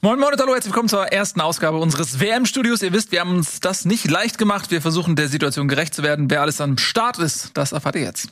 Moin 0.00 0.20
Moin 0.20 0.32
und 0.32 0.40
hallo, 0.40 0.52
herzlich 0.54 0.72
willkommen 0.72 0.88
zur 0.88 1.08
ersten 1.08 1.40
Ausgabe 1.40 1.78
unseres 1.78 2.20
WM-Studios. 2.20 2.82
Ihr 2.82 2.92
wisst, 2.92 3.10
wir 3.10 3.18
haben 3.18 3.34
uns 3.34 3.58
das 3.58 3.84
nicht 3.84 4.08
leicht 4.08 4.38
gemacht. 4.38 4.70
Wir 4.70 4.80
versuchen 4.80 5.16
der 5.16 5.26
Situation 5.26 5.66
gerecht 5.66 5.92
zu 5.92 6.04
werden. 6.04 6.30
Wer 6.30 6.40
alles 6.40 6.60
am 6.60 6.78
Start 6.78 7.18
ist, 7.18 7.50
das 7.54 7.72
erfahrt 7.72 7.96
ihr 7.96 8.02
jetzt. 8.02 8.28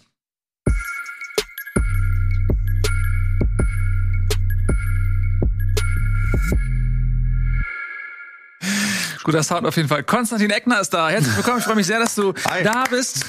Guter 9.25 9.43
Sound 9.43 9.67
auf 9.67 9.75
jeden 9.77 9.89
Fall. 9.89 10.05
Konstantin 10.05 10.51
Eckner 10.51 10.81
ist 10.81 10.91
da. 10.91 11.09
Herzlich 11.09 11.37
willkommen. 11.37 11.59
Ich 11.59 11.65
freue 11.65 11.75
mich 11.75 11.89
sehr, 11.89 11.99
dass 11.99 12.15
du 12.15 12.33
Hi. 12.49 12.63
da 12.63 12.85
bist 12.89 13.27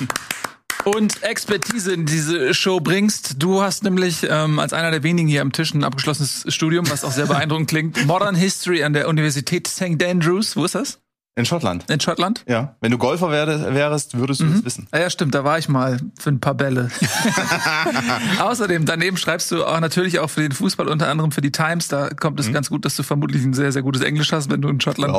und 0.87 1.21
Expertise 1.21 1.93
in 1.93 2.05
diese 2.05 2.53
Show 2.53 2.79
bringst. 2.79 3.41
Du 3.43 3.61
hast 3.61 3.83
nämlich 3.83 4.25
ähm, 4.29 4.59
als 4.59 4.73
einer 4.73 4.91
der 4.91 5.03
wenigen 5.03 5.27
hier 5.27 5.41
am 5.41 5.51
Tisch 5.51 5.73
ein 5.73 5.83
abgeschlossenes 5.83 6.45
Studium, 6.47 6.89
was 6.89 7.03
auch 7.03 7.11
sehr 7.11 7.25
beeindruckend 7.25 7.69
klingt. 7.69 8.05
Modern 8.05 8.35
History 8.35 8.83
an 8.83 8.93
der 8.93 9.07
Universität 9.07 9.67
St. 9.67 10.01
Andrews. 10.03 10.55
Wo 10.55 10.63
ist 10.65 10.75
das? 10.75 10.99
In 11.37 11.45
Schottland. 11.45 11.87
In 11.89 11.99
Schottland? 11.99 12.43
Ja. 12.47 12.75
Wenn 12.81 12.89
du 12.91 12.97
Golfer 12.97 13.29
wärst, 13.29 14.17
würdest 14.17 14.41
du 14.41 14.45
Mhm. 14.45 14.53
es 14.55 14.65
wissen. 14.65 14.87
Ah 14.91 14.97
Ja, 14.99 15.09
stimmt, 15.11 15.35
da 15.35 15.43
war 15.43 15.59
ich 15.59 15.69
mal 15.69 15.99
für 16.19 16.31
ein 16.31 16.39
paar 16.39 16.55
Bälle. 16.55 16.89
Außerdem, 18.39 18.85
daneben 18.85 19.17
schreibst 19.17 19.51
du 19.51 19.63
auch 19.63 19.79
natürlich 19.79 20.19
auch 20.19 20.29
für 20.29 20.41
den 20.41 20.51
Fußball, 20.51 20.87
unter 20.87 21.07
anderem 21.09 21.31
für 21.31 21.41
die 21.41 21.51
Times. 21.51 21.87
Da 21.89 22.09
kommt 22.09 22.39
es 22.39 22.51
ganz 22.51 22.69
gut, 22.69 22.85
dass 22.85 22.95
du 22.95 23.03
vermutlich 23.03 23.43
ein 23.43 23.53
sehr, 23.53 23.71
sehr 23.71 23.83
gutes 23.83 24.01
Englisch 24.01 24.31
hast, 24.31 24.49
wenn 24.49 24.61
du 24.61 24.69
in 24.69 24.81
Schottland. 24.81 25.13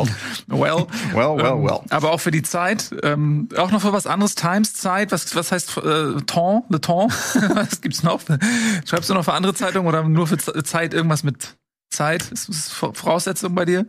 Well. 0.49 0.87
Well, 1.15 1.37
well, 1.37 1.47
Ähm, 1.53 1.65
well. 1.65 1.81
Aber 1.91 2.11
auch 2.13 2.21
für 2.21 2.31
die 2.31 2.43
Zeit. 2.43 2.91
Ähm, 3.03 3.49
auch 3.57 3.71
noch 3.71 3.81
für 3.83 3.93
was 3.93 4.07
anderes, 4.07 4.35
Times 4.35 4.75
Zeit. 4.75 5.13
Was, 5.13 5.35
was 5.35 5.53
heißt 5.53 5.77
äh, 5.79 6.15
Temps? 6.27 6.67
Le 6.69 6.81
Temps? 6.81 7.15
was 7.55 7.81
gibt's 7.81 8.03
noch? 8.03 8.21
Schreibst 8.87 9.09
du 9.09 9.15
noch 9.15 9.25
für 9.25 9.33
andere 9.35 9.55
Zeitungen 9.55 9.87
oder 9.89 10.03
nur 10.03 10.27
für 10.27 10.37
Zeit 10.65 10.95
irgendwas 10.95 11.23
mit 11.23 11.57
Zeit? 11.91 12.31
Ist 12.33 12.49
das 12.49 12.69
Voraussetzung 12.71 13.55
bei 13.55 13.65
dir? 13.65 13.87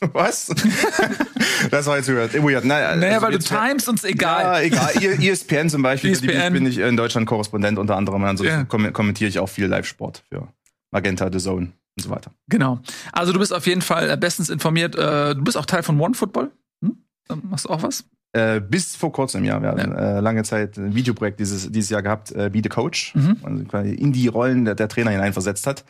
Was? 0.12 0.46
das 1.70 1.86
war 1.86 1.96
jetzt 1.96 2.08
weird. 2.08 2.34
weird. 2.34 2.64
Naja, 2.64 2.96
Naja, 2.96 3.14
also 3.14 3.26
weil 3.26 3.32
du 3.32 3.38
Times 3.38 3.88
uns 3.88 4.02
Ja, 4.02 4.08
egal. 4.10 4.62
egal. 4.64 4.90
I- 5.02 5.28
ESPN 5.28 5.68
zum 5.70 5.82
Beispiel. 5.82 6.14
Für 6.14 6.22
die 6.26 6.32
ESPN. 6.32 6.52
bin 6.52 6.66
ich 6.66 6.78
in 6.78 6.96
Deutschland 6.96 7.26
Korrespondent 7.26 7.78
unter 7.78 7.96
anderem. 7.96 8.22
Ansonsten 8.24 8.54
Ja. 8.58 8.64
kom 8.64 8.92
kommentiere 8.92 9.28
ich 9.28 9.38
auch 9.38 9.48
viel 9.48 9.66
Live-Sport 9.66 10.22
für 10.28 10.48
Magenta, 10.90 11.30
The 11.32 11.38
Zone 11.38 11.66
und 11.96 12.02
so 12.02 12.10
weiter. 12.10 12.30
Genau. 12.48 12.80
Also 13.12 13.32
du 13.32 13.38
bist 13.38 13.52
auf 13.54 13.66
jeden 13.66 13.82
Fall 13.82 14.10
äh, 14.10 14.16
bestens 14.16 14.50
informiert. 14.50 14.94
Äh, 14.96 15.34
du 15.34 15.42
bist 15.42 15.56
auch 15.56 15.66
Teil 15.66 15.82
von 15.82 15.98
One 16.00 16.14
Football. 16.14 16.50
Hm? 16.84 16.96
Machst 17.44 17.64
du 17.64 17.70
auch 17.70 17.82
was? 17.82 18.04
Äh, 18.32 18.60
bis 18.60 18.96
vor 18.96 19.12
kurzem, 19.12 19.44
ja. 19.44 19.62
Wir 19.62 19.70
hatten 19.70 19.92
äh, 19.92 20.20
lange 20.20 20.42
Zeit 20.42 20.76
ein 20.76 20.94
Videoprojekt 20.94 21.40
dieses, 21.40 21.70
dieses 21.72 21.88
Jahr 21.88 22.02
gehabt, 22.02 22.32
äh, 22.32 22.50
Be 22.52 22.60
the 22.62 22.68
Coach. 22.68 23.14
Mhm. 23.14 23.38
Also 23.42 23.78
in 23.88 24.12
die 24.12 24.28
Rollen 24.28 24.66
der, 24.66 24.74
der 24.74 24.88
Trainer 24.88 25.10
hineinversetzt 25.10 25.66
hat. 25.66 25.84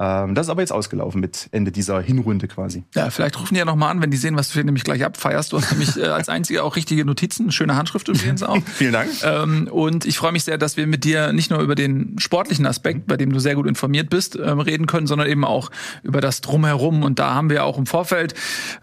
Ähm, 0.00 0.34
das 0.34 0.46
ist 0.46 0.50
aber 0.50 0.62
jetzt 0.62 0.72
ausgelaufen 0.72 1.20
mit 1.20 1.50
Ende 1.52 1.70
dieser 1.70 2.00
Hinrunde 2.00 2.48
quasi. 2.48 2.84
Ja, 2.94 3.10
vielleicht 3.10 3.38
rufen 3.38 3.52
die 3.52 3.58
ja 3.58 3.66
noch 3.66 3.76
mal 3.76 3.90
an, 3.90 4.00
wenn 4.00 4.10
die 4.10 4.16
sehen, 4.16 4.34
was 4.34 4.48
du 4.48 4.54
hier 4.54 4.64
nämlich 4.64 4.82
gleich 4.82 5.04
abfeierst. 5.04 5.52
Du 5.52 5.58
hast 5.58 5.70
nämlich 5.72 5.94
äh, 5.98 6.06
als 6.06 6.30
einziger 6.30 6.64
auch 6.64 6.74
richtige 6.74 7.04
Notizen, 7.04 7.52
schöne 7.52 7.76
Handschrift 7.76 8.08
übrigens 8.08 8.42
auch. 8.42 8.56
Vielen 8.74 8.94
Dank. 8.94 9.10
Ähm, 9.22 9.68
und 9.70 10.06
ich 10.06 10.16
freue 10.16 10.32
mich 10.32 10.44
sehr, 10.44 10.56
dass 10.56 10.78
wir 10.78 10.86
mit 10.86 11.04
dir 11.04 11.34
nicht 11.34 11.50
nur 11.50 11.60
über 11.60 11.74
den 11.74 12.18
sportlichen 12.18 12.64
Aspekt, 12.64 13.06
bei 13.08 13.18
dem 13.18 13.30
du 13.30 13.40
sehr 13.40 13.54
gut 13.54 13.66
informiert 13.66 14.08
bist, 14.08 14.36
ähm, 14.36 14.60
reden 14.60 14.86
können, 14.86 15.06
sondern 15.06 15.28
eben 15.28 15.44
auch 15.44 15.70
über 16.02 16.22
das 16.22 16.40
Drumherum. 16.40 17.02
Und 17.02 17.18
da 17.18 17.34
haben 17.34 17.50
wir 17.50 17.64
auch 17.64 17.76
im 17.76 17.84
Vorfeld 17.84 18.32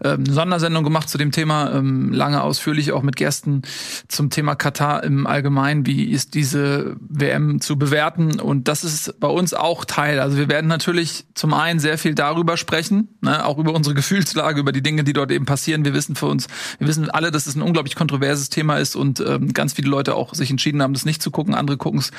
ähm, 0.04 0.22
eine 0.24 0.32
Sondersendung 0.32 0.84
gemacht 0.84 1.08
zu 1.08 1.18
dem 1.18 1.32
Thema, 1.32 1.72
ähm, 1.74 2.12
lange 2.12 2.44
ausführlich 2.44 2.92
auch 2.92 3.02
mit 3.02 3.16
Gästen 3.16 3.62
zum 4.06 4.30
Thema 4.30 4.54
Katar 4.54 5.02
im 5.02 5.26
Allgemeinen. 5.26 5.84
Wie 5.84 6.04
ist 6.04 6.34
diese 6.34 6.94
WM 7.00 7.60
zu 7.60 7.76
bewerten? 7.76 8.38
Und 8.38 8.68
das 8.68 8.84
ist 8.84 9.18
bei 9.18 9.26
uns 9.26 9.52
auch 9.52 9.84
Teil. 9.84 10.20
Also 10.20 10.36
wir 10.36 10.48
werden 10.48 10.68
natürlich 10.68 11.07
zum 11.34 11.54
einen 11.54 11.80
sehr 11.80 11.98
viel 11.98 12.14
darüber 12.14 12.56
sprechen, 12.56 13.08
ne, 13.20 13.44
auch 13.44 13.58
über 13.58 13.74
unsere 13.74 13.94
Gefühlslage, 13.96 14.60
über 14.60 14.72
die 14.72 14.82
Dinge, 14.82 15.04
die 15.04 15.12
dort 15.12 15.30
eben 15.30 15.46
passieren. 15.46 15.84
Wir 15.84 15.94
wissen 15.94 16.16
für 16.16 16.26
uns, 16.26 16.46
wir 16.78 16.88
wissen 16.88 17.10
alle, 17.10 17.30
dass 17.30 17.46
es 17.46 17.54
ein 17.54 17.62
unglaublich 17.62 17.96
kontroverses 17.96 18.48
Thema 18.48 18.76
ist 18.78 18.96
und 18.96 19.20
ähm, 19.20 19.52
ganz 19.52 19.72
viele 19.72 19.88
Leute 19.88 20.14
auch 20.14 20.34
sich 20.34 20.50
entschieden 20.50 20.82
haben, 20.82 20.94
das 20.94 21.04
nicht 21.04 21.22
zu 21.22 21.30
gucken. 21.30 21.54
Andere 21.54 21.76
gucken 21.76 22.00
es, 22.00 22.10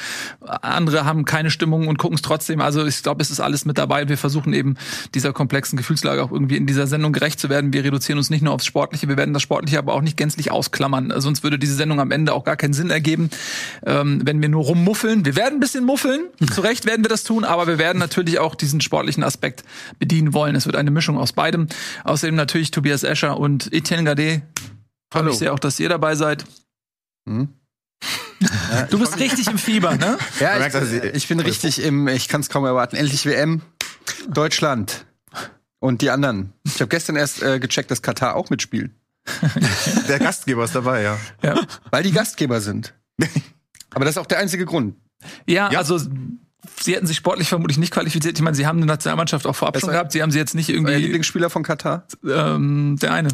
andere 0.42 1.06
haben 1.06 1.26
keine 1.26 1.52
Stimmung 1.52 1.88
und 1.88 1.98
gucken 1.98 2.16
es 2.16 2.22
trotzdem. 2.22 2.62
Also 2.62 2.86
ich 2.86 3.04
glaube, 3.04 3.22
es 3.22 3.32
ist 3.32 3.40
alles 3.40 3.66
mit 3.66 3.78
dabei. 3.78 4.10
Wir 4.10 4.18
versuchen 4.18 4.54
eben 4.54 4.76
dieser 5.14 5.34
komplexen 5.34 5.78
Gefühlslage 5.78 6.24
auch 6.24 6.32
irgendwie 6.32 6.58
in 6.58 6.66
dieser 6.66 6.88
Sendung 6.88 7.14
gerecht 7.14 7.40
zu 7.40 7.50
werden. 7.50 7.74
Wir 7.74 7.84
reduzieren 7.84 8.18
uns 8.18 8.30
nicht 8.30 8.42
nur 8.42 8.54
aufs 8.54 8.66
Sportliche, 8.66 9.08
wir 9.08 9.18
werden 9.18 9.34
das 9.34 9.42
Sportliche 9.42 9.78
aber 9.78 9.94
auch 9.94 10.02
nicht 10.02 10.18
gänzlich 10.18 10.52
ausklammern. 10.52 11.12
Äh, 11.12 11.22
Sonst 11.22 11.44
würde 11.44 11.60
diese 11.60 11.76
Sendung 11.76 12.00
am 12.00 12.12
Ende 12.12 12.34
auch 12.34 12.44
gar 12.44 12.56
keinen 12.56 12.74
Sinn 12.74 12.90
ergeben, 12.90 13.30
ähm, 13.86 14.22
wenn 14.24 14.42
wir 14.42 14.50
nur 14.50 14.64
rummuffeln. 14.64 15.26
Wir 15.26 15.36
werden 15.36 15.56
ein 15.56 15.60
bisschen 15.60 15.84
muffeln, 15.86 16.22
zu 16.54 16.62
Recht 16.62 16.86
werden 16.86 17.04
wir 17.04 17.10
das 17.10 17.24
tun, 17.24 17.44
aber 17.44 17.68
wir 17.68 17.78
werden 17.78 18.00
natürlich 18.00 18.40
auch 18.40 18.56
diesen 18.56 18.79
sportlichen 18.82 19.24
Aspekt 19.24 19.64
bedienen 20.00 20.34
wollen. 20.34 20.56
Es 20.56 20.66
wird 20.66 20.76
eine 20.76 20.92
Mischung 20.92 21.18
aus 21.18 21.34
beidem. 21.34 21.68
Außerdem 22.04 22.36
natürlich 22.36 22.72
Tobias 22.72 23.04
Escher 23.04 23.38
und 23.40 23.72
Etienne 23.74 24.04
Gade. 24.04 24.42
Freue 25.12 25.24
mich 25.24 25.38
sehr 25.38 25.54
auch, 25.54 25.60
dass 25.60 25.80
ihr 25.80 25.90
dabei 25.90 26.16
seid. 26.16 26.46
Hm? 27.28 27.50
Du 28.90 28.98
bist 29.00 29.20
richtig 29.20 29.48
im 29.48 29.58
Fieber, 29.58 29.96
ne? 29.98 30.18
Ja, 30.40 30.66
ich, 30.66 31.04
ich 31.14 31.28
bin 31.28 31.42
richtig 31.42 31.82
im, 31.84 32.08
ich 32.08 32.30
kann 32.30 32.40
es 32.40 32.48
kaum 32.50 32.64
erwarten. 32.64 32.96
Endlich 32.96 33.26
WM, 33.26 33.62
Deutschland 34.30 35.06
und 35.80 36.02
die 36.02 36.10
anderen. 36.10 36.54
Ich 36.64 36.80
habe 36.80 36.88
gestern 36.88 37.18
erst 37.18 37.42
äh, 37.44 37.60
gecheckt, 37.60 37.92
dass 37.92 38.02
Katar 38.02 38.36
auch 38.38 38.50
mitspielt, 38.50 38.92
Der 40.08 40.20
Gastgeber 40.20 40.64
ist 40.64 40.74
dabei, 40.76 41.02
ja. 41.02 41.18
Ja. 41.44 41.60
weil 41.92 42.04
die 42.04 42.12
Gastgeber 42.12 42.62
sind. 42.62 42.94
Aber 43.92 44.06
das 44.06 44.14
ist 44.16 44.18
auch 44.18 44.26
der 44.26 44.40
einzige 44.40 44.66
Grund. 44.66 44.96
Ja, 45.46 45.70
Ja. 45.72 45.80
also 45.80 46.00
sie 46.80 46.96
hätten 46.96 47.08
sich 47.08 47.18
sportlich 47.18 47.50
vermutlich 47.50 47.78
nicht 47.78 47.92
qualifiziert. 47.94 48.38
Ich 48.38 48.44
meine, 48.44 48.56
sie 48.56 48.66
haben 48.68 48.78
eine 48.78 48.86
Nationalmannschaft 48.86 49.46
auch 49.48 49.56
vorab 49.56 49.76
Es 49.76 49.82
schon 49.82 49.92
gehabt. 49.92 50.12
Sie 50.12 50.22
haben 50.22 50.32
sie 50.32 50.38
jetzt 50.40 50.56
nicht 50.56 50.70
Euer 50.70 50.76
irgendwie 50.76 50.96
Lieblingsspieler 50.96 51.50
von 51.50 51.64
Katar? 51.64 52.06
ähm, 52.24 52.98
der 53.02 53.14
eine. 53.14 53.30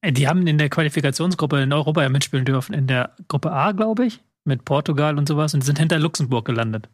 Äh, 0.00 0.12
Die 0.12 0.28
haben 0.28 0.46
in 0.46 0.58
der 0.58 0.68
Qualifikationsgruppe 0.68 1.62
in 1.62 1.72
Europa 1.72 2.02
ja 2.02 2.08
mitspielen 2.08 2.44
dürfen, 2.44 2.74
in 2.74 2.86
der 2.86 3.14
Gruppe 3.28 3.52
A, 3.52 3.72
glaube 3.72 4.06
ich, 4.06 4.20
mit 4.44 4.64
Portugal 4.64 5.16
und 5.18 5.28
sowas 5.28 5.54
und 5.54 5.62
sind 5.62 5.78
hinter 5.78 5.98
Luxemburg 5.98 6.44
gelandet. 6.44 6.88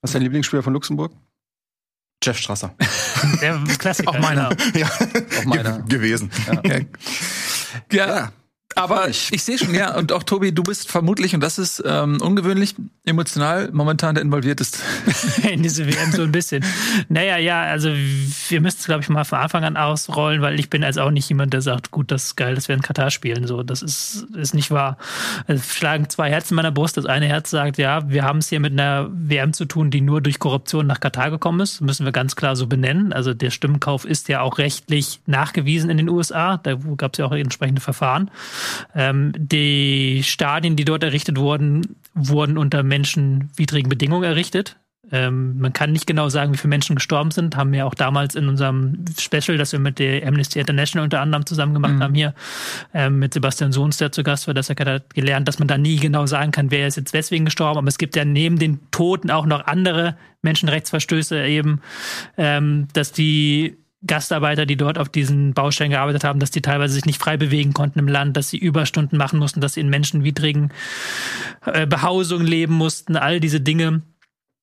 Was 0.00 0.10
ist 0.10 0.14
dein 0.14 0.22
Lieblingsspieler 0.22 0.62
von 0.62 0.72
Luxemburg? 0.72 1.12
Jeff 2.22 2.38
Strasser. 2.38 2.74
Der 3.40 3.58
Klassiker. 3.78 4.10
Auch 4.10 4.18
meiner. 4.18 4.50
Genau. 4.50 4.78
ja, 4.78 4.90
Auch 5.40 5.44
meiner. 5.44 5.78
Ge 5.82 5.98
gewesen. 5.98 6.30
Ja, 6.46 6.80
Ja. 7.90 8.32
Aber 8.74 9.08
ich, 9.08 9.42
sehe 9.42 9.58
schon, 9.58 9.74
ja, 9.74 9.96
und 9.96 10.12
auch 10.12 10.22
Tobi, 10.22 10.52
du 10.52 10.62
bist 10.62 10.90
vermutlich, 10.90 11.34
und 11.34 11.40
das 11.40 11.58
ist 11.58 11.82
ähm, 11.86 12.20
ungewöhnlich, 12.20 12.74
emotional 13.04 13.70
momentan 13.72 14.14
der 14.14 14.22
Involvierteste. 14.24 14.78
in 15.50 15.62
diese 15.62 15.86
WM 15.86 16.12
so 16.12 16.22
ein 16.22 16.32
bisschen. 16.32 16.64
Naja, 17.08 17.36
ja, 17.36 17.62
also 17.62 17.90
wir 17.90 18.60
müssen 18.60 18.78
es, 18.80 18.86
glaube 18.86 19.02
ich, 19.02 19.08
mal 19.08 19.24
von 19.24 19.38
Anfang 19.38 19.64
an 19.64 19.76
ausrollen, 19.76 20.42
weil 20.42 20.58
ich 20.58 20.70
bin 20.70 20.82
also 20.82 21.02
auch 21.02 21.10
nicht 21.10 21.28
jemand, 21.28 21.52
der 21.52 21.60
sagt, 21.60 21.90
gut, 21.90 22.10
das 22.10 22.24
ist 22.24 22.36
geil, 22.36 22.54
dass 22.54 22.68
wir 22.68 22.74
in 22.74 22.82
Katar 22.82 23.10
spielen. 23.10 23.46
So, 23.46 23.62
das 23.62 23.82
ist, 23.82 24.26
ist 24.34 24.54
nicht 24.54 24.70
wahr. 24.70 24.96
Es 25.46 25.74
schlagen 25.74 26.08
zwei 26.08 26.30
Herzen 26.30 26.54
in 26.54 26.56
meiner 26.56 26.72
Brust. 26.72 26.96
Das 26.96 27.06
eine 27.06 27.26
Herz 27.26 27.50
sagt, 27.50 27.78
ja, 27.78 28.08
wir 28.08 28.24
haben 28.24 28.38
es 28.38 28.48
hier 28.48 28.60
mit 28.60 28.72
einer 28.72 29.08
WM 29.12 29.52
zu 29.52 29.66
tun, 29.66 29.90
die 29.90 30.00
nur 30.00 30.20
durch 30.20 30.38
Korruption 30.38 30.86
nach 30.86 31.00
Katar 31.00 31.30
gekommen 31.30 31.60
ist. 31.60 31.80
Müssen 31.80 32.04
wir 32.04 32.12
ganz 32.12 32.36
klar 32.36 32.56
so 32.56 32.66
benennen. 32.66 33.12
Also 33.12 33.34
der 33.34 33.50
Stimmenkauf 33.50 34.04
ist 34.04 34.28
ja 34.28 34.40
auch 34.40 34.58
rechtlich 34.58 35.20
nachgewiesen 35.26 35.90
in 35.90 35.98
den 35.98 36.08
USA. 36.08 36.56
Da 36.56 36.74
gab 36.96 37.12
es 37.12 37.18
ja 37.18 37.26
auch 37.26 37.32
entsprechende 37.32 37.80
Verfahren. 37.80 38.30
Ähm, 38.94 39.32
die 39.36 40.22
Stadien, 40.22 40.76
die 40.76 40.84
dort 40.84 41.02
errichtet 41.02 41.38
wurden, 41.38 41.96
wurden 42.14 42.58
unter 42.58 42.82
menschenwidrigen 42.82 43.88
Bedingungen 43.88 44.24
errichtet. 44.24 44.76
Ähm, 45.12 45.58
man 45.58 45.72
kann 45.72 45.92
nicht 45.92 46.06
genau 46.06 46.28
sagen, 46.28 46.52
wie 46.52 46.56
viele 46.56 46.70
Menschen 46.70 46.96
gestorben 46.96 47.30
sind. 47.30 47.56
Haben 47.56 47.72
wir 47.72 47.86
auch 47.86 47.94
damals 47.94 48.34
in 48.34 48.48
unserem 48.48 49.04
Special, 49.18 49.58
das 49.58 49.72
wir 49.72 49.78
mit 49.78 49.98
der 49.98 50.26
Amnesty 50.26 50.58
International 50.58 51.04
unter 51.04 51.20
anderem 51.20 51.44
zusammen 51.46 51.74
gemacht 51.74 52.00
haben, 52.00 52.14
hier 52.14 52.34
ähm, 52.94 53.18
mit 53.18 53.34
Sebastian 53.34 53.72
Sohns, 53.72 53.98
der 53.98 54.12
zu 54.12 54.22
Gast 54.22 54.46
war, 54.46 54.54
das 54.54 54.70
hat 54.70 54.80
er 54.80 55.00
gelernt, 55.14 55.46
dass 55.46 55.58
man 55.58 55.68
da 55.68 55.76
nie 55.76 55.96
genau 55.96 56.26
sagen 56.26 56.52
kann, 56.52 56.70
wer 56.70 56.86
ist 56.86 56.96
jetzt 56.96 57.12
weswegen 57.12 57.44
gestorben. 57.44 57.78
Aber 57.78 57.88
es 57.88 57.98
gibt 57.98 58.16
ja 58.16 58.24
neben 58.24 58.58
den 58.58 58.80
Toten 58.90 59.30
auch 59.30 59.46
noch 59.46 59.66
andere 59.66 60.16
Menschenrechtsverstöße 60.42 61.44
eben, 61.46 61.80
ähm, 62.36 62.88
dass 62.94 63.12
die 63.12 63.76
Gastarbeiter, 64.06 64.66
die 64.66 64.76
dort 64.76 64.98
auf 64.98 65.08
diesen 65.08 65.54
Baustellen 65.54 65.90
gearbeitet 65.90 66.24
haben, 66.24 66.40
dass 66.40 66.50
die 66.50 66.62
teilweise 66.62 66.94
sich 66.94 67.04
nicht 67.04 67.20
frei 67.20 67.36
bewegen 67.36 67.72
konnten 67.72 67.98
im 67.98 68.08
Land, 68.08 68.36
dass 68.36 68.50
sie 68.50 68.58
Überstunden 68.58 69.18
machen 69.18 69.38
mussten, 69.38 69.60
dass 69.60 69.74
sie 69.74 69.80
in 69.80 69.88
menschenwidrigen 69.88 70.72
äh, 71.66 71.86
Behausungen 71.86 72.46
leben 72.46 72.74
mussten. 72.74 73.16
All 73.16 73.40
diese 73.40 73.60
Dinge 73.60 74.02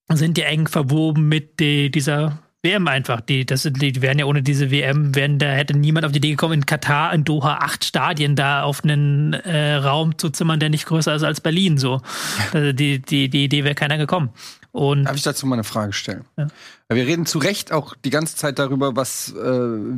sind 0.09 0.37
ja 0.37 0.45
eng 0.45 0.67
verwoben 0.67 1.27
mit 1.27 1.59
die, 1.59 1.89
dieser 1.89 2.39
WM 2.63 2.87
einfach. 2.87 3.21
Die, 3.21 3.45
das 3.45 3.63
die 3.63 4.01
wären 4.01 4.19
ja 4.19 4.25
ohne 4.25 4.43
diese 4.43 4.69
WM, 4.69 5.15
wären, 5.15 5.39
da 5.39 5.47
hätte 5.47 5.75
niemand 5.75 6.05
auf 6.05 6.11
die 6.11 6.19
Idee 6.19 6.31
gekommen, 6.31 6.53
in 6.53 6.65
Katar, 6.65 7.13
in 7.13 7.23
Doha, 7.23 7.55
acht 7.55 7.83
Stadien 7.83 8.35
da 8.35 8.63
auf 8.63 8.83
einen 8.83 9.33
äh, 9.33 9.75
Raum 9.75 10.17
zu 10.17 10.29
zimmern, 10.29 10.59
der 10.59 10.69
nicht 10.69 10.85
größer 10.85 11.15
ist 11.15 11.23
als 11.23 11.41
Berlin. 11.41 11.77
So, 11.77 12.01
also 12.53 12.71
die, 12.71 13.01
die, 13.01 13.29
die 13.29 13.45
Idee 13.45 13.63
wäre 13.63 13.75
keiner 13.75 13.97
gekommen. 13.97 14.29
Und 14.71 15.03
Darf 15.05 15.15
ich 15.17 15.23
dazu 15.23 15.45
mal 15.47 15.55
eine 15.55 15.63
Frage 15.65 15.91
stellen? 15.91 16.23
Ja. 16.37 16.47
Wir 16.89 17.05
reden 17.05 17.25
zu 17.25 17.39
Recht 17.39 17.71
auch 17.71 17.95
die 18.05 18.09
ganze 18.09 18.35
Zeit 18.37 18.57
darüber, 18.59 18.95
was, 18.95 19.33
äh, 19.33 19.35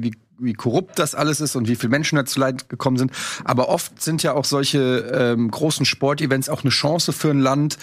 wie 0.01 0.15
wie 0.39 0.53
korrupt 0.53 0.97
das 0.97 1.13
alles 1.13 1.39
ist 1.39 1.55
und 1.55 1.67
wie 1.67 1.75
viele 1.75 1.91
Menschen 1.91 2.15
da 2.15 2.25
zu 2.25 2.39
Leid 2.39 2.67
gekommen 2.67 2.97
sind. 2.97 3.11
Aber 3.45 3.69
oft 3.69 4.01
sind 4.01 4.23
ja 4.23 4.33
auch 4.33 4.45
solche 4.45 4.79
ähm, 5.13 5.49
großen 5.49 5.85
Sportevents 5.85 6.49
auch 6.49 6.63
eine 6.63 6.71
Chance 6.71 7.13
für 7.13 7.29
ein 7.29 7.39
Land, 7.39 7.77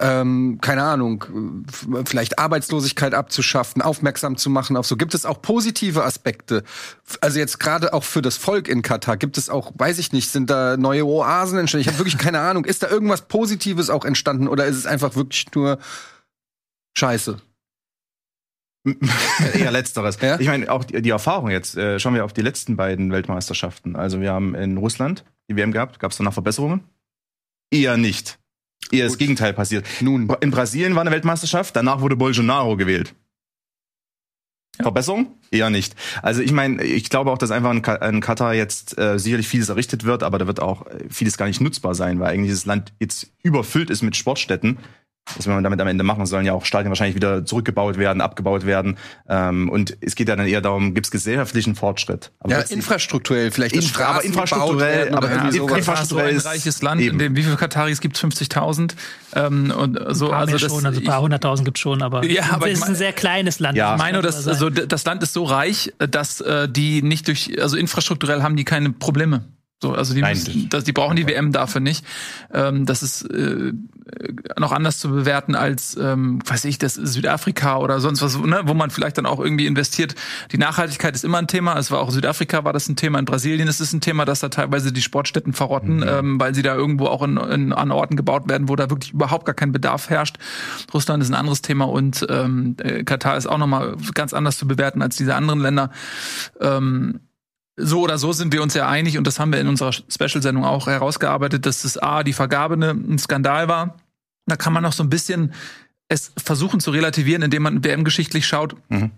ähm, 0.00 0.58
keine 0.60 0.82
Ahnung, 0.82 1.24
f- 1.68 1.86
vielleicht 2.06 2.40
Arbeitslosigkeit 2.40 3.14
abzuschaffen, 3.14 3.80
aufmerksam 3.82 4.36
zu 4.36 4.50
machen 4.50 4.76
auf 4.76 4.84
so. 4.84 4.96
Gibt 4.96 5.14
es 5.14 5.24
auch 5.24 5.40
positive 5.40 6.02
Aspekte? 6.04 6.64
Also 7.20 7.38
jetzt 7.38 7.60
gerade 7.60 7.94
auch 7.94 8.02
für 8.04 8.20
das 8.20 8.36
Volk 8.36 8.66
in 8.68 8.82
Katar, 8.82 9.16
gibt 9.16 9.38
es 9.38 9.48
auch, 9.48 9.72
weiß 9.76 9.98
ich 9.98 10.12
nicht, 10.12 10.28
sind 10.30 10.50
da 10.50 10.76
neue 10.76 11.06
Oasen 11.06 11.56
entstanden? 11.60 11.82
Ich 11.82 11.88
habe 11.88 11.98
wirklich 11.98 12.18
keine 12.18 12.40
Ahnung. 12.40 12.64
Ist 12.64 12.82
da 12.82 12.88
irgendwas 12.88 13.22
Positives 13.22 13.90
auch 13.90 14.04
entstanden 14.04 14.48
oder 14.48 14.66
ist 14.66 14.76
es 14.76 14.86
einfach 14.86 15.14
wirklich 15.14 15.46
nur 15.54 15.78
Scheiße? 16.96 17.40
Eher 19.54 19.70
letzteres. 19.70 20.18
Ja? 20.20 20.40
Ich 20.40 20.48
meine, 20.48 20.70
auch 20.70 20.84
die, 20.84 21.00
die 21.02 21.10
Erfahrung 21.10 21.50
jetzt, 21.50 21.76
äh, 21.76 22.00
schauen 22.00 22.14
wir 22.14 22.24
auf 22.24 22.32
die 22.32 22.42
letzten 22.42 22.76
beiden 22.76 23.12
Weltmeisterschaften. 23.12 23.94
Also 23.94 24.20
wir 24.20 24.32
haben 24.32 24.54
in 24.54 24.76
Russland 24.76 25.24
die 25.48 25.56
WM 25.56 25.72
gehabt. 25.72 26.00
Gab 26.00 26.10
es 26.10 26.16
danach 26.16 26.32
Verbesserungen? 26.32 26.82
Eher 27.70 27.96
nicht. 27.96 28.38
Eher 28.90 29.04
das 29.04 29.12
Gut. 29.12 29.20
Gegenteil 29.20 29.52
passiert. 29.52 29.86
Nun, 30.00 30.28
In 30.40 30.50
Brasilien 30.50 30.94
war 30.94 31.02
eine 31.02 31.12
Weltmeisterschaft, 31.12 31.76
danach 31.76 32.00
wurde 32.00 32.16
Bolsonaro 32.16 32.76
gewählt. 32.76 33.14
Verbesserung? 34.80 35.38
Eher 35.50 35.70
nicht. 35.70 35.94
Also 36.22 36.40
ich 36.40 36.52
meine, 36.52 36.82
ich 36.82 37.10
glaube 37.10 37.30
auch, 37.30 37.38
dass 37.38 37.50
einfach 37.50 37.70
in, 37.70 37.82
Ka 37.82 37.96
in 37.96 38.20
Katar 38.20 38.54
jetzt 38.54 38.98
äh, 38.98 39.18
sicherlich 39.18 39.46
vieles 39.46 39.68
errichtet 39.68 40.04
wird, 40.04 40.22
aber 40.22 40.38
da 40.38 40.46
wird 40.46 40.60
auch 40.60 40.86
äh, 40.86 41.04
vieles 41.10 41.36
gar 41.36 41.46
nicht 41.46 41.60
nutzbar 41.60 41.94
sein, 41.94 42.20
weil 42.20 42.32
eigentlich 42.32 42.48
dieses 42.48 42.64
Land 42.66 42.92
jetzt 42.98 43.32
überfüllt 43.42 43.90
ist 43.90 44.02
mit 44.02 44.16
Sportstätten. 44.16 44.78
Was 45.36 45.46
will 45.46 45.54
man 45.54 45.62
damit 45.62 45.80
am 45.80 45.86
Ende 45.86 46.02
machen? 46.04 46.26
Sollen 46.26 46.44
ja 46.44 46.52
auch 46.52 46.64
Stadien 46.64 46.90
wahrscheinlich 46.90 47.14
wieder 47.14 47.46
zurückgebaut 47.46 47.96
werden, 47.96 48.20
abgebaut 48.20 48.66
werden. 48.66 48.98
Ähm, 49.28 49.68
und 49.70 49.96
es 50.00 50.14
geht 50.16 50.28
ja 50.28 50.34
dann 50.36 50.46
eher 50.46 50.60
darum, 50.60 50.94
gibt 50.94 51.06
es 51.06 51.10
gesellschaftlichen 51.10 51.74
Fortschritt. 51.76 52.32
Aber 52.40 52.52
ja, 52.52 52.60
das- 52.60 52.70
infrastrukturell 52.72 53.50
vielleicht. 53.52 53.74
Infra- 53.74 54.06
aber 54.06 54.24
infrastrukturell, 54.24 55.14
aber 55.14 55.30
ja, 55.30 55.50
sowas. 55.52 55.54
Infra- 55.54 55.66
Katar 55.94 56.02
ist 56.02 56.08
so 56.08 56.16
ein 56.18 56.28
infrastrukturell 56.28 56.38
reiches 56.38 56.82
Land, 56.82 57.00
eben. 57.00 57.12
in 57.12 57.18
dem 57.18 57.36
wie 57.36 57.42
viele 57.44 57.56
Kataris 57.56 58.00
gibt 58.00 58.16
es? 58.16 58.20
50.000. 58.22 58.94
Ähm, 59.34 59.70
und 59.70 59.98
so, 60.10 60.26
Ein 60.26 60.30
paar 60.32 60.38
also 60.40 60.50
mehr 60.52 60.60
das, 60.60 60.70
schon, 60.72 60.86
also 60.86 61.00
ein 61.00 61.06
paar 61.06 61.22
hunderttausend 61.22 61.64
gibt 61.66 61.78
schon, 61.78 62.02
aber, 62.02 62.24
Ja, 62.24 62.42
aber 62.50 62.66
es 62.66 62.66
ich 62.66 62.72
ist 62.74 62.80
mein- 62.80 62.88
ein 62.90 62.94
sehr 62.96 63.12
kleines 63.12 63.58
Land. 63.60 63.78
Ja. 63.78 63.94
Ich 63.94 63.98
meine 63.98 64.18
man 64.18 64.26
also, 64.26 64.70
das 64.70 65.04
Land 65.04 65.22
ist 65.22 65.32
so 65.32 65.44
reich, 65.44 65.92
dass 65.98 66.40
äh, 66.40 66.68
die 66.68 67.00
nicht 67.00 67.28
durch, 67.28 67.58
also 67.60 67.76
infrastrukturell 67.76 68.42
haben 68.42 68.56
die 68.56 68.64
keine 68.64 68.90
Probleme. 68.90 69.44
So, 69.82 69.94
also 69.94 70.14
die, 70.14 70.20
Nein, 70.20 70.36
müssen, 70.36 70.68
das, 70.68 70.84
die 70.84 70.92
brauchen 70.92 71.16
die 71.16 71.26
WM 71.26 71.50
dafür 71.50 71.80
nicht. 71.80 72.06
Ähm, 72.54 72.86
das 72.86 73.02
ist 73.02 73.22
äh, 73.22 73.72
noch 74.56 74.70
anders 74.70 75.00
zu 75.00 75.10
bewerten 75.10 75.56
als, 75.56 75.96
ähm, 75.96 76.38
weiß 76.46 76.66
ich, 76.66 76.78
das 76.78 76.94
Südafrika 76.94 77.78
oder 77.78 77.98
sonst 77.98 78.22
was, 78.22 78.38
ne, 78.38 78.60
wo 78.64 78.74
man 78.74 78.90
vielleicht 78.90 79.18
dann 79.18 79.26
auch 79.26 79.40
irgendwie 79.40 79.66
investiert. 79.66 80.14
Die 80.52 80.56
Nachhaltigkeit 80.56 81.16
ist 81.16 81.24
immer 81.24 81.38
ein 81.38 81.48
Thema. 81.48 81.76
Es 81.76 81.90
war 81.90 82.00
auch 82.00 82.06
in 82.06 82.14
Südafrika 82.14 82.62
war 82.62 82.72
das 82.72 82.88
ein 82.88 82.94
Thema. 82.94 83.18
In 83.18 83.24
Brasilien 83.24 83.66
ist 83.66 83.80
es 83.80 83.92
ein 83.92 84.00
Thema, 84.00 84.24
dass 84.24 84.38
da 84.38 84.50
teilweise 84.50 84.92
die 84.92 85.02
Sportstätten 85.02 85.52
verrotten, 85.52 86.04
ähm, 86.06 86.38
weil 86.38 86.54
sie 86.54 86.62
da 86.62 86.76
irgendwo 86.76 87.06
auch 87.06 87.22
in, 87.24 87.36
in, 87.36 87.72
an 87.72 87.90
Orten 87.90 88.14
gebaut 88.14 88.48
werden, 88.48 88.68
wo 88.68 88.76
da 88.76 88.88
wirklich 88.88 89.12
überhaupt 89.12 89.46
gar 89.46 89.56
kein 89.56 89.72
Bedarf 89.72 90.10
herrscht. 90.10 90.36
Russland 90.94 91.24
ist 91.24 91.30
ein 91.30 91.34
anderes 91.34 91.60
Thema 91.60 91.88
und 91.88 92.24
ähm, 92.28 92.76
äh, 92.78 93.02
Katar 93.02 93.36
ist 93.36 93.48
auch 93.48 93.58
nochmal 93.58 93.96
ganz 94.14 94.32
anders 94.32 94.58
zu 94.58 94.68
bewerten 94.68 95.02
als 95.02 95.16
diese 95.16 95.34
anderen 95.34 95.58
Länder. 95.58 95.90
Ähm, 96.60 97.18
so 97.76 98.02
oder 98.02 98.18
so 98.18 98.32
sind 98.32 98.52
wir 98.52 98.62
uns 98.62 98.74
ja 98.74 98.88
einig 98.88 99.18
und 99.18 99.26
das 99.26 99.38
haben 99.38 99.52
wir 99.52 99.60
in 99.60 99.68
unserer 99.68 99.92
Special-Sendung 99.92 100.64
auch 100.64 100.86
herausgearbeitet, 100.86 101.64
dass 101.66 101.82
das 101.82 101.98
A, 101.98 102.22
die 102.22 102.32
Vergabe 102.32 102.76
ne, 102.76 102.90
ein 102.90 103.18
Skandal 103.18 103.68
war. 103.68 103.96
Da 104.46 104.56
kann 104.56 104.72
man 104.72 104.82
noch 104.82 104.92
so 104.92 105.02
ein 105.02 105.10
bisschen 105.10 105.52
es 106.08 106.32
versuchen 106.36 106.80
zu 106.80 106.90
relativieren, 106.90 107.42
indem 107.42 107.62
man 107.62 107.84
WM-geschichtlich 107.84 108.46
schaut. 108.46 108.76
Mhm. 108.90 109.10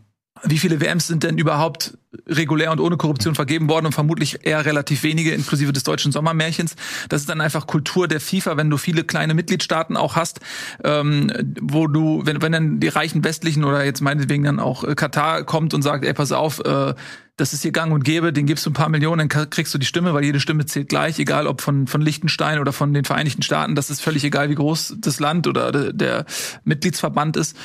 Wie 0.43 0.59
viele 0.59 0.81
WMs 0.81 1.07
sind 1.07 1.23
denn 1.23 1.39
überhaupt 1.39 1.97
regulär 2.27 2.73
und 2.73 2.81
ohne 2.81 2.97
Korruption 2.97 3.35
vergeben 3.35 3.69
worden 3.69 3.87
und 3.87 3.93
vermutlich 3.93 4.45
eher 4.45 4.65
relativ 4.65 5.03
wenige, 5.03 5.31
inklusive 5.33 5.73
des 5.73 5.85
deutschen 5.85 6.13
Sommermärchens. 6.13 6.77
Das 7.09 7.21
ist 7.21 7.29
dann 7.29 7.41
einfach 7.41 7.67
Kultur 7.67 8.09
der 8.09 8.21
FIFA, 8.21 8.57
wenn 8.57 8.69
du 8.69 8.77
viele 8.77 9.05
kleine 9.05 9.35
Mitgliedstaaten 9.35 9.97
auch 9.97 10.17
hast, 10.17 10.41
ähm, 10.83 11.33
wo 11.61 11.87
du, 11.87 12.23
wenn, 12.25 12.43
wenn 12.43 12.53
dann 12.53 12.81
die 12.81 12.89
reichen 12.89 13.25
westlichen 13.25 13.65
oder 13.65 13.85
jetzt 13.85 14.01
meinetwegen 14.01 14.45
dann 14.45 14.61
auch 14.61 14.85
äh, 14.85 14.95
Katar 14.95 15.45
kommt 15.45 15.73
und 15.73 15.83
sagt, 15.83 16.05
ey, 16.05 16.15
pass 16.15 16.33
auf, 16.33 16.61
äh, 16.61 16.95
das 17.37 17.53
ist 17.53 17.63
hier 17.63 17.73
gang 17.73 17.93
und 17.93 18.05
gäbe, 18.05 18.33
den 18.33 18.47
gibst 18.47 18.65
du 18.65 18.71
ein 18.71 18.75
paar 18.75 18.89
Millionen, 18.89 19.29
dann 19.29 19.51
kriegst 19.51 19.75
du 19.75 19.79
die 19.79 19.87
Stimme, 19.87 20.15
weil 20.15 20.25
jede 20.25 20.39
Stimme 20.39 20.67
zählt 20.67 20.89
gleich, 20.89 21.19
egal 21.19 21.49
ob 21.49 21.63
von, 21.63 21.89
von 21.89 22.01
Liechtenstein 22.01 22.61
oder 22.61 22.73
von 22.73 22.95
den 22.95 23.05
Vereinigten 23.05 23.43
Staaten, 23.43 23.75
das 23.75 23.91
ist 23.91 24.01
völlig 24.01 24.23
egal, 24.23 24.51
wie 24.51 24.55
groß 24.55 24.97
das 24.99 25.19
Land 25.19 25.49
oder 25.49 25.73
der, 25.73 25.93
der 25.93 26.27
Mitgliedsverband 26.65 27.37
ist. 27.37 27.57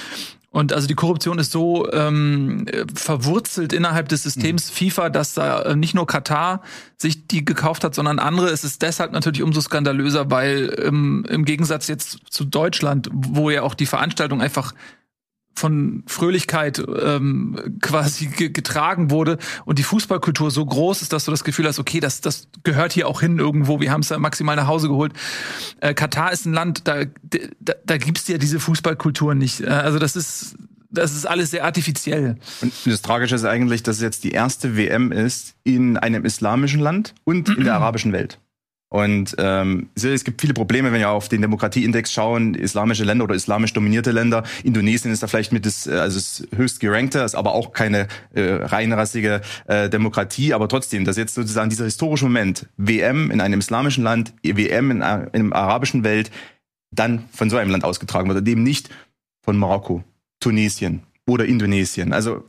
Und 0.52 0.74
also 0.74 0.88
die 0.88 0.96
Korruption 0.96 1.38
ist 1.38 1.52
so 1.52 1.92
ähm, 1.92 2.66
äh, 2.68 2.86
verwurzelt 2.94 3.72
innerhalb 3.72 4.10
des 4.10 4.24
Systems 4.24 4.72
FIFA, 4.72 5.10
dass 5.10 5.36
da 5.36 5.62
äh, 5.62 5.76
nicht 5.76 5.94
nur 5.94 6.08
Katar 6.08 6.64
sich 6.98 7.28
die 7.28 7.46
gekauft 7.46 7.84
hat, 7.84 7.94
sondern 7.94 8.18
andere. 8.18 8.48
Es 8.48 8.64
ist 8.64 8.82
deshalb 8.82 9.12
natürlich 9.12 9.44
umso 9.44 9.62
skandalöser, 9.62 10.32
weil 10.32 10.76
ähm, 10.84 11.24
im 11.30 11.46
Gegensatz 11.46 11.88
jetzt 11.88 12.20
zu 12.32 12.46
Deutschland, 12.46 13.10
wo 13.12 13.52
ja 13.52 13.62
auch 13.62 13.76
die 13.76 13.86
Veranstaltung 13.86 14.42
einfach 14.42 14.74
von 15.60 16.04
Fröhlichkeit 16.08 16.82
ähm, 17.02 17.78
quasi 17.82 18.28
ge 18.28 18.50
getragen 18.50 19.12
wurde 19.12 19.38
und 19.66 19.78
die 19.78 19.84
Fußballkultur 19.84 20.50
so 20.50 20.66
groß 20.66 21.02
ist, 21.02 21.14
dass 21.14 21.26
du 21.26 21.32
das 21.32 21.44
Gefühl 21.44 21.68
hast, 21.68 21.80
okay, 21.80 22.00
das, 22.00 22.22
das 22.22 22.48
gehört 22.64 22.94
hier 22.94 23.08
auch 23.08 23.22
hin 23.22 23.38
irgendwo, 23.38 23.80
wir 23.80 23.92
haben 23.92 24.02
es 24.02 24.10
ja 24.10 24.18
maximal 24.18 24.56
nach 24.56 24.68
Hause 24.68 24.88
geholt. 24.88 25.14
Äh, 25.82 25.94
Katar 25.94 26.32
ist 26.32 26.46
ein 26.46 26.54
Land, 26.54 26.88
da, 26.88 27.04
da, 27.60 27.74
da 27.86 27.98
gibt's 27.98 28.28
ja 28.28 28.38
diese 28.38 28.60
Fußballkultur 28.60 29.36
nicht. 29.36 29.62
Äh, 29.62 29.68
Also 29.68 30.00
das 30.00 30.16
ist, 30.16 30.56
das 30.90 31.14
ist 31.14 31.26
alles 31.26 31.52
sehr 31.52 31.66
artifiziell. 31.66 32.38
Und 32.62 32.74
das 32.86 33.02
Tragische 33.02 33.36
ist 33.36 33.46
eigentlich, 33.46 33.84
dass 33.84 33.98
es 33.98 34.02
jetzt 34.02 34.24
die 34.24 34.32
erste 34.32 34.78
WM 34.78 35.12
ist 35.12 35.56
in 35.64 35.98
einem 35.98 36.26
islamischen 36.26 36.80
Land 36.80 37.14
und 37.24 37.50
in 37.50 37.64
der 37.64 37.76
arabischen 37.76 38.12
Welt. 38.14 38.40
Und 38.92 39.36
ähm, 39.38 39.90
es 39.96 40.24
gibt 40.24 40.42
viele 40.42 40.56
Probleme, 40.56 40.92
wenn 40.92 41.00
wir 41.00 41.12
auf 41.12 41.30
den 41.30 41.42
Demokratieindex 41.42 42.12
schauen, 42.12 42.56
islamische 42.56 43.04
Länder 43.04 43.26
oder 43.26 43.36
islamisch 43.36 43.72
dominierte 43.74 44.12
Länder. 44.12 44.44
Indonesien 44.64 45.14
ist 45.14 45.22
da 45.22 45.28
vielleicht 45.28 45.52
mit 45.52 45.68
das, 45.68 45.86
äh, 45.86 45.92
also 45.92 46.18
das 46.18 46.48
höchst 46.56 46.80
gerankte, 46.80 47.20
ist 47.20 47.36
aber 47.36 47.54
auch 47.54 47.72
keine 47.72 48.08
äh, 48.34 48.42
reinrassige 48.42 49.42
äh, 49.68 49.90
Demokratie. 49.90 50.56
Aber 50.56 50.68
trotzdem, 50.68 51.06
dass 51.06 51.18
jetzt 51.18 51.36
sozusagen 51.36 51.70
dieser 51.70 51.86
historische 51.86 52.26
Moment, 52.26 52.68
WM 52.78 53.30
in 53.30 53.42
einem 53.42 53.60
islamischen 53.60 54.04
Land, 54.04 54.34
WM 54.44 54.90
in, 54.90 55.04
einer- 55.04 55.32
in 55.36 55.54
einer 55.54 55.56
arabischen 55.56 56.04
Welt, 56.04 56.32
dann 56.92 57.26
von 57.32 57.52
so 57.52 57.58
einem 57.58 57.70
Land 57.70 57.84
ausgetragen 57.84 58.28
wird 58.28 58.40
und 58.40 58.48
eben 58.50 58.64
nicht 58.64 58.90
von 59.46 59.56
Marokko, 59.56 60.04
Tunesien 60.40 61.04
oder 61.28 61.46
Indonesien. 61.46 62.12
Also 62.12 62.44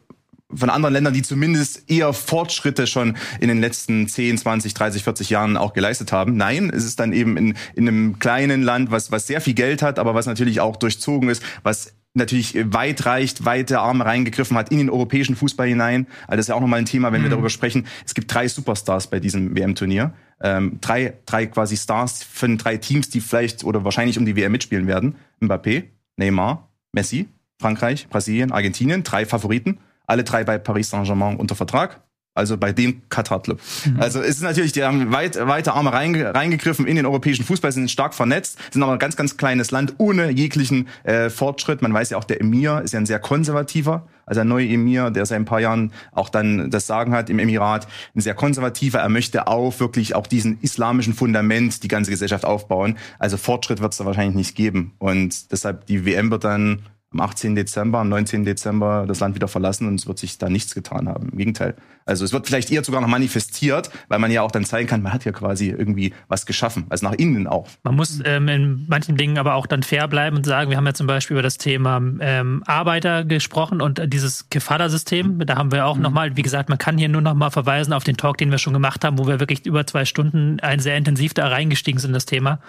von 0.52 0.70
anderen 0.70 0.92
Ländern, 0.92 1.14
die 1.14 1.22
zumindest 1.22 1.90
eher 1.90 2.12
Fortschritte 2.12 2.86
schon 2.86 3.16
in 3.40 3.48
den 3.48 3.60
letzten 3.60 4.08
10, 4.08 4.38
20, 4.38 4.74
30, 4.74 5.04
40 5.04 5.30
Jahren 5.30 5.56
auch 5.56 5.72
geleistet 5.72 6.12
haben. 6.12 6.36
Nein, 6.36 6.70
es 6.74 6.84
ist 6.84 7.00
dann 7.00 7.12
eben 7.12 7.36
in, 7.36 7.54
in 7.74 7.88
einem 7.88 8.18
kleinen 8.18 8.62
Land, 8.62 8.90
was, 8.90 9.12
was 9.12 9.26
sehr 9.26 9.40
viel 9.40 9.54
Geld 9.54 9.82
hat, 9.82 9.98
aber 9.98 10.14
was 10.14 10.26
natürlich 10.26 10.60
auch 10.60 10.76
durchzogen 10.76 11.28
ist, 11.28 11.42
was 11.62 11.94
natürlich 12.14 12.56
weit 12.72 13.06
reicht, 13.06 13.44
weite 13.44 13.80
Arme 13.80 14.04
reingegriffen 14.04 14.56
hat 14.56 14.70
in 14.70 14.78
den 14.78 14.90
europäischen 14.90 15.36
Fußball 15.36 15.68
hinein. 15.68 16.06
Also 16.22 16.36
das 16.36 16.40
ist 16.40 16.48
ja 16.48 16.54
auch 16.56 16.60
nochmal 16.60 16.80
ein 16.80 16.86
Thema, 16.86 17.12
wenn 17.12 17.22
wir 17.22 17.30
darüber 17.30 17.50
sprechen. 17.50 17.86
Es 18.04 18.14
gibt 18.14 18.32
drei 18.34 18.48
Superstars 18.48 19.08
bei 19.08 19.20
diesem 19.20 19.56
WM-Turnier. 19.56 20.12
Ähm, 20.42 20.78
drei, 20.80 21.14
drei 21.26 21.46
quasi 21.46 21.76
Stars 21.76 22.24
von 22.24 22.58
drei 22.58 22.78
Teams, 22.78 23.10
die 23.10 23.20
vielleicht 23.20 23.62
oder 23.62 23.84
wahrscheinlich 23.84 24.18
um 24.18 24.26
die 24.26 24.34
WM 24.34 24.52
mitspielen 24.52 24.86
werden. 24.86 25.16
Mbappé, 25.40 25.84
Neymar, 26.16 26.70
Messi, 26.92 27.28
Frankreich, 27.60 28.08
Brasilien, 28.08 28.50
Argentinien, 28.50 29.04
drei 29.04 29.26
Favoriten 29.26 29.78
alle 30.10 30.24
drei 30.24 30.44
bei 30.44 30.58
Paris 30.58 30.90
Saint-Germain 30.90 31.36
unter 31.36 31.54
Vertrag. 31.54 32.02
Also 32.32 32.56
bei 32.56 32.72
dem 32.72 33.02
Katar-Club. 33.08 33.60
Also 33.98 34.20
es 34.20 34.36
ist 34.36 34.42
natürlich, 34.42 34.70
die 34.70 34.84
haben 34.84 35.12
weit, 35.12 35.36
weite 35.48 35.72
Arme 35.72 35.92
reinge, 35.92 36.32
reingegriffen 36.32 36.86
in 36.86 36.94
den 36.94 37.04
europäischen 37.04 37.44
Fußball, 37.44 37.72
sind 37.72 37.90
stark 37.90 38.14
vernetzt, 38.14 38.56
sind 38.72 38.84
aber 38.84 38.92
ein 38.92 39.00
ganz, 39.00 39.16
ganz 39.16 39.36
kleines 39.36 39.72
Land 39.72 39.94
ohne 39.98 40.30
jeglichen 40.30 40.86
äh, 41.02 41.28
Fortschritt. 41.28 41.82
Man 41.82 41.92
weiß 41.92 42.10
ja 42.10 42.18
auch, 42.18 42.24
der 42.24 42.40
Emir 42.40 42.82
ist 42.82 42.92
ja 42.92 43.00
ein 43.00 43.06
sehr 43.06 43.18
konservativer, 43.18 44.06
also 44.26 44.42
ein 44.42 44.48
neuer 44.48 44.68
Emir, 44.70 45.10
der 45.10 45.26
seit 45.26 45.36
ein 45.36 45.44
paar 45.44 45.58
Jahren 45.58 45.92
auch 46.12 46.28
dann 46.28 46.70
das 46.70 46.86
Sagen 46.86 47.12
hat 47.12 47.30
im 47.30 47.40
Emirat, 47.40 47.88
ein 48.14 48.20
sehr 48.20 48.34
konservativer. 48.34 49.00
Er 49.00 49.08
möchte 49.08 49.48
auf 49.48 49.80
wirklich 49.80 50.14
auch 50.14 50.28
diesen 50.28 50.60
islamischen 50.60 51.14
Fundament 51.14 51.82
die 51.82 51.88
ganze 51.88 52.12
Gesellschaft 52.12 52.44
aufbauen. 52.44 52.96
Also 53.18 53.38
Fortschritt 53.38 53.80
wird 53.80 53.90
es 53.90 53.98
da 53.98 54.06
wahrscheinlich 54.06 54.36
nicht 54.36 54.54
geben. 54.54 54.94
Und 54.98 55.50
deshalb 55.50 55.86
die 55.86 56.06
WM 56.06 56.30
wird 56.30 56.44
dann 56.44 56.82
am 57.12 57.20
18. 57.20 57.54
Dezember, 57.54 57.98
am 57.98 58.08
19. 58.08 58.44
Dezember 58.44 59.04
das 59.06 59.20
Land 59.20 59.34
wieder 59.34 59.48
verlassen 59.48 59.88
und 59.88 59.96
es 59.96 60.06
wird 60.06 60.18
sich 60.18 60.38
da 60.38 60.48
nichts 60.48 60.74
getan 60.74 61.08
haben. 61.08 61.30
Im 61.30 61.38
Gegenteil. 61.38 61.76
Also 62.10 62.24
es 62.24 62.32
wird 62.32 62.46
vielleicht 62.46 62.70
eher 62.70 62.84
sogar 62.84 63.00
noch 63.00 63.08
manifestiert, 63.08 63.90
weil 64.08 64.18
man 64.18 64.30
ja 64.30 64.42
auch 64.42 64.50
dann 64.50 64.64
zeigen 64.64 64.88
kann, 64.88 65.02
man 65.02 65.12
hat 65.12 65.24
ja 65.24 65.32
quasi 65.32 65.70
irgendwie 65.70 66.12
was 66.28 66.46
geschaffen. 66.46 66.86
Also 66.90 67.06
nach 67.06 67.14
innen 67.14 67.46
auch. 67.46 67.68
Man 67.82 67.96
muss 67.96 68.20
ähm, 68.24 68.48
in 68.48 68.86
manchen 68.88 69.16
Dingen 69.16 69.38
aber 69.38 69.54
auch 69.54 69.66
dann 69.66 69.82
fair 69.82 70.06
bleiben 70.08 70.36
und 70.36 70.44
sagen, 70.44 70.70
wir 70.70 70.76
haben 70.76 70.86
ja 70.86 70.94
zum 70.94 71.06
Beispiel 71.06 71.34
über 71.34 71.42
das 71.42 71.56
Thema 71.56 72.02
ähm, 72.20 72.62
Arbeiter 72.66 73.24
gesprochen 73.24 73.80
und 73.80 73.98
äh, 73.98 74.08
dieses 74.08 74.50
Kefada-System, 74.50 75.46
da 75.46 75.56
haben 75.56 75.72
wir 75.72 75.86
auch 75.86 75.96
mhm. 75.96 76.02
nochmal, 76.02 76.36
wie 76.36 76.42
gesagt, 76.42 76.68
man 76.68 76.78
kann 76.78 76.98
hier 76.98 77.08
nur 77.08 77.22
nochmal 77.22 77.50
verweisen 77.50 77.92
auf 77.92 78.04
den 78.04 78.16
Talk, 78.16 78.36
den 78.36 78.50
wir 78.50 78.58
schon 78.58 78.74
gemacht 78.74 79.04
haben, 79.04 79.18
wo 79.18 79.26
wir 79.26 79.40
wirklich 79.40 79.64
über 79.64 79.86
zwei 79.86 80.04
Stunden 80.04 80.60
ein 80.60 80.80
sehr 80.80 80.96
intensiv 80.96 81.32
da 81.32 81.48
reingestiegen 81.48 81.98
sind, 81.98 82.10
in 82.10 82.14
das 82.14 82.26
Thema. 82.26 82.60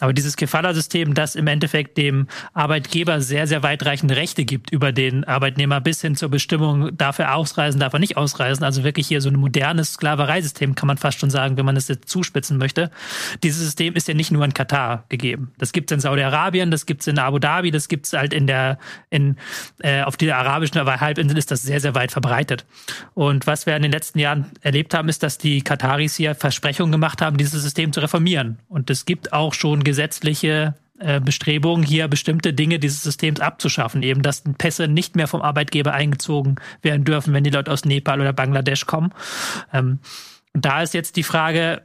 Aber 0.00 0.12
dieses 0.12 0.36
Kefada-System, 0.36 1.14
das 1.14 1.34
im 1.34 1.46
Endeffekt 1.46 1.96
dem 1.98 2.26
Arbeitgeber 2.52 3.20
sehr, 3.20 3.46
sehr 3.46 3.62
weit 3.62 3.76
weitreichende 3.76 4.16
Rechte 4.16 4.44
gibt 4.46 4.72
über 4.72 4.90
den 4.90 5.24
Arbeitnehmer 5.24 5.82
bis 5.82 6.00
hin 6.00 6.16
zur 6.16 6.30
Bestimmung, 6.30 6.96
darf 6.96 7.18
er 7.18 7.34
ausreisen, 7.34 7.78
darf 7.78 7.92
er 7.92 7.98
nicht 7.98 8.16
ausreisen. 8.16 8.64
Also 8.64 8.84
wirklich 8.86 9.06
hier 9.06 9.20
so 9.20 9.28
ein 9.28 9.36
modernes 9.36 9.92
Sklavereisystem, 9.92 10.74
kann 10.74 10.86
man 10.86 10.96
fast 10.96 11.18
schon 11.18 11.28
sagen, 11.28 11.58
wenn 11.58 11.66
man 11.66 11.76
es 11.76 11.88
jetzt 11.88 12.08
zuspitzen 12.08 12.56
möchte. 12.56 12.90
Dieses 13.42 13.60
System 13.62 13.94
ist 13.94 14.08
ja 14.08 14.14
nicht 14.14 14.30
nur 14.30 14.42
in 14.44 14.54
Katar 14.54 15.04
gegeben. 15.10 15.52
Das 15.58 15.72
gibt 15.72 15.90
es 15.90 15.94
in 15.94 16.00
Saudi-Arabien, 16.00 16.70
das 16.70 16.86
gibt 16.86 17.02
es 17.02 17.06
in 17.06 17.18
Abu 17.18 17.38
Dhabi, 17.38 17.70
das 17.70 17.88
gibt 17.88 18.06
es 18.06 18.14
halt 18.14 18.32
in 18.32 18.46
der, 18.46 18.78
in, 19.10 19.36
äh, 19.80 20.02
auf 20.02 20.16
der 20.16 20.38
arabischen 20.38 20.80
Halbinsel 20.80 21.36
ist 21.36 21.50
das 21.50 21.62
sehr, 21.62 21.80
sehr 21.80 21.94
weit 21.94 22.12
verbreitet. 22.12 22.64
Und 23.12 23.46
was 23.46 23.66
wir 23.66 23.76
in 23.76 23.82
den 23.82 23.92
letzten 23.92 24.18
Jahren 24.18 24.46
erlebt 24.62 24.94
haben, 24.94 25.08
ist, 25.08 25.22
dass 25.22 25.36
die 25.36 25.60
Kataris 25.60 26.16
hier 26.16 26.34
Versprechungen 26.34 26.92
gemacht 26.92 27.20
haben, 27.20 27.36
dieses 27.36 27.62
System 27.62 27.92
zu 27.92 28.00
reformieren. 28.00 28.58
Und 28.68 28.88
es 28.88 29.04
gibt 29.04 29.32
auch 29.32 29.52
schon 29.52 29.84
gesetzliche 29.84 30.74
Bestrebungen, 31.20 31.84
hier 31.84 32.08
bestimmte 32.08 32.52
Dinge 32.52 32.78
dieses 32.78 33.02
Systems 33.02 33.40
abzuschaffen. 33.40 34.02
Eben, 34.02 34.22
dass 34.22 34.42
Pässe 34.58 34.88
nicht 34.88 35.16
mehr 35.16 35.28
vom 35.28 35.42
Arbeitgeber 35.42 35.92
eingezogen 35.92 36.56
werden 36.82 37.04
dürfen, 37.04 37.34
wenn 37.34 37.44
die 37.44 37.50
Leute 37.50 37.70
aus 37.70 37.84
Nepal 37.84 38.20
oder 38.20 38.32
Bangladesch 38.32 38.86
kommen. 38.86 39.12
Ähm, 39.72 40.00
da 40.52 40.82
ist 40.82 40.94
jetzt 40.94 41.16
die 41.16 41.22
Frage, 41.22 41.82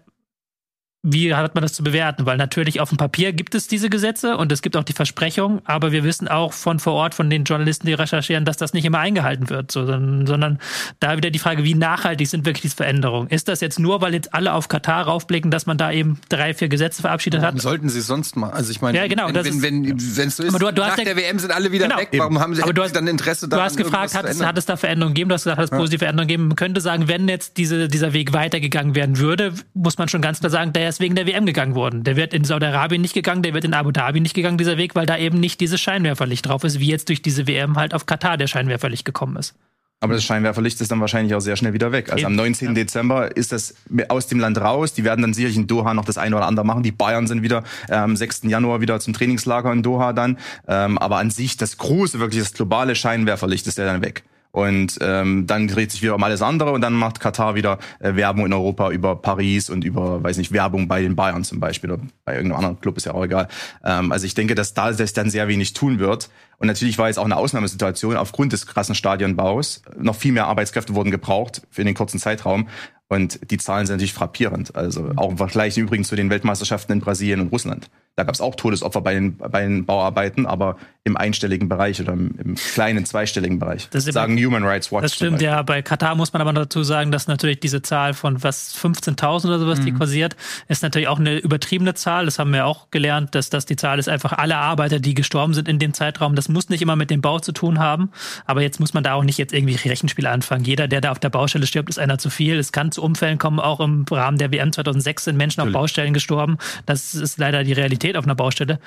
wie 1.03 1.34
hat 1.34 1.55
man 1.55 1.63
das 1.63 1.74
zu 1.74 1.84
bewerten? 1.84 2.27
Weil 2.27 2.38
natürlich 2.38 2.79
auf 2.79 2.89
dem 2.89 2.98
Papier 2.98 3.34
gibt 3.34 3.55
es 3.55 3.67
diese 3.67 3.89
Gesetze 3.89 4.38
und 4.38 4.51
es 4.51 4.62
gibt 4.62 4.77
auch 4.77 4.84
die 4.84 4.93
Versprechung, 4.93 5.62
aber 5.65 5.91
wir 5.91 6.03
wissen 6.03 6.27
auch 6.27 6.53
von 6.53 6.77
vor 6.77 6.93
Ort, 6.93 7.15
von 7.15 7.29
den 7.29 7.43
Journalisten, 7.43 7.88
die 7.88 7.93
recherchieren, 7.93 8.46
dass 8.46 8.58
das 8.58 8.74
nicht 8.74 8.86
immer 8.86 9.00
eingehalten 9.00 9.50
wird, 9.50 9.72
so, 9.72 9.86
sondern, 9.86 10.27
sondern 10.27 10.60
da 11.00 11.17
wieder 11.17 11.31
die 11.31 11.39
Frage, 11.39 11.63
wie 11.63 11.74
nachhaltig 11.74 12.27
sind 12.27 12.46
wirklich 12.46 12.62
diese 12.62 12.75
Veränderungen? 12.75 13.29
Ist 13.29 13.48
das 13.48 13.62
jetzt 13.62 13.79
nur, 13.79 14.01
weil 14.01 14.13
jetzt 14.13 14.34
alle 14.36 14.53
auf 14.53 14.67
Katar 14.67 15.05
raufblicken, 15.05 15.50
dass 15.50 15.65
man 15.65 15.79
da 15.79 15.91
eben 15.91 16.20
drei, 16.29 16.53
vier 16.53 16.70
Gesetze 16.70 17.01
verabschiedet 17.01 17.41
hat? 17.41 17.60
Sollten 17.60 17.89
sie 17.89 18.01
sonst 18.01 18.36
mal? 18.36 18.51
Also 18.51 18.70
ich 18.70 18.81
meine, 18.81 19.00
ja, 19.00 19.08
genau, 19.08 19.27
wenn, 19.34 19.62
wenn, 19.63 19.63
wenn, 19.63 20.17
wenn 20.17 20.27
es 20.27 20.38
so 20.38 20.43
ist, 20.43 20.53
du, 20.53 20.60
du 20.60 20.81
nach 20.81 20.98
ja, 21.00 21.03
der 21.03 21.15
WM 21.15 21.39
sind 21.39 21.51
alle 21.51 21.72
wieder 21.72 21.88
genau, 21.88 22.00
weg. 22.00 22.10
Warum 22.13 22.39
haben 22.39 22.53
sie, 22.53 22.62
aber 22.62 22.74
du 22.74 22.84
hast, 22.84 22.96
dann 22.96 23.08
Interesse 23.08 23.50
daran, 23.50 23.65
Du 23.65 23.70
hast 23.70 23.77
gefragt, 23.77 24.13
hat 24.13 24.25
es, 24.25 24.43
hat 24.43 24.58
es 24.58 24.67
da 24.67 24.77
Veränderungen 24.77 25.15
gegeben? 25.15 25.29
Du 25.29 25.34
hast 25.34 25.46
gesagt, 25.46 25.58
hat 25.58 25.65
es 25.65 25.72
positive 25.72 26.00
Veränderungen 26.00 26.27
gegeben? 26.27 26.48
Man 26.50 26.55
könnte 26.55 26.79
sagen, 26.79 27.08
wenn 27.08 27.27
jetzt 27.27 27.58
diese, 27.58 27.88
dieser 27.88 28.13
Weg 28.13 28.34
weitergegangen 28.34 28.93
werden 28.93 29.17
würde, 29.17 29.53
muss 29.74 29.98
man 29.98 30.08
schon 30.08 30.22
ganz 30.22 30.39
klar 30.39 30.51
sagen, 30.51 30.74
der 30.74 30.90
ist 30.91 31.00
wegen 31.00 31.15
der 31.15 31.25
WM 31.25 31.45
gegangen 31.45 31.75
worden. 31.75 32.03
Der 32.03 32.15
wird 32.15 32.33
in 32.33 32.43
Saudi-Arabien 32.43 33.01
nicht 33.01 33.13
gegangen, 33.13 33.41
der 33.41 33.53
wird 33.53 33.65
in 33.65 33.74
Abu 33.74 33.91
Dhabi 33.91 34.19
nicht 34.19 34.36
gegangen, 34.36 34.57
dieser 34.57 34.77
Weg, 34.77 34.95
weil 34.95 35.05
da 35.05 35.17
eben 35.17 35.39
nicht 35.39 35.60
dieses 35.60 35.81
Scheinwerferlicht 35.81 36.45
drauf 36.48 36.63
ist, 36.63 36.79
wie 36.79 36.88
jetzt 36.88 37.10
durch 37.10 37.21
diese 37.21 37.48
WM 37.48 37.77
halt 37.77 37.93
auf 37.93 38.05
Katar 38.05 38.38
der 38.38 38.48
Scheinwerferlicht 38.48 39.05
gekommen 39.05 39.38
ist. 39.38 39.55
Aber 40.03 40.15
das 40.15 40.24
Scheinwerferlicht 40.24 40.81
ist 40.81 40.89
dann 40.91 41.00
wahrscheinlich 41.00 41.36
auch 41.36 41.41
sehr 41.41 41.55
schnell 41.55 41.74
wieder 41.74 41.91
weg. 41.91 42.12
Also 42.12 42.21
Eben, 42.21 42.33
am 42.33 42.36
19. 42.36 42.69
ja. 42.69 42.74
Dezember 42.74 43.38
ist 43.38 43.51
das 43.51 43.75
aus 44.10 44.25
dem 44.25 44.39
Land 44.39 44.60
raus. 44.60 44.93
Die 44.93 45.03
werden 45.03 45.21
dann 45.21 45.36
sicherlich 45.36 45.57
in 45.57 45.67
Doha 45.67 45.93
noch 45.93 46.05
das 46.05 46.17
eine 46.17 46.36
oder 46.36 46.48
andere 46.48 46.65
machen. 46.65 46.81
Die 46.81 46.91
Bayern 46.91 47.27
sind 47.27 47.43
wieder 47.43 47.63
äh, 47.88 47.93
am 47.93 48.15
6. 48.15 48.41
Januar 48.45 48.81
wieder 48.81 49.00
zum 49.00 49.13
Trainingslager 49.13 49.71
in 49.71 49.83
Doha 49.83 50.12
dann. 50.12 50.39
Ähm, 50.67 50.98
aber 50.98 51.17
an 51.17 51.29
sich 51.29 51.55
das 51.55 51.77
große, 51.77 52.19
wirklich 52.19 52.41
das 52.41 52.53
globale 52.53 52.95
Scheinwerferlicht 52.95 53.67
ist 53.67 53.77
ja 53.77 53.86
dann 53.86 54.01
weg. 54.01 54.24
Und 54.51 54.98
ähm, 55.01 55.48
dann 55.48 55.67
dreht 55.67 55.91
sich 55.91 56.01
wieder 56.01 56.15
um 56.15 56.24
alles 56.24 56.41
andere 56.41 56.72
und 56.72 56.81
dann 56.81 56.93
macht 56.93 57.20
Katar 57.20 57.55
wieder 57.55 57.79
äh, 58.00 58.15
Werbung 58.15 58.46
in 58.46 58.53
Europa 58.53 58.91
über 58.91 59.15
Paris 59.15 59.70
und 59.70 59.86
über, 59.86 60.22
weiß 60.22 60.38
nicht, 60.38 60.51
Werbung 60.51 60.88
bei 60.88 61.01
den 61.01 61.15
Bayern 61.15 61.43
zum 61.43 61.60
Beispiel 61.60 61.91
oder 61.91 62.03
bei 62.25 62.36
irgendeinem 62.36 62.58
anderen 62.58 62.81
Club, 62.81 62.98
ist 62.98 63.05
ja 63.05 63.13
auch 63.13 63.24
egal. 63.24 63.48
Ähm, 63.84 64.12
also 64.12 64.25
ich 64.25 64.34
denke, 64.34 64.55
dass 64.55 64.74
da 64.74 64.91
sich 64.91 65.13
dann 65.13 65.29
sehr 65.29 65.48
wenig 65.48 65.74
tun 65.74 66.00
wird. 66.00 66.29
Und 66.58 66.67
natürlich 66.67 66.98
war 66.98 67.08
jetzt 67.08 67.17
auch 67.17 67.25
eine 67.25 67.38
Ausnahmesituation 67.38 68.17
aufgrund 68.17 68.53
des 68.53 68.67
krassen 68.67 68.93
Stadionbaus. 68.93 69.81
Noch 69.98 70.15
viel 70.15 70.31
mehr 70.31 70.48
Arbeitskräfte 70.48 70.93
wurden 70.93 71.10
gebraucht 71.10 71.63
für 71.72 71.84
den 71.84 71.96
kurzen 71.96 72.20
Zeitraum. 72.20 72.67
Und 73.12 73.51
die 73.51 73.58
Zahlen 73.58 73.86
sind 73.86 73.98
natürlich 73.98 74.13
frappierend. 74.13 74.74
Also 74.74 75.12
auch 75.18 75.32
im 75.32 75.38
Vergleich 75.38 75.77
übrigens 75.77 76.08
zu 76.08 76.15
den 76.15 76.30
Weltmeisterschaften 76.30 76.94
in 76.94 77.01
Brasilien 77.01 77.41
und 77.41 77.51
Russland. 77.51 77.89
Da 78.15 78.24
gab 78.24 78.36
es 78.36 78.41
auch 78.41 78.56
Todesopfer 78.56 79.01
bei 79.01 79.13
den, 79.13 79.38
bei 79.38 79.63
den 79.63 79.86
Bauarbeiten, 79.86 80.46
aber 80.46 80.77
im 81.03 81.18
einstelligen 81.18 81.68
Bereich 81.70 82.00
oder 82.00 82.13
im, 82.13 82.36
im 82.38 82.56
kleinen 82.56 83.06
zweistelligen 83.06 83.58
Bereich. 83.58 83.89
Das 83.89 84.03
sagen 84.06 84.38
Human 84.38 84.63
Rights 84.63 84.91
Watch. 84.91 85.03
Das 85.03 85.15
stimmt, 85.15 85.41
ja. 85.41 85.62
Bei 85.63 85.82
Katar 85.82 86.15
muss 86.15 86.32
man 86.32 86.41
aber 86.41 86.53
dazu 86.53 86.84
sagen, 86.84 87.12
dass 87.12 87.27
natürlich 87.27 87.60
diese 87.60 87.82
Zahl 87.82 88.13
von 88.13 88.44
was 88.44 88.75
15.000 88.77 89.48
oder 89.48 89.60
sowas, 89.60 89.80
die 89.80 89.94
kursiert, 89.94 90.36
ist 90.68 90.84
natürlich 90.84 91.08
auch 91.08 91.20
eine 91.20 91.38
übertriebene 91.39 91.96
Zahl. 91.96 92.25
Das 92.25 92.38
haben 92.38 92.53
wir 92.53 92.65
auch 92.65 92.91
gelernt, 92.91 93.34
dass 93.34 93.50
das 93.50 93.65
die 93.65 93.77
Zahl 93.77 93.98
ist 93.98 94.10
einfach 94.10 94.34
alle 94.34 94.58
Arbeiter, 94.58 95.00
die 95.00 95.15
gestorben 95.15 95.53
sind 95.53 95.68
in 95.68 95.80
dem 95.80 95.94
Zeitraum. 95.94 96.36
Das 96.36 96.50
muss 96.50 96.70
nicht 96.70 96.82
immer 96.82 96.96
mit 96.96 97.10
dem 97.10 97.22
Bau 97.22 97.39
zu 97.39 97.51
tun 97.53 97.80
haben. 97.80 98.12
Aber 98.46 98.62
jetzt 98.62 98.80
muss 98.80 98.94
man 98.94 99.03
da 99.03 99.13
auch 99.13 99.24
nicht 99.24 99.38
jetzt 99.38 99.53
irgendwie 99.53 99.75
Rechenspiele 99.75 100.30
anfangen. 100.30 100.65
Jeder, 100.65 100.88
der 100.88 101.01
da 101.01 101.12
auf 101.12 101.20
der 101.20 101.30
Baustelle 101.30 101.65
stirbt, 101.65 101.89
ist 101.89 101.98
einer 101.98 102.18
zu 102.18 102.30
viel. 102.30 102.60
Es 102.60 102.72
kann 102.72 102.91
zu 102.91 103.00
Unfällen 103.01 103.38
kommen. 103.38 103.60
Auch 103.60 103.79
im 103.79 104.05
Rahmen 104.10 104.38
der 104.38 104.51
WM 104.51 104.72
2006 104.72 105.25
sind 105.25 105.38
Menschen 105.38 105.62
auf 105.62 105.72
Baustellen 105.72 106.13
gestorben. 106.13 106.58
Das 106.86 107.15
ist 107.15 107.38
leider 107.38 107.63
die 107.63 107.74
Realität 107.74 108.17
auf 108.17 108.25
einer 108.25 108.36
Baustelle. 108.36 108.79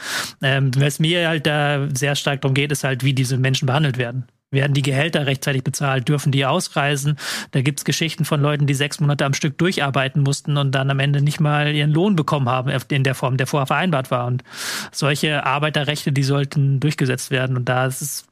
Ähm, 0.42 0.70
was 0.76 0.98
mir 0.98 1.28
halt 1.28 1.46
da 1.46 1.88
sehr 1.92 2.16
stark 2.16 2.42
darum 2.42 2.54
geht, 2.54 2.72
ist 2.72 2.84
halt, 2.84 3.04
wie 3.04 3.14
diese 3.14 3.36
Menschen 3.36 3.66
behandelt 3.66 3.98
werden. 3.98 4.24
Werden 4.54 4.72
die 4.72 4.82
Gehälter 4.82 5.26
rechtzeitig 5.26 5.64
bezahlt? 5.64 6.08
Dürfen 6.08 6.30
die 6.30 6.46
ausreisen? 6.46 7.18
Da 7.50 7.60
gibt's 7.60 7.84
Geschichten 7.84 8.24
von 8.24 8.40
Leuten, 8.40 8.66
die 8.66 8.74
sechs 8.74 9.00
Monate 9.00 9.24
am 9.24 9.34
Stück 9.34 9.58
durcharbeiten 9.58 10.22
mussten 10.22 10.56
und 10.56 10.72
dann 10.72 10.90
am 10.90 11.00
Ende 11.00 11.20
nicht 11.20 11.40
mal 11.40 11.74
ihren 11.74 11.90
Lohn 11.90 12.14
bekommen 12.14 12.48
haben 12.48 12.70
in 12.88 13.02
der 13.02 13.16
Form, 13.16 13.36
der 13.36 13.48
vorher 13.48 13.66
vereinbart 13.66 14.12
war. 14.12 14.26
Und 14.26 14.44
solche 14.92 15.44
Arbeiterrechte, 15.44 16.12
die 16.12 16.22
sollten 16.22 16.78
durchgesetzt 16.78 17.32
werden. 17.32 17.56
Und 17.56 17.68
da 17.68 17.86
ist 17.86 18.00
es 18.00 18.26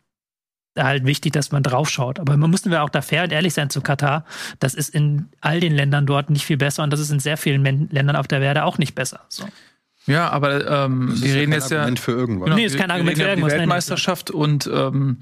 halt 0.79 1.05
wichtig, 1.05 1.33
dass 1.33 1.53
man 1.53 1.63
draufschaut. 1.63 2.19
Aber 2.19 2.37
man 2.37 2.51
müssen 2.51 2.71
wir 2.71 2.83
auch 2.83 2.89
da 2.89 3.03
fair 3.03 3.25
und 3.25 3.33
ehrlich 3.33 3.55
sein 3.55 3.71
zu 3.71 3.81
Katar. 3.81 4.25
Das 4.59 4.75
ist 4.75 4.95
in 4.95 5.29
all 5.41 5.61
den 5.61 5.75
Ländern 5.75 6.07
dort 6.07 6.31
nicht 6.31 6.45
viel 6.45 6.57
besser 6.57 6.83
und 6.83 6.93
das 6.93 7.01
ist 7.01 7.11
in 7.11 7.21
sehr 7.21 7.37
vielen 7.37 7.63
Men 7.63 7.89
Ländern 7.91 8.17
auf 8.17 8.29
der 8.29 8.41
Erde 8.41 8.65
auch 8.65 8.79
nicht 8.79 8.95
besser. 8.95 9.21
So. 9.29 9.45
Ja, 10.07 10.31
aber 10.31 10.67
ähm, 10.69 11.09
Das 11.09 11.17
ist 11.17 11.25
wir 11.25 11.31
ja 11.31 11.35
reden 11.37 11.53
kein 11.53 11.61
jetzt 11.61 11.71
ja. 11.71 11.79
Argument 11.79 12.01
für 12.01 12.13
irgendwas. 12.13 12.45
Genau, 12.47 12.57
Nee, 12.57 12.65
ist 12.65 12.77
kein 12.77 12.91
Argument 12.91 13.17
für 13.17 13.23
ja 13.23 13.29
irgendwas, 13.31 13.53
Die 13.53 13.59
nein, 13.59 13.69
Weltmeisterschaft 13.69 14.31
und 14.31 14.69
ähm, 14.73 15.19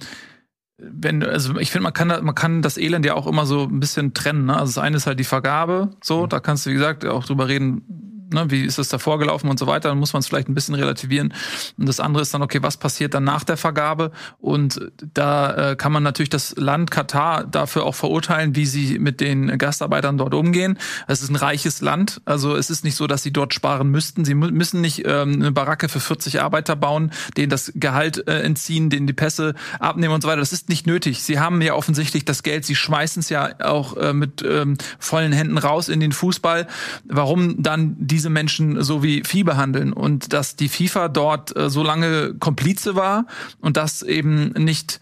wenn, 0.78 1.22
also 1.22 1.58
ich 1.58 1.70
finde, 1.70 1.82
man 1.82 1.92
kann, 1.92 2.08
da, 2.08 2.22
man 2.22 2.34
kann 2.34 2.62
das 2.62 2.78
Elend 2.78 3.04
ja 3.04 3.14
auch 3.14 3.26
immer 3.26 3.44
so 3.44 3.64
ein 3.64 3.80
bisschen 3.80 4.14
trennen. 4.14 4.46
Ne? 4.46 4.54
Also 4.54 4.74
das 4.74 4.78
eine 4.78 4.96
ist 4.96 5.06
halt 5.06 5.20
die 5.20 5.24
Vergabe, 5.24 5.90
so, 6.02 6.26
da 6.26 6.40
kannst 6.40 6.64
du, 6.64 6.70
wie 6.70 6.74
gesagt, 6.74 7.04
auch 7.04 7.26
drüber 7.26 7.48
reden, 7.48 7.82
ne, 8.32 8.50
wie 8.50 8.62
ist 8.64 8.78
das 8.78 8.88
da 8.88 8.98
vorgelaufen 8.98 9.48
und 9.50 9.58
so 9.58 9.66
weiter, 9.66 9.88
dann 9.88 9.98
muss 9.98 10.12
man 10.12 10.20
es 10.20 10.26
vielleicht 10.26 10.48
ein 10.48 10.54
bisschen 10.54 10.74
relativieren. 10.74 11.32
Und 11.78 11.86
das 11.86 12.00
andere 12.00 12.22
ist 12.22 12.32
dann, 12.34 12.42
okay, 12.42 12.62
was 12.62 12.76
passiert 12.76 13.14
dann 13.14 13.24
nach 13.24 13.44
der 13.44 13.56
Vergabe? 13.56 14.12
Und 14.38 14.80
da 15.14 15.70
äh, 15.72 15.76
kann 15.76 15.92
man 15.92 16.02
natürlich 16.02 16.30
das 16.30 16.54
Land 16.56 16.90
Katar 16.90 17.44
dafür 17.44 17.84
auch 17.84 17.94
verurteilen, 17.94 18.54
wie 18.56 18.66
sie 18.66 18.98
mit 18.98 19.20
den 19.20 19.58
Gastarbeitern 19.58 20.18
dort 20.18 20.34
umgehen. 20.34 20.78
Es 21.06 21.22
ist 21.22 21.30
ein 21.30 21.36
reiches 21.36 21.80
Land, 21.80 22.20
also 22.24 22.56
es 22.56 22.70
ist 22.70 22.84
nicht 22.84 22.96
so, 22.96 23.06
dass 23.06 23.22
sie 23.22 23.32
dort 23.32 23.54
sparen 23.54 23.88
müssten. 23.90 24.24
Sie 24.24 24.34
mü- 24.34 24.50
müssen 24.52 24.80
nicht 24.80 25.02
ähm, 25.06 25.34
eine 25.34 25.52
Baracke 25.52 25.88
für 25.88 26.00
40 26.00 26.40
Arbeiter 26.42 26.76
bauen, 26.76 27.12
denen 27.36 27.50
das 27.50 27.72
Gehalt 27.74 28.26
äh, 28.28 28.40
entziehen, 28.42 28.90
denen 28.90 29.06
die 29.06 29.12
Pässe 29.12 29.54
abnehmen 29.78 30.14
und 30.14 30.22
so 30.22 30.28
weiter. 30.28 30.40
Das 30.40 30.52
ist 30.52 30.68
nicht 30.68 30.86
nötig. 30.86 31.22
Sie 31.22 31.38
haben 31.38 31.62
ja 31.62 31.74
offensichtlich 31.74 32.24
das 32.24 32.42
Geld, 32.42 32.64
sie 32.64 32.74
schmeißen 32.76 33.20
es 33.20 33.28
ja 33.28 33.50
auch 33.62 33.96
äh, 33.96 34.12
mit 34.12 34.42
ähm, 34.42 34.76
vollen 34.98 35.32
Händen 35.32 35.58
raus 35.58 35.88
in 35.88 36.00
den 36.00 36.12
Fußball. 36.12 36.66
Warum 37.04 37.62
dann 37.62 37.96
diese 37.98 38.19
Menschen 38.28 38.82
so 38.82 39.02
wie 39.02 39.22
Vieh 39.24 39.44
behandeln? 39.44 39.92
Und 39.92 40.32
dass 40.32 40.56
die 40.56 40.68
FIFA 40.68 41.08
dort 41.08 41.56
äh, 41.56 41.70
so 41.70 41.82
lange 41.82 42.34
Komplize 42.34 42.94
war 42.96 43.26
und 43.60 43.76
das 43.76 44.02
eben 44.02 44.50
nicht 44.50 45.00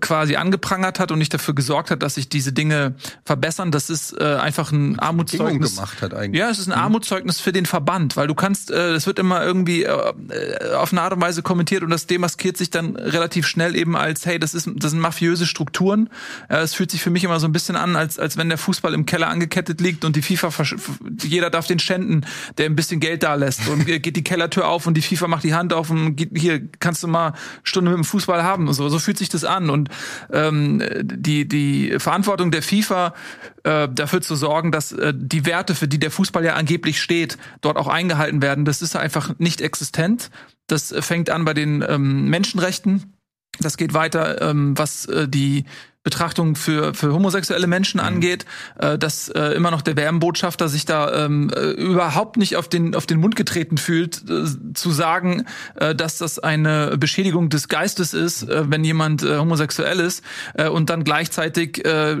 quasi 0.00 0.36
angeprangert 0.36 1.00
hat 1.00 1.10
und 1.10 1.18
nicht 1.18 1.32
dafür 1.32 1.54
gesorgt 1.54 1.90
hat, 1.90 2.02
dass 2.02 2.16
sich 2.16 2.28
diese 2.28 2.52
Dinge 2.52 2.94
verbessern, 3.24 3.70
das 3.70 3.88
ist 3.88 4.12
äh, 4.12 4.24
einfach 4.24 4.72
ein 4.72 4.92
Bedingung 4.92 4.98
Armutszeugnis. 5.00 5.74
gemacht 5.74 6.02
hat 6.02 6.12
eigentlich. 6.12 6.38
Ja, 6.38 6.50
es 6.50 6.58
ist 6.58 6.68
ein 6.68 6.72
Armutszeugnis 6.72 7.40
für 7.40 7.52
den 7.52 7.64
Verband, 7.64 8.16
weil 8.16 8.26
du 8.26 8.34
kannst, 8.34 8.70
äh, 8.70 8.92
es 8.92 9.06
wird 9.06 9.18
immer 9.18 9.42
irgendwie 9.42 9.84
äh, 9.84 10.12
äh, 10.28 10.74
auf 10.74 10.92
eine 10.92 11.00
Art 11.00 11.14
und 11.14 11.22
Weise 11.22 11.42
kommentiert 11.42 11.82
und 11.82 11.88
das 11.88 12.06
demaskiert 12.06 12.58
sich 12.58 12.68
dann 12.68 12.94
relativ 12.94 13.46
schnell 13.46 13.74
eben 13.74 13.96
als, 13.96 14.26
hey, 14.26 14.38
das 14.38 14.52
ist, 14.52 14.68
das 14.76 14.90
sind 14.90 15.00
mafiöse 15.00 15.46
Strukturen. 15.46 16.10
Äh, 16.50 16.58
es 16.58 16.74
fühlt 16.74 16.90
sich 16.90 17.02
für 17.02 17.10
mich 17.10 17.24
immer 17.24 17.40
so 17.40 17.48
ein 17.48 17.52
bisschen 17.52 17.76
an, 17.76 17.96
als, 17.96 18.18
als 18.18 18.36
wenn 18.36 18.50
der 18.50 18.58
Fußball 18.58 18.92
im 18.92 19.06
Keller 19.06 19.28
angekettet 19.28 19.80
liegt 19.80 20.04
und 20.04 20.14
die 20.14 20.22
FIFA, 20.22 20.50
jeder 21.22 21.48
darf 21.48 21.66
den 21.66 21.78
schänden, 21.78 22.26
der 22.58 22.66
ein 22.66 22.76
bisschen 22.76 23.00
Geld 23.00 23.22
da 23.22 23.34
lässt 23.34 23.66
und 23.68 23.88
äh, 23.88 23.98
geht 23.98 24.16
die 24.16 24.24
Kellertür 24.24 24.68
auf 24.68 24.86
und 24.86 24.94
die 24.94 25.02
FIFA 25.02 25.26
macht 25.26 25.44
die 25.44 25.54
Hand 25.54 25.72
auf 25.72 25.88
und 25.88 26.16
geht, 26.16 26.36
hier 26.36 26.60
kannst 26.80 27.02
du 27.02 27.08
mal 27.08 27.32
Stunde 27.62 27.90
mit 27.90 27.98
dem 27.98 28.04
Fußball 28.04 28.42
haben 28.42 28.68
und 28.68 28.74
so. 28.74 28.90
So 28.90 28.98
fühlt 28.98 29.16
sich 29.16 29.30
das 29.30 29.44
an 29.44 29.69
und 29.70 29.88
ähm, 30.32 30.82
die, 31.02 31.48
die 31.48 31.98
Verantwortung 31.98 32.50
der 32.50 32.62
FIFA 32.62 33.14
äh, 33.64 33.88
dafür 33.88 34.20
zu 34.20 34.34
sorgen, 34.34 34.72
dass 34.72 34.92
äh, 34.92 35.12
die 35.16 35.46
Werte, 35.46 35.74
für 35.74 35.88
die 35.88 35.98
der 35.98 36.10
Fußball 36.10 36.44
ja 36.44 36.54
angeblich 36.54 37.00
steht, 37.00 37.38
dort 37.60 37.76
auch 37.76 37.88
eingehalten 37.88 38.42
werden. 38.42 38.64
Das 38.64 38.82
ist 38.82 38.96
einfach 38.96 39.38
nicht 39.38 39.60
existent. 39.60 40.30
Das 40.66 40.94
fängt 41.00 41.30
an 41.30 41.44
bei 41.44 41.54
den 41.54 41.84
ähm, 41.86 42.28
Menschenrechten. 42.28 43.14
Das 43.58 43.76
geht 43.76 43.94
weiter, 43.94 44.40
ähm, 44.40 44.76
was 44.78 45.06
äh, 45.06 45.28
die 45.28 45.64
Betrachtung 46.02 46.56
für, 46.56 46.94
für 46.94 47.12
homosexuelle 47.12 47.66
Menschen 47.66 48.00
angeht, 48.00 48.46
äh, 48.78 48.96
dass 48.96 49.28
äh, 49.28 49.52
immer 49.52 49.70
noch 49.70 49.82
der 49.82 49.96
WM-Botschafter 49.96 50.70
sich 50.70 50.86
da 50.86 51.26
ähm, 51.26 51.50
äh, 51.54 51.72
überhaupt 51.72 52.38
nicht 52.38 52.56
auf 52.56 52.68
den, 52.68 52.94
auf 52.94 53.04
den 53.04 53.20
Mund 53.20 53.36
getreten 53.36 53.76
fühlt, 53.76 54.22
äh, 54.30 54.72
zu 54.72 54.92
sagen, 54.92 55.44
äh, 55.74 55.94
dass 55.94 56.16
das 56.16 56.38
eine 56.38 56.96
Beschädigung 56.96 57.50
des 57.50 57.68
Geistes 57.68 58.14
ist, 58.14 58.44
äh, 58.44 58.70
wenn 58.70 58.82
jemand 58.82 59.22
äh, 59.22 59.36
homosexuell 59.36 60.00
ist 60.00 60.24
äh, 60.54 60.68
und 60.68 60.88
dann 60.88 61.04
gleichzeitig 61.04 61.84
äh, 61.84 62.16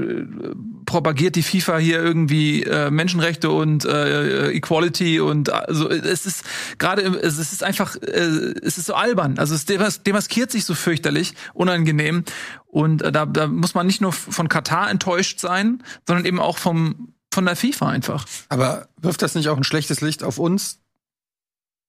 propagiert 0.84 1.36
die 1.36 1.42
FIFA 1.42 1.78
hier 1.78 2.02
irgendwie 2.02 2.64
äh, 2.64 2.90
Menschenrechte 2.90 3.48
und 3.48 3.86
äh, 3.86 4.50
Equality 4.50 5.20
und 5.20 5.50
also 5.50 5.88
es 5.88 6.26
ist 6.26 6.44
gerade 6.76 7.02
es 7.02 7.38
ist 7.38 7.62
einfach 7.62 7.96
äh, 7.96 8.52
es 8.62 8.76
ist 8.76 8.86
so 8.86 8.94
albern. 8.94 9.38
Also 9.38 9.54
es 9.54 9.64
demaskiert 10.02 10.50
sich 10.50 10.66
so 10.66 10.74
fürchterlich, 10.74 11.32
unangenehm 11.54 12.24
und 12.70 13.02
äh, 13.02 13.12
da, 13.12 13.26
da 13.26 13.46
muss 13.46 13.74
man 13.74 13.86
nicht 13.86 14.00
nur 14.00 14.12
von 14.12 14.48
Katar 14.48 14.90
enttäuscht 14.90 15.40
sein, 15.40 15.82
sondern 16.06 16.24
eben 16.24 16.40
auch 16.40 16.58
vom 16.58 17.14
von 17.32 17.44
der 17.46 17.54
FIFA 17.54 17.88
einfach. 17.88 18.26
Aber 18.48 18.88
wirft 18.96 19.22
das 19.22 19.36
nicht 19.36 19.48
auch 19.48 19.56
ein 19.56 19.64
schlechtes 19.64 20.00
Licht 20.00 20.24
auf 20.24 20.38
uns? 20.38 20.80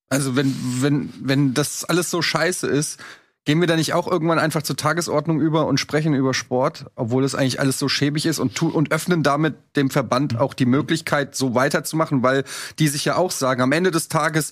Also 0.09 0.35
wenn 0.35 0.53
wenn 0.81 1.13
wenn 1.19 1.53
das 1.53 1.83
alles 1.83 2.11
so 2.11 2.21
scheiße 2.21 2.67
ist, 2.67 2.99
Gehen 3.43 3.59
wir 3.59 3.65
da 3.65 3.75
nicht 3.75 3.93
auch 3.93 4.07
irgendwann 4.07 4.37
einfach 4.37 4.61
zur 4.61 4.77
Tagesordnung 4.77 5.41
über 5.41 5.65
und 5.65 5.79
sprechen 5.79 6.13
über 6.13 6.35
Sport, 6.35 6.85
obwohl 6.93 7.23
es 7.23 7.33
eigentlich 7.33 7.59
alles 7.59 7.79
so 7.79 7.89
schäbig 7.89 8.27
ist 8.27 8.37
und, 8.37 8.53
tu 8.53 8.67
und 8.67 8.91
öffnen 8.91 9.23
damit 9.23 9.55
dem 9.75 9.89
Verband 9.89 10.37
auch 10.39 10.53
die 10.53 10.67
Möglichkeit, 10.67 11.35
so 11.35 11.55
weiterzumachen, 11.55 12.21
weil 12.21 12.43
die 12.77 12.87
sich 12.87 13.03
ja 13.03 13.15
auch 13.15 13.31
sagen, 13.31 13.63
am 13.63 13.71
Ende 13.71 13.89
des 13.89 14.09
Tages, 14.09 14.51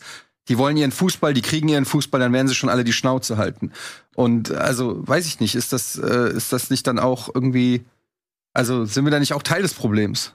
die 0.49 0.57
wollen 0.57 0.75
ihren 0.75 0.91
Fußball, 0.91 1.33
die 1.33 1.41
kriegen 1.41 1.69
ihren 1.69 1.85
Fußball, 1.85 2.19
dann 2.19 2.33
werden 2.33 2.47
sie 2.47 2.55
schon 2.55 2.69
alle 2.69 2.83
die 2.83 2.93
Schnauze 2.93 3.37
halten. 3.37 3.71
Und 4.15 4.51
also, 4.51 5.07
weiß 5.07 5.27
ich 5.27 5.39
nicht, 5.39 5.55
ist 5.55 5.71
das, 5.71 5.97
äh, 5.97 6.35
ist 6.35 6.51
das 6.51 6.69
nicht 6.69 6.87
dann 6.87 6.99
auch 6.99 7.29
irgendwie, 7.33 7.85
also 8.53 8.83
sind 8.85 9.05
wir 9.05 9.11
da 9.11 9.19
nicht 9.19 9.33
auch 9.33 9.43
Teil 9.43 9.61
des 9.61 9.73
Problems? 9.73 10.33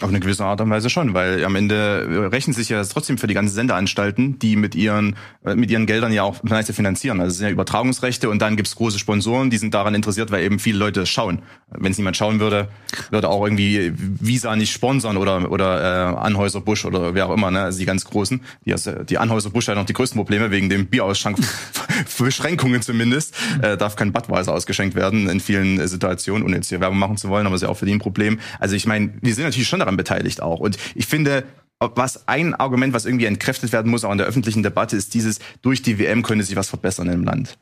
Auf 0.00 0.08
eine 0.08 0.20
gewisse 0.20 0.44
Art 0.44 0.60
und 0.60 0.70
Weise 0.70 0.88
schon, 0.88 1.12
weil 1.12 1.44
am 1.44 1.54
Ende 1.56 2.30
rechnen 2.32 2.54
sich 2.54 2.70
ja 2.70 2.82
trotzdem 2.82 3.18
für 3.18 3.26
die 3.26 3.34
ganzen 3.34 3.54
Sendeanstalten, 3.54 4.38
die 4.38 4.56
mit 4.56 4.74
ihren 4.74 5.16
äh, 5.44 5.54
mit 5.54 5.70
ihren 5.70 5.86
Geldern 5.86 6.12
ja 6.12 6.22
auch 6.22 6.42
meiste 6.42 6.72
finanzieren. 6.72 7.20
Also 7.20 7.32
es 7.32 7.38
sind 7.38 7.46
ja 7.46 7.52
Übertragungsrechte 7.52 8.30
und 8.30 8.40
dann 8.40 8.56
gibt's 8.56 8.76
große 8.76 8.98
Sponsoren, 8.98 9.50
die 9.50 9.58
sind 9.58 9.74
daran 9.74 9.94
interessiert, 9.94 10.30
weil 10.30 10.42
eben 10.42 10.58
viele 10.58 10.78
Leute 10.78 11.04
schauen. 11.04 11.42
Wenn 11.70 11.92
es 11.92 11.98
niemand 11.98 12.16
schauen 12.16 12.40
würde, 12.40 12.68
würde 13.10 13.28
auch 13.28 13.44
irgendwie 13.44 13.92
Visa 13.94 14.56
nicht 14.56 14.72
sponsern 14.72 15.16
oder 15.16 15.50
oder 15.50 15.80
äh, 15.82 16.16
Anhäuser 16.16 16.60
Busch 16.60 16.84
oder 16.84 17.14
wer 17.14 17.28
auch 17.28 17.34
immer, 17.34 17.50
ne? 17.50 17.62
Also 17.62 17.78
die 17.78 17.86
ganz 17.86 18.04
großen. 18.04 18.40
Die, 18.64 18.74
die 19.04 19.18
Anhäuser 19.18 19.50
Busch 19.50 19.68
hat 19.68 19.76
noch 19.76 19.84
die 19.84 19.92
größten 19.92 20.18
Probleme 20.18 20.50
wegen 20.50 20.68
dem 20.68 20.86
Bierausschank 20.86 21.38
Beschränkungen 22.18 22.82
zumindest. 22.82 23.34
Äh, 23.62 23.76
darf 23.76 23.96
kein 23.96 24.12
Badweiser 24.12 24.54
ausgeschenkt 24.54 24.94
werden 24.94 25.28
in 25.28 25.40
vielen 25.40 25.86
Situationen, 25.86 26.44
ohne 26.44 26.56
jetzt 26.56 26.68
hier 26.68 26.80
Werbung 26.80 26.98
machen 26.98 27.16
zu 27.16 27.28
wollen, 27.28 27.46
aber 27.46 27.56
ist 27.56 27.62
ja 27.62 27.68
auch 27.68 27.76
für 27.76 27.86
die 27.86 27.92
ein 27.92 27.98
Problem. 27.98 28.38
Also 28.58 28.76
ich 28.76 28.86
meine, 28.86 29.10
wir 29.20 29.34
sind 29.34 29.44
natürlich 29.44 29.68
schon 29.68 29.80
daran 29.80 29.89
beteiligt 29.96 30.42
auch. 30.42 30.60
Und 30.60 30.78
ich 30.94 31.06
finde, 31.06 31.44
was 31.80 32.28
ein 32.28 32.54
Argument, 32.54 32.92
was 32.92 33.06
irgendwie 33.06 33.24
entkräftet 33.24 33.72
werden 33.72 33.90
muss, 33.90 34.04
auch 34.04 34.12
in 34.12 34.18
der 34.18 34.26
öffentlichen 34.26 34.62
Debatte, 34.62 34.96
ist 34.96 35.14
dieses, 35.14 35.38
durch 35.62 35.82
die 35.82 35.98
WM 35.98 36.22
könnte 36.22 36.44
sich 36.44 36.56
was 36.56 36.68
verbessern 36.68 37.08
im 37.08 37.24
Land. 37.24 37.58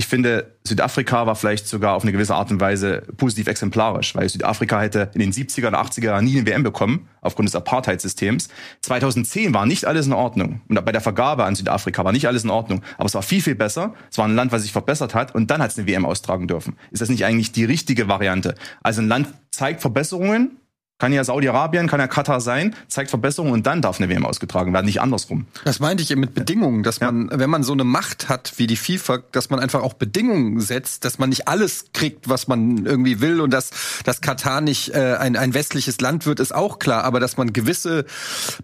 Ich 0.00 0.06
finde, 0.06 0.56
Südafrika 0.62 1.26
war 1.26 1.34
vielleicht 1.34 1.66
sogar 1.66 1.94
auf 1.94 2.04
eine 2.04 2.12
gewisse 2.12 2.36
Art 2.36 2.52
und 2.52 2.60
Weise 2.60 3.02
positiv 3.16 3.48
exemplarisch, 3.48 4.14
weil 4.14 4.28
Südafrika 4.28 4.80
hätte 4.80 5.10
in 5.12 5.18
den 5.18 5.32
70er 5.32 5.66
und 5.66 5.74
80er 5.74 6.04
Jahren 6.04 6.24
nie 6.24 6.38
eine 6.38 6.46
WM 6.46 6.62
bekommen, 6.62 7.08
aufgrund 7.20 7.48
des 7.48 7.56
Apartheid-Systems. 7.56 8.48
2010 8.82 9.52
war 9.54 9.66
nicht 9.66 9.86
alles 9.86 10.06
in 10.06 10.12
Ordnung. 10.12 10.60
Und 10.68 10.84
bei 10.84 10.92
der 10.92 11.00
Vergabe 11.00 11.44
an 11.44 11.56
Südafrika 11.56 12.04
war 12.04 12.12
nicht 12.12 12.28
alles 12.28 12.44
in 12.44 12.50
Ordnung. 12.50 12.82
Aber 12.96 13.06
es 13.06 13.14
war 13.14 13.22
viel, 13.22 13.42
viel 13.42 13.56
besser. 13.56 13.92
Es 14.08 14.18
war 14.18 14.28
ein 14.28 14.36
Land, 14.36 14.52
was 14.52 14.62
sich 14.62 14.70
verbessert 14.70 15.16
hat. 15.16 15.34
Und 15.34 15.50
dann 15.50 15.60
hat 15.60 15.72
es 15.72 15.78
eine 15.78 15.88
WM 15.88 16.06
austragen 16.06 16.46
dürfen. 16.46 16.76
Ist 16.92 17.02
das 17.02 17.08
nicht 17.08 17.24
eigentlich 17.24 17.50
die 17.50 17.64
richtige 17.64 18.06
Variante? 18.06 18.54
Also 18.84 19.02
ein 19.02 19.08
Land 19.08 19.34
zeigt 19.50 19.80
Verbesserungen, 19.80 20.58
kann 20.98 21.12
ja 21.12 21.22
Saudi-Arabien, 21.22 21.86
kann 21.86 22.00
ja 22.00 22.08
Katar 22.08 22.40
sein, 22.40 22.74
zeigt 22.88 23.10
Verbesserungen 23.10 23.52
und 23.52 23.66
dann 23.66 23.80
darf 23.80 24.00
eine 24.00 24.08
WM 24.08 24.26
ausgetragen 24.26 24.72
werden, 24.72 24.86
nicht 24.86 25.00
andersrum. 25.00 25.46
Das 25.64 25.78
meinte 25.78 26.02
ich 26.02 26.10
eben 26.10 26.20
mit 26.20 26.34
Bedingungen, 26.34 26.82
dass 26.82 27.00
man, 27.00 27.30
wenn 27.32 27.48
man 27.48 27.62
so 27.62 27.72
eine 27.72 27.84
Macht 27.84 28.28
hat 28.28 28.54
wie 28.56 28.66
die 28.66 28.76
FIFA, 28.76 29.20
dass 29.30 29.48
man 29.48 29.60
einfach 29.60 29.82
auch 29.82 29.94
Bedingungen 29.94 30.60
setzt, 30.60 31.04
dass 31.04 31.18
man 31.18 31.28
nicht 31.28 31.46
alles 31.46 31.86
kriegt, 31.92 32.28
was 32.28 32.48
man 32.48 32.84
irgendwie 32.84 33.20
will 33.20 33.40
und 33.40 33.52
dass, 33.52 33.70
dass 34.04 34.20
Katar 34.20 34.60
nicht 34.60 34.92
äh, 34.92 35.16
ein, 35.18 35.36
ein 35.36 35.54
westliches 35.54 36.00
Land 36.00 36.26
wird, 36.26 36.40
ist 36.40 36.52
auch 36.52 36.80
klar, 36.80 37.04
aber 37.04 37.20
dass 37.20 37.36
man 37.36 37.52
gewisse 37.52 38.04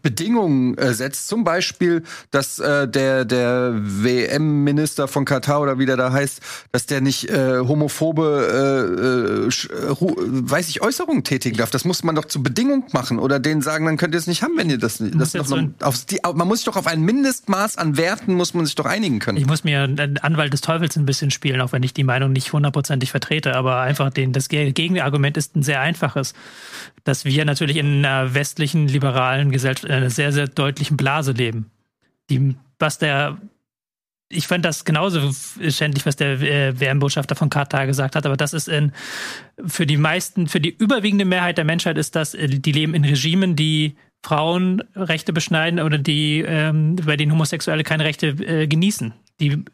Bedingungen 0.03 0.77
äh, 0.77 0.93
setzt, 0.93 1.29
zum 1.29 1.45
Beispiel, 1.45 2.03
dass 2.33 2.59
äh, 2.59 2.89
der, 2.89 3.25
der 3.25 3.75
WM-Minister 3.75 5.07
von 5.07 5.25
Katar 5.25 5.61
oder 5.61 5.79
wie 5.79 5.87
der 5.87 5.97
da 5.97 6.11
heißt, 6.11 6.41
dass 6.73 6.87
der 6.87 7.01
nicht 7.01 7.31
äh, 7.31 7.61
homophobe, 7.61 9.47
äh, 9.47 9.87
äh, 9.87 9.93
äh 9.93 10.15
weiß 10.51 10.69
ich, 10.69 10.83
Äußerungen 10.83 11.23
tätigen 11.23 11.57
darf. 11.59 11.71
Das 11.71 11.85
muss 11.85 12.03
man 12.03 12.17
doch 12.17 12.24
doch 12.25 12.29
zur 12.31 12.43
Bedingung 12.43 12.85
machen 12.93 13.19
oder 13.19 13.39
denen 13.39 13.63
sagen, 13.63 13.87
dann 13.87 13.97
könnt 13.97 14.15
ihr 14.15 14.19
es 14.19 14.27
nicht 14.27 14.43
haben, 14.43 14.57
wenn 14.57 14.71
ihr 14.71 14.79
das 14.79 15.01
nicht. 15.01 15.19
Das 15.19 15.33
doch 15.33 15.49
noch, 15.49 15.69
aufs, 15.81 16.07
die, 16.07 16.19
man 16.35 16.49
muss 16.49 16.59
sich 16.59 16.67
doch 16.67 16.77
auf 16.77 16.87
ein 16.87 17.03
Mindestmaß 17.03 17.77
an 17.77 17.97
Werten 17.97 18.35
muss 18.35 18.55
man 18.55 18.67
sich 18.67 18.75
doch 18.75 18.87
einigen 18.87 19.19
können. 19.19 19.39
Ich 19.39 19.47
muss 19.47 19.65
mir 19.65 19.87
den 19.87 20.19
Anwalt 20.19 20.53
des 20.53 20.61
Teufels 20.61 20.97
ein 20.97 21.07
bisschen 21.07 21.31
spielen, 21.31 21.61
auch 21.61 21.73
wenn 21.73 21.83
ich 21.83 21.95
die 21.95 22.05
Meinung 22.05 22.33
nicht 22.33 22.53
hundertprozentig 22.53 23.11
vertrete, 23.11 23.55
aber 23.55 23.81
einfach 23.81 24.11
den, 24.11 24.33
das 24.33 24.49
Gegenargument 24.49 25.37
ist 25.37 25.57
ein 25.57 25.63
sehr 25.63 25.81
einfaches, 25.81 26.35
dass 27.05 27.25
wir 27.25 27.45
natürlich 27.45 27.77
in 27.77 28.05
einer 28.05 28.35
westlichen 28.35 28.89
liberalen 28.89 29.51
Gesellschaft, 29.51 29.85
in 29.85 29.93
einer 29.93 30.11
sehr, 30.11 30.33
sehr 30.33 30.49
deutlichen 30.49 30.97
Blase 30.97 31.33
leben. 31.33 31.71
Die, 32.31 32.57
was 32.79 32.99
der 32.99 33.39
ich 34.29 34.47
fand 34.47 34.65
das 34.65 34.85
genauso 34.85 35.33
schändlich, 35.69 36.07
was 36.07 36.17
der 36.17 36.41
äh, 36.41 36.81
WM-Botschafter 36.81 37.37
von 37.37 37.51
Katar 37.51 37.87
gesagt 37.87 38.17
hat, 38.17 38.27
aber 38.27 38.37
das 38.37 38.53
ist 38.53 38.69
in, 38.69 38.93
für 39.65 39.87
die 39.87 39.97
meisten, 39.97 40.49
für 40.49 40.61
die 40.61 40.75
überwiegende 40.75 41.25
Mehrheit 41.25 41.59
der 41.59 41.65
Menschheit 41.65 41.99
ist 41.99 42.17
das, 42.17 42.35
äh, 42.35 42.49
die 42.49 42.73
leben 42.73 42.95
in 42.95 43.05
Regimen, 43.05 43.57
die 43.57 43.97
Frauenrechte 44.25 45.33
beschneiden 45.33 45.81
oder 45.81 45.99
die, 45.99 46.41
ähm, 46.41 46.97
bei 46.97 47.17
denen 47.17 47.33
Homosexuelle 47.33 47.85
keine 47.85 48.05
Rechte 48.05 48.29
äh, 48.29 48.67
genießen. 48.67 49.13
Die 49.41 49.65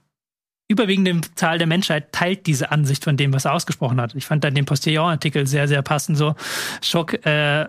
überwiegende 0.68 1.20
Zahl 1.36 1.58
der 1.58 1.66
Menschheit 1.66 2.12
teilt 2.12 2.46
diese 2.46 2.70
Ansicht 2.72 3.04
von 3.04 3.16
dem, 3.16 3.32
was 3.32 3.44
er 3.44 3.54
ausgesprochen 3.54 4.00
hat. 4.00 4.14
Ich 4.14 4.26
fand 4.26 4.42
dann 4.42 4.54
den 4.54 4.66
Postillon-Artikel 4.66 5.46
sehr, 5.46 5.68
sehr 5.68 5.82
passend, 5.82 6.18
so 6.18 6.34
Schock, 6.82 7.24
äh, 7.24 7.66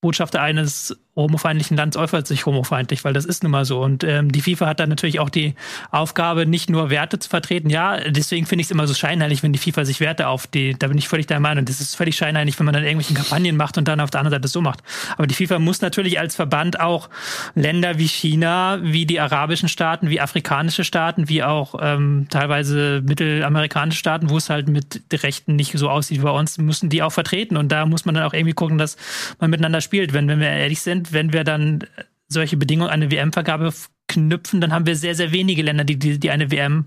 Botschafter 0.00 0.40
eines 0.40 0.96
homofeindlichen 1.18 1.76
Landes 1.76 1.96
äußert 1.96 2.26
sich 2.26 2.46
homofeindlich, 2.46 3.04
weil 3.04 3.12
das 3.12 3.24
ist 3.24 3.42
nun 3.42 3.52
mal 3.52 3.64
so. 3.64 3.82
Und 3.82 4.04
ähm, 4.04 4.30
die 4.30 4.40
FIFA 4.40 4.66
hat 4.66 4.80
dann 4.80 4.88
natürlich 4.88 5.20
auch 5.20 5.30
die 5.30 5.54
Aufgabe, 5.90 6.46
nicht 6.46 6.70
nur 6.70 6.90
Werte 6.90 7.18
zu 7.18 7.28
vertreten. 7.28 7.70
Ja, 7.70 7.98
deswegen 8.08 8.46
finde 8.46 8.60
ich 8.60 8.68
es 8.68 8.70
immer 8.70 8.86
so 8.86 8.94
scheinheilig, 8.94 9.42
wenn 9.42 9.52
die 9.52 9.58
FIFA 9.58 9.84
sich 9.84 10.00
Werte 10.00 10.28
auf 10.28 10.46
die, 10.46 10.74
da 10.78 10.86
bin 10.86 10.96
ich 10.96 11.08
völlig 11.08 11.26
der 11.26 11.40
Meinung, 11.40 11.64
das 11.64 11.80
ist 11.80 11.96
völlig 11.96 12.16
scheinheilig, 12.16 12.58
wenn 12.58 12.66
man 12.66 12.74
dann 12.74 12.84
irgendwelche 12.84 13.14
Kampagnen 13.14 13.56
macht 13.56 13.76
und 13.78 13.88
dann 13.88 14.00
auf 14.00 14.10
der 14.10 14.20
anderen 14.20 14.40
Seite 14.40 14.48
so 14.48 14.60
macht. 14.60 14.80
Aber 15.16 15.26
die 15.26 15.34
FIFA 15.34 15.58
muss 15.58 15.80
natürlich 15.80 16.20
als 16.20 16.36
Verband 16.36 16.80
auch 16.80 17.08
Länder 17.54 17.98
wie 17.98 18.08
China, 18.08 18.78
wie 18.82 19.04
die 19.04 19.20
arabischen 19.20 19.68
Staaten, 19.68 20.10
wie 20.10 20.20
afrikanische 20.20 20.84
Staaten, 20.84 21.28
wie 21.28 21.42
auch 21.42 21.74
ähm, 21.80 22.26
teilweise 22.30 23.02
mittelamerikanische 23.04 23.98
Staaten, 23.98 24.30
wo 24.30 24.36
es 24.36 24.50
halt 24.50 24.68
mit 24.68 25.02
Rechten 25.12 25.56
nicht 25.56 25.76
so 25.76 25.90
aussieht 25.90 26.18
wie 26.18 26.24
bei 26.24 26.30
uns, 26.30 26.58
müssen 26.58 26.88
die 26.88 27.02
auch 27.02 27.12
vertreten. 27.12 27.56
Und 27.56 27.72
da 27.72 27.86
muss 27.86 28.04
man 28.04 28.14
dann 28.14 28.24
auch 28.24 28.34
irgendwie 28.34 28.54
gucken, 28.54 28.78
dass 28.78 28.96
man 29.40 29.50
miteinander 29.50 29.80
spielt. 29.80 30.12
Wenn, 30.12 30.28
wenn 30.28 30.40
wir 30.40 30.48
ehrlich 30.48 30.80
sind, 30.80 31.07
wenn 31.12 31.32
wir 31.32 31.44
dann 31.44 31.84
solche 32.28 32.56
Bedingungen 32.56 32.90
an 32.90 33.02
eine 33.02 33.10
WM-Vergabe 33.10 33.72
knüpfen, 34.08 34.60
dann 34.60 34.72
haben 34.72 34.86
wir 34.86 34.96
sehr, 34.96 35.14
sehr 35.14 35.32
wenige 35.32 35.62
Länder, 35.62 35.84
die, 35.84 35.98
die, 35.98 36.18
die 36.18 36.30
eine 36.30 36.50
WM 36.50 36.86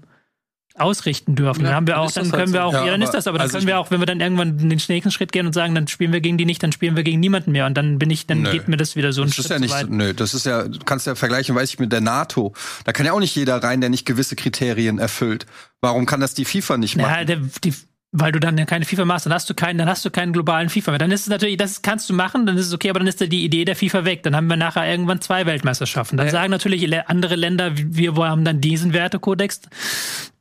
ausrichten 0.76 1.36
dürfen. 1.36 1.62
Ja, 1.62 1.68
dann 1.68 1.76
haben 1.76 1.88
wir 1.88 2.00
auch, 2.00 2.12
dann 2.12 2.32
können 2.32 2.54
wir 2.54 2.64
auch, 2.64 2.74
ja, 2.74 2.86
ja 2.86 2.92
dann 2.92 3.02
ist 3.02 3.14
das, 3.14 3.28
aber 3.28 3.38
dann 3.38 3.46
also 3.46 3.58
können 3.58 3.68
wir 3.68 3.78
auch, 3.78 3.92
wenn 3.92 4.00
wir 4.00 4.06
dann 4.06 4.22
irgendwann 4.22 4.58
den 4.58 4.68
nächsten 4.70 5.12
Schritt 5.12 5.32
gehen 5.32 5.46
und 5.46 5.54
sagen, 5.54 5.76
dann 5.76 5.88
spielen 5.88 6.14
wir 6.14 6.22
gegen 6.22 6.38
die 6.38 6.46
nicht, 6.46 6.64
dann 6.64 6.72
spielen 6.72 6.96
wir 6.96 7.04
gegen 7.04 7.20
niemanden 7.20 7.52
mehr 7.52 7.66
und 7.66 7.76
dann 7.76 8.00
bin 8.00 8.10
ich, 8.10 8.26
dann 8.26 8.44
nö. 8.44 8.52
geht 8.52 8.68
mir 8.68 8.78
das 8.78 8.96
wieder 8.96 9.12
so 9.12 9.22
ein 9.22 9.28
das 9.28 9.36
Schritt 9.36 9.46
ist 9.46 9.52
ja 9.52 9.60
nicht, 9.60 9.78
so 9.78 9.88
nö, 9.88 10.14
das 10.14 10.34
ist 10.34 10.46
ja, 10.46 10.64
du 10.64 10.80
kannst 10.86 11.08
ja 11.08 11.16
vergleichen, 11.16 11.56
weiß 11.56 11.70
ich, 11.74 11.80
mit 11.80 11.92
der 11.92 12.02
NATO. 12.02 12.54
Da 12.86 12.94
kann 12.94 13.06
ja 13.06 13.12
auch 13.12 13.20
nicht 13.20 13.36
jeder 13.36 13.62
rein, 13.62 13.82
der 13.82 13.90
nicht 13.90 14.06
gewisse 14.06 14.36
Kriterien 14.36 14.98
erfüllt. 14.98 15.46
Warum 15.82 16.06
kann 16.06 16.22
das 16.22 16.34
die 16.34 16.46
FIFA 16.46 16.78
nicht 16.78 16.96
machen? 16.96 17.10
Ja, 17.10 17.26
der, 17.26 17.42
die, 17.64 17.74
weil 18.14 18.34
du 18.34 18.40
dann 18.40 18.66
keine 18.66 18.84
FIFA 18.84 19.06
machst, 19.06 19.26
dann 19.26 19.34
hast 19.34 19.50
du 19.50 19.54
keinen, 19.54 19.78
dann 19.78 19.88
hast 19.88 20.04
du 20.04 20.12
keinen 20.12 20.34
globalen 20.34 20.68
FIFA 20.68 20.92
mehr. 20.92 21.00
Dann 21.00 21.12
ist 21.12 21.22
es 21.22 21.28
natürlich, 21.28 21.56
das 21.56 21.82
kannst 21.82 22.10
du 22.10 22.14
machen, 22.14 22.46
dann 22.46 22.58
ist 22.58 22.68
es 22.68 22.74
okay, 22.74 22.90
aber 22.90 23.00
dann 23.00 23.08
ist 23.08 23.22
die 23.22 23.46
Idee 23.46 23.64
der 23.64 23.76
FIFA 23.76 24.04
weg. 24.04 24.24
Dann 24.24 24.36
haben 24.36 24.48
wir 24.48 24.58
nachher 24.58 24.90
irgendwann 24.90 25.22
zwei 25.22 25.46
Weltmeisterschaften. 25.46 26.18
Dann 26.18 26.28
ja. 26.28 26.32
sagen 26.32 26.52
natürlich 26.52 26.94
andere 27.08 27.36
Länder, 27.36 27.72
wir 27.74 28.16
haben 28.16 28.44
dann 28.44 28.60
diesen 28.60 28.92
Wertekodex. 28.92 29.62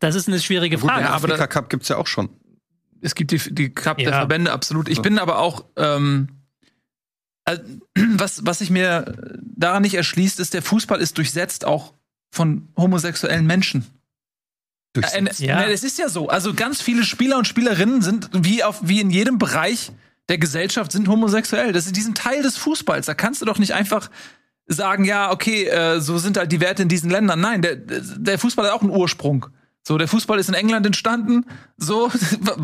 Das 0.00 0.16
ist 0.16 0.26
eine 0.26 0.40
schwierige 0.40 0.78
Frage. 0.78 1.02
Gut, 1.02 1.09
der 1.09 1.14
Afrika 1.14 1.46
Cup 1.46 1.70
gibt's 1.70 1.88
ja 1.88 1.96
auch 1.96 2.09
schon. 2.09 2.28
Es 3.02 3.14
gibt 3.14 3.30
die, 3.30 3.38
die 3.54 3.70
Cup 3.70 4.00
ja. 4.00 4.11
der 4.11 4.18
Verbände, 4.18 4.52
absolut. 4.52 4.88
Ich 4.88 5.00
bin 5.00 5.18
aber 5.18 5.38
auch, 5.38 5.64
ähm, 5.76 6.28
also, 7.44 7.62
was, 7.94 8.44
was 8.44 8.59
sich 8.59 8.70
mir 8.70 9.14
daran 9.42 9.83
nicht 9.83 9.94
erschließt, 9.94 10.40
ist, 10.40 10.54
der 10.54 10.62
Fußball 10.62 11.00
ist 11.00 11.16
durchsetzt 11.18 11.64
auch 11.64 11.94
von 12.33 12.68
homosexuellen 12.76 13.46
Menschen. 13.46 13.87
Äh, 14.96 15.24
ja. 15.38 15.64
Es 15.64 15.85
ist 15.85 15.98
ja 15.98 16.09
so. 16.09 16.29
Also 16.29 16.55
ganz 16.55 16.83
viele 16.83 17.05
Spieler 17.05 17.38
und 17.38 17.46
Spielerinnen 17.46 18.03
sind 18.03 18.31
wie 18.33 18.64
auf 18.64 18.81
wie 18.83 19.00
in 19.00 19.11
jedem 19.11 19.38
Bereich 19.38 19.92
der 20.29 20.38
Gesellschaft 20.38 20.92
sind 20.92 21.09
homosexuell. 21.09 21.72
Das 21.72 21.87
ist 21.87 21.96
diesen 21.96 22.14
Teil 22.14 22.42
des 22.42 22.57
Fußballs. 22.57 23.07
Da 23.07 23.14
kannst 23.14 23.42
du 23.42 23.46
doch 23.46 23.59
nicht 23.59 23.74
einfach 23.74 24.11
sagen, 24.66 25.05
ja, 25.05 25.33
okay, 25.33 25.64
äh, 25.64 26.00
so 26.00 26.18
sind 26.18 26.37
halt 26.37 26.53
die 26.53 26.61
Werte 26.61 26.83
in 26.83 26.88
diesen 26.88 27.11
Ländern. 27.11 27.40
Nein, 27.40 27.62
der, 27.62 27.76
der 27.76 28.38
Fußball 28.38 28.66
hat 28.66 28.72
auch 28.72 28.83
einen 28.83 28.90
Ursprung. 28.90 29.46
So, 29.83 29.98
der 29.98 30.07
Fußball 30.09 30.38
ist 30.38 30.48
in 30.48 30.55
England 30.55 30.87
entstanden. 30.87 31.46
So, 31.76 32.11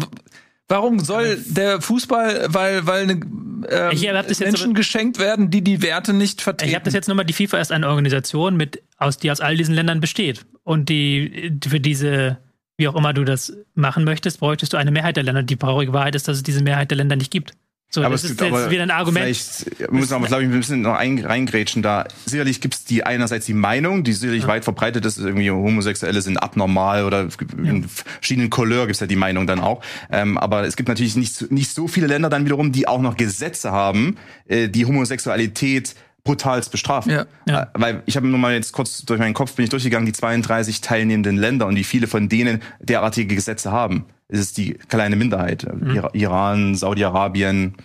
warum 0.68 0.98
soll 1.00 1.42
der 1.46 1.80
Fußball, 1.80 2.46
weil 2.48 2.86
weil 2.86 3.02
eine, 3.02 3.20
ähm, 3.68 4.28
Menschen 4.40 4.74
geschenkt 4.74 5.18
werden, 5.18 5.50
die 5.50 5.62
die 5.62 5.82
Werte 5.82 6.12
nicht 6.12 6.42
vertreten? 6.42 6.70
Ich 6.70 6.74
habe 6.74 6.84
das 6.84 6.94
jetzt 6.94 7.08
nochmal. 7.08 7.24
Die 7.24 7.32
FIFA 7.32 7.58
ist 7.58 7.72
eine 7.72 7.88
Organisation 7.88 8.56
mit 8.56 8.82
aus 8.98 9.18
die 9.18 9.30
aus 9.30 9.40
all 9.40 9.56
diesen 9.56 9.74
Ländern 9.74 10.00
besteht 10.00 10.46
und 10.64 10.88
die 10.88 11.58
für 11.66 11.80
diese, 11.80 12.38
wie 12.76 12.88
auch 12.88 12.96
immer 12.96 13.12
du 13.12 13.24
das 13.24 13.56
machen 13.74 14.04
möchtest, 14.04 14.40
bräuchtest 14.40 14.72
du 14.72 14.76
eine 14.76 14.90
Mehrheit 14.90 15.16
der 15.16 15.24
Länder. 15.24 15.42
Die 15.42 15.56
traurige 15.56 15.92
Wahrheit 15.92 16.14
ist, 16.14 16.28
dass 16.28 16.36
es 16.38 16.42
diese 16.42 16.62
Mehrheit 16.62 16.90
der 16.90 16.98
Länder 16.98 17.16
nicht 17.16 17.30
gibt. 17.30 17.52
So, 17.88 18.02
aber 18.02 18.10
das 18.10 18.24
es 18.24 18.30
ist 18.30 18.38
gibt 18.38 18.50
jetzt 18.50 18.60
aber 18.62 18.70
wieder 18.70 18.82
ein 18.82 18.90
Argument. 18.90 19.24
Vielleicht 19.24 19.90
muss 19.92 20.10
man, 20.10 20.24
glaube 20.24 20.42
ich, 20.42 20.48
ein 20.50 20.58
bisschen 20.58 20.82
noch 20.82 20.94
ein, 20.96 21.18
reingrätschen 21.24 21.82
da. 21.82 22.04
Sicherlich 22.26 22.60
gibt 22.60 22.74
es 22.74 22.84
die 22.84 23.04
einerseits 23.04 23.46
die 23.46 23.54
Meinung, 23.54 24.02
die 24.04 24.12
sicherlich 24.12 24.46
weit 24.46 24.64
verbreitet 24.64 25.06
ist, 25.06 25.18
irgendwie 25.18 25.50
Homosexuelle 25.50 26.20
sind 26.20 26.36
abnormal 26.36 27.04
oder 27.04 27.28
in 27.56 27.88
verschiedenen 27.88 28.50
Couleur 28.50 28.86
gibt 28.86 28.94
es 28.96 29.00
ja 29.00 29.06
die 29.06 29.16
Meinung 29.16 29.46
dann 29.46 29.60
auch. 29.60 29.82
Ähm, 30.10 30.36
aber 30.36 30.66
es 30.66 30.76
gibt 30.76 30.88
natürlich 30.88 31.16
nicht, 31.16 31.34
so- 31.34 31.46
nicht 31.48 31.70
so 31.72 31.86
viele 31.88 32.06
Länder 32.08 32.28
dann 32.28 32.44
wiederum, 32.44 32.72
die 32.72 32.88
auch 32.88 33.00
noch 33.00 33.16
Gesetze 33.16 33.70
haben, 33.70 34.16
äh, 34.46 34.68
die 34.68 34.84
Homosexualität 34.84 35.94
brutalst 36.24 36.72
bestrafen. 36.72 37.12
Ja. 37.12 37.26
Ja. 37.46 37.62
Äh, 37.62 37.66
Weil 37.74 38.02
ich 38.06 38.16
habe 38.16 38.26
nur 38.26 38.38
mal 38.38 38.52
jetzt 38.52 38.72
kurz 38.72 39.04
durch 39.04 39.20
meinen 39.20 39.32
Kopf 39.34 39.52
bin 39.54 39.62
ich 39.64 39.70
durchgegangen, 39.70 40.06
die 40.06 40.12
32 40.12 40.80
teilnehmenden 40.80 41.36
Länder 41.36 41.66
und 41.66 41.76
wie 41.76 41.84
viele 41.84 42.08
von 42.08 42.28
denen 42.28 42.62
derartige 42.80 43.34
Gesetze 43.34 43.70
haben. 43.70 44.04
Es 44.28 44.40
ist 44.40 44.58
die 44.58 44.74
kleine 44.74 45.16
Minderheit. 45.16 45.64
Ira- 45.64 46.10
Iran, 46.14 46.74
Saudi-Arabien, 46.74 47.76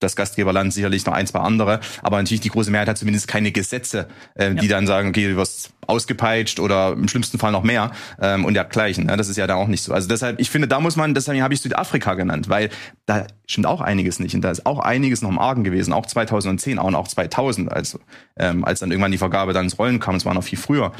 das 0.00 0.16
Gastgeberland 0.16 0.72
sicherlich 0.74 1.06
noch 1.06 1.14
ein, 1.14 1.26
zwei 1.26 1.38
andere, 1.38 1.80
aber 2.02 2.18
natürlich 2.18 2.40
die 2.42 2.50
große 2.50 2.70
Mehrheit 2.70 2.88
hat 2.88 2.98
zumindest 2.98 3.26
keine 3.28 3.52
Gesetze, 3.52 4.08
äh, 4.34 4.54
die 4.54 4.68
dann 4.68 4.86
sagen, 4.86 5.08
okay, 5.08 5.28
du 5.28 5.36
wirst 5.36 5.70
ausgepeitscht 5.86 6.60
oder 6.60 6.92
im 6.92 7.08
schlimmsten 7.08 7.38
Fall 7.38 7.52
noch 7.52 7.62
mehr 7.62 7.90
ähm, 8.20 8.44
und 8.44 8.54
dergleichen. 8.54 9.06
Ne? 9.06 9.16
Das 9.16 9.28
ist 9.28 9.36
ja 9.36 9.46
da 9.46 9.54
auch 9.54 9.68
nicht 9.68 9.82
so. 9.82 9.94
Also 9.94 10.08
deshalb, 10.08 10.40
ich 10.40 10.50
finde, 10.50 10.68
da 10.68 10.80
muss 10.80 10.96
man, 10.96 11.14
deshalb 11.14 11.40
habe 11.40 11.54
ich 11.54 11.60
Südafrika 11.60 12.14
genannt, 12.14 12.48
weil 12.50 12.68
da 13.06 13.26
stimmt 13.46 13.66
auch 13.66 13.80
einiges 13.80 14.18
nicht 14.18 14.34
und 14.34 14.42
da 14.42 14.50
ist 14.50 14.66
auch 14.66 14.78
einiges 14.80 15.22
noch 15.22 15.30
im 15.30 15.38
Argen 15.38 15.64
gewesen, 15.64 15.92
auch 15.94 16.04
2010 16.06 16.78
auch 16.78 16.84
und 16.86 16.94
auch 16.96 17.08
2000, 17.08 17.72
also 17.72 17.98
ähm, 18.38 18.64
als 18.64 18.80
dann 18.80 18.90
irgendwann 18.90 19.12
die 19.12 19.18
Vergabe 19.18 19.52
dann 19.54 19.64
ins 19.64 19.78
Rollen 19.78 20.00
kam, 20.00 20.16
es 20.16 20.24
war 20.26 20.34
noch 20.34 20.44
viel 20.44 20.58
früher. 20.58 20.92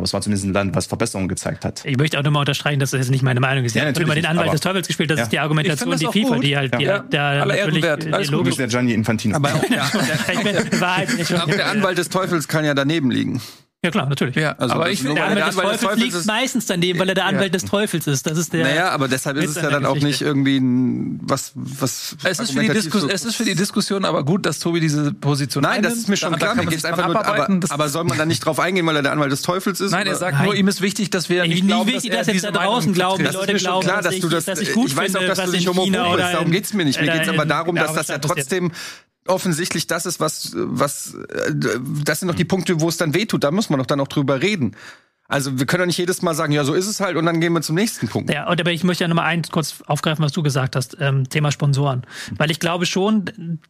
Aber 0.00 0.06
es 0.06 0.14
war 0.14 0.22
zumindest 0.22 0.46
ein 0.46 0.54
Land, 0.54 0.74
was 0.74 0.86
Verbesserungen 0.86 1.28
gezeigt 1.28 1.62
hat. 1.62 1.82
Ich 1.84 1.98
möchte 1.98 2.18
auch 2.18 2.22
nochmal 2.22 2.40
unterstreichen, 2.40 2.80
dass 2.80 2.92
das 2.92 3.00
jetzt 3.00 3.10
nicht 3.10 3.22
meine 3.22 3.38
Meinung 3.38 3.66
ist. 3.66 3.74
Ja, 3.74 3.82
Ich 3.82 3.82
habe 3.82 3.92
natürlich 3.92 4.06
immer 4.08 4.14
den 4.14 4.24
Anwalt 4.24 4.46
aber- 4.48 4.52
des 4.54 4.60
Teufels 4.62 4.86
gespielt. 4.86 5.10
Das 5.10 5.18
Ja. 5.18 5.22
ist 5.24 5.32
die 5.32 5.38
Argumentation, 5.38 5.90
die 5.98 6.06
FIFA, 6.06 6.34
gut. 6.36 6.42
die 6.44 6.56
halt, 6.56 6.78
die, 6.78 6.84
Ja. 6.84 6.92
halt 6.92 7.04
da 7.12 7.28
Aller 7.42 7.54
natürlich 7.56 7.82
wert. 7.82 8.06
äh, 8.06 8.12
Alles 8.12 8.28
gut. 8.28 8.32
Du 8.32 8.36
logisch. 8.38 8.48
bist 8.56 8.58
der 8.60 8.66
Gianni 8.68 8.94
Infantino. 8.94 9.36
Aber 9.36 9.54
auch 9.54 9.60
der, 9.60 9.84
ich 10.32 10.40
bin 10.70 10.80
Wahrheit 10.80 11.14
nicht. 11.18 11.34
auch 11.34 11.44
der 11.44 11.66
Anwalt 11.68 11.98
des 11.98 12.08
Teufels 12.08 12.48
kann 12.48 12.64
ja 12.64 12.72
daneben 12.72 13.10
liegen. 13.10 13.42
Ja 13.82 13.90
klar, 13.90 14.06
natürlich. 14.10 14.36
Ja, 14.36 14.52
Also 14.58 14.74
aber 14.74 14.84
das 14.84 14.92
ich 14.92 14.98
finde, 15.00 15.14
Der 15.14 15.24
der 15.24 15.30
Anwalt 15.46 15.48
des 15.48 15.58
Anwalt 15.58 15.74
des 15.76 15.80
Teufels 15.80 16.02
liegt 16.02 16.14
ist- 16.14 16.26
meistens 16.26 16.66
daneben, 16.66 16.98
weil 16.98 17.08
er 17.08 17.14
der 17.14 17.24
Anwalt 17.24 17.54
des 17.54 17.64
Teufels 17.64 18.06
ist. 18.06 18.26
Das 18.26 18.36
ist 18.36 18.52
der. 18.52 18.64
naja, 18.64 18.90
aber 18.90 19.08
deshalb 19.08 19.38
ist 19.38 19.48
es 19.50 19.56
ja 19.56 19.62
der 19.62 19.70
dann 19.70 19.86
auch 19.86 19.94
Geschichte. 19.94 20.06
nicht 20.08 20.20
irgendwie 20.20 20.58
ein, 20.58 21.18
was, 21.22 21.52
was. 21.54 22.14
es 22.22 22.40
ist, 22.40 22.52
für 22.52 22.60
die 22.60 22.68
Diskus 22.68 23.00
so- 23.00 23.08
es 23.08 23.24
ist 23.24 23.36
für 23.36 23.44
die 23.44 23.54
Diskussion 23.54 24.04
aber 24.04 24.22
gut, 24.22 24.44
dass 24.44 24.58
Tobi 24.58 24.80
diese 24.80 25.14
Position 25.14 25.62
Nein, 25.62 25.80
das 25.82 25.92
einnimmt. 25.92 26.02
ist 26.02 26.08
mir 26.10 26.16
schon 26.18 26.32
Da- 26.32 26.38
klar. 26.38 26.54
Mir 26.56 26.66
geht's 26.66 26.84
einfach 26.84 27.06
nur, 27.06 27.24
aber, 27.24 27.46
Das- 27.58 27.70
aber 27.70 27.88
soll 27.88 28.04
man 28.04 28.18
da 28.18 28.26
nicht 28.26 28.40
drauf 28.44 28.60
eingehen, 28.60 28.84
weil 28.84 28.96
er 28.96 29.02
der 29.02 29.12
Anwalt 29.12 29.32
des 29.32 29.40
Teufels 29.40 29.80
ist? 29.80 29.92
Nein, 29.92 30.06
er 30.06 30.14
sagt 30.16 30.34
Nein. 30.36 30.44
nur, 30.44 30.54
ihm 30.56 30.68
ist 30.68 30.82
wichtig, 30.82 31.08
dass 31.08 31.30
wir 31.30 31.44
Ey, 31.44 31.48
nicht 31.48 31.62
nie 31.62 31.68
glauben, 31.68 31.88
wichtig, 31.90 32.10
dass 32.12 32.28
er 32.28 32.34
jetzt 32.34 32.44
da 32.44 32.50
draußen 32.50 32.92
glauben, 32.92 33.20
die. 33.20 33.24
Das 33.24 33.34
Leute 33.34 33.54
glauben, 33.54 33.86
klar, 33.86 34.02
dass 34.02 34.12
dass 34.12 34.20
du 34.20 34.26
ich- 34.26 34.32
das. 34.34 34.44
dass 34.44 34.60
ich 34.60 34.76
weiß 34.76 35.16
auch, 35.16 35.24
dass 35.24 35.42
du 35.42 35.50
nicht 35.52 35.66
homophob 35.66 35.90
bist. 36.16 36.34
Darum 36.34 36.50
geht's 36.50 36.74
mir 36.74 36.84
nicht. 36.84 37.00
Mir 37.00 37.08
oder 37.08 37.16
geht's 37.16 37.30
aber 37.30 37.46
darum, 37.46 37.76
dass 37.76 37.94
das 37.94 38.08
ja 38.08 38.18
trotzdem 38.18 38.72
offensichtlich 39.30 39.86
das 39.86 40.06
ist, 40.06 40.20
was, 40.20 40.52
was, 40.54 41.14
äh, 41.14 41.54
das 42.04 42.20
sind 42.20 42.28
doch 42.28 42.34
die 42.34 42.44
Punkte, 42.44 42.80
wo 42.80 42.88
es 42.88 42.96
dann 42.96 43.14
wehtut. 43.14 43.44
Da 43.44 43.50
muss 43.50 43.70
man 43.70 43.78
doch 43.78 43.86
dann 43.86 44.00
auch 44.00 44.08
drüber 44.08 44.42
reden. 44.42 44.76
Also 45.28 45.60
wir 45.60 45.66
können 45.66 45.82
doch 45.82 45.86
nicht 45.86 45.98
jedes 45.98 46.22
Mal 46.22 46.34
sagen, 46.34 46.52
ja, 46.52 46.64
so 46.64 46.74
ist 46.74 46.88
es 46.88 46.98
halt, 46.98 47.16
und 47.16 47.24
dann 47.24 47.40
gehen 47.40 47.52
wir 47.52 47.62
zum 47.62 47.76
nächsten 47.76 48.08
Punkt. 48.08 48.32
Ja, 48.32 48.48
und 48.48 48.60
aber 48.60 48.72
ich 48.72 48.82
möchte 48.82 49.04
ja 49.04 49.08
nochmal 49.08 49.26
eins 49.26 49.50
kurz 49.50 49.80
aufgreifen, 49.86 50.24
was 50.24 50.32
du 50.32 50.42
gesagt 50.42 50.74
hast, 50.74 50.96
ähm, 50.98 51.28
Thema 51.28 51.52
Sponsoren. 51.52 52.02
Weil 52.36 52.50
ich 52.50 52.58
glaube 52.58 52.84
schon, 52.84 53.60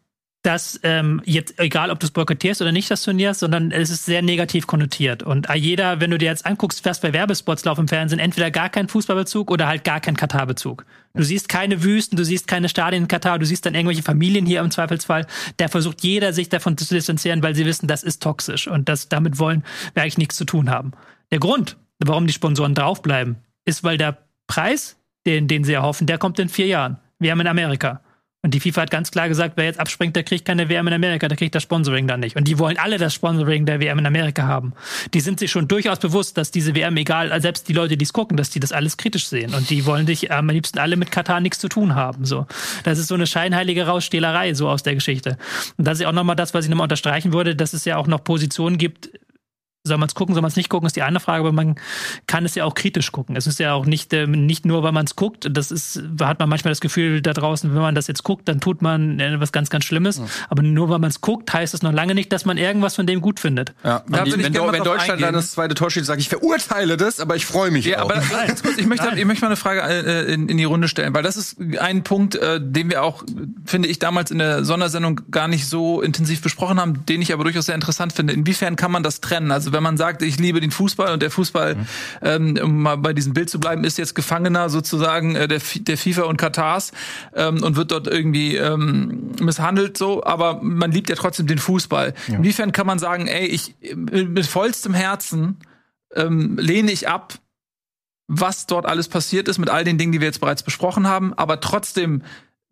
dass 0.42 0.81
ähm, 0.85 1.20
jetzt, 1.26 1.59
egal 1.59 1.90
ob 1.90 2.00
du 2.00 2.07
es 2.07 2.12
boykottierst 2.12 2.62
oder 2.62 2.72
nicht 2.72 2.90
das 2.90 3.03
Turnier, 3.03 3.35
sondern 3.35 3.70
es 3.72 3.90
ist 3.90 4.07
sehr 4.07 4.22
negativ 4.22 4.66
konnotiert. 4.66 5.22
Und 5.22 5.48
jeder, 5.55 6.00
wenn 6.00 6.11
du 6.11 6.16
dir 6.16 6.26
jetzt 6.26 6.46
anguckst, 6.46 6.85
was 6.87 7.00
bei 7.00 7.12
Werbespots 7.12 7.64
laufen 7.66 7.83
im 7.83 7.88
Fernsehen, 7.88 8.18
entweder 8.18 8.50
gar 8.50 8.70
kein 8.70 8.88
Fußballbezug 8.88 9.50
oder 9.50 9.66
halt 9.66 9.85
gar 9.85 10.00
kein 10.00 10.16
Katar-Bezug. 10.16 10.87
Du 11.14 11.22
siehst 11.22 11.48
keine 11.48 11.83
Wüsten, 11.83 12.16
du 12.16 12.24
siehst 12.24 12.46
keine 12.46 12.68
Stadien 12.70 13.03
in 13.03 13.09
Katar, 13.09 13.38
du 13.38 13.44
siehst 13.44 13.66
dann 13.66 13.74
irgendwelche 13.74 14.03
Familien 14.03 14.46
hier 14.46 14.61
im 14.61 14.70
Zweifelsfall. 14.70 15.26
Da 15.59 15.68
versucht 15.68 16.03
jeder, 16.03 16.33
sich 16.33 16.48
davon 16.48 16.79
zu 16.79 16.87
distanzieren, 16.94 17.42
weil 17.42 17.55
sie 17.55 17.66
wissen, 17.66 17.87
das 17.87 18.03
ist 18.03 18.22
toxisch 18.22 18.66
und 18.66 18.88
das, 18.88 19.09
damit 19.09 19.38
wollen 19.38 19.64
wir 19.92 20.03
eigentlich 20.03 20.18
nichts 20.18 20.37
zu 20.37 20.44
tun 20.44 20.70
haben. 20.70 20.92
Der 21.31 21.40
Grund, 21.40 21.76
warum 21.98 22.26
die 22.26 22.33
Sponsoren 22.33 22.74
draufbleiben, 22.74 23.37
ist, 23.66 23.85
weil 23.85 23.98
der 23.98 24.18
Preis, 24.46 24.96
den, 25.26 25.48
den 25.48 25.64
sie 25.64 25.74
erhoffen, 25.74 26.07
der 26.07 26.16
kommt 26.16 26.38
in 26.38 26.48
vier 26.48 26.66
Jahren. 26.66 26.98
Wir 27.18 27.33
haben 27.33 27.40
in 27.40 27.46
Amerika. 27.46 28.00
Und 28.42 28.55
die 28.55 28.61
FIFA 28.61 28.83
hat 28.83 28.90
ganz 28.90 29.11
klar 29.11 29.29
gesagt, 29.29 29.55
wer 29.57 29.66
jetzt 29.66 29.79
abspringt, 29.79 30.16
der 30.16 30.22
kriegt 30.22 30.46
keine 30.46 30.70
WM 30.70 30.87
in 30.87 30.94
Amerika, 30.94 31.29
der 31.29 31.37
kriegt 31.37 31.55
das 31.55 31.62
Sponsoring 31.62 32.07
dann 32.07 32.20
nicht. 32.20 32.37
Und 32.37 32.48
die 32.48 32.59
wollen 32.59 32.79
alle 32.79 32.96
das 32.96 33.12
Sponsoring 33.12 33.66
der 33.66 33.81
WM 33.81 33.98
in 33.98 34.07
Amerika 34.07 34.44
haben. 34.44 34.72
Die 35.12 35.20
sind 35.20 35.38
sich 35.38 35.50
schon 35.50 35.68
durchaus 35.68 35.98
bewusst, 35.98 36.38
dass 36.38 36.50
diese 36.50 36.74
WM, 36.74 36.96
egal, 36.96 37.38
selbst 37.42 37.68
die 37.68 37.74
Leute, 37.74 37.98
die 37.98 38.05
es 38.05 38.14
gucken, 38.14 38.38
dass 38.38 38.48
die 38.48 38.59
das 38.59 38.72
alles 38.72 38.96
kritisch 38.96 39.26
sehen. 39.26 39.55
Und 39.55 39.68
die 39.68 39.85
wollen 39.85 40.07
dich 40.07 40.33
am 40.33 40.48
liebsten 40.48 40.79
alle 40.79 40.96
mit 40.96 41.11
Katar 41.11 41.40
nichts 41.40 41.59
zu 41.59 41.68
tun 41.68 41.94
haben. 41.94 42.24
So. 42.24 42.46
Das 42.85 42.98
ist 42.98 43.09
so 43.09 43.14
eine 43.14 43.26
scheinheilige 43.26 43.87
Rausstehlerei, 43.87 44.55
so 44.55 44.70
aus 44.70 44.83
der 44.83 44.94
Geschichte. 44.94 45.37
Und 45.76 45.87
das 45.87 45.98
ist 45.98 46.03
ja 46.03 46.09
auch 46.09 46.14
nochmal 46.14 46.37
das, 46.37 46.55
was 46.55 46.64
ich 46.64 46.70
nochmal 46.70 46.85
unterstreichen 46.85 47.35
würde, 47.35 47.55
dass 47.55 47.74
es 47.74 47.85
ja 47.85 47.98
auch 47.98 48.07
noch 48.07 48.24
Positionen 48.24 48.79
gibt, 48.79 49.11
soll 49.82 49.96
man 49.96 50.08
es 50.08 50.14
gucken, 50.14 50.34
soll 50.34 50.42
man 50.42 50.50
es 50.50 50.56
nicht 50.56 50.68
gucken, 50.68 50.86
ist 50.86 50.96
die 50.96 51.02
eine 51.02 51.20
Frage, 51.20 51.40
aber 51.40 51.52
man 51.52 51.76
kann 52.26 52.44
es 52.44 52.54
ja 52.54 52.64
auch 52.64 52.74
kritisch 52.74 53.12
gucken. 53.12 53.34
Es 53.34 53.46
ist 53.46 53.58
ja 53.58 53.72
auch 53.72 53.86
nicht, 53.86 54.12
ähm, 54.12 54.44
nicht 54.44 54.66
nur, 54.66 54.82
weil 54.82 54.92
man 54.92 55.06
es 55.06 55.16
guckt, 55.16 55.48
das 55.50 55.70
ist, 55.70 56.02
hat 56.20 56.38
man 56.38 56.50
manchmal 56.50 56.70
das 56.72 56.82
Gefühl 56.82 57.22
da 57.22 57.32
draußen, 57.32 57.72
wenn 57.74 57.80
man 57.80 57.94
das 57.94 58.06
jetzt 58.06 58.22
guckt, 58.22 58.46
dann 58.46 58.60
tut 58.60 58.82
man 58.82 59.18
äh, 59.20 59.40
was 59.40 59.52
ganz, 59.52 59.70
ganz 59.70 59.86
Schlimmes. 59.86 60.20
Aber 60.50 60.62
nur 60.62 60.90
weil 60.90 60.98
man 60.98 61.08
es 61.08 61.22
guckt, 61.22 61.50
heißt 61.52 61.72
es 61.72 61.80
noch 61.82 61.92
lange 61.92 62.14
nicht, 62.14 62.30
dass 62.30 62.44
man 62.44 62.58
irgendwas 62.58 62.94
von 62.96 63.06
dem 63.06 63.22
gut 63.22 63.40
findet. 63.40 63.72
Ja, 63.82 64.02
Da 64.06 64.18
wenn, 64.18 64.26
ich 64.26 64.32
wenn, 64.36 64.52
wenn 64.52 64.52
Deutschland 64.52 65.00
eingehen. 65.12 65.20
dann 65.22 65.34
das 65.34 65.52
zweite 65.52 65.74
Tor 65.74 65.90
schießt, 65.90 66.04
sage 66.06 66.20
ich 66.20 66.28
verurteile 66.28 66.98
das, 66.98 67.18
aber 67.18 67.36
ich 67.36 67.46
freue 67.46 67.70
mich 67.70 67.86
Ja, 67.86 68.02
auch. 68.02 68.10
aber 68.10 68.20
ganz 68.46 68.62
kurz, 68.62 68.76
ich 68.76 68.86
möchte, 68.86 69.08
ich 69.16 69.24
möchte 69.24 69.42
mal 69.42 69.48
eine 69.48 69.56
Frage 69.56 69.80
äh, 69.80 70.32
in, 70.32 70.48
in 70.50 70.58
die 70.58 70.64
Runde 70.64 70.88
stellen, 70.88 71.14
weil 71.14 71.22
das 71.22 71.38
ist 71.38 71.56
ein 71.80 72.04
Punkt, 72.04 72.34
äh, 72.34 72.60
den 72.62 72.90
wir 72.90 73.02
auch, 73.02 73.22
finde 73.64 73.88
ich, 73.88 73.98
damals 73.98 74.30
in 74.30 74.38
der 74.38 74.62
Sondersendung 74.62 75.22
gar 75.30 75.48
nicht 75.48 75.66
so 75.66 76.02
intensiv 76.02 76.42
besprochen 76.42 76.78
haben, 76.78 77.06
den 77.06 77.22
ich 77.22 77.32
aber 77.32 77.44
durchaus 77.44 77.64
sehr 77.64 77.74
interessant 77.74 78.12
finde. 78.12 78.34
Inwiefern 78.34 78.76
kann 78.76 78.90
man 78.92 79.02
das 79.02 79.22
trennen? 79.22 79.50
Also 79.50 79.69
wenn 79.72 79.83
man 79.83 79.96
sagt, 79.96 80.22
ich 80.22 80.38
liebe 80.38 80.61
den 80.61 80.70
Fußball 80.70 81.12
und 81.12 81.22
der 81.22 81.30
Fußball, 81.30 81.76
ähm, 82.22 82.59
um 82.62 82.83
mal 82.83 82.96
bei 82.96 83.12
diesem 83.12 83.35
Bild 83.35 83.50
zu 83.50 83.61
bleiben, 83.61 83.85
ist 83.85 83.98
jetzt 83.98 84.14
Gefangener 84.14 84.68
sozusagen 84.70 85.37
äh, 85.37 85.46
der, 85.46 85.61
der 85.74 85.96
FIFA 85.96 86.22
und 86.22 86.38
Katars 86.38 86.92
ähm, 87.35 87.62
und 87.62 87.76
wird 87.76 87.92
dort 87.92 88.06
irgendwie 88.06 88.56
ähm, 88.56 89.33
misshandelt 89.40 89.96
so, 89.96 90.24
aber 90.24 90.61
man 90.62 90.90
liebt 90.90 91.09
ja 91.09 91.16
trotzdem 91.16 91.46
den 91.46 91.59
Fußball. 91.59 92.14
Inwiefern 92.28 92.72
kann 92.72 92.87
man 92.87 92.98
sagen, 92.98 93.26
ey, 93.26 93.46
ich 93.46 93.74
mit 93.94 94.40
mit 94.40 94.46
vollstem 94.46 94.94
Herzen 94.94 95.59
ähm, 96.14 96.56
lehne 96.59 96.90
ich 96.90 97.09
ab, 97.09 97.35
was 98.26 98.64
dort 98.64 98.87
alles 98.87 99.09
passiert 99.09 99.48
ist 99.48 99.59
mit 99.59 99.68
all 99.68 99.85
den 99.85 99.98
Dingen, 99.98 100.12
die 100.12 100.20
wir 100.20 100.28
jetzt 100.28 100.40
bereits 100.40 100.62
besprochen 100.62 101.06
haben, 101.06 101.35
aber 101.35 101.61
trotzdem 101.61 102.22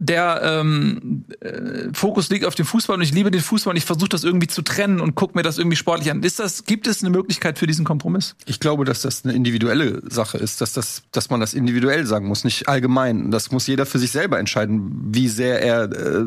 der 0.01 0.41
ähm, 0.45 1.25
äh, 1.41 1.89
Fokus 1.93 2.31
liegt 2.31 2.45
auf 2.45 2.55
dem 2.55 2.67
Fußball 2.67 2.97
und 2.97 3.03
ich 3.03 3.13
liebe 3.13 3.33
den 3.33 3.41
Fußball 3.41 3.73
und 3.73 3.77
ich 3.77 3.85
versuche 3.85 4.09
das 4.09 4.23
irgendwie 4.23 4.47
zu 4.47 4.63
trennen 4.63 5.01
und 5.01 5.17
gucke 5.17 5.37
mir 5.37 5.43
das 5.43 5.59
irgendwie 5.59 5.77
sportlich 5.77 6.11
an. 6.11 6.23
Ist 6.23 6.39
das, 6.39 6.65
gibt 6.65 6.87
es 6.87 7.03
eine 7.03 7.11
Möglichkeit 7.11 7.59
für 7.59 7.67
diesen 7.67 7.85
Kompromiss? 7.85 8.37
Ich 8.47 8.61
glaube, 8.61 8.85
dass 8.85 9.03
das 9.03 9.25
eine 9.25 9.35
individuelle 9.35 10.01
Sache 10.09 10.39
ist, 10.39 10.61
dass, 10.61 10.73
das, 10.73 11.03
dass 11.11 11.31
man 11.31 11.41
das 11.41 11.53
individuell 11.53 12.07
sagen 12.07 12.29
muss, 12.29 12.45
nicht 12.45 12.69
allgemein. 12.69 13.33
Das 13.33 13.51
muss 13.51 13.67
jeder 13.67 13.87
für 13.87 13.99
sich 13.99 14.13
selber 14.13 14.39
entscheiden, 14.39 14.93
wie 15.13 15.29
sehr 15.29 15.63
er 15.63 15.91
äh, 15.91 16.25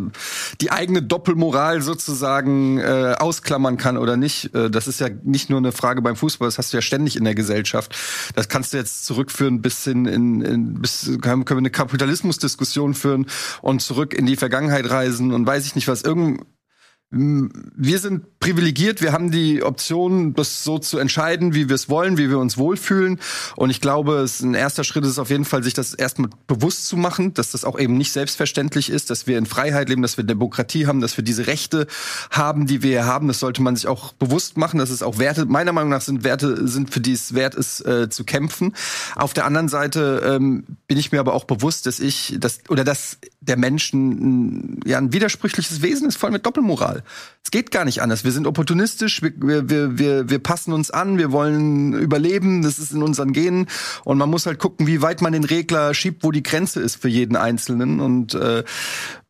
die 0.59 0.71
eigene 0.71 1.01
Doppelmoral 1.01 1.81
sozusagen 1.81 2.77
äh, 2.77 3.15
ausklammern 3.17 3.77
kann 3.77 3.95
oder 3.97 4.17
nicht. 4.17 4.53
Äh, 4.53 4.69
das 4.69 4.89
ist 4.89 4.99
ja 4.99 5.07
nicht 5.23 5.49
nur 5.49 5.59
eine 5.59 5.71
Frage 5.71 6.01
beim 6.01 6.17
Fußball, 6.17 6.47
das 6.47 6.57
hast 6.57 6.73
du 6.73 6.77
ja 6.77 6.81
ständig 6.81 7.15
in 7.15 7.23
der 7.23 7.35
Gesellschaft. 7.35 7.95
Das 8.35 8.49
kannst 8.49 8.73
du 8.73 8.77
jetzt 8.77 9.05
zurückführen 9.05 9.61
bis 9.61 9.85
hin 9.85 10.05
in, 10.05 10.41
in 10.41 10.81
bis 10.81 11.09
können 11.21 11.47
wir 11.47 11.57
eine 11.57 11.69
Kapitalismusdiskussion 11.69 12.95
führen 12.95 13.27
und 13.61 13.81
zurück 13.81 14.13
in 14.13 14.25
die 14.25 14.35
Vergangenheit 14.35 14.89
reisen 14.89 15.33
und 15.33 15.45
weiß 15.45 15.65
ich 15.65 15.75
nicht 15.75 15.87
was. 15.87 16.01
Irgend, 16.01 16.45
wir 17.13 17.99
sind 17.99 18.39
privilegiert, 18.39 19.01
wir 19.01 19.11
haben 19.11 19.31
die 19.31 19.63
Option, 19.63 20.33
das 20.33 20.63
so 20.63 20.79
zu 20.79 20.97
entscheiden, 20.97 21.53
wie 21.53 21.67
wir 21.67 21.75
es 21.75 21.89
wollen, 21.89 22.17
wie 22.17 22.29
wir 22.29 22.39
uns 22.39 22.57
wohlfühlen. 22.57 23.19
Und 23.57 23.69
ich 23.69 23.81
glaube, 23.81 24.19
es 24.19 24.41
ein 24.41 24.53
erster 24.53 24.85
Schritt 24.85 25.05
ist 25.05 25.19
auf 25.19 25.29
jeden 25.29 25.43
Fall, 25.43 25.61
sich 25.61 25.73
das 25.73 25.93
erstmal 25.93 26.29
bewusst 26.47 26.87
zu 26.87 26.95
machen, 26.95 27.33
dass 27.33 27.51
das 27.51 27.65
auch 27.65 27.77
eben 27.77 27.97
nicht 27.97 28.13
selbstverständlich 28.13 28.89
ist, 28.89 29.09
dass 29.09 29.27
wir 29.27 29.37
in 29.37 29.45
Freiheit 29.45 29.89
leben, 29.89 30.01
dass 30.01 30.15
wir 30.15 30.23
Demokratie 30.23 30.87
haben, 30.87 31.01
dass 31.01 31.17
wir 31.17 31.23
diese 31.23 31.47
Rechte 31.47 31.85
haben, 32.29 32.65
die 32.65 32.81
wir 32.81 33.05
haben. 33.05 33.27
Das 33.27 33.39
sollte 33.39 33.61
man 33.61 33.75
sich 33.75 33.87
auch 33.87 34.13
bewusst 34.13 34.55
machen, 34.55 34.79
dass 34.79 34.89
es 34.89 35.03
auch 35.03 35.19
Werte, 35.19 35.45
meiner 35.45 35.73
Meinung 35.73 35.89
nach 35.89 36.01
sind 36.01 36.23
Werte, 36.23 36.65
sind, 36.65 36.93
für 36.93 37.01
die 37.01 37.11
es 37.13 37.33
wert 37.33 37.55
ist, 37.55 37.85
äh, 37.85 38.09
zu 38.09 38.23
kämpfen. 38.23 38.73
Auf 39.15 39.33
der 39.33 39.45
anderen 39.45 39.67
Seite 39.67 40.21
ähm, 40.25 40.63
bin 40.87 40.97
ich 40.97 41.11
mir 41.11 41.19
aber 41.19 41.33
auch 41.33 41.43
bewusst, 41.43 41.87
dass 41.87 41.99
ich, 41.99 42.37
dass, 42.39 42.61
oder 42.69 42.85
dass 42.85 43.17
der 43.41 43.57
Mensch 43.57 43.91
ein, 43.91 44.79
ja, 44.85 44.97
ein 44.97 45.11
widersprüchliches 45.11 45.81
Wesen 45.81 46.07
ist, 46.07 46.15
voll 46.15 46.31
mit 46.31 46.45
Doppelmoral. 46.45 47.00
Es 47.43 47.51
geht 47.51 47.71
gar 47.71 47.85
nicht 47.85 48.01
anders. 48.01 48.23
Wir 48.23 48.31
sind 48.31 48.47
opportunistisch, 48.47 49.21
wir, 49.21 49.33
wir, 49.69 49.97
wir, 49.97 50.29
wir, 50.29 50.39
passen 50.39 50.73
uns 50.73 50.91
an, 50.91 51.17
wir 51.17 51.31
wollen 51.31 51.93
überleben, 51.93 52.61
das 52.61 52.79
ist 52.79 52.93
in 52.93 53.01
unseren 53.01 53.33
Genen. 53.33 53.67
Und 54.03 54.17
man 54.17 54.29
muss 54.29 54.45
halt 54.45 54.59
gucken, 54.59 54.87
wie 54.87 55.01
weit 55.01 55.21
man 55.21 55.33
den 55.33 55.43
Regler 55.43 55.93
schiebt, 55.93 56.23
wo 56.23 56.31
die 56.31 56.43
Grenze 56.43 56.79
ist 56.79 57.01
für 57.01 57.09
jeden 57.09 57.35
Einzelnen. 57.35 57.99
Und 57.99 58.35
äh, 58.35 58.63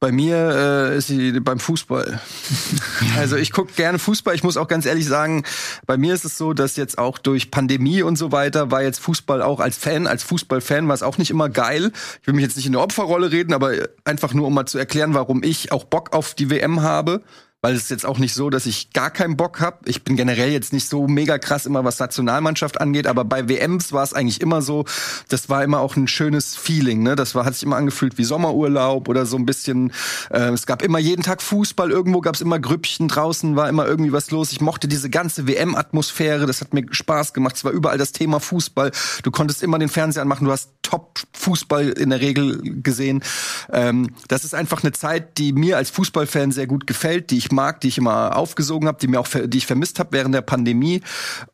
Bei 0.04 0.12
mir 0.12 0.36
äh, 0.36 0.98
ist 0.98 1.10
sie 1.10 1.40
beim 1.42 1.60
Fußball. 1.60 2.20
also 3.20 3.36
ich 3.36 3.52
gucke 3.52 3.72
gerne 3.74 4.00
Fußball. 4.00 4.34
Ich 4.34 4.42
muss 4.42 4.58
auch 4.58 4.68
ganz 4.68 4.88
ehrlich 4.88 5.06
sagen, 5.06 5.44
bei 5.86 5.96
mir 5.96 6.16
ist 6.16 6.26
es 6.26 6.40
so, 6.40 6.54
dass 6.54 6.76
jetzt 6.76 6.98
auch 6.98 7.20
durch 7.20 7.52
Pandemie 7.52 8.02
und 8.02 8.16
so 8.16 8.32
weiter 8.32 8.72
war 8.72 8.82
jetzt 8.82 9.00
Fußball 9.00 9.44
auch 9.44 9.60
als 9.60 9.78
Fan, 9.78 10.08
als 10.08 10.24
Fußballfan 10.24 10.88
war 10.88 10.96
es 10.96 11.04
auch 11.04 11.20
nicht 11.20 11.30
immer 11.30 11.50
geil. 11.50 11.92
Ich 12.20 12.26
will 12.26 12.34
mich 12.34 12.42
jetzt 12.42 12.58
nicht 12.58 12.66
in 12.66 12.72
der 12.72 12.82
Opferrolle 12.82 13.32
reden, 13.32 13.54
aber 13.54 13.74
einfach 14.04 14.34
nur 14.34 14.48
um 14.48 14.56
mal 14.56 14.66
zu 14.66 14.80
erklären, 14.80 15.14
warum 15.14 15.44
ich 15.44 15.72
auch 15.72 15.84
Bock 15.84 16.14
auf 16.14 16.34
die 16.34 16.50
WM 16.50 16.82
habe 16.82 17.22
weil 17.62 17.76
es 17.76 17.84
ist 17.84 17.92
jetzt 17.92 18.06
auch 18.06 18.18
nicht 18.18 18.34
so, 18.34 18.50
dass 18.50 18.66
ich 18.66 18.92
gar 18.92 19.12
keinen 19.12 19.38
Bock 19.38 19.62
habe. 19.62 19.78
Ich 19.86 20.04
bin 20.04 20.16
generell 20.16 20.50
jetzt 20.50 20.74
nicht 20.74 20.90
so 20.90 21.08
mega 21.08 21.38
krass 21.38 21.68
immer, 21.68 21.84
was 21.84 22.00
Nationalmannschaft 22.00 22.82
angeht, 22.82 23.06
aber 23.06 23.24
bei 23.24 23.48
WMs 23.48 23.94
war 23.94 24.04
es 24.04 24.14
eigentlich 24.14 24.42
immer 24.42 24.64
so, 24.64 24.86
das 25.30 25.48
war 25.48 25.64
immer 25.64 25.80
auch 25.80 25.96
ein 25.96 26.08
schönes 26.08 26.56
Feeling. 26.56 27.04
Ne? 27.04 27.16
Das 27.16 27.36
war, 27.36 27.46
hat 27.46 27.54
sich 27.54 27.64
immer 27.64 27.76
angefühlt 27.76 28.18
wie 28.18 28.24
Sommerurlaub 28.24 29.08
oder 29.08 29.26
so 29.28 29.38
ein 29.38 29.46
bisschen. 29.46 29.91
Äh, 30.30 30.50
es 30.50 30.66
gab 30.66 30.82
immer 30.82 31.00
jeden 31.00 31.24
Tag 31.24 31.42
Fußball, 31.42 31.92
irgendwo 31.92 32.22
gab 32.22 32.36
es 32.36 32.42
immer 32.42 32.60
Grüppchen, 32.60 33.08
draußen 33.08 33.56
war 33.56 33.70
immer 33.70 33.86
irgendwie 33.86 34.12
was 34.12 34.32
los. 34.32 34.52
Ich 34.52 34.62
mochte 34.62 34.88
diese 34.88 35.10
ganze 35.10 35.48
WM-Atmosphäre, 35.48 36.46
das 36.46 36.62
hat 36.62 36.74
mir 36.74 36.86
Spaß 36.90 37.34
gemacht. 37.34 37.56
Es 37.56 37.64
war 37.64 37.72
überall 37.72 37.98
das 37.98 38.12
Thema 38.12 38.40
Fußball. 38.40 38.92
Du 39.24 39.32
konntest 39.32 39.64
immer 39.64 39.80
den 39.80 39.90
Fernseher 39.90 40.22
anmachen, 40.22 40.46
du 40.46 40.52
hast 40.52 40.72
Top-Fußball 40.82 41.90
in 41.90 42.10
der 42.10 42.22
Regel 42.22 42.82
gesehen. 42.82 43.24
Ähm, 43.72 44.12
das 44.28 44.44
ist 44.44 44.54
einfach 44.54 44.84
eine 44.84 44.92
Zeit, 44.92 45.38
die 45.38 45.54
mir 45.54 45.78
als 45.78 45.90
Fußballfan 45.90 46.52
sehr 46.52 46.68
gut 46.68 46.88
gefällt, 46.88 47.32
die 47.32 47.38
ich 47.38 47.52
mag, 47.52 47.82
die 47.82 47.88
ich 47.88 47.98
immer 47.98 48.36
aufgesogen 48.36 48.88
habe, 48.88 48.98
die 49.00 49.08
mir 49.08 49.20
auch, 49.20 49.28
die 49.28 49.58
ich 49.58 49.66
vermisst 49.66 50.00
habe 50.00 50.12
während 50.12 50.36
der 50.36 50.42
Pandemie. 50.42 51.02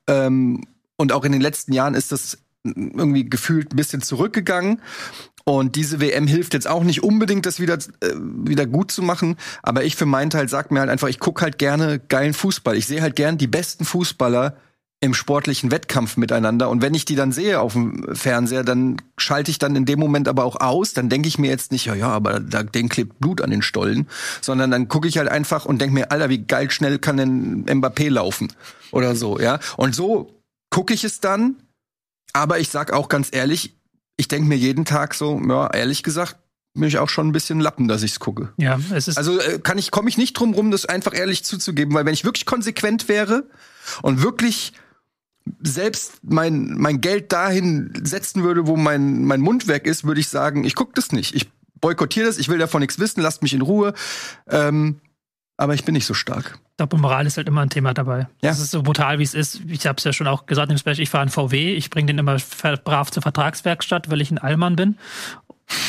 Ähm, 0.08 0.64
und 0.96 1.12
auch 1.12 1.24
in 1.24 1.32
den 1.32 1.42
letzten 1.42 1.74
Jahren 1.74 1.94
ist 1.94 2.12
das 2.12 2.40
irgendwie 2.76 3.30
gefühlt 3.30 3.74
ein 3.74 3.76
bisschen 3.76 4.02
zurückgegangen. 4.02 4.82
Und 5.48 5.78
diese 5.78 6.02
WM 6.02 6.28
hilft 6.28 6.54
jetzt 6.54 6.68
auch 6.68 6.84
nicht 6.84 7.04
unbedingt, 7.04 7.46
das 7.46 7.62
wieder, 7.62 7.76
äh, 7.76 8.12
wieder 8.18 8.66
gut 8.66 8.92
zu 8.92 9.02
machen. 9.02 9.38
Aber 9.64 9.86
ich 9.86 9.96
für 9.96 10.06
meinen 10.06 10.30
Teil 10.30 10.50
sag 10.50 10.72
mir 10.72 10.82
halt 10.82 10.90
einfach, 10.90 11.08
ich 11.08 11.20
gucke 11.20 11.42
halt 11.42 11.58
gerne 11.58 12.00
geilen 12.00 12.34
Fußball. 12.34 12.76
Ich 12.76 12.86
sehe 12.86 13.02
halt 13.02 13.16
gern 13.16 13.38
die 13.38 13.48
besten 13.48 13.86
Fußballer 13.86 14.58
im 15.00 15.14
sportlichen 15.14 15.72
Wettkampf 15.72 16.18
miteinander. 16.18 16.70
Und 16.70 16.82
wenn 16.82 16.94
ich 16.94 17.06
die 17.06 17.16
dann 17.16 17.32
sehe 17.32 17.62
auf 17.62 17.72
dem 17.72 18.14
Fernseher, 18.14 18.66
dann 18.66 18.98
schalte 19.18 19.50
ich 19.50 19.58
dann 19.58 19.78
in 19.78 19.86
dem 19.86 20.00
Moment 20.00 20.28
aber 20.28 20.44
auch 20.44 20.60
aus. 20.60 20.92
Dann 20.92 21.08
denke 21.08 21.30
ich 21.30 21.38
mir 21.38 21.50
jetzt 21.50 21.72
nicht, 21.72 21.86
ja, 21.86 21.96
ja, 21.96 22.10
aber 22.10 22.42
da, 22.42 22.64
den 22.64 22.90
klebt 22.90 23.18
Blut 23.22 23.42
an 23.42 23.50
den 23.50 23.62
Stollen, 23.62 24.10
sondern 24.42 24.70
dann 24.70 24.90
gucke 24.90 25.08
ich 25.08 25.18
halt 25.18 25.30
einfach 25.30 25.64
und 25.64 25.80
denke 25.80 25.94
mir, 25.94 26.12
Alter, 26.12 26.28
wie 26.28 26.40
geil 26.40 26.70
schnell 26.72 27.00
kann 27.00 27.16
denn 27.16 27.66
Mbappé 27.66 28.10
laufen 28.10 28.52
oder 28.92 29.16
so, 29.16 29.40
ja. 29.40 29.60
Und 29.78 29.96
so 29.96 30.42
gucke 30.72 30.94
ich 30.94 31.06
es 31.06 31.22
dann. 31.22 31.56
Aber 32.34 32.60
ich 32.60 32.68
sag 32.68 32.92
auch 32.92 33.08
ganz 33.08 33.30
ehrlich, 33.32 33.77
ich 34.18 34.28
denke 34.28 34.48
mir 34.48 34.58
jeden 34.58 34.86
Tag 34.86 35.14
so, 35.14 35.40
ja, 35.48 35.68
ehrlich 35.74 36.04
gesagt, 36.04 36.38
bin 36.74 36.88
ich 36.88 36.98
auch 37.00 37.10
schon 37.10 37.28
ein 37.28 37.32
bisschen 37.32 37.60
lappen, 37.60 37.88
dass 37.88 38.04
ich's 38.04 38.20
gucke. 38.20 38.54
Ja, 38.58 38.80
es 38.94 39.08
ist 39.08 39.18
also 39.18 39.40
äh, 39.40 39.60
kann 39.60 39.78
ich 39.78 39.92
komme 39.92 40.10
ich 40.10 40.18
nicht 40.18 40.34
drum 40.34 40.54
rum, 40.54 40.70
das 40.70 40.86
einfach 40.86 41.16
ehrlich 41.16 41.44
zuzugeben, 41.44 41.94
weil 41.94 42.06
wenn 42.06 42.14
ich 42.14 42.24
wirklich 42.24 42.46
konsequent 42.46 43.08
wäre 43.08 43.46
und 44.02 44.22
wirklich 44.22 44.74
selbst 45.62 46.20
mein, 46.24 46.76
mein 46.78 47.02
Geld 47.02 47.32
dahin 47.32 47.94
setzen 48.04 48.44
würde, 48.44 48.68
wo 48.68 48.76
mein, 48.76 49.24
mein 49.24 49.42
Mund 49.42 49.68
weg 49.68 49.88
ist, 49.88 50.04
würde 50.04 50.20
ich 50.20 50.28
sagen, 50.28 50.64
ich 50.64 50.76
gucke 50.76 50.92
das 50.94 51.12
nicht. 51.12 51.36
Ich 51.36 51.50
boykottiere 51.80 52.28
das, 52.28 52.38
ich 52.38 52.50
will 52.50 52.58
davon 52.58 52.82
nichts 52.82 53.00
wissen, 53.00 53.22
lasst 53.22 53.42
mich 53.42 53.54
in 53.54 53.62
Ruhe. 53.62 53.94
Ähm, 54.50 55.00
aber 55.58 55.74
ich 55.74 55.84
bin 55.84 55.94
nicht 55.94 56.06
so 56.06 56.14
stark. 56.14 56.60
Doppelmoral 56.78 57.26
ist 57.26 57.38
halt 57.38 57.48
immer 57.48 57.62
ein 57.62 57.70
Thema 57.70 57.94
dabei. 57.94 58.20
Ja. 58.42 58.50
Das 58.50 58.60
ist 58.60 58.72
so 58.72 58.84
brutal, 58.84 59.18
wie 59.18 59.24
es 59.24 59.34
ist. 59.34 59.62
Ich 59.68 59.88
habe 59.88 59.98
es 59.98 60.04
ja 60.04 60.14
schon 60.14 60.28
auch 60.28 60.46
gesagt 60.46 60.72
im 60.72 60.78
Special, 60.78 61.00
ich 61.00 61.10
fahre 61.10 61.24
einen 61.24 61.32
VW, 61.32 61.74
ich 61.74 61.90
bringe 61.90 62.08
den 62.08 62.20
immer 62.20 62.38
brav 62.84 63.12
zur 63.12 63.24
Vertragswerkstatt, 63.24 64.10
weil 64.10 64.22
ich 64.22 64.30
ein 64.30 64.38
Allmann 64.38 64.76
bin. 64.76 64.98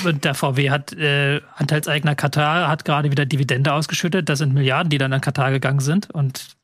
Und 0.04 0.24
der 0.24 0.34
VW 0.34 0.70
hat 0.70 0.92
äh, 0.94 1.40
Anteilseigner 1.54 2.16
Katar, 2.16 2.68
hat 2.68 2.84
gerade 2.84 3.12
wieder 3.12 3.26
Dividende 3.26 3.72
ausgeschüttet. 3.72 4.28
Das 4.28 4.40
sind 4.40 4.52
Milliarden, 4.52 4.90
die 4.90 4.98
dann 4.98 5.12
an 5.12 5.20
Katar 5.20 5.52
gegangen 5.52 5.80
sind. 5.80 6.10
Und 6.10 6.56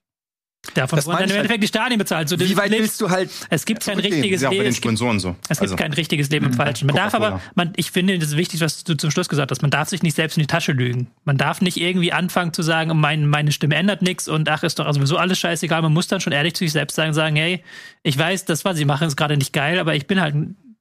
Davon 0.73 0.97
das 0.97 1.07
wurden 1.07 1.19
dann 1.19 1.31
im 1.31 1.37
Endeffekt 1.37 1.51
halt, 1.51 1.63
die 1.63 1.69
Stadien 1.69 1.99
bezahlt. 1.99 2.29
So, 2.29 2.41
wie 2.41 2.57
weit 2.57 2.71
Leben, 2.71 2.83
willst 2.83 3.01
du 3.01 3.11
halt? 3.11 3.31
Es 3.51 3.65
gibt 3.65 3.85
kein 3.85 3.99
richtiges 3.99 4.41
ja, 4.41 4.51
Leben. 4.51 4.61
bei 4.61 4.65
den 4.65 4.75
Sponsoren 4.75 5.21
so. 5.21 5.37
Es 5.43 5.59
gibt 5.59 5.63
also, 5.63 5.77
kein 5.77 5.93
richtiges 5.93 6.31
Leben 6.31 6.47
im 6.47 6.53
mhm. 6.53 6.57
Falschen. 6.57 6.87
Man 6.87 6.97
darf 6.97 7.15
aber, 7.15 7.41
man, 7.55 7.73
ich 7.77 7.91
finde, 7.91 8.19
das 8.19 8.31
ist 8.31 8.37
wichtig, 8.37 8.61
was 8.61 8.83
du 8.85 8.97
zum 8.97 9.11
Schluss 9.11 9.29
gesagt 9.29 9.51
hast. 9.51 9.63
Man 9.63 9.71
darf 9.71 9.89
sich 9.89 10.03
nicht 10.03 10.17
selbst 10.17 10.37
in 10.37 10.43
die 10.43 10.47
Tasche 10.47 10.73
lügen. 10.73 11.09
Man 11.25 11.37
darf 11.37 11.61
nicht 11.61 11.77
irgendwie 11.77 12.13
anfangen 12.13 12.53
zu 12.53 12.63
sagen, 12.63 12.99
mein, 12.99 13.27
meine 13.27 13.53
Stimme 13.53 13.75
ändert 13.75 14.03
nichts 14.03 14.27
und 14.29 14.49
ach, 14.49 14.63
ist 14.63 14.79
doch 14.79 14.93
sowieso 14.93 15.17
alles 15.17 15.39
scheißegal. 15.39 15.83
Man 15.83 15.93
muss 15.93 16.09
dann 16.09 16.21
schon 16.21 16.33
ehrlich 16.33 16.55
zu 16.55 16.65
sich 16.65 16.73
selbst 16.73 16.95
sagen, 16.95 17.13
sagen, 17.13 17.37
hey, 17.37 17.63
ich 18.03 18.19
weiß, 18.19 18.45
das, 18.47 18.65
was 18.65 18.77
sie 18.77 18.85
machen, 18.85 19.07
ist 19.07 19.17
gerade 19.17 19.37
nicht 19.37 19.53
geil, 19.53 19.79
aber 19.79 19.95
ich 19.95 20.07
bin 20.07 20.21
halt 20.21 20.35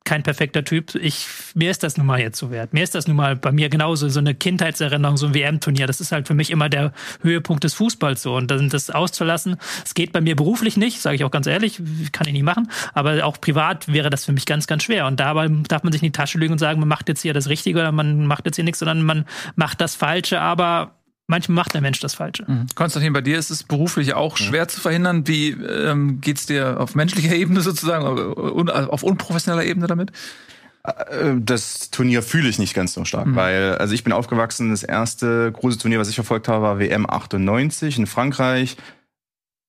kein 0.05 0.23
perfekter 0.23 0.63
Typ. 0.63 0.95
Ich, 0.95 1.27
mir 1.55 1.71
ist 1.71 1.83
das 1.83 1.97
nun 1.97 2.05
mal 2.05 2.19
jetzt 2.19 2.37
so 2.37 2.51
wert. 2.51 2.73
Mir 2.73 2.83
ist 2.83 2.93
das 2.93 3.07
nun 3.07 3.15
mal 3.15 3.35
bei 3.35 3.51
mir 3.51 3.69
genauso 3.69 4.09
so 4.09 4.19
eine 4.19 4.35
Kindheitserinnerung, 4.35 5.15
so 5.15 5.27
ein 5.27 5.33
WM-Turnier. 5.33 5.87
Das 5.87 6.01
ist 6.01 6.11
halt 6.11 6.27
für 6.27 6.33
mich 6.33 6.51
immer 6.51 6.67
der 6.67 6.91
Höhepunkt 7.21 7.63
des 7.63 7.73
Fußballs 7.75 8.21
so. 8.21 8.35
Und 8.35 8.51
dann 8.51 8.69
das 8.69 8.89
auszulassen, 8.89 9.57
es 9.85 9.93
geht 9.93 10.11
bei 10.11 10.19
mir 10.19 10.35
beruflich 10.35 10.75
nicht, 10.75 10.99
sage 10.99 11.15
ich 11.15 11.23
auch 11.23 11.31
ganz 11.31 11.47
ehrlich, 11.47 11.81
kann 12.11 12.27
ich 12.27 12.33
nicht 12.33 12.43
machen. 12.43 12.69
Aber 12.93 13.25
auch 13.25 13.39
privat 13.39 13.91
wäre 13.91 14.09
das 14.09 14.25
für 14.25 14.33
mich 14.33 14.45
ganz, 14.45 14.67
ganz 14.67 14.83
schwer. 14.83 15.07
Und 15.07 15.19
dabei 15.19 15.47
darf 15.67 15.83
man 15.83 15.93
sich 15.93 16.01
in 16.01 16.07
die 16.07 16.11
Tasche 16.11 16.37
lügen 16.37 16.53
und 16.53 16.59
sagen, 16.59 16.79
man 16.79 16.89
macht 16.89 17.07
jetzt 17.07 17.21
hier 17.21 17.33
das 17.33 17.47
Richtige 17.47 17.79
oder 17.79 17.91
man 17.91 18.25
macht 18.25 18.45
jetzt 18.45 18.55
hier 18.55 18.65
nichts, 18.65 18.79
sondern 18.79 19.03
man 19.03 19.25
macht 19.55 19.79
das 19.79 19.95
Falsche, 19.95 20.41
aber 20.41 20.95
manchmal 21.27 21.55
macht 21.55 21.73
der 21.73 21.81
Mensch 21.81 21.99
das 21.99 22.15
Falsche. 22.15 22.45
Mhm. 22.47 22.67
Konstantin, 22.75 23.13
bei 23.13 23.21
dir 23.21 23.37
ist 23.37 23.49
es 23.49 23.63
beruflich 23.63 24.13
auch 24.13 24.37
schwer 24.37 24.61
ja. 24.61 24.67
zu 24.67 24.81
verhindern. 24.81 25.27
Wie 25.27 25.49
ähm, 25.49 26.21
geht's 26.21 26.45
dir 26.45 26.79
auf 26.79 26.95
menschlicher 26.95 27.33
Ebene 27.35 27.61
sozusagen, 27.61 28.05
auf 28.05 29.03
unprofessioneller 29.03 29.65
Ebene 29.65 29.87
damit? 29.87 30.11
Äh, 30.83 31.35
das 31.37 31.91
Turnier 31.91 32.21
fühle 32.21 32.49
ich 32.49 32.59
nicht 32.59 32.73
ganz 32.73 32.93
so 32.93 33.05
stark, 33.05 33.27
mhm. 33.27 33.35
weil 33.35 33.77
also 33.77 33.93
ich 33.93 34.03
bin 34.03 34.13
aufgewachsen, 34.13 34.71
das 34.71 34.83
erste 34.83 35.51
große 35.51 35.77
Turnier, 35.77 35.99
was 35.99 36.09
ich 36.09 36.15
verfolgt 36.15 36.47
habe, 36.47 36.63
war 36.63 36.79
WM 36.79 37.09
98 37.09 37.99
in 37.99 38.07
Frankreich. 38.07 38.77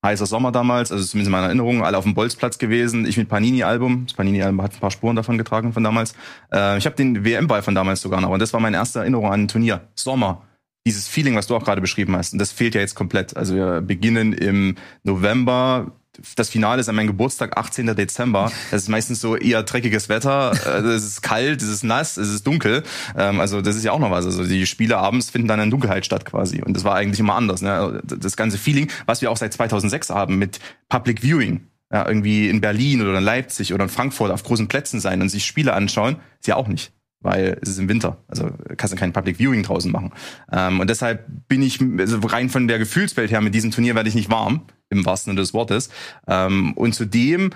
Heißer 0.05 0.27
Sommer 0.27 0.53
damals, 0.53 0.93
also 0.93 1.03
zumindest 1.03 1.29
in 1.29 1.33
meiner 1.33 1.47
Erinnerung, 1.47 1.83
alle 1.83 1.97
auf 1.97 2.05
dem 2.05 2.13
Bolzplatz 2.13 2.59
gewesen. 2.59 3.07
Ich 3.07 3.17
mit 3.17 3.31
Panini-Album. 3.31 4.05
Das 4.07 4.15
Panini-Album 4.15 4.61
hat 4.61 4.75
ein 4.75 4.81
paar 4.81 4.91
Spuren 4.91 5.17
davon 5.17 5.39
getragen 5.39 5.73
von 5.73 5.83
damals. 5.83 6.15
Äh, 6.53 6.77
ich 6.77 6.85
habe 6.85 6.95
den 6.95 7.25
WM-Ball 7.25 7.63
von 7.63 7.75
damals 7.75 8.03
sogar 8.03 8.21
noch 8.21 8.29
und 8.29 8.43
das 8.43 8.53
war 8.53 8.61
meine 8.61 8.77
erste 8.77 8.99
Erinnerung 8.99 9.33
an 9.33 9.45
ein 9.45 9.49
Turnier. 9.49 9.89
Sommer 9.95 10.43
dieses 10.87 11.09
Feeling, 11.09 11.35
was 11.35 11.47
du 11.47 11.57
auch 11.57 11.65
gerade 11.65 11.81
beschrieben 11.81 12.17
hast, 12.17 12.33
und 12.33 12.39
das 12.39 12.53
fehlt 12.53 12.75
ja 12.75 12.81
jetzt 12.81 12.95
komplett. 12.95 13.37
Also 13.37 13.55
wir 13.55 13.81
beginnen 13.81 14.33
im 14.33 14.77
November. 15.03 15.93
Das 16.37 16.49
Finale 16.49 16.81
ist 16.81 16.89
an 16.89 16.95
meinem 16.95 17.09
Geburtstag, 17.09 17.57
18. 17.57 17.97
Dezember. 17.97 18.53
Das 18.71 18.83
ist 18.83 18.89
meistens 18.89 19.21
so 19.21 19.37
eher 19.37 19.65
dreckiges 19.65 20.09
Wetter. 20.09 20.53
Also 20.65 20.91
es 20.91 21.05
ist 21.05 21.23
kalt, 21.23 21.61
es 21.61 21.69
ist 21.69 21.83
nass, 21.83 22.17
es 22.19 22.29
ist 22.29 22.47
dunkel. 22.47 22.85
Ähm, 23.17 23.41
also 23.41 23.61
das 23.61 23.75
ist 23.75 23.83
ja 23.83 23.91
auch 23.91 23.99
noch 23.99 24.13
was. 24.13 24.25
Also 24.25 24.45
die 24.45 24.67
Spiele 24.67 24.99
abends 24.99 25.31
finden 25.31 25.49
dann 25.49 25.59
in 25.59 25.71
Dunkelheit 25.71 26.07
statt 26.07 26.25
quasi. 26.25 26.63
Und 26.63 26.77
das 26.77 26.85
war 26.85 26.95
eigentlich 26.95 27.19
immer 27.19 27.35
anders. 27.35 27.63
Ne? 27.63 28.01
Das 28.05 28.37
ganze 28.37 28.59
Feeling, 28.59 28.93
was 29.07 29.23
wir 29.23 29.31
auch 29.33 29.37
seit 29.37 29.53
2006 29.55 30.11
haben 30.11 30.39
mit 30.39 30.61
Public 30.89 31.23
Viewing. 31.23 31.67
Ja, 31.93 32.07
irgendwie 32.07 32.49
in 32.49 32.61
Berlin 32.61 33.03
oder 33.03 33.19
in 33.19 33.25
Leipzig 33.25 33.75
oder 33.75 33.85
in 33.85 33.91
Frankfurt 33.91 34.31
auf 34.31 34.43
großen 34.43 34.69
Plätzen 34.69 35.01
sein 35.01 35.21
und 35.21 35.29
sich 35.29 35.45
Spiele 35.45 35.75
anschauen, 35.75 36.17
ist 36.41 36.47
ja 36.47 36.57
auch 36.57 36.67
nicht 36.69 36.93
weil 37.25 37.59
es 37.63 37.71
ist 37.71 37.79
im 37.79 37.89
Winter. 37.89 38.19
Also 38.29 38.51
kannst 38.77 38.95
du 38.95 38.99
kein 38.99 39.13
Public 39.13 39.39
Viewing 39.39 39.63
draußen 39.63 39.91
machen. 39.91 40.13
Ähm, 40.53 40.81
und 40.81 40.89
deshalb 40.89 41.27
bin 41.49 41.63
ich, 41.63 41.81
also 41.99 42.19
rein 42.19 42.51
von 42.51 42.69
der 42.69 42.79
Gefühlswelt 42.79 43.31
her, 43.31 43.41
mit 43.41 43.55
diesem 43.55 43.71
Turnier 43.71 43.95
werde 43.95 44.09
ich 44.09 44.15
nicht 44.15 44.31
warm, 44.31 44.63
im 44.91 45.05
wahrsten 45.05 45.33
Sinne 45.33 45.41
des 45.41 45.55
Wortes. 45.55 45.91
Ähm, 46.29 46.75
und 46.75 46.95
zudem, 46.95 47.51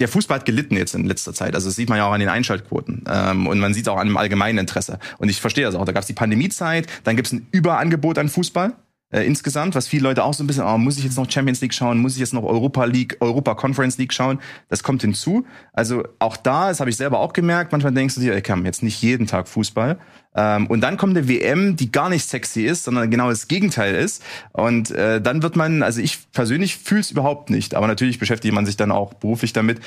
der 0.00 0.08
Fußball 0.08 0.38
hat 0.38 0.46
gelitten 0.46 0.76
jetzt 0.76 0.94
in 0.94 1.04
letzter 1.04 1.32
Zeit. 1.32 1.54
Also 1.54 1.68
das 1.68 1.76
sieht 1.76 1.88
man 1.88 1.98
ja 1.98 2.06
auch 2.06 2.12
an 2.12 2.20
den 2.20 2.28
Einschaltquoten. 2.28 3.04
Ähm, 3.08 3.46
und 3.46 3.58
man 3.58 3.74
sieht 3.74 3.88
auch 3.88 3.98
an 3.98 4.08
dem 4.08 4.16
allgemeinen 4.16 4.58
Interesse. 4.58 4.98
Und 5.18 5.28
ich 5.28 5.40
verstehe 5.40 5.64
das 5.64 5.74
auch. 5.74 5.84
Da 5.84 5.92
gab 5.92 6.02
es 6.02 6.06
die 6.06 6.14
Pandemiezeit, 6.14 6.86
dann 7.04 7.16
gibt 7.16 7.28
es 7.28 7.32
ein 7.32 7.46
Überangebot 7.52 8.18
an 8.18 8.28
Fußball 8.28 8.74
äh, 9.10 9.22
insgesamt, 9.24 9.74
was 9.74 9.88
viele 9.88 10.04
Leute 10.04 10.24
auch 10.24 10.34
so 10.34 10.44
ein 10.44 10.46
bisschen, 10.46 10.64
oh, 10.64 10.78
muss 10.78 10.98
ich 10.98 11.04
jetzt 11.04 11.16
noch 11.16 11.30
Champions 11.30 11.60
League 11.60 11.74
schauen, 11.74 11.98
muss 11.98 12.14
ich 12.14 12.20
jetzt 12.20 12.32
noch 12.32 12.44
Europa 12.44 12.84
League, 12.84 13.16
Europa 13.20 13.54
Conference 13.54 13.98
League 13.98 14.12
schauen? 14.12 14.38
Das 14.68 14.82
kommt 14.82 15.02
hinzu. 15.02 15.44
Also 15.72 16.04
auch 16.18 16.36
da, 16.36 16.68
das 16.68 16.80
habe 16.80 16.90
ich 16.90 16.96
selber 16.96 17.18
auch 17.18 17.32
gemerkt, 17.32 17.72
manchmal 17.72 17.92
denkst 17.92 18.14
du 18.14 18.20
dir, 18.20 18.34
ey, 18.34 18.42
komm, 18.42 18.64
jetzt 18.64 18.82
nicht 18.82 19.02
jeden 19.02 19.26
Tag 19.26 19.48
Fußball. 19.48 19.98
Ähm, 20.34 20.68
und 20.68 20.80
dann 20.80 20.96
kommt 20.96 21.16
eine 21.16 21.28
WM, 21.28 21.76
die 21.76 21.90
gar 21.90 22.08
nicht 22.08 22.28
sexy 22.28 22.62
ist, 22.62 22.84
sondern 22.84 23.10
genau 23.10 23.30
das 23.30 23.48
Gegenteil 23.48 23.96
ist. 23.96 24.22
Und 24.52 24.90
äh, 24.92 25.20
dann 25.20 25.42
wird 25.42 25.56
man, 25.56 25.82
also 25.82 26.00
ich 26.00 26.30
persönlich 26.32 26.76
fühle 26.76 27.00
es 27.00 27.10
überhaupt 27.10 27.50
nicht, 27.50 27.74
aber 27.74 27.88
natürlich 27.88 28.18
beschäftigt 28.18 28.54
man 28.54 28.66
sich 28.66 28.76
dann 28.76 28.92
auch 28.92 29.14
beruflich 29.14 29.52
damit. 29.52 29.80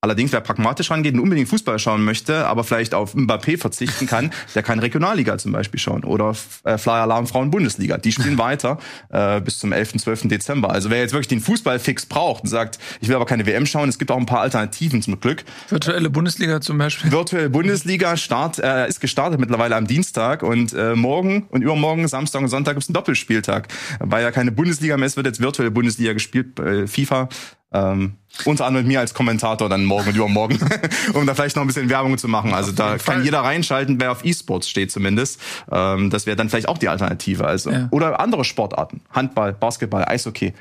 Allerdings, 0.00 0.30
wer 0.30 0.40
pragmatisch 0.40 0.92
rangeht 0.92 1.14
und 1.14 1.20
unbedingt 1.20 1.48
Fußball 1.48 1.76
schauen 1.80 2.04
möchte, 2.04 2.46
aber 2.46 2.62
vielleicht 2.62 2.94
auf 2.94 3.16
Mbappé 3.16 3.58
verzichten 3.58 4.06
kann, 4.06 4.30
der 4.54 4.62
kann 4.62 4.78
Regionalliga 4.78 5.38
zum 5.38 5.50
Beispiel 5.50 5.80
schauen 5.80 6.04
oder 6.04 6.36
äh, 6.62 6.78
Flyer 6.78 7.02
Alarm 7.02 7.26
Frauen 7.26 7.50
Bundesliga. 7.50 7.98
Die 7.98 8.12
spielen 8.12 8.38
weiter 8.38 8.78
äh, 9.08 9.40
bis 9.40 9.58
zum 9.58 9.72
11. 9.72 9.96
12. 9.96 10.28
Dezember. 10.28 10.70
Also 10.70 10.90
wer 10.90 11.00
jetzt 11.00 11.14
wirklich 11.14 11.26
den 11.26 11.40
Fußballfix 11.40 12.06
braucht 12.06 12.44
und 12.44 12.48
sagt, 12.48 12.78
ich 13.00 13.08
will 13.08 13.16
aber 13.16 13.26
keine 13.26 13.44
WM 13.44 13.66
schauen, 13.66 13.88
es 13.88 13.98
gibt 13.98 14.12
auch 14.12 14.16
ein 14.16 14.26
paar 14.26 14.40
Alternativen 14.40 15.02
zum 15.02 15.18
Glück. 15.18 15.42
Virtuelle 15.68 16.10
Bundesliga 16.10 16.60
zum 16.60 16.78
Beispiel. 16.78 17.10
Virtuelle 17.10 17.50
Bundesliga 17.50 18.16
start, 18.16 18.60
äh, 18.60 18.86
ist 18.86 19.00
gestartet 19.00 19.40
mittlerweile 19.40 19.74
am 19.74 19.88
Dienstag 19.88 20.44
und 20.44 20.74
äh, 20.74 20.94
morgen 20.94 21.48
und 21.50 21.62
übermorgen, 21.62 22.06
Samstag 22.06 22.40
und 22.42 22.48
Sonntag 22.50 22.74
gibt 22.74 22.84
es 22.84 22.88
einen 22.88 22.94
Doppelspieltag. 22.94 23.66
Weil 23.98 24.22
ja 24.22 24.30
keine 24.30 24.52
Bundesliga 24.52 24.96
mehr 24.96 25.06
ist, 25.06 25.16
wird 25.16 25.26
jetzt 25.26 25.40
virtuelle 25.40 25.72
Bundesliga 25.72 26.12
gespielt, 26.12 26.60
äh, 26.60 26.86
FIFA 26.86 27.28
Ähm, 27.70 28.14
unter 28.46 28.64
anderem 28.66 28.86
mit 28.86 28.94
mir 28.94 29.00
als 29.00 29.12
Kommentator 29.12 29.68
dann 29.68 29.84
morgen 29.84 30.08
und 30.08 30.16
übermorgen, 30.16 30.58
um 31.14 31.26
da 31.26 31.34
vielleicht 31.34 31.56
noch 31.56 31.62
ein 31.64 31.66
bisschen 31.66 31.90
Werbung 31.90 32.16
zu 32.16 32.26
machen. 32.28 32.54
Also 32.54 32.72
da 32.72 32.90
kann 32.92 32.98
Fall. 33.00 33.24
jeder 33.24 33.40
reinschalten, 33.40 34.00
wer 34.00 34.12
auf 34.12 34.24
E-Sports 34.24 34.68
steht 34.70 34.90
zumindest. 34.90 35.40
Ähm, 35.70 36.08
das 36.08 36.24
wäre 36.26 36.36
dann 36.36 36.48
vielleicht 36.48 36.68
auch 36.68 36.78
die 36.78 36.88
Alternative. 36.88 37.46
Also 37.46 37.70
Ja. 37.70 37.88
oder 37.90 38.20
andere 38.20 38.44
Sportarten, 38.44 39.02
Handball, 39.10 39.52
Basketball, 39.52 40.04
Eishockey. 40.06 40.54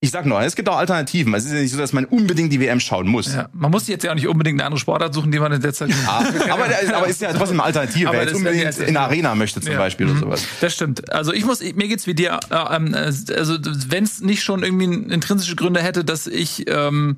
Ich 0.00 0.12
sag 0.12 0.26
nur, 0.26 0.40
es 0.42 0.54
gibt 0.54 0.68
auch 0.68 0.76
Alternativen. 0.76 1.34
Es 1.34 1.44
ist 1.44 1.52
ja 1.52 1.58
nicht 1.58 1.72
so, 1.72 1.78
dass 1.78 1.92
man 1.92 2.04
unbedingt 2.04 2.52
die 2.52 2.60
WM 2.60 2.78
schauen 2.78 3.08
muss. 3.08 3.34
Ja, 3.34 3.48
man 3.52 3.72
muss 3.72 3.88
jetzt 3.88 4.04
ja 4.04 4.12
auch 4.12 4.14
nicht 4.14 4.28
unbedingt 4.28 4.60
eine 4.60 4.66
andere 4.66 4.78
Sportart 4.78 5.12
suchen, 5.12 5.32
die 5.32 5.40
man 5.40 5.50
in 5.50 5.60
der 5.60 5.72
Zeit. 5.74 5.90
Ah, 6.06 6.18
aber, 6.50 6.68
der- 6.68 6.96
aber 6.96 7.08
ist 7.08 7.20
ja 7.20 7.32
trotzdem 7.32 7.58
eine 7.58 7.64
Alternative. 7.64 8.10
Wer 8.12 8.20
jetzt 8.22 8.30
ja 8.30 8.36
unbedingt 8.36 8.76
die- 8.78 8.82
in 8.82 8.88
eine 8.90 9.00
Arena 9.00 9.34
möchte 9.34 9.60
zum 9.60 9.72
Ja. 9.72 9.78
Beispiel 9.78 10.06
oder 10.06 10.14
Mhm. 10.14 10.20
sowas. 10.20 10.44
Das 10.60 10.72
stimmt. 10.72 11.12
Also 11.12 11.32
ich 11.32 11.44
muss, 11.44 11.60
mir 11.60 11.88
geht's 11.88 12.06
wie 12.06 12.14
dir. 12.14 12.38
Äh, 12.48 12.76
ähm, 12.76 12.94
äh, 12.94 12.98
also 13.36 13.56
wenn 13.88 14.04
es 14.04 14.20
nicht 14.20 14.44
schon 14.44 14.62
irgendwie 14.62 14.84
intrinsische 15.12 15.56
Gründe 15.56 15.82
hätte, 15.82 16.04
dass 16.04 16.28
ich 16.28 16.66
ähm, 16.70 17.16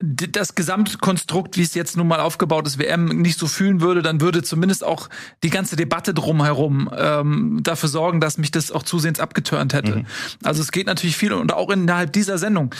das 0.00 0.54
Gesamtkonstrukt, 0.54 1.56
wie 1.56 1.62
es 1.62 1.74
jetzt 1.74 1.96
nun 1.96 2.06
mal 2.06 2.20
aufgebaut 2.20 2.66
ist, 2.68 2.78
WM 2.78 3.06
nicht 3.06 3.38
so 3.38 3.48
fühlen 3.48 3.80
würde, 3.80 4.00
dann 4.00 4.20
würde 4.20 4.44
zumindest 4.44 4.84
auch 4.84 5.08
die 5.42 5.50
ganze 5.50 5.74
Debatte 5.74 6.14
drumherum 6.14 6.88
ähm, 6.96 7.60
dafür 7.62 7.88
sorgen, 7.88 8.20
dass 8.20 8.38
mich 8.38 8.52
das 8.52 8.70
auch 8.70 8.84
zusehends 8.84 9.18
abgeturnt 9.18 9.74
hätte. 9.74 10.04
Also 10.44 10.62
es 10.62 10.70
geht 10.70 10.86
natürlich 10.86 11.16
viel 11.16 11.32
und 11.32 11.52
auch 11.52 11.70
innerhalb 11.70 12.12
dieser 12.12 12.38
Sendung 12.38 12.72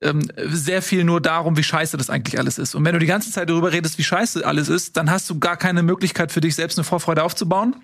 ähm, 0.00 0.22
sehr 0.36 0.80
viel 0.80 1.04
nur 1.04 1.20
darum, 1.20 1.56
wie 1.56 1.62
scheiße 1.62 1.98
das 1.98 2.08
eigentlich 2.08 2.38
alles 2.38 2.58
ist. 2.58 2.74
Und 2.74 2.84
wenn 2.84 2.92
du 2.94 2.98
die 2.98 3.06
ganze 3.06 3.30
Zeit 3.30 3.50
darüber 3.50 3.72
redest, 3.72 3.98
wie 3.98 4.04
scheiße 4.04 4.46
alles 4.46 4.68
ist, 4.68 4.96
dann 4.96 5.10
hast 5.10 5.28
du 5.28 5.38
gar 5.38 5.58
keine 5.58 5.82
Möglichkeit 5.82 6.32
für 6.32 6.40
dich 6.40 6.54
selbst 6.54 6.78
eine 6.78 6.84
Vorfreude 6.84 7.22
aufzubauen. 7.22 7.76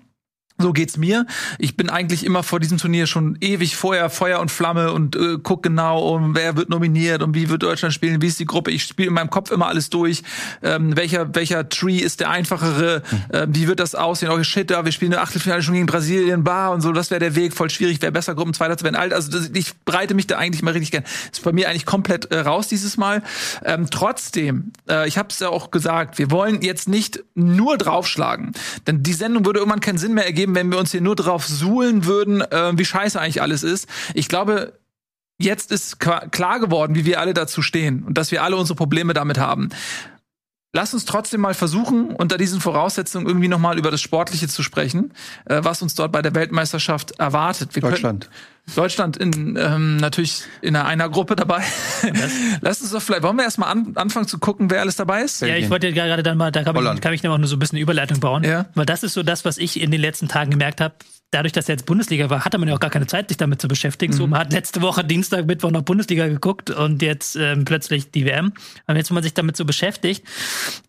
So 0.61 0.73
geht's 0.73 0.97
mir. 0.97 1.25
Ich 1.59 1.75
bin 1.75 1.89
eigentlich 1.89 2.25
immer 2.25 2.43
vor 2.43 2.59
diesem 2.59 2.77
Turnier 2.77 3.07
schon 3.07 3.37
ewig 3.41 3.75
vorher 3.75 4.09
Feuer 4.09 4.39
und 4.39 4.51
Flamme 4.51 4.91
und 4.91 5.15
äh, 5.15 5.37
guck 5.41 5.63
genau, 5.63 6.15
um 6.15 6.35
wer 6.35 6.55
wird 6.57 6.69
nominiert 6.69 7.21
und 7.23 7.35
wie 7.35 7.49
wird 7.49 7.63
Deutschland 7.63 7.93
spielen, 7.93 8.21
wie 8.21 8.27
ist 8.27 8.39
die 8.39 8.45
Gruppe. 8.45 8.71
Ich 8.71 8.83
spiele 8.83 9.09
in 9.09 9.13
meinem 9.13 9.29
Kopf 9.29 9.51
immer 9.51 9.67
alles 9.67 9.89
durch. 9.89 10.23
Ähm, 10.61 10.95
welcher 10.95 11.33
welcher 11.35 11.69
Tree 11.69 11.97
ist 11.97 12.19
der 12.19 12.29
einfachere? 12.29 13.03
Ähm, 13.31 13.55
wie 13.55 13.67
wird 13.67 13.79
das 13.79 13.95
aussehen? 13.95 14.31
Oh 14.31 14.43
shit, 14.43 14.69
ja, 14.69 14.85
wir 14.85 14.91
spielen 14.91 15.13
eine 15.13 15.21
Achtelfinale 15.21 15.61
schon 15.61 15.73
gegen 15.73 15.85
Brasilien, 15.85 16.43
bar 16.43 16.71
und 16.71 16.81
so. 16.81 16.91
Das 16.91 17.11
wäre 17.11 17.19
der 17.19 17.35
Weg. 17.35 17.53
Voll 17.53 17.69
schwierig. 17.69 18.01
Wäre 18.01 18.11
besser 18.11 18.35
Gruppenzweiter 18.35 18.77
zu 18.77 18.83
werden. 18.83 18.95
Alt, 18.95 19.13
also 19.13 19.31
das, 19.31 19.51
ich 19.53 19.73
bereite 19.85 20.13
mich 20.13 20.27
da 20.27 20.37
eigentlich 20.37 20.61
mal 20.61 20.71
richtig 20.71 20.91
gern. 20.91 21.03
Ist 21.31 21.43
bei 21.43 21.51
mir 21.51 21.69
eigentlich 21.69 21.85
komplett 21.85 22.31
äh, 22.31 22.39
raus 22.39 22.67
dieses 22.67 22.97
Mal. 22.97 23.23
Ähm, 23.63 23.87
trotzdem, 23.89 24.71
äh, 24.89 25.07
ich 25.07 25.17
habe 25.17 25.29
es 25.29 25.39
ja 25.39 25.49
auch 25.49 25.71
gesagt, 25.71 26.17
wir 26.17 26.31
wollen 26.31 26.61
jetzt 26.61 26.87
nicht 26.87 27.23
nur 27.35 27.77
draufschlagen, 27.77 28.53
denn 28.87 29.03
die 29.03 29.13
Sendung 29.13 29.45
würde 29.45 29.59
irgendwann 29.59 29.79
keinen 29.79 29.97
Sinn 29.97 30.13
mehr 30.13 30.25
ergeben, 30.25 30.50
wenn 30.55 30.71
wir 30.71 30.79
uns 30.79 30.91
hier 30.91 31.01
nur 31.01 31.15
drauf 31.15 31.45
suhlen 31.45 32.05
würden, 32.05 32.41
äh, 32.41 32.77
wie 32.77 32.85
scheiße 32.85 33.19
eigentlich 33.19 33.41
alles 33.41 33.63
ist. 33.63 33.87
Ich 34.13 34.27
glaube, 34.27 34.79
jetzt 35.39 35.71
ist 35.71 35.99
klar 35.99 36.59
geworden, 36.59 36.95
wie 36.95 37.05
wir 37.05 37.19
alle 37.19 37.33
dazu 37.33 37.61
stehen 37.61 38.03
und 38.03 38.17
dass 38.17 38.31
wir 38.31 38.43
alle 38.43 38.55
unsere 38.55 38.75
Probleme 38.75 39.13
damit 39.13 39.37
haben. 39.37 39.69
Lass 40.73 40.93
uns 40.93 41.03
trotzdem 41.03 41.41
mal 41.41 41.53
versuchen, 41.53 42.15
unter 42.15 42.37
diesen 42.37 42.61
Voraussetzungen 42.61 43.27
irgendwie 43.27 43.49
noch 43.49 43.59
mal 43.59 43.77
über 43.77 43.91
das 43.91 44.01
Sportliche 44.01 44.47
zu 44.47 44.63
sprechen, 44.63 45.11
äh, 45.43 45.59
was 45.61 45.81
uns 45.81 45.95
dort 45.95 46.13
bei 46.13 46.21
der 46.21 46.33
Weltmeisterschaft 46.33 47.19
erwartet. 47.19 47.75
Wir 47.75 47.81
Deutschland. 47.81 48.29
Deutschland 48.73 49.17
in, 49.17 49.57
ähm, 49.59 49.97
natürlich 49.97 50.43
in 50.61 50.77
einer, 50.77 50.87
einer 50.87 51.09
Gruppe 51.09 51.35
dabei. 51.35 51.61
Lass 52.61 52.81
uns 52.81 52.91
doch 52.91 53.01
vielleicht, 53.01 53.23
wollen 53.23 53.35
wir 53.35 53.43
erstmal 53.43 53.69
an, 53.69 53.91
anfangen 53.95 54.27
zu 54.27 54.39
gucken, 54.39 54.69
wer 54.69 54.79
alles 54.79 54.95
dabei 54.95 55.23
ist? 55.23 55.41
Ja, 55.41 55.57
ich 55.57 55.69
wollte 55.69 55.91
gerade 55.91 56.23
dann 56.23 56.37
mal, 56.37 56.51
da 56.51 56.63
kann 56.63 56.73
ich, 56.73 56.79
Holland. 56.79 57.01
kann 57.01 57.13
ich 57.13 57.21
nämlich 57.21 57.35
auch 57.35 57.39
nur 57.39 57.49
so 57.49 57.57
ein 57.57 57.59
bisschen 57.59 57.79
Überleitung 57.79 58.21
bauen. 58.21 58.45
Ja. 58.45 58.67
Weil 58.73 58.85
das 58.85 59.03
ist 59.03 59.13
so 59.13 59.23
das, 59.23 59.43
was 59.43 59.57
ich 59.57 59.81
in 59.81 59.91
den 59.91 59.99
letzten 59.99 60.29
Tagen 60.29 60.51
gemerkt 60.51 60.79
habe. 60.79 60.93
Dadurch, 61.31 61.53
dass 61.53 61.69
er 61.69 61.75
jetzt 61.75 61.85
Bundesliga 61.85 62.29
war, 62.29 62.43
hatte 62.43 62.57
man 62.57 62.67
ja 62.67 62.75
auch 62.75 62.79
gar 62.79 62.89
keine 62.89 63.07
Zeit, 63.07 63.29
sich 63.29 63.37
damit 63.37 63.61
zu 63.61 63.69
beschäftigen. 63.69 64.11
So, 64.11 64.27
man 64.27 64.41
hat 64.41 64.51
letzte 64.51 64.81
Woche 64.81 65.03
Dienstag, 65.03 65.45
Mittwoch 65.45 65.71
noch 65.71 65.81
Bundesliga 65.81 66.27
geguckt 66.27 66.69
und 66.69 67.01
jetzt 67.01 67.37
ähm, 67.37 67.63
plötzlich 67.63 68.11
die 68.11 68.25
WM. 68.25 68.51
Und 68.87 68.95
jetzt, 68.97 69.09
wenn 69.09 69.15
man 69.15 69.23
sich 69.23 69.33
damit 69.33 69.55
so 69.55 69.63
beschäftigt, 69.63 70.25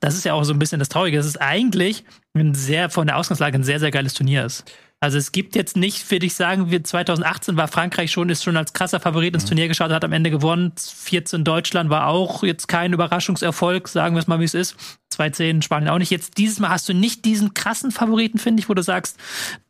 das 0.00 0.14
ist 0.16 0.24
ja 0.24 0.34
auch 0.34 0.42
so 0.42 0.52
ein 0.52 0.58
bisschen 0.58 0.80
das 0.80 0.88
Traurige. 0.88 1.16
Das 1.16 1.26
ist 1.26 1.40
eigentlich 1.40 2.04
ein 2.34 2.54
sehr, 2.54 2.90
von 2.90 3.06
der 3.06 3.18
Ausgangslage 3.18 3.56
ein 3.56 3.62
sehr, 3.62 3.78
sehr 3.78 3.92
geiles 3.92 4.14
Turnier 4.14 4.44
ist. 4.44 4.64
Also 5.02 5.18
es 5.18 5.32
gibt 5.32 5.56
jetzt 5.56 5.76
nicht, 5.76 6.08
würde 6.12 6.26
ich 6.26 6.34
sagen, 6.34 6.70
wir 6.70 6.84
2018 6.84 7.56
war 7.56 7.66
Frankreich 7.66 8.12
schon, 8.12 8.30
ist 8.30 8.44
schon 8.44 8.56
als 8.56 8.72
krasser 8.72 9.00
Favorit 9.00 9.34
ins 9.34 9.44
Turnier 9.44 9.66
geschaut, 9.66 9.90
hat 9.90 10.04
am 10.04 10.12
Ende 10.12 10.30
gewonnen. 10.30 10.70
14 10.78 11.42
Deutschland 11.42 11.90
war 11.90 12.06
auch 12.06 12.44
jetzt 12.44 12.68
kein 12.68 12.92
Überraschungserfolg, 12.92 13.88
sagen 13.88 14.14
wir 14.14 14.20
es 14.20 14.28
mal, 14.28 14.38
wie 14.38 14.44
es 14.44 14.54
ist. 14.54 14.76
2-10 15.12 15.62
Spanien 15.62 15.88
auch 15.88 15.98
nicht. 15.98 16.12
Jetzt 16.12 16.38
dieses 16.38 16.60
Mal 16.60 16.68
hast 16.68 16.88
du 16.88 16.94
nicht 16.94 17.24
diesen 17.24 17.52
krassen 17.52 17.90
Favoriten, 17.90 18.38
finde 18.38 18.60
ich, 18.60 18.68
wo 18.68 18.74
du 18.74 18.82
sagst, 18.84 19.18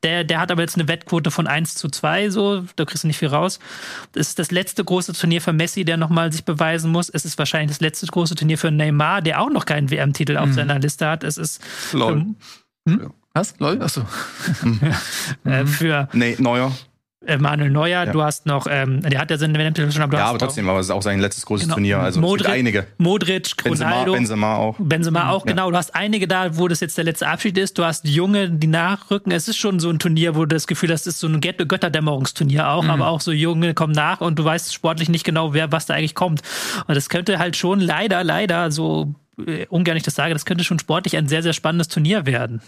der, 0.02 0.22
der 0.22 0.38
hat 0.38 0.50
aber 0.50 0.60
jetzt 0.60 0.74
eine 0.74 0.86
Wettquote 0.86 1.30
von 1.30 1.46
1 1.46 1.76
zu 1.76 1.88
2, 1.88 2.28
so, 2.28 2.66
da 2.76 2.84
kriegst 2.84 3.04
du 3.04 3.08
nicht 3.08 3.16
viel 3.16 3.28
raus. 3.28 3.58
Das 4.12 4.28
ist 4.28 4.38
das 4.38 4.50
letzte 4.50 4.84
große 4.84 5.14
Turnier 5.14 5.40
für 5.40 5.54
Messi, 5.54 5.86
der 5.86 5.96
nochmal 5.96 6.30
sich 6.30 6.44
beweisen 6.44 6.92
muss. 6.92 7.08
Es 7.08 7.24
ist 7.24 7.38
wahrscheinlich 7.38 7.70
das 7.70 7.80
letzte 7.80 8.06
große 8.06 8.34
Turnier 8.34 8.58
für 8.58 8.70
Neymar, 8.70 9.22
der 9.22 9.40
auch 9.40 9.50
noch 9.50 9.64
keinen 9.64 9.90
WM-Titel 9.90 10.36
auf 10.36 10.52
seiner 10.52 10.78
Liste 10.78 11.06
hat. 11.08 11.24
Es 11.24 11.38
ist 11.38 11.62
Lol. 11.92 12.26
Was? 13.34 13.54
Lol? 13.58 13.80
Achso. 13.82 14.02
äh, 15.44 15.64
für 15.66 16.08
Nee, 16.12 16.36
Neuer. 16.38 16.72
äh, 17.24 17.38
Manuel 17.38 17.70
Neuer, 17.70 18.04
Ja. 18.04 18.12
du 18.12 18.20
hast 18.22 18.46
noch, 18.46 18.66
ähm, 18.68 19.00
der 19.00 19.20
hat 19.20 19.30
ja 19.30 19.38
seinen 19.38 19.54
WM-Titel 19.56 19.90
schon, 19.92 20.02
aber 20.02 20.10
du 20.12 20.18
Ja, 20.18 20.26
aber 20.26 20.38
trotzdem, 20.38 20.68
aber 20.68 20.80
es 20.80 20.86
ist 20.86 20.90
auch 20.90 21.02
sein 21.02 21.18
letztes 21.20 21.46
großes 21.46 21.64
Genau. 21.66 21.74
Turnier. 21.76 21.98
Also 22.00 22.18
es 22.18 22.22
Modric, 22.22 22.46
gibt 22.46 22.58
einige. 22.58 22.86
Modric, 22.98 23.56
Benzema, 23.62 23.90
Ronaldo, 23.90 24.12
Benzema 24.12 24.56
auch. 24.56 24.76
Benzema 24.78 25.30
auch, 25.30 25.46
Ja. 25.46 25.52
genau. 25.52 25.70
Du 25.70 25.76
hast 25.76 25.94
einige 25.94 26.26
da, 26.28 26.56
wo 26.58 26.66
das 26.68 26.80
jetzt 26.80 26.98
der 26.98 27.04
letzte 27.04 27.28
Abschied 27.28 27.56
ist. 27.56 27.78
Du 27.78 27.84
hast 27.84 28.06
Junge, 28.06 28.50
die 28.50 28.66
nachrücken. 28.66 29.30
Es 29.32 29.46
ist 29.48 29.56
schon 29.56 29.78
so 29.80 29.88
ein 29.88 29.98
Turnier, 29.98 30.34
wo 30.34 30.40
du 30.40 30.48
das 30.54 30.66
Gefühl 30.66 30.90
hast, 30.92 31.02
es 31.06 31.14
ist 31.14 31.20
so 31.20 31.28
ein 31.28 31.40
Gött- 31.40 31.66
Götterdämmerungsturnier 31.66 32.68
auch, 32.68 32.84
aber 32.86 33.06
auch 33.06 33.20
so 33.20 33.30
Junge 33.32 33.72
kommen 33.72 33.92
nach 33.94 34.20
und 34.20 34.38
du 34.38 34.44
weißt 34.44 34.74
sportlich 34.74 35.08
nicht 35.08 35.24
genau, 35.24 35.54
wer 35.54 35.70
was 35.72 35.86
da 35.86 35.94
eigentlich 35.94 36.14
kommt. 36.16 36.42
Und 36.86 36.96
das 36.96 37.08
könnte 37.08 37.38
halt 37.38 37.56
schon 37.56 37.80
leider, 37.80 38.24
leider, 38.24 38.70
so 38.72 39.14
ungern 39.68 39.96
ich 39.96 40.02
das 40.02 40.14
sage, 40.14 40.34
das 40.34 40.44
könnte 40.44 40.64
schon 40.64 40.78
sportlich 40.78 41.16
ein 41.16 41.28
sehr, 41.28 41.42
sehr 41.42 41.52
spannendes 41.52 41.88
Turnier 41.88 42.26
werden. 42.26 42.60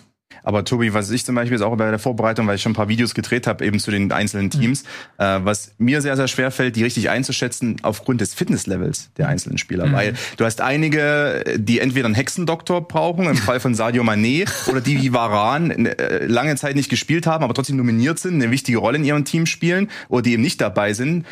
Aber 0.43 0.65
Tobi, 0.65 0.93
was 0.93 1.11
ich 1.11 1.25
zum 1.25 1.35
Beispiel 1.35 1.59
jetzt 1.59 1.63
auch 1.63 1.77
bei 1.77 1.89
der 1.89 1.99
Vorbereitung, 1.99 2.47
weil 2.47 2.57
ich 2.57 2.63
schon 2.63 2.73
ein 2.73 2.77
paar 2.77 2.89
Videos 2.89 3.15
gedreht 3.15 3.47
habe, 3.47 3.65
eben 3.65 3.79
zu 3.79 3.91
den 3.91 4.11
einzelnen 4.11 4.51
Teams, 4.51 4.83
äh, 5.19 5.41
was 5.43 5.75
mir 5.79 6.03
sehr, 6.03 6.17
sehr 6.17 6.29
schwer 6.29 6.51
fällt, 6.51 6.77
die 6.77 6.83
richtig 6.83 7.09
einzuschätzen 7.09 7.77
aufgrund 7.83 8.21
des 8.21 8.35
Fitnesslevels 8.35 9.11
der 9.17 9.29
einzelnen 9.29 9.59
Spieler. 9.59 9.93
Weil 9.93 10.15
du 10.37 10.45
hast 10.45 10.61
einige, 10.61 11.45
die 11.57 11.79
entweder 11.79 12.07
einen 12.07 12.15
Hexendoktor 12.15 12.89
brauchen, 12.89 13.27
im 13.27 13.37
Fall 13.37 13.61
von 13.61 13.75
Sadio 13.75 14.03
Mané, 14.03 14.49
oder 14.71 14.81
die 14.81 15.01
wie 15.01 15.13
Varan 15.13 15.71
äh, 15.71 16.27
lange 16.27 16.57
Zeit 16.57 16.75
nicht 16.75 16.91
gespielt 16.91 17.27
haben, 17.27 17.45
aber 17.45 17.55
trotzdem 17.55 17.77
nominiert 17.77 18.19
sind, 18.19 18.35
eine 18.35 18.51
wichtige 18.51 18.79
Rolle 18.79 18.99
in 18.99 19.05
ihrem 19.05 19.25
Team 19.25 19.47
spielen, 19.47 19.91
oder 20.09 20.23
die 20.23 20.33
eben 20.33 20.43
nicht 20.43 20.61
dabei 20.61 20.95
sind 20.95 21.27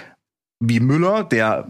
wie 0.64 0.79
Müller, 0.79 1.25
der, 1.25 1.66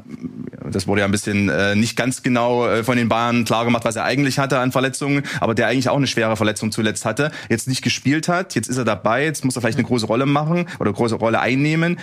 das 0.71 0.87
wurde 0.87 1.01
ja 1.01 1.07
ein 1.07 1.11
bisschen 1.11 1.49
äh, 1.49 1.75
nicht 1.75 1.97
ganz 1.97 2.23
genau 2.23 2.67
äh, 2.67 2.85
von 2.85 2.99
den 2.99 3.09
Bayern 3.09 3.45
klar 3.47 3.65
gemacht, 3.65 3.87
was 3.87 3.97
er 3.97 4.05
eigentlich 4.05 4.39
hatte 4.39 4.59
an 4.59 4.71
Verletzungen, 4.71 5.23
aber 5.41 5.55
der 5.55 5.69
eigentlich 5.69 5.89
auch 5.89 5.97
eine 5.97 6.07
schwere 6.07 6.37
Verletzung 6.37 6.73
zuletzt 6.73 7.07
hatte, 7.07 7.31
jetzt 7.49 7.69
nicht 7.69 7.81
gespielt 7.81 8.29
hat, 8.29 8.55
jetzt 8.55 8.69
ist 8.69 8.77
er 8.77 8.85
dabei, 8.85 9.25
jetzt 9.25 9.47
muss 9.47 9.57
er 9.57 9.63
vielleicht 9.63 9.79
eine 9.79 9.87
große 9.87 10.05
Rolle 10.05 10.27
machen 10.27 10.67
oder 10.79 10.93
große 10.93 11.15
Rolle 11.15 11.41
einnehmen. 11.41 11.99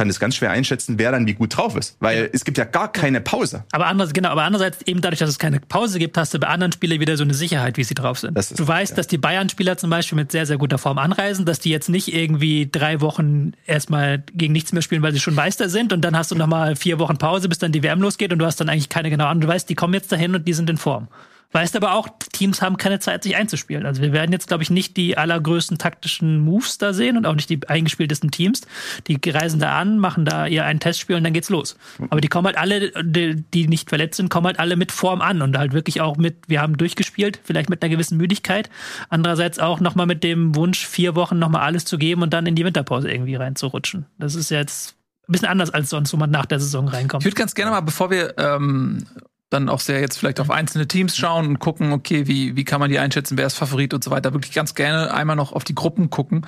Ich 0.00 0.02
kann 0.02 0.08
das 0.08 0.18
ganz 0.18 0.34
schwer 0.36 0.50
einschätzen, 0.50 0.98
wer 0.98 1.12
dann 1.12 1.26
wie 1.26 1.34
gut 1.34 1.54
drauf 1.58 1.76
ist, 1.76 1.98
weil 2.00 2.30
es 2.32 2.46
gibt 2.46 2.56
ja 2.56 2.64
gar 2.64 2.90
keine 2.90 3.20
Pause. 3.20 3.64
Aber 3.70 3.86
andererseits, 3.86 4.14
genau, 4.14 4.30
aber 4.30 4.44
andererseits, 4.44 4.80
eben 4.86 5.02
dadurch, 5.02 5.18
dass 5.18 5.28
es 5.28 5.38
keine 5.38 5.60
Pause 5.60 5.98
gibt, 5.98 6.16
hast 6.16 6.32
du 6.32 6.38
bei 6.38 6.46
anderen 6.46 6.72
Spielern 6.72 7.00
wieder 7.00 7.18
so 7.18 7.22
eine 7.22 7.34
Sicherheit, 7.34 7.76
wie 7.76 7.84
sie 7.84 7.92
drauf 7.92 8.18
sind. 8.18 8.34
Ist- 8.38 8.58
du 8.58 8.66
weißt, 8.66 8.92
ja. 8.92 8.96
dass 8.96 9.08
die 9.08 9.18
Bayern-Spieler 9.18 9.76
zum 9.76 9.90
Beispiel 9.90 10.16
mit 10.16 10.32
sehr, 10.32 10.46
sehr 10.46 10.56
guter 10.56 10.78
Form 10.78 10.96
anreisen, 10.96 11.44
dass 11.44 11.58
die 11.58 11.68
jetzt 11.68 11.90
nicht 11.90 12.14
irgendwie 12.14 12.66
drei 12.72 13.02
Wochen 13.02 13.52
erstmal 13.66 14.22
gegen 14.32 14.54
nichts 14.54 14.72
mehr 14.72 14.80
spielen, 14.80 15.02
weil 15.02 15.12
sie 15.12 15.20
schon 15.20 15.34
Meister 15.34 15.68
sind 15.68 15.92
und 15.92 16.00
dann 16.00 16.16
hast 16.16 16.30
du 16.30 16.34
nochmal 16.34 16.76
vier 16.76 16.98
Wochen 16.98 17.18
Pause, 17.18 17.50
bis 17.50 17.58
dann 17.58 17.70
die 17.70 17.82
WM 17.82 18.00
losgeht 18.00 18.32
und 18.32 18.38
du 18.38 18.46
hast 18.46 18.58
dann 18.58 18.70
eigentlich 18.70 18.88
keine 18.88 19.10
genaue 19.10 19.26
Ahnung. 19.28 19.42
Du 19.42 19.48
weißt, 19.48 19.68
die 19.68 19.74
kommen 19.74 19.92
jetzt 19.92 20.10
dahin 20.10 20.34
und 20.34 20.48
die 20.48 20.54
sind 20.54 20.70
in 20.70 20.78
Form. 20.78 21.08
Weißt 21.52 21.74
aber 21.74 21.94
auch, 21.94 22.08
Teams 22.32 22.62
haben 22.62 22.76
keine 22.76 23.00
Zeit, 23.00 23.24
sich 23.24 23.34
einzuspielen. 23.34 23.84
Also 23.84 24.02
wir 24.02 24.12
werden 24.12 24.30
jetzt, 24.32 24.46
glaube 24.46 24.62
ich, 24.62 24.70
nicht 24.70 24.96
die 24.96 25.18
allergrößten 25.18 25.78
taktischen 25.78 26.38
Moves 26.38 26.78
da 26.78 26.92
sehen 26.92 27.16
und 27.16 27.26
auch 27.26 27.34
nicht 27.34 27.50
die 27.50 27.68
eingespieltesten 27.68 28.30
Teams. 28.30 28.62
Die 29.08 29.18
reisen 29.28 29.58
da 29.58 29.78
an, 29.78 29.98
machen 29.98 30.24
da 30.24 30.46
ihr 30.46 30.64
ein 30.64 30.78
Testspiel 30.78 31.16
und 31.16 31.24
dann 31.24 31.32
geht's 31.32 31.50
los. 31.50 31.76
Aber 32.08 32.20
die 32.20 32.28
kommen 32.28 32.46
halt 32.46 32.56
alle, 32.56 32.92
die, 33.02 33.66
nicht 33.66 33.88
verletzt 33.88 34.16
sind, 34.16 34.28
kommen 34.28 34.46
halt 34.46 34.60
alle 34.60 34.76
mit 34.76 34.92
Form 34.92 35.20
an 35.20 35.42
und 35.42 35.58
halt 35.58 35.72
wirklich 35.72 36.00
auch 36.00 36.16
mit, 36.16 36.36
wir 36.46 36.60
haben 36.60 36.76
durchgespielt, 36.76 37.40
vielleicht 37.42 37.68
mit 37.68 37.82
einer 37.82 37.90
gewissen 37.90 38.16
Müdigkeit. 38.16 38.70
Andererseits 39.08 39.58
auch 39.58 39.80
nochmal 39.80 40.06
mit 40.06 40.22
dem 40.22 40.54
Wunsch, 40.54 40.86
vier 40.86 41.16
Wochen 41.16 41.38
nochmal 41.40 41.62
alles 41.62 41.84
zu 41.84 41.98
geben 41.98 42.22
und 42.22 42.32
dann 42.32 42.46
in 42.46 42.54
die 42.54 42.64
Winterpause 42.64 43.10
irgendwie 43.10 43.34
reinzurutschen. 43.34 44.06
Das 44.18 44.36
ist 44.36 44.50
jetzt 44.50 44.94
ein 45.28 45.32
bisschen 45.32 45.48
anders 45.48 45.70
als 45.70 45.90
sonst, 45.90 46.12
wo 46.12 46.16
man 46.16 46.30
nach 46.30 46.46
der 46.46 46.60
Saison 46.60 46.88
reinkommt. 46.88 47.22
Ich 47.22 47.26
würde 47.26 47.36
ganz 47.36 47.54
gerne 47.54 47.70
mal, 47.72 47.80
bevor 47.80 48.10
wir 48.10 48.38
ähm, 48.38 49.04
dann 49.50 49.68
auch 49.68 49.80
sehr 49.80 50.00
jetzt 50.00 50.16
vielleicht 50.16 50.40
auf 50.40 50.50
einzelne 50.50 50.88
Teams 50.88 51.16
schauen 51.16 51.46
und 51.46 51.58
gucken, 51.58 51.92
okay, 51.92 52.26
wie, 52.26 52.56
wie 52.56 52.64
kann 52.64 52.80
man 52.80 52.90
die 52.90 52.98
einschätzen, 52.98 53.36
wer 53.36 53.46
ist 53.46 53.56
Favorit 53.56 53.92
und 53.92 54.02
so 54.02 54.10
weiter, 54.10 54.32
wirklich 54.32 54.52
ganz 54.52 54.74
gerne 54.74 55.12
einmal 55.12 55.36
noch 55.36 55.52
auf 55.52 55.64
die 55.64 55.74
Gruppen 55.74 56.08
gucken, 56.08 56.46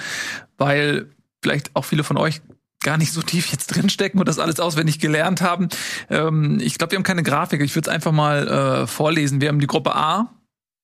weil 0.56 1.06
vielleicht 1.42 1.74
auch 1.74 1.84
viele 1.84 2.04
von 2.04 2.16
euch 2.16 2.40
gar 2.82 2.96
nicht 2.98 3.12
so 3.12 3.22
tief 3.22 3.50
jetzt 3.50 3.68
drinstecken 3.68 4.20
und 4.20 4.28
das 4.28 4.38
alles 4.38 4.60
auswendig 4.60 4.98
gelernt 4.98 5.40
haben. 5.40 5.68
Ähm, 6.10 6.58
ich 6.60 6.78
glaube, 6.78 6.92
wir 6.92 6.96
haben 6.96 7.04
keine 7.04 7.22
Grafik. 7.22 7.60
Ich 7.60 7.74
würde 7.74 7.90
es 7.90 7.94
einfach 7.94 8.12
mal 8.12 8.48
äh, 8.48 8.86
vorlesen. 8.86 9.40
Wir 9.40 9.48
haben 9.48 9.60
die 9.60 9.66
Gruppe 9.66 9.94
A, 9.94 10.32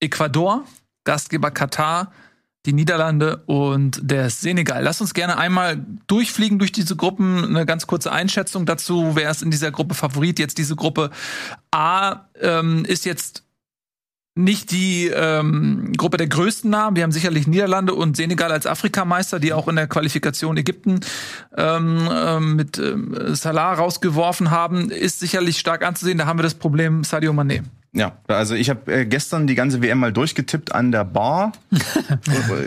Ecuador, 0.01 0.65
Gastgeber 1.05 1.51
Katar, 1.51 2.13
die 2.69 2.75
Niederlande 2.75 3.39
und 3.47 3.99
der 4.03 4.29
Senegal. 4.29 4.83
Lass 4.83 5.01
uns 5.01 5.15
gerne 5.15 5.39
einmal 5.39 5.87
durchfliegen 6.07 6.59
durch 6.59 6.71
diese 6.71 6.97
Gruppen. 6.97 7.43
Eine 7.43 7.65
ganz 7.65 7.87
kurze 7.87 8.13
Einschätzung 8.13 8.67
dazu. 8.67 9.13
Wer 9.15 9.31
ist 9.31 9.43
in 9.43 9.51
dieser 9.51 9.71
Gruppe 9.71 9.95
Favorit? 9.95 10.39
Jetzt 10.39 10.59
diese 10.59 10.77
Gruppe 10.77 11.09
A 11.71 12.27
ähm, 12.39 12.85
ist 12.85 13.07
jetzt 13.07 13.45
nicht 14.35 14.71
die 14.71 15.07
ähm, 15.07 15.95
Gruppe 15.97 16.19
der 16.19 16.29
größten 16.29 16.71
Namen. 16.71 16.95
Wir 16.95 17.05
haben 17.05 17.13
sicherlich 17.13 17.47
Niederlande 17.47 17.95
und 17.95 18.19
Senegal 18.19 18.53
als 18.53 18.67
Afrikameister, 18.67 19.41
die 19.41 19.55
auch 19.55 19.67
in 19.67 19.77
der 19.77 19.87
Qualifikation 19.87 20.59
Ägypten 20.59 21.01
ähm, 21.57 22.07
ähm, 22.13 22.55
mit 22.55 22.79
ähm, 22.79 23.35
Salah 23.35 23.73
rausgeworfen 23.73 24.51
haben. 24.51 24.91
Ist 24.91 25.21
sicherlich 25.21 25.59
stark 25.59 25.83
anzusehen. 25.83 26.19
Da 26.19 26.27
haben 26.27 26.39
wir 26.39 26.43
das 26.43 26.55
Problem 26.55 27.03
Sadio 27.03 27.33
Mané. 27.33 27.63
Ja, 27.93 28.19
also 28.29 28.55
ich 28.55 28.69
habe 28.69 28.93
äh, 28.93 29.07
gestern 29.07 29.47
die 29.47 29.55
ganze 29.55 29.83
WM 29.83 29.99
mal 29.99 30.13
durchgetippt 30.13 30.73
an 30.73 30.93
der 30.93 31.05
Bar. 31.05 31.53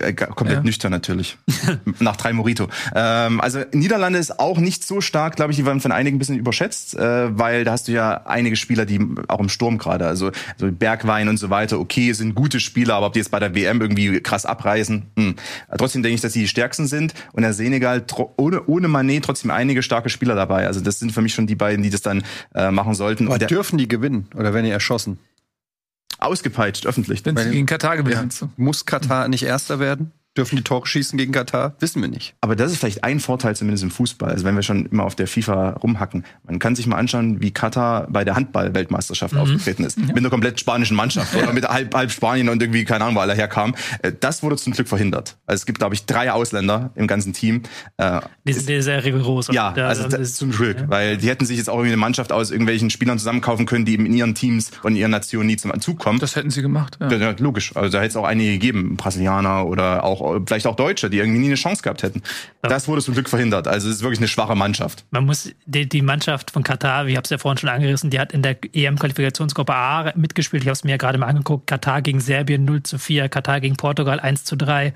Äh, 0.01 0.13
komplett 0.13 0.57
Ja. 0.57 0.63
nüchtern 0.63 0.91
natürlich. 0.91 1.37
Nach 1.99 2.15
drei 2.15 2.33
Morito. 2.33 2.67
Ähm, 2.95 3.41
also 3.41 3.59
Niederlande 3.71 4.19
ist 4.19 4.39
auch 4.39 4.57
nicht 4.57 4.83
so 4.85 5.01
stark, 5.01 5.35
glaube 5.35 5.51
ich, 5.51 5.57
die 5.57 5.65
werden 5.65 5.81
von 5.81 5.91
einigen 5.91 6.15
ein 6.15 6.19
bisschen 6.19 6.37
überschätzt, 6.37 6.95
äh, 6.95 7.37
weil 7.37 7.63
da 7.63 7.71
hast 7.73 7.87
du 7.87 7.91
ja 7.91 8.25
einige 8.25 8.55
Spieler, 8.55 8.85
die 8.85 8.99
auch 9.27 9.39
im 9.39 9.49
Sturm 9.49 9.77
gerade, 9.77 10.07
also 10.07 10.31
so 10.57 10.71
Bergwein 10.71 11.29
und 11.29 11.37
so 11.37 11.49
weiter, 11.49 11.79
okay, 11.79 12.13
sind 12.13 12.35
gute 12.35 12.59
Spieler, 12.59 12.95
aber 12.95 13.07
ob 13.07 13.13
die 13.13 13.19
jetzt 13.19 13.31
bei 13.31 13.39
der 13.39 13.53
WM 13.55 13.81
irgendwie 13.81 14.19
krass 14.21 14.45
abreißen, 14.45 15.03
hm. 15.17 15.35
Trotzdem 15.77 16.03
denke 16.03 16.15
ich, 16.15 16.21
dass 16.21 16.33
sie 16.33 16.41
die 16.41 16.47
stärksten 16.47 16.87
sind 16.87 17.13
und 17.33 17.41
der 17.43 17.53
Senegal 17.53 18.03
ohne, 18.37 18.63
ohne 18.65 18.87
Manet 18.87 19.25
trotzdem 19.25 19.51
einige 19.51 19.83
starke 19.83 20.09
Spieler 20.09 20.35
dabei. 20.35 20.67
Also 20.67 20.81
das 20.81 20.99
sind 20.99 21.11
für 21.11 21.21
mich 21.21 21.33
schon 21.33 21.47
die 21.47 21.55
beiden, 21.55 21.83
die 21.83 21.89
das 21.89 22.01
dann 22.01 22.23
äh, 22.55 22.71
machen 22.71 22.93
sollten. 22.93 23.27
Aber 23.27 23.39
dürfen 23.39 23.77
die 23.77 23.87
gewinnen 23.87 24.27
oder 24.35 24.53
werden 24.53 24.65
die 24.65 24.71
erschossen? 24.71 25.19
Ausgepeitscht, 26.21 26.85
öffentlich. 26.85 27.25
Wenn 27.25 27.35
sie 27.35 27.45
Weil- 27.45 27.51
gegen 27.51 27.65
Katar 27.65 27.97
gewinnen. 27.97 28.29
Ja. 28.39 28.49
Muss 28.57 28.85
Katar 28.85 29.27
nicht 29.27 29.43
Erster 29.43 29.79
werden? 29.79 30.11
Dürfen 30.37 30.55
die 30.55 30.63
Tore 30.63 30.87
schießen 30.87 31.17
gegen 31.17 31.33
Katar? 31.33 31.75
Wissen 31.81 32.01
wir 32.01 32.07
nicht. 32.07 32.35
Aber 32.39 32.55
das 32.55 32.71
ist 32.71 32.77
vielleicht 32.79 33.03
ein 33.03 33.19
Vorteil 33.19 33.53
zumindest 33.53 33.83
im 33.83 33.91
Fußball. 33.91 34.29
Also 34.31 34.45
wenn 34.45 34.55
wir 34.55 34.61
schon 34.63 34.85
immer 34.85 35.03
auf 35.03 35.13
der 35.13 35.27
FIFA 35.27 35.71
rumhacken. 35.71 36.23
Man 36.45 36.57
kann 36.57 36.73
sich 36.73 36.87
mal 36.87 36.95
anschauen, 36.95 37.41
wie 37.41 37.51
Katar 37.51 38.07
bei 38.09 38.23
der 38.23 38.35
Handball-Weltmeisterschaft 38.35 39.35
aufgetreten 39.35 39.83
ist. 39.83 39.97
Mit 39.97 40.15
einer 40.17 40.29
komplett 40.29 40.57
spanischen 40.57 40.95
Mannschaft. 40.95 41.35
Oder 41.35 41.51
mit 41.51 41.67
halb, 41.67 41.93
halb 41.93 42.11
Spanien 42.11 42.47
und 42.47 42.61
irgendwie, 42.61 42.85
keine 42.85 43.03
Ahnung, 43.03 43.17
wo 43.17 43.19
alle 43.19 43.33
herkamen. 43.33 43.75
Äh, 44.03 44.13
Das 44.17 44.41
wurde 44.41 44.55
zum 44.55 44.71
Glück 44.71 44.87
verhindert. 44.87 45.35
Also 45.47 45.63
es 45.63 45.65
gibt, 45.65 45.79
glaube 45.79 45.95
ich, 45.95 46.05
drei 46.05 46.31
Ausländer 46.31 46.91
im 46.95 47.07
ganzen 47.07 47.33
Team. 47.33 47.63
Äh, 47.97 48.21
Die 48.45 48.53
sind 48.53 48.69
die 48.69 48.81
sehr 48.81 49.03
rigoros. 49.03 49.49
Ja, 49.51 49.73
Da- 49.73 49.89
also 49.89 50.07
da- 50.07 50.17
das, 50.17 50.35
zum 50.35 50.51
Glück. 50.51 50.85
Weil 50.87 51.17
die 51.17 51.27
hätten 51.27 51.45
sich 51.45 51.57
jetzt 51.57 51.69
auch 51.69 51.73
irgendwie 51.75 51.89
eine 51.89 51.97
Mannschaft 51.97 52.31
aus 52.31 52.51
irgendwelchen 52.51 52.89
Spielern 52.89 53.17
zusammenkaufen 53.19 53.65
können, 53.65 53.83
die 53.83 53.95
in 53.95 54.13
ihren 54.13 54.33
Teams 54.33 54.71
und 54.83 54.93
in 54.93 54.97
ihren 54.99 55.11
Nationen 55.11 55.47
nie 55.47 55.57
zum 55.57 55.77
Zug 55.81 55.99
kommen. 55.99 56.19
Das 56.19 56.37
hätten 56.37 56.51
sie 56.51 56.61
gemacht. 56.61 56.97
Ja. 57.01 57.11
Ja, 57.11 57.17
ja, 57.17 57.35
logisch. 57.37 57.75
Also 57.75 57.89
da 57.91 57.97
hätte 57.97 58.11
es 58.11 58.15
auch 58.15 58.23
einige 58.23 58.51
gegeben, 58.53 58.95
Brasilianer 58.95 59.65
oder 59.67 60.05
auch 60.05 60.20
vielleicht 60.45 60.67
auch 60.67 60.75
Deutsche, 60.75 61.09
die 61.09 61.17
irgendwie 61.17 61.39
nie 61.39 61.47
eine 61.47 61.55
Chance 61.55 61.81
gehabt 61.81 62.03
hätten. 62.03 62.21
Das 62.61 62.87
wurde 62.87 63.01
zum 63.01 63.13
Glück 63.13 63.29
verhindert. 63.29 63.67
Also 63.67 63.89
es 63.89 63.95
ist 63.95 64.01
wirklich 64.01 64.19
eine 64.19 64.27
schwache 64.27 64.55
Mannschaft. 64.55 65.05
Man 65.11 65.25
muss 65.25 65.51
die, 65.65 65.87
die 65.87 66.01
Mannschaft 66.01 66.51
von 66.51 66.63
Katar, 66.63 67.05
wie 67.05 67.11
ich 67.11 67.17
habe 67.17 67.23
es 67.23 67.29
ja 67.29 67.37
vorhin 67.37 67.57
schon 67.57 67.69
angerissen, 67.69 68.09
die 68.09 68.19
hat 68.19 68.31
in 68.33 68.41
der 68.41 68.57
EM-Qualifikationsgruppe 68.73 69.73
A 69.73 70.13
mitgespielt. 70.15 70.63
Ich 70.63 70.67
habe 70.67 70.73
es 70.73 70.83
mir 70.83 70.91
ja 70.91 70.97
gerade 70.97 71.17
mal 71.17 71.27
angeguckt. 71.27 71.67
Katar 71.67 72.01
gegen 72.01 72.19
Serbien 72.19 72.65
0 72.65 72.83
zu 72.83 72.97
4, 72.97 73.29
Katar 73.29 73.59
gegen 73.59 73.75
Portugal 73.75 74.19
1 74.19 74.43
zu 74.43 74.55
3, 74.55 74.93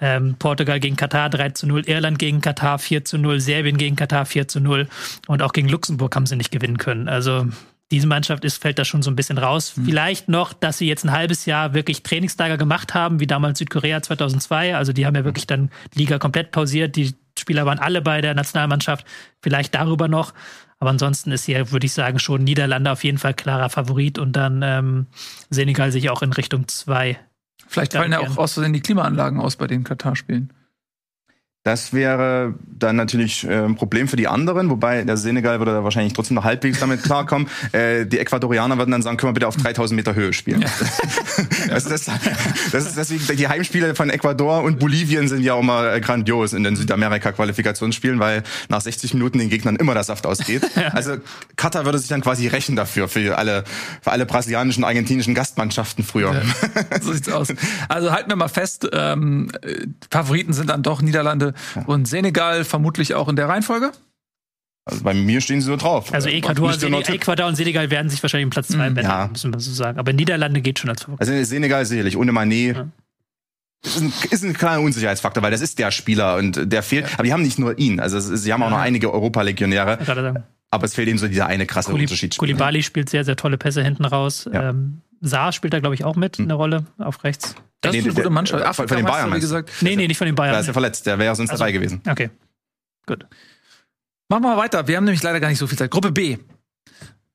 ähm, 0.00 0.36
Portugal 0.38 0.80
gegen 0.80 0.96
Katar 0.96 1.30
3 1.30 1.50
zu 1.50 1.66
0, 1.66 1.82
Irland 1.86 2.18
gegen 2.18 2.40
Katar 2.40 2.78
4 2.78 3.04
zu 3.04 3.18
0, 3.18 3.40
Serbien 3.40 3.76
gegen 3.76 3.96
Katar 3.96 4.26
4 4.26 4.48
zu 4.48 4.60
0 4.60 4.88
und 5.26 5.42
auch 5.42 5.52
gegen 5.52 5.68
Luxemburg 5.68 6.14
haben 6.16 6.26
sie 6.26 6.36
nicht 6.36 6.50
gewinnen 6.50 6.78
können. 6.78 7.08
Also 7.08 7.46
diese 7.92 8.06
Mannschaft 8.06 8.44
ist, 8.44 8.60
fällt 8.60 8.78
da 8.78 8.84
schon 8.84 9.02
so 9.02 9.10
ein 9.10 9.16
bisschen 9.16 9.36
raus. 9.36 9.74
Vielleicht 9.84 10.28
noch, 10.28 10.54
dass 10.54 10.78
sie 10.78 10.88
jetzt 10.88 11.04
ein 11.04 11.12
halbes 11.12 11.44
Jahr 11.44 11.74
wirklich 11.74 12.02
Trainingslager 12.02 12.56
gemacht 12.56 12.94
haben, 12.94 13.20
wie 13.20 13.26
damals 13.26 13.58
Südkorea 13.58 14.00
2002. 14.00 14.74
Also 14.74 14.94
die 14.94 15.04
haben 15.04 15.14
ja 15.14 15.24
wirklich 15.24 15.46
dann 15.46 15.70
Liga 15.94 16.18
komplett 16.18 16.52
pausiert. 16.52 16.96
Die 16.96 17.14
Spieler 17.38 17.66
waren 17.66 17.78
alle 17.78 18.00
bei 18.00 18.22
der 18.22 18.34
Nationalmannschaft. 18.34 19.06
Vielleicht 19.42 19.74
darüber 19.74 20.08
noch. 20.08 20.32
Aber 20.78 20.88
ansonsten 20.88 21.32
ist 21.32 21.44
hier, 21.44 21.70
würde 21.70 21.84
ich 21.84 21.92
sagen, 21.92 22.18
schon 22.18 22.42
Niederlande 22.42 22.90
auf 22.90 23.04
jeden 23.04 23.18
Fall 23.18 23.34
klarer 23.34 23.68
Favorit 23.68 24.18
und 24.18 24.32
dann 24.32 24.62
ähm, 24.64 25.06
Senegal 25.50 25.92
sich 25.92 26.08
auch 26.08 26.22
in 26.22 26.32
Richtung 26.32 26.66
zwei. 26.68 27.20
Vielleicht 27.68 27.92
Ja, 27.92 28.00
fallen 28.00 28.12
ja 28.12 28.20
auch 28.20 28.38
aus 28.38 28.54
Versehen 28.54 28.72
die 28.72 28.80
Klimaanlagen 28.80 29.38
aus 29.38 29.56
bei 29.56 29.66
den 29.66 29.84
Katar-Spielen. 29.84 30.50
Das 31.64 31.92
wäre 31.92 32.54
dann 32.66 32.96
natürlich 32.96 33.44
äh, 33.44 33.64
ein 33.64 33.76
Problem 33.76 34.08
für 34.08 34.16
die 34.16 34.26
anderen, 34.26 34.68
wobei 34.68 35.04
der 35.04 35.16
Senegal 35.16 35.60
würde 35.60 35.70
da 35.70 35.84
wahrscheinlich 35.84 36.12
trotzdem 36.12 36.34
noch 36.34 36.42
halbwegs 36.42 36.80
damit 36.80 37.02
klarkommen. 37.04 37.46
Äh, 37.70 38.04
die 38.04 38.18
Ecuadorianer 38.18 38.78
würden 38.78 38.90
dann 38.90 39.02
sagen, 39.02 39.16
können 39.16 39.30
wir 39.30 39.34
bitte 39.34 39.46
auf 39.46 39.56
3000 39.56 39.96
Meter 39.96 40.16
Höhe 40.16 40.32
spielen. 40.32 40.60
das, 41.68 41.84
das, 41.84 42.10
das 42.72 42.86
ist 42.86 42.96
deswegen, 42.96 43.36
die 43.36 43.46
Heimspiele 43.46 43.94
von 43.94 44.10
Ecuador 44.10 44.64
und 44.64 44.80
Bolivien 44.80 45.28
sind 45.28 45.42
ja 45.42 45.54
auch 45.54 45.60
immer 45.60 45.92
äh, 45.92 46.00
grandios 46.00 46.52
in 46.52 46.64
den 46.64 46.74
Südamerika-Qualifikationsspielen, 46.74 48.18
weil 48.18 48.42
nach 48.68 48.80
60 48.80 49.14
Minuten 49.14 49.38
den 49.38 49.48
Gegnern 49.48 49.76
immer 49.76 49.94
der 49.94 50.04
Saft 50.04 50.26
ausgeht. 50.26 50.62
Also 50.92 51.16
Katar 51.56 51.84
würde 51.84 51.98
sich 51.98 52.08
dann 52.08 52.20
quasi 52.20 52.48
rächen 52.48 52.76
dafür, 52.76 53.08
für 53.08 53.38
alle, 53.38 53.64
für 54.02 54.10
alle 54.10 54.26
brasilianischen, 54.26 54.84
argentinischen 54.84 55.34
Gastmannschaften 55.34 56.04
früher. 56.04 56.42
so 57.00 57.12
sieht's 57.12 57.30
aus. 57.30 57.48
Also 57.88 58.12
halten 58.12 58.28
wir 58.28 58.36
mal 58.36 58.48
fest, 58.48 58.88
ähm, 58.92 59.50
äh, 59.62 59.86
Favoriten 60.10 60.52
sind 60.52 60.68
dann 60.68 60.82
doch 60.82 61.00
Niederlande 61.00 61.51
und 61.86 62.06
Senegal, 62.06 62.64
vermutlich 62.64 63.14
auch 63.14 63.28
in 63.28 63.36
der 63.36 63.48
Reihenfolge. 63.48 63.92
Also 64.84 65.04
bei 65.04 65.14
mir 65.14 65.40
stehen 65.40 65.60
sie 65.60 65.66
so 65.66 65.76
drauf. 65.76 66.12
Also 66.12 66.28
Äh, 66.28 66.38
Ecuador. 66.38 66.72
Ecuador 66.72 67.46
und 67.46 67.54
Senegal 67.56 67.88
werden 67.90 68.08
sich 68.10 68.20
wahrscheinlich 68.22 68.44
im 68.44 68.50
Platz 68.50 68.68
zwei 68.68 68.90
Mhm. 68.90 68.94
betten, 68.94 69.08
Ja. 69.10 69.28
müssen 69.30 69.52
wir 69.54 69.60
so 69.60 69.72
sagen. 69.72 69.98
Aber 69.98 70.12
Niederlande 70.12 70.60
geht 70.60 70.80
schon 70.80 70.90
als 70.90 71.02
Favorit. 71.02 71.20
Also 71.20 71.44
Senegal 71.44 71.86
sicherlich, 71.86 72.16
ohne 72.16 72.32
Mané. 72.32 72.74
Ja. 72.76 72.88
Ist 73.84 74.00
ein, 74.00 74.12
ist 74.30 74.44
ein 74.44 74.54
kleiner 74.54 74.80
Unsicherheitsfaktor, 74.80 75.42
weil 75.42 75.50
das 75.50 75.60
ist 75.60 75.78
der 75.78 75.90
Spieler 75.90 76.36
und 76.36 76.72
der 76.72 76.82
fehlt. 76.82 77.06
Aber 77.14 77.24
die 77.24 77.32
haben 77.32 77.42
nicht 77.42 77.58
nur 77.58 77.78
ihn. 77.78 78.00
Also 78.00 78.16
ist, 78.16 78.26
sie 78.42 78.52
haben 78.52 78.62
auch 78.62 78.70
noch 78.70 78.78
einige 78.78 79.12
Europa-Legionäre. 79.12 79.98
Aber 80.70 80.84
es 80.84 80.94
fehlt 80.94 81.08
ihnen 81.08 81.18
so 81.18 81.28
dieser 81.28 81.46
eine 81.46 81.66
krasse 81.66 81.90
Kuli- 81.90 82.02
Unterschied. 82.04 82.36
Kulibali 82.38 82.82
spielt 82.82 83.08
sehr, 83.08 83.24
sehr 83.24 83.36
tolle 83.36 83.58
Pässe 83.58 83.82
hinten 83.82 84.04
raus. 84.04 84.48
Ja. 84.52 84.70
Ähm, 84.70 85.00
Saar 85.22 85.52
spielt 85.52 85.72
da, 85.72 85.80
glaube 85.80 85.94
ich, 85.94 86.04
auch 86.04 86.16
mit 86.16 86.38
eine 86.38 86.52
Rolle 86.54 86.84
auf 86.98 87.24
rechts. 87.24 87.54
Das 87.80 87.92
Nee, 87.92 87.98
ist 88.00 88.04
eine 88.04 88.14
der- 88.14 88.24
gute 88.24 88.34
Mannschaft. 88.34 88.62
äh, 88.64 88.72
von- 88.74 88.88
von 88.88 88.96
den 88.96 89.06
Bayern 89.06 89.30
wie 89.30 89.34
du? 89.34 89.40
gesagt. 89.40 89.70
Nee, 89.80 89.96
nee, 89.96 90.06
nicht 90.08 90.18
von 90.18 90.26
den 90.26 90.36
Da 90.36 90.44
ist 90.44 90.50
Bayern. 90.52 90.66
er 90.66 90.72
verletzt, 90.72 91.06
der 91.06 91.18
wäre 91.18 91.26
ja 91.26 91.34
sonst 91.34 91.50
Also- 91.50 91.60
dabei 91.62 91.72
gewesen. 91.72 92.02
Okay. 92.08 92.30
Gut. 93.06 93.26
Machen 94.28 94.42
wir 94.44 94.54
mal 94.54 94.56
weiter. 94.56 94.86
Wir 94.86 94.96
haben 94.96 95.04
nämlich 95.04 95.22
leider 95.22 95.40
gar 95.40 95.48
nicht 95.48 95.58
so 95.58 95.66
viel 95.66 95.78
Zeit. 95.78 95.90
Gruppe 95.90 96.10
B. 96.12 96.38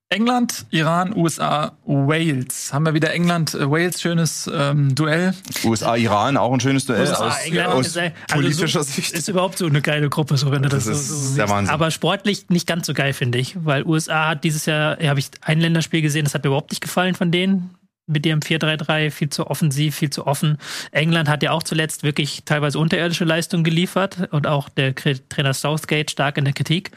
England, 0.10 0.66
Iran, 0.70 1.14
USA, 1.18 1.74
Wales. 1.86 2.72
Haben 2.72 2.86
wir 2.86 2.93
wieder 2.93 3.12
England, 3.12 3.53
äh, 3.53 3.70
Wales, 3.70 4.01
schönes 4.01 4.49
ähm, 4.53 4.95
Duell. 4.95 5.34
USA, 5.66 5.97
Iran, 5.97 6.38
auch 6.38 6.53
ein 6.53 6.62
schönes 6.62 6.86
Duell 6.86 7.01
USA, 7.01 7.28
aus, 7.28 7.39
England 7.45 7.68
aus 7.68 7.88
ist, 7.88 7.97
also 7.97 8.14
politischer 8.30 8.84
so, 8.84 8.91
Sicht. 8.91 9.12
Ist 9.12 9.28
überhaupt 9.28 9.58
so 9.58 9.66
eine 9.66 9.82
geile 9.82 10.08
Gruppe, 10.10 10.38
so 10.38 10.49
wenn 10.49 10.64
du 10.64 10.70
das, 10.70 10.86
Das 10.86 10.86
so, 10.86 10.91
ist 10.93 11.10
so 11.10 11.16
siehst. 11.36 11.49
Wahnsinn. 11.49 11.74
Aber 11.74 11.91
sportlich 11.91 12.47
nicht 12.47 12.68
ganz 12.68 12.88
so 12.88 12.93
geil, 12.93 13.12
finde 13.12 13.38
ich. 13.38 13.58
Weil 13.66 13.86
USA 13.86 14.30
hat 14.30 14.45
dieses 14.45 14.66
Jahr, 14.66 15.01
ja, 15.01 15.10
habe 15.10 15.20
ich 15.20 15.30
ein 15.41 15.60
Länderspiel 15.60 16.01
gesehen, 16.01 16.24
das 16.24 16.34
hat 16.34 16.43
mir 16.45 16.49
überhaupt 16.49 16.72
nicht 16.72 16.82
gefallen 16.82 17.14
von 17.14 17.30
denen. 17.30 17.72
Mit 18.10 18.26
ihrem 18.26 18.39
4-3-3, 18.39 19.12
viel 19.12 19.30
zu 19.30 19.47
offensiv, 19.47 19.95
viel 19.95 20.10
zu 20.10 20.26
offen. 20.26 20.58
England 20.91 21.28
hat 21.28 21.43
ja 21.43 21.51
auch 21.51 21.64
zuletzt 21.64 22.03
wirklich 22.03 22.43
teilweise 22.45 22.80
unterirdische 22.80 23.26
Leistungen 23.26 23.66
geliefert 23.66 24.30
und 24.32 24.47
auch 24.47 24.70
der 24.70 24.95
Trainer 24.95 25.53
Southgate 25.53 26.10
stark 26.10 26.38
in 26.38 26.45
der 26.45 26.53
Kritik. 26.53 26.91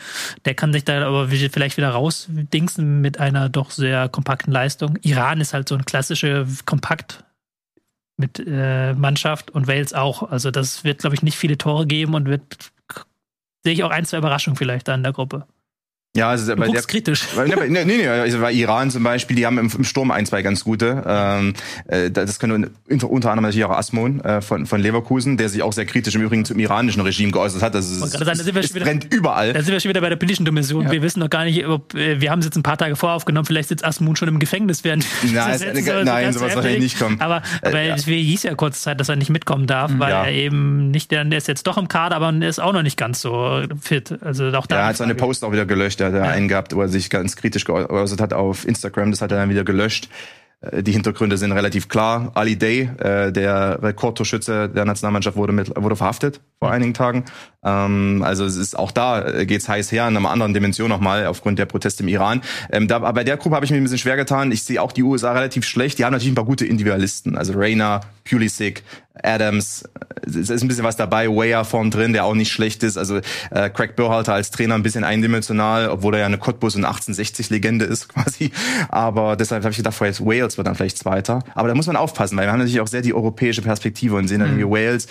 Der 0.45 0.55
kann 0.55 0.73
sich 0.73 0.85
da 0.85 1.05
aber 1.05 1.29
vielleicht 1.29 1.77
wieder 1.77 1.91
rausdingsen 1.91 3.01
mit 3.01 3.19
einer 3.19 3.49
doch 3.49 3.73
sehr 3.73 4.09
kompakten 4.09 4.53
Leistung. 4.53 4.99
Iran 5.03 5.41
ist 5.41 5.53
halt 5.53 5.69
so 5.69 5.75
eine 5.75 5.85
klassische 5.85 6.47
kompakt 6.65 7.25
mit 8.17 8.41
äh, 8.47 8.95
Mannschaft 8.95 9.51
und 9.51 9.67
Wales 9.67 9.93
auch. 9.95 10.31
Also 10.31 10.53
das 10.53 10.85
wird, 10.85 11.01
glaube 11.01 11.17
ich, 11.17 11.23
nicht 11.23 11.37
viele 11.37 11.59
Tore 11.59 11.87
geben 11.87 12.15
und 12.15 12.27
wird 12.27 12.71
sehe 13.65 13.73
ich 13.73 13.85
auch 13.85 13.91
ein, 13.91 14.05
zwei 14.05 14.19
Überraschungen 14.19 14.57
vielleicht 14.57 14.89
da 14.89 14.95
in 14.95 15.03
der 15.03 15.13
Gruppe. 15.13 15.47
Ja, 16.17 16.29
also 16.31 16.57
bei 16.57 16.67
der, 16.67 16.83
kritisch. 16.83 17.29
Nee, 17.47 17.69
nee, 17.69 17.85
nee, 17.85 18.09
also 18.09 18.41
bei 18.41 18.53
Iran 18.53 18.91
zum 18.91 19.05
Beispiel, 19.05 19.37
die 19.37 19.47
haben 19.47 19.59
im, 19.59 19.71
im 19.73 19.85
Sturm 19.85 20.11
ein, 20.11 20.27
zwei 20.27 20.43
ganz 20.43 20.65
gute. 20.65 21.05
Ähm, 21.07 21.55
äh, 21.87 22.11
das 22.11 22.41
können 22.41 22.69
unter, 22.89 23.09
unter 23.09 23.31
anderem 23.31 23.45
natürlich 23.45 23.65
auch 23.65 23.71
Asmon 23.71 24.19
äh, 24.23 24.41
von, 24.41 24.67
von 24.67 24.81
Leverkusen, 24.81 25.37
der 25.37 25.49
sich 25.49 25.63
auch 25.63 25.73
sehr 25.73 25.87
kritisch 25.87 26.17
im 26.17 26.23
Übrigen 26.23 26.45
zum 26.45 26.59
iranischen 26.59 27.01
Regime 27.03 27.31
geäußert 27.31 27.63
hat. 27.63 27.77
Es, 27.77 28.01
wollte 28.01 28.19
gerade 28.19 28.25
sagen, 28.25 28.39
da 28.39 28.45
sind 28.45 28.55
wir 28.57 28.61
es 28.61 28.67
schon 28.67 28.75
wieder- 28.77 28.87
brennt 28.87 29.15
überall. 29.15 29.53
Da 29.53 29.63
sind 29.63 29.73
wir 29.73 29.79
schon 29.79 29.89
wieder 29.91 30.01
bei 30.01 30.09
der 30.09 30.17
politischen 30.17 30.45
Dimension. 30.45 30.91
Wir 30.91 31.01
wissen 31.01 31.21
noch 31.21 31.31
gar 31.31 31.45
nicht, 31.45 31.65
ob 31.65 31.95
äh, 31.95 32.21
wir 32.21 32.33
haben 32.33 32.41
es 32.41 32.45
jetzt 32.47 32.57
ein 32.57 32.65
paar 32.65 32.77
Tage 32.77 32.97
vorher 32.97 33.15
aufgenommen, 33.15 33.47
vielleicht 33.47 33.69
sitzt 33.69 33.85
Asmun 33.85 34.17
schon 34.17 34.27
im 34.27 34.41
Gefängnis 34.41 34.83
während 34.83 35.07
Nein, 35.33 35.61
das 35.61 35.61
Mal 35.63 36.05
nein, 36.05 36.25
ganz 36.25 36.39
sowas 36.39 36.57
wahrscheinlich 36.57 36.83
nicht 36.83 36.99
kommen. 36.99 37.21
Aber, 37.21 37.43
aber 37.63 37.79
Äh, 37.79 37.87
ja. 37.89 37.95
es 37.95 38.05
hieß 38.07 38.43
ja 38.43 38.55
kurze 38.57 38.81
Zeit, 38.81 38.99
dass 38.99 39.09
er 39.09 39.15
nicht 39.15 39.31
mitkommen 39.31 39.69
darf, 39.69 39.93
weil 39.97 40.11
Ja. 40.11 40.25
er 40.25 40.33
eben 40.33 40.91
nicht, 40.91 41.13
der 41.13 41.31
ist 41.31 41.47
jetzt 41.47 41.69
doch 41.69 41.79
im 41.79 41.87
Kader, 41.87 42.17
aber 42.17 42.35
er 42.35 42.49
ist 42.49 42.59
auch 42.59 42.73
noch 42.73 42.83
nicht 42.83 42.97
ganz 42.97 43.21
so 43.21 43.63
fit. 43.81 44.19
Also 44.23 44.49
auch 44.49 44.67
da. 44.67 44.75
Ja, 44.75 44.81
er 44.83 44.87
hat 44.89 44.97
seine. 44.97 45.15
Post 45.15 45.45
auch 45.45 45.53
wieder 45.53 45.67
gelöscht. 45.67 46.00
Er 46.01 46.09
hat 46.09 46.15
ja. 46.15 46.23
einen 46.23 46.49
gehabt, 46.49 46.75
wo 46.75 46.81
er 46.81 46.89
sich 46.89 47.11
ganz 47.11 47.37
kritisch 47.37 47.65
geäußert 47.65 48.21
hat 48.21 48.33
auf 48.33 48.67
Instagram. 48.67 49.11
Das 49.11 49.23
hat 49.23 49.33
er 49.33 49.39
dann 49.39 49.51
wieder 49.51 49.65
gelöscht. 49.65 50.09
Äh, 50.61 50.83
Die 50.83 50.93
Hintergründe 50.93 51.37
sind 51.39 51.53
relativ 51.53 51.89
klar. 51.89 52.33
Ali 52.35 52.57
Day, 52.57 52.91
äh, 52.99 53.33
der 53.33 53.83
Rekordtorschütze 53.83 54.69
der 54.69 54.85
Nationalmannschaft, 54.85 55.37
wurde, 55.37 55.53
mit, 55.53 55.73
wurde 55.77 55.97
verhaftet 55.97 56.41
vor 56.59 56.71
einigen 56.71 56.95
Tagen. 56.95 57.25
Ähm, 57.65 58.23
also 58.25 58.45
es 58.45 58.57
ist 58.57 58.79
auch 58.79 58.91
da 58.91 59.27
äh, 59.27 59.47
geht's 59.47 59.69
heiß 59.69 59.91
her 59.93 60.07
in 60.09 60.17
einer 60.17 60.31
anderen 60.31 60.55
Dimension 60.55 60.89
nochmal 60.89 61.27
aufgrund 61.27 61.59
der 61.59 61.67
Proteste 61.67 62.03
im 62.03 62.09
Iran. 62.09 62.43
Ähm, 62.71 62.89
da, 62.89 62.97
aber 62.97 63.13
bei 63.13 63.25
der 63.25 63.37
Gruppe 63.37 63.57
habe 63.57 63.65
ich 63.65 63.71
mir 63.71 63.79
ein 63.79 63.83
bisschen 63.83 63.99
schwer 63.99 64.17
getan. 64.17 64.53
Ich 64.53 64.63
sehe 64.65 64.81
auch 64.81 64.93
die 64.93 65.03
USA 65.03 65.33
relativ 65.33 65.65
schlecht. 65.65 65.99
Die 65.99 66.05
haben 66.05 66.13
natürlich 66.13 66.33
ein 66.33 66.37
paar 66.37 66.45
gute 66.45 66.67
Individualisten. 66.67 67.37
Also 67.37 67.55
Rayner, 67.55 68.03
Pulisic, 68.29 68.83
Adams. 69.23 69.85
Es 70.25 70.37
ist 70.37 70.63
ein 70.63 70.69
bisschen 70.69 70.85
was 70.85 70.97
dabei. 70.97 71.29
Weyer 71.29 71.65
vorn 71.65 71.91
drin, 71.91 72.13
der 72.13 72.25
auch 72.25 72.35
nicht 72.35 72.53
schlecht 72.53 72.83
ist. 72.83 72.97
Also 72.97 73.21
äh, 73.51 73.71
Craig 73.71 73.97
Burhalter 73.97 74.35
als 74.35 74.51
Trainer 74.51 74.75
ein 74.75 74.83
bisschen 74.83 75.05
eindimensional, 75.05 75.89
obwohl 75.89 76.15
er 76.15 76.21
ja 76.21 76.27
eine 76.27 76.39
Cottbus 76.39 76.77
und 76.77 76.85
1860-Legende 76.85 77.85
ist 77.85 78.09
quasi. 78.15 78.51
Aber 78.89 79.37
deshalb 79.37 79.63
habe 79.65 79.73
ich 79.73 79.79
gedacht, 79.79 79.95
vielleicht 79.95 80.25
Wales 80.25 80.57
wird 80.57 80.67
dann 80.67 80.75
vielleicht 80.75 80.99
Zweiter. 80.99 81.41
Aber 81.55 81.69
da 81.69 81.75
muss 81.75 81.87
man 81.87 81.97
aufpassen, 81.97 82.37
weil 82.37 82.47
wir 82.47 82.53
haben 82.53 82.59
natürlich 82.59 82.81
auch 82.81 82.87
sehr 82.87 83.03
die 83.03 83.15
europäische 83.15 83.63
Perspektive 83.63 84.17
und 84.17 84.29
sehen 84.29 84.41
dann 84.41 84.55
mhm. 84.55 84.61
irgendwie 84.61 84.87
Wales 84.87 85.07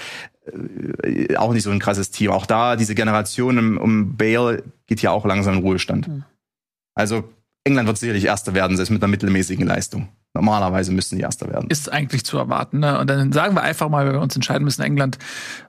äh, 1.04 1.36
auch 1.36 1.54
nicht 1.54 1.64
so 1.64 1.72
ein 1.72 1.80
krasses 1.80 2.12
Team. 2.12 2.32
Auch 2.32 2.45
da, 2.45 2.76
diese 2.76 2.95
Generation 2.95 3.78
um 3.78 4.16
Bale 4.16 4.64
geht 4.88 5.02
ja 5.02 5.12
auch 5.12 5.26
langsam 5.26 5.56
in 5.56 5.62
Ruhestand. 5.62 6.08
Mhm. 6.08 6.24
Also 6.95 7.24
England 7.64 7.88
wird 7.88 7.97
sicherlich 7.97 8.26
Erster 8.26 8.54
werden, 8.54 8.78
selbst 8.78 8.89
mit 8.89 9.04
einer 9.04 9.12
mittelmäßigen 9.12 9.66
Leistung. 9.66 10.10
Normalerweise 10.36 10.91
müssten 10.91 11.15
die 11.15 11.23
Erster 11.23 11.49
werden. 11.49 11.71
Ist 11.71 11.91
eigentlich 11.91 12.23
zu 12.23 12.38
erwarten. 12.38 12.80
Ne? 12.80 12.99
Und 12.99 13.09
dann 13.09 13.32
sagen 13.32 13.55
wir 13.55 13.63
einfach 13.63 13.89
mal, 13.89 14.05
wenn 14.05 14.13
wir 14.13 14.21
uns 14.21 14.36
entscheiden 14.36 14.63
müssen, 14.63 14.84
England 14.84 15.17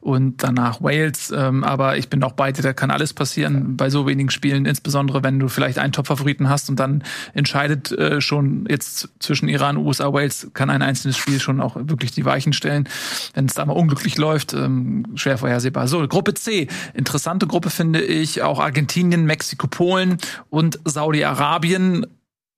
und 0.01 0.43
danach 0.43 0.83
Wales. 0.83 1.33
Ähm, 1.35 1.65
aber 1.65 1.97
ich 1.97 2.11
bin 2.11 2.23
auch 2.23 2.33
bei 2.33 2.53
dir, 2.53 2.61
da 2.61 2.75
kann 2.75 2.91
alles 2.91 3.15
passieren 3.15 3.79
bei 3.79 3.89
so 3.89 4.07
wenigen 4.07 4.29
Spielen, 4.29 4.67
insbesondere 4.67 5.23
wenn 5.25 5.39
du 5.39 5.49
vielleicht 5.49 5.79
einen 5.79 5.93
Top-Favoriten 5.95 6.51
hast 6.51 6.69
und 6.69 6.79
dann 6.79 7.03
entscheidet 7.33 7.91
äh, 7.93 8.21
schon 8.21 8.67
jetzt 8.69 9.09
zwischen 9.19 9.49
Iran, 9.49 9.79
USA, 9.79 10.13
Wales, 10.13 10.51
kann 10.53 10.69
ein 10.69 10.83
einzelnes 10.83 11.17
Spiel 11.17 11.41
schon 11.41 11.63
auch 11.63 11.77
wirklich 11.77 12.13
die 12.13 12.27
Weichen 12.27 12.53
stellen. 12.53 12.87
Wenn 13.33 13.47
es 13.47 13.55
da 13.55 13.65
mal 13.65 13.73
unglücklich 13.73 14.19
läuft, 14.19 14.53
ähm, 14.53 15.07
schwer 15.15 15.39
vorhersehbar. 15.39 15.89
So, 15.89 16.07
Gruppe 16.07 16.35
C. 16.35 16.69
Interessante 16.93 17.47
Gruppe 17.47 17.71
finde 17.71 18.03
ich. 18.03 18.43
Auch 18.43 18.61
Argentinien, 18.61 19.25
Mexiko, 19.25 19.69
Polen 19.69 20.19
und 20.51 20.79
Saudi-Arabien 20.85 22.07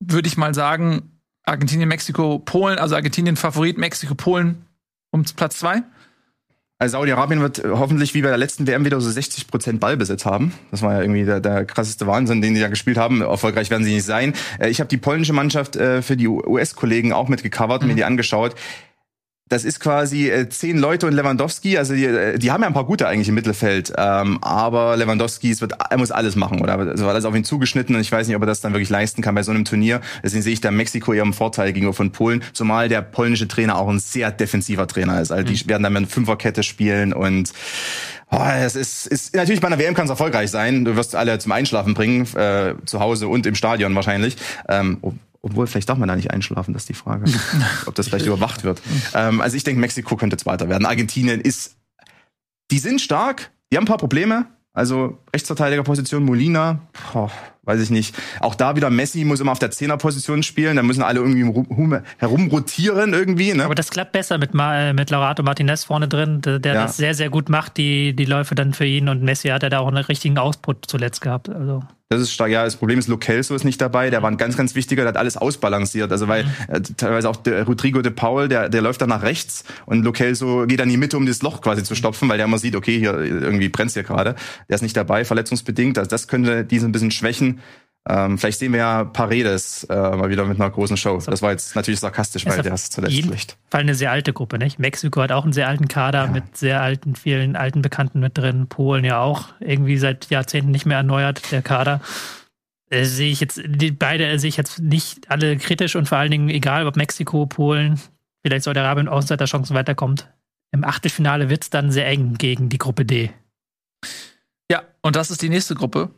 würde 0.01 0.27
ich 0.27 0.35
mal 0.35 0.53
sagen, 0.53 1.12
Argentinien, 1.43 1.89
Mexiko, 1.89 2.39
Polen, 2.39 2.79
also 2.79 2.95
Argentinien 2.95 3.35
Favorit, 3.35 3.77
Mexiko, 3.77 4.15
Polen 4.15 4.65
um 5.11 5.23
Platz 5.35 5.59
zwei? 5.59 5.83
Also 6.79 6.97
Saudi-Arabien 6.97 7.39
wird 7.39 7.63
hoffentlich 7.65 8.13
wie 8.13 8.21
bei 8.21 8.29
der 8.29 8.37
letzten 8.37 8.67
WM 8.67 8.83
wieder 8.83 8.99
so 8.99 9.09
60 9.09 9.47
Prozent 9.47 9.79
Ballbesitz 9.79 10.25
haben. 10.25 10.53
Das 10.71 10.81
war 10.81 10.93
ja 10.93 11.01
irgendwie 11.01 11.23
der, 11.23 11.39
der 11.39 11.65
krasseste 11.65 12.07
Wahnsinn, 12.07 12.41
den 12.41 12.55
die 12.55 12.59
da 12.59 12.67
gespielt 12.67 12.97
haben. 12.97 13.21
Erfolgreich 13.21 13.69
werden 13.69 13.83
sie 13.83 13.93
nicht 13.93 14.05
sein. 14.05 14.33
Äh, 14.59 14.69
ich 14.69 14.79
habe 14.79 14.89
die 14.89 14.97
polnische 14.97 15.33
Mannschaft 15.33 15.75
äh, 15.75 16.01
für 16.01 16.17
die 16.17 16.27
US-Kollegen 16.27 17.13
auch 17.13 17.29
mitgecovert, 17.29 17.83
mhm. 17.83 17.89
mir 17.89 17.95
die 17.95 18.03
angeschaut 18.03 18.55
das 19.49 19.65
ist 19.65 19.79
quasi 19.79 20.29
äh, 20.29 20.49
zehn 20.49 20.77
Leute 20.77 21.05
und 21.05 21.13
Lewandowski. 21.13 21.77
Also 21.77 21.93
die, 21.93 22.05
äh, 22.05 22.39
die 22.39 22.51
haben 22.51 22.61
ja 22.61 22.67
ein 22.67 22.73
paar 22.73 22.85
gute 22.85 23.07
eigentlich 23.07 23.27
im 23.27 23.35
Mittelfeld, 23.35 23.93
ähm, 23.97 24.39
aber 24.41 24.97
Lewandowski 24.97 25.51
es 25.51 25.61
wird, 25.61 25.73
er 25.89 25.97
muss 25.97 26.11
alles 26.11 26.35
machen 26.35 26.61
oder 26.61 26.97
so 26.97 27.07
alles 27.07 27.25
auf 27.25 27.35
ihn 27.35 27.43
zugeschnitten 27.43 27.95
und 27.95 28.01
ich 28.01 28.11
weiß 28.11 28.27
nicht, 28.27 28.35
ob 28.35 28.43
er 28.43 28.47
das 28.47 28.61
dann 28.61 28.73
wirklich 28.73 28.89
leisten 28.89 29.21
kann 29.21 29.35
bei 29.35 29.43
so 29.43 29.51
einem 29.51 29.65
Turnier. 29.65 30.01
Deswegen 30.23 30.41
sehe 30.43 30.53
ich 30.53 30.61
da 30.61 30.71
Mexiko 30.71 31.13
eher 31.13 31.23
im 31.23 31.33
Vorteil 31.33 31.73
gegenüber 31.73 31.93
von 31.93 32.11
Polen, 32.11 32.43
zumal 32.53 32.89
der 32.89 33.01
polnische 33.01 33.47
Trainer 33.47 33.77
auch 33.77 33.89
ein 33.89 33.99
sehr 33.99 34.31
defensiver 34.31 34.87
Trainer 34.87 35.21
ist. 35.21 35.31
Also 35.31 35.43
die 35.45 35.63
mhm. 35.63 35.69
werden 35.69 35.83
dann 35.83 35.93
mit 35.93 36.11
Fünferkette 36.11 36.63
spielen 36.63 37.13
und 37.13 37.53
Oh, 38.35 38.41
es 38.51 38.75
ist, 38.75 39.05
ist 39.05 39.35
natürlich 39.35 39.61
bei 39.61 39.67
einer 39.67 39.77
WM 39.77 39.93
kann 39.93 40.05
es 40.05 40.09
erfolgreich 40.09 40.49
sein. 40.49 40.85
Du 40.85 40.95
wirst 40.95 41.15
alle 41.15 41.37
zum 41.37 41.51
Einschlafen 41.51 41.93
bringen, 41.93 42.25
äh, 42.35 42.73
zu 42.83 42.99
Hause 42.99 43.27
und 43.27 43.45
im 43.45 43.53
Stadion 43.53 43.93
wahrscheinlich. 43.93 44.37
Ähm, 44.67 44.97
obwohl, 45.43 45.67
vielleicht 45.67 45.89
darf 45.89 45.97
man 45.97 46.07
da 46.07 46.15
nicht 46.15 46.31
einschlafen, 46.31 46.73
das 46.73 46.83
ist 46.83 46.89
die 46.89 46.93
Frage. 46.93 47.25
Ob 47.85 47.93
das 47.95 48.07
vielleicht 48.07 48.25
überwacht 48.25 48.63
wird. 48.63 48.81
Ähm, 49.13 49.41
also 49.41 49.57
ich 49.57 49.63
denke, 49.63 49.79
Mexiko 49.79 50.15
könnte 50.15 50.37
Zweiter 50.37 50.69
werden. 50.69 50.85
Argentinien 50.85 51.41
ist, 51.41 51.75
die 52.71 52.79
sind 52.79 53.01
stark, 53.01 53.51
die 53.71 53.77
haben 53.77 53.83
ein 53.83 53.87
paar 53.87 53.97
Probleme. 53.97 54.47
Also 54.73 55.19
Rechtsverteidigerposition 55.33 56.23
Molina, 56.23 56.79
boah, 57.11 57.29
weiß 57.65 57.81
ich 57.81 57.89
nicht. 57.89 58.15
Auch 58.39 58.55
da 58.55 58.75
wieder 58.75 58.89
Messi 58.89 59.23
muss 59.23 59.39
immer 59.39 59.51
auf 59.51 59.59
der 59.59 59.71
Zehnerposition 59.71 60.43
spielen, 60.43 60.75
da 60.75 60.83
müssen 60.83 61.01
alle 61.01 61.19
irgendwie 61.19 61.43
herumrotieren 62.17 63.13
irgendwie. 63.13 63.53
Ne? 63.53 63.65
Aber 63.65 63.75
das 63.75 63.89
klappt 63.89 64.11
besser 64.11 64.37
mit, 64.37 64.53
mit 64.53 65.09
Laurato 65.09 65.43
Martinez 65.43 65.85
vorne 65.85 66.07
drin, 66.07 66.41
der, 66.41 66.59
ja. 66.59 66.73
das 66.73 66.97
sehr, 66.97 67.13
sehr 67.13 67.29
gut 67.29 67.49
macht, 67.49 67.77
die, 67.77 68.15
die 68.15 68.25
Läufe 68.25 68.55
dann 68.55 68.73
für 68.73 68.85
ihn 68.85 69.09
und 69.09 69.23
Messi 69.23 69.49
hat 69.49 69.63
ja 69.63 69.69
da 69.69 69.79
auch 69.79 69.87
einen 69.87 70.03
richtigen 70.03 70.37
Ausput 70.37 70.85
zuletzt 70.87 71.21
gehabt. 71.21 71.49
Also. 71.49 71.83
Das 72.13 72.21
ist 72.21 72.31
stark. 72.31 72.51
Ja, 72.51 72.63
das 72.63 72.75
Problem 72.75 72.99
ist, 72.99 73.07
Lokelso 73.07 73.55
ist 73.55 73.63
nicht 73.63 73.81
dabei. 73.81 74.11
Der 74.11 74.21
war 74.21 74.29
ein 74.29 74.37
ganz, 74.37 74.55
ganz 74.55 74.75
wichtiger, 74.75 75.01
der 75.01 75.09
hat 75.09 75.17
alles 75.17 75.35
ausbalanciert. 75.35 76.11
Also, 76.11 76.27
weil 76.27 76.45
äh, 76.67 76.81
teilweise 76.81 77.27
auch 77.27 77.37
der 77.37 77.63
Rodrigo 77.63 78.01
de 78.01 78.11
Paul, 78.11 78.47
der, 78.47 78.69
der 78.69 78.81
läuft 78.81 79.01
dann 79.01 79.09
nach 79.09 79.23
rechts 79.23 79.63
und 79.87 80.03
Lokelso 80.03 80.67
geht 80.67 80.79
dann 80.79 80.89
in 80.89 80.91
die 80.91 80.97
Mitte, 80.97 81.17
um 81.17 81.25
das 81.25 81.41
Loch 81.41 81.61
quasi 81.61 81.83
zu 81.83 81.95
stopfen, 81.95 82.29
weil 82.29 82.37
der 82.37 82.45
immer 82.45 82.59
sieht, 82.59 82.75
okay, 82.75 82.99
hier 82.99 83.17
irgendwie 83.17 83.69
brennt's 83.69 83.95
hier 83.95 84.03
gerade. 84.03 84.35
Der 84.69 84.75
ist 84.75 84.83
nicht 84.83 84.95
dabei, 84.95 85.25
verletzungsbedingt. 85.25 85.97
Also, 85.97 86.09
das 86.09 86.27
könnte 86.27 86.63
diesen 86.63 86.89
ein 86.89 86.91
bisschen 86.91 87.11
schwächen. 87.11 87.52
Ähm, 88.07 88.37
vielleicht 88.37 88.59
sehen 88.59 88.73
wir 88.73 88.79
ja 88.79 89.03
Paredes 89.05 89.85
äh, 89.85 89.95
mal 89.95 90.29
wieder 90.29 90.43
mit 90.43 90.59
einer 90.59 90.69
großen 90.69 90.97
Show. 90.97 91.21
Das 91.25 91.41
war 91.41 91.51
jetzt 91.51 91.73
natürlich 91.75 92.01
sarkastisch, 92.01 92.45
weil 92.45 92.61
der 92.61 92.73
ist 92.73 92.91
zuletzt 92.91 93.15
schlecht. 93.15 93.57
Fall 93.71 93.81
eine 93.81 93.95
sehr 93.95 94.11
alte 94.11 94.33
Gruppe, 94.33 94.57
nicht? 94.57 94.77
Mexiko 94.77 95.21
hat 95.21 95.31
auch 95.31 95.43
einen 95.43 95.53
sehr 95.53 95.69
alten 95.69 95.87
Kader 95.87 96.25
ja. 96.25 96.31
mit 96.31 96.57
sehr 96.57 96.81
alten, 96.81 97.15
vielen 97.15 97.55
alten 97.55 97.81
Bekannten 97.81 98.19
mit 98.19 98.37
drin. 98.37 98.67
Polen 98.67 99.05
ja 99.05 99.19
auch 99.19 99.49
irgendwie 99.61 99.97
seit 99.97 100.29
Jahrzehnten 100.29 100.71
nicht 100.71 100.85
mehr 100.85 100.97
erneuert, 100.97 101.49
der 101.53 101.61
Kader. 101.61 102.01
Äh, 102.89 103.05
sehe 103.05 103.31
ich 103.31 103.39
jetzt, 103.39 103.61
die 103.65 103.91
beide 103.91 104.37
sehe 104.37 104.49
ich 104.49 104.57
jetzt 104.57 104.79
nicht 104.79 105.31
alle 105.31 105.55
kritisch 105.55 105.95
und 105.95 106.09
vor 106.09 106.17
allen 106.17 106.31
Dingen 106.31 106.49
egal, 106.49 106.85
ob 106.87 106.97
Mexiko, 106.97 107.45
Polen, 107.45 108.01
vielleicht 108.41 108.65
Saudi-Arabien 108.65 109.07
Außenseiterchancen 109.07 109.77
weiterkommt. 109.77 110.27
Im 110.71 110.83
Achtelfinale 110.83 111.49
wird 111.49 111.63
es 111.63 111.69
dann 111.69 111.89
sehr 111.89 112.07
eng 112.07 112.33
gegen 112.37 112.67
die 112.67 112.79
Gruppe 112.79 113.05
D. 113.05 113.31
Ja, 114.69 114.83
und 115.01 115.15
das 115.15 115.31
ist 115.31 115.41
die 115.41 115.49
nächste 115.49 115.75
Gruppe. 115.75 116.09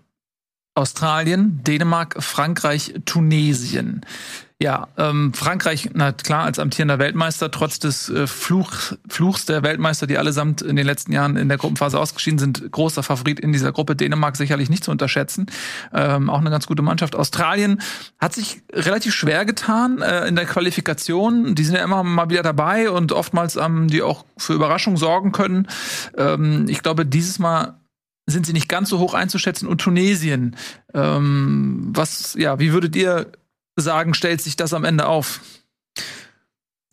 Australien, 0.75 1.61
Dänemark, 1.63 2.21
Frankreich, 2.21 2.93
Tunesien. 3.05 4.05
Ja, 4.57 4.87
ähm, 4.97 5.33
Frankreich, 5.33 5.89
na 5.93 6.13
klar, 6.13 6.45
als 6.45 6.59
amtierender 6.59 6.97
Weltmeister, 6.97 7.51
trotz 7.51 7.79
des 7.79 8.09
äh, 8.09 8.25
Fluch, 8.25 8.71
Fluchs 9.09 9.45
der 9.45 9.63
Weltmeister, 9.63 10.07
die 10.07 10.17
allesamt 10.17 10.61
in 10.61 10.77
den 10.77 10.85
letzten 10.85 11.11
Jahren 11.11 11.35
in 11.35 11.49
der 11.49 11.57
Gruppenphase 11.57 11.99
ausgeschieden 11.99 12.39
sind, 12.39 12.71
großer 12.71 13.03
Favorit 13.03 13.41
in 13.41 13.51
dieser 13.51 13.73
Gruppe. 13.73 13.97
Dänemark 13.97 14.37
sicherlich 14.37 14.69
nicht 14.69 14.85
zu 14.85 14.91
unterschätzen. 14.91 15.47
Ähm, 15.93 16.29
auch 16.29 16.39
eine 16.39 16.51
ganz 16.51 16.67
gute 16.67 16.81
Mannschaft. 16.83 17.17
Australien 17.17 17.81
hat 18.17 18.33
sich 18.33 18.61
relativ 18.71 19.13
schwer 19.13 19.43
getan 19.43 20.01
äh, 20.01 20.25
in 20.25 20.37
der 20.37 20.45
Qualifikation. 20.45 21.55
Die 21.55 21.63
sind 21.65 21.75
ja 21.75 21.83
immer 21.83 22.03
mal 22.03 22.29
wieder 22.29 22.43
dabei 22.43 22.89
und 22.89 23.11
oftmals 23.11 23.57
ähm, 23.57 23.89
die 23.89 24.01
auch 24.03 24.23
für 24.37 24.53
Überraschung 24.53 24.95
sorgen 24.95 25.33
können. 25.33 25.67
Ähm, 26.17 26.67
ich 26.69 26.81
glaube, 26.81 27.05
dieses 27.05 27.39
Mal 27.39 27.75
sind 28.27 28.45
sie 28.45 28.53
nicht 28.53 28.69
ganz 28.69 28.89
so 28.89 28.99
hoch 28.99 29.13
einzuschätzen. 29.13 29.67
Und 29.67 29.81
Tunesien, 29.81 30.55
ähm, 30.93 31.91
was, 31.93 32.35
ja, 32.35 32.59
wie 32.59 32.73
würdet 32.73 32.95
ihr 32.95 33.31
sagen, 33.75 34.13
stellt 34.13 34.41
sich 34.41 34.55
das 34.55 34.73
am 34.73 34.83
Ende 34.83 35.07
auf? 35.07 35.41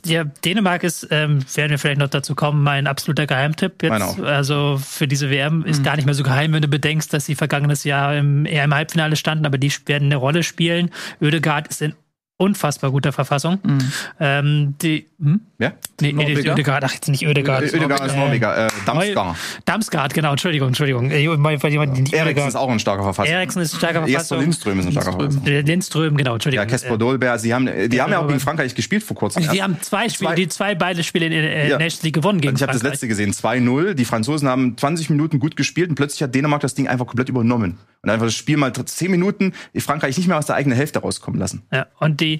Ja, 0.05 0.25
Dänemark 0.25 0.83
ist, 0.83 1.07
ähm, 1.11 1.45
werden 1.55 1.71
wir 1.71 1.79
vielleicht 1.79 2.01
noch 2.01 2.09
dazu 2.09 2.35
kommen, 2.35 2.65
mein 2.65 2.89
absoluter 2.89 3.29
Geheimtipp 3.29 3.85
jetzt. 3.85 4.19
Also 4.19 4.81
für 4.85 5.07
diese 5.07 5.31
WM 5.31 5.65
ist 5.65 5.79
mhm. 5.79 5.85
gar 5.85 5.97
nicht 5.97 6.07
mehr 6.07 6.15
so 6.15 6.25
geheim, 6.25 6.53
wenn 6.53 6.63
du 6.63 6.67
bedenkst, 6.67 7.13
dass 7.13 7.27
sie 7.27 7.37
vergangenes 7.37 7.85
Jahr 7.85 8.17
im, 8.17 8.45
eher 8.45 8.65
im 8.65 8.75
Halbfinale 8.75 9.15
standen, 9.15 9.47
aber 9.47 9.59
die 9.59 9.73
werden 9.87 10.07
eine 10.07 10.17
Rolle 10.17 10.43
spielen. 10.43 10.91
Ödegaard 11.21 11.69
ist 11.69 11.83
in 11.83 11.95
unfassbar 12.43 12.91
guter 12.91 13.13
Verfassung. 13.13 13.59
Mhm. 13.63 13.93
Ähm, 14.19 14.75
die, 14.83 15.07
hm? 15.21 15.41
Ja? 15.59 15.73
Nee, 16.01 16.13
nee, 16.13 16.33
Ödegaard, 16.33 16.83
ach, 16.83 16.93
jetzt 16.93 17.09
nicht 17.09 17.25
Ödegaard. 17.25 17.63
Ödegaard 17.63 18.05
ist 18.05 18.17
Norweger. 18.17 18.67
Äh, 18.67 18.71
Damsgaard. 18.85 19.37
Damsgaard, 19.65 20.13
genau, 20.13 20.33
Entschuldigung, 20.33 20.69
Entschuldigung. 20.69 21.11
Äh, 21.11 21.25
Eriksen 21.25 22.49
ist 22.49 22.57
auch 22.57 22.69
ein 22.69 22.81
starker 22.81 23.05
Verfasser. 23.05 23.31
Eriksen 23.31 23.63
ist 23.63 23.75
ein 23.75 23.79
starker 23.79 24.01
Verfasser. 24.01 24.19
Jesper 24.19 24.39
Lindström 24.39 24.81
ist 24.81 24.87
ein 24.87 24.93
starker 24.93 25.13
Verfasser. 25.13 25.63
Lindström, 25.63 26.17
genau, 26.17 26.35
Entschuldigung. 26.35 26.67
Ja, 26.67 26.69
Kesper 26.69 26.99
Dolberg, 26.99 27.39
sie 27.39 27.55
haben, 27.55 27.69
die 27.89 28.03
haben 28.03 28.11
ja 28.11 28.19
auch 28.19 28.27
gegen 28.27 28.41
Frankreich 28.41 28.75
gespielt 28.75 29.05
vor 29.05 29.17
kurzem. 29.17 29.49
Die 29.53 29.63
haben 29.63 29.77
zwei 29.81 30.09
Spiele, 30.09 30.35
die 30.35 30.49
zwei 30.49 30.75
beide 30.75 31.05
Spiele 31.05 31.27
in 31.27 31.33
der 31.33 31.69
ja. 31.69 31.79
Nations 31.79 32.03
League 32.03 32.15
gewonnen 32.15 32.41
gegen 32.41 32.57
Ich 32.57 32.63
habe 32.63 32.73
das 32.73 32.83
letzte 32.83 33.07
gesehen, 33.07 33.33
2-0. 33.33 33.95
Die 33.95 34.05
Franzosen 34.05 34.49
haben 34.49 34.77
20 34.77 35.11
Minuten 35.11 35.39
gut 35.39 35.55
gespielt 35.55 35.91
und 35.91 35.95
plötzlich 35.95 36.23
hat 36.23 36.35
Dänemark 36.35 36.61
das 36.61 36.75
Ding 36.75 36.89
einfach 36.89 37.07
komplett 37.07 37.29
übernommen. 37.29 37.79
Und 38.03 38.11
einfach 38.11 38.27
das 38.27 38.35
Spiel 38.35 38.57
mal 38.57 38.73
10 38.73 39.13
Minuten 39.13 39.53
Frankreich 39.77 40.17
nicht 40.17 40.27
mehr 40.27 40.39
aus 40.39 40.47
der 40.47 40.57
eigenen 40.57 40.77
Hälfte 40.77 40.99
rauskommen 40.99 41.39
lassen. 41.39 41.63
Ja, 41.71 41.87
und 42.01 42.21
die 42.21 42.32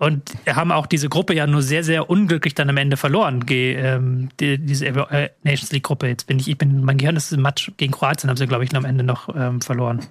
und 0.00 0.32
haben 0.48 0.72
auch 0.72 0.86
diese 0.86 1.10
Gruppe 1.10 1.34
ja 1.34 1.46
nur 1.46 1.60
sehr, 1.60 1.84
sehr 1.84 2.08
unglücklich 2.08 2.54
dann 2.54 2.70
am 2.70 2.78
Ende 2.78 2.96
verloren. 2.96 3.44
Ge, 3.44 3.74
ähm, 3.74 4.30
die, 4.40 4.56
diese 4.58 4.86
äh, 4.86 5.28
Nations 5.42 5.70
League 5.72 5.84
Gruppe. 5.84 6.08
Jetzt 6.08 6.26
bin 6.26 6.38
ich, 6.38 6.48
ich 6.48 6.56
bin, 6.56 6.82
mein 6.82 6.96
Gehirn 6.96 7.16
ist 7.16 7.32
im 7.32 7.42
Match 7.42 7.70
gegen 7.76 7.92
Kroatien, 7.92 8.30
haben 8.30 8.38
sie, 8.38 8.46
glaube 8.46 8.64
ich, 8.64 8.74
am 8.74 8.86
Ende 8.86 9.04
noch 9.04 9.28
ähm, 9.36 9.60
verloren. 9.60 10.06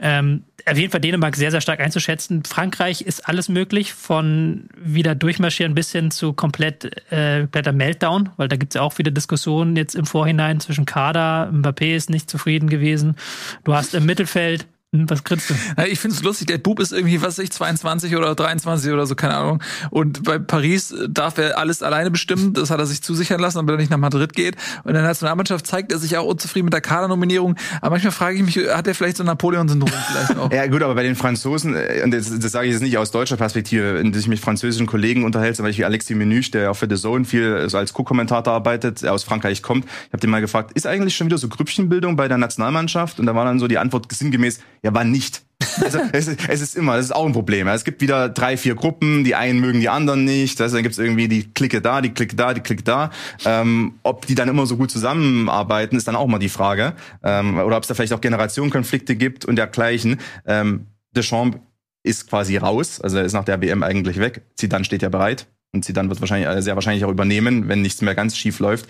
Ähm, 0.00 0.44
auf 0.66 0.78
jeden 0.78 0.90
Fall 0.90 1.02
Dänemark 1.02 1.36
sehr, 1.36 1.50
sehr 1.50 1.60
stark 1.60 1.80
einzuschätzen. 1.80 2.44
Frankreich 2.44 3.02
ist 3.02 3.28
alles 3.28 3.50
möglich, 3.50 3.92
von 3.92 4.68
wieder 4.76 5.14
durchmarschieren 5.14 5.74
bis 5.74 5.92
hin 5.92 6.10
zu 6.10 6.32
komplett 6.32 7.12
äh, 7.12 7.46
Meltdown, 7.72 8.30
weil 8.38 8.48
da 8.48 8.56
gibt 8.56 8.72
es 8.72 8.78
ja 8.78 8.82
auch 8.82 8.96
wieder 8.96 9.10
Diskussionen 9.10 9.76
jetzt 9.76 9.94
im 9.94 10.06
Vorhinein 10.06 10.58
zwischen 10.58 10.86
Kader, 10.86 11.50
Mbappé 11.52 11.94
ist 11.94 12.08
nicht 12.08 12.30
zufrieden 12.30 12.70
gewesen. 12.70 13.16
Du 13.64 13.74
hast 13.74 13.94
im 13.94 14.06
Mittelfeld 14.06 14.66
Was 14.92 15.22
kriegst 15.22 15.48
du? 15.48 15.54
Ich 15.88 16.00
finde 16.00 16.16
es 16.16 16.22
lustig, 16.24 16.48
der 16.48 16.58
Bub 16.58 16.80
ist 16.80 16.92
irgendwie, 16.92 17.22
was 17.22 17.38
weiß 17.38 17.44
ich, 17.44 17.52
22 17.52 18.16
oder 18.16 18.34
23 18.34 18.92
oder 18.92 19.06
so, 19.06 19.14
keine 19.14 19.36
Ahnung. 19.36 19.62
Und 19.90 20.24
bei 20.24 20.40
Paris 20.40 20.92
darf 21.08 21.38
er 21.38 21.58
alles 21.58 21.84
alleine 21.84 22.10
bestimmen. 22.10 22.54
Das 22.54 22.70
hat 22.70 22.80
er 22.80 22.86
sich 22.86 23.00
zusichern 23.00 23.38
lassen, 23.38 23.58
damit 23.58 23.74
er 23.74 23.78
nicht 23.78 23.92
nach 23.92 23.98
Madrid 23.98 24.32
geht. 24.32 24.56
Und 24.82 24.88
in 24.88 24.94
der 24.94 25.04
Nationalmannschaft 25.04 25.64
zeigt 25.64 25.92
er 25.92 25.98
sich 25.98 26.16
auch 26.16 26.24
unzufrieden 26.24 26.64
mit 26.64 26.74
der 26.74 26.80
Kadernominierung. 26.80 27.54
Aber 27.80 27.90
manchmal 27.90 28.10
frage 28.10 28.38
ich 28.38 28.42
mich, 28.42 28.68
hat 28.68 28.88
er 28.88 28.96
vielleicht 28.96 29.18
so 29.18 29.22
ein 29.22 29.26
Napoleon-Syndrom 29.26 29.92
vielleicht 30.10 30.36
auch? 30.36 30.52
Ja 30.52 30.66
gut, 30.66 30.82
aber 30.82 30.96
bei 30.96 31.04
den 31.04 31.14
Franzosen, 31.14 31.76
äh, 31.76 32.02
und 32.02 32.10
das, 32.10 32.36
das 32.36 32.50
sage 32.50 32.66
ich 32.66 32.72
jetzt 32.72 32.82
nicht 32.82 32.98
aus 32.98 33.12
deutscher 33.12 33.36
Perspektive, 33.36 33.94
wenn 33.94 34.08
ich 34.08 34.16
mich 34.16 34.26
mit 34.26 34.40
französischen 34.40 34.88
Kollegen 34.88 35.22
unterhält, 35.22 35.54
zum 35.54 35.66
Beispiel 35.66 35.84
Alexis 35.84 36.16
Menüch, 36.16 36.50
der 36.50 36.72
auch 36.72 36.76
für 36.76 36.88
The 36.90 37.00
Zone 37.00 37.24
viel 37.24 37.68
so 37.70 37.78
als 37.78 37.92
Co-Kommentator 37.92 38.52
arbeitet, 38.52 39.02
der 39.02 39.12
aus 39.12 39.22
Frankreich 39.22 39.62
kommt. 39.62 39.84
Ich 39.84 40.12
habe 40.12 40.18
den 40.18 40.30
mal 40.30 40.40
gefragt, 40.40 40.72
ist 40.72 40.88
eigentlich 40.88 41.14
schon 41.14 41.28
wieder 41.28 41.38
so 41.38 41.46
Grüppchenbildung 41.46 42.16
bei 42.16 42.26
der 42.26 42.38
Nationalmannschaft? 42.38 43.20
Und 43.20 43.26
da 43.26 43.36
war 43.36 43.44
dann 43.44 43.60
so 43.60 43.68
die 43.68 43.78
Antwort 43.78 44.12
sinngemäß, 44.12 44.58
ja, 44.82 44.94
wann 44.94 45.10
nicht? 45.10 45.42
Also 45.82 45.98
es, 46.12 46.26
ist- 46.26 46.48
es 46.48 46.60
ist 46.62 46.76
immer, 46.76 46.96
das 46.96 47.06
ist 47.06 47.12
auch 47.12 47.26
ein 47.26 47.32
Problem. 47.32 47.68
Es 47.68 47.84
gibt 47.84 48.00
wieder 48.00 48.28
drei, 48.28 48.56
vier 48.56 48.74
Gruppen, 48.74 49.24
die 49.24 49.34
einen 49.34 49.60
mögen 49.60 49.80
die 49.80 49.88
anderen 49.88 50.24
nicht. 50.24 50.60
Also 50.60 50.76
dann 50.76 50.82
gibt 50.82 50.94
es 50.94 50.98
irgendwie 50.98 51.28
die 51.28 51.52
Clique 51.52 51.80
da, 51.82 52.00
die 52.00 52.10
Clique 52.10 52.34
da, 52.34 52.54
die 52.54 52.60
Clique 52.62 52.82
da. 52.82 53.10
Ähm, 53.44 53.94
ob 54.02 54.26
die 54.26 54.34
dann 54.34 54.48
immer 54.48 54.66
so 54.66 54.76
gut 54.76 54.90
zusammenarbeiten, 54.90 55.96
ist 55.96 56.08
dann 56.08 56.16
auch 56.16 56.26
mal 56.26 56.38
die 56.38 56.48
Frage. 56.48 56.94
Ähm, 57.22 57.58
oder 57.58 57.76
ob 57.76 57.82
es 57.82 57.88
da 57.88 57.94
vielleicht 57.94 58.12
auch 58.14 58.20
Generationenkonflikte 58.20 59.16
gibt 59.16 59.44
und 59.44 59.56
dergleichen. 59.56 60.18
Ähm, 60.46 60.86
Deschamps 61.14 61.58
ist 62.02 62.28
quasi 62.30 62.56
raus, 62.56 62.98
also 63.00 63.18
er 63.18 63.24
ist 63.24 63.34
nach 63.34 63.44
der 63.44 63.60
WM 63.60 63.82
eigentlich 63.82 64.18
weg. 64.18 64.42
Zidane 64.56 64.84
steht 64.86 65.02
ja 65.02 65.10
bereit 65.10 65.46
und 65.74 65.84
Zidane 65.84 66.08
wird 66.08 66.20
wahrscheinlich 66.20 66.48
äh, 66.48 66.62
sehr 66.62 66.74
wahrscheinlich 66.74 67.04
auch 67.04 67.10
übernehmen, 67.10 67.68
wenn 67.68 67.82
nichts 67.82 68.00
mehr 68.00 68.14
ganz 68.14 68.36
schief 68.38 68.58
läuft. 68.58 68.88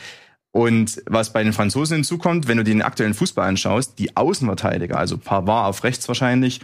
Und 0.52 1.02
was 1.06 1.32
bei 1.32 1.44
den 1.44 1.52
Franzosen 1.52 1.96
hinzukommt, 1.96 2.48
wenn 2.48 2.56
du 2.56 2.64
den 2.64 2.82
aktuellen 2.82 3.14
Fußball 3.14 3.48
anschaust, 3.48 3.98
die 3.98 4.16
Außenverteidiger, 4.16 4.98
also 4.98 5.16
Pavard 5.16 5.68
auf 5.68 5.84
rechts 5.84 6.08
wahrscheinlich, 6.08 6.60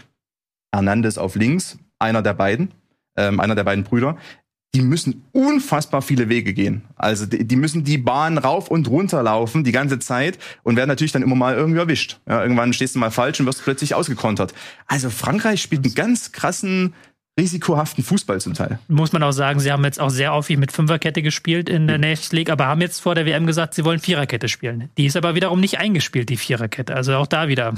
Hernandez 0.75 1.19
auf 1.19 1.37
links, 1.37 1.79
einer 1.99 2.23
der 2.23 2.35
beiden, 2.35 2.73
ähm, 3.17 3.41
einer 3.41 3.55
der 3.55 3.65
beiden 3.65 3.85
Brüder, 3.85 4.17
die 4.75 4.83
müssen 4.83 5.25
unfassbar 5.33 6.03
viele 6.03 6.29
Wege 6.29 6.53
gehen. 6.53 6.83
Also 6.97 7.25
die, 7.25 7.47
die 7.47 7.57
müssen 7.57 7.83
die 7.85 7.97
Bahn 7.97 8.37
rauf 8.37 8.71
und 8.71 8.89
runter 8.89 9.23
laufen 9.23 9.65
die 9.65 9.73
ganze 9.73 9.99
Zeit 9.99 10.39
und 10.65 10.77
werden 10.77 10.89
natürlich 10.89 11.13
dann 11.13 11.23
immer 11.23 11.35
mal 11.35 11.55
irgendwie 11.55 11.79
erwischt. 11.79 12.19
Ja, 12.29 12.43
irgendwann 12.43 12.75
stehst 12.75 12.95
du 12.95 12.99
mal 12.99 13.11
falsch 13.11 13.41
und 13.41 13.47
wirst 13.47 13.65
plötzlich 13.65 13.95
ausgekontert. 13.95 14.53
Also 14.87 15.09
Frankreich 15.09 15.63
spielt 15.63 15.87
einen 15.87 15.95
ganz 15.95 16.33
krassen, 16.33 16.93
risikohaften 17.39 18.03
Fußball 18.03 18.41
zum 18.41 18.55
Teil. 18.55 18.79
Muss 18.89 19.13
man 19.13 19.23
auch 19.23 19.33
sagen, 19.33 19.61
sie 19.61 19.71
haben 19.71 19.85
jetzt 19.85 20.01
auch 20.01 20.09
sehr 20.11 20.33
häufig 20.33 20.57
mit 20.57 20.73
Fünferkette 20.73 21.23
gespielt 21.23 21.69
in 21.69 21.87
der 21.87 21.99
Nations 21.99 22.33
League, 22.33 22.51
aber 22.51 22.67
haben 22.67 22.81
jetzt 22.81 23.01
vor 23.01 23.15
der 23.15 23.27
WM 23.27 23.47
gesagt, 23.47 23.75
sie 23.75 23.85
wollen 23.85 23.99
Viererkette 23.99 24.49
spielen. 24.49 24.89
Die 24.97 25.07
ist 25.07 25.17
aber 25.17 25.35
wiederum 25.35 25.61
nicht 25.61 25.79
eingespielt, 25.79 26.29
die 26.31 26.37
Viererkette. 26.39 26.95
Also 26.97 27.15
auch 27.17 27.27
da 27.27 27.49
wieder. 27.49 27.75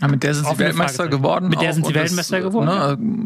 Ja, 0.00 0.08
mit 0.08 0.22
der 0.22 0.34
sind 0.34 0.46
sie 0.46 0.58
Weltmeister 0.58 1.08
geworden. 1.08 1.48
Mit 1.48 1.60
der 1.60 1.70
auch. 1.70 1.74
sind 1.74 1.86
sie 1.86 1.94
Weltmeister 1.94 2.40
geworden, 2.40 2.66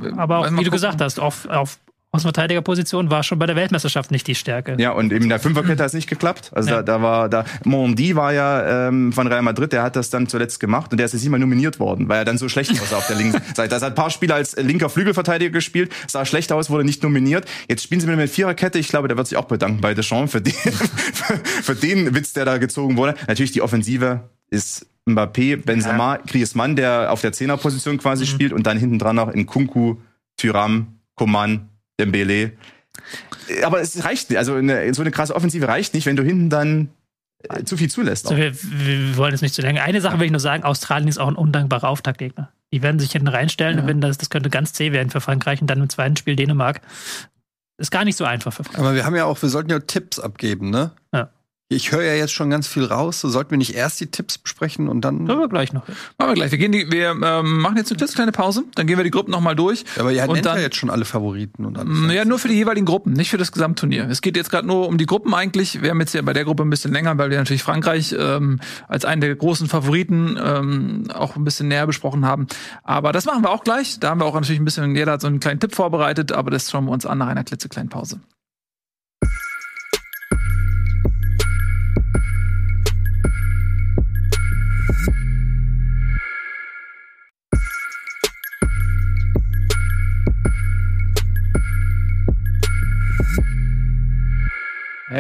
Ne, 0.03 0.13
Aber 0.17 0.39
auch, 0.39 0.43
wollen 0.45 0.45
wir 0.45 0.51
wie 0.51 0.55
mal 0.57 0.65
du 0.65 0.71
gucken. 0.71 0.71
gesagt 0.71 1.01
hast, 1.01 1.19
auf, 1.21 1.47
auf 1.49 1.79
Außenverteidigerposition 2.13 3.09
war 3.11 3.23
schon 3.23 3.39
bei 3.39 3.47
der 3.47 3.55
Weltmeisterschaft 3.55 4.11
nicht 4.11 4.27
die 4.27 4.35
Stärke. 4.35 4.75
Ja, 4.79 4.91
und 4.91 5.13
eben 5.13 5.23
in 5.25 5.29
der 5.29 5.39
Fünferkette 5.39 5.83
hat 5.83 5.89
es 5.89 5.95
nicht 5.95 6.09
geklappt. 6.09 6.51
Also 6.53 6.71
Ja. 6.71 6.77
da, 6.83 6.83
da 6.99 7.03
war 7.03 7.29
da 7.29 7.45
Mondi 7.65 8.17
war 8.17 8.33
ja 8.33 8.89
ähm, 8.89 9.13
von 9.13 9.29
Real 9.29 9.43
Madrid, 9.43 9.73
der 9.73 9.83
hat 9.85 9.95
das 9.95 10.11
dann 10.11 10.27
zuletzt 10.27 10.59
gemacht 10.59 10.91
und 10.91 10.99
der 10.99 11.07
ist 11.07 11.13
jetzt 11.13 11.23
nicht 11.23 11.31
mal 11.31 11.39
nominiert 11.39 11.79
worden, 11.79 12.09
weil 12.09 12.19
er 12.19 12.25
dann 12.25 12.37
so 12.37 12.49
schlecht 12.49 12.73
aussah 12.73 12.97
auf 12.97 13.07
der 13.07 13.17
linken 13.17 13.41
Seite. 13.55 13.69
Das 13.69 13.83
hat 13.83 13.93
ein 13.93 13.95
paar 13.95 14.11
Spiele 14.11 14.35
als 14.35 14.57
linker 14.57 14.89
Flügelverteidiger 14.91 15.53
gespielt, 15.53 15.93
sah 16.09 16.25
schlecht 16.25 16.51
aus, 16.53 16.69
wurde 16.69 16.85
nicht 16.85 17.03
nominiert. 17.03 17.47
Jetzt 17.69 17.85
spielen 17.85 18.01
sie 18.01 18.09
mit 18.09 18.15
einer 18.19 18.27
Viererkette. 18.29 18.79
Ich 18.81 18.89
glaube, 18.89 19.07
der 19.09 19.17
wird 19.17 19.29
sich 19.29 19.39
auch 19.39 19.45
bedanken 19.47 19.81
bei 19.81 19.95
Deschamps 19.95 20.33
für 20.33 20.41
den, 20.41 20.53
für, 21.15 21.37
für 21.63 21.75
den 21.77 22.13
Witz, 22.15 22.33
der 22.33 22.45
da 22.45 22.59
gezogen 22.59 22.97
wurde. 22.97 23.15
Natürlich 23.29 23.53
die 23.53 23.63
Offensive 23.63 24.29
ist 24.51 24.87
Mbappé, 25.09 25.57
Benzema, 25.65 26.19
Griezmann, 26.27 26.75
der 26.77 27.13
auf 27.13 27.21
der 27.21 27.33
Zehnerposition 27.33 27.99
quasi 27.99 28.27
spielt 28.27 28.53
und 28.53 28.67
dann 28.67 28.77
hinten 28.79 28.99
dran 28.99 29.17
noch 29.17 29.29
in 29.29 29.47
Kunku, 29.47 29.97
Tyram, 30.37 30.99
Coman, 31.15 31.70
Dembele. 32.01 32.53
Aber 33.65 33.81
es 33.81 34.05
reicht 34.05 34.31
nicht. 34.31 34.39
Also 34.39 34.55
eine, 34.55 34.93
so 34.95 35.03
eine 35.03 35.11
krasse 35.11 35.35
Offensive 35.35 35.67
reicht 35.69 35.95
nicht, 35.95 36.07
wenn 36.07 36.17
du 36.17 36.23
hinten 36.23 36.51
dann 36.51 36.91
äh, 37.49 37.65
zu 37.65 37.77
viel 37.77 37.91
zulässt. 37.91 38.27
So, 38.27 38.37
wir, 38.37 38.53
wir 38.55 39.17
wollen 39.17 39.35
es 39.35 39.43
nicht 39.43 39.55
zu 39.55 39.63
lange. 39.63 39.83
Eine 39.83 40.01
Sache 40.01 40.19
will 40.19 40.27
ich 40.27 40.33
nur 40.33 40.41
sagen: 40.41 40.65
Australien 40.65 41.09
ist 41.09 41.19
auch 41.19 41.29
ein 41.29 41.37
undankbarer 41.37 41.89
Auftaktgegner. 41.89 42.53
Die 42.73 42.83
werden 42.83 42.99
sich 42.99 43.13
hinten 43.13 43.29
reinstellen 43.29 43.81
und 43.81 43.87
wenn 43.87 44.01
das, 44.01 44.19
das 44.19 44.31
könnte 44.31 44.49
ganz 44.49 44.73
zäh 44.73 44.93
werden 44.93 45.11
für 45.11 45.21
Frankreich 45.21 45.61
und 45.61 45.69
dann 45.69 45.81
im 45.81 45.89
zweiten 45.89 46.17
Spiel 46.17 46.37
Dänemark. 46.37 46.81
Ist 47.79 47.91
gar 47.91 48.05
nicht 48.05 48.17
so 48.17 48.25
einfach 48.25 48.53
für 48.53 48.63
Frankreich. 48.63 48.85
Aber 48.85 48.95
wir 48.95 49.05
haben 49.07 49.17
ja 49.17 49.25
auch, 49.25 49.41
wir 49.41 49.49
sollten 49.49 49.71
ja 49.71 49.81
Tipps 49.81 50.21
abgeben, 50.21 50.71
ne? 50.71 50.93
Ja. 51.13 51.31
Ich 51.73 51.93
höre 51.93 52.03
ja 52.03 52.15
jetzt 52.15 52.33
schon 52.33 52.51
ganz 52.51 52.67
viel 52.67 52.85
raus. 52.85 53.21
So 53.21 53.29
sollten 53.29 53.53
wir 53.53 53.59
nicht 53.59 53.77
erst 53.77 54.01
die 54.01 54.09
Tipps 54.09 54.39
besprechen 54.39 54.89
und 54.89 55.03
dann. 55.03 55.29
Können 55.29 55.39
wir 55.39 55.49
gleich 55.49 55.73
noch. 55.73 55.87
Machen 56.19 56.31
wir 56.31 56.35
gleich. 56.35 56.51
Wir, 56.51 56.59
gehen 56.59 56.73
die, 56.73 56.91
wir 56.91 57.11
ähm, 57.11 57.61
machen 57.61 57.77
jetzt 57.77 57.93
eine 57.93 57.97
klitzekleine 57.97 58.33
Pause, 58.33 58.65
dann 58.75 58.89
gehen 58.89 58.97
wir 58.97 59.05
die 59.05 59.13
Gruppen 59.13 59.31
nochmal 59.31 59.55
durch. 59.55 59.85
Aber 59.97 60.11
ihr 60.11 60.25
und 60.25 60.35
nennt 60.35 60.47
ja 60.47 60.55
dann, 60.55 60.63
jetzt 60.63 60.75
schon 60.75 60.91
alle 60.91 61.05
Favoriten 61.05 61.65
und 61.65 61.79
alles. 61.79 61.97
Mm, 61.97 62.11
Ja, 62.11 62.25
nur 62.25 62.41
für 62.41 62.49
die 62.49 62.55
jeweiligen 62.55 62.87
Gruppen, 62.87 63.13
nicht 63.13 63.31
für 63.31 63.39
das 63.39 63.53
Gesamtturnier. 63.53 64.09
Es 64.11 64.21
geht 64.21 64.37
jetzt 64.37 64.51
gerade 64.51 64.67
nur 64.67 64.89
um 64.89 64.99
die 64.99 65.07
Gruppen 65.07 65.33
eigentlich. 65.33 65.81
Wir 65.81 65.91
haben 65.91 66.01
jetzt 66.01 66.13
ja 66.13 66.23
bei 66.23 66.33
der 66.33 66.45
Gruppe 66.45 66.65
ein 66.65 66.71
bisschen 66.71 66.93
länger, 66.93 67.17
weil 67.19 67.31
wir 67.31 67.39
natürlich 67.39 67.63
Frankreich 67.63 68.17
ähm, 68.19 68.59
als 68.89 69.05
einen 69.05 69.21
der 69.21 69.33
großen 69.37 69.69
Favoriten 69.69 70.37
ähm, 70.43 71.05
auch 71.15 71.37
ein 71.37 71.45
bisschen 71.45 71.69
näher 71.69 71.87
besprochen 71.87 72.27
haben. 72.27 72.49
Aber 72.83 73.13
das 73.13 73.27
machen 73.27 73.45
wir 73.45 73.51
auch 73.51 73.63
gleich. 73.63 74.01
Da 74.01 74.11
haben 74.11 74.21
wir 74.21 74.25
auch 74.25 74.35
natürlich 74.35 74.61
ein 74.61 74.65
bisschen, 74.65 74.97
jeder 74.97 75.13
hat 75.13 75.21
so 75.21 75.29
einen 75.29 75.39
kleinen 75.39 75.61
Tipp 75.61 75.77
vorbereitet, 75.77 76.33
aber 76.33 76.51
das 76.51 76.69
schauen 76.69 76.87
wir 76.87 76.91
uns 76.91 77.07
an 77.07 77.19
nach 77.19 77.29
einer 77.29 77.45
klitzekleinen 77.45 77.91
Pause. 77.91 78.19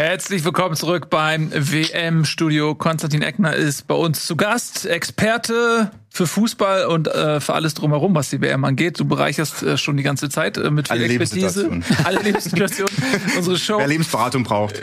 Herzlich 0.02 0.42
willkommen 0.46 0.76
zurück 0.76 1.10
beim 1.10 1.52
WM-Studio. 1.52 2.74
Konstantin 2.74 3.20
Eckner 3.20 3.54
ist 3.54 3.86
bei 3.86 3.94
uns 3.94 4.24
zu 4.24 4.34
Gast, 4.34 4.86
Experte 4.86 5.90
für 6.20 6.26
Fußball 6.26 6.84
und 6.84 7.08
äh, 7.08 7.40
für 7.40 7.54
alles 7.54 7.72
drumherum, 7.72 8.14
was 8.14 8.28
die 8.28 8.42
WM 8.42 8.62
angeht. 8.66 9.00
Du 9.00 9.06
bereicherst 9.06 9.62
äh, 9.62 9.78
schon 9.78 9.96
die 9.96 10.02
ganze 10.02 10.28
Zeit 10.28 10.58
äh, 10.58 10.70
mit 10.70 10.88
viel 10.88 10.98
Alle 10.98 11.06
Expertise. 11.06 11.62
Lebenssituationen. 11.62 11.84
Alle 12.04 12.20
Lebenssituationen. 12.20 12.94
Unsere 13.38 13.56
Show. 13.56 13.78
Wer 13.78 13.86
Lebensberatung 13.86 14.42
braucht. 14.42 14.82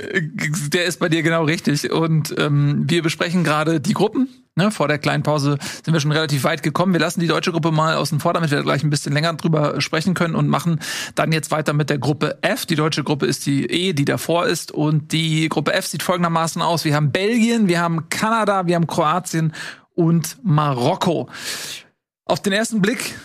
Der 0.74 0.86
ist 0.86 1.00
bei 1.00 1.10
dir 1.10 1.22
genau 1.22 1.44
richtig. 1.44 1.92
Und 1.92 2.34
ähm, 2.40 2.86
wir 2.88 3.04
besprechen 3.04 3.44
gerade 3.44 3.80
die 3.80 3.94
Gruppen. 3.94 4.30
Ne, 4.56 4.72
vor 4.72 4.88
der 4.88 4.98
kleinen 4.98 5.22
Pause 5.22 5.60
sind 5.86 5.94
wir 5.94 6.00
schon 6.00 6.12
relativ 6.12 6.44
weit 6.44 6.64
gekommen. 6.64 6.92
Wir 6.92 7.00
lassen 7.00 7.20
die 7.20 7.28
deutsche 7.28 7.52
Gruppe 7.52 7.72
mal 7.72 7.96
außen 7.96 8.20
vor, 8.20 8.34
damit 8.34 8.50
wir 8.50 8.64
gleich 8.64 8.84
ein 8.84 8.90
bisschen 8.90 9.14
länger 9.14 9.32
drüber 9.34 9.80
sprechen 9.80 10.16
können 10.16 10.34
und 10.34 10.48
machen 10.48 10.80
dann 11.14 11.32
jetzt 11.32 11.52
weiter 11.52 11.74
mit 11.74 11.92
der 11.92 12.00
Gruppe 12.00 12.40
F. 12.42 12.66
Die 12.66 12.74
deutsche 12.74 13.04
Gruppe 13.04 13.28
ist 13.28 13.46
die 13.46 13.68
E, 13.68 13.94
die 13.94 14.06
davor 14.06 14.48
ist. 14.48 14.72
Und 14.72 15.12
die 15.12 15.48
Gruppe 15.50 15.74
F 15.74 15.86
sieht 15.86 16.02
folgendermaßen 16.02 16.64
aus. 16.64 16.84
Wir 16.84 16.96
haben 16.96 17.12
Belgien, 17.12 17.68
wir 17.68 17.80
haben 17.80 18.10
Kanada, 18.10 18.66
wir 18.66 18.74
haben 18.74 18.88
Kroatien 18.88 19.54
und 19.98 20.38
Marokko. 20.44 21.30
Auf 22.26 22.42
den 22.42 22.54
ersten 22.54 22.82
Blick 22.82 23.16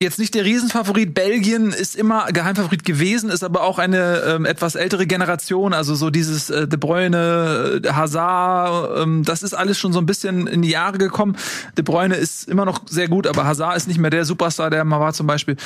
jetzt 0.00 0.18
nicht 0.18 0.34
der 0.34 0.44
Riesenfavorit. 0.44 1.12
Belgien 1.14 1.72
ist 1.72 1.96
immer 1.96 2.26
Geheimfavorit 2.26 2.84
gewesen, 2.84 3.30
ist 3.30 3.42
aber 3.42 3.62
auch 3.62 3.78
eine 3.78 4.22
ähm, 4.26 4.44
etwas 4.44 4.76
ältere 4.76 5.06
Generation. 5.06 5.72
Also 5.74 5.96
so 5.96 6.10
dieses 6.10 6.50
äh, 6.50 6.68
De 6.68 6.78
Bruyne, 6.78 7.80
äh, 7.82 7.88
Hazard, 7.92 9.02
ähm, 9.02 9.24
das 9.24 9.42
ist 9.42 9.54
alles 9.54 9.78
schon 9.78 9.92
so 9.92 9.98
ein 9.98 10.06
bisschen 10.06 10.46
in 10.46 10.62
die 10.62 10.70
Jahre 10.70 10.98
gekommen. 10.98 11.36
De 11.76 11.82
Bruyne 11.82 12.14
ist 12.14 12.48
immer 12.48 12.64
noch 12.64 12.82
sehr 12.88 13.08
gut, 13.08 13.26
aber 13.26 13.44
Hazard 13.44 13.76
ist 13.76 13.88
nicht 13.88 13.98
mehr 13.98 14.10
der 14.10 14.24
Superstar, 14.24 14.70
der 14.70 14.84
mal 14.84 15.00
war 15.00 15.12
zum 15.12 15.26
Beispiel. 15.26 15.56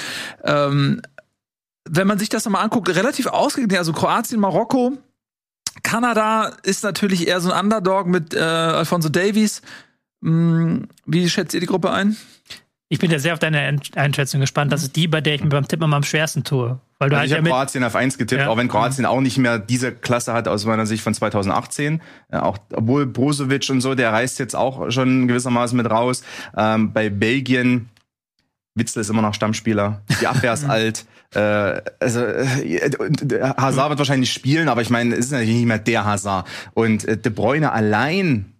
Ähm, 0.44 1.02
wenn 1.84 2.06
man 2.06 2.18
sich 2.18 2.28
das 2.28 2.44
nochmal 2.44 2.64
anguckt, 2.64 2.88
relativ 2.88 3.26
ausgeglichen. 3.26 3.78
Also 3.78 3.92
Kroatien, 3.92 4.40
Marokko, 4.40 4.96
Kanada 5.82 6.52
ist 6.62 6.84
natürlich 6.84 7.26
eher 7.26 7.40
so 7.40 7.50
ein 7.50 7.64
Underdog 7.64 8.06
mit 8.06 8.34
äh, 8.34 8.38
Alfonso 8.38 9.08
Davies. 9.08 9.60
Hm, 10.22 10.88
wie 11.06 11.28
schätzt 11.28 11.54
ihr 11.54 11.60
die 11.60 11.66
Gruppe 11.66 11.90
ein? 11.90 12.16
Ich 12.88 12.98
bin 12.98 13.10
ja 13.10 13.18
sehr 13.18 13.32
auf 13.32 13.38
deine 13.38 13.80
Einschätzung 13.94 14.40
gespannt. 14.40 14.70
Das 14.70 14.82
ist 14.82 14.96
die, 14.96 15.08
bei 15.08 15.22
der 15.22 15.34
ich 15.34 15.42
mir 15.42 15.48
beim 15.48 15.66
Tippen 15.66 15.84
immer 15.84 15.96
am 15.96 16.02
schwersten 16.02 16.44
tue. 16.44 16.78
Weil 16.98 17.08
du 17.08 17.16
Also 17.16 17.20
halt 17.20 17.26
ich 17.26 17.30
ja 17.32 17.38
habe 17.38 17.48
Kroatien 17.48 17.84
auf 17.84 17.96
1 17.96 18.18
getippt, 18.18 18.42
Ja. 18.42 18.48
auch 18.48 18.58
wenn 18.58 18.68
Kroatien 18.68 19.06
auch 19.06 19.22
nicht 19.22 19.38
mehr 19.38 19.58
diese 19.58 19.92
Klasse 19.92 20.34
hat 20.34 20.46
aus 20.46 20.66
meiner 20.66 20.84
Sicht 20.84 21.02
von 21.02 21.14
2018. 21.14 22.02
Äh, 22.30 22.36
auch 22.36 22.58
obwohl 22.70 23.06
Brozovic 23.06 23.70
und 23.70 23.80
so, 23.80 23.94
der 23.94 24.12
reißt 24.12 24.38
jetzt 24.38 24.54
auch 24.54 24.90
schon 24.90 25.26
gewissermaßen 25.26 25.74
mit 25.74 25.90
raus. 25.90 26.22
Ähm, 26.54 26.92
bei 26.92 27.08
Belgien, 27.08 27.88
Witzel 28.74 29.00
ist 29.00 29.08
immer 29.08 29.22
noch 29.22 29.32
Stammspieler, 29.34 30.02
die 30.20 30.26
Abwehr 30.26 30.52
ist 30.52 30.64
alt. 30.68 31.06
Äh, 31.34 31.80
also 31.98 32.20
äh, 32.20 32.74
äh, 32.76 33.54
Hazard 33.56 33.88
wird 33.88 33.98
wahrscheinlich 34.00 34.30
spielen, 34.34 34.68
aber 34.68 34.82
ich 34.82 34.90
meine, 34.90 35.14
es 35.14 35.26
ist 35.26 35.32
natürlich 35.32 35.54
nicht 35.54 35.66
mehr 35.66 35.78
der 35.78 36.04
Hazard. 36.04 36.46
Und 36.74 37.06
äh, 37.06 37.16
De 37.16 37.32
Bruyne 37.32 37.72
allein, 37.72 38.52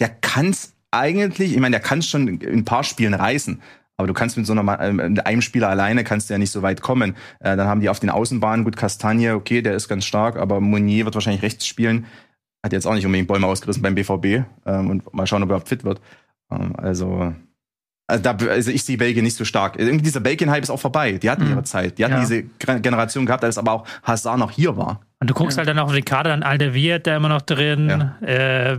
der 0.00 0.08
kann's 0.08 0.73
eigentlich, 0.96 1.52
ich 1.54 1.60
meine, 1.60 1.72
der 1.76 1.80
kann 1.80 2.02
schon 2.02 2.28
in 2.28 2.58
ein 2.60 2.64
paar 2.64 2.84
Spielen 2.84 3.14
reißen. 3.14 3.60
Aber 3.96 4.08
du 4.08 4.14
kannst 4.14 4.36
mit 4.36 4.44
so 4.46 4.52
einer, 4.52 4.80
äh, 4.80 4.92
mit 4.92 5.24
einem 5.24 5.40
Spieler 5.40 5.68
alleine 5.68 6.02
kannst 6.02 6.28
du 6.28 6.34
ja 6.34 6.38
nicht 6.38 6.50
so 6.50 6.62
weit 6.62 6.80
kommen. 6.80 7.14
Äh, 7.40 7.56
dann 7.56 7.68
haben 7.68 7.80
die 7.80 7.88
auf 7.88 8.00
den 8.00 8.10
Außenbahnen 8.10 8.64
gut 8.64 8.76
Castagne, 8.76 9.34
okay, 9.34 9.62
der 9.62 9.74
ist 9.74 9.88
ganz 9.88 10.04
stark, 10.04 10.36
aber 10.36 10.60
Meunier 10.60 11.04
wird 11.04 11.14
wahrscheinlich 11.14 11.42
rechts 11.42 11.66
spielen. 11.66 12.06
Hat 12.64 12.72
jetzt 12.72 12.86
auch 12.86 12.94
nicht 12.94 13.06
unbedingt 13.06 13.28
Bäume 13.28 13.46
ausgerissen 13.46 13.82
beim 13.82 13.94
BVB. 13.94 14.44
Ähm, 14.66 14.90
und 14.90 15.14
mal 15.14 15.26
schauen, 15.26 15.42
ob 15.42 15.48
er 15.48 15.52
überhaupt 15.56 15.68
fit 15.68 15.84
wird. 15.84 16.00
Ähm, 16.50 16.74
also 16.76 17.34
Also, 18.06 18.22
da, 18.22 18.36
also 18.50 18.70
ich 18.70 18.84
sehe 18.84 18.98
Belgien 18.98 19.24
nicht 19.24 19.36
so 19.36 19.44
stark. 19.46 19.78
Irgendwie 19.78 20.02
dieser 20.04 20.20
Belgien-Hype 20.20 20.62
ist 20.62 20.68
auch 20.70 20.80
vorbei. 20.80 21.12
Die 21.12 21.30
hatten 21.30 21.44
Mhm. 21.44 21.50
ihre 21.52 21.62
Zeit. 21.62 21.96
Die 21.96 22.04
hatten 22.04 22.14
Ja. 22.14 22.20
diese 22.20 22.42
Generation 22.82 23.24
gehabt, 23.24 23.44
als 23.44 23.56
aber 23.56 23.72
auch 23.72 23.86
Hazard 24.02 24.38
noch 24.38 24.50
hier 24.50 24.76
war. 24.76 25.00
Und 25.20 25.30
du 25.30 25.34
guckst 25.34 25.56
halt 25.56 25.68
dann 25.68 25.78
auch 25.78 25.86
auf 25.86 25.94
die 25.94 26.02
Kader, 26.02 26.28
dann 26.30 26.42
Alderweireld 26.42 27.06
da 27.06 27.16
immer 27.16 27.30
noch 27.30 27.40
drin, 27.40 27.88
äh, 28.20 28.76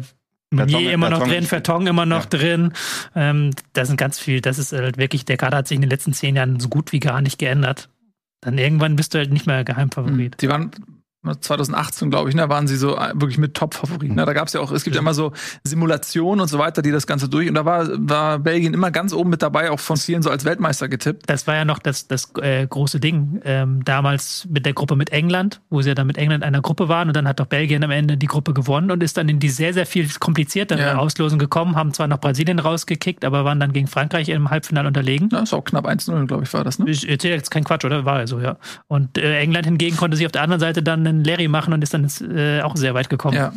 Meunier 0.56 0.91
immer 0.91 1.10
noch 1.10 1.28
drin, 1.28 1.43
Vertong 1.45 1.88
immer 1.88 2.06
noch 2.06 2.26
drin. 2.26 2.74
Ähm, 3.16 3.51
da 3.74 3.86
sind 3.86 3.97
ganz 3.97 4.20
viel, 4.20 4.41
das 4.41 4.58
ist 4.58 4.72
halt 4.72 4.97
wirklich, 4.97 5.26
der 5.26 5.38
Kader 5.38 5.58
hat 5.58 5.68
sich 5.68 5.76
in 5.76 5.82
den 5.82 5.89
letzten 5.89 6.14
zehn 6.14 6.36
Jahren 6.36 6.60
so 6.60 6.70
gut 6.70 6.91
wie 6.91 6.99
gar 6.99 7.22
nicht 7.22 7.38
geändert. 7.38 7.89
Dann 8.41 8.58
irgendwann 8.58 8.95
bist 8.95 9.14
du 9.14 9.18
halt 9.18 9.32
nicht 9.32 9.47
mehr 9.47 9.64
Geheimfavorit. 9.64 10.41
Die 10.41 10.49
waren 10.49 10.72
2018, 11.39 12.09
glaube 12.09 12.30
ich, 12.30 12.36
ne, 12.36 12.49
waren 12.49 12.67
sie 12.67 12.78
so 12.78 12.95
äh, 12.97 13.11
wirklich 13.13 13.38
mit 13.38 13.53
Top-Favoriten. 13.55 14.15
Ne? 14.15 14.26
Da 14.26 14.34
gab 14.34 14.47
es 14.47 14.53
ja 14.53 14.61
auch, 14.61 14.71
es 14.71 14.84
gibt 14.84 14.95
ja 14.95 15.01
immer 15.01 15.13
so 15.13 15.32
Simulationen 15.63 16.41
und 16.41 16.47
so 16.47 16.59
weiter, 16.59 16.82
die 16.82 16.91
das 16.91 17.07
Ganze 17.07 17.30
durch. 17.30 17.49
Und 17.49 17.55
da 17.55 17.65
war, 17.65 17.88
war 17.97 18.39
Belgien 18.39 18.73
immer 18.73 18.91
ganz 18.91 19.13
oben 19.13 19.30
mit 19.30 19.41
dabei, 19.41 19.71
auch 19.71 19.80
von 19.80 19.97
vielen 19.97 20.21
so 20.21 20.30
als 20.30 20.45
Weltmeister 20.45 20.88
getippt. 20.88 21.30
Das 21.30 21.47
war 21.47 21.55
ja 21.55 21.65
noch 21.65 21.80
das, 21.80 22.07
das 22.07 22.32
äh, 22.41 22.65
große 22.67 22.99
Ding. 22.99 23.41
Ähm, 23.43 23.84
damals 23.86 24.47
mit 24.49 24.65
der 24.65 24.73
Gruppe 24.73 24.95
mit 24.95 25.09
England, 25.11 25.61
wo 25.69 25.82
sie 25.82 25.89
ja 25.89 25.95
dann 25.95 26.07
mit 26.07 26.17
England 26.17 26.43
in 26.43 26.47
einer 26.47 26.61
Gruppe 26.61 26.89
waren 26.89 27.07
und 27.07 27.15
dann 27.15 27.28
hat 27.28 27.39
doch 27.39 27.47
Belgien 27.47 27.84
am 27.84 27.91
Ende 27.91 28.17
die 28.17 28.28
Gruppe 28.28 28.53
gewonnen 28.53 28.91
und 28.91 29.03
ist 29.03 29.17
dann 29.17 29.30
in 29.30 29.39
die 29.39 29.49
sehr, 29.49 29.73
sehr 29.73 29.86
viel 29.86 30.07
kompliziertere 30.19 30.80
Ja. 30.80 30.97
Auslosung 30.97 31.39
gekommen, 31.39 31.76
haben 31.76 31.93
zwar 31.93 32.07
noch 32.07 32.19
Brasilien 32.19 32.59
rausgekickt, 32.59 33.26
aber 33.26 33.45
waren 33.45 33.59
dann 33.59 33.73
gegen 33.73 33.88
Frankreich 33.88 34.30
im 34.30 34.49
Halbfinale 34.49 34.88
unterlegen. 34.88 35.30
Ja, 35.32 35.39
ist 35.39 35.53
auch 35.53 35.63
knapp 35.63 35.88
1-0, 35.88 36.26
glaube 36.28 36.43
ich, 36.43 36.53
war 36.53 36.63
das, 36.63 36.80
ne? 36.80 36.89
Ich 36.89 37.07
erzähle 37.07 37.36
jetzt 37.36 37.51
keinen 37.51 37.63
Quatsch, 37.63 37.86
oder? 37.86 38.05
War 38.05 38.19
ja 38.19 38.28
so, 38.28 38.39
ja. 38.39 38.57
Und 38.88 39.17
äh, 39.17 39.39
England 39.39 39.65
hingegen 39.65 39.97
konnte 39.97 40.17
sich 40.17 40.26
auf 40.26 40.32
der 40.32 40.41
anderen 40.43 40.59
Seite 40.59 40.84
dann 40.84 41.05
einen 41.16 41.24
Larry 41.24 41.47
machen 41.47 41.74
und 41.74 41.82
ist 41.82 41.93
dann 41.93 42.09
äh, 42.22 42.61
auch 42.61 42.76
sehr 42.76 42.93
weit 42.93 43.09
gekommen. 43.09 43.38
Ja. 43.38 43.53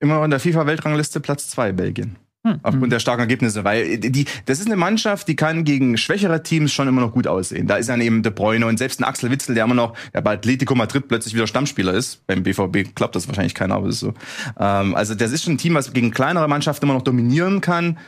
Immer 0.00 0.16
noch 0.16 0.24
in 0.24 0.30
der 0.30 0.40
FIFA-Weltrangliste 0.40 1.20
Platz 1.20 1.48
zwei 1.48 1.72
Belgien. 1.72 2.16
Hm. 2.46 2.58
Aufgrund 2.62 2.90
der 2.90 3.00
starken 3.00 3.20
Ergebnisse, 3.20 3.64
weil 3.64 3.98
die, 3.98 4.24
das 4.46 4.60
ist 4.60 4.66
eine 4.66 4.76
Mannschaft, 4.76 5.28
die 5.28 5.36
kann 5.36 5.62
gegen 5.64 5.98
schwächere 5.98 6.42
Teams 6.42 6.72
schon 6.72 6.88
immer 6.88 7.02
noch 7.02 7.12
gut 7.12 7.26
aussehen. 7.26 7.66
Da 7.66 7.76
ist 7.76 7.90
dann 7.90 8.00
eben 8.00 8.22
De 8.22 8.32
Bruyne 8.32 8.64
und 8.64 8.78
selbst 8.78 8.98
ein 8.98 9.04
Axel 9.04 9.30
Witzel, 9.30 9.54
der 9.54 9.64
immer 9.64 9.74
noch 9.74 9.94
der 10.14 10.22
bei 10.22 10.32
Atletico 10.32 10.74
Madrid 10.74 11.06
plötzlich 11.06 11.34
wieder 11.34 11.46
Stammspieler 11.46 11.92
ist. 11.92 12.26
Beim 12.26 12.42
BVB 12.42 12.94
klappt 12.94 13.14
das 13.14 13.28
wahrscheinlich 13.28 13.54
keiner, 13.54 13.74
aber 13.74 13.88
es 13.88 13.96
ist 13.96 14.00
so. 14.00 14.14
Ähm, 14.58 14.94
also 14.94 15.14
das 15.14 15.32
ist 15.32 15.44
schon 15.44 15.54
ein 15.54 15.58
Team, 15.58 15.74
was 15.74 15.92
gegen 15.92 16.12
kleinere 16.12 16.48
Mannschaften 16.48 16.86
immer 16.86 16.94
noch 16.94 17.02
dominieren 17.02 17.60
kann 17.60 17.98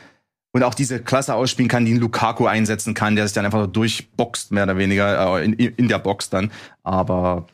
und 0.51 0.63
auch 0.63 0.73
diese 0.73 0.99
Klasse 0.99 1.35
ausspielen 1.35 1.69
kann, 1.69 1.85
die 1.85 1.91
einen 1.91 2.01
Lukaku 2.01 2.47
einsetzen 2.47 2.95
kann, 2.95 3.15
der 3.15 3.27
sich 3.27 3.35
dann 3.35 3.45
einfach 3.45 3.61
so 3.61 3.67
durchboxt, 3.67 4.51
mehr 4.51 4.63
oder 4.63 4.77
weniger, 4.77 5.37
äh, 5.37 5.45
in, 5.45 5.53
in 5.53 5.87
der 5.87 5.99
Box 5.99 6.31
dann. 6.31 6.51
Aber 6.81 7.45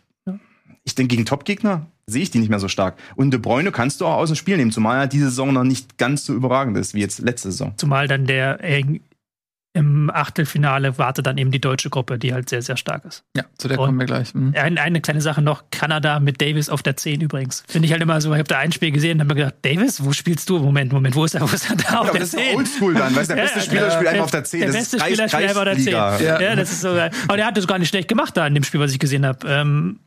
ich 0.90 0.96
denke, 0.96 1.16
gegen 1.16 1.26
Topgegner 1.26 1.86
sehe 2.08 2.24
ich 2.24 2.32
die 2.32 2.40
nicht 2.40 2.50
mehr 2.50 2.60
so 2.60 2.68
stark. 2.68 2.96
Und 3.16 3.32
De 3.32 3.40
Bruyne 3.40 3.72
kannst 3.72 4.02
du 4.02 4.06
auch 4.06 4.18
aus 4.18 4.30
dem 4.30 4.36
Spiel 4.36 4.58
nehmen, 4.58 4.72
zumal 4.72 4.98
er 5.00 5.08
diese 5.08 5.26
Saison 5.26 5.54
noch 5.54 5.64
nicht 5.64 5.98
ganz 5.98 6.26
so 6.26 6.34
überragend 6.34 6.76
ist 6.78 6.94
wie 6.94 7.00
jetzt 7.02 7.20
letzte 7.20 7.52
Saison. 7.52 7.74
Zumal 7.78 8.08
dann 8.08 8.26
der 8.26 8.64
äh, 8.64 8.84
im 9.74 10.10
Achtelfinale 10.12 10.98
wartet 10.98 11.28
dann 11.28 11.38
eben 11.38 11.52
die 11.52 11.62
deutsche 11.62 11.92
Gruppe, 11.92 12.18
die 12.18 12.34
halt 12.34 12.50
sehr, 12.50 12.64
sehr 12.64 12.76
stark 12.76 13.06
ist. 13.06 13.24
Ja, 13.38 13.44
zu 13.60 13.68
der 13.68 13.78
Und- 13.80 13.86
kommen 13.86 14.00
wir 14.00 14.08
gleich. 14.08 14.34
Mhm. 14.34 14.56
Ein, 14.58 14.80
eine 14.80 15.00
kleine 15.00 15.22
Sache 15.22 15.44
noch, 15.44 15.66
Kanada 15.70 16.20
mit 16.20 16.42
Davis 16.42 16.70
auf 16.70 16.82
der 16.82 16.98
10 16.98 17.22
übrigens. 17.22 17.64
Finde 17.68 17.86
ich 17.86 17.92
halt 17.92 18.02
immer 18.02 18.20
so, 18.20 18.32
ich 18.34 18.40
habe 18.40 18.48
da 18.50 18.58
ein 18.58 18.72
Spiel 18.72 18.92
gesehen 18.92 19.18
und 19.18 19.20
habe 19.22 19.36
mir 19.36 19.42
gedacht, 19.46 19.56
Davis, 19.62 20.04
wo 20.04 20.12
spielst 20.12 20.50
du? 20.50 20.58
Moment, 20.58 20.92
Moment, 20.92 21.14
wo 21.16 21.24
ist 21.24 21.36
er, 21.36 21.42
wo 21.42 21.54
ist 21.54 21.70
er 21.70 21.76
da 21.76 22.00
auf 22.00 22.10
aber 22.10 22.12
der 22.14 22.22
das 22.22 22.34
ist 22.34 22.40
10? 22.44 22.56
oldschool 22.58 22.94
dann, 22.96 23.16
weißt 23.16 23.30
du, 23.30 23.36
der 23.36 23.44
Ja, 23.46 23.52
beste 23.54 23.60
ja, 23.60 23.66
Spieler 23.66 23.82
ja. 23.88 23.92
spielt 23.92 24.08
einfach 24.10 24.24
auf 24.26 24.32
der 24.32 24.44
10. 24.44 24.60
Der 24.62 24.68
beste 24.70 25.00
Spieler 25.00 25.30
spielt 25.30 25.44
einfach 25.44 25.58
auf 25.58 25.64
der 25.66 25.76
10. 25.78 25.94
Kreisliga. 25.94 26.42
Ja. 26.42 26.56
das 26.56 26.72
ist 26.72 26.82
so 26.82 26.94
geil. 26.96 27.12
Aber 27.28 27.38
der 27.38 27.46
hat 27.46 27.56
das 27.56 27.68
gar 27.68 27.78
nicht 27.78 27.90
schlecht 27.90 28.08
gemacht 28.08 28.36
da 28.36 28.48
in 28.48 28.56
dem 28.56 28.64
Spiel, 28.64 28.80
was 28.80 28.92
ich 28.92 28.98
gesehen 29.00 29.24
habe. 29.26 29.48
Ähm, 29.48 30.00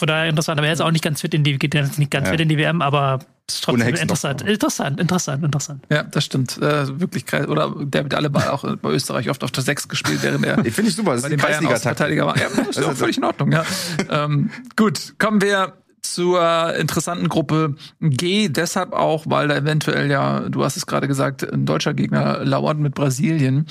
von 0.00 0.08
daher 0.08 0.28
interessant, 0.28 0.58
aber 0.58 0.66
er 0.66 0.72
ist 0.72 0.80
auch 0.80 0.90
nicht 0.90 1.04
ganz 1.04 1.20
fit 1.20 1.32
in 1.34 1.44
die, 1.44 1.56
geht 1.58 1.74
jetzt 1.74 1.98
nicht 1.98 2.10
ganz 2.10 2.26
Ja. 2.26 2.32
fit 2.32 2.40
in 2.40 2.48
die 2.48 2.58
WM, 2.58 2.82
aber 2.82 3.20
ist 3.48 3.62
trotzdem 3.64 3.94
interessant. 3.94 4.42
Interessant, 4.42 5.00
interessant, 5.00 5.44
interessant. 5.44 5.84
Ja, 5.90 6.02
das 6.02 6.24
stimmt. 6.24 6.58
Äh, 6.58 7.00
wirklich 7.00 7.26
kreis 7.26 7.46
oder 7.48 7.72
der 7.80 8.02
mit 8.04 8.14
alle 8.14 8.30
auch 8.52 8.64
bei 8.76 8.90
Österreich 8.90 9.28
oft 9.30 9.42
auf 9.44 9.50
der 9.52 9.62
6 9.62 9.88
gespielt, 9.88 10.22
während 10.22 10.44
er 10.44 10.58
Ich 10.64 10.74
finde 10.74 10.90
ich 10.90 10.96
super, 10.96 11.12
das 11.14 11.22
bei 11.22 11.28
ist 11.28 11.32
die 11.32 11.36
den 11.36 11.42
Bayern 11.42 11.52
Kreisliga-Taktik. 11.64 11.96
Verteidiger 11.96 12.26
war. 12.26 12.36
Ja, 12.38 12.48
das 12.56 12.68
ist 12.68 12.76
Also, 12.78 12.90
auch 12.90 12.94
völlig 12.94 13.18
in 13.18 13.24
Ordnung, 13.24 13.52
ja. 13.52 13.64
ähm, 14.10 14.50
gut, 14.76 15.14
kommen 15.18 15.40
wir 15.42 15.74
zur 16.02 16.74
interessanten 16.76 17.28
Gruppe 17.28 17.74
G, 18.00 18.48
deshalb 18.48 18.92
auch, 18.94 19.24
weil 19.28 19.48
da 19.48 19.56
eventuell 19.56 20.10
ja, 20.10 20.40
du 20.48 20.64
hast 20.64 20.76
es 20.76 20.86
gerade 20.86 21.06
gesagt, 21.08 21.42
ein 21.52 21.66
deutscher 21.66 21.92
Gegner 21.92 22.42
lauert 22.44 22.78
mit 22.78 22.94
Brasilien. 22.94 23.66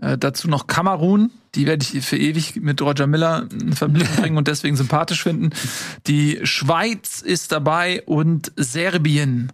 Äh, 0.00 0.18
dazu 0.18 0.48
noch 0.48 0.66
Kamerun, 0.66 1.30
die 1.54 1.66
werde 1.66 1.84
ich 1.84 2.04
für 2.04 2.16
ewig 2.16 2.56
mit 2.56 2.80
Roger 2.82 3.06
Miller 3.06 3.48
in 3.52 3.74
Verbindung 3.74 4.08
bringen 4.16 4.36
und 4.36 4.48
deswegen 4.48 4.76
sympathisch 4.76 5.22
finden. 5.22 5.50
Die 6.06 6.40
Schweiz 6.44 7.22
ist 7.22 7.52
dabei 7.52 8.02
und 8.04 8.52
Serbien. 8.56 9.52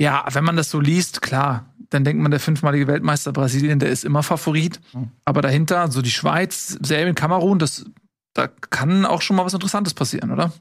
Ja, 0.00 0.26
wenn 0.32 0.44
man 0.44 0.56
das 0.56 0.70
so 0.70 0.80
liest, 0.80 1.22
klar, 1.22 1.72
dann 1.90 2.04
denkt 2.04 2.22
man, 2.22 2.30
der 2.30 2.40
fünfmalige 2.40 2.86
Weltmeister 2.86 3.32
Brasilien, 3.32 3.78
der 3.78 3.90
ist 3.90 4.04
immer 4.04 4.22
Favorit. 4.22 4.80
Aber 5.24 5.40
dahinter, 5.40 5.90
so 5.90 6.02
die 6.02 6.10
Schweiz, 6.10 6.78
Serbien, 6.82 7.14
Kamerun, 7.14 7.58
das, 7.58 7.86
da 8.34 8.48
kann 8.48 9.06
auch 9.06 9.22
schon 9.22 9.36
mal 9.36 9.44
was 9.44 9.54
Interessantes 9.54 9.94
passieren, 9.94 10.30
oder? 10.30 10.52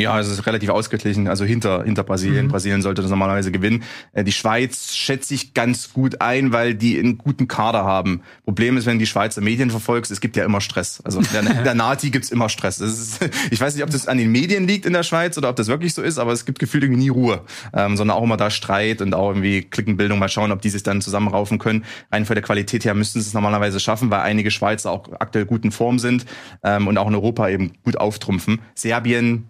Ja, 0.00 0.18
es 0.18 0.28
ist 0.28 0.46
relativ 0.46 0.70
ausgeglichen, 0.70 1.28
also 1.28 1.44
hinter, 1.44 1.84
hinter 1.84 2.02
Brasilien. 2.04 2.46
Mhm. 2.46 2.50
Brasilien 2.50 2.82
sollte 2.82 3.02
das 3.02 3.10
normalerweise 3.10 3.52
gewinnen. 3.52 3.82
Äh, 4.12 4.24
Die 4.24 4.32
Schweiz 4.32 4.94
schätze 4.94 5.34
ich 5.34 5.52
ganz 5.52 5.92
gut 5.92 6.20
ein, 6.22 6.52
weil 6.52 6.74
die 6.74 6.98
einen 6.98 7.18
guten 7.18 7.48
Kader 7.48 7.84
haben. 7.84 8.22
Problem 8.44 8.76
ist, 8.76 8.86
wenn 8.86 8.94
du 8.94 9.00
die 9.00 9.06
Schweizer 9.06 9.42
Medien 9.42 9.70
verfolgst, 9.70 10.10
es 10.10 10.20
gibt 10.20 10.36
ja 10.36 10.44
immer 10.44 10.60
Stress. 10.60 11.02
Also 11.04 11.20
in 11.20 11.26
der, 11.32 11.42
der 11.64 11.74
Nati 11.74 12.10
gibt's 12.10 12.30
immer 12.30 12.48
Stress. 12.48 12.80
Ist, 12.80 13.20
ich 13.50 13.60
weiß 13.60 13.74
nicht, 13.74 13.84
ob 13.84 13.90
das 13.90 14.08
an 14.08 14.16
den 14.16 14.32
Medien 14.32 14.66
liegt 14.66 14.86
in 14.86 14.94
der 14.94 15.02
Schweiz 15.02 15.36
oder 15.36 15.50
ob 15.50 15.56
das 15.56 15.68
wirklich 15.68 15.92
so 15.92 16.02
ist, 16.02 16.18
aber 16.18 16.32
es 16.32 16.46
gibt 16.46 16.58
gefühlt 16.58 16.84
irgendwie 16.84 17.02
nie 17.02 17.08
Ruhe. 17.10 17.42
Ähm, 17.74 17.96
sondern 17.96 18.16
auch 18.16 18.22
immer 18.22 18.38
da 18.38 18.50
Streit 18.50 19.02
und 19.02 19.14
auch 19.14 19.28
irgendwie 19.28 19.62
Klickenbildung. 19.62 20.18
Mal 20.18 20.28
schauen, 20.28 20.50
ob 20.50 20.62
die 20.62 20.70
sich 20.70 20.82
dann 20.82 21.02
zusammenraufen 21.02 21.58
können. 21.58 21.84
Rein 22.10 22.24
von 22.24 22.34
der 22.34 22.42
Qualität 22.42 22.84
her 22.84 22.94
müssten 22.94 23.20
sie 23.20 23.28
es 23.28 23.34
normalerweise 23.34 23.80
schaffen, 23.80 24.10
weil 24.10 24.20
einige 24.20 24.50
Schweizer 24.50 24.90
auch 24.90 25.10
aktuell 25.18 25.44
gut 25.44 25.64
in 25.64 25.72
Form 25.72 25.98
sind 25.98 26.24
ähm, 26.64 26.86
und 26.86 26.96
auch 26.96 27.08
in 27.08 27.14
Europa 27.14 27.48
eben 27.48 27.72
gut 27.84 27.98
auftrumpfen. 27.98 28.60
Serbien 28.74 29.49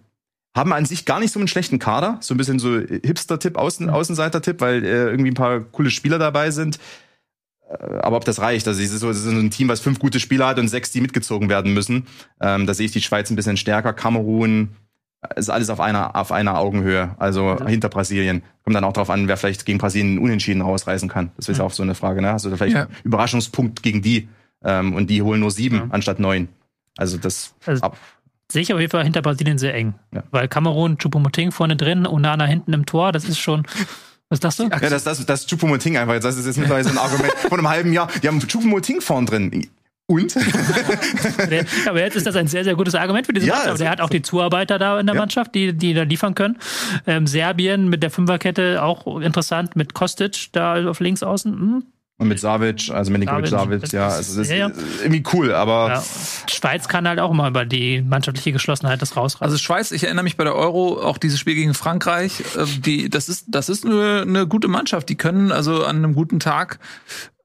haben 0.55 0.73
an 0.73 0.85
sich 0.85 1.05
gar 1.05 1.19
nicht 1.19 1.31
so 1.31 1.39
einen 1.39 1.47
schlechten 1.47 1.79
Kader. 1.79 2.17
So 2.21 2.33
ein 2.33 2.37
bisschen 2.37 2.59
so 2.59 2.77
Hipster-Tipp, 2.79 3.57
Außen 3.57 3.89
Außenseiter-Tipp, 3.89 4.59
weil 4.61 4.83
äh, 4.83 5.09
irgendwie 5.09 5.31
ein 5.31 5.35
paar 5.35 5.61
coole 5.61 5.89
Spieler 5.89 6.19
dabei 6.19 6.51
sind. 6.51 6.77
Äh, 7.69 7.73
Aber 8.01 8.17
ob 8.17 8.25
das 8.25 8.39
reicht, 8.41 8.67
also 8.67 8.81
es 8.81 8.91
ist 8.91 8.99
so, 8.99 9.09
es 9.09 9.17
ist 9.17 9.23
so 9.23 9.31
ein 9.31 9.49
Team, 9.51 9.69
was 9.69 9.79
fünf 9.79 9.99
gute 9.99 10.19
Spieler 10.19 10.47
hat 10.47 10.59
und 10.59 10.67
sechs, 10.67 10.91
die 10.91 11.01
mitgezogen 11.01 11.47
werden 11.49 11.73
müssen. 11.73 12.07
Ähm, 12.41 12.65
da 12.67 12.73
sehe 12.73 12.85
ich 12.85 12.91
die 12.91 13.01
Schweiz 13.01 13.29
ein 13.29 13.35
bisschen 13.35 13.55
stärker. 13.57 13.93
Kamerun 13.93 14.75
äh, 15.21 15.39
ist 15.39 15.49
alles 15.49 15.69
auf 15.69 15.79
einer, 15.79 16.15
auf 16.17 16.31
einer 16.33 16.57
Augenhöhe, 16.57 17.15
also 17.17 17.57
hinter 17.65 17.87
Brasilien. 17.89 18.43
Kommt 18.63 18.75
dann 18.75 18.83
auch 18.83 18.93
darauf 18.93 19.09
an, 19.09 19.27
wer 19.29 19.37
vielleicht 19.37 19.65
gegen 19.65 19.77
Brasilien 19.79 20.19
unentschieden 20.19 20.61
rausreißen 20.61 21.07
kann. 21.07 21.31
Das 21.37 21.47
ist 21.47 21.61
auch 21.61 21.71
so 21.71 21.81
eine 21.83 21.95
Frage, 21.95 22.21
ne? 22.21 22.33
Hast 22.33 22.43
du 22.45 22.49
da 22.49 22.57
vielleicht 22.57 22.75
Ja. 22.75 22.83
einen 22.87 22.95
Überraschungspunkt 23.03 23.81
gegen 23.83 24.01
die? 24.01 24.27
Ähm, 24.63 24.93
und 24.93 25.09
die 25.09 25.21
holen 25.21 25.39
nur 25.39 25.49
sieben 25.51 25.75
Ja. 25.77 25.87
anstatt 25.91 26.19
neun. 26.19 26.49
Also 26.97 27.17
das 27.17 27.55
Also- 27.65 27.83
ab. 27.83 27.97
Sehe 28.51 28.61
ich 28.63 28.73
auf 28.73 28.79
jeden 28.79 28.91
Fall 28.91 29.03
hinter 29.03 29.21
Brasilien 29.21 29.57
sehr 29.57 29.73
eng. 29.73 29.93
Ja. 30.13 30.23
Weil 30.31 30.47
Kamerun, 30.47 30.97
Choupo-Moting 30.97 31.51
vorne 31.51 31.75
drin, 31.75 32.05
Onana 32.05 32.45
hinten 32.45 32.73
im 32.73 32.85
Tor, 32.85 33.11
das 33.11 33.25
ist 33.25 33.39
schon. 33.39 33.63
Was 34.29 34.37
ist 34.37 34.43
das 34.43 34.57
so? 34.57 34.63
Ja, 34.63 34.79
das, 34.89 35.03
das, 35.03 35.25
das 35.25 35.47
Choupo-Moting 35.47 35.97
einfach. 35.97 36.19
Das 36.19 36.37
ist 36.37 36.45
jetzt 36.45 36.57
mittlerweile 36.57 36.83
so 36.85 36.89
ein 36.91 36.97
Argument 36.97 37.33
von 37.33 37.59
einem 37.59 37.69
halben 37.69 37.93
Jahr. 37.93 38.07
Die 38.21 38.27
haben 38.27 38.39
Choupo-Moting 38.39 39.01
vorn 39.01 39.25
drin. 39.25 39.67
Und? 40.07 40.35
Der, 41.49 41.65
aber 41.87 42.01
jetzt 42.01 42.15
ist 42.17 42.25
das 42.27 42.35
ein 42.35 42.47
sehr, 42.47 42.63
sehr 42.65 42.75
gutes 42.75 42.95
Argument 42.95 43.25
für 43.25 43.33
diese 43.33 43.47
Ja, 43.47 43.53
Mannschaft. 43.53 43.71
also- 43.71 43.83
Der 43.85 43.91
hat 43.91 44.01
auch 44.01 44.09
die 44.09 44.21
Zuarbeiter 44.21 44.77
da 44.77 44.99
in 44.99 45.05
der 45.05 45.15
Ja. 45.15 45.21
Mannschaft, 45.21 45.55
die, 45.55 45.71
die 45.73 45.93
da 45.93 46.03
liefern 46.03 46.35
können. 46.35 46.57
Ähm, 47.07 47.27
Serbien 47.27 47.87
mit 47.87 48.03
der 48.03 48.11
Fünferkette 48.11 48.83
auch 48.83 49.19
interessant, 49.21 49.75
mit 49.77 49.93
Kostic 49.93 50.47
da 50.51 50.85
auf 50.89 50.99
links 50.99 51.23
außen. 51.23 51.53
Hm. 51.53 51.83
Und 52.21 52.27
mit 52.27 52.39
Savic, 52.39 52.91
also 52.91 53.11
Milinkovic 53.11 53.47
Savic, 53.47 53.79
Savic, 53.81 53.93
ja. 53.93 54.05
das 54.05 54.17
Also 54.17 54.39
das 54.39 54.47
ist- 54.49 54.55
ja, 54.55 54.69
irgendwie 55.01 55.23
cool, 55.33 55.53
aber 55.53 55.87
Ja. 55.89 56.03
Schweiz 56.49 56.87
kann 56.87 57.07
halt 57.07 57.19
auch 57.19 57.33
mal 57.33 57.49
über 57.49 57.65
die 57.65 58.01
mannschaftliche 58.03 58.51
Geschlossenheit 58.51 59.01
das 59.01 59.17
rausreißen. 59.17 59.43
Also 59.43 59.57
Schweiz, 59.57 59.91
ich 59.91 60.03
erinnere 60.03 60.23
mich 60.23 60.37
bei 60.37 60.43
der 60.43 60.55
Euro, 60.55 61.01
auch 61.01 61.17
dieses 61.17 61.39
Spiel 61.39 61.55
gegen 61.55 61.73
Frankreich, 61.73 62.41
äh, 62.55 62.65
die, 62.79 63.09
das 63.09 63.27
ist, 63.27 63.45
das 63.49 63.69
ist 63.69 63.85
eine, 63.85 64.21
eine 64.21 64.45
gute 64.47 64.67
Mannschaft. 64.67 65.09
Die 65.09 65.15
können 65.15 65.51
also 65.51 65.83
an 65.83 65.97
einem 65.97 66.13
guten 66.13 66.39
Tag 66.39 66.77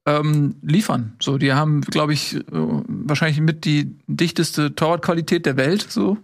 ähm, 0.05 0.55
liefern. 0.61 1.13
So, 1.21 1.37
die 1.37 1.51
haben, 1.53 1.81
glaube 1.81 2.13
ich, 2.13 2.35
äh, 2.35 2.41
wahrscheinlich 2.51 3.41
mit 3.41 3.65
die 3.65 3.97
dichteste 4.07 4.73
Torwartqualität 4.75 5.45
der 5.45 5.57
Welt. 5.57 5.85
So. 5.89 6.17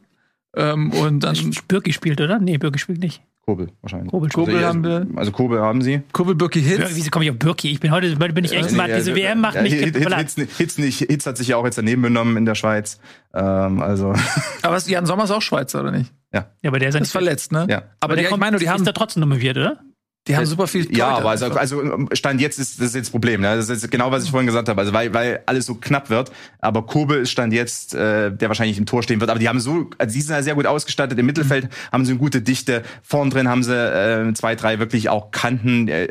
Ähm, 0.56 0.92
und 0.94 1.22
dann 1.22 1.36
Birki 1.68 1.92
spielt, 1.92 2.22
oder? 2.22 2.40
Nee, 2.40 2.58
Birki 2.60 2.78
spielt 2.80 3.00
nicht. 3.00 3.22
Kobel 3.46 3.68
wahrscheinlich. 3.82 4.10
Kobel, 4.10 4.30
Kobel 4.30 4.56
also, 4.56 4.68
haben 4.68 4.84
wir. 4.86 5.08
Also 5.16 5.32
Kobel 5.34 5.60
haben 5.60 5.82
sie. 5.82 6.02
Kurbel 6.14 6.34
Birki 6.34 6.62
Hitz. 6.62 6.92
Wieso 6.94 7.10
komme 7.10 7.26
ich 7.26 7.32
auf 7.32 7.38
Birki? 7.38 7.72
Ich 7.72 7.82
bin 7.82 7.92
heute, 7.92 8.18
heute 8.18 8.34
bin 8.34 8.46
ich 8.46 8.54
echt 8.54 8.72
Nee, 8.72 8.78
matt. 8.78 8.88
Diese 8.88 9.12
also, 9.12 9.16
WM 9.16 9.42
macht 9.42 9.56
ja, 9.56 9.64
mich 9.64 9.74
Hitz, 9.74 10.00
platt. 10.00 10.20
Hitz, 10.20 10.36
Hitz, 10.36 10.58
Hitz, 10.58 10.78
nicht, 10.78 11.00
Hitz 11.00 11.26
hat 11.26 11.38
sich 11.38 11.50
ja 11.50 11.58
auch 11.58 11.66
jetzt 11.66 11.78
daneben 11.78 12.02
benommen 12.02 12.38
in 12.38 12.46
der 12.46 12.56
Schweiz. 12.56 13.00
Ähm, 13.34 13.82
also, 13.82 14.14
Aber 14.62 14.80
Jan 14.80 15.06
Sommer 15.06 15.26
ist 15.26 15.32
auch 15.32 15.42
Schweizer, 15.42 15.82
oder 15.82 15.92
nicht? 15.92 16.14
Ja, 16.32 16.48
aber 16.66 16.80
der 16.80 16.90
ist, 16.90 16.96
ja 16.96 17.02
Ist 17.02 17.12
verletzt, 17.12 17.52
ne? 17.52 17.68
ja. 17.70 17.84
Aber, 18.00 18.16
die, 18.16 18.24
ich 18.24 18.38
meine, 18.38 18.58
die 18.58 18.70
haben, 18.70 18.78
ist 18.78 18.88
da 18.88 18.92
trotzdem 18.94 19.22
nominniert, 19.22 19.58
oder? 19.58 19.82
Die 20.28 20.38
haben 20.38 20.46
super 20.46 20.68
viel 20.68 20.86
Ja, 20.96 21.10
Leute 21.10 21.22
aber 21.22 21.30
also, 21.32 21.46
also 21.48 22.08
Stand 22.14 22.40
jetzt 22.40 22.58
ist 22.58 22.80
das 22.80 22.88
ist 22.88 22.96
jetzt 22.96 23.08
das 23.08 23.12
Problem. 23.12 23.42
Ne? 23.42 23.58
Das 23.58 23.68
ist 23.68 23.82
jetzt 23.82 23.92
genau, 23.92 24.10
was 24.10 24.24
ich 24.24 24.32
vorhin 24.32 24.48
gesagt 24.48 24.70
habe. 24.70 24.80
Also 24.80 24.94
weil, 24.94 25.14
weil 25.14 25.42
alles 25.46 25.66
so 25.66 25.76
knapp 25.76 26.10
wird. 26.10 26.32
Aber 26.60 26.86
Kobel 26.86 27.22
ist 27.24 27.32
Stand 27.32 27.52
jetzt, 27.52 27.94
äh, 27.94 28.32
der 28.32 28.48
wahrscheinlich 28.48 28.78
im 28.78 28.86
Tor 28.86 29.04
stehen 29.04 29.20
wird. 29.20 29.30
Aber 29.30 29.40
die 29.40 29.50
haben 29.50 29.60
so, 29.60 29.90
also 29.98 30.14
die 30.14 30.22
sind 30.22 30.34
ja 30.34 30.42
sehr 30.42 30.56
gut 30.56 30.66
ausgestattet. 30.66 31.20
Im 31.20 31.26
Mittelfeld 31.26 31.68
haben 31.92 32.06
sie 32.06 32.12
eine 32.12 32.20
gute 32.20 32.42
Dichte. 32.42 32.84
Vorn 33.02 33.32
drin 33.32 33.50
haben 33.50 33.64
sie 33.64 33.76
äh, 33.76 34.34
zwei, 34.34 34.56
drei 34.56 34.80
wirklich 34.80 35.10
auch 35.10 35.32
Kanten. 35.32 35.90
Äh, 35.90 36.08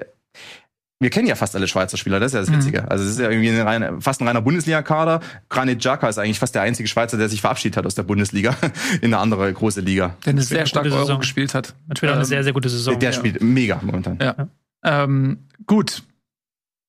wir 1.03 1.11
kennen 1.11 1.27
ja 1.29 1.35
fast 1.35 1.55
alle 1.57 1.69
Schweizer 1.69 1.97
Spieler, 1.97 2.21
das 2.21 2.33
ist 2.33 2.35
ja 2.35 2.41
das 2.41 2.53
Witzige. 2.53 2.91
Also 2.91 3.05
es 3.05 3.11
ist 3.11 3.19
ja 3.19 3.29
irgendwie 3.29 3.51
ein 3.51 3.61
reiner, 3.61 4.01
fast 4.01 4.21
ein 4.21 4.29
reiner 4.29 4.41
Bundesliga-Kader. 4.41 5.21
Granit 5.49 5.81
Xhaka 5.81 6.09
ist 6.09 6.19
eigentlich 6.19 6.39
fast 6.39 6.55
der 6.55 6.63
einzige 6.63 6.89
Schweizer, 6.89 7.17
der 7.19 7.29
sich 7.29 7.41
verabschiedet 7.41 7.77
hat 7.77 7.87
aus 7.87 7.95
der 7.95 8.05
Bundesliga 8.05 8.57
in 9.01 9.13
eine 9.13 9.19
andere 9.19 9.53
große 9.53 9.81
Liga. 9.81 10.17
Der 10.25 10.33
eine 10.33 10.43
sehr 10.43 10.65
starke 10.67 10.91
Euro 10.91 11.01
Saison. 11.01 11.21
gespielt 11.21 11.55
hat. 11.55 11.75
Spielt 11.97 12.11
auch 12.13 12.15
eine 12.17 12.23
Ähm, 12.23 12.29
sehr, 12.29 12.45
sehr 12.45 12.53
gute 12.53 12.69
Saison. 12.69 12.99
der 12.99 13.11
ja. 13.11 13.17
spielt 13.17 13.43
mega 13.43 13.81
momentan. 13.83 14.19
Ja. 14.21 14.49
Ähm, 14.85 15.39
gut. 15.67 16.03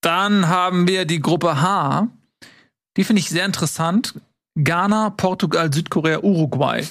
Dann 0.01 0.47
haben 0.47 0.88
wir 0.88 1.05
die 1.05 1.20
Gruppe 1.20 1.61
H. 1.61 2.07
Die 2.97 3.03
finde 3.03 3.22
ich 3.22 3.30
sehr 3.30 3.45
interessant. 3.45 4.16
Ghana, 4.56 5.10
Portugal, 5.12 5.74
Südkorea, 5.74 6.20
Uruguay. 6.20 6.86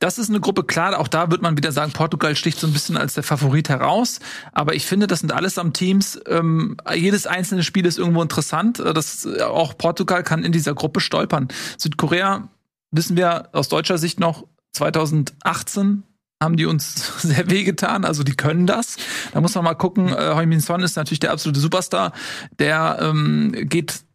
Das 0.00 0.18
ist 0.18 0.28
eine 0.28 0.40
Gruppe, 0.40 0.64
klar, 0.64 0.98
auch 0.98 1.08
da 1.08 1.30
wird 1.30 1.40
man 1.40 1.56
wieder 1.56 1.72
sagen, 1.72 1.92
Portugal 1.92 2.36
sticht 2.36 2.60
so 2.60 2.66
ein 2.66 2.74
bisschen 2.74 2.98
als 2.98 3.14
der 3.14 3.22
Favorit 3.22 3.70
heraus. 3.70 4.20
Aber 4.52 4.74
ich 4.74 4.84
finde, 4.84 5.06
das 5.06 5.20
sind 5.20 5.32
allesamt 5.32 5.76
Teams. 5.76 6.20
Ähm, 6.26 6.76
jedes 6.94 7.26
einzelne 7.26 7.62
Spiel 7.62 7.86
ist 7.86 7.98
irgendwo 7.98 8.20
interessant. 8.20 8.80
Äh, 8.80 8.92
Das, 8.92 9.24
äh, 9.24 9.42
auch 9.42 9.78
Portugal 9.78 10.22
kann 10.22 10.44
in 10.44 10.52
dieser 10.52 10.74
Gruppe 10.74 11.00
stolpern. 11.00 11.48
Südkorea, 11.78 12.48
wissen 12.90 13.16
wir 13.16 13.48
aus 13.52 13.68
deutscher 13.68 13.96
Sicht 13.96 14.20
noch, 14.20 14.44
2018 14.72 16.02
haben 16.42 16.56
die 16.56 16.66
uns 16.66 17.22
sehr 17.22 17.48
wehgetan. 17.50 18.04
Also 18.04 18.24
die 18.24 18.36
können 18.36 18.66
das. 18.66 18.96
Da 19.32 19.40
muss 19.40 19.54
man 19.54 19.64
mal 19.64 19.74
gucken. 19.74 20.08
Äh, 20.08 20.34
Heung-Min 20.34 20.60
Son 20.60 20.82
ist 20.82 20.96
natürlich 20.96 21.20
der 21.20 21.32
absolute 21.32 21.60
Superstar. 21.60 22.12
Der 22.58 22.98
ähm, 23.00 23.52
geht 23.54 24.05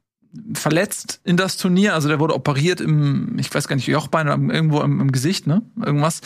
verletzt 0.53 1.19
in 1.23 1.37
das 1.37 1.57
Turnier. 1.57 1.93
Also 1.93 2.07
der 2.07 2.19
wurde 2.19 2.35
operiert 2.35 2.81
im, 2.81 3.37
ich 3.39 3.53
weiß 3.53 3.67
gar 3.67 3.75
nicht, 3.75 3.87
Jochbein 3.87 4.27
oder 4.27 4.53
irgendwo 4.53 4.81
im, 4.81 4.99
im 5.01 5.11
Gesicht, 5.11 5.47
ne? 5.47 5.61
Irgendwas. 5.83 6.21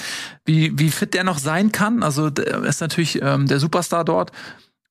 Wie, 0.45 0.77
wie 0.77 0.91
fit 0.91 1.13
der 1.13 1.23
noch 1.23 1.39
sein 1.39 1.71
kann. 1.71 2.03
Also 2.03 2.29
der 2.29 2.63
ist 2.63 2.81
natürlich 2.81 3.21
ähm, 3.21 3.47
der 3.47 3.59
Superstar 3.59 4.05
dort. 4.05 4.31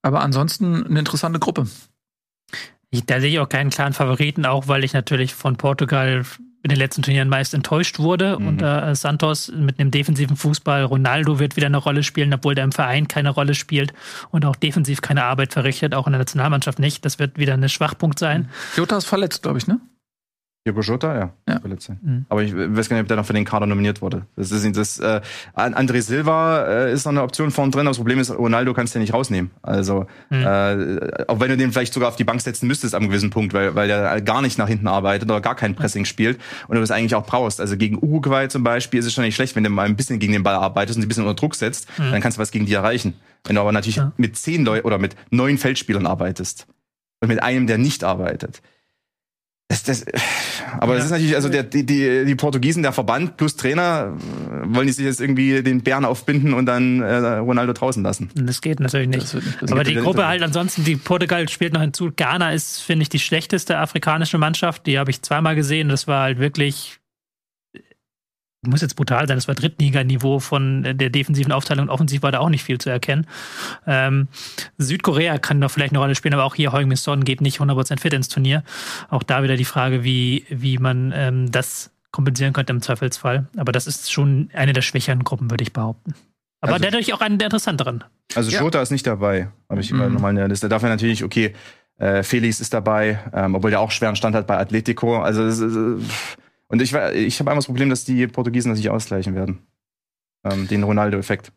Aber 0.02 0.20
ansonsten 0.20 0.84
eine 0.84 0.98
interessante 0.98 1.38
Gruppe. 1.38 1.66
Ich, 2.90 3.06
da 3.06 3.20
sehe 3.20 3.30
ich 3.30 3.38
auch 3.40 3.48
keinen 3.48 3.70
klaren 3.70 3.92
Favoriten, 3.92 4.46
auch 4.46 4.68
weil 4.68 4.84
ich 4.84 4.92
natürlich 4.92 5.34
von 5.34 5.56
Portugal 5.56 6.24
in 6.64 6.70
den 6.70 6.78
letzten 6.78 7.02
Turnieren 7.02 7.28
meist 7.28 7.54
enttäuscht 7.54 7.98
wurde 7.98 8.38
Mhm. 8.40 8.48
unter 8.48 8.88
äh, 8.88 8.94
Santos 8.96 9.52
mit 9.54 9.78
einem 9.78 9.90
defensiven 9.90 10.34
Fußball. 10.36 10.82
Ronaldo 10.84 11.38
wird 11.38 11.56
wieder 11.56 11.66
eine 11.66 11.76
Rolle 11.76 12.02
spielen, 12.02 12.32
obwohl 12.34 12.54
der 12.56 12.64
im 12.64 12.72
Verein 12.72 13.06
keine 13.06 13.30
Rolle 13.30 13.54
spielt 13.54 13.92
und 14.30 14.44
auch 14.46 14.56
defensiv 14.56 15.02
keine 15.02 15.24
Arbeit 15.24 15.52
verrichtet, 15.52 15.94
auch 15.94 16.06
in 16.06 16.12
der 16.14 16.18
Nationalmannschaft 16.20 16.78
nicht. 16.78 17.04
Das 17.04 17.18
wird 17.18 17.38
wieder 17.38 17.52
ein 17.54 17.68
Schwachpunkt 17.68 18.18
sein. 18.18 18.48
Jota 18.76 18.96
ist 18.96 19.04
verletzt, 19.04 19.42
glaube 19.42 19.58
ich, 19.58 19.66
ne? 19.66 19.78
Diogo 20.66 20.80
Jota, 20.80 21.14
ja. 21.14 21.32
Ja. 21.46 21.60
Mhm. 22.02 22.24
Aber 22.30 22.42
ich 22.42 22.54
weiß 22.56 22.88
gar 22.88 22.96
nicht, 22.96 23.02
ob 23.02 23.08
der 23.08 23.18
noch 23.18 23.26
für 23.26 23.34
den 23.34 23.44
Kader 23.44 23.66
nominiert 23.66 24.00
wurde. 24.00 24.24
Das 24.34 24.50
ist 24.50 24.76
das, 24.76 24.98
äh, 24.98 25.20
André 25.54 26.00
Silva 26.00 26.64
äh, 26.86 26.92
ist 26.92 27.04
noch 27.04 27.12
eine 27.12 27.22
Option 27.22 27.50
vorn 27.50 27.70
drin. 27.70 27.84
Das 27.84 27.98
Problem 27.98 28.18
ist, 28.18 28.30
Ronaldo 28.30 28.72
kannst 28.72 28.94
du 28.94 28.98
ja 28.98 29.02
nicht 29.02 29.12
rausnehmen. 29.12 29.50
Also, 29.60 30.06
Mhm. 30.30 30.42
äh, 30.42 31.24
auch 31.28 31.38
wenn 31.40 31.50
du 31.50 31.58
den 31.58 31.70
vielleicht 31.70 31.92
sogar 31.92 32.08
auf 32.08 32.16
die 32.16 32.24
Bank 32.24 32.40
setzen 32.40 32.66
müsstest 32.66 32.94
am 32.94 33.08
gewissen 33.08 33.28
Punkt, 33.28 33.52
weil, 33.52 33.74
weil 33.74 33.88
der 33.88 34.18
gar 34.22 34.40
nicht 34.40 34.56
nach 34.56 34.68
hinten 34.68 34.88
arbeitet 34.88 35.30
oder 35.30 35.42
gar 35.42 35.54
kein 35.54 35.74
Pressing 35.74 36.06
spielt 36.06 36.40
und 36.66 36.76
du 36.76 36.80
das 36.80 36.90
eigentlich 36.90 37.14
auch 37.14 37.26
brauchst. 37.26 37.60
Also 37.60 37.76
gegen 37.76 37.98
Uruguay 38.02 38.48
zum 38.48 38.62
Beispiel 38.64 39.00
ist 39.00 39.06
es 39.06 39.12
schon 39.12 39.24
nicht 39.24 39.34
schlecht, 39.34 39.56
wenn 39.56 39.64
du 39.64 39.70
mal 39.70 39.84
ein 39.84 39.96
bisschen 39.96 40.18
gegen 40.18 40.32
den 40.32 40.42
Ball 40.44 40.54
arbeitest 40.54 40.96
und 40.96 41.02
sie 41.02 41.06
ein 41.06 41.08
bisschen 41.08 41.24
unter 41.24 41.34
Druck 41.38 41.56
setzt, 41.56 41.88
dann 41.98 42.22
kannst 42.22 42.38
du 42.38 42.40
was 42.42 42.50
gegen 42.52 42.64
die 42.64 42.72
erreichen. 42.72 43.12
Wenn 43.44 43.56
du 43.56 43.60
aber 43.60 43.72
natürlich 43.72 43.96
Ja. 43.96 44.12
mit 44.16 44.36
zehn 44.38 44.64
Leuten 44.64 44.86
oder 44.86 44.96
mit 44.98 45.14
neun 45.30 45.58
Feldspielern 45.58 46.06
arbeitest 46.06 46.66
und 47.20 47.28
mit 47.28 47.42
einem, 47.42 47.66
der 47.66 47.76
nicht 47.76 48.02
arbeitet, 48.02 48.62
das, 49.82 50.04
das, 50.04 50.04
aber 50.78 50.92
Ja. 50.92 50.96
das 50.98 51.06
ist 51.06 51.10
natürlich, 51.10 51.34
also 51.34 51.48
der, 51.48 51.62
die, 51.64 51.84
die, 51.84 52.24
die 52.24 52.34
Portugiesen, 52.34 52.82
der 52.82 52.92
Verband 52.92 53.36
plus 53.36 53.56
Trainer, 53.56 54.16
wollen 54.64 54.86
die 54.86 54.92
sich 54.92 55.04
jetzt 55.04 55.20
irgendwie 55.20 55.62
den 55.62 55.82
Bären 55.82 56.04
aufbinden 56.04 56.54
und 56.54 56.66
dann 56.66 57.00
äh, 57.02 57.14
Ronaldo 57.38 57.72
draußen 57.72 58.02
lassen. 58.02 58.30
Das 58.34 58.60
geht 58.60 58.80
natürlich 58.80 59.08
nicht. 59.08 59.22
Das 59.22 59.32
passieren. 59.32 59.72
Aber 59.72 59.84
die 59.84 59.94
Gruppe 59.94 60.26
halt 60.26 60.42
ansonsten, 60.42 60.84
die 60.84 60.96
Portugal 60.96 61.48
spielt 61.48 61.72
noch 61.72 61.80
hinzu. 61.80 62.10
Ghana 62.14 62.52
ist, 62.52 62.80
finde 62.80 63.02
ich, 63.04 63.08
die 63.08 63.18
schlechteste 63.20 63.78
afrikanische 63.78 64.38
Mannschaft. 64.38 64.86
Die 64.86 64.98
habe 64.98 65.10
ich 65.10 65.22
zweimal 65.22 65.54
gesehen. 65.54 65.88
Das 65.88 66.06
war 66.06 66.22
halt 66.22 66.38
wirklich, 66.38 66.98
muss 68.66 68.80
jetzt 68.82 68.96
brutal 68.96 69.26
sein, 69.28 69.36
das 69.36 69.48
war 69.48 69.54
Drittliganiveau 69.54 70.38
von 70.38 70.82
der 70.82 71.10
defensiven 71.10 71.52
Aufteilung. 71.52 71.88
Offensiv 71.88 72.22
war 72.22 72.32
da 72.32 72.40
auch 72.40 72.48
nicht 72.48 72.64
viel 72.64 72.78
zu 72.78 72.90
erkennen. 72.90 73.26
Ähm, 73.86 74.28
Südkorea 74.78 75.38
kann 75.38 75.58
noch 75.58 75.70
vielleicht 75.70 75.92
eine 75.92 75.98
Rolle 76.00 76.14
spielen, 76.14 76.34
aber 76.34 76.44
auch 76.44 76.54
hier 76.54 76.72
Heung-Min 76.72 76.96
Son 76.96 77.24
geht 77.24 77.40
nicht 77.40 77.60
100% 77.60 78.00
fit 78.00 78.12
ins 78.12 78.28
Turnier. 78.28 78.62
Auch 79.10 79.22
da 79.22 79.42
wieder 79.42 79.56
die 79.56 79.64
Frage, 79.64 80.04
wie, 80.04 80.44
wie 80.48 80.78
man 80.78 81.12
ähm, 81.14 81.50
das 81.52 81.90
kompensieren 82.10 82.52
könnte 82.52 82.72
im 82.72 82.80
Zweifelsfall. 82.82 83.46
Aber 83.56 83.72
das 83.72 83.86
ist 83.86 84.12
schon 84.12 84.50
eine 84.54 84.72
der 84.72 84.82
schwächeren 84.82 85.24
Gruppen, 85.24 85.50
würde 85.50 85.62
ich 85.64 85.72
behaupten. 85.72 86.14
Aber 86.60 86.74
Also- 86.74 86.84
dadurch 86.84 87.12
auch 87.12 87.20
eine 87.20 87.36
der 87.38 87.46
interessanteren. 87.46 88.04
Also 88.34 88.50
Ja. 88.50 88.60
Jota 88.62 88.80
ist 88.80 88.90
nicht 88.90 89.06
dabei, 89.06 89.48
habe 89.68 89.80
ich 89.80 89.92
Mhm. 89.92 90.12
nochmal 90.14 90.30
in 90.30 90.36
der 90.36 90.48
Liste. 90.48 90.68
Dafür 90.68 90.88
natürlich, 90.88 91.24
okay, 91.24 91.54
äh, 91.98 92.22
Felix 92.22 92.60
ist 92.60 92.72
dabei, 92.72 93.18
ähm, 93.32 93.54
obwohl 93.54 93.70
der 93.70 93.80
auch 93.80 93.90
schweren 93.90 94.16
Stand 94.16 94.34
hat 94.34 94.46
bei 94.46 94.56
Atletico. 94.58 95.20
Also 95.20 95.42
es 95.44 95.58
ist, 95.58 95.76
äh, 95.76 95.96
und 96.74 96.82
ich, 96.82 96.92
ich 96.92 97.38
habe 97.38 97.50
einmal 97.50 97.60
das 97.60 97.66
Problem, 97.66 97.88
dass 97.88 98.04
die 98.04 98.26
Portugiesen 98.26 98.70
das 98.70 98.78
nicht 98.78 98.90
ausgleichen 98.90 99.36
werden. 99.36 99.60
Ähm, 100.42 100.66
den 100.66 100.82
Ronaldo-Effekt. 100.82 101.52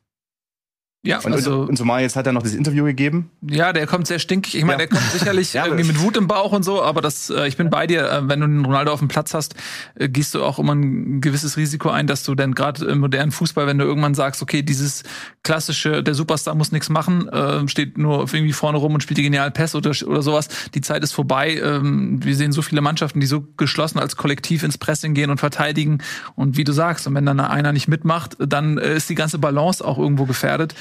Ja, 1.08 1.20
Und, 1.24 1.34
also, 1.34 1.62
und, 1.62 1.70
und 1.70 1.78
zumal 1.78 2.02
jetzt 2.02 2.16
hat 2.16 2.28
er 2.28 2.34
noch 2.34 2.44
dieses 2.44 2.58
Interview 2.58 2.84
gegeben. 2.86 3.30
ja, 3.42 3.74
der 3.74 3.88
kommt 3.88 4.08
sehr 4.08 4.20
stinkig. 4.20 4.56
Ich 4.56 4.64
meine, 4.64 4.84
Ja. 4.84 4.88
der 4.88 4.98
kommt 4.98 5.12
sicherlich 5.12 5.54
Ja, 5.58 5.66
irgendwie 5.66 5.86
mit 5.86 6.02
Wut 6.02 6.18
im 6.18 6.28
Bauch 6.28 6.52
und 6.52 6.64
so, 6.64 6.84
aber 6.84 7.02
das, 7.02 7.30
äh, 7.30 7.48
ich 7.48 7.58
bin 7.58 7.70
bei 7.70 7.88
dir. 7.88 8.10
Äh, 8.12 8.28
wenn 8.28 8.40
du 8.40 8.46
einen 8.46 8.66
Ronaldo 8.66 8.92
auf 8.92 9.00
dem 9.00 9.08
Platz 9.08 9.34
hast, 9.34 9.56
äh, 9.96 10.10
gehst 10.10 10.36
du 10.36 10.44
auch 10.44 10.60
immer 10.60 10.74
ein 10.76 11.22
gewisses 11.22 11.58
Risiko 11.58 11.90
ein, 11.90 12.08
dass 12.08 12.24
du 12.24 12.36
dann 12.36 12.54
gerade 12.54 12.86
im 12.86 13.00
modernen 13.00 13.32
Fußball, 13.32 13.68
wenn 13.68 13.78
du 13.78 13.86
irgendwann 13.86 14.14
sagst, 14.16 14.42
okay, 14.42 14.62
dieses 14.64 15.04
klassische, 15.44 16.04
der 16.04 16.14
Superstar 16.14 16.56
muss 16.56 16.72
nichts 16.72 16.90
machen, 16.90 17.28
äh, 17.30 17.68
steht 17.68 17.98
nur 17.98 18.20
irgendwie 18.34 18.54
vorne 18.54 18.78
rum 18.78 18.94
und 18.94 19.02
spielt 19.02 19.18
die 19.18 19.24
genialen 19.24 19.54
Pässe 19.54 19.78
oder, 19.78 19.92
oder 20.06 20.22
sowas. 20.22 20.50
Die 20.74 20.82
Zeit 20.82 21.04
ist 21.04 21.14
vorbei. 21.14 21.56
Ähm, 21.64 22.24
wir 22.24 22.36
sehen 22.36 22.52
so 22.52 22.62
viele 22.62 22.82
Mannschaften, 22.82 23.20
die 23.20 23.28
so 23.28 23.46
geschlossen 23.56 24.00
als 24.00 24.16
Kollektiv 24.18 24.64
ins 24.64 24.78
Pressing 24.78 25.14
gehen 25.14 25.30
und 25.30 25.40
verteidigen. 25.40 26.00
Und 26.36 26.58
wie 26.58 26.64
du 26.66 26.74
sagst, 26.74 27.08
und 27.08 27.16
wenn 27.16 27.26
dann 27.26 27.40
einer 27.40 27.72
nicht 27.72 27.88
mitmacht, 27.88 28.36
dann 28.40 28.78
äh, 28.78 28.96
ist 28.96 29.10
die 29.10 29.16
ganze 29.16 29.38
Balance 29.40 29.84
auch 29.86 29.98
irgendwo 29.98 30.26
gefährdet. 30.26 30.76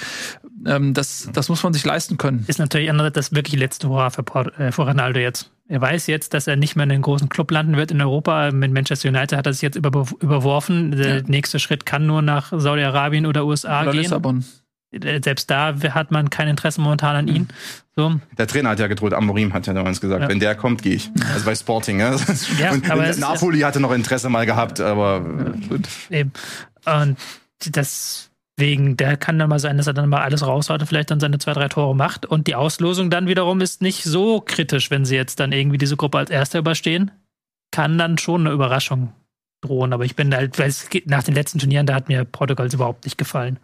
Ähm, 0.66 0.94
das, 0.94 1.28
das 1.32 1.48
muss 1.48 1.62
man 1.62 1.72
sich 1.72 1.84
leisten 1.84 2.16
können. 2.18 2.44
ist 2.46 2.58
natürlich 2.58 2.90
andererseits 2.90 3.28
das 3.28 3.34
wirklich 3.34 3.58
letzte 3.60 3.88
Hurra 3.88 4.10
für, 4.10 4.22
äh, 4.58 4.72
für 4.72 4.82
Ronaldo 4.82 5.20
jetzt. 5.20 5.50
Er 5.68 5.80
weiß 5.80 6.06
jetzt, 6.06 6.32
dass 6.34 6.46
er 6.46 6.56
nicht 6.56 6.76
mehr 6.76 6.84
in 6.84 6.92
einen 6.92 7.02
großen 7.02 7.28
Club 7.28 7.50
landen 7.50 7.76
wird 7.76 7.90
in 7.90 8.00
Europa. 8.00 8.50
Mit 8.52 8.72
Manchester 8.72 9.08
United 9.08 9.36
hat 9.36 9.46
er 9.46 9.52
sich 9.52 9.62
jetzt 9.62 9.74
über, 9.76 10.06
überworfen. 10.20 10.92
Der 10.92 11.16
Ja. 11.18 11.22
nächste 11.26 11.58
Schritt 11.58 11.84
kann 11.86 12.06
nur 12.06 12.22
nach 12.22 12.52
Saudi-Arabien 12.56 13.26
oder 13.26 13.44
USA 13.44 13.82
Oder 13.82 13.92
gehen. 13.92 14.02
Lissabon. 14.02 14.44
Äh, 14.92 15.20
Selbst 15.22 15.50
da 15.50 15.74
hat 15.90 16.12
man 16.12 16.30
kein 16.30 16.46
Interesse 16.48 16.80
momentan 16.80 17.16
an 17.16 17.28
ihn. 17.28 17.48
So. 17.96 18.20
Der 18.38 18.46
Trainer 18.46 18.70
hat 18.70 18.78
ja 18.78 18.86
gedroht, 18.86 19.12
Amorim 19.12 19.52
hat 19.54 19.66
ja 19.66 19.72
damals 19.74 20.00
gesagt, 20.00 20.22
Ja. 20.22 20.28
wenn 20.28 20.38
der 20.38 20.54
kommt, 20.54 20.82
gehe 20.82 20.94
ich. 20.94 21.10
Also 21.34 21.44
bei 21.46 21.54
Sporting. 21.56 21.98
Ja. 21.98 22.14
Ja, 22.60 22.70
und 22.72 22.86
Napoli 23.18 23.60
hatte 23.60 23.80
noch 23.80 23.92
Interesse 23.92 24.28
mal 24.28 24.46
gehabt, 24.46 24.80
aber 24.80 25.20
gut. 25.68 25.88
Eben. 26.10 26.32
Und 26.84 27.16
deswegen, 28.56 28.96
der 28.96 29.16
kann 29.16 29.38
dann 29.38 29.48
mal 29.48 29.58
sein, 29.58 29.76
dass 29.76 29.86
er 29.86 29.92
dann 29.92 30.08
mal 30.08 30.22
alles 30.22 30.46
raushaut 30.46 30.80
und 30.80 30.86
vielleicht 30.86 31.10
dann 31.10 31.20
seine 31.20 31.38
zwei, 31.38 31.52
drei 31.52 31.68
Tore 31.68 31.94
macht. 31.94 32.26
Und 32.26 32.46
die 32.46 32.54
Auslosung 32.54 33.10
dann 33.10 33.28
wiederum 33.28 33.60
ist 33.60 33.82
nicht 33.82 34.04
so 34.04 34.40
kritisch, 34.40 34.90
wenn 34.90 35.04
sie 35.04 35.16
jetzt 35.16 35.40
dann 35.40 35.52
irgendwie 35.52 35.78
diese 35.78 35.96
Gruppe 35.96 36.18
als 36.18 36.30
Erster 36.30 36.58
überstehen. 36.58 37.10
Kann 37.70 37.98
dann 37.98 38.18
schon 38.18 38.42
eine 38.42 38.52
Überraschung 38.52 39.12
drohen. 39.60 39.92
Aber 39.92 40.04
ich 40.04 40.16
bin 40.16 40.34
halt, 40.34 40.58
weil 40.58 40.68
es 40.68 40.88
geht, 40.88 41.08
nach 41.08 41.22
den 41.22 41.34
letzten 41.34 41.58
Turnieren, 41.58 41.86
da 41.86 41.94
hat 41.94 42.08
mir 42.08 42.24
Portugals 42.24 42.74
überhaupt 42.74 43.04
nicht 43.04 43.18
gefallen. 43.18 43.58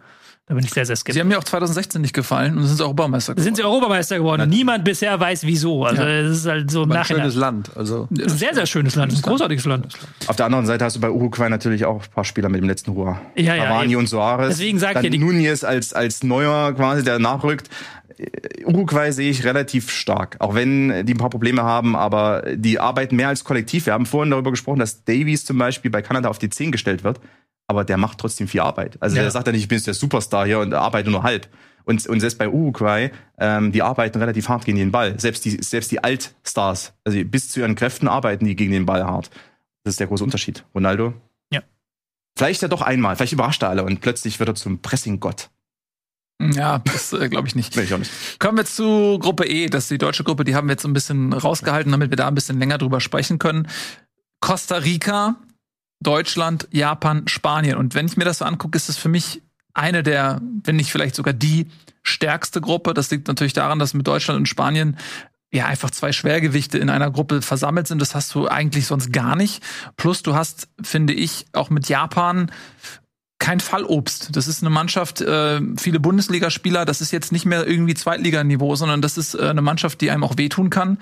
Da 0.45 0.55
bin 0.55 0.65
ich 0.65 0.71
sehr, 0.73 0.85
sehr 0.85 0.97
Sie 0.97 0.99
skeptisch. 0.99 1.21
haben 1.21 1.29
mir 1.29 1.37
auch 1.39 1.43
2016 1.45 2.01
nicht 2.01 2.13
gefallen 2.13 2.57
und 2.57 2.65
sind 2.65 2.81
auch 2.81 2.87
Europameister 2.87 3.33
Da 3.33 3.41
sind 3.41 3.55
sie 3.55 3.63
Europameister 3.63 4.17
geworden 4.17 4.41
und 4.41 4.49
niemand 4.49 4.83
bisher 4.83 5.17
weiß 5.17 5.43
wieso. 5.45 5.85
Also 5.85 6.01
Ja. 6.01 6.09
es 6.09 6.39
ist 6.39 6.45
halt 6.45 6.69
so 6.69 6.81
Aber 6.83 6.93
ein 6.95 6.99
Nachhinein. 6.99 7.21
schönes 7.21 7.35
Land. 7.35 7.71
Also 7.77 8.09
Ein 8.11 8.27
sehr, 8.27 8.53
sehr 8.53 8.65
schönes 8.65 8.95
Land, 8.95 9.13
ein 9.13 9.21
großartiges 9.21 9.63
Land. 9.63 9.97
Auf 10.27 10.35
der 10.35 10.45
anderen 10.47 10.65
Seite 10.65 10.83
hast 10.83 10.97
du 10.97 10.99
bei 10.99 11.09
Uruguay 11.09 11.47
natürlich 11.49 11.85
auch 11.85 12.03
ein 12.03 12.11
paar 12.13 12.25
Spieler 12.25 12.49
mit 12.49 12.59
dem 12.61 12.67
letzten 12.67 12.93
Hurra. 12.93 13.21
Ja, 13.37 13.55
ja, 13.55 13.65
Cavani 13.67 13.95
und 13.95 14.07
Suarez. 14.07 14.49
Deswegen 14.49 14.79
sag 14.79 14.89
ich 14.89 14.93
Dann 14.95 15.03
ja, 15.05 15.09
die- 15.11 15.19
Nunez 15.19 15.63
als, 15.63 15.93
als 15.93 16.23
Neuer 16.23 16.73
quasi, 16.73 17.05
der 17.05 17.19
nachrückt. 17.19 17.69
Uruguay 18.65 19.11
sehe 19.11 19.29
ich 19.31 19.45
relativ 19.45 19.89
stark, 19.91 20.35
auch 20.39 20.55
wenn 20.55 21.05
die 21.05 21.13
ein 21.13 21.17
paar 21.17 21.29
Probleme 21.29 21.63
haben, 21.63 21.95
aber 21.95 22.43
die 22.55 22.79
arbeiten 22.79 23.15
mehr 23.15 23.29
als 23.29 23.43
Kollektiv. 23.45 23.85
Wir 23.85 23.93
haben 23.93 24.05
vorhin 24.05 24.29
darüber 24.31 24.51
gesprochen, 24.51 24.79
dass 24.79 25.03
Davies 25.05 25.45
zum 25.45 25.57
Beispiel 25.57 25.89
bei 25.89 26.01
Kanada 26.01 26.29
auf 26.29 26.37
die 26.37 26.49
10 26.49 26.71
gestellt 26.71 27.03
wird, 27.03 27.19
aber 27.67 27.83
der 27.83 27.97
macht 27.97 28.17
trotzdem 28.17 28.47
viel 28.47 28.61
Arbeit. 28.61 28.97
Also 28.99 29.15
Ja. 29.15 29.21
der 29.23 29.31
sagt 29.31 29.47
ja 29.47 29.53
nicht, 29.53 29.61
ich 29.63 29.67
bin 29.67 29.77
jetzt 29.77 29.87
der 29.87 29.93
Superstar 29.93 30.45
hier 30.45 30.59
und 30.59 30.73
arbeite 30.73 31.09
nur 31.09 31.23
halb. 31.23 31.47
Und, 31.85 32.05
und 32.07 32.19
selbst 32.21 32.37
bei 32.37 32.47
Uruguay, 32.47 33.11
ähm, 33.37 33.71
die 33.73 33.81
arbeiten 33.81 34.17
relativ 34.17 34.47
hart 34.47 34.63
gegen 34.65 34.77
den 34.77 34.91
Ball. 34.91 35.19
Selbst 35.19 35.43
die, 35.43 35.61
selbst 35.61 35.91
die 35.91 36.01
Altstars, 36.03 36.93
also 37.03 37.21
bis 37.25 37.49
zu 37.49 37.59
ihren 37.59 37.75
Kräften 37.75 38.07
arbeiten 38.07 38.45
die 38.45 38.55
gegen 38.55 38.71
den 38.71 38.85
Ball 38.85 39.03
hart. 39.05 39.29
Das 39.83 39.93
ist 39.93 39.99
der 39.99 40.07
große 40.07 40.23
Unterschied. 40.23 40.63
Ronaldo? 40.73 41.13
Ja. 41.51 41.61
Vielleicht 42.37 42.61
ja 42.61 42.69
doch 42.69 42.81
einmal, 42.81 43.17
vielleicht 43.17 43.33
überrascht 43.33 43.61
er 43.63 43.69
alle 43.69 43.83
und 43.83 43.99
plötzlich 43.99 44.39
wird 44.39 44.49
er 44.49 44.55
zum 44.55 44.79
Pressing-Gott. 44.81 45.49
Ja, 46.41 46.79
das 46.79 47.13
äh, 47.13 47.29
glaube 47.29 47.47
ich 47.47 47.55
nicht. 47.55 47.75
Will 47.75 47.83
ich 47.83 47.93
auch 47.93 47.99
nicht. 47.99 48.11
Kommen 48.39 48.57
wir 48.57 48.65
zu 48.65 49.19
Gruppe 49.19 49.45
E, 49.45 49.67
das 49.67 49.83
ist 49.85 49.91
die 49.91 49.97
deutsche 49.97 50.23
Gruppe, 50.23 50.43
die 50.45 50.55
haben 50.55 50.67
wir 50.67 50.73
jetzt 50.73 50.81
so 50.83 50.87
ein 50.87 50.93
bisschen 50.93 51.31
rausgehalten, 51.33 51.91
damit 51.91 52.09
wir 52.09 52.17
da 52.17 52.27
ein 52.27 52.35
bisschen 52.35 52.59
länger 52.59 52.77
drüber 52.77 53.01
sprechen 53.01 53.39
können. 53.39 53.67
Costa 54.39 54.77
Rica, 54.77 55.35
Deutschland, 56.03 56.67
Japan, 56.71 57.27
Spanien. 57.27 57.77
Und 57.77 57.95
wenn 57.95 58.05
ich 58.05 58.17
mir 58.17 58.25
das 58.25 58.39
so 58.39 58.45
angucke, 58.45 58.75
ist 58.75 58.89
es 58.89 58.97
für 58.97 59.09
mich 59.09 59.41
eine 59.73 60.03
der, 60.03 60.41
wenn 60.63 60.75
nicht 60.75 60.91
vielleicht 60.91 61.15
sogar 61.15 61.33
die 61.33 61.67
stärkste 62.03 62.61
Gruppe. 62.61 62.93
Das 62.93 63.09
liegt 63.09 63.27
natürlich 63.27 63.53
daran, 63.53 63.79
dass 63.79 63.93
mit 63.93 64.05
Deutschland 64.05 64.39
und 64.39 64.45
Spanien 64.47 64.97
ja 65.51 65.67
einfach 65.67 65.91
zwei 65.91 66.11
Schwergewichte 66.11 66.77
in 66.77 66.89
einer 66.89 67.11
Gruppe 67.11 67.41
versammelt 67.41 67.87
sind. 67.87 68.01
Das 68.01 68.15
hast 68.15 68.33
du 68.35 68.47
eigentlich 68.47 68.87
sonst 68.87 69.13
gar 69.13 69.35
nicht. 69.35 69.63
Plus 69.97 70.23
du 70.23 70.35
hast, 70.35 70.67
finde 70.81 71.13
ich, 71.13 71.45
auch 71.53 71.69
mit 71.69 71.89
Japan 71.89 72.51
kein 73.43 73.59
Fallobst. 73.59 74.29
Das 74.37 74.47
ist 74.47 74.63
eine 74.63 74.69
Mannschaft, 74.69 75.19
äh, 75.19 75.59
viele 75.75 75.99
Bundesligaspieler, 75.99 76.85
das 76.85 77.01
ist 77.01 77.11
jetzt 77.11 77.33
nicht 77.33 77.43
mehr 77.45 77.67
irgendwie 77.67 77.93
Zweitliganiveau, 77.93 78.75
sondern 78.77 79.01
das 79.01 79.17
ist 79.17 79.35
äh, 79.35 79.49
eine 79.49 79.61
Mannschaft, 79.61 79.99
die 79.99 80.11
einem 80.11 80.23
auch 80.23 80.37
wehtun 80.37 80.69
kann. 80.69 80.97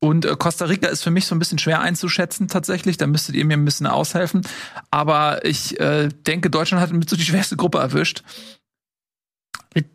Und 0.00 0.24
äh, 0.24 0.34
Costa 0.38 0.64
Rica 0.64 0.88
ist 0.88 1.04
für 1.04 1.10
mich 1.10 1.26
so 1.26 1.34
ein 1.34 1.38
bisschen 1.38 1.58
schwer 1.58 1.82
einzuschätzen 1.82 2.48
tatsächlich. 2.48 2.96
Da 2.96 3.06
müsstet 3.06 3.34
ihr 3.34 3.44
mir 3.44 3.58
ein 3.58 3.66
bisschen 3.66 3.86
aushelfen. 3.86 4.46
Aber 4.90 5.44
ich 5.44 5.78
äh, 5.78 6.08
denke, 6.26 6.48
Deutschland 6.48 6.82
hat 6.82 6.90
mit 6.90 7.10
so 7.10 7.16
die 7.16 7.22
schwerste 7.22 7.56
Gruppe 7.56 7.78
erwischt. 7.78 8.22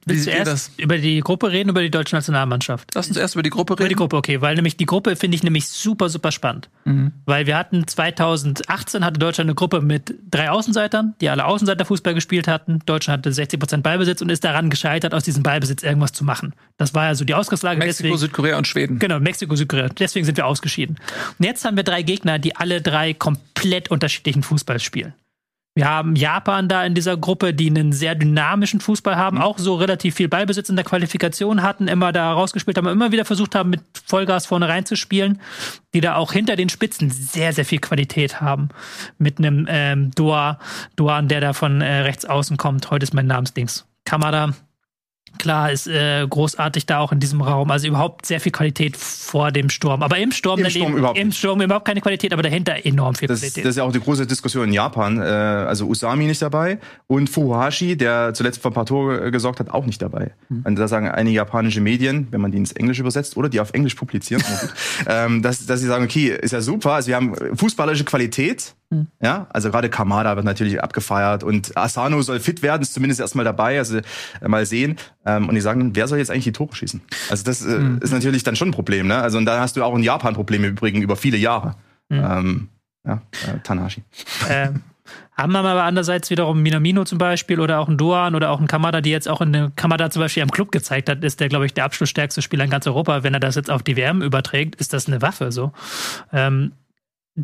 Willst 0.05 0.27
du 0.27 0.31
erst 0.31 0.79
über 0.79 0.97
die 0.97 1.21
Gruppe 1.21 1.51
reden, 1.51 1.69
über 1.69 1.81
die 1.81 1.89
deutsche 1.89 2.15
Nationalmannschaft? 2.15 2.89
Lass 2.95 3.07
uns 3.07 3.17
erst 3.17 3.35
über 3.35 3.43
die 3.43 3.49
Gruppe 3.49 3.73
reden. 3.73 3.83
Über 3.83 3.89
die 3.89 3.95
Gruppe, 3.95 4.17
okay, 4.17 4.41
weil 4.41 4.55
nämlich 4.55 4.75
die 4.75 4.85
Gruppe 4.85 5.15
finde 5.15 5.35
ich 5.35 5.43
nämlich 5.43 5.67
super, 5.67 6.09
super 6.09 6.31
spannend. 6.31 6.69
Mhm. 6.85 7.13
Weil 7.25 7.47
wir 7.47 7.57
hatten 7.57 7.87
2018 7.87 9.05
hatte 9.05 9.19
Deutschland 9.19 9.47
eine 9.49 9.55
Gruppe 9.55 9.81
mit 9.81 10.13
drei 10.29 10.49
Außenseitern, 10.49 11.15
die 11.21 11.29
alle 11.29 11.45
Außenseiterfußball 11.45 12.13
gespielt 12.13 12.47
hatten. 12.47 12.79
Deutschland 12.85 13.19
hatte 13.19 13.31
60 13.31 13.59
Prozent 13.59 13.83
Ballbesitz 13.83 14.21
und 14.21 14.29
ist 14.29 14.43
daran 14.43 14.69
gescheitert, 14.69 15.13
aus 15.13 15.23
diesem 15.23 15.43
Ballbesitz 15.43 15.83
irgendwas 15.83 16.11
zu 16.11 16.23
machen. 16.23 16.53
Das 16.77 16.93
war 16.93 17.05
ja 17.05 17.15
so 17.15 17.23
die 17.23 17.33
Ausgangslage. 17.33 17.79
Mexiko, 17.79 18.03
deswegen, 18.03 18.17
Südkorea 18.17 18.57
und 18.57 18.67
Schweden. 18.67 18.99
Genau, 18.99 19.19
Mexiko, 19.19 19.55
Südkorea. 19.55 19.89
Deswegen 19.89 20.25
sind 20.25 20.37
wir 20.37 20.45
ausgeschieden. 20.45 20.97
Und 21.37 21.45
jetzt 21.45 21.63
haben 21.63 21.77
wir 21.77 21.83
drei 21.83 22.01
Gegner, 22.01 22.39
die 22.39 22.55
alle 22.55 22.81
drei 22.81 23.13
komplett 23.13 23.91
unterschiedlichen 23.91 24.43
Fußball 24.43 24.79
spielen. 24.79 25.13
Wir 25.79 25.87
haben 25.87 26.17
Japan 26.17 26.67
da 26.67 26.83
in 26.83 26.93
dieser 26.93 27.15
Gruppe, 27.15 27.53
die 27.53 27.69
einen 27.69 27.93
sehr 27.93 28.13
dynamischen 28.13 28.81
Fußball 28.81 29.15
haben, 29.15 29.37
mhm. 29.37 29.43
auch 29.43 29.57
so 29.57 29.75
relativ 29.75 30.13
viel 30.15 30.27
Ballbesitz 30.27 30.67
in 30.67 30.75
der 30.75 30.83
Qualifikation 30.83 31.63
hatten, 31.63 31.87
immer 31.87 32.11
da 32.11 32.33
rausgespielt 32.33 32.77
haben, 32.77 32.87
immer 32.87 33.13
wieder 33.13 33.23
versucht 33.23 33.55
haben, 33.55 33.69
mit 33.69 33.79
Vollgas 34.05 34.45
vorne 34.45 34.67
reinzuspielen, 34.67 35.39
die 35.93 36.01
da 36.01 36.15
auch 36.15 36.33
hinter 36.33 36.57
den 36.57 36.67
Spitzen 36.67 37.09
sehr, 37.09 37.53
sehr 37.53 37.63
viel 37.63 37.79
Qualität 37.79 38.41
haben. 38.41 38.67
Mit 39.19 39.37
einem 39.37 39.67
ähm, 39.69 40.11
Doan, 40.15 40.57
der 41.29 41.39
da 41.39 41.53
von 41.53 41.79
äh, 41.79 41.99
rechts 42.01 42.25
außen 42.25 42.57
kommt. 42.57 42.91
Heute 42.91 43.03
ist 43.03 43.13
mein 43.13 43.27
Namensdings. 43.27 43.85
Kamada, 44.03 44.55
Klar, 45.37 45.71
ist 45.71 45.87
äh, 45.87 46.25
großartig 46.27 46.85
da 46.85 46.99
auch 46.99 47.11
in 47.11 47.19
diesem 47.19 47.41
Raum. 47.41 47.71
Also 47.71 47.87
überhaupt 47.87 48.25
sehr 48.25 48.39
viel 48.39 48.51
Qualität 48.51 48.97
vor 48.97 49.51
dem 49.51 49.69
Sturm. 49.69 50.03
Aber 50.03 50.17
im 50.17 50.31
Sturm, 50.31 50.59
Im 50.59 50.69
Sturm, 50.69 50.97
überhaupt, 50.97 51.17
im 51.17 51.31
Sturm 51.31 51.61
überhaupt 51.61 51.85
keine 51.85 52.01
Qualität, 52.01 52.33
aber 52.33 52.41
dahinter 52.41 52.85
enorm 52.85 53.15
viel 53.15 53.27
das, 53.27 53.39
Qualität. 53.39 53.65
Das 53.65 53.71
ist 53.71 53.77
ja 53.77 53.83
auch 53.83 53.91
die 53.91 53.99
große 53.99 54.25
Diskussion 54.27 54.67
in 54.67 54.73
Japan. 54.73 55.19
Äh, 55.19 55.23
also 55.23 55.85
Usami 55.87 56.25
nicht 56.25 56.41
dabei 56.41 56.79
und 57.07 57.29
Furuhashi, 57.29 57.95
der 57.95 58.33
zuletzt 58.33 58.61
für 58.61 58.69
ein 58.69 58.73
paar 58.73 58.85
Tore 58.85 59.31
gesorgt 59.31 59.59
hat, 59.59 59.69
auch 59.69 59.85
nicht 59.85 60.01
dabei. 60.01 60.31
Mhm. 60.49 60.63
Und 60.65 60.75
da 60.77 60.87
sagen 60.87 61.07
einige 61.07 61.37
japanische 61.37 61.81
Medien, 61.81 62.27
wenn 62.31 62.41
man 62.41 62.51
die 62.51 62.57
ins 62.57 62.71
Englisch 62.71 62.99
übersetzt 62.99 63.37
oder 63.37 63.49
die 63.49 63.59
auf 63.59 63.73
Englisch 63.73 63.95
publizieren, 63.95 64.43
ähm, 65.07 65.41
dass, 65.41 65.65
dass 65.65 65.79
sie 65.79 65.87
sagen, 65.87 66.03
okay, 66.03 66.37
ist 66.41 66.51
ja 66.51 66.61
super, 66.61 66.93
also 66.93 67.07
wir 67.07 67.15
haben 67.15 67.35
fußballerische 67.55 68.05
Qualität, 68.05 68.73
hm. 68.91 69.07
Ja, 69.21 69.45
also 69.51 69.69
gerade 69.69 69.89
Kamada 69.89 70.35
wird 70.35 70.45
natürlich 70.45 70.81
abgefeiert 70.81 71.43
und 71.43 71.77
Asano 71.77 72.21
soll 72.23 72.39
fit 72.39 72.63
werden, 72.63 72.81
ist 72.81 72.93
zumindest 72.93 73.21
erstmal 73.21 73.45
dabei, 73.45 73.77
also 73.77 73.97
äh, 73.97 74.47
mal 74.47 74.65
sehen. 74.65 74.97
Ähm, 75.25 75.47
und 75.47 75.53
die 75.53 75.61
sagen, 75.61 75.95
wer 75.95 76.07
soll 76.07 76.17
jetzt 76.17 76.31
eigentlich 76.31 76.45
die 76.45 76.53
Tore 76.53 76.75
schießen? 76.75 76.99
Also 77.29 77.43
das 77.43 77.61
mhm. 77.61 77.99
ist 78.01 78.11
natürlich 78.11 78.43
dann 78.43 78.55
schon 78.55 78.69
ein 78.69 78.73
Problem, 78.73 79.05
ne? 79.05 79.17
Also 79.17 79.37
und 79.37 79.45
da 79.45 79.59
hast 79.59 79.77
du 79.77 79.83
auch 79.83 79.95
in 79.95 80.01
Japan 80.01 80.33
Probleme 80.33 80.67
im 80.67 80.73
Übrigen 80.73 81.03
über 81.03 81.15
viele 81.15 81.37
Jahre. 81.37 81.75
Mhm. 82.09 82.17
Ähm, 82.17 82.69
ja, 83.05 83.21
äh, 83.47 83.59
Tanashi. 83.63 84.03
Ähm, 84.49 84.81
haben 85.37 85.51
wir 85.53 85.59
aber 85.59 85.83
andererseits 85.83 86.29
wiederum 86.31 86.61
Minamino 86.61 87.05
zum 87.05 87.17
Beispiel 87.17 87.59
oder 87.59 87.79
auch 87.79 87.87
ein 87.87 87.97
Doan 87.97 88.35
oder 88.35 88.49
auch 88.49 88.59
ein 88.59 88.67
Kamada, 88.67 89.01
die 89.01 89.11
jetzt 89.11 89.29
auch 89.29 89.39
in 89.41 89.53
der 89.53 89.71
Kamada 89.75 90.09
zum 90.09 90.21
Beispiel 90.21 90.43
am 90.43 90.51
Club 90.51 90.71
gezeigt 90.71 91.09
hat, 91.09 91.23
ist 91.23 91.39
der, 91.39 91.47
glaube 91.47 91.65
ich, 91.65 91.73
der 91.73 91.85
abschlussstärkste 91.85 92.41
Spieler 92.41 92.63
in 92.63 92.69
ganz 92.69 92.87
Europa. 92.87 93.23
Wenn 93.23 93.33
er 93.33 93.39
das 93.39 93.55
jetzt 93.55 93.69
auf 93.69 93.83
die 93.83 93.95
WM 93.95 94.21
überträgt, 94.21 94.75
ist 94.75 94.93
das 94.93 95.07
eine 95.07 95.21
Waffe 95.21 95.51
so. 95.51 95.71
Ähm, 96.33 96.73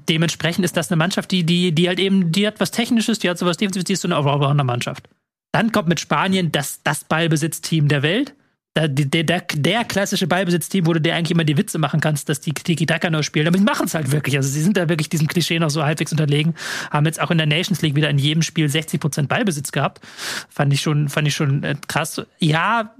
dementsprechend 0.10 0.66
ist 0.66 0.78
das 0.78 0.92
eine 0.92 0.98
Mannschaft, 0.98 1.32
die, 1.32 1.44
die, 1.44 1.72
die 1.72 1.88
halt 1.88 2.00
eben, 2.00 2.32
die 2.32 2.48
hat 2.48 2.60
was 2.60 2.72
Technisches, 2.72 3.20
die 3.20 3.30
hat 3.30 3.38
sowas 3.38 3.58
Defensives, 3.58 3.86
die 3.86 3.94
ist 3.94 4.02
so 4.02 4.08
eine 4.08 4.16
Allrounder-Mannschaft. 4.16 5.08
Dann 5.52 5.72
kommt 5.72 5.88
mit 5.88 6.00
Spanien 6.00 6.52
das, 6.52 6.82
das 6.84 7.06
Ballbesitzteam 7.06 7.88
der 7.88 8.04
Welt. 8.04 8.34
Der, 8.78 8.90
der, 8.90 9.24
der, 9.24 9.40
der 9.40 9.86
klassische 9.86 10.28
Ballbesitzteam, 10.28 10.86
wo 10.86 10.92
du 10.92 11.00
dir 11.00 11.16
eigentlich 11.16 11.32
immer 11.32 11.46
die 11.46 11.56
Witze 11.56 11.80
machen 11.80 12.02
kannst, 12.02 12.28
dass 12.28 12.42
die 12.42 12.52
Tiki-Taka 12.52 13.10
nur 13.10 13.24
spielen. 13.24 13.48
Aber 13.48 13.58
sie 13.58 13.64
machen 13.64 13.86
es 13.86 13.94
halt 13.94 14.12
wirklich. 14.12 14.36
Also 14.36 14.50
sie 14.50 14.62
sind 14.62 14.76
da 14.76 14.90
wirklich 14.90 15.08
diesem 15.08 15.28
Klischee 15.28 15.58
noch 15.60 15.70
so 15.70 15.86
halbwegs 15.86 16.12
unterlegen. 16.12 16.56
Haben 16.92 17.06
jetzt 17.06 17.22
auch 17.22 17.32
in 17.32 17.38
der 17.38 17.48
Nations 17.48 17.82
League 17.82 17.96
wieder 17.96 18.10
in 18.10 18.18
jedem 18.18 18.42
Spiel 18.42 18.68
60 18.68 19.00
Prozent 19.00 19.30
Ballbesitz 19.30 19.72
gehabt. 19.72 20.06
Fand 20.50 20.74
ich 20.74 20.82
schon, 20.82 21.08
fand 21.08 21.26
ich 21.26 21.36
schon 21.36 21.64
äh, 21.64 21.76
krass. 21.88 22.22
Ja, 22.40 22.94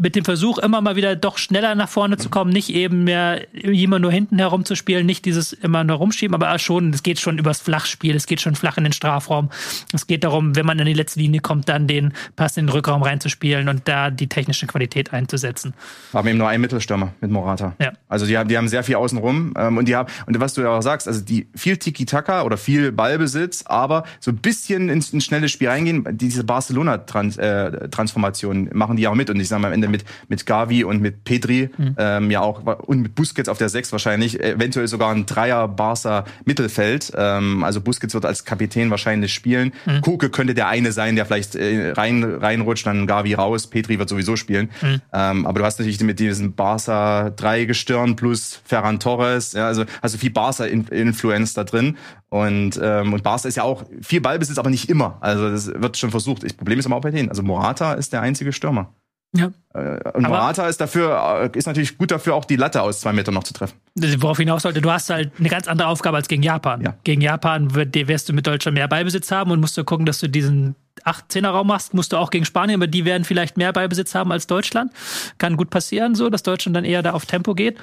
mit 0.00 0.16
dem 0.16 0.24
Versuch, 0.24 0.58
immer 0.58 0.80
mal 0.80 0.96
wieder 0.96 1.14
doch 1.14 1.36
schneller 1.36 1.74
nach 1.74 1.88
vorne 1.88 2.16
zu 2.16 2.30
kommen, 2.30 2.50
nicht 2.50 2.70
eben 2.70 3.04
mehr 3.04 3.52
immer 3.52 3.98
nur 3.98 4.10
hinten 4.10 4.38
herumzuspielen, 4.38 5.04
nicht 5.04 5.26
dieses 5.26 5.52
immer 5.52 5.84
nur 5.84 5.98
rumschieben, 5.98 6.34
aber 6.34 6.58
schon, 6.58 6.94
es 6.94 7.02
geht 7.02 7.20
schon 7.20 7.36
übers 7.36 7.60
Flachspiel, 7.60 8.16
es 8.16 8.26
geht 8.26 8.40
schon 8.40 8.54
flach 8.54 8.78
in 8.78 8.84
den 8.84 8.94
Strafraum. 8.94 9.50
Es 9.92 10.06
geht 10.06 10.24
darum, 10.24 10.56
wenn 10.56 10.64
man 10.64 10.78
in 10.78 10.86
die 10.86 10.94
letzte 10.94 11.20
Linie 11.20 11.40
kommt, 11.40 11.68
dann 11.68 11.86
den 11.86 12.14
Pass 12.34 12.56
in 12.56 12.64
den 12.66 12.72
Rückraum 12.72 13.02
reinzuspielen 13.02 13.68
und 13.68 13.88
da 13.88 14.08
die 14.10 14.28
technische 14.28 14.66
Qualität 14.66 15.12
einzusetzen. 15.12 15.74
Wir 16.12 16.18
haben 16.18 16.28
eben 16.28 16.38
nur 16.38 16.48
einen 16.48 16.62
Mittelstürmer 16.62 17.12
mit 17.20 17.30
Morata. 17.30 17.74
Ja. 17.78 17.92
Also 18.08 18.24
die 18.24 18.38
haben, 18.38 18.48
die 18.48 18.56
haben 18.56 18.68
sehr 18.68 18.82
viel 18.82 18.94
außenrum 18.94 19.52
ähm, 19.56 19.76
und 19.76 19.86
die 19.86 19.96
haben, 19.96 20.10
und 20.24 20.40
was 20.40 20.54
du 20.54 20.62
ja 20.62 20.70
auch 20.70 20.80
sagst, 20.80 21.08
also 21.08 21.20
die 21.20 21.46
viel 21.54 21.76
Tiki-Taka 21.76 22.44
oder 22.44 22.56
viel 22.56 22.90
Ballbesitz, 22.90 23.64
aber 23.66 24.04
so 24.18 24.30
ein 24.30 24.38
bisschen 24.38 24.88
ins, 24.88 25.12
ins 25.12 25.26
schnelle 25.26 25.50
Spiel 25.50 25.68
reingehen, 25.68 26.06
diese 26.12 26.42
Barcelona-Transformation 26.42 28.68
äh, 28.68 28.74
machen 28.74 28.96
die 28.96 29.06
auch 29.06 29.14
mit 29.14 29.28
und 29.28 29.38
ich 29.38 29.48
sage 29.48 29.60
mal 29.60 29.68
am 29.68 29.74
Ende 29.74 29.89
mit, 29.90 30.04
mit 30.28 30.46
Gavi 30.46 30.84
und 30.84 31.00
mit 31.00 31.24
Pedri, 31.24 31.70
mhm. 31.76 31.94
ähm, 31.98 32.30
ja 32.30 32.40
auch, 32.40 32.64
und 32.86 33.00
mit 33.00 33.14
Busquets 33.14 33.48
auf 33.48 33.58
der 33.58 33.68
6 33.68 33.92
wahrscheinlich, 33.92 34.40
eventuell 34.42 34.88
sogar 34.88 35.12
ein 35.12 35.26
Dreier 35.26 35.68
Barca 35.68 36.24
Mittelfeld. 36.44 37.12
Ähm, 37.16 37.64
also 37.64 37.80
Busquets 37.80 38.14
wird 38.14 38.24
als 38.24 38.44
Kapitän 38.44 38.90
wahrscheinlich 38.90 39.32
spielen. 39.32 39.72
Mhm. 39.86 40.00
Koke 40.00 40.30
könnte 40.30 40.54
der 40.54 40.68
eine 40.68 40.92
sein, 40.92 41.16
der 41.16 41.26
vielleicht 41.26 41.54
äh, 41.54 41.92
rein, 41.92 42.24
reinrutscht, 42.24 42.86
dann 42.86 43.06
Gavi 43.06 43.34
raus. 43.34 43.66
Pedri 43.66 43.98
wird 43.98 44.08
sowieso 44.08 44.36
spielen. 44.36 44.70
Mhm. 44.82 45.00
Ähm, 45.12 45.46
aber 45.46 45.60
du 45.60 45.64
hast 45.64 45.78
natürlich 45.78 46.00
mit 46.00 46.18
diesem 46.18 46.54
Barca 46.54 47.30
3 47.30 47.64
Gestirn 47.64 48.16
plus 48.16 48.60
Ferran 48.64 49.00
Torres, 49.00 49.52
ja, 49.52 49.66
also 49.66 49.84
also 50.00 50.18
viel 50.18 50.30
Barca-Influenz 50.30 51.54
da 51.54 51.64
drin. 51.64 51.96
Und, 52.28 52.78
ähm, 52.82 53.12
und 53.12 53.22
Barca 53.22 53.48
ist 53.48 53.56
ja 53.56 53.64
auch 53.64 53.84
viel 54.02 54.20
Ballbesitz, 54.20 54.58
aber 54.58 54.70
nicht 54.70 54.88
immer. 54.88 55.18
Also 55.20 55.50
das 55.50 55.66
wird 55.66 55.96
schon 55.96 56.10
versucht. 56.10 56.44
Das 56.44 56.52
Problem 56.52 56.78
ist 56.78 56.86
aber 56.86 56.96
auch 56.96 57.00
bei 57.00 57.10
denen. 57.10 57.28
Also 57.28 57.42
Morata 57.42 57.94
ist 57.94 58.12
der 58.12 58.22
einzige 58.22 58.52
Stürmer. 58.52 58.94
Ja. 59.32 59.52
Äh, 59.74 60.10
und 60.12 60.26
Morata 60.26 60.66
ist 60.66 60.80
dafür, 60.80 61.50
äh, 61.54 61.58
ist 61.58 61.66
natürlich 61.66 61.96
gut 61.96 62.10
dafür, 62.10 62.34
auch 62.34 62.44
die 62.44 62.56
Latte 62.56 62.82
aus 62.82 63.00
zwei 63.00 63.12
Metern 63.12 63.34
noch 63.34 63.44
zu 63.44 63.54
treffen. 63.54 63.74
Worauf 63.94 64.38
hinaus 64.38 64.62
sollte, 64.62 64.80
du 64.80 64.90
hast 64.90 65.10
halt 65.10 65.32
eine 65.38 65.48
ganz 65.48 65.68
andere 65.68 65.88
Aufgabe 65.88 66.16
als 66.16 66.26
gegen 66.26 66.42
Japan. 66.42 66.80
Ja. 66.80 66.96
Gegen 67.04 67.20
Japan 67.20 67.74
wirst 67.74 68.28
du 68.28 68.32
mit 68.32 68.46
Deutschland 68.46 68.74
mehr 68.74 68.88
Ballbesitz 68.88 69.30
haben 69.30 69.52
und 69.52 69.60
musst 69.60 69.76
du 69.76 69.84
gucken, 69.84 70.06
dass 70.06 70.18
du 70.18 70.28
diesen 70.28 70.74
8-10er-Raum 71.04 71.68
machst, 71.68 71.94
musst 71.94 72.12
du 72.12 72.16
auch 72.16 72.30
gegen 72.30 72.44
Spanien, 72.44 72.80
aber 72.80 72.88
die 72.88 73.04
werden 73.04 73.24
vielleicht 73.24 73.56
mehr 73.56 73.72
Ballbesitz 73.72 74.14
haben 74.14 74.32
als 74.32 74.46
Deutschland. 74.46 74.92
Kann 75.38 75.56
gut 75.56 75.70
passieren, 75.70 76.14
so, 76.14 76.28
dass 76.28 76.42
Deutschland 76.42 76.76
dann 76.76 76.84
eher 76.84 77.02
da 77.02 77.12
auf 77.12 77.26
Tempo 77.26 77.54
geht. 77.54 77.78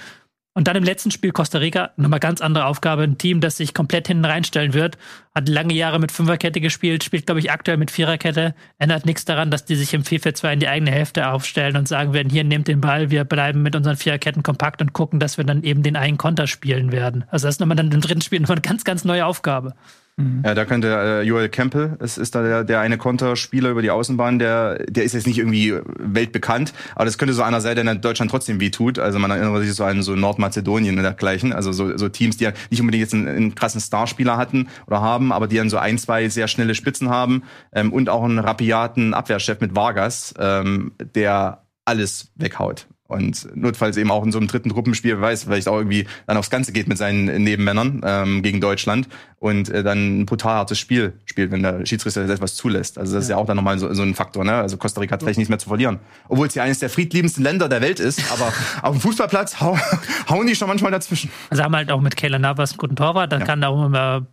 Und 0.58 0.68
dann 0.68 0.76
im 0.76 0.84
letzten 0.84 1.12
Spiel 1.12 1.32
Costa 1.34 1.60
Rica, 1.60 1.92
nochmal 1.98 2.20
ganz 2.20 2.42
andere 2.42 2.66
Aufgabe. 2.66 3.04
Ein 3.04 3.20
Team, 3.20 3.42
das 3.42 3.58
sich 3.58 3.76
komplett 3.76 4.08
hinten 4.08 4.26
reinstellen 4.26 4.74
wird, 4.74 4.98
hat 5.36 5.48
lange 5.50 5.76
Jahre 5.76 6.00
mit 6.00 6.12
Fünferkette 6.12 6.62
gespielt, 6.62 7.04
spielt, 7.04 7.28
glaube 7.28 7.40
ich, 7.40 7.52
aktuell 7.52 7.78
mit 7.78 7.92
Viererkette. 7.92 8.56
Ändert 8.80 9.06
nichts 9.06 9.24
daran, 9.24 9.52
dass 9.52 9.66
die 9.66 9.76
sich 9.76 9.94
im 9.94 10.02
4-4-2 10.02 10.54
in 10.54 10.60
die 10.60 10.68
eigene 10.68 10.90
Hälfte 10.90 11.30
aufstellen 11.30 11.78
und 11.78 11.88
sagen 11.88 12.12
werden, 12.14 12.32
hier 12.32 12.44
nehmt 12.44 12.68
den 12.68 12.82
Ball, 12.82 13.12
wir 13.12 13.24
bleiben 13.24 13.62
mit 13.62 13.76
unseren 13.76 13.98
Viererketten 13.98 14.42
kompakt 14.42 14.82
und 14.82 14.94
gucken, 14.94 15.20
dass 15.20 15.38
wir 15.38 15.46
dann 15.46 15.62
eben 15.62 15.84
den 15.84 15.96
einen 15.96 16.18
Konter 16.18 16.48
spielen 16.48 16.92
werden. 16.92 17.26
Also 17.30 17.46
das 17.46 17.58
ist 17.58 17.60
nochmal 17.60 17.78
dann 17.78 17.92
im 17.92 18.02
dritten 18.02 18.22
Spiel 18.22 18.40
nochmal 18.40 18.58
eine 18.58 18.64
ganz, 18.64 18.84
ganz 18.84 19.06
neue 19.06 19.28
Aufgabe. 19.28 19.76
Mhm. 20.18 20.42
Ja, 20.44 20.56
da 20.56 20.66
könnte 20.66 20.88
äh, 20.88 21.22
Joel 21.22 21.48
Campbell, 21.48 21.96
es 22.00 22.18
ist 22.18 22.34
da 22.34 22.42
der, 22.42 22.64
der 22.64 22.80
eine 22.80 22.98
Konterspieler 22.98 23.70
über 23.70 23.84
die 23.84 23.92
Außenbahn, 23.92 24.40
der, 24.40 24.84
der 24.90 25.04
ist 25.04 25.14
jetzt 25.14 25.28
nicht 25.28 25.38
irgendwie 25.38 25.76
weltbekannt, 26.00 26.74
aber 26.96 27.06
das 27.06 27.20
könnte 27.20 27.36
so 27.36 27.44
einer 27.44 27.62
sein, 27.62 27.76
der 27.76 27.86
in 27.86 28.02
Deutschland 28.02 28.32
trotzdem 28.32 28.60
wehtut. 28.60 28.98
Also 28.98 29.20
man 29.20 29.30
erinnert 29.30 29.62
sich 29.62 29.74
so 29.76 29.84
an 29.84 30.02
so 30.02 30.16
Nordmazedonien 30.16 30.98
und 30.98 31.04
dergleichen, 31.04 31.54
also 31.54 31.72
so, 31.72 31.96
so 31.98 32.10
Teams, 32.10 32.38
die 32.38 32.46
ja 32.46 32.54
nicht 32.72 32.82
unbedingt 32.82 33.02
jetzt 33.02 33.14
einen, 33.14 33.28
einen 33.28 33.56
krassen 33.56 33.80
Starspieler 33.80 34.38
hatten 34.38 34.70
oder 34.88 35.02
haben, 35.02 35.32
aber 35.32 35.48
die 35.48 35.58
dann 35.58 35.70
so 35.70 35.78
ein, 35.78 36.00
zwei 36.00 36.30
sehr 36.30 36.48
schnelle 36.48 36.74
Spitzen 36.74 37.10
haben 37.10 37.44
ähm, 37.72 37.94
und 37.94 38.10
auch 38.10 38.24
einen 38.24 38.40
rapiaten 38.40 39.14
Abwehrchef 39.14 39.62
mit 39.62 39.76
Vargas, 39.76 40.34
ähm, 40.40 40.94
der 41.14 41.68
alles 41.86 42.32
weghaut. 42.36 42.88
Und 43.08 43.48
notfalls 43.56 43.96
eben 43.98 44.12
auch 44.12 44.24
in 44.24 44.32
so 44.32 44.38
einem 44.38 44.48
dritten 44.48 44.70
Truppenspiel, 44.70 45.20
weiß, 45.20 45.46
vielleicht 45.46 45.68
auch 45.68 45.78
irgendwie 45.78 46.08
dann 46.26 46.38
aufs 46.38 46.50
Ganze 46.50 46.72
geht 46.72 46.88
mit 46.88 46.98
seinen 46.98 47.44
Nebenmännern 47.44 48.02
ähm, 48.04 48.42
gegen 48.44 48.60
Deutschland 48.60 49.08
und 49.40 49.70
äh, 49.70 49.84
dann 49.84 50.22
ein 50.22 50.26
brutal 50.26 50.56
hartes 50.56 50.78
Spiel 50.80 51.14
spielt, 51.26 51.52
wenn 51.52 51.64
der 51.64 51.86
Schiedsrichter 51.86 52.28
etwas 52.28 52.56
zulässt. 52.56 52.98
Also 52.98 53.16
das 53.16 53.26
ist 53.26 53.30
ja 53.30 53.38
auch 53.38 53.46
dann 53.46 53.56
nochmal 53.56 53.80
so, 53.80 53.94
so 53.94 54.04
ein 54.04 54.14
Faktor. 54.14 54.44
Ne? 54.44 54.54
Also 54.54 54.78
Costa 54.78 55.00
Rica 55.00 55.14
hat 55.14 55.22
vielleicht 55.22 55.38
nichts 55.38 55.50
mehr 55.50 55.60
zu 55.60 55.70
verlieren. 55.70 56.00
Obwohl 56.28 56.48
es 56.48 56.56
ja 56.56 56.64
eines 56.64 56.80
der 56.80 56.90
friedliebendsten 56.90 57.44
Länder 57.44 57.70
der 57.70 57.82
Welt 57.82 58.00
ist, 58.00 58.32
aber 58.32 58.52
auf 58.82 58.96
dem 58.96 59.02
Fußballplatz 59.02 59.62
hau, 59.62 59.78
hauen 60.30 60.48
die 60.48 60.56
schon 60.56 60.68
manchmal 60.68 60.92
dazwischen. 60.92 61.32
Also 61.50 61.64
haben 61.64 61.76
halt 61.76 61.92
auch 61.92 62.02
mit 62.02 62.18
Kayla 62.18 62.40
Navas 62.40 62.72
einen 62.72 62.78
guten 62.78 62.96
Torwart, 62.96 63.32
dann 63.32 63.42
ja. 63.42 63.46
kann 63.46 63.62
da 63.62 63.70
auch 63.70 63.86
immer 63.86 64.28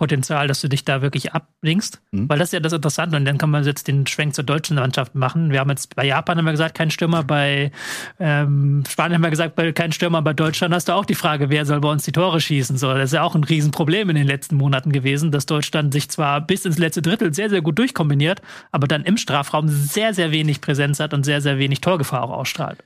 Potenzial, 0.00 0.48
dass 0.48 0.62
du 0.62 0.68
dich 0.68 0.86
da 0.86 1.02
wirklich 1.02 1.34
abblinkst. 1.34 2.00
Mhm. 2.12 2.26
Weil 2.26 2.38
das 2.38 2.48
ist 2.48 2.52
ja 2.52 2.60
das 2.60 2.72
Interessante. 2.72 3.18
Und 3.18 3.26
dann 3.26 3.36
kann 3.36 3.50
man 3.50 3.64
jetzt 3.64 3.86
den 3.86 4.06
Schwenk 4.06 4.34
zur 4.34 4.44
deutschen 4.44 4.76
Mannschaft 4.76 5.14
machen. 5.14 5.52
Wir 5.52 5.60
haben 5.60 5.68
jetzt 5.68 5.94
bei 5.94 6.06
Japan 6.06 6.38
haben 6.38 6.46
wir 6.46 6.52
gesagt, 6.52 6.74
kein 6.74 6.90
Stürmer, 6.90 7.22
bei 7.22 7.70
ähm, 8.18 8.82
Spanien 8.88 9.16
haben 9.16 9.22
wir 9.22 9.28
gesagt, 9.28 9.60
kein 9.74 9.92
Stürmer, 9.92 10.22
bei 10.22 10.32
Deutschland 10.32 10.72
hast 10.72 10.88
du 10.88 10.94
auch 10.94 11.04
die 11.04 11.14
Frage, 11.14 11.50
wer 11.50 11.66
soll 11.66 11.80
bei 11.80 11.90
uns 11.90 12.04
die 12.04 12.12
Tore 12.12 12.40
schießen. 12.40 12.78
So, 12.78 12.94
das 12.94 13.10
ist 13.10 13.12
ja 13.12 13.22
auch 13.22 13.34
ein 13.34 13.44
Riesenproblem 13.44 14.08
in 14.08 14.16
den 14.16 14.26
letzten 14.26 14.56
Monaten 14.56 14.90
gewesen, 14.90 15.32
dass 15.32 15.44
Deutschland 15.44 15.92
sich 15.92 16.08
zwar 16.08 16.40
bis 16.40 16.64
ins 16.64 16.78
letzte 16.78 17.02
Drittel 17.02 17.34
sehr, 17.34 17.50
sehr 17.50 17.60
gut 17.60 17.78
durchkombiniert, 17.78 18.40
aber 18.72 18.88
dann 18.88 19.04
im 19.04 19.18
Strafraum 19.18 19.68
sehr, 19.68 20.14
sehr 20.14 20.32
wenig 20.32 20.62
Präsenz 20.62 20.98
hat 20.98 21.12
und 21.12 21.24
sehr, 21.24 21.42
sehr 21.42 21.58
wenig 21.58 21.82
Torgefahr 21.82 22.22
auch 22.22 22.30
ausstrahlt. 22.30 22.82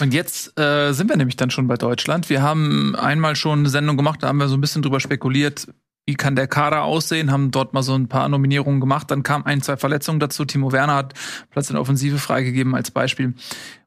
Und 0.00 0.12
jetzt 0.12 0.58
äh, 0.58 0.90
sind 0.94 1.08
wir 1.10 1.16
nämlich 1.16 1.36
dann 1.36 1.50
schon 1.50 1.68
bei 1.68 1.76
Deutschland. 1.76 2.28
Wir 2.28 2.42
haben 2.42 2.96
einmal 2.96 3.36
schon 3.36 3.60
eine 3.60 3.68
Sendung 3.68 3.96
gemacht, 3.96 4.24
da 4.24 4.26
haben 4.26 4.38
wir 4.38 4.48
so 4.48 4.56
ein 4.56 4.60
bisschen 4.60 4.82
drüber 4.82 4.98
spekuliert, 4.98 5.68
wie 6.10 6.16
kann 6.16 6.34
der 6.34 6.48
Kader 6.48 6.82
aussehen, 6.82 7.30
haben 7.30 7.52
dort 7.52 7.72
mal 7.72 7.84
so 7.84 7.94
ein 7.94 8.08
paar 8.08 8.28
Nominierungen 8.28 8.80
gemacht. 8.80 9.12
Dann 9.12 9.22
kamen 9.22 9.46
ein, 9.46 9.62
zwei 9.62 9.76
Verletzungen 9.76 10.18
dazu. 10.18 10.44
Timo 10.44 10.72
Werner 10.72 10.96
hat 10.96 11.14
Platz 11.50 11.70
in 11.70 11.74
der 11.74 11.82
Offensive 11.82 12.18
freigegeben 12.18 12.74
als 12.74 12.90
Beispiel. 12.90 13.34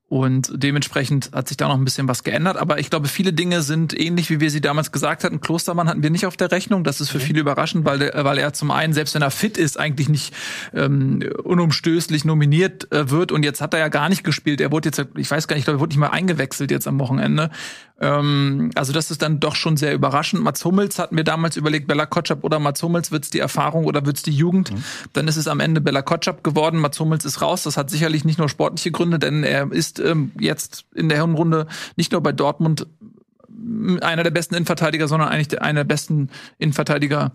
Und 0.07 0.51
dementsprechend 0.53 1.31
hat 1.33 1.49
sich 1.49 1.57
da 1.57 1.67
noch 1.67 1.75
ein 1.75 1.83
bisschen 1.83 2.07
was 2.07 2.23
geändert. 2.23 2.55
Aber 2.55 2.79
ich 2.79 2.89
glaube, 2.89 3.09
viele 3.09 3.33
Dinge 3.33 3.61
sind 3.61 3.99
ähnlich, 3.99 4.29
wie 4.29 4.39
wir 4.39 4.51
sie 4.51 4.61
damals 4.61 4.93
gesagt 4.93 5.25
hatten. 5.25 5.41
Klostermann 5.41 5.89
hatten 5.89 6.01
wir 6.01 6.11
nicht 6.11 6.25
auf 6.25 6.37
der 6.37 6.51
Rechnung. 6.51 6.85
Das 6.85 7.01
ist 7.01 7.09
für 7.09 7.19
viele 7.19 7.41
überraschend, 7.41 7.83
weil, 7.83 7.99
der, 7.99 8.23
weil 8.23 8.37
er 8.37 8.53
zum 8.53 8.71
einen, 8.71 8.93
selbst 8.93 9.15
wenn 9.15 9.21
er 9.21 9.31
fit 9.31 9.57
ist, 9.57 9.77
eigentlich 9.77 10.07
nicht 10.07 10.33
ähm, 10.73 11.27
unumstößlich 11.43 12.23
nominiert 12.23 12.89
äh, 12.93 13.09
wird. 13.09 13.33
Und 13.33 13.43
jetzt 13.43 13.59
hat 13.59 13.73
er 13.73 13.81
ja 13.81 13.89
gar 13.89 14.07
nicht 14.07 14.23
gespielt. 14.23 14.61
Er 14.61 14.71
wurde 14.71 14.89
jetzt, 14.89 15.03
ich 15.17 15.29
weiß 15.29 15.49
gar 15.49 15.55
nicht, 15.55 15.61
ich 15.61 15.65
glaube, 15.65 15.79
er 15.79 15.81
wurde 15.81 15.89
nicht 15.89 15.99
mal 15.99 16.11
eingewechselt 16.11 16.71
jetzt 16.71 16.87
am 16.87 16.99
Wochenende. 16.99 17.49
Ähm, 18.03 18.71
also 18.75 18.91
das 18.91 19.11
ist 19.11 19.21
dann 19.21 19.39
doch 19.39 19.55
schon 19.55 19.77
sehr 19.77 19.93
überraschend. 19.93 20.43
Mats 20.43 20.65
Hummels 20.65 20.99
hatten 20.99 21.15
wir 21.15 21.23
damals 21.23 21.55
überlegt, 21.55 21.87
Bella 21.87 22.05
Kotschap 22.05 22.43
oder 22.43 22.59
Mats 22.59 22.83
Hummels, 22.83 23.11
wird's 23.11 23.29
die 23.29 23.39
Erfahrung 23.39 23.85
oder 23.85 24.05
wird's 24.05 24.23
die 24.23 24.31
Jugend? 24.31 24.73
Mhm. 24.73 24.83
Dann 25.13 25.27
ist 25.29 25.37
es 25.37 25.47
am 25.47 25.61
Ende 25.61 25.79
Bella 25.79 26.01
Kotschap 26.01 26.43
geworden. 26.43 26.79
Mats 26.79 26.99
Hummels 26.99 27.23
ist 27.23 27.41
raus. 27.41 27.63
Das 27.63 27.77
hat 27.77 27.89
sicherlich 27.89 28.25
nicht 28.25 28.39
nur 28.39 28.49
sportliche 28.49 28.91
Gründe, 28.91 29.19
denn 29.19 29.43
er 29.43 29.71
ist 29.71 29.99
ähm, 29.99 30.33
jetzt 30.37 30.85
in 30.93 31.07
der 31.07 31.21
Hinrunde 31.21 31.67
nicht 31.95 32.11
nur 32.11 32.21
bei 32.21 32.33
Dortmund 32.33 32.87
einer 34.01 34.23
der 34.23 34.31
besten 34.31 34.55
Innenverteidiger, 34.55 35.07
sondern 35.07 35.29
eigentlich 35.29 35.61
einer 35.61 35.81
der 35.81 35.85
besten 35.85 36.29
Innenverteidiger 36.57 37.31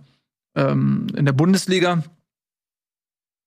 ähm, 0.55 1.07
in 1.17 1.25
der 1.25 1.33
Bundesliga. 1.33 2.03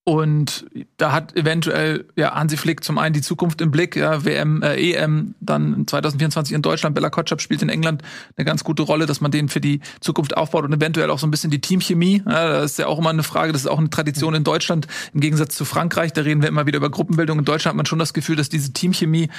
Und 0.03 0.65
da 0.97 1.11
hat 1.11 1.35
eventuell 1.35 2.05
ja 2.15 2.33
Hansi 2.33 2.57
Flick 2.57 2.83
zum 2.83 2.97
einen 2.97 3.13
die 3.13 3.21
Zukunft 3.21 3.61
im 3.61 3.69
Blick, 3.69 3.95
ja, 3.95 4.25
WM, 4.25 4.63
äh, 4.63 4.93
EM, 4.93 5.35
dann 5.41 5.85
2024 5.85 6.55
in 6.55 6.63
Deutschland, 6.63 6.95
Bella 6.95 7.11
Kotschap 7.11 7.39
spielt 7.39 7.61
in 7.61 7.69
England 7.69 8.01
eine 8.35 8.45
ganz 8.45 8.63
gute 8.63 8.81
Rolle, 8.81 9.05
dass 9.05 9.21
man 9.21 9.29
den 9.29 9.47
für 9.47 9.61
die 9.61 9.79
Zukunft 9.99 10.35
aufbaut 10.35 10.65
und 10.65 10.73
eventuell 10.73 11.11
auch 11.11 11.19
so 11.19 11.27
ein 11.27 11.31
bisschen 11.31 11.51
die 11.51 11.61
Teamchemie. 11.61 12.23
Ja, 12.25 12.49
das 12.49 12.71
ist 12.71 12.79
ja 12.79 12.87
auch 12.87 12.97
immer 12.97 13.11
eine 13.11 13.21
Frage, 13.21 13.51
das 13.51 13.61
ist 13.61 13.67
auch 13.67 13.77
eine 13.77 13.91
Tradition 13.91 14.33
in 14.33 14.43
Deutschland, 14.43 14.87
im 15.13 15.19
Gegensatz 15.19 15.55
zu 15.55 15.65
Frankreich, 15.65 16.13
da 16.13 16.21
reden 16.21 16.41
wir 16.41 16.49
immer 16.49 16.65
wieder 16.65 16.77
über 16.77 16.89
Gruppenbildung. 16.89 17.37
In 17.37 17.45
Deutschland 17.45 17.73
hat 17.73 17.77
man 17.77 17.85
schon 17.85 17.99
das 17.99 18.13
Gefühl, 18.13 18.35
dass 18.35 18.49
diese 18.49 18.73
Teamchemie 18.73 19.29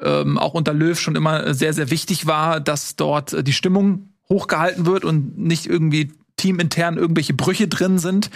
ähm, 0.00 0.38
auch 0.38 0.54
unter 0.54 0.72
Löw 0.72 0.98
schon 1.00 1.16
immer 1.16 1.52
sehr, 1.52 1.72
sehr 1.72 1.90
wichtig 1.90 2.28
war, 2.28 2.60
dass 2.60 2.94
dort 2.94 3.44
die 3.44 3.52
Stimmung 3.52 4.10
hochgehalten 4.28 4.86
wird 4.86 5.04
und 5.04 5.36
nicht 5.36 5.66
irgendwie 5.66 6.12
teamintern 6.36 6.96
irgendwelche 6.96 7.34
Brüche 7.34 7.66
drin 7.66 7.98
sind. 7.98 8.30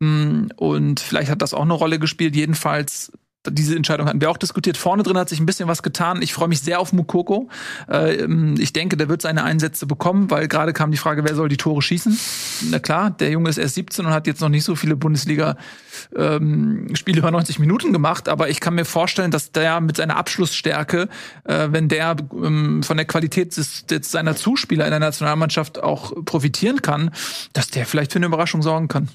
Mm, 0.00 0.48
und 0.56 1.00
vielleicht 1.00 1.30
hat 1.30 1.42
das 1.42 1.54
auch 1.54 1.62
eine 1.62 1.74
Rolle 1.74 1.98
gespielt. 1.98 2.36
Jedenfalls 2.36 3.12
diese 3.50 3.76
Entscheidung 3.76 4.06
hatten 4.06 4.20
wir 4.20 4.30
auch 4.30 4.36
diskutiert. 4.36 4.76
Vorne 4.76 5.02
drin 5.02 5.16
hat 5.16 5.28
sich 5.28 5.40
ein 5.40 5.46
bisschen 5.46 5.68
was 5.68 5.82
getan. 5.82 6.22
Ich 6.22 6.32
freue 6.32 6.48
mich 6.48 6.60
sehr 6.60 6.80
auf 6.80 6.92
Mukoko. 6.92 7.48
Ähm, 7.88 8.56
ich 8.58 8.72
denke, 8.72 8.96
der 8.96 9.08
wird 9.08 9.22
seine 9.22 9.44
Einsätze 9.44 9.86
bekommen, 9.86 10.30
weil 10.30 10.48
gerade 10.48 10.72
kam 10.72 10.90
die 10.90 10.96
Frage, 10.96 11.24
wer 11.24 11.34
soll 11.34 11.48
die 11.48 11.56
Tore 11.56 11.82
schießen? 11.82 12.18
Na 12.70 12.78
klar, 12.78 13.10
der 13.10 13.30
Junge 13.30 13.50
ist 13.50 13.58
erst 13.58 13.76
17 13.76 14.06
und 14.06 14.12
hat 14.12 14.26
jetzt 14.26 14.40
noch 14.40 14.48
nicht 14.48 14.64
so 14.64 14.74
viele 14.76 14.96
Bundesliga-Spiele 14.96 16.36
ähm, 16.38 17.18
über 17.18 17.30
90 17.30 17.58
Minuten 17.58 17.92
gemacht. 17.92 18.28
Aber 18.28 18.48
ich 18.48 18.60
kann 18.60 18.74
mir 18.74 18.84
vorstellen, 18.84 19.30
dass 19.30 19.52
der 19.52 19.80
mit 19.80 19.96
seiner 19.96 20.16
Abschlussstärke, 20.16 21.08
äh, 21.44 21.68
wenn 21.70 21.88
der 21.88 22.16
ähm, 22.32 22.82
von 22.82 22.96
der 22.96 23.06
Qualität 23.06 23.54
seiner 23.54 24.36
Zuspieler 24.36 24.84
in 24.84 24.90
der 24.90 25.00
Nationalmannschaft 25.00 25.82
auch 25.82 26.12
profitieren 26.24 26.82
kann, 26.82 27.10
dass 27.52 27.68
der 27.68 27.86
vielleicht 27.86 28.12
für 28.12 28.18
eine 28.18 28.26
Überraschung 28.26 28.62
sorgen 28.62 28.88
kann. 28.88 29.08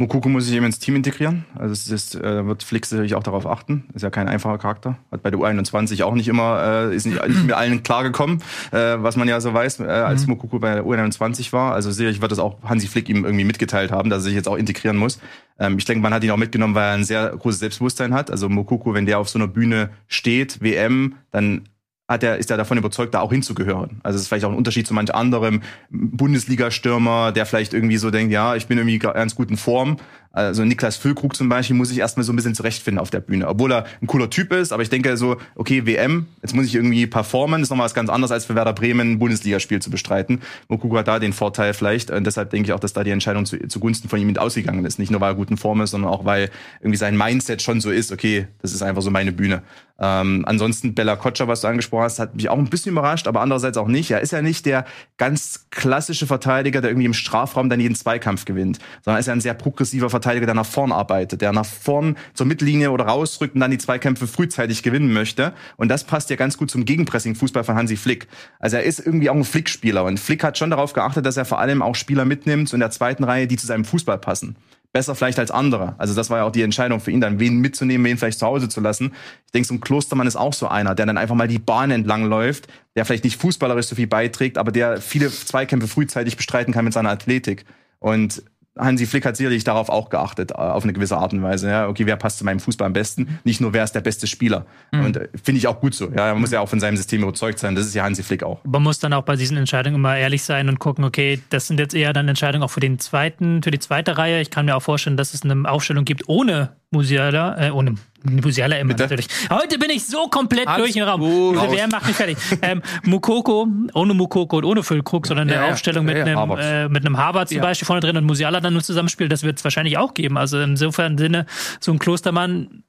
Mukoko 0.00 0.30
muss 0.30 0.46
sich 0.46 0.56
eben 0.56 0.64
ins 0.64 0.78
Team 0.78 0.96
integrieren. 0.96 1.44
Also 1.54 1.74
es 1.74 1.90
ist, 1.90 2.14
äh, 2.14 2.46
wird 2.46 2.62
Flix 2.62 2.88
sicherlich 2.88 3.14
auch 3.14 3.22
darauf 3.22 3.46
achten. 3.46 3.84
Ist 3.92 4.00
ja 4.00 4.08
kein 4.08 4.28
einfacher 4.28 4.56
Charakter. 4.56 4.96
Hat 5.12 5.22
bei 5.22 5.30
der 5.30 5.38
U21 5.38 6.02
auch 6.04 6.14
nicht 6.14 6.26
immer, 6.26 6.88
äh, 6.90 6.96
ist 6.96 7.04
nicht, 7.04 7.22
nicht 7.28 7.42
mit 7.42 7.52
allen 7.52 7.82
klargekommen, 7.82 8.42
äh, 8.72 8.96
was 8.96 9.16
man 9.16 9.28
ja 9.28 9.42
so 9.42 9.52
weiß, 9.52 9.80
äh, 9.80 9.84
als 9.84 10.22
mhm. 10.22 10.30
Mukoko 10.30 10.58
bei 10.58 10.76
der 10.76 10.84
U21 10.84 11.52
war. 11.52 11.74
Also 11.74 11.90
sicherlich 11.90 12.22
wird 12.22 12.32
das 12.32 12.38
auch 12.38 12.56
Hansi 12.64 12.88
Flick 12.88 13.10
ihm 13.10 13.26
irgendwie 13.26 13.44
mitgeteilt 13.44 13.92
haben, 13.92 14.08
dass 14.08 14.22
er 14.22 14.28
sich 14.28 14.34
jetzt 14.34 14.48
auch 14.48 14.56
integrieren 14.56 14.96
muss. 14.96 15.20
Ähm, 15.58 15.76
ich 15.76 15.84
denke, 15.84 16.02
man 16.02 16.14
hat 16.14 16.24
ihn 16.24 16.30
auch 16.30 16.38
mitgenommen, 16.38 16.74
weil 16.74 16.88
er 16.88 16.94
ein 16.94 17.04
sehr 17.04 17.28
großes 17.28 17.60
Selbstbewusstsein 17.60 18.14
hat. 18.14 18.30
Also 18.30 18.48
Mukoko, 18.48 18.94
wenn 18.94 19.04
der 19.04 19.18
auf 19.18 19.28
so 19.28 19.38
einer 19.38 19.48
Bühne 19.48 19.90
steht, 20.08 20.62
WM, 20.62 21.16
dann 21.30 21.68
hat 22.10 22.24
er, 22.24 22.38
ist 22.38 22.50
er 22.50 22.56
davon 22.56 22.76
überzeugt, 22.76 23.14
da 23.14 23.20
auch 23.20 23.30
hinzugehören. 23.30 24.00
Also 24.02 24.16
es 24.16 24.22
ist 24.22 24.28
vielleicht 24.28 24.44
auch 24.44 24.50
ein 24.50 24.56
Unterschied 24.56 24.84
zu 24.84 24.94
manch 24.94 25.14
anderem 25.14 25.62
Bundesliga-Stürmer, 25.90 27.30
der 27.30 27.46
vielleicht 27.46 27.72
irgendwie 27.72 27.98
so 27.98 28.10
denkt, 28.10 28.32
ja, 28.32 28.56
ich 28.56 28.66
bin 28.66 28.78
irgendwie 28.78 28.98
ganz 28.98 29.36
gut 29.36 29.48
in 29.48 29.56
Form, 29.56 29.96
also 30.32 30.64
Niklas 30.64 30.96
Füllkrug 30.96 31.34
zum 31.34 31.48
Beispiel 31.48 31.74
muss 31.74 31.90
ich 31.90 31.98
erstmal 31.98 32.22
so 32.22 32.32
ein 32.32 32.36
bisschen 32.36 32.54
zurechtfinden 32.54 33.00
auf 33.00 33.10
der 33.10 33.20
Bühne. 33.20 33.48
Obwohl 33.48 33.72
er 33.72 33.84
ein 34.00 34.06
cooler 34.06 34.30
Typ 34.30 34.52
ist, 34.52 34.72
aber 34.72 34.82
ich 34.82 34.90
denke 34.90 35.16
so, 35.16 35.38
okay, 35.56 35.86
WM, 35.86 36.26
jetzt 36.40 36.54
muss 36.54 36.66
ich 36.66 36.76
irgendwie 36.76 37.06
performen, 37.08 37.62
ist 37.62 37.70
nochmal 37.70 37.86
was 37.86 37.94
ganz 37.94 38.10
anderes, 38.10 38.30
als 38.30 38.44
für 38.44 38.54
Werder 38.54 38.72
Bremen 38.72 39.12
ein 39.12 39.18
Bundesligaspiel 39.18 39.82
zu 39.82 39.90
bestreiten. 39.90 40.40
Mokuku 40.68 40.96
hat 40.96 41.08
da 41.08 41.18
den 41.18 41.32
Vorteil 41.32 41.74
vielleicht 41.74 42.10
und 42.10 42.24
deshalb 42.24 42.50
denke 42.50 42.68
ich 42.68 42.72
auch, 42.72 42.80
dass 42.80 42.92
da 42.92 43.02
die 43.02 43.10
Entscheidung 43.10 43.44
zu, 43.44 43.58
zugunsten 43.66 44.08
von 44.08 44.20
ihm 44.20 44.28
mit 44.28 44.38
ausgegangen 44.38 44.84
ist. 44.84 45.00
Nicht 45.00 45.10
nur, 45.10 45.20
weil 45.20 45.32
er 45.32 45.34
gut 45.34 45.50
in 45.50 45.56
Form 45.56 45.80
ist, 45.80 45.90
sondern 45.90 46.10
auch, 46.10 46.24
weil 46.24 46.50
irgendwie 46.80 46.98
sein 46.98 47.16
Mindset 47.16 47.60
schon 47.60 47.80
so 47.80 47.90
ist, 47.90 48.12
okay, 48.12 48.46
das 48.62 48.72
ist 48.72 48.82
einfach 48.82 49.02
so 49.02 49.10
meine 49.10 49.32
Bühne. 49.32 49.62
Ähm, 50.02 50.44
ansonsten 50.46 50.94
Bella 50.94 51.14
Kotscher, 51.16 51.46
was 51.46 51.60
du 51.60 51.68
angesprochen 51.68 52.04
hast, 52.04 52.18
hat 52.18 52.34
mich 52.34 52.48
auch 52.48 52.56
ein 52.56 52.70
bisschen 52.70 52.92
überrascht, 52.92 53.28
aber 53.28 53.42
andererseits 53.42 53.76
auch 53.76 53.86
nicht. 53.86 54.10
Er 54.10 54.20
ist 54.22 54.32
ja 54.32 54.40
nicht 54.40 54.64
der 54.64 54.86
ganz 55.18 55.66
klassische 55.70 56.26
Verteidiger, 56.26 56.80
der 56.80 56.90
irgendwie 56.90 57.04
im 57.04 57.12
Strafraum 57.12 57.68
dann 57.68 57.80
jeden 57.80 57.94
Zweikampf 57.94 58.46
gewinnt, 58.46 58.78
sondern 59.04 59.18
er 59.18 59.20
ist 59.20 59.26
ja 59.26 59.34
ein 59.34 59.42
sehr 59.42 59.52
progressiver 59.52 60.08
Verteidiger, 60.08 60.19
Verteidiger, 60.20 60.46
der 60.46 60.54
nach 60.54 60.66
vorn 60.66 60.92
arbeitet, 60.92 61.40
der 61.40 61.52
nach 61.52 61.66
vorn 61.66 62.16
zur 62.34 62.46
Mittellinie 62.46 62.90
oder 62.90 63.06
rausrückt 63.06 63.54
und 63.54 63.60
dann 63.60 63.70
die 63.70 63.78
Zweikämpfe 63.78 64.26
frühzeitig 64.26 64.82
gewinnen 64.82 65.12
möchte. 65.12 65.52
Und 65.76 65.88
das 65.88 66.04
passt 66.04 66.30
ja 66.30 66.36
ganz 66.36 66.56
gut 66.56 66.70
zum 66.70 66.84
Gegenpressing-Fußball 66.84 67.64
von 67.64 67.74
Hansi 67.74 67.96
Flick. 67.96 68.28
Also 68.58 68.76
er 68.76 68.84
ist 68.84 69.00
irgendwie 69.00 69.30
auch 69.30 69.34
ein 69.34 69.44
Flick-Spieler 69.44 70.04
und 70.04 70.20
Flick 70.20 70.44
hat 70.44 70.58
schon 70.58 70.70
darauf 70.70 70.92
geachtet, 70.92 71.26
dass 71.26 71.36
er 71.36 71.44
vor 71.44 71.58
allem 71.58 71.82
auch 71.82 71.94
Spieler 71.94 72.24
mitnimmt 72.24 72.72
in 72.72 72.80
der 72.80 72.90
zweiten 72.90 73.24
Reihe, 73.24 73.46
die 73.46 73.56
zu 73.56 73.66
seinem 73.66 73.84
Fußball 73.84 74.18
passen 74.18 74.56
besser 74.92 75.14
vielleicht 75.14 75.38
als 75.38 75.50
andere. 75.50 75.94
Also 75.98 76.14
das 76.14 76.30
war 76.30 76.38
ja 76.38 76.44
auch 76.44 76.52
die 76.52 76.62
Entscheidung 76.62 77.00
für 77.00 77.10
ihn, 77.10 77.20
dann 77.20 77.38
wen 77.38 77.58
mitzunehmen, 77.58 78.04
wen 78.04 78.18
vielleicht 78.18 78.38
zu 78.38 78.46
Hause 78.46 78.68
zu 78.68 78.80
lassen. 78.80 79.12
Ich 79.46 79.52
denke, 79.52 79.68
so 79.68 79.74
ein 79.74 79.80
Klostermann 79.80 80.26
ist 80.26 80.36
auch 80.36 80.52
so 80.52 80.66
einer, 80.66 80.94
der 80.94 81.06
dann 81.06 81.18
einfach 81.18 81.36
mal 81.36 81.48
die 81.48 81.58
Bahn 81.58 81.90
entlang 81.90 82.24
läuft, 82.24 82.66
der 82.96 83.04
vielleicht 83.04 83.24
nicht 83.24 83.40
fußballerisch 83.40 83.86
so 83.86 83.94
viel 83.94 84.08
beiträgt, 84.08 84.58
aber 84.58 84.72
der 84.72 85.00
viele 85.00 85.30
Zweikämpfe 85.30 85.86
frühzeitig 85.86 86.36
bestreiten 86.36 86.74
kann 86.74 86.84
mit 86.84 86.92
seiner 86.92 87.10
Athletik. 87.10 87.64
Und 88.00 88.42
Hansi 88.80 89.06
Flick 89.06 89.24
hat 89.24 89.36
sicherlich 89.36 89.64
darauf 89.64 89.88
auch 89.88 90.10
geachtet, 90.10 90.52
äh, 90.52 90.54
auf 90.54 90.84
eine 90.84 90.92
gewisse 90.92 91.16
Art 91.16 91.32
und 91.32 91.42
Weise. 91.42 91.68
Ja, 91.68 91.88
okay, 91.88 92.06
wer 92.06 92.16
passt 92.16 92.38
zu 92.38 92.44
meinem 92.44 92.60
Fußball 92.60 92.86
am 92.86 92.92
besten? 92.92 93.38
Nicht 93.44 93.60
nur, 93.60 93.72
wer 93.72 93.84
ist 93.84 93.92
der 93.92 94.00
beste 94.00 94.26
Spieler. 94.26 94.66
Mhm. 94.92 95.04
Und 95.04 95.16
äh, 95.16 95.28
finde 95.42 95.58
ich 95.58 95.66
auch 95.66 95.80
gut 95.80 95.94
so. 95.94 96.10
Ja, 96.10 96.32
man 96.32 96.40
muss 96.40 96.50
ja 96.50 96.60
auch 96.60 96.68
von 96.68 96.80
seinem 96.80 96.96
System 96.96 97.22
überzeugt 97.22 97.58
sein. 97.58 97.74
Das 97.74 97.86
ist 97.86 97.94
ja 97.94 98.04
Hansi 98.04 98.22
Flick 98.22 98.42
auch. 98.42 98.60
Man 98.64 98.82
muss 98.82 98.98
dann 98.98 99.12
auch 99.12 99.22
bei 99.22 99.36
diesen 99.36 99.56
Entscheidungen 99.56 99.96
immer 99.96 100.16
ehrlich 100.16 100.42
sein 100.42 100.68
und 100.68 100.78
gucken, 100.78 101.04
okay, 101.04 101.40
das 101.50 101.66
sind 101.66 101.78
jetzt 101.78 101.94
eher 101.94 102.12
dann 102.12 102.28
Entscheidungen 102.28 102.62
auch 102.64 102.70
für 102.70 102.80
den 102.80 102.98
zweiten, 102.98 103.62
für 103.62 103.70
die 103.70 103.78
zweite 103.78 104.18
Reihe. 104.18 104.40
Ich 104.40 104.50
kann 104.50 104.66
mir 104.66 104.76
auch 104.76 104.82
vorstellen, 104.82 105.16
dass 105.16 105.34
es 105.34 105.42
eine 105.42 105.68
Aufstellung 105.70 106.04
gibt 106.04 106.28
ohne 106.28 106.70
Musiala, 106.92 107.68
äh, 107.68 107.70
ohne 107.70 107.94
Musiala 108.24 108.76
immer 108.76 108.88
Bitte? 108.88 109.04
natürlich. 109.04 109.28
Heute 109.48 109.78
bin 109.78 109.90
ich 109.90 110.04
so 110.04 110.26
komplett 110.26 110.66
Alles 110.66 110.82
durch 110.82 110.92
den 110.94 111.04
Raum. 111.04 111.20
Gut. 111.20 111.56
Wer 111.70 111.86
macht 111.86 112.06
mich 112.06 112.16
fertig? 112.16 112.36
ähm, 112.62 112.82
Mukoko, 113.04 113.68
ohne 113.94 114.14
Mukoko 114.14 114.58
und 114.58 114.64
ohne 114.64 114.82
Füllkrug, 114.82 115.26
sondern 115.26 115.48
eine 115.48 115.66
ja, 115.66 115.72
Aufstellung 115.72 116.08
ja, 116.08 116.14
mit, 116.14 116.26
ja, 116.26 116.42
einem, 116.42 116.58
äh, 116.58 116.88
mit 116.88 117.06
einem 117.06 117.16
Harvard 117.16 117.48
zum 117.48 117.60
Beispiel 117.60 117.86
vorne 117.86 118.00
drin 118.00 118.16
und 118.16 118.24
Musiala 118.24 118.60
dann 118.60 118.72
nur 118.72 118.82
zusammenspielt, 118.82 119.30
das 119.30 119.44
wird 119.44 119.58
es 119.58 119.64
wahrscheinlich 119.64 119.98
auch 119.98 120.14
geben. 120.14 120.36
Also 120.36 120.58
insofern 120.60 121.16
Sinne, 121.16 121.46
so 121.78 121.92
ein 121.92 122.00
Klostermann, 122.00 122.82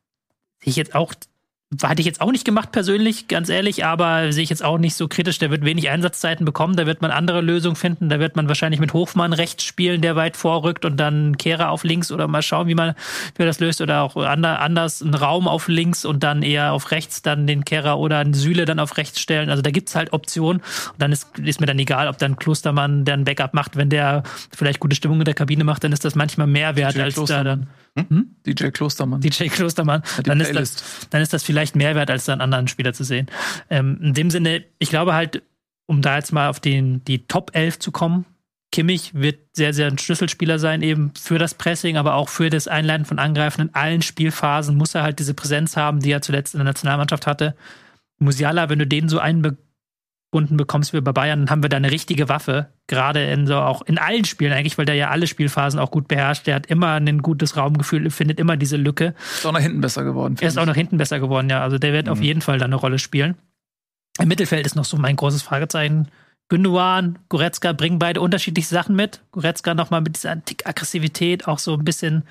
ich 0.64 0.76
jetzt 0.76 0.96
auch 0.96 1.14
hatte 1.82 2.02
ich 2.02 2.06
jetzt 2.06 2.20
auch 2.20 2.32
nicht 2.32 2.44
gemacht 2.44 2.74
persönlich, 2.74 3.30
ganz 3.30 3.48
ehrlich, 3.48 3.86
aber 3.86 4.34
sehe 4.34 4.44
ich 4.44 4.50
jetzt 4.50 4.64
auch 4.64 4.78
nicht 4.78 4.96
so 4.96 5.08
kritisch. 5.08 5.40
Der 5.40 5.52
wird 5.52 5.64
wenig 5.64 5.90
Einsatzzeiten 5.90 6.46
bekommen, 6.46 6.76
da 6.76 6.86
wird 6.86 7.02
man 7.02 7.12
andere 7.12 7.40
Lösungen 7.40 7.78
finden. 7.78 8.10
Da 8.10 8.20
wird 8.20 8.36
man 8.36 8.50
wahrscheinlich 8.50 8.82
mit 8.82 8.92
Hofmann 8.94 9.32
rechts 9.32 9.64
spielen, 9.64 10.02
der 10.02 10.18
weit 10.18 10.36
vorrückt 10.36 10.84
und 10.84 10.98
dann 10.98 11.38
Kehrer 11.38 11.72
auf 11.72 11.86
links 11.86 12.12
oder 12.12 12.28
mal 12.28 12.42
schauen, 12.42 12.68
wie 12.68 12.76
man, 12.76 12.90
wie 13.36 13.40
man 13.44 13.48
das 13.48 13.62
löst. 13.62 13.80
Oder 13.80 14.02
auch 14.02 14.18
anders 14.18 15.02
einen 15.02 15.14
Raum 15.14 15.48
auf 15.48 15.70
links 15.70 16.04
und 16.04 16.24
dann 16.24 16.44
eher 16.44 16.74
auf 16.74 16.92
rechts 16.92 17.22
dann 17.22 17.48
den 17.48 17.64
Kehrer 17.64 18.00
oder 18.00 18.18
einen 18.20 18.34
Sühle 18.34 18.66
dann 18.66 18.80
auf 18.80 18.98
rechts 18.98 19.22
stellen. 19.22 19.50
Also 19.50 19.62
da 19.62 19.72
gibt's 19.72 19.96
halt 19.96 20.12
Optionen. 20.12 20.62
Und 20.62 21.02
dann 21.02 21.14
ist, 21.14 21.40
ist 21.40 21.62
mir 21.62 21.68
dann 21.68 21.80
egal, 21.80 22.10
ob 22.10 22.18
dann 22.18 22.36
Klostermann 22.36 23.06
dann 23.06 23.24
Backup 23.24 23.54
macht. 23.54 23.78
Wenn 23.78 23.90
der 23.90 24.24
vielleicht 24.54 24.82
gute 24.82 24.96
Stimmung 24.98 25.20
in 25.20 25.26
der 25.26 25.36
Kabine 25.36 25.64
macht, 25.64 25.86
dann 25.86 25.94
ist 25.94 26.04
das 26.04 26.16
manchmal 26.16 26.48
mehr 26.48 26.76
wert 26.76 27.00
als 27.00 27.16
da 27.16 27.46
dann. 27.46 27.68
Hm? 27.98 28.06
hm? 28.10 28.36
DJ 28.46 28.68
Klostermann. 28.70 29.20
DJ 29.20 29.48
Klostermann. 29.48 30.02
Dann 30.24 30.40
ist, 30.40 30.56
das, 30.56 30.84
dann 31.10 31.22
ist 31.22 31.34
das 31.34 31.44
vielleicht 31.44 31.61
mehr 31.76 31.96
wert, 31.96 32.10
als 32.10 32.26
dann 32.26 32.42
anderen 32.42 32.68
Spieler 32.68 32.94
zu 32.94 33.04
sehen. 33.04 33.28
Ähm, 33.70 34.00
in 34.02 34.14
dem 34.14 34.30
Sinne, 34.30 34.64
ich 34.80 34.90
glaube 34.90 35.14
halt, 35.14 35.44
um 35.88 36.02
da 36.02 36.16
jetzt 36.16 36.32
mal 36.32 36.50
auf 36.50 36.60
den, 36.60 37.04
die 37.06 37.28
Top 37.28 37.52
11 37.54 37.80
zu 37.80 37.92
kommen, 37.92 38.26
Kimmich 38.72 39.14
wird 39.14 39.40
sehr, 39.54 39.74
sehr 39.74 39.88
ein 39.88 39.98
Schlüsselspieler 39.98 40.58
sein, 40.58 40.82
eben 40.82 41.12
für 41.20 41.38
das 41.38 41.54
Pressing, 41.54 41.98
aber 41.98 42.16
auch 42.16 42.30
für 42.30 42.50
das 42.50 42.70
Einleiten 42.70 43.06
von 43.06 43.20
Angreifen. 43.20 43.62
In 43.62 43.76
allen 43.76 44.02
Spielphasen 44.02 44.78
muss 44.78 44.96
er 44.96 45.04
halt 45.04 45.20
diese 45.20 45.34
Präsenz 45.34 45.76
haben, 45.76 46.00
die 46.00 46.12
er 46.12 46.22
zuletzt 46.22 46.54
in 46.54 46.60
der 46.60 46.66
Nationalmannschaft 46.66 47.28
hatte. 47.28 47.56
Musiala, 48.18 48.70
wenn 48.70 48.80
du 48.80 48.88
den 48.88 49.10
so 49.10 49.20
eingebunden 50.32 50.58
bekommst 50.58 50.94
wie 50.94 51.02
bei 51.02 51.12
Bayern, 51.12 51.42
dann 51.42 51.50
haben 51.50 51.64
wir 51.64 51.70
da 51.70 51.78
eine 51.78 51.92
richtige 51.92 52.30
Waffe. 52.30 52.68
Gerade 52.88 53.24
in 53.26 53.48
so 53.48 53.56
auch 53.56 53.82
in 53.82 53.98
allen 53.98 54.26
Spielen 54.26 54.54
eigentlich, 54.54 54.78
weil 54.78 54.86
der 54.86 54.96
ja 54.96 55.10
alle 55.10 55.28
Spielphasen 55.28 55.80
auch 55.80 55.92
gut 55.92 56.08
beherrscht. 56.08 56.48
Der 56.48 56.56
hat 56.56 56.66
immer 56.68 56.94
ein 56.94 57.22
gutes 57.22 57.58
Raumgefühl, 57.58 58.10
findet 58.10 58.40
immer 58.40 58.58
diese 58.58 58.78
Lücke. 58.78 59.14
Ist 59.34 59.46
auch 59.46 59.52
nach 59.52 59.60
hinten 59.60 59.82
besser 59.82 60.04
geworden. 60.04 60.38
Er 60.40 60.48
ist 60.48 60.58
auch 60.58 60.66
nach 60.66 60.76
hinten 60.76 60.98
besser 60.98 61.20
geworden, 61.20 61.50
ja. 61.50 61.62
Also 61.62 61.78
der 61.78 61.94
wird 61.94 62.06
mhm. 62.06 62.14
auf 62.14 62.22
jeden 62.22 62.42
Fall 62.42 62.58
da 62.60 62.66
eine 62.66 62.76
Rolle 62.76 63.00
spielen. 63.00 63.36
Im 64.20 64.28
Mittelfeld 64.28 64.66
ist 64.66 64.76
noch 64.76 64.86
so 64.86 64.98
mein 64.98 65.16
großes 65.16 65.42
Fragezeichen. 65.42 66.08
Gündogan, 66.50 67.18
Goretzka 67.30 67.72
bringen 67.72 67.98
beide 67.98 68.20
unterschiedliche 68.20 68.68
Sachen 68.68 68.96
mit. 68.96 69.22
Goretzka 69.32 69.74
nochmal 69.74 70.02
mit 70.02 70.18
dieser 70.18 70.32
Antik-Aggressivität, 70.32 71.48
auch 71.48 71.60
so 71.60 71.76
ein 71.76 71.86
bisschen 71.86 72.24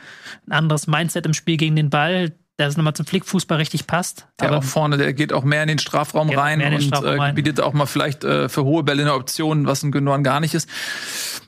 ein 0.47 0.52
anderes 0.52 0.86
Mindset 0.86 1.24
im 1.24 1.32
Spiel 1.32 1.56
gegen 1.56 1.77
den 1.77 1.89
Ball 1.89 2.32
der 2.61 2.69
es 2.69 2.77
nochmal 2.77 2.93
zum 2.93 3.07
Flickfußball 3.07 3.57
richtig 3.57 3.87
passt. 3.87 4.27
Der 4.39 4.49
aber 4.49 4.59
auch 4.59 4.65
vorne, 4.65 4.99
der 4.99 5.15
geht 5.15 5.32
auch 5.32 5.45
mehr 5.45 5.62
in 5.62 5.69
den 5.69 5.78
Strafraum 5.78 6.28
rein 6.28 6.61
und 6.62 6.82
Strafraum 6.82 7.15
äh, 7.15 7.19
rein. 7.19 7.35
bietet 7.35 7.59
auch 7.59 7.73
mal 7.73 7.87
vielleicht 7.87 8.23
äh, 8.23 8.51
für 8.51 8.65
hohe 8.65 8.82
Bälle 8.82 9.03
eine 9.03 9.15
Option, 9.15 9.66
was 9.66 9.82
ein 9.82 9.91
Gündogan 9.91 10.23
gar 10.23 10.41
nicht 10.41 10.53
ist. 10.53 10.69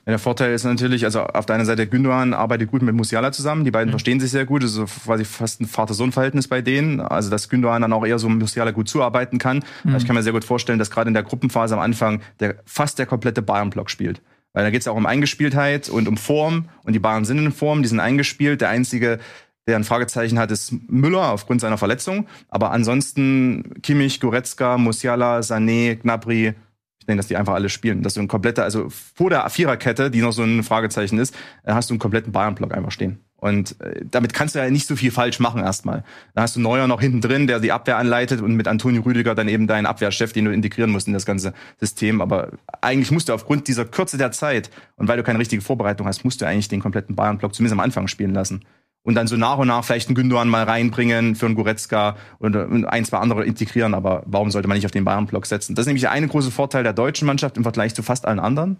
Ja, 0.05 0.11
der 0.11 0.19
Vorteil 0.19 0.53
ist 0.53 0.63
natürlich, 0.63 1.05
also 1.05 1.21
auf 1.21 1.45
der 1.45 1.55
einen 1.55 1.65
Seite 1.65 1.85
Gündogan 1.85 2.33
arbeitet 2.33 2.71
gut 2.71 2.81
mit 2.81 2.95
Musiala 2.95 3.31
zusammen, 3.31 3.63
die 3.63 3.69
beiden 3.69 3.89
mhm. 3.89 3.91
verstehen 3.91 4.19
sich 4.19 4.31
sehr 4.31 4.45
gut, 4.45 4.63
das 4.63 4.75
ist 4.75 5.03
quasi 5.05 5.23
fast 5.23 5.61
ein 5.61 5.67
Vater-Sohn-Verhältnis 5.67 6.47
bei 6.47 6.61
denen, 6.61 6.99
also 6.99 7.29
dass 7.29 7.47
Gündogan 7.47 7.83
dann 7.83 7.93
auch 7.93 8.05
eher 8.05 8.17
so 8.17 8.27
Musiala 8.27 8.71
gut 8.71 8.89
zuarbeiten 8.89 9.37
kann. 9.37 9.57
Mhm. 9.83 9.93
Also 9.93 9.97
ich 9.99 10.07
kann 10.07 10.15
mir 10.15 10.23
sehr 10.23 10.33
gut 10.33 10.43
vorstellen, 10.43 10.79
dass 10.79 10.89
gerade 10.89 11.09
in 11.09 11.13
der 11.13 11.23
Gruppenphase 11.23 11.75
am 11.75 11.79
Anfang 11.79 12.21
der 12.39 12.55
fast 12.65 12.97
der 12.97 13.05
komplette 13.05 13.43
Bayern-Block 13.43 13.91
spielt. 13.91 14.21
Weil 14.53 14.63
da 14.63 14.69
geht 14.69 14.81
es 14.81 14.85
ja 14.85 14.91
auch 14.91 14.97
um 14.97 15.07
Eingespieltheit 15.07 15.89
und 15.89 16.07
um 16.07 16.15
Form. 16.15 16.69
Und 16.83 16.93
die 16.93 16.99
Bayern 16.99 17.25
sind 17.25 17.39
in 17.39 17.51
Form, 17.51 17.81
die 17.81 17.89
sind 17.89 17.99
eingespielt. 17.99 18.61
Der 18.61 18.69
einzige 18.69 19.19
der 19.67 19.77
ein 19.77 19.83
Fragezeichen 19.83 20.39
hat, 20.39 20.51
ist 20.51 20.73
Müller 20.89 21.31
aufgrund 21.31 21.61
seiner 21.61 21.77
Verletzung. 21.77 22.27
Aber 22.49 22.71
ansonsten 22.71 23.81
Kimmich, 23.81 24.19
Goretzka, 24.19 24.77
Musiala, 24.77 25.39
Sané, 25.39 25.95
Gnabry, 25.95 26.53
ich 26.99 27.05
denke, 27.05 27.19
dass 27.19 27.27
die 27.27 27.35
einfach 27.35 27.53
alle 27.53 27.67
spielen. 27.67 28.01
Dass 28.01 28.13
du 28.13 28.21
ein 28.21 28.29
kompletter, 28.29 28.63
also 28.63 28.87
vor 28.89 29.29
der 29.29 29.49
Viererkette, 29.49 30.09
die 30.09 30.21
noch 30.21 30.31
so 30.31 30.43
ein 30.43 30.63
Fragezeichen 30.63 31.17
ist, 31.17 31.35
äh, 31.63 31.73
hast 31.73 31.89
du 31.89 31.93
einen 31.93 31.99
kompletten 31.99 32.31
Bayern-Block 32.31 32.73
einfach 32.73 32.91
stehen. 32.91 33.19
Und 33.35 33.75
äh, 33.81 34.05
damit 34.09 34.33
kannst 34.33 34.55
du 34.55 34.59
ja 34.59 34.69
nicht 34.69 34.87
so 34.87 34.95
viel 34.95 35.11
falsch 35.11 35.41
machen 35.41 35.61
erstmal. 35.61 36.05
Dann 36.33 36.43
hast 36.43 36.55
du 36.55 36.61
Neuer 36.61 36.87
noch 36.87 37.01
hinten 37.01 37.19
drin, 37.19 37.45
der 37.45 37.59
die 37.59 37.73
Abwehr 37.73 37.97
anleitet 37.97 38.39
und 38.39 38.55
mit 38.55 38.69
Antonio 38.69 39.01
Rüdiger 39.01 39.35
dann 39.35 39.49
eben 39.49 39.67
deinen 39.67 39.85
Abwehrchef, 39.85 40.31
den 40.31 40.45
du 40.45 40.53
integrieren 40.53 40.91
musst 40.91 41.07
in 41.07 41.13
das 41.13 41.25
ganze 41.25 41.53
System. 41.77 42.21
Aber 42.21 42.51
eigentlich 42.79 43.11
musst 43.11 43.27
du 43.27 43.33
aufgrund 43.33 43.67
dieser 43.67 43.83
Kürze 43.83 44.17
der 44.17 44.31
Zeit 44.31 44.69
und 44.95 45.09
weil 45.09 45.17
du 45.17 45.23
keine 45.23 45.39
richtige 45.39 45.61
Vorbereitung 45.61 46.07
hast, 46.07 46.23
musst 46.23 46.39
du 46.39 46.45
eigentlich 46.45 46.69
den 46.69 46.79
kompletten 46.79 47.17
Bayern-Block 47.17 47.53
zumindest 47.53 47.73
am 47.73 47.81
Anfang 47.81 48.07
spielen 48.07 48.33
lassen 48.33 48.63
und 49.03 49.15
dann 49.15 49.27
so 49.27 49.35
nach 49.35 49.57
und 49.57 49.67
nach 49.67 49.83
vielleicht 49.83 50.07
einen 50.07 50.15
Gündogan 50.15 50.47
mal 50.47 50.63
reinbringen 50.63 51.35
für 51.35 51.45
einen 51.45 51.55
Goretzka 51.55 52.15
und 52.39 52.55
ein, 52.85 53.05
zwei 53.05 53.17
andere 53.17 53.45
integrieren. 53.45 53.93
Aber 53.93 54.23
warum 54.25 54.49
sollte 54.49 54.67
man 54.67 54.75
nicht 54.75 54.85
auf 54.85 54.91
den 54.91 55.03
Bayern-Block 55.03 55.45
setzen? 55.45 55.75
Das 55.75 55.83
ist 55.83 55.87
nämlich 55.87 56.01
der 56.01 56.11
eine 56.11 56.27
große 56.27 56.51
Vorteil 56.51 56.83
der 56.83 56.93
deutschen 56.93 57.25
Mannschaft 57.25 57.57
im 57.57 57.63
Vergleich 57.63 57.93
zu 57.93 58.01
fast 58.01 58.25
allen 58.25 58.39
anderen. 58.39 58.77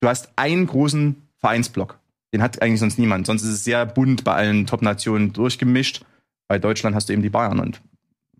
Du 0.00 0.08
hast 0.08 0.30
einen 0.36 0.66
großen 0.66 1.28
Vereinsblock. 1.38 1.98
Den 2.32 2.42
hat 2.42 2.60
eigentlich 2.60 2.80
sonst 2.80 2.98
niemand. 2.98 3.26
Sonst 3.26 3.42
ist 3.42 3.48
es 3.48 3.64
sehr 3.64 3.86
bunt 3.86 4.24
bei 4.24 4.34
allen 4.34 4.66
Top-Nationen 4.66 5.32
durchgemischt. 5.32 6.02
Bei 6.46 6.58
Deutschland 6.58 6.94
hast 6.94 7.08
du 7.08 7.14
eben 7.14 7.22
die 7.22 7.30
Bayern 7.30 7.58
und 7.58 7.80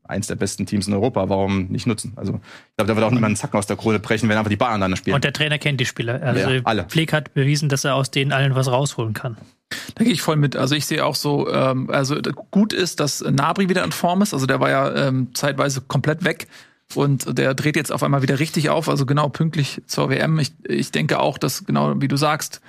eins 0.04 0.26
der 0.26 0.36
besten 0.36 0.66
Teams 0.66 0.86
in 0.86 0.92
Europa. 0.92 1.28
Warum 1.30 1.66
nicht 1.68 1.86
nutzen? 1.86 2.12
Also 2.16 2.34
ich 2.34 2.76
glaube, 2.76 2.88
da 2.88 2.96
wird 2.96 3.04
auch 3.04 3.10
niemand 3.10 3.26
einen 3.26 3.36
Zacken 3.36 3.58
aus 3.58 3.66
der 3.66 3.76
Krone 3.76 3.98
brechen, 3.98 4.28
wenn 4.28 4.36
einfach 4.36 4.50
die 4.50 4.56
Bayern 4.56 4.80
dann 4.80 4.94
spielen. 4.96 5.14
Und 5.14 5.24
der 5.24 5.32
Trainer 5.32 5.58
kennt 5.58 5.80
die 5.80 5.86
Spieler. 5.86 6.22
Also 6.22 6.50
ja, 6.50 6.60
alle. 6.64 6.84
Pfleg 6.84 7.12
hat 7.14 7.32
bewiesen, 7.32 7.70
dass 7.70 7.84
er 7.84 7.94
aus 7.94 8.10
denen 8.10 8.32
allen 8.32 8.54
was 8.54 8.70
rausholen 8.70 9.14
kann. 9.14 9.38
Da 9.94 10.04
gehe 10.04 10.12
ich 10.12 10.22
voll 10.22 10.36
mit. 10.36 10.56
Also 10.56 10.74
ich 10.74 10.86
sehe 10.86 11.04
auch 11.04 11.14
so, 11.14 11.52
ähm, 11.52 11.90
also 11.90 12.16
gut 12.50 12.72
ist, 12.72 13.00
dass 13.00 13.20
Nabri 13.20 13.68
wieder 13.68 13.84
in 13.84 13.92
Form 13.92 14.22
ist. 14.22 14.32
Also 14.32 14.46
der 14.46 14.60
war 14.60 14.70
ja 14.70 14.94
ähm, 14.94 15.34
zeitweise 15.34 15.82
komplett 15.82 16.24
weg. 16.24 16.46
Und 16.94 17.38
der 17.38 17.54
dreht 17.54 17.76
jetzt 17.76 17.92
auf 17.92 18.02
einmal 18.02 18.22
wieder 18.22 18.38
richtig 18.38 18.70
auf, 18.70 18.88
also 18.88 19.04
genau 19.04 19.28
pünktlich 19.28 19.82
zur 19.86 20.08
WM. 20.08 20.38
Ich, 20.38 20.52
ich 20.66 20.90
denke 20.90 21.20
auch, 21.20 21.36
dass 21.36 21.66
genau 21.66 22.00
wie 22.00 22.08
du 22.08 22.16
sagst, 22.16 22.62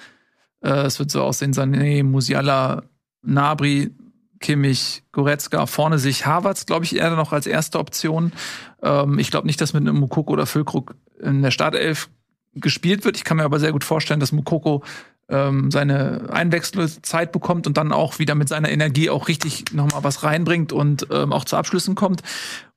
äh, 0.61 0.81
es 0.81 0.99
wird 0.99 1.09
so 1.09 1.23
aussehen, 1.23 1.53
Sané, 1.53 2.03
Musiala, 2.03 2.83
Nabri, 3.21 3.91
Kimmich, 4.39 5.03
Goretzka, 5.11 5.65
vorne 5.65 5.99
sich 5.99 6.25
Havertz, 6.25 6.65
glaube 6.65 6.85
ich, 6.85 6.95
eher 6.95 7.15
noch 7.15 7.31
als 7.31 7.47
erste 7.47 7.79
Option. 7.79 8.33
Ähm, 8.81 9.19
ich 9.19 9.31
glaube 9.31 9.47
nicht, 9.47 9.61
dass 9.61 9.73
mit 9.73 9.87
einem 9.87 9.99
Mukoko 9.99 10.33
oder 10.33 10.45
Füllkrug 10.45 10.95
in 11.21 11.41
der 11.41 11.51
Startelf 11.51 12.09
gespielt 12.55 13.05
wird. 13.05 13.15
Ich 13.15 13.23
kann 13.23 13.37
mir 13.37 13.43
aber 13.43 13.59
sehr 13.59 13.71
gut 13.71 13.83
vorstellen, 13.83 14.19
dass 14.19 14.31
Mukoko 14.31 14.83
ähm, 15.29 15.71
seine 15.71 16.29
Einwechselzeit 16.31 17.31
bekommt 17.31 17.67
und 17.67 17.77
dann 17.77 17.91
auch 17.91 18.19
wieder 18.19 18.35
mit 18.35 18.49
seiner 18.49 18.69
Energie 18.69 19.09
auch 19.09 19.27
richtig 19.27 19.65
nochmal 19.73 20.03
was 20.03 20.23
reinbringt 20.23 20.73
und 20.73 21.07
ähm, 21.11 21.33
auch 21.33 21.45
zu 21.45 21.57
Abschlüssen 21.57 21.95
kommt. 21.95 22.21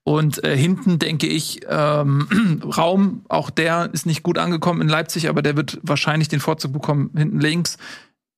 Und 0.04 0.42
äh, 0.42 0.56
hinten 0.56 0.98
denke 0.98 1.28
ich, 1.28 1.60
ähm, 1.68 2.60
Raum, 2.76 3.24
auch 3.28 3.50
der 3.50 3.90
ist 3.92 4.06
nicht 4.06 4.22
gut 4.22 4.38
angekommen 4.38 4.80
in 4.80 4.88
Leipzig, 4.88 5.28
aber 5.28 5.42
der 5.42 5.56
wird 5.56 5.78
wahrscheinlich 5.82 6.28
den 6.28 6.40
Vorzug 6.40 6.72
bekommen 6.72 7.10
hinten 7.16 7.40
links. 7.40 7.78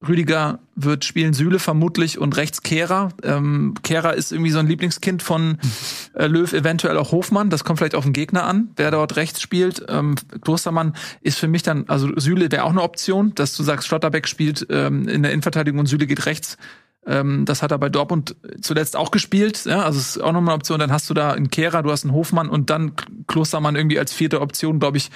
Rüdiger 0.07 0.59
wird 0.77 1.05
spielen 1.05 1.35
Süle 1.35 1.59
vermutlich 1.59 2.19
und 2.19 2.37
rechts 2.37 2.63
Kehrer. 2.63 3.11
Ähm, 3.23 3.75
Kehrer 3.83 4.15
ist 4.15 4.33
irgendwie 4.33 4.51
so 4.51 4.59
ein 4.59 4.67
Lieblingskind 4.67 5.23
von 5.23 5.59
äh, 6.15 6.27
Löw, 6.27 6.53
eventuell 6.53 6.97
auch 6.99 7.13
Hofmann. 7.13 7.51
Das 7.51 7.65
kommt 7.65 7.79
vielleicht 7.79 7.95
auf 7.95 8.05
den 8.05 8.13
Gegner 8.13 8.45
an, 8.45 8.69
wer 8.77 8.91
dort 8.91 9.17
rechts 9.17 9.41
spielt. 9.41 9.85
Ähm, 9.89 10.17
Klostermann 10.43 10.95
ist 11.21 11.39
für 11.39 11.49
mich 11.49 11.63
dann, 11.63 11.85
also 11.89 12.09
Süle 12.17 12.51
wäre 12.51 12.65
auch 12.65 12.71
eine 12.71 12.83
Option, 12.83 13.35
dass 13.35 13.57
du 13.57 13.63
sagst, 13.63 13.87
Schlotterbeck 13.87 14.29
spielt 14.29 14.67
ähm, 14.71 15.09
in 15.09 15.23
der 15.23 15.33
Innenverteidigung 15.33 15.81
und 15.81 15.87
Süle 15.87 16.07
geht 16.07 16.27
rechts. 16.27 16.57
Ähm, 17.07 17.45
das 17.45 17.63
hat 17.63 17.71
er 17.71 17.79
bei 17.79 17.89
Dortmund 17.89 18.37
zuletzt 18.61 18.97
auch 18.97 19.11
gespielt. 19.11 19.65
Ja, 19.67 19.83
also 19.83 19.99
ist 19.99 20.19
auch 20.19 20.33
nochmal 20.33 20.55
eine 20.55 20.61
Option. 20.61 20.81
Dann 20.81 20.93
hast 20.93 21.09
du 21.11 21.15
da 21.15 21.33
einen 21.33 21.51
Kehrer, 21.51 21.83
du 21.83 21.91
hast 21.91 22.05
einen 22.05 22.15
Hofmann 22.15 22.49
und 22.49 22.71
dann 22.71 22.93
Klostermann 23.27 23.77
irgendwie 23.77 23.99
als 23.99 24.13
vierte 24.13 24.41
Option, 24.41 24.81
glaube 24.81 24.97
ich, 24.97 25.11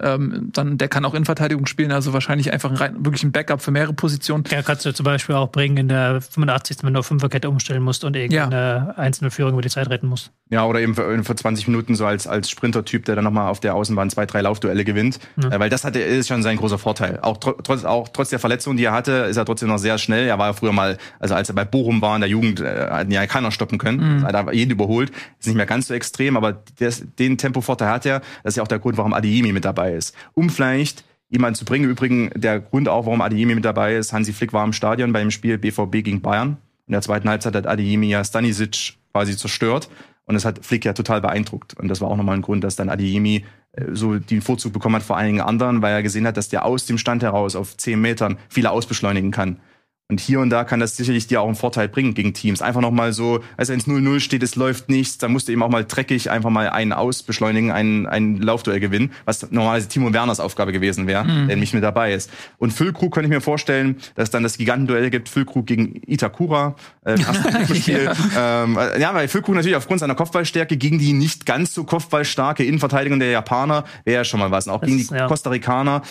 ähm, 0.00 0.50
dann 0.52 0.76
der 0.76 0.88
kann 0.88 1.04
auch 1.04 1.14
in 1.14 1.24
Verteidigung 1.24 1.66
spielen, 1.66 1.92
also 1.92 2.12
wahrscheinlich 2.12 2.52
einfach 2.52 2.70
ein 2.70 2.76
rein, 2.76 3.04
wirklich 3.04 3.22
ein 3.22 3.30
Backup 3.30 3.62
für 3.62 3.70
mehrere 3.70 3.92
Positionen. 3.92 4.42
Ja, 4.50 4.62
kannst 4.62 4.84
du 4.84 4.92
zum 4.92 5.04
Beispiel 5.04 5.36
auch 5.36 5.50
bringen 5.50 5.76
in 5.76 5.88
der 5.88 6.20
85. 6.20 6.78
wenn 6.82 6.94
du 6.94 7.00
auf 7.00 7.06
Fünferkette 7.06 7.48
umstellen 7.48 7.82
musst 7.82 8.04
und 8.04 8.16
irgendeine 8.16 8.86
ja. 8.88 8.94
einzelne 8.96 9.30
Führung 9.30 9.52
über 9.52 9.62
die 9.62 9.68
Zeit 9.68 9.88
retten 9.90 10.08
musst. 10.08 10.32
Ja, 10.50 10.64
oder 10.66 10.80
eben 10.80 10.94
für, 10.94 11.24
für 11.24 11.34
20 11.34 11.68
Minuten 11.68 11.94
so 11.94 12.06
als, 12.06 12.26
als 12.26 12.50
Sprinter-Typ, 12.50 13.04
der 13.04 13.14
dann 13.14 13.24
nochmal 13.24 13.48
auf 13.50 13.60
der 13.60 13.74
Außenbahn 13.74 14.10
zwei, 14.10 14.26
drei 14.26 14.40
Laufduelle 14.40 14.84
gewinnt. 14.84 15.18
Mhm. 15.36 15.52
Äh, 15.52 15.60
weil 15.60 15.70
das 15.70 15.84
hat, 15.84 15.96
ist 15.96 16.28
schon 16.28 16.42
sein 16.42 16.56
großer 16.56 16.78
Vorteil. 16.78 17.20
Auch, 17.22 17.38
tr 17.38 17.54
trotz, 17.62 17.84
auch 17.84 18.08
trotz 18.08 18.30
der 18.30 18.38
Verletzung, 18.38 18.76
die 18.76 18.84
er 18.84 18.92
hatte, 18.92 19.12
ist 19.30 19.36
er 19.36 19.44
trotzdem 19.44 19.68
noch 19.68 19.78
sehr 19.78 19.98
schnell. 19.98 20.26
Er 20.26 20.38
war 20.38 20.48
ja 20.48 20.52
früher 20.52 20.72
mal, 20.72 20.98
also 21.18 21.34
als 21.34 21.48
er 21.48 21.54
bei 21.54 21.64
Bochum 21.64 22.02
war 22.02 22.14
in 22.14 22.20
der 22.20 22.30
Jugend, 22.30 22.60
äh, 22.60 22.88
hat 22.90 23.06
ihn 23.06 23.12
ja 23.12 23.26
keiner 23.26 23.52
stoppen 23.52 23.78
können. 23.78 24.18
Mhm. 24.18 24.24
Er 24.24 24.38
hat 24.38 24.52
jeden 24.52 24.72
überholt. 24.72 25.12
Ist 25.38 25.46
nicht 25.46 25.56
mehr 25.56 25.66
ganz 25.66 25.86
so 25.86 25.94
extrem, 25.94 26.36
aber 26.36 26.52
des, 26.52 27.06
den 27.18 27.38
Tempovorteil 27.38 27.88
hat 27.88 28.06
er. 28.06 28.20
Das 28.42 28.52
ist 28.52 28.56
ja 28.56 28.62
auch 28.62 28.68
der 28.68 28.80
Grund, 28.80 28.96
warum 28.98 29.14
Adiemi 29.14 29.52
mit 29.52 29.64
dabei 29.64 29.93
ist. 29.94 30.14
Um 30.34 30.50
vielleicht 30.50 31.04
jemanden 31.28 31.56
zu 31.56 31.64
bringen. 31.64 31.88
Übrigens 31.88 32.32
der 32.36 32.60
Grund 32.60 32.88
auch, 32.88 33.06
warum 33.06 33.20
Adiemi 33.20 33.54
mit 33.54 33.64
dabei 33.64 33.96
ist. 33.96 34.12
Hansi 34.12 34.32
Flick 34.32 34.52
war 34.52 34.64
im 34.64 34.72
Stadion 34.72 35.12
beim 35.12 35.30
Spiel 35.30 35.58
BVB 35.58 36.04
gegen 36.04 36.20
Bayern. 36.20 36.58
In 36.86 36.92
der 36.92 37.02
zweiten 37.02 37.28
Halbzeit 37.28 37.54
hat 37.54 37.66
Adiemi 37.66 38.08
ja 38.08 38.24
Stanisic 38.24 38.94
quasi 39.12 39.36
zerstört. 39.36 39.88
Und 40.26 40.34
das 40.34 40.44
hat 40.44 40.64
Flick 40.64 40.84
ja 40.84 40.92
total 40.92 41.20
beeindruckt. 41.20 41.74
Und 41.74 41.88
das 41.88 42.00
war 42.00 42.08
auch 42.08 42.16
nochmal 42.16 42.36
ein 42.36 42.42
Grund, 42.42 42.64
dass 42.64 42.76
dann 42.76 42.88
Adiemi 42.88 43.44
äh, 43.72 43.84
so 43.92 44.18
den 44.18 44.40
Vorzug 44.40 44.72
bekommen 44.72 44.96
hat 44.96 45.02
vor 45.02 45.16
einigen 45.16 45.40
anderen, 45.40 45.82
weil 45.82 45.92
er 45.92 46.02
gesehen 46.02 46.26
hat, 46.26 46.36
dass 46.36 46.48
der 46.48 46.64
aus 46.64 46.86
dem 46.86 46.98
Stand 46.98 47.22
heraus 47.22 47.56
auf 47.56 47.76
zehn 47.76 48.00
Metern 48.00 48.38
viele 48.48 48.70
ausbeschleunigen 48.70 49.30
kann. 49.30 49.60
Und 50.10 50.20
hier 50.20 50.40
und 50.40 50.50
da 50.50 50.64
kann 50.64 50.80
das 50.80 50.98
sicherlich 50.98 51.28
dir 51.28 51.40
auch 51.40 51.46
einen 51.46 51.54
Vorteil 51.54 51.88
bringen 51.88 52.12
gegen 52.12 52.34
Teams. 52.34 52.60
Einfach 52.60 52.82
nochmal 52.82 53.14
so, 53.14 53.40
als 53.56 53.70
wenn 53.70 53.78
es 53.78 53.86
0-0 53.86 54.20
steht, 54.20 54.42
es 54.42 54.54
läuft 54.54 54.90
nichts, 54.90 55.16
dann 55.16 55.32
musst 55.32 55.48
du 55.48 55.52
eben 55.52 55.62
auch 55.62 55.70
mal 55.70 55.86
dreckig 55.86 56.30
einfach 56.30 56.50
mal 56.50 56.68
einen 56.68 56.92
ausbeschleunigen, 56.92 57.70
einen, 57.70 58.06
einen 58.06 58.36
Laufduell 58.42 58.80
gewinnen, 58.80 59.12
was 59.24 59.50
normalerweise 59.50 59.88
Timo 59.88 60.12
Werners 60.12 60.40
Aufgabe 60.40 60.72
gewesen 60.72 61.06
wäre, 61.06 61.24
mhm. 61.24 61.48
der 61.48 61.56
nicht 61.56 61.72
mit 61.72 61.82
dabei 61.82 62.12
ist. 62.12 62.30
Und 62.58 62.74
Füllkrug 62.74 63.14
könnte 63.14 63.28
ich 63.28 63.34
mir 63.34 63.40
vorstellen, 63.40 63.96
dass 64.14 64.24
es 64.24 64.30
dann 64.30 64.42
das 64.42 64.58
Gigantenduell 64.58 65.08
gibt, 65.08 65.30
Füllkrug 65.30 65.66
gegen 65.66 66.02
Itakura. 66.06 66.76
Äh, 67.06 67.16
Spiel. 67.74 68.04
ja. 68.34 68.64
Ähm, 68.64 68.78
ja, 69.00 69.14
weil 69.14 69.26
Füllkrug 69.26 69.54
natürlich 69.54 69.76
aufgrund 69.76 70.00
seiner 70.00 70.14
Kopfballstärke 70.14 70.76
gegen 70.76 70.98
die 70.98 71.14
nicht 71.14 71.46
ganz 71.46 71.72
so 71.72 71.84
kopfballstarke 71.84 72.62
Innenverteidigung 72.62 73.20
der 73.20 73.30
Japaner 73.30 73.84
wäre 74.04 74.18
ja 74.18 74.24
schon 74.24 74.38
mal 74.38 74.50
was. 74.50 74.66
Und 74.66 74.74
auch 74.74 74.80
das 74.80 74.90
gegen 74.90 74.98
die 74.98 75.14
ja. 75.14 75.28
Costa 75.28 75.48
Ricaner 75.48 76.02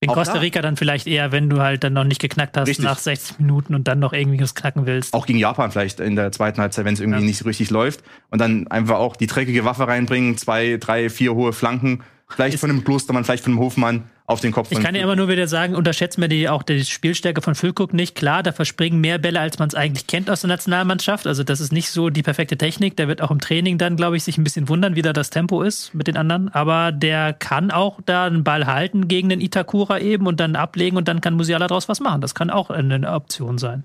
in 0.00 0.10
Costa 0.10 0.38
Rica 0.38 0.62
dann 0.62 0.76
vielleicht 0.76 1.06
eher, 1.06 1.32
wenn 1.32 1.50
du 1.50 1.60
halt 1.60 1.82
dann 1.82 1.92
noch 1.92 2.04
nicht 2.04 2.20
geknackt 2.20 2.56
hast 2.56 2.68
richtig. 2.68 2.84
nach 2.84 2.98
60 2.98 3.40
Minuten 3.40 3.74
und 3.74 3.88
dann 3.88 3.98
noch 3.98 4.12
irgendwie 4.12 4.40
was 4.40 4.54
knacken 4.54 4.86
willst. 4.86 5.12
Auch 5.12 5.26
gegen 5.26 5.38
Japan 5.38 5.72
vielleicht 5.72 5.98
in 5.98 6.14
der 6.14 6.30
zweiten 6.30 6.60
Halbzeit, 6.60 6.84
wenn 6.84 6.94
es 6.94 7.00
irgendwie 7.00 7.20
ja. 7.20 7.26
nicht 7.26 7.38
so 7.38 7.44
richtig 7.46 7.70
läuft. 7.70 8.04
Und 8.30 8.40
dann 8.40 8.68
einfach 8.68 8.98
auch 8.98 9.16
die 9.16 9.26
dreckige 9.26 9.64
Waffe 9.64 9.88
reinbringen, 9.88 10.36
zwei, 10.36 10.76
drei, 10.78 11.10
vier 11.10 11.34
hohe 11.34 11.52
Flanken 11.52 12.04
vielleicht 12.28 12.58
von 12.58 12.70
einem 12.70 12.84
Klostermann, 12.84 13.24
vielleicht 13.24 13.44
von 13.44 13.52
einem 13.52 13.60
Hofmann 13.60 14.10
auf 14.26 14.40
den 14.40 14.52
Kopf. 14.52 14.70
Ich 14.70 14.80
kann 14.80 14.94
ja 14.94 15.02
immer 15.02 15.16
nur 15.16 15.28
wieder 15.28 15.48
sagen, 15.48 15.74
unterschätzt 15.74 16.18
mir 16.18 16.28
die, 16.28 16.50
auch 16.50 16.62
die 16.62 16.84
Spielstärke 16.84 17.40
von 17.40 17.54
Füllkrug 17.54 17.94
nicht. 17.94 18.14
Klar, 18.14 18.42
da 18.42 18.52
verspringen 18.52 19.00
mehr 19.00 19.18
Bälle, 19.18 19.40
als 19.40 19.58
man 19.58 19.68
es 19.68 19.74
eigentlich 19.74 20.06
kennt 20.06 20.28
aus 20.28 20.42
der 20.42 20.48
Nationalmannschaft. 20.48 21.26
Also 21.26 21.44
das 21.44 21.60
ist 21.60 21.72
nicht 21.72 21.90
so 21.90 22.10
die 22.10 22.22
perfekte 22.22 22.58
Technik. 22.58 22.96
Der 22.98 23.08
wird 23.08 23.22
auch 23.22 23.30
im 23.30 23.40
Training 23.40 23.78
dann, 23.78 23.96
glaube 23.96 24.18
ich, 24.18 24.24
sich 24.24 24.36
ein 24.36 24.44
bisschen 24.44 24.68
wundern, 24.68 24.96
wie 24.96 25.02
da 25.02 25.14
das 25.14 25.30
Tempo 25.30 25.62
ist 25.62 25.94
mit 25.94 26.06
den 26.06 26.18
anderen. 26.18 26.50
Aber 26.50 26.92
der 26.92 27.32
kann 27.32 27.70
auch 27.70 28.00
da 28.04 28.26
einen 28.26 28.44
Ball 28.44 28.66
halten 28.66 29.08
gegen 29.08 29.30
den 29.30 29.40
Itakura 29.40 29.98
eben 29.98 30.26
und 30.26 30.40
dann 30.40 30.56
ablegen 30.56 30.98
und 30.98 31.08
dann 31.08 31.22
kann 31.22 31.34
Musiala 31.34 31.66
daraus 31.66 31.88
was 31.88 32.00
machen. 32.00 32.20
Das 32.20 32.34
kann 32.34 32.50
auch 32.50 32.68
eine 32.68 33.10
Option 33.10 33.56
sein. 33.56 33.84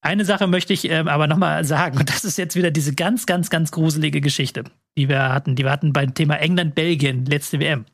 Eine 0.00 0.24
Sache 0.24 0.46
möchte 0.46 0.72
ich 0.72 0.88
ähm, 0.88 1.08
aber 1.08 1.26
nochmal 1.26 1.64
sagen, 1.64 1.98
und 1.98 2.08
das 2.10 2.24
ist 2.24 2.38
jetzt 2.38 2.54
wieder 2.54 2.70
diese 2.70 2.94
ganz, 2.94 3.26
ganz, 3.26 3.50
ganz 3.50 3.72
gruselige 3.72 4.20
Geschichte, 4.20 4.64
die 4.96 5.08
wir 5.08 5.32
hatten. 5.32 5.54
Die 5.56 5.64
wir 5.64 5.70
hatten 5.70 5.92
beim 5.92 6.14
Thema 6.14 6.36
England-Belgien, 6.36 7.26
letzte 7.26 7.60
WM. 7.60 7.84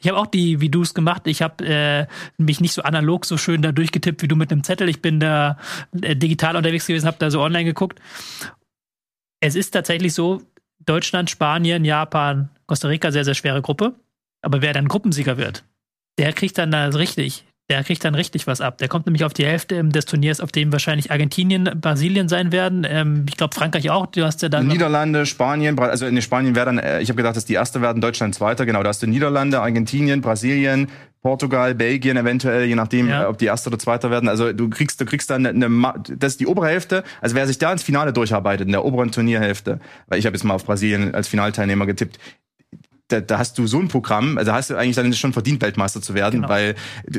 Ich 0.00 0.08
habe 0.08 0.18
auch 0.18 0.26
die, 0.26 0.60
wie 0.60 0.68
du 0.68 0.82
es 0.82 0.94
gemacht. 0.94 1.26
Ich 1.26 1.42
habe 1.42 1.64
äh, 1.64 2.06
mich 2.36 2.60
nicht 2.60 2.74
so 2.74 2.82
analog 2.82 3.24
so 3.24 3.36
schön 3.38 3.62
da 3.62 3.72
durchgetippt 3.72 4.22
wie 4.22 4.28
du 4.28 4.36
mit 4.36 4.52
einem 4.52 4.64
Zettel. 4.64 4.88
Ich 4.88 5.00
bin 5.00 5.18
da 5.18 5.58
äh, 6.00 6.14
digital 6.14 6.56
unterwegs 6.56 6.86
gewesen, 6.86 7.06
habe 7.06 7.16
da 7.18 7.30
so 7.30 7.40
online 7.40 7.64
geguckt. 7.64 8.00
Es 9.40 9.54
ist 9.54 9.70
tatsächlich 9.70 10.14
so, 10.14 10.42
Deutschland, 10.84 11.30
Spanien, 11.30 11.84
Japan, 11.84 12.50
Costa 12.66 12.88
Rica, 12.88 13.10
sehr, 13.12 13.24
sehr 13.24 13.34
schwere 13.34 13.62
Gruppe. 13.62 13.94
Aber 14.42 14.62
wer 14.62 14.72
dann 14.72 14.88
Gruppensieger 14.88 15.36
wird, 15.36 15.64
der 16.18 16.32
kriegt 16.32 16.58
dann 16.58 16.70
da 16.70 16.86
richtig 16.88 17.46
der 17.72 17.82
kriegt 17.84 18.04
dann 18.04 18.14
richtig 18.14 18.46
was 18.46 18.60
ab. 18.60 18.76
Der 18.78 18.88
kommt 18.88 19.06
nämlich 19.06 19.24
auf 19.24 19.32
die 19.32 19.46
Hälfte 19.46 19.82
des 19.82 20.04
Turniers, 20.04 20.40
auf 20.40 20.52
dem 20.52 20.72
wahrscheinlich 20.72 21.10
Argentinien, 21.10 21.70
Brasilien 21.80 22.28
sein 22.28 22.52
werden. 22.52 22.86
Ähm, 22.86 23.24
ich 23.26 23.38
glaube 23.38 23.54
Frankreich 23.54 23.88
auch. 23.88 24.04
Du 24.06 24.22
hast 24.24 24.42
ja 24.42 24.50
dann 24.50 24.66
Niederlande, 24.66 25.24
Spanien, 25.24 25.78
also 25.78 26.04
in 26.04 26.20
Spanien 26.20 26.54
wäre 26.54 26.66
dann, 26.66 26.78
äh, 26.78 27.00
ich 27.00 27.08
habe 27.08 27.16
gedacht, 27.16 27.34
dass 27.34 27.46
die 27.46 27.54
erste 27.54 27.80
werden, 27.80 28.02
Deutschland 28.02 28.34
zweiter. 28.34 28.66
Genau, 28.66 28.82
da 28.82 28.90
hast 28.90 29.02
du 29.02 29.06
Niederlande, 29.06 29.62
Argentinien, 29.62 30.20
Brasilien, 30.20 30.88
Portugal, 31.22 31.74
Belgien 31.74 32.18
eventuell, 32.18 32.66
je 32.66 32.74
nachdem, 32.74 33.08
ja. 33.08 33.26
Ob 33.26 33.38
die 33.38 33.46
erste 33.46 33.70
oder 33.70 33.78
zweiter 33.78 34.10
werden. 34.10 34.28
Also 34.28 34.52
du 34.52 34.68
kriegst, 34.68 35.00
du 35.00 35.06
kriegst 35.06 35.30
dann 35.30 35.46
eine, 35.46 35.64
eine, 35.64 35.94
das 36.14 36.32
ist 36.32 36.40
die 36.40 36.46
obere 36.46 36.66
Hälfte. 36.66 37.04
Also 37.22 37.34
wer 37.34 37.46
sich 37.46 37.56
da 37.56 37.72
ins 37.72 37.82
Finale 37.82 38.12
durcharbeitet, 38.12 38.66
in 38.66 38.72
der 38.72 38.84
oberen 38.84 39.12
Turnierhälfte, 39.12 39.80
weil 40.08 40.18
ich 40.18 40.26
habe 40.26 40.36
jetzt 40.36 40.44
mal 40.44 40.52
auf 40.52 40.66
Brasilien 40.66 41.14
als 41.14 41.26
Finalteilnehmer 41.26 41.86
getippt, 41.86 42.18
da, 43.12 43.20
da 43.20 43.38
hast 43.38 43.58
du 43.58 43.66
so 43.66 43.78
ein 43.78 43.88
Programm, 43.88 44.38
also 44.38 44.52
hast 44.52 44.70
du 44.70 44.76
eigentlich 44.76 44.96
dann 44.96 45.12
schon 45.12 45.32
verdient, 45.32 45.60
Weltmeister 45.62 46.00
zu 46.00 46.14
werden, 46.14 46.42
genau. 46.42 46.48
weil 46.48 46.74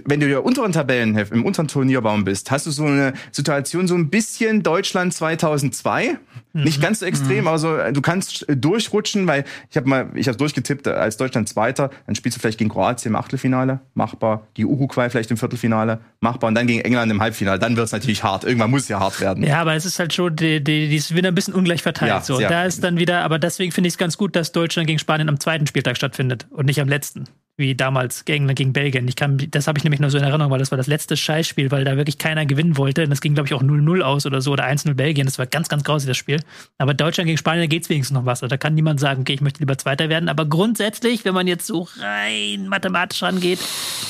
wenn 0.05 0.19
du 0.19 0.27
ja 0.27 0.39
unteren 0.39 0.71
Tabellenheft, 0.71 1.31
im 1.31 1.45
unteren 1.45 1.67
Turnierbaum 1.67 2.23
bist, 2.23 2.51
hast 2.51 2.65
du 2.65 2.71
so 2.71 2.85
eine 2.85 3.13
Situation 3.31 3.87
so 3.87 3.95
ein 3.95 4.09
bisschen 4.09 4.63
Deutschland 4.63 5.13
2002, 5.13 6.17
mhm. 6.53 6.63
nicht 6.63 6.81
ganz 6.81 6.99
so 6.99 7.05
extrem, 7.05 7.41
mhm. 7.41 7.47
aber 7.47 7.59
so, 7.59 7.77
du 7.91 8.01
kannst 8.01 8.45
durchrutschen, 8.49 9.27
weil 9.27 9.45
ich 9.69 9.77
habe 9.77 9.87
mal, 9.87 10.09
ich 10.15 10.27
habe 10.27 10.37
durchgetippt, 10.37 10.87
als 10.87 11.17
Deutschland 11.17 11.47
Zweiter, 11.47 11.91
dann 12.07 12.15
spielst 12.15 12.37
du 12.37 12.41
vielleicht 12.41 12.57
gegen 12.57 12.69
Kroatien 12.69 13.11
im 13.11 13.15
Achtelfinale, 13.15 13.81
machbar, 13.93 14.47
die 14.57 14.65
Uruguay 14.65 15.09
vielleicht 15.09 15.31
im 15.31 15.37
Viertelfinale, 15.37 15.99
machbar 16.19 16.47
und 16.47 16.55
dann 16.55 16.67
gegen 16.67 16.81
England 16.81 17.11
im 17.11 17.21
Halbfinale, 17.21 17.59
dann 17.59 17.75
wird 17.75 17.85
es 17.85 17.91
natürlich 17.91 18.23
hart, 18.23 18.43
irgendwann 18.43 18.71
muss 18.71 18.83
es 18.83 18.89
ja 18.89 18.99
hart 18.99 19.21
werden. 19.21 19.43
Ja, 19.43 19.61
aber 19.61 19.75
es 19.75 19.85
ist 19.85 19.99
halt 19.99 20.13
schon, 20.13 20.35
die, 20.35 20.63
die, 20.63 20.89
die 20.89 20.95
ist 20.95 21.15
wieder 21.15 21.27
ein 21.27 21.35
bisschen 21.35 21.53
ungleich 21.53 21.83
verteilt, 21.83 22.09
ja, 22.09 22.21
so. 22.21 22.39
Da 22.39 22.65
ist 22.65 22.83
dann 22.83 22.97
wieder, 22.97 23.21
aber 23.21 23.37
deswegen 23.37 23.71
finde 23.71 23.87
ich 23.87 23.93
es 23.93 23.97
ganz 23.97 24.17
gut, 24.17 24.35
dass 24.35 24.51
Deutschland 24.51 24.87
gegen 24.87 24.99
Spanien 24.99 25.29
am 25.29 25.39
zweiten 25.39 25.67
Spiel 25.67 25.82
Spieltag 25.83 25.97
stattfindet 25.97 26.47
und 26.49 26.65
nicht 26.65 26.79
am 26.79 26.87
letzten 26.87 27.25
wie 27.55 27.75
damals 27.75 28.25
gegen, 28.25 28.47
gegen 28.55 28.73
Belgien. 28.73 29.07
Ich 29.07 29.15
kann, 29.15 29.37
das 29.51 29.67
habe 29.67 29.77
ich 29.77 29.83
nämlich 29.83 29.99
nur 29.99 30.09
so 30.09 30.17
in 30.17 30.23
Erinnerung, 30.23 30.51
weil 30.51 30.59
das 30.59 30.71
war 30.71 30.77
das 30.77 30.87
letzte 30.87 31.15
Scheißspiel, 31.15 31.69
weil 31.69 31.83
da 31.83 31.95
wirklich 31.97 32.17
keiner 32.17 32.47
gewinnen 32.47 32.77
wollte. 32.77 33.03
Und 33.03 33.11
das 33.11 33.21
ging, 33.21 33.35
glaube 33.35 33.47
ich, 33.47 33.53
auch 33.53 33.61
0-0 33.61 34.01
aus 34.01 34.25
oder 34.25 34.41
so 34.41 34.51
oder 34.51 34.65
1-0 34.65 34.95
Belgien. 34.95 35.27
Das 35.27 35.37
war 35.37 35.45
ganz, 35.45 35.69
ganz 35.69 35.83
grausig, 35.83 36.07
das 36.07 36.17
Spiel. 36.17 36.39
Aber 36.79 36.95
Deutschland 36.95 37.27
gegen 37.27 37.37
Spanien, 37.37 37.63
da 37.63 37.67
geht 37.67 37.83
es 37.83 37.89
wenigstens 37.89 38.15
noch 38.15 38.25
was. 38.25 38.41
Also 38.41 38.49
da 38.49 38.57
kann 38.57 38.73
niemand 38.73 38.99
sagen, 38.99 39.21
okay, 39.21 39.33
ich 39.33 39.41
möchte 39.41 39.59
lieber 39.59 39.77
Zweiter 39.77 40.09
werden. 40.09 40.29
Aber 40.29 40.45
grundsätzlich, 40.45 41.25
wenn 41.25 41.35
man 41.35 41.45
jetzt 41.45 41.67
so 41.67 41.87
rein 41.99 42.67
mathematisch 42.67 43.21
rangeht, 43.21 43.59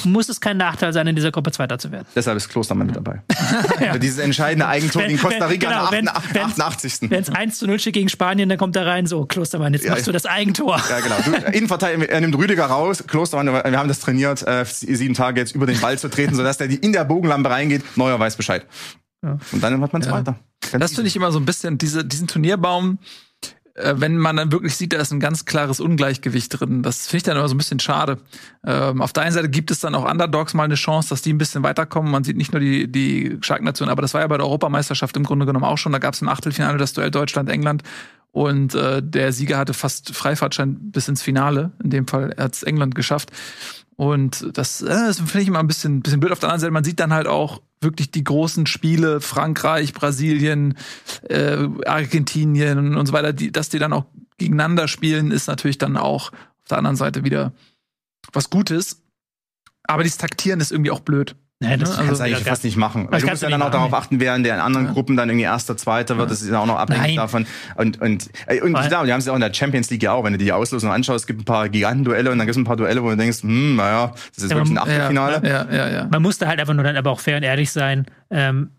muss 0.06 0.30
es 0.30 0.40
kein 0.40 0.56
Nachteil 0.56 0.94
sein, 0.94 1.06
in 1.08 1.16
dieser 1.16 1.32
Gruppe 1.32 1.52
Zweiter 1.52 1.78
zu 1.78 1.92
werden. 1.92 2.06
Deshalb 2.16 2.38
ist 2.38 2.48
Klostermann 2.48 2.88
mit 2.88 2.96
dabei. 2.96 3.22
ja. 3.82 3.98
Dieses 3.98 4.20
entscheidende 4.20 4.68
Eigentor 4.68 5.04
gegen 5.04 5.20
Costa 5.20 5.48
Rica 5.48 5.90
genau, 5.90 5.92
in 5.92 6.08
88. 6.08 7.10
Wenn 7.10 7.22
es 7.22 7.30
1 7.30 7.60
zu 7.60 7.68
0 7.68 7.78
steht 7.80 7.94
gegen 7.94 8.10
Spanien, 8.10 8.48
dann 8.48 8.58
kommt 8.58 8.78
er 8.78 8.86
rein, 8.86 9.06
so, 9.06 9.26
Klostermann, 9.26 9.74
jetzt 9.74 9.84
ja, 9.84 9.92
machst 9.92 10.08
du 10.08 10.14
das 10.14 10.26
Eigentor. 10.26 10.82
Ja, 10.90 11.00
genau. 11.02 11.16
Du, 11.26 11.52
Innenverteidiger, 11.52 12.10
er 12.10 12.22
nimmt 12.22 12.38
Rüdiger 12.38 12.66
raus, 12.66 13.04
Klostermann, 13.06 13.33
wir 13.34 13.78
haben 13.78 13.88
das 13.88 14.00
trainiert 14.00 14.46
äh, 14.46 14.66
sieben 14.66 15.14
Tage 15.14 15.40
jetzt 15.40 15.56
über 15.56 15.66
den 15.66 15.80
Ball 15.80 15.98
zu 15.98 16.10
treten, 16.10 16.36
sodass 16.36 16.58
der 16.58 16.70
in 16.70 16.94
der 16.94 17.06
Bogenlampe 17.06 17.50
reingeht. 17.50 17.84
Neuer 17.98 18.20
weiß 18.20 18.36
Bescheid. 18.36 18.66
Ja. 19.24 19.38
Und 19.52 19.64
dann 19.64 19.80
macht 19.80 19.94
man 19.94 20.02
es 20.02 20.08
ja. 20.08 20.14
weiter. 20.14 20.36
Ganz 20.72 20.82
das 20.82 20.94
finde 20.94 21.08
ich 21.08 21.16
immer 21.16 21.32
so 21.32 21.40
ein 21.40 21.46
bisschen, 21.46 21.78
diese, 21.78 22.06
diesen 22.06 22.28
Turnierbaum, 22.28 23.00
wenn 23.76 24.18
man 24.18 24.36
dann 24.36 24.52
wirklich 24.52 24.76
sieht, 24.76 24.94
da 24.94 24.98
ist 24.98 25.12
ein 25.12 25.20
ganz 25.20 25.46
klares 25.46 25.80
Ungleichgewicht 25.80 26.60
drin. 26.60 26.84
Das 26.84 27.08
finde 27.08 27.18
ich 27.18 27.24
dann 27.24 27.38
immer 27.38 27.48
so 27.48 27.56
ein 27.56 27.58
bisschen 27.58 27.80
schade. 27.80 28.20
Ähm, 28.64 29.02
auf 29.02 29.14
der 29.14 29.24
einen 29.24 29.34
Seite 29.34 29.50
gibt 29.50 29.72
es 29.72 29.80
dann 29.80 29.96
auch 29.96 30.10
Underdogs 30.10 30.54
mal 30.54 30.64
eine 30.64 30.76
Chance, 30.76 31.10
dass 31.10 31.24
die 31.24 31.34
ein 31.34 31.40
bisschen 31.40 31.64
weiterkommen. 31.64 32.12
Man 32.12 32.24
sieht 32.24 32.38
nicht 32.38 32.54
nur 32.54 32.60
die, 32.60 32.92
die 32.92 33.38
Shark-Nation, 33.42 33.90
aber 33.90 34.04
das 34.04 34.14
war 34.14 34.22
ja 34.22 34.28
bei 34.28 34.38
der 34.38 34.46
Europameisterschaft 34.46 35.18
im 35.18 35.24
Grunde 35.24 35.48
genommen 35.48 35.66
auch 35.66 35.80
schon. 35.80 35.92
Da 35.92 35.98
gab 35.98 36.14
es 36.14 36.22
im 36.22 36.30
Achtelfinale 36.30 36.78
das 36.78 36.94
Duell 36.94 37.10
Deutschland-England. 37.10 37.82
Und 38.32 38.74
äh, 38.76 39.02
der 39.04 39.32
Sieger 39.32 39.58
hatte 39.58 39.74
fast 39.74 40.16
Freifahrtschein 40.16 40.92
bis 40.92 41.08
ins 41.08 41.22
Finale. 41.22 41.72
In 41.84 41.90
dem 41.90 42.08
Fall 42.08 42.36
hat 42.38 42.54
es 42.54 42.64
England 42.64 42.96
geschafft. 42.96 43.32
Und 43.96 44.58
das, 44.58 44.82
äh, 44.82 44.88
das 44.88 45.18
finde 45.18 45.42
ich 45.42 45.48
immer 45.48 45.60
ein 45.60 45.68
bisschen, 45.68 46.02
bisschen 46.02 46.20
blöd. 46.20 46.32
Auf 46.32 46.40
der 46.40 46.50
anderen 46.50 46.62
Seite, 46.62 46.72
man 46.72 46.84
sieht 46.84 47.00
dann 47.00 47.14
halt 47.14 47.28
auch 47.28 47.62
wirklich 47.82 48.12
die 48.12 48.24
großen 48.24 48.66
Spiele, 48.66 49.22
Frankreich, 49.22 49.94
Brasilien, 49.94 50.78
äh, 51.30 51.68
Argentinien 51.86 52.96
und 52.96 53.06
so 53.06 53.14
weiter, 53.14 53.34
die, 53.34 53.52
dass 53.52 53.70
die 53.70 53.80
dann 53.80 53.94
auch 53.94 54.06
gegeneinander 54.38 54.88
spielen, 54.88 55.32
ist 55.32 55.48
natürlich 55.48 55.78
dann 55.78 55.98
auch 55.98 56.32
auf 56.32 56.70
der 56.70 56.78
anderen 56.78 56.96
Seite 56.96 57.24
wieder 57.24 57.54
was 58.32 58.50
Gutes. 58.50 59.02
Aber 59.84 60.04
dieses 60.04 60.18
Taktieren 60.18 60.60
ist 60.60 60.72
irgendwie 60.72 60.92
auch 60.92 61.02
blöd. 61.02 61.36
Nee, 61.64 61.78
das 61.78 61.92
also, 61.92 62.04
kannst 62.04 62.22
du 62.22 62.26
eigentlich 62.26 62.44
fast 62.44 62.64
nicht 62.64 62.78
machen. 62.78 63.08
Weil 63.10 63.22
du 63.22 63.28
musst 63.28 63.44
ja 63.44 63.50
dann 63.50 63.62
auch 63.62 63.72
darauf 63.72 63.94
achten, 63.94 64.20
wer 64.20 64.36
in 64.36 64.44
den 64.44 64.60
anderen 64.60 64.88
ja. 64.88 64.92
Gruppen 64.94 65.18
dann 65.18 65.30
irgendwie 65.30 65.46
erster, 65.46 65.78
zweiter 65.78 66.18
wird. 66.18 66.32
Das 66.32 66.42
ist 66.42 66.50
ja 66.50 66.60
auch 66.60 66.66
noch 66.66 66.78
abhängig 66.78 67.08
Nein. 67.08 67.16
davon. 67.16 67.46
Und, 67.76 68.02
und, 68.02 68.30
äh, 68.48 68.62
und 68.62 68.74
klar, 68.74 69.06
die 69.06 69.12
haben 69.12 69.20
es 69.20 69.26
ja 69.26 69.32
auch 69.32 69.38
in 69.38 69.42
der 69.42 69.54
Champions 69.54 69.90
League 69.90 70.04
ja 70.04 70.14
auch. 70.14 70.24
Wenn 70.24 70.34
du 70.34 70.40
die 70.40 70.52
Auslosung 70.52 70.92
anschaust, 70.92 71.24
es 71.24 71.28
gibt 71.28 71.42
ein 71.42 71.46
paar 71.46 71.70
Gigantenduelle 71.70 72.32
und 72.32 72.38
dann 72.38 72.48
gibt 72.48 72.56
es 72.56 72.62
ein 72.62 72.66
paar 72.66 72.78
Duelle, 72.78 73.04
wo 73.04 73.10
du 73.10 73.18
denkst, 73.18 73.44
hm, 73.44 73.76
naja, 73.76 74.12
das 74.36 74.44
ist 74.44 74.52
ja, 74.52 74.58
wirklich 74.58 74.74
ein 74.74 74.78
Achtelfinale. 74.78 75.42
Ja, 75.48 75.66
ja, 75.72 75.90
ja. 75.90 76.08
Man 76.12 76.22
musste 76.22 76.48
halt 76.48 76.60
einfach 76.60 76.74
nur 76.74 76.84
dann 76.84 76.96
aber 76.96 77.12
auch 77.12 77.20
fair 77.20 77.38
und 77.38 77.44
ehrlich 77.44 77.72
sein. 77.72 78.06
Ähm, 78.30 78.72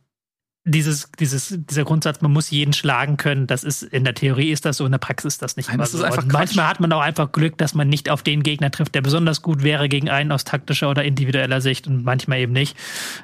dieses, 0.67 1.11
dieses, 1.21 1.59
dieser 1.69 1.85
Grundsatz, 1.85 2.23
man 2.23 2.33
muss 2.33 2.51
jeden 2.51 2.73
schlagen 2.73 3.19
können, 3.19 3.47
das 3.47 3.65
ist, 3.65 3.83
in 3.83 4.03
der 4.05 4.15
Theorie 4.15 4.51
ist 4.51 4.65
das 4.65 4.79
so, 4.79 4.87
in 4.87 4.93
der 4.93 4.99
Praxis 4.99 5.35
ist 5.35 5.43
das 5.43 5.59
nicht 5.59 5.67
Nein, 5.67 5.75
immer 5.75 5.85
das 5.85 5.93
so. 5.93 6.03
Und 6.03 6.33
manchmal 6.33 6.67
hat 6.67 6.81
man 6.81 6.91
auch 6.93 7.03
einfach 7.03 7.33
Glück, 7.33 7.59
dass 7.59 7.75
man 7.75 7.87
nicht 7.91 8.09
auf 8.09 8.23
den 8.23 8.43
Gegner 8.43 8.71
trifft, 8.71 8.95
der 8.95 9.03
besonders 9.03 9.43
gut 9.43 9.63
wäre 9.63 9.91
gegen 9.91 10.09
einen 10.09 10.33
aus 10.33 10.45
taktischer 10.45 10.89
oder 10.89 11.05
individueller 11.05 11.61
Sicht 11.61 11.87
und 11.87 12.03
manchmal 12.05 12.39
eben 12.39 12.55
nicht. 12.55 12.79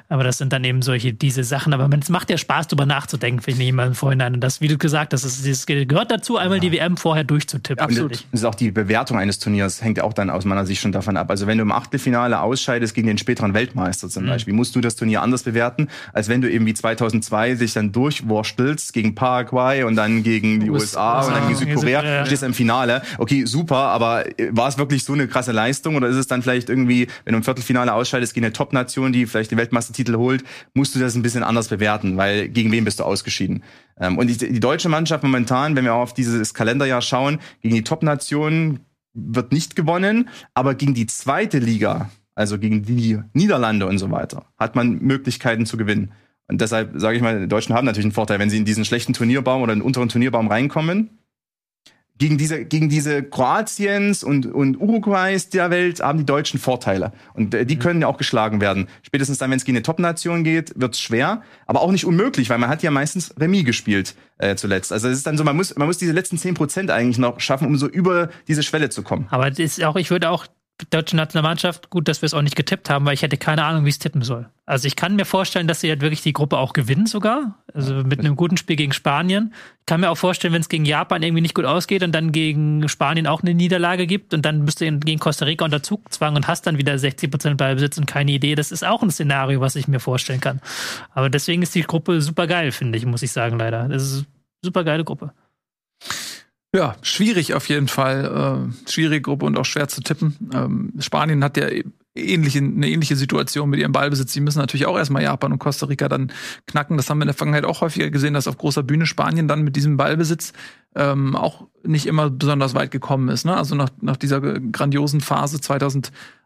Aber 0.07 0.23
das 0.23 0.37
sind 0.37 0.53
dann 0.53 0.63
eben 0.63 0.83
solche, 0.83 1.13
diese 1.13 1.43
Sachen. 1.43 1.73
Aber 1.73 1.89
es 1.97 2.09
macht 2.09 2.29
ja 2.29 2.37
Spaß, 2.37 2.67
darüber 2.67 2.85
nachzudenken, 2.85 3.41
finde 3.41 3.63
ich 3.63 3.69
immer 3.69 3.87
im 3.87 3.95
Vorhinein. 3.95 4.35
Und 4.35 4.41
das, 4.41 4.61
wie 4.61 4.67
du 4.67 4.77
gesagt 4.77 5.13
hast, 5.13 5.25
das, 5.25 5.41
das 5.41 5.65
gehört 5.65 6.11
dazu, 6.11 6.37
einmal 6.37 6.57
ja. 6.57 6.69
die 6.69 6.73
WM 6.73 6.95
vorher 6.95 7.23
durchzutippen. 7.23 7.83
Absolut. 7.83 8.11
Das 8.11 8.41
ist 8.41 8.45
auch 8.45 8.55
die 8.55 8.69
Bewertung 8.69 9.17
eines 9.17 9.39
Turniers, 9.39 9.81
hängt 9.81 9.99
auch 9.99 10.13
dann 10.13 10.29
aus 10.29 10.45
meiner 10.45 10.67
Sicht 10.67 10.79
schon 10.79 10.91
davon 10.91 11.17
ab. 11.17 11.31
Also 11.31 11.47
wenn 11.47 11.57
du 11.57 11.63
im 11.63 11.71
Achtelfinale 11.71 12.39
ausscheidest 12.39 12.93
gegen 12.93 13.07
den 13.07 13.17
späteren 13.17 13.55
Weltmeister 13.55 14.09
zum 14.09 14.25
mhm. 14.25 14.29
Beispiel, 14.29 14.53
musst 14.53 14.75
du 14.75 14.81
das 14.81 14.95
Turnier 14.95 15.23
anders 15.23 15.41
bewerten, 15.41 15.87
als 16.13 16.29
wenn 16.29 16.41
du 16.41 16.51
eben 16.51 16.67
wie 16.67 16.75
2002 16.75 17.30
sich 17.55 17.73
dann 17.73 17.91
durch 17.91 18.11
durchwurstelst 18.11 18.93
gegen 18.93 19.15
Paraguay 19.15 19.83
und 19.83 19.95
dann 19.95 20.23
gegen 20.23 20.59
die 20.59 20.69
USA, 20.69 21.19
USA 21.19 21.27
und 21.27 21.33
dann 21.35 21.47
gegen 21.47 21.59
Südkorea, 21.59 22.03
ja. 22.03 22.25
stehst 22.25 22.43
im 22.43 22.53
Finale. 22.53 23.01
Okay, 23.17 23.45
super, 23.45 23.75
aber 23.75 24.25
war 24.51 24.67
es 24.67 24.77
wirklich 24.77 25.03
so 25.03 25.13
eine 25.13 25.27
krasse 25.27 25.51
Leistung 25.51 25.95
oder 25.95 26.07
ist 26.07 26.17
es 26.17 26.27
dann 26.27 26.41
vielleicht 26.41 26.69
irgendwie, 26.69 27.07
wenn 27.25 27.33
du 27.33 27.37
im 27.37 27.43
Viertelfinale 27.43 27.93
ausscheidest 27.93 28.33
gegen 28.33 28.45
eine 28.45 28.53
Top-Nation, 28.53 29.13
die 29.13 29.25
vielleicht 29.25 29.51
den 29.51 29.57
Weltmeistertitel 29.57 30.15
holt, 30.15 30.43
musst 30.73 30.95
du 30.95 30.99
das 30.99 31.15
ein 31.15 31.21
bisschen 31.21 31.43
anders 31.43 31.69
bewerten, 31.69 32.17
weil 32.17 32.49
gegen 32.49 32.71
wen 32.71 32.83
bist 32.83 32.99
du 32.99 33.03
ausgeschieden? 33.03 33.63
Ähm, 33.99 34.17
und 34.17 34.27
die, 34.27 34.37
die 34.37 34.59
deutsche 34.59 34.89
Mannschaft 34.89 35.23
momentan, 35.23 35.75
wenn 35.75 35.85
wir 35.85 35.93
auf 35.93 36.13
dieses 36.13 36.53
Kalenderjahr 36.53 37.01
schauen, 37.01 37.39
gegen 37.61 37.75
die 37.75 37.83
Top-Nationen 37.83 38.81
wird 39.13 39.51
nicht 39.51 39.75
gewonnen, 39.75 40.29
aber 40.53 40.75
gegen 40.75 40.93
die 40.93 41.05
zweite 41.05 41.59
Liga, 41.59 42.09
also 42.33 42.57
gegen 42.57 42.83
die 42.83 43.19
Niederlande 43.33 43.85
und 43.85 43.97
so 43.97 44.09
weiter, 44.09 44.45
hat 44.57 44.75
man 44.75 44.99
Möglichkeiten 44.99 45.65
zu 45.65 45.77
gewinnen. 45.77 46.11
Und 46.51 46.59
deshalb 46.59 46.91
sage 46.95 47.15
ich 47.15 47.23
mal, 47.23 47.39
die 47.39 47.47
Deutschen 47.47 47.73
haben 47.73 47.85
natürlich 47.85 48.05
einen 48.05 48.11
Vorteil, 48.11 48.37
wenn 48.37 48.49
sie 48.49 48.57
in 48.57 48.65
diesen 48.65 48.83
schlechten 48.83 49.13
Turnierbaum 49.13 49.61
oder 49.61 49.71
in 49.71 49.79
den 49.79 49.85
unteren 49.85 50.09
Turnierbaum 50.09 50.49
reinkommen. 50.49 51.17
Gegen 52.17 52.37
diese, 52.37 52.65
gegen 52.65 52.89
diese 52.89 53.23
Kroatiens 53.23 54.21
und, 54.21 54.45
und 54.45 54.79
Uruguays 54.79 55.49
der 55.49 55.71
Welt 55.71 56.01
haben 56.01 56.19
die 56.19 56.25
Deutschen 56.25 56.59
Vorteile. 56.59 57.13
Und 57.33 57.55
äh, 57.55 57.65
die 57.65 57.77
mhm. 57.77 57.79
können 57.79 58.01
ja 58.01 58.07
auch 58.07 58.17
geschlagen 58.17 58.59
werden. 58.59 58.89
Spätestens 59.01 59.37
dann, 59.37 59.49
wenn 59.49 59.57
es 59.57 59.65
gegen 59.65 59.77
eine 59.77 59.83
Top-Nation 59.83 60.43
geht, 60.43 60.73
wird's 60.75 60.99
schwer, 60.99 61.41
aber 61.67 61.81
auch 61.81 61.91
nicht 61.91 62.05
unmöglich, 62.05 62.49
weil 62.49 62.57
man 62.57 62.69
hat 62.69 62.83
ja 62.83 62.91
meistens 62.91 63.33
Remis 63.39 63.63
gespielt 63.63 64.15
äh, 64.37 64.55
zuletzt. 64.55 64.91
Also 64.91 65.07
es 65.07 65.19
ist 65.19 65.25
dann 65.25 65.37
so, 65.37 65.45
man 65.45 65.55
muss, 65.55 65.75
man 65.77 65.87
muss 65.87 65.99
diese 65.99 66.11
letzten 66.11 66.37
zehn 66.37 66.53
Prozent 66.53 66.91
eigentlich 66.91 67.17
noch 67.17 67.39
schaffen, 67.39 67.65
um 67.65 67.77
so 67.77 67.87
über 67.87 68.29
diese 68.49 68.61
Schwelle 68.61 68.89
zu 68.89 69.03
kommen. 69.03 69.25
Aber 69.31 69.49
das 69.49 69.59
ist 69.59 69.83
auch, 69.83 69.95
ich 69.95 70.11
würde 70.11 70.29
auch 70.29 70.47
deutsche 70.89 71.15
Nationalmannschaft, 71.15 71.89
gut, 71.89 72.07
dass 72.07 72.21
wir 72.21 72.25
es 72.25 72.33
auch 72.33 72.41
nicht 72.41 72.55
getippt 72.55 72.89
haben, 72.89 73.05
weil 73.05 73.13
ich 73.13 73.21
hätte 73.21 73.37
keine 73.37 73.63
Ahnung, 73.63 73.85
wie 73.85 73.89
es 73.89 73.99
tippen 73.99 74.21
soll. 74.21 74.49
Also 74.65 74.87
ich 74.87 74.95
kann 74.95 75.15
mir 75.15 75.25
vorstellen, 75.25 75.67
dass 75.67 75.81
sie 75.81 75.89
halt 75.89 76.01
wirklich 76.01 76.21
die 76.21 76.33
Gruppe 76.33 76.57
auch 76.57 76.73
gewinnen 76.73 77.05
sogar. 77.05 77.55
Also 77.73 77.95
mit 77.95 78.19
einem 78.19 78.35
guten 78.35 78.57
Spiel 78.57 78.75
gegen 78.75 78.93
Spanien. 78.93 79.53
Ich 79.81 79.85
kann 79.85 80.01
mir 80.01 80.09
auch 80.09 80.17
vorstellen, 80.17 80.53
wenn 80.53 80.61
es 80.61 80.69
gegen 80.69 80.85
Japan 80.85 81.23
irgendwie 81.23 81.41
nicht 81.41 81.55
gut 81.55 81.65
ausgeht 81.65 82.03
und 82.03 82.13
dann 82.13 82.31
gegen 82.31 82.87
Spanien 82.87 83.27
auch 83.27 83.41
eine 83.41 83.53
Niederlage 83.53 84.07
gibt 84.07 84.33
und 84.33 84.45
dann 84.45 84.65
bist 84.65 84.81
du 84.81 84.91
gegen 84.99 85.19
Costa 85.19 85.45
Rica 85.45 85.65
unter 85.65 85.83
Zugzwang 85.83 86.35
und 86.35 86.47
hast 86.47 86.67
dann 86.67 86.77
wieder 86.77 86.97
60 86.97 87.29
Prozent 87.29 87.57
Ballbesitz 87.57 87.97
und 87.97 88.07
keine 88.07 88.31
Idee. 88.31 88.55
Das 88.55 88.71
ist 88.71 88.85
auch 88.85 89.03
ein 89.03 89.11
Szenario, 89.11 89.59
was 89.59 89.75
ich 89.75 89.87
mir 89.87 89.99
vorstellen 89.99 90.41
kann. 90.41 90.61
Aber 91.13 91.29
deswegen 91.29 91.61
ist 91.61 91.75
die 91.75 91.81
Gruppe 91.81 92.21
super 92.21 92.47
geil, 92.47 92.71
finde 92.71 92.97
ich, 92.97 93.05
muss 93.05 93.23
ich 93.23 93.31
sagen, 93.31 93.59
leider. 93.59 93.87
Das 93.89 94.03
ist 94.03 94.17
eine 94.19 94.25
super 94.63 94.83
geile 94.83 95.03
Gruppe. 95.03 95.33
Ja, 96.73 96.95
schwierig 97.01 97.53
auf 97.53 97.67
jeden 97.67 97.89
Fall. 97.89 98.69
Äh, 98.85 98.89
schwierige 98.89 99.21
Gruppe 99.21 99.45
und 99.45 99.57
auch 99.57 99.65
schwer 99.65 99.89
zu 99.89 100.01
tippen. 100.01 100.49
Ähm, 100.53 100.93
Spanien 100.99 101.43
hat 101.43 101.57
ja 101.57 101.67
ähnliche, 102.15 102.59
eine 102.59 102.89
ähnliche 102.89 103.17
Situation 103.17 103.69
mit 103.69 103.79
ihrem 103.79 103.91
Ballbesitz. 103.91 104.31
Die 104.33 104.39
müssen 104.39 104.59
natürlich 104.59 104.85
auch 104.85 104.97
erstmal 104.97 105.23
Japan 105.23 105.51
und 105.51 105.59
Costa 105.59 105.85
Rica 105.85 106.07
dann 106.07 106.31
knacken. 106.67 106.95
Das 106.95 107.09
haben 107.09 107.19
wir 107.19 107.23
in 107.23 107.27
der 107.27 107.35
Vergangenheit 107.35 107.65
auch 107.65 107.81
häufiger 107.81 108.09
gesehen, 108.09 108.33
dass 108.33 108.47
auf 108.47 108.57
großer 108.57 108.83
Bühne 108.83 109.05
Spanien 109.05 109.49
dann 109.49 109.63
mit 109.63 109.75
diesem 109.75 109.97
Ballbesitz 109.97 110.53
ähm, 110.95 111.35
auch 111.35 111.67
nicht 111.83 112.05
immer 112.05 112.29
besonders 112.29 112.73
weit 112.73 112.91
gekommen 112.91 113.27
ist. 113.29 113.45
Ne? 113.45 113.55
Also 113.55 113.75
nach, 113.75 113.89
nach 114.01 114.17
dieser 114.17 114.39
grandiosen 114.41 115.19
Phase 115.19 115.59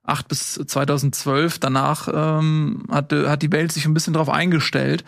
2008 0.06 0.28
bis 0.28 0.54
2012, 0.54 1.60
danach 1.60 2.08
ähm, 2.14 2.84
hat, 2.90 3.12
hat 3.12 3.42
die 3.42 3.52
Welt 3.52 3.72
sich 3.72 3.86
ein 3.86 3.94
bisschen 3.94 4.14
darauf 4.14 4.30
eingestellt. 4.30 5.04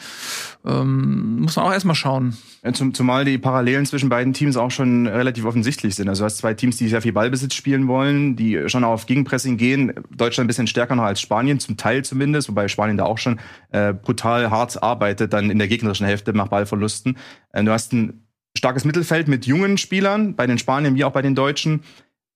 Ähm, 0.65 1.41
muss 1.41 1.55
man 1.55 1.65
auch 1.65 1.71
erstmal 1.71 1.95
schauen. 1.95 2.35
Zum, 2.73 2.93
zumal 2.93 3.23
die 3.23 3.37
Parallelen 3.37 3.85
zwischen 3.85 4.09
beiden 4.09 4.33
Teams 4.33 4.57
auch 4.57 4.71
schon 4.71 5.07
relativ 5.07 5.45
offensichtlich 5.45 5.95
sind. 5.95 6.09
Also 6.09 6.21
du 6.21 6.25
hast 6.25 6.37
zwei 6.37 6.53
Teams, 6.53 6.77
die 6.77 6.89
sehr 6.89 7.01
viel 7.01 7.13
Ballbesitz 7.13 7.53
spielen 7.53 7.87
wollen, 7.87 8.35
die 8.35 8.67
schon 8.67 8.83
auf 8.83 9.05
Gegenpressing 9.05 9.57
gehen. 9.57 9.93
Deutschland 10.15 10.45
ein 10.45 10.47
bisschen 10.47 10.67
stärker 10.67 10.95
noch 10.95 11.03
als 11.03 11.21
Spanien, 11.21 11.59
zum 11.59 11.77
Teil 11.77 12.03
zumindest, 12.03 12.49
wobei 12.49 12.67
Spanien 12.67 12.97
da 12.97 13.05
auch 13.05 13.17
schon 13.17 13.39
äh, 13.71 13.93
brutal 13.93 14.49
hart 14.49 14.81
arbeitet, 14.81 15.33
dann 15.33 15.49
in 15.49 15.59
der 15.59 15.67
gegnerischen 15.67 16.05
Hälfte 16.05 16.33
nach 16.33 16.47
Ballverlusten. 16.47 17.17
Äh, 17.53 17.63
du 17.63 17.71
hast 17.71 17.93
ein 17.93 18.23
starkes 18.57 18.83
Mittelfeld 18.83 19.27
mit 19.27 19.45
jungen 19.45 19.77
Spielern, 19.77 20.35
bei 20.35 20.47
den 20.47 20.57
Spaniern 20.57 20.95
wie 20.95 21.05
auch 21.05 21.11
bei 21.11 21.21
den 21.21 21.35
Deutschen. 21.35 21.83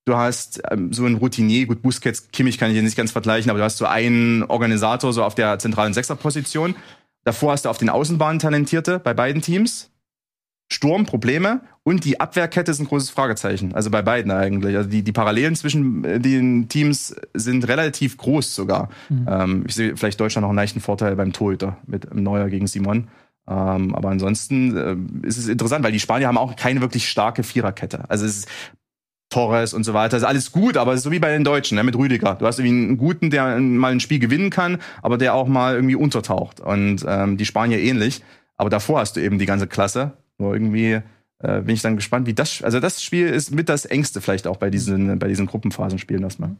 Du 0.05 0.15
hast 0.15 0.61
ähm, 0.71 0.91
so 0.91 1.05
einen 1.05 1.15
Routinier, 1.15 1.67
gut, 1.67 1.81
Busquets, 1.81 2.31
Kimmich 2.31 2.57
kann 2.57 2.69
ich 2.69 2.73
hier 2.75 2.83
nicht 2.83 2.97
ganz 2.97 3.11
vergleichen, 3.11 3.49
aber 3.49 3.59
du 3.59 3.65
hast 3.65 3.77
so 3.77 3.85
einen 3.85 4.43
Organisator 4.43 5.13
so 5.13 5.23
auf 5.23 5.35
der 5.35 5.59
zentralen 5.59 5.93
Sechserposition. 5.93 6.75
Davor 7.23 7.51
hast 7.51 7.65
du 7.65 7.69
auf 7.69 7.77
den 7.77 7.89
Außenbahnen 7.89 8.39
Talentierte 8.39 8.99
bei 8.99 9.13
beiden 9.13 9.41
Teams. 9.41 9.91
Sturm, 10.71 11.05
Probleme 11.05 11.61
und 11.83 12.05
die 12.05 12.19
Abwehrkette 12.19 12.71
ist 12.71 12.79
ein 12.79 12.87
großes 12.87 13.09
Fragezeichen. 13.09 13.75
Also 13.75 13.91
bei 13.91 14.01
beiden 14.01 14.31
eigentlich. 14.31 14.77
Also 14.77 14.89
die, 14.89 15.03
die 15.03 15.11
Parallelen 15.11 15.55
zwischen 15.55 16.03
äh, 16.05 16.19
den 16.19 16.69
Teams 16.69 17.13
sind 17.33 17.67
relativ 17.67 18.17
groß 18.17 18.55
sogar. 18.55 18.89
Mhm. 19.09 19.27
Ähm, 19.29 19.63
ich 19.67 19.75
sehe 19.75 19.97
vielleicht 19.97 20.19
Deutschland 20.19 20.43
noch 20.43 20.49
einen 20.49 20.57
leichten 20.57 20.79
Vorteil 20.79 21.15
beim 21.17 21.33
Torhüter 21.33 21.77
mit 21.85 22.15
Neuer 22.15 22.47
gegen 22.47 22.67
Simon. 22.67 23.09
Ähm, 23.49 23.93
aber 23.93 24.09
ansonsten 24.09 24.77
äh, 24.77 25.27
ist 25.27 25.37
es 25.37 25.49
interessant, 25.49 25.83
weil 25.83 25.91
die 25.91 25.99
Spanier 25.99 26.27
haben 26.27 26.37
auch 26.37 26.55
keine 26.55 26.79
wirklich 26.79 27.09
starke 27.09 27.43
Viererkette. 27.43 28.09
Also 28.09 28.25
es 28.25 28.37
ist 28.37 28.47
Torres 29.31 29.73
und 29.73 29.83
so 29.83 29.95
weiter, 29.95 30.17
ist 30.17 30.23
alles 30.23 30.51
gut, 30.51 30.77
aber 30.77 30.97
so 30.97 31.09
wie 31.11 31.19
bei 31.19 31.31
den 31.31 31.43
Deutschen, 31.43 31.75
ne, 31.75 31.83
mit 31.83 31.95
Rüdiger. 31.95 32.35
Du 32.35 32.45
hast 32.45 32.59
irgendwie 32.59 32.83
einen 32.83 32.97
guten, 32.97 33.31
der 33.31 33.59
mal 33.59 33.91
ein 33.91 33.99
Spiel 33.99 34.19
gewinnen 34.19 34.51
kann, 34.51 34.77
aber 35.01 35.17
der 35.17 35.33
auch 35.33 35.47
mal 35.47 35.73
irgendwie 35.75 35.95
untertaucht. 35.95 36.59
Und 36.59 37.03
ähm, 37.07 37.37
die 37.37 37.45
Spanier 37.45 37.79
ähnlich. 37.79 38.21
Aber 38.57 38.69
davor 38.69 38.99
hast 38.99 39.15
du 39.15 39.21
eben 39.21 39.39
die 39.39 39.47
ganze 39.47 39.65
Klasse. 39.65 40.11
Nur 40.37 40.53
irgendwie 40.53 41.01
äh, 41.39 41.61
bin 41.61 41.69
ich 41.69 41.81
dann 41.81 41.95
gespannt, 41.95 42.27
wie 42.27 42.33
das. 42.33 42.61
Also 42.61 42.79
das 42.79 43.01
Spiel 43.01 43.27
ist 43.27 43.51
mit 43.51 43.69
das 43.69 43.85
engste 43.85 44.21
vielleicht 44.21 44.45
auch 44.45 44.57
bei 44.57 44.69
diesen, 44.69 45.17
bei 45.17 45.27
diesen 45.27 45.47
Gruppenphasenspielen 45.47 46.23
erstmal. 46.23 46.55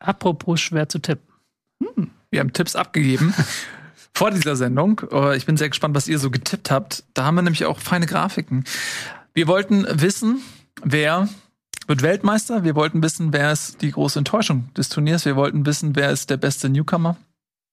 Apropos 0.00 0.60
schwer 0.60 0.88
zu 0.88 0.98
tippen. 0.98 1.26
Hm, 1.82 2.10
wir 2.30 2.40
haben 2.40 2.52
Tipps 2.52 2.76
abgegeben. 2.76 3.32
vor 4.14 4.30
dieser 4.30 4.56
Sendung. 4.56 5.00
Äh, 5.10 5.36
ich 5.36 5.46
bin 5.46 5.56
sehr 5.56 5.68
gespannt, 5.68 5.94
was 5.94 6.08
ihr 6.08 6.18
so 6.18 6.30
getippt 6.30 6.70
habt. 6.70 7.04
Da 7.14 7.24
haben 7.24 7.34
wir 7.34 7.42
nämlich 7.42 7.64
auch 7.64 7.80
feine 7.80 8.06
Grafiken. 8.06 8.64
Wir 9.34 9.48
wollten 9.48 9.86
wissen, 9.90 10.40
wer 10.82 11.28
wird 11.86 12.02
Weltmeister. 12.02 12.64
Wir 12.64 12.74
wollten 12.74 13.02
wissen, 13.02 13.32
wer 13.32 13.52
ist 13.52 13.82
die 13.82 13.90
große 13.90 14.18
Enttäuschung 14.18 14.72
des 14.74 14.88
Turniers. 14.88 15.24
Wir 15.24 15.36
wollten 15.36 15.66
wissen, 15.66 15.96
wer 15.96 16.10
ist 16.10 16.30
der 16.30 16.36
beste 16.36 16.68
Newcomer. 16.68 17.16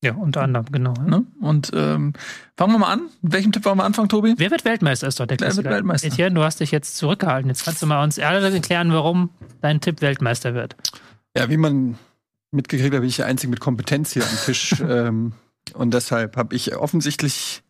Ja, 0.03 0.13
unter 0.13 0.41
anderem, 0.41 0.65
genau. 0.71 0.95
Ja. 0.97 1.03
Ne? 1.03 1.25
Und 1.41 1.71
ähm, 1.75 2.13
fangen 2.57 2.73
wir 2.73 2.79
mal 2.79 2.91
an. 2.91 3.09
Mit 3.21 3.33
welchem 3.33 3.51
Tipp 3.51 3.65
wollen 3.65 3.77
wir 3.77 3.83
anfangen, 3.83 4.09
Tobi? 4.09 4.33
Wer 4.35 4.49
wird 4.49 4.65
Weltmeister, 4.65 5.07
ist 5.07 5.19
doch 5.19 5.27
der 5.27 5.37
Klassiker. 5.37 5.63
Wer 5.63 5.71
wird 5.71 5.75
Weltmeister? 5.75 6.07
Etienne, 6.07 6.35
du 6.35 6.43
hast 6.43 6.59
dich 6.59 6.71
jetzt 6.71 6.97
zurückgehalten. 6.97 7.49
Jetzt 7.49 7.63
kannst 7.63 7.83
du 7.83 7.85
mal 7.85 8.03
uns 8.03 8.17
alle 8.17 8.51
erklären, 8.51 8.91
warum 8.91 9.29
dein 9.61 9.79
Tipp 9.79 10.01
Weltmeister 10.01 10.55
wird. 10.55 10.75
Ja, 11.37 11.49
wie 11.49 11.57
man 11.57 11.99
mitgekriegt 12.49 12.93
hat, 12.93 13.01
bin 13.01 13.09
ich 13.09 13.17
der 13.17 13.27
Einzige 13.27 13.51
mit 13.51 13.59
Kompetenz 13.59 14.11
hier 14.13 14.23
am 14.23 14.37
Tisch. 14.43 14.75
ähm, 14.89 15.33
und 15.75 15.93
deshalb 15.93 16.35
habe 16.35 16.55
ich 16.55 16.75
offensichtlich 16.75 17.61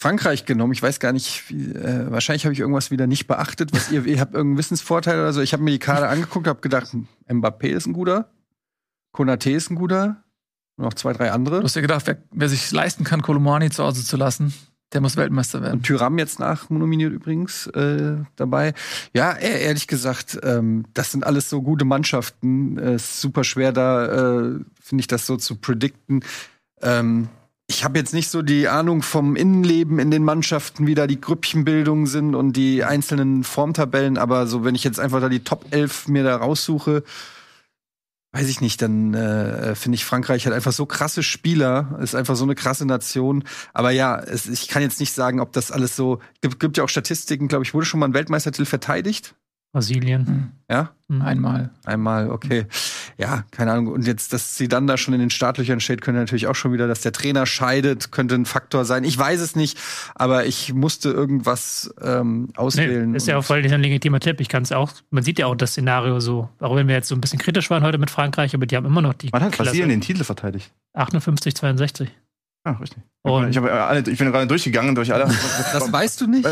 Frankreich 0.00 0.44
genommen. 0.44 0.72
Ich 0.72 0.82
weiß 0.82 1.00
gar 1.00 1.12
nicht, 1.12 1.50
wie, 1.50 1.72
äh, 1.72 2.10
wahrscheinlich 2.10 2.44
habe 2.44 2.52
ich 2.52 2.60
irgendwas 2.60 2.92
wieder 2.92 3.08
nicht 3.08 3.26
beachtet, 3.26 3.72
was 3.72 3.90
ihr, 3.90 4.06
ihr 4.06 4.20
habt 4.20 4.32
irgendeinen 4.32 4.58
Wissensvorteil 4.58 5.18
oder 5.18 5.32
so. 5.32 5.40
Ich 5.40 5.52
habe 5.52 5.62
mir 5.64 5.72
die 5.72 5.80
Karte 5.80 6.08
angeguckt, 6.08 6.46
habe 6.46 6.60
gedacht, 6.60 6.94
Mbappé 7.28 7.66
ist 7.66 7.86
ein 7.86 7.92
guter, 7.92 8.30
Konate 9.12 9.50
ist 9.50 9.70
ein 9.70 9.74
guter, 9.74 10.22
und 10.76 10.84
noch 10.84 10.94
zwei, 10.94 11.12
drei 11.12 11.32
andere. 11.32 11.58
Du 11.58 11.64
hast 11.64 11.74
ja 11.74 11.82
gedacht, 11.82 12.06
wer, 12.06 12.22
wer 12.30 12.48
sich 12.48 12.70
leisten 12.70 13.02
kann, 13.02 13.22
Kolomani 13.22 13.70
zu 13.70 13.82
Hause 13.82 14.04
zu 14.04 14.16
lassen, 14.16 14.54
der 14.92 15.00
muss 15.00 15.16
Weltmeister 15.16 15.60
werden. 15.60 15.78
Und 15.78 15.82
Tyram 15.82 16.16
jetzt 16.18 16.38
nachnominiert 16.38 17.12
übrigens 17.12 17.66
äh, 17.66 18.18
dabei. 18.36 18.74
Ja, 19.12 19.32
e-, 19.32 19.64
ehrlich 19.64 19.88
gesagt, 19.88 20.38
ähm, 20.44 20.84
das 20.94 21.10
sind 21.10 21.26
alles 21.26 21.50
so 21.50 21.60
gute 21.60 21.84
Mannschaften. 21.84 22.78
Es 22.78 22.84
äh, 22.84 22.94
ist 22.94 23.20
super 23.20 23.42
schwer 23.42 23.72
da, 23.72 24.06
äh, 24.06 24.60
finde 24.80 25.00
ich, 25.00 25.08
das 25.08 25.26
so 25.26 25.36
zu 25.36 25.56
predikten. 25.56 26.24
Ähm, 26.80 27.28
ich 27.70 27.84
habe 27.84 27.98
jetzt 27.98 28.14
nicht 28.14 28.30
so 28.30 28.40
die 28.40 28.66
Ahnung 28.66 29.02
vom 29.02 29.36
Innenleben 29.36 29.98
in 29.98 30.10
den 30.10 30.24
Mannschaften, 30.24 30.86
wie 30.86 30.94
da 30.94 31.06
die 31.06 31.20
Grüppchenbildungen 31.20 32.06
sind 32.06 32.34
und 32.34 32.54
die 32.54 32.82
einzelnen 32.82 33.44
Formtabellen, 33.44 34.16
aber 34.16 34.46
so, 34.46 34.64
wenn 34.64 34.74
ich 34.74 34.84
jetzt 34.84 34.98
einfach 34.98 35.20
da 35.20 35.28
die 35.28 35.44
Top 35.44 35.66
11 35.70 36.08
mir 36.08 36.24
da 36.24 36.36
raussuche, 36.36 37.04
weiß 38.32 38.48
ich 38.48 38.62
nicht, 38.62 38.80
dann 38.80 39.12
äh, 39.12 39.74
finde 39.74 39.96
ich 39.96 40.04
Frankreich 40.06 40.46
hat 40.46 40.54
einfach 40.54 40.72
so 40.72 40.86
krasse 40.86 41.22
Spieler, 41.22 41.98
ist 42.00 42.14
einfach 42.14 42.36
so 42.36 42.44
eine 42.44 42.54
krasse 42.54 42.86
Nation. 42.86 43.44
Aber 43.74 43.90
ja, 43.90 44.18
es, 44.18 44.46
ich 44.46 44.68
kann 44.68 44.82
jetzt 44.82 45.00
nicht 45.00 45.12
sagen, 45.12 45.40
ob 45.40 45.52
das 45.52 45.70
alles 45.70 45.94
so. 45.94 46.20
Gibt, 46.40 46.60
gibt 46.60 46.76
ja 46.78 46.84
auch 46.84 46.88
Statistiken, 46.88 47.48
glaube 47.48 47.64
ich, 47.64 47.74
wurde 47.74 47.86
schon 47.86 48.00
mal 48.00 48.06
ein 48.06 48.14
Weltmeistertitel 48.14 48.66
verteidigt. 48.66 49.34
Brasilien. 49.72 50.22
Mhm. 50.22 50.52
Ja? 50.70 50.90
Mhm. 51.08 51.22
Einmal. 51.22 51.70
Einmal, 51.84 52.30
okay. 52.30 52.66
Ja, 53.18 53.44
keine 53.50 53.72
Ahnung. 53.72 53.88
Und 53.88 54.06
jetzt, 54.06 54.32
dass 54.32 54.56
sie 54.56 54.68
dann 54.68 54.86
da 54.86 54.96
schon 54.96 55.12
in 55.14 55.20
den 55.20 55.30
Startlöchern 55.30 55.80
steht, 55.80 56.00
könnte 56.00 56.20
natürlich 56.20 56.46
auch 56.46 56.54
schon 56.54 56.72
wieder, 56.72 56.86
dass 56.86 57.00
der 57.00 57.12
Trainer 57.12 57.46
scheidet, 57.46 58.12
könnte 58.12 58.34
ein 58.34 58.46
Faktor 58.46 58.84
sein. 58.84 59.04
Ich 59.04 59.18
weiß 59.18 59.40
es 59.40 59.56
nicht, 59.56 59.78
aber 60.14 60.46
ich 60.46 60.72
musste 60.72 61.10
irgendwas 61.10 61.94
ähm, 62.00 62.48
auswählen. 62.56 63.10
Nee, 63.10 63.16
ist 63.16 63.26
ja 63.26 63.36
auch 63.38 63.44
voll 63.44 63.62
ein 63.62 63.80
legitimer 63.82 64.20
Tipp. 64.20 64.40
Ich 64.40 64.48
kann 64.48 64.62
es 64.62 64.72
auch, 64.72 64.92
man 65.10 65.22
sieht 65.22 65.38
ja 65.38 65.46
auch 65.46 65.54
das 65.54 65.72
Szenario 65.72 66.20
so, 66.20 66.48
auch 66.60 66.76
wenn 66.76 66.88
wir 66.88 66.94
jetzt 66.94 67.08
so 67.08 67.14
ein 67.14 67.20
bisschen 67.20 67.38
kritisch 67.38 67.70
waren 67.70 67.82
heute 67.82 67.98
mit 67.98 68.10
Frankreich, 68.10 68.54
aber 68.54 68.66
die 68.66 68.76
haben 68.76 68.86
immer 68.86 69.02
noch 69.02 69.14
die. 69.14 69.32
Wann 69.32 69.42
hat 69.42 69.56
Brasilien 69.56 69.88
den 69.88 70.00
Titel 70.00 70.24
verteidigt? 70.24 70.72
58, 70.94 71.54
62. 71.54 72.10
Ja, 72.68 72.78
richtig. 72.80 73.02
Und 73.22 73.50
ich, 73.50 73.56
hab 73.56 73.64
alle, 73.64 74.00
ich 74.00 74.18
bin 74.18 74.30
gerade 74.30 74.46
durchgegangen 74.46 74.94
durch 74.94 75.12
alle. 75.12 75.24
Das 75.72 75.92
weißt 75.92 76.20
du 76.20 76.26
nicht? 76.26 76.44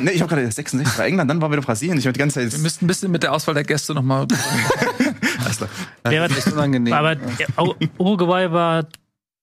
Nee, 0.00 0.10
ich 0.12 0.22
habe 0.22 0.34
gerade 0.34 0.50
66 0.50 0.98
war 0.98 1.04
England, 1.04 1.30
dann 1.30 1.40
war 1.40 1.50
wieder 1.50 1.62
Brasilien. 1.62 1.98
Ich 1.98 2.06
habe 2.06 2.12
die 2.12 2.20
ganze 2.20 2.40
Zeit. 2.40 2.52
Wir 2.52 2.58
müssten 2.58 2.84
ein 2.84 2.88
bisschen 2.88 3.10
mit 3.10 3.22
der 3.22 3.32
Auswahl 3.32 3.54
der 3.54 3.64
Gäste 3.64 3.94
nochmal. 3.94 4.26
Alles 5.44 5.56
klar. 5.56 5.68
Ja, 6.10 6.28
das 6.28 6.46
ist 6.46 6.52
unangenehm. 6.52 6.92
Aber 6.92 7.16
Uruguay 7.98 8.50
war 8.50 8.86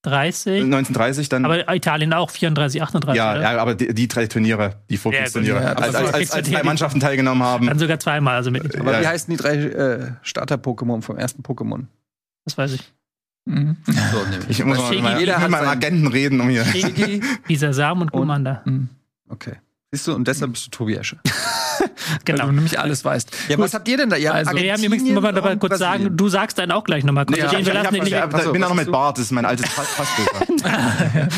30. 0.03 0.63
1930 0.63 1.29
dann. 1.29 1.45
Aber 1.45 1.73
Italien 1.73 2.13
auch 2.13 2.29
34, 2.29 2.81
38. 2.81 3.17
Ja, 3.17 3.31
oder? 3.31 3.41
ja 3.41 3.61
aber 3.61 3.75
die, 3.75 3.93
die 3.93 4.07
drei 4.07 4.27
Turniere, 4.27 4.75
die 4.89 4.97
Vorkriegsturniere, 4.97 5.61
ja, 5.61 5.73
als, 5.73 5.95
als, 5.95 6.13
als, 6.13 6.31
als 6.31 6.49
drei 6.49 6.63
Mannschaften 6.63 6.99
teilgenommen 6.99 7.43
haben. 7.43 7.67
Dann 7.67 7.79
sogar 7.79 7.99
zweimal. 7.99 8.35
Also 8.35 8.51
mit 8.51 8.79
aber 8.79 8.93
ja. 8.93 9.01
wie 9.01 9.07
heißen 9.07 9.31
die 9.31 9.37
drei 9.37 9.55
äh, 9.55 10.11
Starter-Pokémon 10.21 11.01
vom 11.01 11.17
ersten 11.17 11.43
Pokémon? 11.43 11.85
Das 12.45 12.57
weiß 12.57 12.73
ich. 12.73 12.93
Mhm. 13.49 13.77
So, 13.85 13.93
ich 14.47 14.63
muss 14.63 14.77
mal, 14.77 15.01
mal 15.01 15.19
jeder 15.19 15.39
mit 15.39 15.49
meinem 15.49 15.67
Agenten 15.67 16.07
reden, 16.07 16.39
um 16.39 16.49
hier. 16.49 16.63
Shigi, 16.65 17.21
Bisasam 17.47 18.01
und 18.03 18.11
Commander. 18.11 18.61
Mhm. 18.65 18.89
Okay. 19.27 19.53
Siehst 19.91 20.07
du, 20.07 20.13
und 20.13 20.27
deshalb 20.27 20.51
bist 20.53 20.67
du 20.67 20.69
Tobi 20.69 20.95
Esche. 20.95 21.17
genau. 22.25 22.43
Weil 22.43 22.49
du 22.49 22.53
nämlich 22.53 22.79
alles 22.79 23.03
weißt. 23.03 23.31
Ja, 23.49 23.55
Gut. 23.55 23.65
was 23.65 23.73
habt 23.73 23.87
ihr 23.87 23.97
denn 23.97 24.11
da? 24.11 24.17
Ihr 24.17 24.31
also, 24.31 24.55
wir 24.55 24.71
haben 24.71 24.83
übrigens 24.83 25.09
mal 25.19 25.33
dabei 25.33 25.55
kurz 25.55 25.79
sagen, 25.79 26.15
du 26.15 26.29
sagst 26.29 26.59
dann 26.59 26.69
auch 26.69 26.83
gleich 26.83 27.03
nochmal 27.03 27.25
kurz. 27.25 27.39
Nee, 27.39 27.43
ja, 27.43 27.51
ich, 27.53 27.67
ich, 27.67 27.75
hab, 27.75 27.91
ich, 27.91 28.13
hab, 28.13 28.45
ich 28.45 28.51
bin 28.51 28.61
da 28.61 28.69
noch 28.69 28.75
mit 28.75 28.91
Bart, 28.91 29.17
das 29.17 29.25
ist 29.25 29.31
mein 29.31 29.45
altes 29.45 29.67
Passbild. 29.75 30.63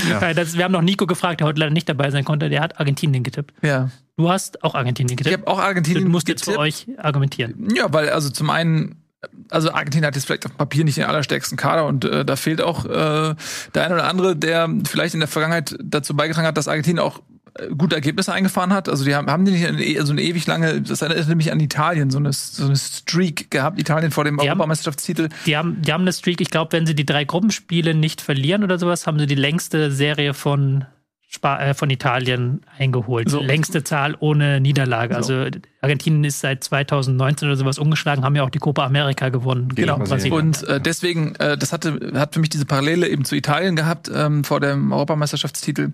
ja. 0.09 0.33
das, 0.33 0.57
wir 0.57 0.65
haben 0.65 0.73
noch 0.73 0.81
Nico 0.81 1.07
gefragt, 1.07 1.39
der 1.39 1.47
heute 1.47 1.61
leider 1.61 1.71
nicht 1.71 1.87
dabei 1.87 2.11
sein 2.11 2.25
konnte, 2.25 2.49
der 2.49 2.61
hat 2.61 2.77
Argentinien 2.77 3.23
getippt. 3.23 3.53
Ja. 3.61 3.89
Du 4.17 4.29
hast 4.29 4.63
auch 4.65 4.75
Argentinien 4.75 5.15
getippt. 5.15 5.33
Ich 5.33 5.41
habe 5.41 5.49
auch 5.49 5.63
Argentinien 5.63 6.03
Du 6.03 6.11
musst 6.11 6.27
jetzt 6.27 6.43
für 6.43 6.57
euch 6.59 6.87
argumentieren. 6.97 7.69
Ja, 7.73 7.93
weil 7.93 8.09
also 8.09 8.29
zum 8.29 8.49
einen 8.49 9.00
also 9.51 9.71
Argentinien 9.71 10.07
hat 10.07 10.15
jetzt 10.15 10.25
vielleicht 10.25 10.45
auf 10.45 10.57
Papier 10.57 10.83
nicht 10.83 10.97
den 10.97 11.05
allerstärksten 11.05 11.57
Kader 11.57 11.85
und 11.85 12.05
äh, 12.05 12.25
da 12.25 12.35
fehlt 12.35 12.61
auch 12.61 12.85
äh, 12.85 13.35
der 13.75 13.85
eine 13.85 13.93
oder 13.95 14.07
andere, 14.07 14.35
der 14.35 14.69
vielleicht 14.87 15.13
in 15.13 15.19
der 15.19 15.29
Vergangenheit 15.29 15.75
dazu 15.83 16.15
beigetragen 16.15 16.47
hat, 16.47 16.57
dass 16.57 16.67
Argentinien 16.67 16.99
auch 16.99 17.19
äh, 17.59 17.67
gute 17.77 17.95
Ergebnisse 17.95 18.31
eingefahren 18.33 18.71
hat. 18.73 18.87
Also 18.89 19.03
die 19.03 19.13
haben, 19.13 19.29
haben 19.29 19.43
die 19.45 19.51
nicht 19.51 19.65
eine, 19.67 20.05
so 20.05 20.13
eine 20.13 20.21
ewig 20.21 20.47
lange, 20.47 20.81
das 20.81 21.01
erinnert 21.01 21.35
mich 21.35 21.51
an 21.51 21.59
Italien, 21.59 22.09
so 22.09 22.17
eine, 22.17 22.31
so 22.33 22.65
eine 22.65 22.75
Streak 22.77 23.51
gehabt, 23.51 23.79
Italien 23.79 24.11
vor 24.11 24.23
dem 24.23 24.37
Die 24.37 24.41
haben- 24.41 24.59
Europameisterschaftstitel. 24.59 25.29
Die 25.45 25.57
haben, 25.57 25.81
die 25.81 25.91
haben 25.91 26.01
eine 26.01 26.13
Streak, 26.13 26.39
ich 26.41 26.49
glaube, 26.49 26.71
wenn 26.71 26.85
sie 26.85 26.95
die 26.95 27.05
drei 27.05 27.25
Gruppenspiele 27.25 27.93
nicht 27.93 28.21
verlieren 28.21 28.63
oder 28.63 28.79
sowas, 28.79 29.05
haben 29.05 29.19
sie 29.19 29.27
die 29.27 29.35
längste 29.35 29.91
Serie 29.91 30.33
von, 30.33 30.85
von 31.73 31.89
Italien 31.89 32.61
eingeholt. 32.77 33.29
So. 33.29 33.41
Längste 33.41 33.83
Zahl 33.83 34.15
ohne 34.19 34.59
Niederlage. 34.59 35.15
Also 35.15 35.45
Argentinien 35.79 36.23
ist 36.25 36.41
seit 36.41 36.63
2019 36.63 37.47
oder 37.47 37.55
sowas 37.55 37.79
umgeschlagen, 37.79 38.23
haben 38.23 38.35
ja 38.35 38.43
auch 38.43 38.49
die 38.49 38.59
Copa 38.59 38.85
America 38.85 39.29
gewonnen. 39.29 39.69
Genau. 39.73 39.97
Und 39.97 40.63
äh, 40.67 40.81
deswegen, 40.81 41.35
äh, 41.35 41.57
das 41.57 41.71
hatte, 41.71 42.11
hat 42.15 42.33
für 42.33 42.39
mich 42.39 42.49
diese 42.49 42.65
Parallele 42.65 43.07
eben 43.07 43.23
zu 43.25 43.35
Italien 43.35 43.75
gehabt 43.75 44.11
ähm, 44.13 44.43
vor 44.43 44.59
dem 44.59 44.91
Europameisterschaftstitel. 44.91 45.93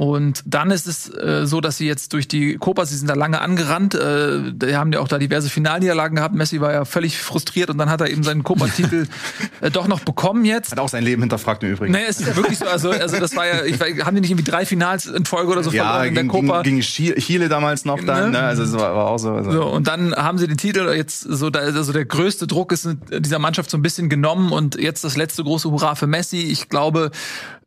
Und 0.00 0.42
dann 0.46 0.70
ist 0.70 0.86
es 0.86 1.10
äh, 1.14 1.46
so, 1.46 1.60
dass 1.60 1.76
sie 1.76 1.86
jetzt 1.86 2.14
durch 2.14 2.26
die 2.26 2.54
Copa, 2.56 2.86
sie 2.86 2.96
sind 2.96 3.10
da 3.10 3.12
lange 3.12 3.42
angerannt, 3.42 3.94
äh, 3.94 4.50
die 4.50 4.74
haben 4.74 4.90
ja 4.94 5.00
auch 5.00 5.08
da 5.08 5.18
diverse 5.18 5.50
Finalniederlagen 5.50 6.16
gehabt. 6.16 6.34
Messi 6.34 6.58
war 6.62 6.72
ja 6.72 6.86
völlig 6.86 7.18
frustriert 7.18 7.68
und 7.68 7.76
dann 7.76 7.90
hat 7.90 8.00
er 8.00 8.08
eben 8.08 8.22
seinen 8.22 8.42
Copa-Titel 8.42 9.08
äh, 9.60 9.70
doch 9.70 9.88
noch 9.88 10.00
bekommen 10.00 10.46
jetzt. 10.46 10.72
Hat 10.72 10.78
auch 10.78 10.88
sein 10.88 11.04
Leben 11.04 11.20
hinterfragt 11.20 11.62
im 11.64 11.72
Übrigen. 11.72 11.92
Nee, 11.92 11.98
es 12.08 12.18
ist 12.18 12.28
ja 12.28 12.34
wirklich 12.34 12.56
so, 12.56 12.64
also, 12.64 12.88
also 12.92 13.18
das 13.20 13.36
war 13.36 13.46
ja, 13.46 13.62
ich 13.66 13.78
weiß, 13.78 14.02
haben 14.06 14.14
die 14.14 14.22
nicht 14.22 14.30
irgendwie 14.30 14.50
drei 14.50 14.64
Finals 14.64 15.04
in 15.04 15.26
Folge 15.26 15.52
oder 15.52 15.62
so 15.62 15.70
ja, 15.70 15.84
verloren 15.84 16.08
in 16.08 16.14
der 16.14 16.24
Copa? 16.28 16.62
gegen, 16.62 16.76
gegen 16.78 16.80
Chi- 16.80 17.14
Chile 17.20 17.50
damals 17.50 17.84
noch 17.84 18.02
dann, 18.02 18.30
Ne? 18.30 18.38
ne? 18.38 18.44
Also 18.44 18.62
es 18.62 18.72
war, 18.72 18.96
war 18.96 19.06
auch 19.06 19.18
so. 19.18 19.32
Also. 19.34 19.52
So, 19.52 19.66
und 19.66 19.86
dann 19.86 20.14
haben 20.14 20.38
sie 20.38 20.46
den 20.48 20.56
Titel 20.56 20.90
jetzt 20.96 21.20
so, 21.20 21.50
da, 21.50 21.58
also 21.60 21.92
der 21.92 22.06
größte 22.06 22.46
Druck 22.46 22.72
ist 22.72 22.88
dieser 23.18 23.38
Mannschaft 23.38 23.70
so 23.70 23.76
ein 23.76 23.82
bisschen 23.82 24.08
genommen 24.08 24.50
und 24.50 24.80
jetzt 24.80 25.04
das 25.04 25.18
letzte 25.18 25.44
große 25.44 25.70
Hurra 25.70 25.94
für 25.94 26.06
Messi. 26.06 26.38
Ich 26.38 26.70
glaube, 26.70 27.10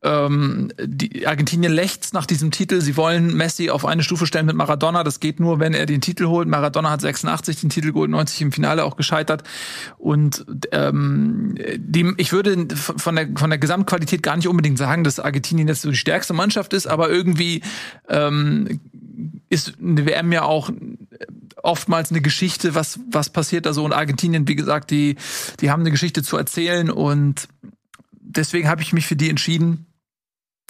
ähm, 0.03 0.71
die 0.84 1.25
Argentinien 1.25 1.71
lechzt 1.71 2.13
nach 2.13 2.25
diesem 2.25 2.51
Titel. 2.51 2.81
Sie 2.81 2.97
wollen 2.97 3.35
Messi 3.35 3.69
auf 3.69 3.85
eine 3.85 4.03
Stufe 4.03 4.27
stellen 4.27 4.45
mit 4.45 4.55
Maradona. 4.55 5.03
Das 5.03 5.19
geht 5.19 5.39
nur, 5.39 5.59
wenn 5.59 5.73
er 5.73 5.85
den 5.85 6.01
Titel 6.01 6.27
holt. 6.27 6.47
Maradona 6.47 6.89
hat 6.89 7.01
86 7.01 7.61
den 7.61 7.69
Titel 7.69 7.93
geholt, 7.93 8.11
90 8.11 8.41
im 8.41 8.51
Finale 8.51 8.84
auch 8.84 8.97
gescheitert. 8.97 9.43
Und 9.97 10.45
ähm, 10.71 11.55
die, 11.77 12.13
ich 12.17 12.34
würde 12.34 12.67
von 12.75 13.15
der, 13.15 13.30
von 13.35 13.49
der 13.49 13.59
Gesamtqualität 13.59 14.21
gar 14.21 14.35
nicht 14.35 14.47
unbedingt 14.47 14.77
sagen, 14.77 15.03
dass 15.03 15.19
Argentinien 15.19 15.67
jetzt 15.67 15.81
so 15.81 15.89
die 15.89 15.97
stärkste 15.97 16.34
Mannschaft 16.34 16.73
ist, 16.73 16.85
aber 16.88 17.09
irgendwie 17.09 17.61
ähm, 18.09 18.81
ist 19.49 19.73
eine 19.81 20.05
WM 20.05 20.31
ja 20.31 20.43
auch 20.43 20.69
oftmals 21.61 22.11
eine 22.11 22.21
Geschichte, 22.21 22.75
was, 22.75 22.99
was 23.09 23.30
passiert 23.30 23.65
da 23.65 23.73
so. 23.73 23.85
Und 23.85 23.93
Argentinien, 23.93 24.47
wie 24.47 24.55
gesagt, 24.55 24.91
die, 24.91 25.15
die 25.61 25.71
haben 25.71 25.81
eine 25.81 25.91
Geschichte 25.91 26.23
zu 26.23 26.35
erzählen 26.35 26.91
und 26.91 27.47
deswegen 28.35 28.67
habe 28.67 28.81
ich 28.81 28.93
mich 28.93 29.07
für 29.07 29.15
die 29.15 29.30
entschieden. 29.30 29.85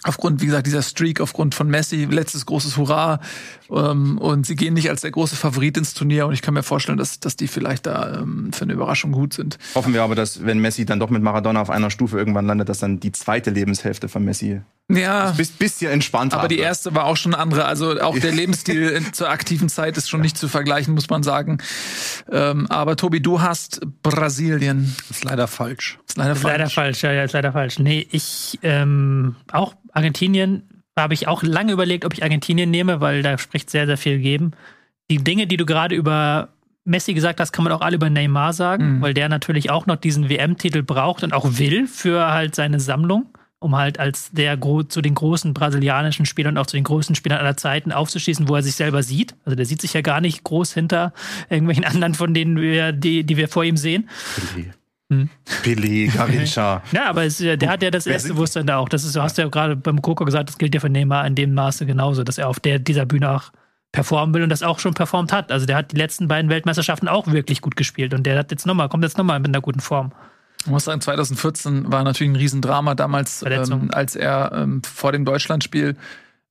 Aufgrund, 0.03 0.41
wie 0.41 0.47
gesagt, 0.47 0.67
dieser 0.67 0.81
Streak, 0.81 1.21
aufgrund 1.21 1.55
von 1.55 1.67
Messi, 1.69 2.05
letztes 2.05 2.45
großes 2.45 2.77
Hurra. 2.77 3.19
Ähm, 3.71 4.17
und 4.17 4.45
sie 4.45 4.55
gehen 4.55 4.73
nicht 4.73 4.89
als 4.89 5.01
der 5.01 5.11
große 5.11 5.35
Favorit 5.35 5.77
ins 5.77 5.93
Turnier. 5.93 6.27
Und 6.27 6.33
ich 6.33 6.41
kann 6.41 6.53
mir 6.53 6.63
vorstellen, 6.63 6.97
dass, 6.97 7.19
dass 7.19 7.35
die 7.35 7.47
vielleicht 7.47 7.85
da 7.85 8.19
ähm, 8.19 8.51
für 8.51 8.63
eine 8.63 8.73
Überraschung 8.73 9.11
gut 9.11 9.33
sind. 9.33 9.57
Hoffen 9.75 9.93
wir 9.93 10.03
aber, 10.03 10.15
dass 10.15 10.45
wenn 10.45 10.59
Messi 10.59 10.85
dann 10.85 10.99
doch 10.99 11.09
mit 11.09 11.23
Maradona 11.23 11.61
auf 11.61 11.69
einer 11.69 11.89
Stufe 11.89 12.17
irgendwann 12.17 12.45
landet, 12.45 12.69
dass 12.69 12.79
dann 12.79 12.99
die 12.99 13.11
zweite 13.11 13.49
Lebenshälfte 13.49 14.09
von 14.09 14.25
Messi 14.25 14.61
Ja, 14.91 15.31
bis, 15.31 15.49
bisschen 15.51 15.91
entspannter 15.91 16.37
aber 16.37 16.47
die 16.49 16.59
erste 16.59 16.93
war 16.93 17.05
auch 17.05 17.15
schon 17.17 17.33
eine 17.33 17.41
andere. 17.41 17.65
Also 17.65 17.99
auch 18.01 18.19
der 18.19 18.31
Lebensstil 18.31 19.01
zur 19.13 19.29
aktiven 19.29 19.69
Zeit 19.69 19.97
ist 19.97 20.09
schon 20.09 20.21
nicht 20.21 20.37
zu 20.37 20.47
vergleichen, 20.49 20.93
muss 20.93 21.09
man 21.09 21.23
sagen. 21.23 21.59
Ähm, 22.29 22.67
aber 22.69 22.95
Tobi, 22.97 23.21
du 23.21 23.41
hast 23.41 23.81
Brasilien. 24.03 24.93
Das 25.07 25.17
ist 25.17 25.23
leider 25.23 25.47
falsch. 25.47 25.99
ist 26.07 26.17
leider 26.17 26.33
Ist 26.33 26.41
falsch. 26.41 26.53
leider 26.57 26.69
falsch, 26.69 27.03
ja, 27.03 27.11
ja, 27.13 27.23
ist 27.23 27.31
leider 27.33 27.53
falsch. 27.53 27.79
Nee, 27.79 28.05
ich 28.11 28.59
ähm, 28.61 29.35
auch 29.51 29.73
Argentinien 29.93 30.63
habe 30.99 31.13
ich 31.13 31.27
auch 31.27 31.41
lange 31.43 31.71
überlegt, 31.71 32.05
ob 32.05 32.13
ich 32.13 32.21
Argentinien 32.21 32.69
nehme, 32.69 32.99
weil 33.01 33.23
da 33.23 33.37
spricht 33.37 33.69
sehr, 33.69 33.87
sehr 33.87 33.97
viel 33.97 34.19
geben. 34.19 34.51
Die 35.09 35.17
Dinge, 35.17 35.47
die 35.47 35.57
du 35.57 35.65
gerade 35.65 35.95
über 35.95 36.49
Messi 36.85 37.13
gesagt 37.13 37.39
hast, 37.39 37.51
kann 37.53 37.63
man 37.63 37.71
auch 37.73 37.81
alle 37.81 37.95
über 37.95 38.09
Neymar 38.09 38.51
sagen, 38.53 38.97
Mhm. 38.97 39.01
weil 39.01 39.13
der 39.13 39.29
natürlich 39.29 39.69
auch 39.71 39.85
noch 39.85 39.95
diesen 39.95 40.29
WM-Titel 40.29 40.83
braucht 40.83 41.23
und 41.23 41.33
auch 41.33 41.57
will 41.57 41.87
für 41.87 42.27
halt 42.31 42.53
seine 42.53 42.79
Sammlung, 42.79 43.25
um 43.63 43.75
halt 43.75 43.99
als 43.99 44.31
der 44.31 44.59
zu 44.89 45.01
den 45.01 45.15
großen 45.15 45.53
brasilianischen 45.53 46.25
Spielern 46.25 46.55
und 46.55 46.57
auch 46.61 46.67
zu 46.67 46.77
den 46.77 46.83
größten 46.83 47.15
Spielern 47.15 47.39
aller 47.39 47.57
Zeiten 47.57 47.91
aufzuschießen, 47.91 48.47
wo 48.47 48.55
er 48.55 48.63
sich 48.63 48.75
selber 48.75 49.03
sieht. 49.03 49.35
Also 49.45 49.55
der 49.55 49.65
sieht 49.65 49.81
sich 49.81 49.93
ja 49.93 50.01
gar 50.01 50.21
nicht 50.21 50.43
groß 50.43 50.73
hinter 50.73 51.13
irgendwelchen 51.49 51.85
anderen 51.93 52.13
von 52.13 52.33
denen 52.33 52.59
wir, 52.59 52.91
die, 52.91 53.23
die 53.23 53.37
wir 53.37 53.47
vor 53.47 53.63
ihm 53.63 53.77
sehen. 53.77 54.09
Pelé. 54.35 54.73
Pelé, 55.63 56.13
Garincha. 56.13 56.81
Ja, 56.91 57.09
aber 57.09 57.23
es, 57.25 57.37
der 57.37 57.69
hat 57.69 57.83
ja 57.83 57.91
das 57.91 58.05
Wer? 58.05 58.19
Bewusstsein 58.19 58.65
da 58.65 58.77
auch. 58.77 58.89
Das 58.89 59.03
ist, 59.03 59.15
du 59.15 59.21
hast 59.21 59.37
ja 59.37 59.47
gerade 59.47 59.75
beim 59.75 60.01
Coco 60.01 60.25
gesagt, 60.25 60.49
das 60.49 60.57
gilt 60.57 60.73
ja 60.73 60.79
für 60.79 60.89
Neymar 60.89 61.25
in 61.27 61.35
dem 61.35 61.53
Maße 61.53 61.85
genauso, 61.85 62.23
dass 62.23 62.37
er 62.37 62.49
auf 62.49 62.59
der, 62.59 62.79
dieser 62.79 63.05
Bühne 63.05 63.31
auch 63.31 63.51
performen 63.91 64.33
will 64.33 64.43
und 64.43 64.49
das 64.49 64.63
auch 64.63 64.79
schon 64.79 64.93
performt 64.93 65.31
hat. 65.31 65.51
Also 65.51 65.65
der 65.65 65.75
hat 65.75 65.91
die 65.91 65.97
letzten 65.97 66.27
beiden 66.27 66.49
Weltmeisterschaften 66.49 67.07
auch 67.07 67.27
wirklich 67.27 67.61
gut 67.61 67.75
gespielt 67.75 68.13
und 68.13 68.23
der 68.23 68.39
hat 68.39 68.51
jetzt 68.51 68.65
nochmal, 68.65 68.89
kommt 68.89 69.03
jetzt 69.03 69.17
nochmal 69.17 69.39
mit 69.39 69.49
einer 69.49 69.61
guten 69.61 69.79
Form. 69.79 70.11
Ich 70.65 70.71
muss 70.71 70.85
sagen, 70.85 71.01
2014 71.01 71.91
war 71.91 72.03
natürlich 72.03 72.31
ein 72.31 72.37
Riesendrama 72.37 72.95
damals, 72.95 73.43
ähm, 73.45 73.89
als 73.91 74.15
er 74.15 74.51
ähm, 74.53 74.81
vor 74.83 75.11
dem 75.11 75.25
Deutschlandspiel 75.25 75.97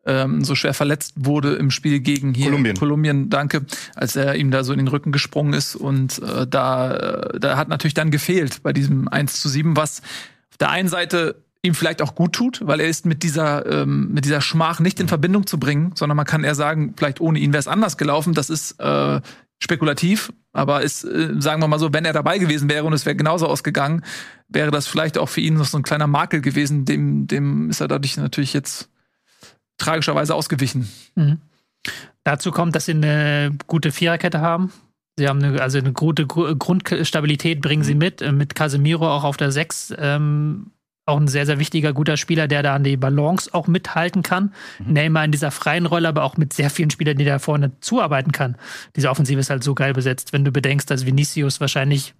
ähm, 0.05 0.44
so 0.44 0.55
schwer 0.55 0.74
verletzt 0.74 1.14
wurde 1.16 1.55
im 1.55 1.70
Spiel 1.70 2.01
gegen 2.01 2.34
hier 2.34 2.47
Kolumbien. 2.47 2.76
Kolumbien, 2.76 3.30
danke, 3.30 3.64
als 3.94 4.16
er 4.16 4.34
ihm 4.34 4.51
da 4.51 4.64
so 4.64 4.72
in 4.72 4.78
den 4.78 4.89
Rücken 4.89 5.12
gesprungen 5.12 5.55
ist 5.55 5.76
und 5.76 6.20
äh, 6.22 6.47
da, 6.47 6.94
äh, 6.94 7.40
da 7.40 7.56
hat 7.56 7.68
natürlich 7.68 7.94
dann 7.94 8.10
gefehlt 8.10 8.62
bei 8.62 8.72
diesem 8.72 9.09
1 9.09 9.40
zu 9.40 9.48
7, 9.48 9.76
was 9.76 10.02
auf 10.51 10.59
der 10.59 10.70
einen 10.70 10.89
Seite 10.89 11.36
ihm 11.62 11.74
vielleicht 11.74 12.02
auch 12.02 12.16
gut 12.16 12.32
tut, 12.32 12.60
weil 12.66 12.80
er 12.80 12.89
ist 12.89 13.06
mit 13.06 13.22
dieser, 13.22 13.64
ähm, 13.66 14.12
mit 14.12 14.24
dieser 14.24 14.40
Schmach 14.40 14.80
nicht 14.80 14.98
in 14.98 15.06
Verbindung 15.06 15.47
zu 15.47 15.59
bringen, 15.59 15.93
sondern 15.94 16.16
man 16.16 16.26
kann 16.26 16.43
eher 16.43 16.56
sagen, 16.56 16.94
vielleicht 16.97 17.20
ohne 17.20 17.39
ihn 17.39 17.52
wäre 17.52 17.60
es 17.60 17.68
anders 17.68 17.97
gelaufen. 17.97 18.34
Das 18.34 18.51
ist 18.51 18.80
äh, 18.80 19.20
spekulativ, 19.62 20.32
aber 20.52 20.82
ist, 20.82 21.05
äh, 21.05 21.34
sagen 21.39 21.62
wir 21.62 21.68
mal 21.68 21.78
so, 21.78 21.93
wenn 21.93 22.05
er 22.05 22.12
dabei 22.12 22.39
gewesen 22.39 22.68
wäre 22.68 22.84
und 22.84 22.93
es 22.93 23.06
wäre 23.06 23.16
genauso 23.16 23.47
ausgegangen, 23.47 24.05
wäre 24.48 24.70
das 24.70 24.86
vielleicht 24.86 25.16
auch 25.18 25.28
für 25.28 25.40
ihn 25.40 25.55
noch 25.55 25.64
so 25.66 25.78
ein 25.78 25.82
kleiner 25.82 26.06
Makel 26.06 26.40
gewesen. 26.40 26.84
Dem, 26.84 27.26
dem 27.26 27.70
ist 27.70 27.80
er 27.80 27.89
dadurch 27.89 28.16
natürlich 28.16 28.52
jetzt 28.52 28.89
tragischerweise 29.78 30.34
ausgewichen. 30.34 30.89
Dazu 32.24 32.51
kommt, 32.51 32.74
dass 32.76 32.84
sie 32.86 32.93
eine 32.93 33.56
gute 33.66 33.93
Viererkette 33.93 34.40
haben. 34.40 34.72
Sie 35.18 35.28
haben 35.28 35.43
eine, 35.43 35.60
also 35.60 35.78
eine 35.78 35.93
gute 35.93 36.26
Gru- 36.26 36.55
Grundstabilität, 36.56 37.60
bringen 37.60 37.82
sie 37.84 37.94
mit. 37.94 38.22
äh, 38.22 38.32
Mit 38.32 38.55
Casemiro 38.55 39.09
auch 39.10 39.24
auf 39.24 39.36
der 39.36 39.52
Sechs. 39.52 39.93
Ähm, 39.98 40.70
auch 41.04 41.18
ein 41.18 41.28
sehr, 41.28 41.46
sehr 41.46 41.58
wichtiger, 41.58 41.92
guter 41.92 42.16
Spieler, 42.16 42.46
der 42.46 42.62
da 42.62 42.74
an 42.74 42.84
die 42.84 42.96
Balance 42.96 43.52
auch 43.52 43.66
mithalten 43.66 44.22
kann. 44.22 44.52
Neymar 44.78 45.24
in 45.24 45.32
dieser 45.32 45.50
freien 45.50 45.86
Rolle, 45.86 46.08
aber 46.08 46.22
auch 46.22 46.36
mit 46.36 46.52
sehr 46.52 46.70
vielen 46.70 46.90
Spielern, 46.90 47.16
die 47.16 47.24
da 47.24 47.38
vorne 47.38 47.72
zuarbeiten 47.80 48.30
kann. 48.30 48.56
Diese 48.94 49.10
Offensive 49.10 49.40
ist 49.40 49.50
halt 49.50 49.64
so 49.64 49.74
geil 49.74 49.94
besetzt, 49.94 50.32
wenn 50.32 50.44
du 50.44 50.52
bedenkst, 50.52 50.88
dass 50.90 51.04
Vinicius 51.04 51.60
wahrscheinlich 51.60 52.14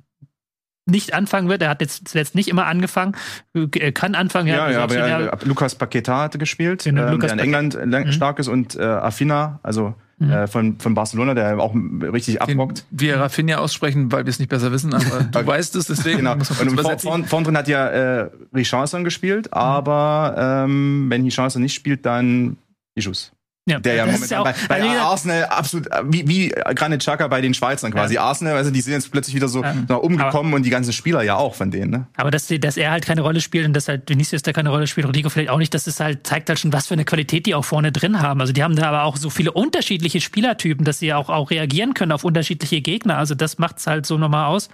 nicht 0.87 1.15
anfangen 1.15 1.49
wird. 1.49 1.63
Er 1.63 1.69
hat 1.71 1.81
jetzt 1.81 2.09
zuletzt 2.09 2.35
nicht 2.35 2.49
immer 2.49 2.67
angefangen, 2.67 3.15
Er 3.55 3.93
kann 3.93 4.15
anfangen. 4.15 4.49
Ja, 4.49 4.65
hat 4.67 4.73
ja, 4.73 4.83
aber 4.83 4.95
gesagt, 4.95 5.43
ja, 5.43 5.49
Lukas 5.49 5.75
Paqueta 5.75 6.23
hatte 6.23 6.39
gespielt, 6.39 6.85
Genau, 6.85 7.07
ähm, 7.07 7.21
der 7.21 7.33
in. 7.33 7.39
England 7.39 7.75
äh, 7.75 8.13
stark 8.13 8.39
ist 8.39 8.49
und 8.49 8.75
äh, 8.77 8.83
Afina, 8.83 9.61
also 9.63 9.95
äh, 10.21 10.47
von, 10.47 10.79
von 10.79 10.95
Barcelona, 10.95 11.35
der 11.35 11.59
auch 11.59 11.75
richtig 11.75 12.39
Den 12.39 12.43
abrockt. 12.43 12.85
wir 12.93 13.19
Rafinha 13.19 13.59
aussprechen, 13.59 14.13
weil 14.13 14.25
wir 14.25 14.31
es 14.31 14.39
nicht 14.39 14.49
besser 14.49 14.71
wissen, 14.71 14.95
aber 14.95 15.25
du 15.25 15.47
weißt 15.47 15.75
es, 15.75 15.87
deswegen 15.87 16.19
Genau. 16.19 16.37
muss 16.37 16.57
man 16.57 16.69
Und 16.69 17.01
vorn, 17.01 17.25
vorn 17.25 17.43
drin 17.43 17.57
hat 17.57 17.67
ja 17.67 17.89
äh, 17.89 18.31
Richarlison 18.55 19.03
gespielt, 19.03 19.53
aber 19.53 20.35
ähm, 20.65 21.07
wenn 21.09 21.25
Richarlison 21.25 21.61
nicht 21.63 21.75
spielt, 21.75 22.07
dann 22.07 22.57
Jesus. 22.95 23.33
Ja, 23.65 23.79
Der 23.79 23.95
ja 23.95 24.07
momentan 24.07 24.29
ja 24.29 24.41
auch, 24.41 24.45
bei, 24.45 24.55
bei 24.69 24.83
also 24.83 24.99
Arsenal 24.99 25.45
absolut, 25.45 25.87
wie, 26.07 26.27
wie 26.27 26.49
Granit 26.75 27.01
Xhaka 27.01 27.29
bei 27.29 27.41
den 27.41 27.55
Schweizern 27.55 27.93
quasi. 27.93 28.19
Arsenal, 28.19 28.57
also 28.57 28.73
die 28.73 28.81
sind 28.81 28.95
jetzt 28.95 29.13
plötzlich 29.13 29.37
wieder 29.37 29.47
so 29.47 29.63
Ja. 29.63 29.75
so 29.87 29.99
umgekommen 29.99 30.53
und 30.53 30.65
die 30.67 30.71
ganzen 30.71 30.93
Spieler 30.93 31.23
ja 31.23 31.37
auch 31.37 31.55
von 31.55 31.71
denen, 31.71 31.91
ne? 31.93 32.07
Aber 32.17 32.33
dass, 32.33 32.49
dass 32.49 32.77
er 32.77 32.91
halt 32.91 33.05
keine 33.07 33.21
Rolle 33.21 33.41
spielt 33.41 33.65
und 33.65 33.73
dass 33.75 33.87
halt 33.87 34.11
Vinicius 34.11 34.43
da 34.43 34.53
keine 34.53 34.71
Rolle 34.71 34.89
spielt, 34.89 35.07
Rodrigo 35.07 35.29
vielleicht 35.29 35.51
auch 35.51 35.59
nicht, 35.59 35.73
das 35.75 35.87
ist 35.87 36.01
halt, 36.01 36.27
zeigt 36.27 36.49
halt 36.49 36.59
schon, 36.59 36.73
was 36.73 36.89
für 36.89 36.95
eine 36.95 37.05
Qualität 37.05 37.47
die 37.47 37.55
auch 37.55 37.65
vorne 37.65 37.93
drin 37.93 38.21
haben. 38.21 38.41
Also 38.41 38.53
die 38.53 38.65
haben 38.65 38.75
da 38.75 38.89
aber 38.89 39.05
auch 39.05 39.17
so 39.17 39.31
viele 39.31 39.53
unterschiedliche 39.53 40.21
Spielertypen, 40.21 40.85
dass 40.85 40.99
sie 40.99 41.15
auch, 41.15 41.29
auch 41.29 41.53
reagieren 41.53 41.95
können 41.95 42.11
auf 42.11 42.25
unterschiedliche 42.25 42.81
Gegner. 42.81 43.17
Also 43.19 43.37
das 43.37 43.59
macht's 43.59 43.87
halt 43.87 44.07
so 44.07 44.19
nochmal 44.19 44.47
aus. 44.47 44.71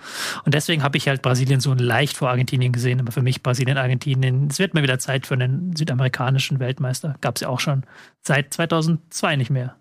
Und 0.46 0.54
deswegen 0.54 0.82
habe 0.82 0.96
ich 0.96 1.08
halt 1.08 1.20
Brasilien 1.20 1.60
so 1.60 1.74
leicht 1.74 2.16
vor 2.16 2.30
Argentinien 2.30 2.72
gesehen. 2.72 3.00
Aber 3.00 3.12
für 3.12 3.20
mich 3.22 3.42
Brasilien, 3.42 3.76
Argentinien, 3.76 4.48
es 4.50 4.58
wird 4.58 4.72
mal 4.72 4.82
wieder 4.82 4.98
Zeit 4.98 5.26
für 5.26 5.34
einen 5.34 5.76
südamerikanischen 5.76 6.58
Weltmeister. 6.58 7.16
Gab's 7.20 7.42
ja 7.42 7.48
auch 7.50 7.60
schon 7.60 7.82
seit 8.22 8.54
2002 8.82 9.36
nicht 9.36 9.50
mehr. 9.50 9.76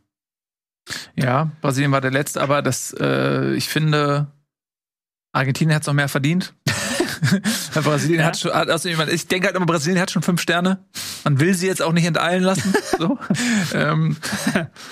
Ja, 1.15 1.51
Brasilien 1.61 1.91
war 1.91 2.01
der 2.01 2.11
letzte, 2.11 2.41
aber 2.41 2.61
das, 2.61 2.95
äh, 2.99 3.53
ich 3.55 3.67
finde, 3.67 4.27
Argentinien 5.33 5.75
hat 5.75 5.83
es 5.83 5.87
noch 5.87 5.93
mehr 5.93 6.09
verdient. 6.09 6.53
Brasilien 7.73 8.19
Ja. 8.19 8.25
hat 8.27 8.37
schon, 8.37 8.51
hat, 8.51 8.69
also 8.69 8.89
ich 8.89 8.97
meine, 8.97 9.11
ich 9.11 9.27
denke 9.27 9.47
halt 9.47 9.55
immer, 9.55 9.65
Brasilien 9.65 9.99
hat 10.01 10.11
schon 10.11 10.21
fünf 10.21 10.41
Sterne. 10.41 10.79
Man 11.23 11.39
will 11.39 11.53
sie 11.53 11.67
jetzt 11.67 11.81
auch 11.81 11.93
nicht 11.93 12.05
enteilen 12.05 12.43
lassen. 12.43 12.73
So. 12.97 13.17
ähm, 13.73 14.17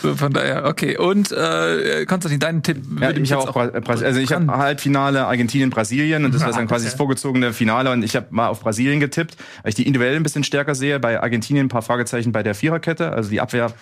so 0.02 0.16
von 0.16 0.34
daher, 0.34 0.66
okay. 0.66 0.98
Und 0.98 1.32
äh, 1.32 2.06
Konstantin, 2.06 2.40
deinen 2.40 2.64
Tipp 2.64 2.78
Ja, 2.96 3.08
würde 3.08 3.20
mich 3.20 3.30
ich 3.30 3.34
habe 3.34 3.44
jetzt 3.44 3.50
auch, 3.50 3.54
Bra 3.54 3.80
Bra 3.80 3.94
also 3.94 4.20
ich 4.20 4.32
habe 4.32 4.46
Halbfinale 4.48 5.26
Argentinien 5.26 5.70
Brasilien 5.70 6.26
und 6.26 6.34
das 6.34 6.44
war 6.44 6.52
dann 6.54 6.68
quasi 6.68 6.86
das 6.86 6.94
vorgezogene 6.94 7.54
Finale 7.54 7.92
und 7.92 8.04
ich 8.04 8.16
habe 8.16 8.28
mal 8.30 8.48
auf 8.48 8.62
Brasilien 8.62 9.00
getippt, 9.00 9.38
weil 9.64 9.70
ich 9.70 9.76
die 9.76 9.88
individuell 9.88 10.16
ein 10.16 10.24
bisschen 10.24 10.44
stärker 10.44 10.76
sehe, 10.76 11.00
bei 11.00 11.22
Argentinien 11.22 11.66
ein 11.66 11.70
paar 11.70 11.82
Fragezeichen 11.82 12.32
bei 12.32 12.44
der 12.44 12.56
Viererkette, 12.56 13.12
also 13.12 13.30
die 13.30 13.42
Abwehr 13.42 13.74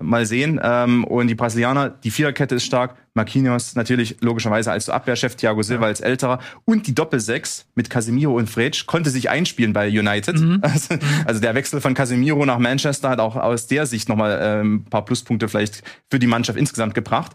Mal 0.00 0.24
sehen. 0.24 0.58
Ähm, 0.62 1.04
und 1.04 1.28
die 1.28 1.34
Brasilianer, 1.34 1.90
die 1.90 2.10
Viererkette 2.10 2.54
ist 2.54 2.64
stark. 2.64 2.96
Marquinhos 3.14 3.74
natürlich 3.74 4.16
logischerweise 4.20 4.72
als 4.72 4.88
Abwehrchef, 4.88 5.36
Thiago 5.36 5.62
Silva 5.62 5.86
als 5.86 6.00
älterer. 6.00 6.38
Und 6.64 6.86
die 6.86 6.94
Doppelsechs 6.94 7.66
mit 7.74 7.90
Casemiro 7.90 8.36
und 8.36 8.48
Fretsch 8.48 8.86
konnte 8.86 9.10
sich 9.10 9.28
einspielen 9.28 9.72
bei 9.72 9.88
United. 9.88 10.40
Also, 10.62 10.94
also 11.26 11.40
der 11.40 11.54
Wechsel 11.54 11.80
von 11.80 11.94
Casemiro 11.94 12.46
nach 12.46 12.58
Manchester 12.58 13.10
hat 13.10 13.20
auch 13.20 13.36
aus 13.36 13.66
der 13.66 13.86
Sicht 13.86 14.08
nochmal 14.08 14.38
ähm, 14.42 14.76
ein 14.76 14.84
paar 14.84 15.04
Pluspunkte 15.04 15.48
vielleicht 15.48 15.82
für 16.10 16.18
die 16.18 16.26
Mannschaft 16.26 16.58
insgesamt 16.58 16.94
gebracht. 16.94 17.32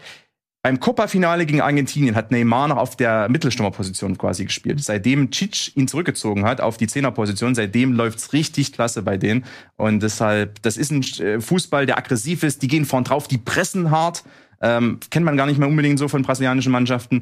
Beim 0.68 0.82
Copa-Finale 0.82 1.46
gegen 1.46 1.62
Argentinien 1.62 2.14
hat 2.14 2.30
Neymar 2.30 2.68
noch 2.68 2.76
auf 2.76 2.98
der 2.98 3.30
Mittelstürmerposition 3.30 4.18
quasi 4.18 4.44
gespielt. 4.44 4.84
Seitdem 4.84 5.32
Cic 5.32 5.72
ihn 5.78 5.88
zurückgezogen 5.88 6.44
hat 6.44 6.60
auf 6.60 6.76
die 6.76 6.88
Zehnerposition, 6.88 7.56
seitdem 7.56 7.94
läuft's 7.94 8.34
richtig 8.34 8.74
klasse 8.74 9.02
bei 9.02 9.16
denen. 9.16 9.46
Und 9.78 10.04
deshalb, 10.04 10.62
das 10.64 10.76
ist 10.76 10.92
ein 10.92 11.04
äh, 11.26 11.40
Fußball, 11.40 11.86
der 11.86 11.98
aggressiv 11.98 12.44
ist. 12.44 12.64
Die 12.64 12.68
gehen 12.68 12.84
vorn 12.84 13.06
drauf, 13.06 13.30
die 13.30 13.38
pressen 13.38 13.92
hart. 13.92 14.26
Ähm, 14.60 15.00
kennt 15.10 15.26
man 15.26 15.38
gar 15.38 15.46
nicht 15.46 15.58
mehr 15.58 15.70
unbedingt 15.70 16.00
so 16.00 16.10
von 16.10 16.24
brasilianischen 16.24 16.74
Mannschaften. 16.74 17.22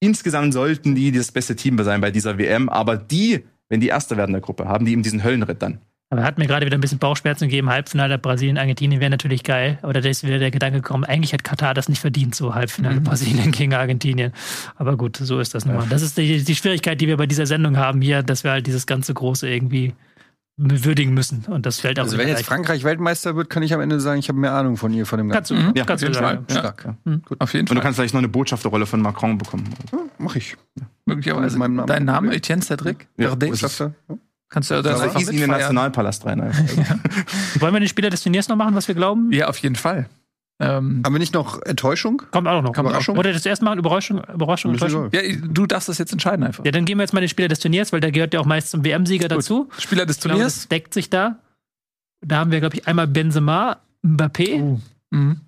Insgesamt 0.00 0.54
sollten 0.54 0.94
die 0.94 1.12
das 1.12 1.32
beste 1.32 1.56
Team 1.56 1.76
sein 1.84 2.00
bei 2.00 2.10
dieser 2.10 2.38
WM. 2.38 2.70
Aber 2.70 2.96
die, 2.96 3.44
wenn 3.68 3.80
die 3.80 3.88
Erste 3.88 4.16
werden 4.16 4.32
der 4.32 4.40
Gruppe, 4.40 4.68
haben 4.68 4.86
die 4.86 4.92
eben 4.92 5.02
diesen 5.02 5.22
Höllenritt 5.22 5.60
dann. 5.60 5.80
Aber 6.10 6.22
hat 6.22 6.38
mir 6.38 6.46
gerade 6.46 6.64
wieder 6.66 6.76
ein 6.78 6.80
bisschen 6.80 6.98
Bauchschmerzen 6.98 7.46
gegeben. 7.48 7.70
Halbfinale 7.70 8.18
Brasilien, 8.18 8.56
Argentinien 8.58 9.00
wäre 9.00 9.10
natürlich 9.10 9.42
geil. 9.42 9.78
Aber 9.82 9.92
da 9.92 10.00
ist 10.08 10.22
wieder 10.24 10.38
der 10.38 10.50
Gedanke 10.50 10.80
gekommen, 10.80 11.04
eigentlich 11.04 11.32
hat 11.32 11.42
Katar 11.44 11.74
das 11.74 11.88
nicht 11.88 12.00
verdient, 12.00 12.34
so 12.34 12.54
Halbfinale 12.54 13.00
Brasilien 13.00 13.50
gegen 13.52 13.74
Argentinien. 13.74 14.32
Aber 14.76 14.96
gut, 14.96 15.16
so 15.16 15.40
ist 15.40 15.54
das 15.54 15.64
nun 15.66 15.76
mal. 15.76 15.86
Das 15.88 16.02
ist 16.02 16.16
die, 16.18 16.44
die 16.44 16.54
Schwierigkeit, 16.54 17.00
die 17.00 17.08
wir 17.08 17.16
bei 17.16 17.26
dieser 17.26 17.46
Sendung 17.46 17.76
haben 17.78 18.00
hier, 18.00 18.22
dass 18.22 18.44
wir 18.44 18.52
halt 18.52 18.66
dieses 18.66 18.86
ganze 18.86 19.12
Große 19.14 19.48
irgendwie 19.48 19.94
würdigen 20.56 21.14
müssen. 21.14 21.44
Und 21.48 21.66
das 21.66 21.80
fällt 21.80 21.98
auch 21.98 22.04
Also 22.04 22.16
wenn 22.16 22.28
jetzt. 22.28 22.44
Frankreich 22.44 22.84
Weltmeister 22.84 23.34
wird, 23.34 23.50
kann 23.50 23.64
ich 23.64 23.74
am 23.74 23.80
Ende 23.80 23.98
sagen, 23.98 24.20
ich 24.20 24.28
habe 24.28 24.38
mehr 24.38 24.52
Ahnung 24.52 24.76
von 24.76 24.92
ihr, 24.92 25.04
von 25.04 25.18
dem 25.18 25.28
Kannst 25.30 25.50
Ganzen. 25.50 25.72
du, 25.74 25.78
Ja, 25.80 25.84
kannst 25.84 26.04
auf 26.04 26.10
du 26.12 26.14
jeden. 26.16 26.24
Fall. 26.24 26.44
Ja. 26.48 26.58
Stark. 26.60 26.94
Auf 27.40 27.52
jeden 27.54 27.62
Und 27.62 27.70
du 27.70 27.74
Fall. 27.74 27.82
kannst 27.82 27.96
vielleicht 27.98 28.14
noch 28.14 28.20
eine 28.20 28.28
Botschafterrolle 28.28 28.86
von 28.86 29.00
Macron 29.02 29.36
bekommen. 29.36 29.64
Mach 30.18 30.36
ich. 30.36 30.54
Möglicherweise. 31.06 31.54
Mit 31.54 31.58
meinem 31.58 31.74
Namen. 31.76 31.88
Dein 31.88 32.04
Name, 32.04 32.32
Etienne 32.36 32.62
Cedric? 32.62 33.08
Ja, 33.16 33.34
sagst 33.52 33.80
du? 33.80 33.94
Kannst 34.54 34.70
du 34.70 34.74
ja 34.74 34.82
das 34.82 35.00
einfach 35.00 35.20
in 35.20 35.36
den. 35.36 35.50
Nationalpalast 35.50 36.24
rein. 36.26 36.40
einfach. 36.40 36.64
Wollen 37.60 37.74
wir 37.74 37.80
den 37.80 37.88
Spieler 37.88 38.08
des 38.08 38.22
Turniers 38.22 38.46
noch 38.46 38.54
machen, 38.54 38.76
was 38.76 38.86
wir 38.86 38.94
glauben? 38.94 39.32
Ja, 39.32 39.48
auf 39.48 39.58
jeden 39.58 39.74
Fall. 39.74 40.08
Ähm, 40.60 41.02
Haben 41.04 41.12
wir 41.12 41.18
nicht 41.18 41.34
noch 41.34 41.60
Enttäuschung? 41.62 42.22
Kommt 42.30 42.46
auch 42.46 42.62
noch. 42.62 42.78
Überraschung? 42.78 43.18
Oder 43.18 43.32
das 43.32 43.44
erste 43.44 43.64
Mal 43.64 43.76
Überraschung, 43.76 44.22
Überraschung, 44.32 44.70
Enttäuschung? 44.70 45.08
ja, 45.12 45.22
du 45.42 45.66
darfst 45.66 45.88
das 45.88 45.98
jetzt 45.98 46.12
entscheiden 46.12 46.46
einfach. 46.46 46.64
Ja, 46.64 46.70
dann 46.70 46.84
gehen 46.84 46.98
wir 46.98 47.02
jetzt 47.02 47.12
mal 47.12 47.18
den 47.18 47.28
Spieler 47.28 47.48
des 47.48 47.58
Turniers, 47.58 47.92
weil 47.92 47.98
der 47.98 48.12
gehört 48.12 48.32
ja 48.32 48.38
auch 48.38 48.44
meist 48.46 48.70
zum 48.70 48.84
WM-Sieger 48.84 49.26
dazu. 49.26 49.68
Spieler 49.76 50.06
des 50.06 50.18
Ich 50.18 50.22
glaube, 50.22 50.38
das 50.38 50.54
Turniers. 50.62 50.68
deckt 50.68 50.94
sich 50.94 51.10
da. 51.10 51.40
Da 52.20 52.36
haben 52.38 52.52
wir, 52.52 52.60
glaube 52.60 52.76
ich, 52.76 52.86
einmal 52.86 53.08
Benzema, 53.08 53.78
Mbappé. 54.06 54.78
Mhm. 55.10 55.40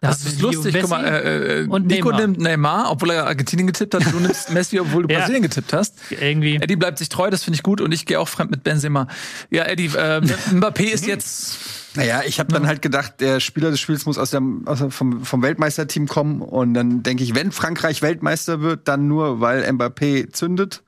Da 0.00 0.08
Das 0.08 0.24
ist 0.24 0.40
lustig, 0.42 0.76
guck 0.80 0.90
mal, 0.90 1.04
äh, 1.04 1.62
äh, 1.62 1.66
und 1.68 1.86
Nico 1.86 2.10
Neymar. 2.10 2.20
nimmt 2.20 2.38
Neymar, 2.38 2.90
obwohl 2.90 3.10
er 3.10 3.26
Argentinien 3.26 3.66
getippt 3.66 3.94
hat, 3.94 4.04
du 4.12 4.20
nimmst 4.20 4.52
Messi, 4.52 4.78
obwohl 4.78 5.04
du 5.04 5.08
Ja. 5.12 5.20
Brasilien 5.20 5.42
getippt 5.42 5.72
hast. 5.72 5.94
irgendwie. 6.10 6.56
Eddie 6.56 6.76
bleibt 6.76 6.98
sich 6.98 7.08
treu, 7.08 7.30
das 7.30 7.44
finde 7.44 7.56
ich 7.56 7.62
gut 7.62 7.80
und 7.80 7.92
ich 7.92 8.04
gehe 8.04 8.20
auch 8.20 8.28
fremd 8.28 8.50
mit 8.50 8.62
Benzema. 8.62 9.06
Ja, 9.50 9.64
Eddie, 9.64 9.90
ähm, 9.96 10.24
Mbappé 10.52 10.82
ist 10.82 11.06
jetzt 11.06 11.58
Naja, 11.94 12.20
ich 12.26 12.38
habe 12.40 12.52
dann 12.52 12.66
halt 12.66 12.82
gedacht, 12.82 13.14
der 13.20 13.40
Spieler 13.40 13.70
des 13.70 13.80
Spiels 13.80 14.04
muss 14.04 14.18
aus 14.18 14.30
dem, 14.30 14.66
aus 14.68 14.80
dem 14.80 14.90
vom, 14.90 15.24
vom 15.24 15.42
Weltmeisterteam 15.42 16.06
kommen. 16.08 16.42
Und 16.42 16.74
dann 16.74 17.02
denke 17.02 17.24
ich, 17.24 17.34
wenn 17.34 17.50
Frankreich 17.52 18.02
Weltmeister 18.02 18.60
wird, 18.60 18.86
dann 18.88 19.08
nur, 19.08 19.40
weil 19.40 19.62
Mbappé 19.64 20.30
zündet. 20.30 20.82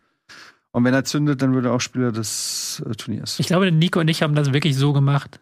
Und 0.70 0.85
wenn 0.85 0.93
er 0.93 1.05
zündet, 1.05 1.40
dann 1.40 1.55
wird 1.55 1.64
er 1.64 1.72
auch 1.72 1.80
Spieler 1.80 2.12
des 2.12 2.82
äh, 2.86 2.90
Turniers. 2.94 3.39
Ich 3.40 3.47
glaube, 3.47 3.72
Nico 3.72 4.01
und 4.01 4.09
ich 4.09 4.22
haben 4.22 4.35
das 4.35 4.52
wirklich 4.52 4.76
so 4.76 4.93
gemacht. 4.93 5.40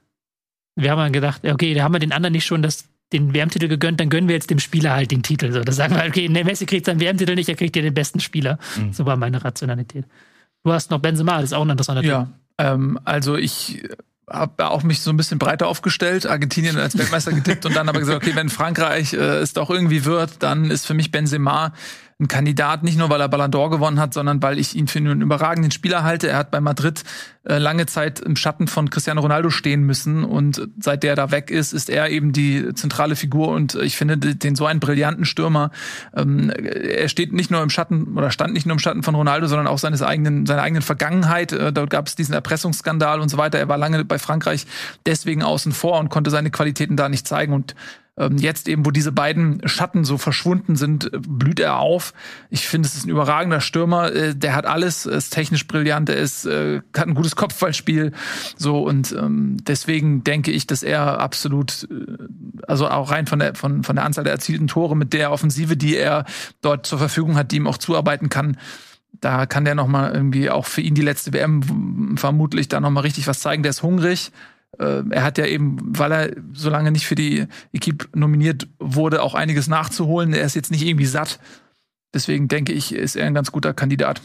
Wir 0.76 0.92
haben 0.92 0.98
dann 0.98 1.12
gedacht, 1.12 1.44
okay, 1.44 1.74
da 1.74 1.82
haben 1.82 1.92
wir 1.92 1.98
den 1.98 2.12
anderen 2.12 2.32
nicht 2.32 2.46
schon 2.46 2.62
das, 2.62 2.84
den 3.12 3.34
WM-Titel 3.34 3.68
gegönnt, 3.68 4.00
dann 4.00 4.10
gönnen 4.10 4.28
wir 4.28 4.34
jetzt 4.34 4.50
dem 4.50 4.58
Spieler 4.58 4.92
halt 4.92 5.10
den 5.10 5.22
Titel. 5.22 5.52
So, 5.52 5.62
da 5.62 5.72
sagen 5.72 5.94
wir, 5.94 6.04
okay, 6.04 6.28
der 6.28 6.44
Messi 6.44 6.66
kriegt 6.66 6.86
seinen 6.86 7.00
WM-Titel 7.00 7.34
nicht, 7.34 7.48
er 7.48 7.54
kriegt 7.54 7.76
ja 7.76 7.82
den 7.82 7.94
besten 7.94 8.20
Spieler. 8.20 8.58
Mhm. 8.76 8.92
So 8.92 9.06
war 9.06 9.16
meine 9.16 9.44
Rationalität. 9.44 10.04
Du 10.64 10.72
hast 10.72 10.90
noch 10.90 10.98
Benzema, 10.98 11.36
das 11.36 11.50
ist 11.50 11.52
auch 11.52 11.62
ein 11.62 11.70
interessanter. 11.70 12.02
Ja, 12.02 12.28
ähm, 12.58 12.98
also 13.04 13.36
ich 13.36 13.82
habe 14.28 14.68
auch 14.70 14.82
mich 14.82 15.00
so 15.02 15.10
ein 15.10 15.16
bisschen 15.16 15.38
breiter 15.38 15.68
aufgestellt, 15.68 16.26
Argentinien 16.26 16.76
als 16.78 16.98
Weltmeister 16.98 17.32
getippt 17.32 17.64
und 17.64 17.76
dann 17.76 17.88
aber 17.88 18.00
gesagt, 18.00 18.24
okay, 18.24 18.34
wenn 18.34 18.48
Frankreich 18.48 19.12
äh, 19.12 19.18
es 19.18 19.52
doch 19.52 19.70
irgendwie 19.70 20.04
wird, 20.04 20.42
dann 20.42 20.70
ist 20.70 20.86
für 20.86 20.94
mich 20.94 21.12
Benzema 21.12 21.72
ein 22.18 22.28
Kandidat, 22.28 22.82
nicht 22.82 22.96
nur 22.96 23.10
weil 23.10 23.20
er 23.20 23.28
Ballon 23.28 23.50
d'Or 23.50 23.68
gewonnen 23.68 24.00
hat, 24.00 24.14
sondern 24.14 24.42
weil 24.42 24.58
ich 24.58 24.74
ihn 24.74 24.88
für 24.88 24.98
einen 24.98 25.20
überragenden 25.20 25.70
Spieler 25.70 26.02
halte. 26.02 26.28
Er 26.28 26.38
hat 26.38 26.50
bei 26.50 26.62
Madrid 26.62 27.04
äh, 27.44 27.58
lange 27.58 27.84
Zeit 27.84 28.20
im 28.20 28.36
Schatten 28.36 28.68
von 28.68 28.88
Cristiano 28.88 29.20
Ronaldo 29.20 29.50
stehen 29.50 29.82
müssen 29.82 30.24
und 30.24 30.66
seit 30.80 31.02
der 31.02 31.14
da 31.14 31.30
weg 31.30 31.50
ist, 31.50 31.74
ist 31.74 31.90
er 31.90 32.08
eben 32.08 32.32
die 32.32 32.72
zentrale 32.72 33.16
Figur 33.16 33.48
und 33.48 33.74
ich 33.74 33.98
finde 33.98 34.16
den 34.16 34.56
so 34.56 34.64
einen 34.64 34.80
brillanten 34.80 35.26
Stürmer. 35.26 35.70
Ähm, 36.16 36.48
er 36.48 37.10
steht 37.10 37.34
nicht 37.34 37.50
nur 37.50 37.62
im 37.62 37.68
Schatten 37.68 38.16
oder 38.16 38.30
stand 38.30 38.54
nicht 38.54 38.64
nur 38.64 38.72
im 38.72 38.78
Schatten 38.78 39.02
von 39.02 39.14
Ronaldo, 39.14 39.46
sondern 39.46 39.66
auch 39.66 39.78
seines 39.78 40.00
eigenen, 40.00 40.46
seiner 40.46 40.62
eigenen 40.62 40.82
Vergangenheit. 40.82 41.52
Äh, 41.52 41.70
dort 41.70 41.90
gab 41.90 42.06
es 42.06 42.14
diesen 42.14 42.32
Erpressungsskandal 42.32 43.20
und 43.20 43.28
so 43.28 43.36
weiter. 43.36 43.58
Er 43.58 43.68
war 43.68 43.76
lange 43.76 44.02
bei 44.06 44.18
Frankreich 44.18 44.66
deswegen 45.04 45.42
außen 45.42 45.72
vor 45.72 46.00
und 46.00 46.08
konnte 46.08 46.30
seine 46.30 46.50
Qualitäten 46.50 46.96
da 46.96 47.10
nicht 47.10 47.28
zeigen 47.28 47.52
und 47.52 47.74
jetzt 48.18 48.66
eben, 48.68 48.86
wo 48.86 48.90
diese 48.90 49.12
beiden 49.12 49.60
Schatten 49.68 50.04
so 50.04 50.16
verschwunden 50.16 50.76
sind, 50.76 51.12
äh, 51.12 51.18
blüht 51.18 51.60
er 51.60 51.78
auf. 51.78 52.14
Ich 52.48 52.66
finde, 52.66 52.88
es 52.88 52.94
ist 52.94 53.04
ein 53.04 53.10
überragender 53.10 53.60
Stürmer. 53.60 54.12
Äh, 54.12 54.34
der 54.34 54.54
hat 54.54 54.64
alles, 54.64 55.04
ist 55.04 55.30
technisch 55.30 55.66
brillant, 55.66 56.08
er 56.08 56.16
ist, 56.16 56.46
äh, 56.46 56.80
hat 56.96 57.08
ein 57.08 57.14
gutes 57.14 57.36
Kopfballspiel. 57.36 58.12
So 58.56 58.82
und 58.82 59.12
ähm, 59.12 59.58
deswegen 59.62 60.24
denke 60.24 60.50
ich, 60.50 60.66
dass 60.66 60.82
er 60.82 61.20
absolut, 61.20 61.86
also 62.66 62.88
auch 62.88 63.10
rein 63.10 63.26
von 63.26 63.38
der 63.38 63.54
von 63.54 63.84
von 63.84 63.96
der 63.96 64.04
Anzahl 64.04 64.24
der 64.24 64.32
erzielten 64.32 64.66
Tore 64.66 64.96
mit 64.96 65.12
der 65.12 65.30
Offensive, 65.30 65.76
die 65.76 65.96
er 65.96 66.24
dort 66.62 66.86
zur 66.86 66.98
Verfügung 66.98 67.36
hat, 67.36 67.52
die 67.52 67.56
ihm 67.56 67.66
auch 67.66 67.78
zuarbeiten 67.78 68.30
kann. 68.30 68.56
Da 69.20 69.46
kann 69.46 69.64
der 69.64 69.74
noch 69.74 69.88
mal 69.88 70.12
irgendwie 70.12 70.48
auch 70.50 70.66
für 70.66 70.80
ihn 70.80 70.94
die 70.94 71.02
letzte 71.02 71.32
WM 71.32 72.16
vermutlich 72.16 72.68
da 72.68 72.80
noch 72.80 72.90
mal 72.90 73.00
richtig 73.00 73.26
was 73.26 73.40
zeigen. 73.40 73.62
Der 73.62 73.70
ist 73.70 73.82
hungrig. 73.82 74.32
Äh, 74.78 75.02
er 75.10 75.22
hat 75.22 75.38
ja 75.38 75.46
eben, 75.46 75.78
weil 75.80 76.12
er 76.12 76.36
so 76.52 76.70
lange 76.70 76.90
nicht 76.90 77.06
für 77.06 77.14
die 77.14 77.46
Equipe 77.72 78.06
nominiert 78.14 78.68
wurde, 78.78 79.22
auch 79.22 79.34
einiges 79.34 79.68
nachzuholen. 79.68 80.32
Er 80.32 80.44
ist 80.44 80.54
jetzt 80.54 80.70
nicht 80.70 80.84
irgendwie 80.84 81.06
satt. 81.06 81.38
Deswegen 82.14 82.48
denke 82.48 82.72
ich, 82.72 82.94
ist 82.94 83.16
er 83.16 83.26
ein 83.26 83.34
ganz 83.34 83.52
guter 83.52 83.74
Kandidat. 83.74 84.22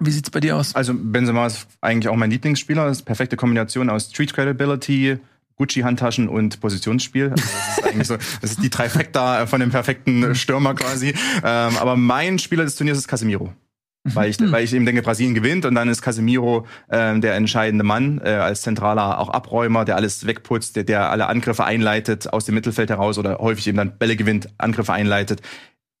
Wie 0.00 0.10
sieht's 0.10 0.30
bei 0.30 0.40
dir 0.40 0.56
aus? 0.56 0.74
Also 0.74 0.92
Benzema 0.94 1.46
ist 1.46 1.66
eigentlich 1.80 2.08
auch 2.08 2.16
mein 2.16 2.30
Lieblingsspieler. 2.30 2.86
Das 2.86 2.98
ist 2.98 3.02
eine 3.02 3.06
perfekte 3.06 3.36
Kombination 3.36 3.90
aus 3.90 4.10
Street 4.10 4.34
Credibility, 4.34 5.18
Gucci-Handtaschen 5.56 6.28
und 6.28 6.60
Positionsspiel. 6.60 7.30
Also 7.30 7.44
das 7.44 7.78
ist 7.78 7.84
eigentlich 7.84 8.08
so, 8.08 8.16
das 8.16 8.50
ist 8.50 8.62
die 8.62 8.70
Trifecta 8.70 9.46
von 9.46 9.60
dem 9.60 9.70
perfekten 9.70 10.34
Stürmer 10.34 10.74
quasi. 10.74 11.14
Ähm, 11.44 11.76
aber 11.78 11.96
mein 11.96 12.38
Spieler 12.38 12.64
des 12.64 12.74
Turniers 12.74 12.98
ist 12.98 13.08
Casemiro. 13.08 13.52
Weil 14.12 14.28
ich, 14.28 14.52
weil 14.52 14.64
ich 14.64 14.74
eben 14.74 14.84
denke, 14.84 15.00
Brasilien 15.00 15.34
gewinnt 15.34 15.64
und 15.64 15.74
dann 15.74 15.88
ist 15.88 16.02
Casemiro 16.02 16.66
ähm, 16.90 17.22
der 17.22 17.34
entscheidende 17.36 17.84
Mann 17.84 18.20
äh, 18.22 18.32
als 18.32 18.60
zentraler 18.60 19.18
auch 19.18 19.30
Abräumer, 19.30 19.86
der 19.86 19.96
alles 19.96 20.26
wegputzt, 20.26 20.76
der, 20.76 20.84
der 20.84 21.10
alle 21.10 21.26
Angriffe 21.26 21.64
einleitet 21.64 22.30
aus 22.30 22.44
dem 22.44 22.54
Mittelfeld 22.54 22.90
heraus 22.90 23.16
oder 23.16 23.38
häufig 23.38 23.66
eben 23.66 23.78
dann 23.78 23.96
Bälle 23.96 24.16
gewinnt, 24.16 24.50
Angriffe 24.58 24.92
einleitet. 24.92 25.40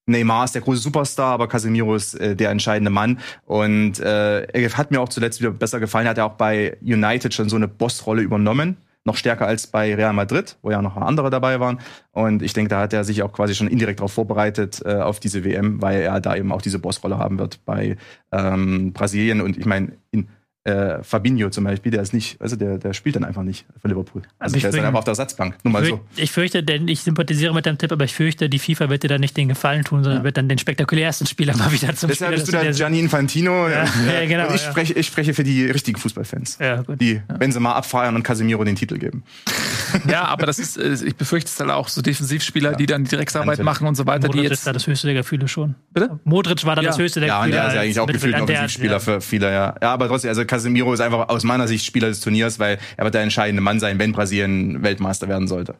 Neymar 0.06 0.44
ist 0.44 0.54
der 0.54 0.60
große 0.60 0.82
Superstar, 0.82 1.32
aber 1.32 1.48
Casemiro 1.48 1.94
ist 1.94 2.14
äh, 2.14 2.36
der 2.36 2.50
entscheidende 2.50 2.90
Mann. 2.90 3.20
Und 3.46 4.00
äh, 4.00 4.42
er 4.42 4.76
hat 4.76 4.90
mir 4.90 5.00
auch 5.00 5.08
zuletzt 5.08 5.40
wieder 5.40 5.50
besser 5.50 5.80
gefallen. 5.80 6.06
Hat 6.06 6.18
er 6.18 6.26
auch 6.26 6.34
bei 6.34 6.76
United 6.82 7.32
schon 7.32 7.48
so 7.48 7.56
eine 7.56 7.68
Bossrolle 7.68 8.20
übernommen. 8.20 8.76
Noch 9.04 9.16
stärker 9.16 9.46
als 9.46 9.66
bei 9.66 9.94
Real 9.94 10.14
Madrid, 10.14 10.56
wo 10.62 10.70
ja 10.70 10.80
noch 10.80 10.96
andere 10.96 11.28
dabei 11.28 11.60
waren. 11.60 11.80
Und 12.12 12.42
ich 12.42 12.54
denke, 12.54 12.70
da 12.70 12.80
hat 12.80 12.92
er 12.92 13.04
sich 13.04 13.22
auch 13.22 13.32
quasi 13.32 13.54
schon 13.54 13.68
indirekt 13.68 14.00
darauf 14.00 14.12
vorbereitet, 14.12 14.80
äh, 14.84 14.94
auf 14.94 15.20
diese 15.20 15.44
WM, 15.44 15.82
weil 15.82 16.00
er 16.00 16.20
da 16.20 16.34
eben 16.34 16.52
auch 16.52 16.62
diese 16.62 16.78
Bossrolle 16.78 17.18
haben 17.18 17.38
wird 17.38 17.64
bei 17.66 17.96
ähm, 18.32 18.92
Brasilien. 18.94 19.42
Und 19.42 19.58
ich 19.58 19.66
meine, 19.66 19.92
in 20.10 20.28
äh, 20.64 21.02
Fabinho 21.02 21.50
zum 21.50 21.64
Beispiel, 21.64 21.92
der 21.92 22.00
ist 22.02 22.14
nicht, 22.14 22.40
also 22.40 22.56
der, 22.56 22.78
der 22.78 22.94
spielt 22.94 23.16
dann 23.16 23.24
einfach 23.24 23.42
nicht 23.42 23.66
für 23.82 23.88
Liverpool. 23.88 24.22
Also 24.38 24.56
ich 24.56 24.62
der 24.62 24.70
ist 24.70 24.74
dann 24.76 24.80
bin- 24.80 24.86
einfach 24.86 24.98
auf 25.00 25.04
der 25.04 25.12
Ersatzbank. 25.12 25.56
Nur 25.62 25.72
mal 25.72 25.84
so. 25.84 26.00
Ich 26.16 26.32
fürchte, 26.32 26.62
denn 26.62 26.88
ich 26.88 27.00
sympathisiere 27.02 27.52
mit 27.52 27.66
deinem 27.66 27.76
Tipp, 27.76 27.92
aber 27.92 28.04
ich 28.04 28.14
fürchte, 28.14 28.48
die 28.48 28.58
FIFA 28.58 28.88
wird 28.88 29.02
dir 29.02 29.08
dann 29.08 29.20
nicht 29.20 29.36
den 29.36 29.48
Gefallen 29.48 29.84
tun, 29.84 30.02
sondern 30.02 30.24
wird 30.24 30.36
dann 30.38 30.48
den 30.48 30.56
spektakulärsten 30.58 31.26
Spieler 31.26 31.54
mal 31.56 31.70
wieder 31.70 31.94
zum 31.94 32.08
Deshalb 32.08 32.14
Spieler 32.14 32.30
bist 32.30 32.48
du 32.48 32.52
Turniers- 32.52 32.76
Gianni 32.78 33.00
Infantino. 33.00 33.68
Ja, 33.68 33.84
ja, 33.84 34.26
genau, 34.26 34.48
Und 34.48 34.54
ich, 34.54 34.64
ja. 34.64 34.70
spreche, 34.70 34.94
ich 34.94 35.06
spreche 35.06 35.34
für 35.34 35.44
die 35.44 35.66
richtigen 35.70 35.98
Fußballfans. 35.98 36.58
Ja, 36.60 36.80
gut. 36.82 37.00
Die 37.00 37.20
Benzema 37.38 37.72
abfeiern 37.72 38.14
und 38.16 38.22
Casemiro 38.22 38.64
den 38.64 38.76
Titel 38.76 38.98
geben. 38.98 39.22
Ja, 40.08 40.24
aber 40.24 40.46
das 40.46 40.58
ist, 40.58 40.76
äh, 40.76 40.92
ich 41.06 41.14
befürchte 41.14 41.48
es 41.48 41.60
halt 41.60 41.70
auch 41.70 41.86
so 41.86 42.02
Defensivspieler, 42.02 42.72
die 42.74 42.86
dann 42.86 43.04
die 43.04 43.14
Drecksarbeit 43.14 43.60
machen 43.60 43.86
und 43.86 43.94
so 43.94 44.06
weiter, 44.06 44.22
die 44.28 44.38
Modric 44.38 44.44
jetzt 44.50 44.58
ist 44.58 44.66
da 44.66 44.72
das 44.72 44.88
höchste 44.88 45.06
der 45.06 45.14
Gefühle 45.14 45.46
schon. 45.46 45.76
Bitte? 45.92 46.18
Modric 46.24 46.64
war 46.64 46.74
da 46.74 46.82
Ja. 46.82 46.88
das 46.88 46.98
höchste 46.98 47.20
der 47.20 47.28
Ja, 47.28 47.38
und 47.38 47.50
Gefühle. 47.52 47.60
der 47.60 47.68
ist 47.68 47.74
ja 47.74 47.78
als 47.80 47.84
eigentlich 47.84 48.00
auch 48.00 48.06
gefühlt 48.08 48.34
ein 48.34 48.42
Offensivspieler 48.42 48.92
ja. 48.94 48.98
für 48.98 49.20
viele, 49.20 49.52
ja. 49.52 49.74
Ja, 49.80 49.92
aber 49.92 50.08
trotzdem, 50.08 50.30
also 50.30 50.44
Casemiro 50.54 50.92
ist 50.94 51.00
einfach 51.00 51.28
aus 51.30 51.42
meiner 51.42 51.66
Sicht 51.66 51.84
Spieler 51.84 52.08
des 52.08 52.20
Turniers, 52.20 52.60
weil 52.60 52.78
er 52.96 53.04
wird 53.04 53.14
der 53.14 53.22
entscheidende 53.22 53.60
Mann 53.60 53.80
sein, 53.80 53.98
wenn 53.98 54.12
Brasilien 54.12 54.84
Weltmeister 54.84 55.28
werden 55.28 55.48
sollte. 55.48 55.74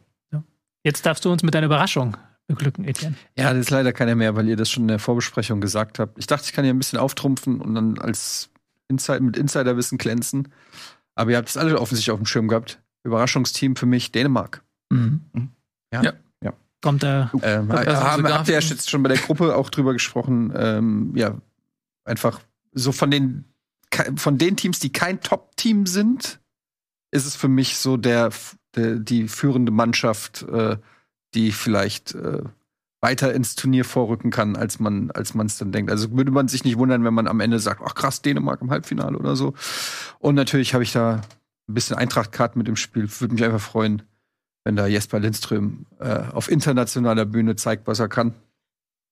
Jetzt 0.83 1.05
darfst 1.05 1.23
du 1.23 1.31
uns 1.31 1.41
mit 1.43 1.55
deiner 1.55 1.65
Überraschung 1.65 2.17
beglücken, 2.47 2.85
Etienne. 2.85 3.15
Ja, 3.37 3.51
das 3.51 3.61
ist 3.61 3.69
leider 3.71 3.91
keiner 3.93 4.15
mehr, 4.15 4.35
weil 4.35 4.47
ihr 4.47 4.57
das 4.57 4.69
schon 4.69 4.83
in 4.83 4.89
der 4.89 4.99
Vorbesprechung 4.99 5.61
gesagt 5.61 5.97
habt. 5.97 6.19
Ich 6.19 6.27
dachte, 6.27 6.43
ich 6.45 6.53
kann 6.53 6.63
hier 6.65 6.73
ein 6.73 6.77
bisschen 6.77 6.99
auftrumpfen 6.99 7.61
und 7.61 7.73
dann 7.73 7.97
als 7.97 8.49
Inside 8.89 9.21
mit 9.21 9.37
Insiderwissen 9.37 9.97
glänzen. 9.97 10.49
Aber 11.15 11.31
ihr 11.31 11.37
habt 11.37 11.49
es 11.49 11.57
alle 11.57 11.79
offensichtlich 11.79 12.11
auf 12.11 12.19
dem 12.19 12.27
Schirm 12.27 12.49
gehabt. 12.49 12.79
Überraschungsteam 13.03 13.77
für 13.77 13.85
mich 13.85 14.11
Dänemark. 14.11 14.61
Mhm. 14.91 15.21
Ja. 15.91 16.03
Ja. 16.03 16.13
Kommt 16.83 17.01
der 17.01 17.31
Ähm, 17.41 17.71
Also 17.71 17.91
haben, 17.95 18.27
habt 18.27 18.47
ihr 18.49 18.53
ja 18.53 18.59
jetzt 18.59 18.89
schon 18.89 19.01
bei 19.01 19.09
der 19.09 19.17
Gruppe 19.17 19.55
auch 19.55 19.69
drüber 19.71 19.93
gesprochen. 19.93 20.53
Ähm, 20.55 21.13
ja, 21.15 21.35
einfach 22.03 22.41
so 22.73 22.91
von 22.91 23.09
den 23.09 23.45
von 24.17 24.37
den 24.37 24.57
Teams, 24.57 24.79
die 24.79 24.91
kein 24.91 25.21
Top-Team 25.21 25.85
sind, 25.85 26.39
ist 27.11 27.25
es 27.25 27.35
für 27.35 27.47
mich 27.47 27.77
so 27.77 27.97
der, 27.97 28.31
der 28.75 28.95
die 28.95 29.27
führende 29.27 29.71
Mannschaft, 29.71 30.43
äh, 30.43 30.77
die 31.33 31.51
vielleicht 31.51 32.13
äh, 32.15 32.43
weiter 33.01 33.33
ins 33.33 33.55
Turnier 33.55 33.85
vorrücken 33.85 34.31
kann, 34.31 34.55
als 34.55 34.79
man 34.79 35.11
als 35.11 35.33
man 35.33 35.45
es 35.45 35.57
dann 35.57 35.71
denkt. 35.71 35.91
Also 35.91 36.11
würde 36.11 36.31
man 36.31 36.47
sich 36.47 36.63
nicht 36.63 36.77
wundern, 36.77 37.03
wenn 37.03 37.13
man 37.13 37.27
am 37.27 37.39
Ende 37.39 37.59
sagt, 37.59 37.81
ach 37.85 37.95
krass, 37.95 38.21
Dänemark 38.21 38.61
im 38.61 38.71
Halbfinale 38.71 39.17
oder 39.17 39.35
so. 39.35 39.53
Und 40.19 40.35
natürlich 40.35 40.73
habe 40.73 40.83
ich 40.83 40.91
da 40.91 41.21
ein 41.67 41.73
bisschen 41.73 41.97
Eintracht-Karten 41.97 42.57
mit 42.57 42.67
im 42.67 42.75
Spiel. 42.75 43.07
Würde 43.19 43.33
mich 43.33 43.43
einfach 43.43 43.61
freuen, 43.61 44.01
wenn 44.63 44.75
da 44.75 44.87
Jesper 44.87 45.19
Lindström 45.19 45.85
äh, 45.99 46.23
auf 46.31 46.49
internationaler 46.49 47.25
Bühne 47.25 47.55
zeigt, 47.55 47.87
was 47.87 47.99
er 47.99 48.09
kann. 48.09 48.33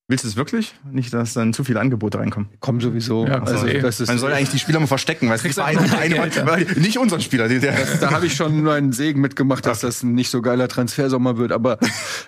Willst 0.06 0.22
du 0.22 0.28
es 0.28 0.36
wirklich? 0.36 0.74
Nicht, 0.92 1.14
dass 1.14 1.32
dann 1.32 1.54
zu 1.54 1.64
viele 1.64 1.80
Angebote 1.80 2.18
reinkommen. 2.18 2.50
Kommen 2.60 2.78
sowieso. 2.78 3.26
Ja, 3.26 3.42
also, 3.42 3.64
okay. 3.64 3.80
das 3.80 4.00
ist, 4.00 4.08
Man 4.08 4.18
soll 4.18 4.34
eigentlich 4.34 4.50
die 4.50 4.58
Spieler 4.58 4.78
mal 4.78 4.86
verstecken, 4.86 5.30
weil 5.30 5.36
es 5.36 6.76
nicht 6.76 6.98
unseren 6.98 7.22
Spieler. 7.22 7.48
Die, 7.48 7.58
der, 7.58 7.74
da 8.02 8.10
habe 8.10 8.26
ich 8.26 8.34
schon 8.34 8.62
nur 8.62 8.74
einen 8.74 8.92
Segen 8.92 9.22
mitgemacht, 9.22 9.64
dass 9.64 9.80
das 9.80 10.02
ein 10.02 10.14
nicht 10.14 10.28
so 10.28 10.42
geiler 10.42 10.68
Transfersommer 10.68 11.38
wird. 11.38 11.52
Aber 11.52 11.78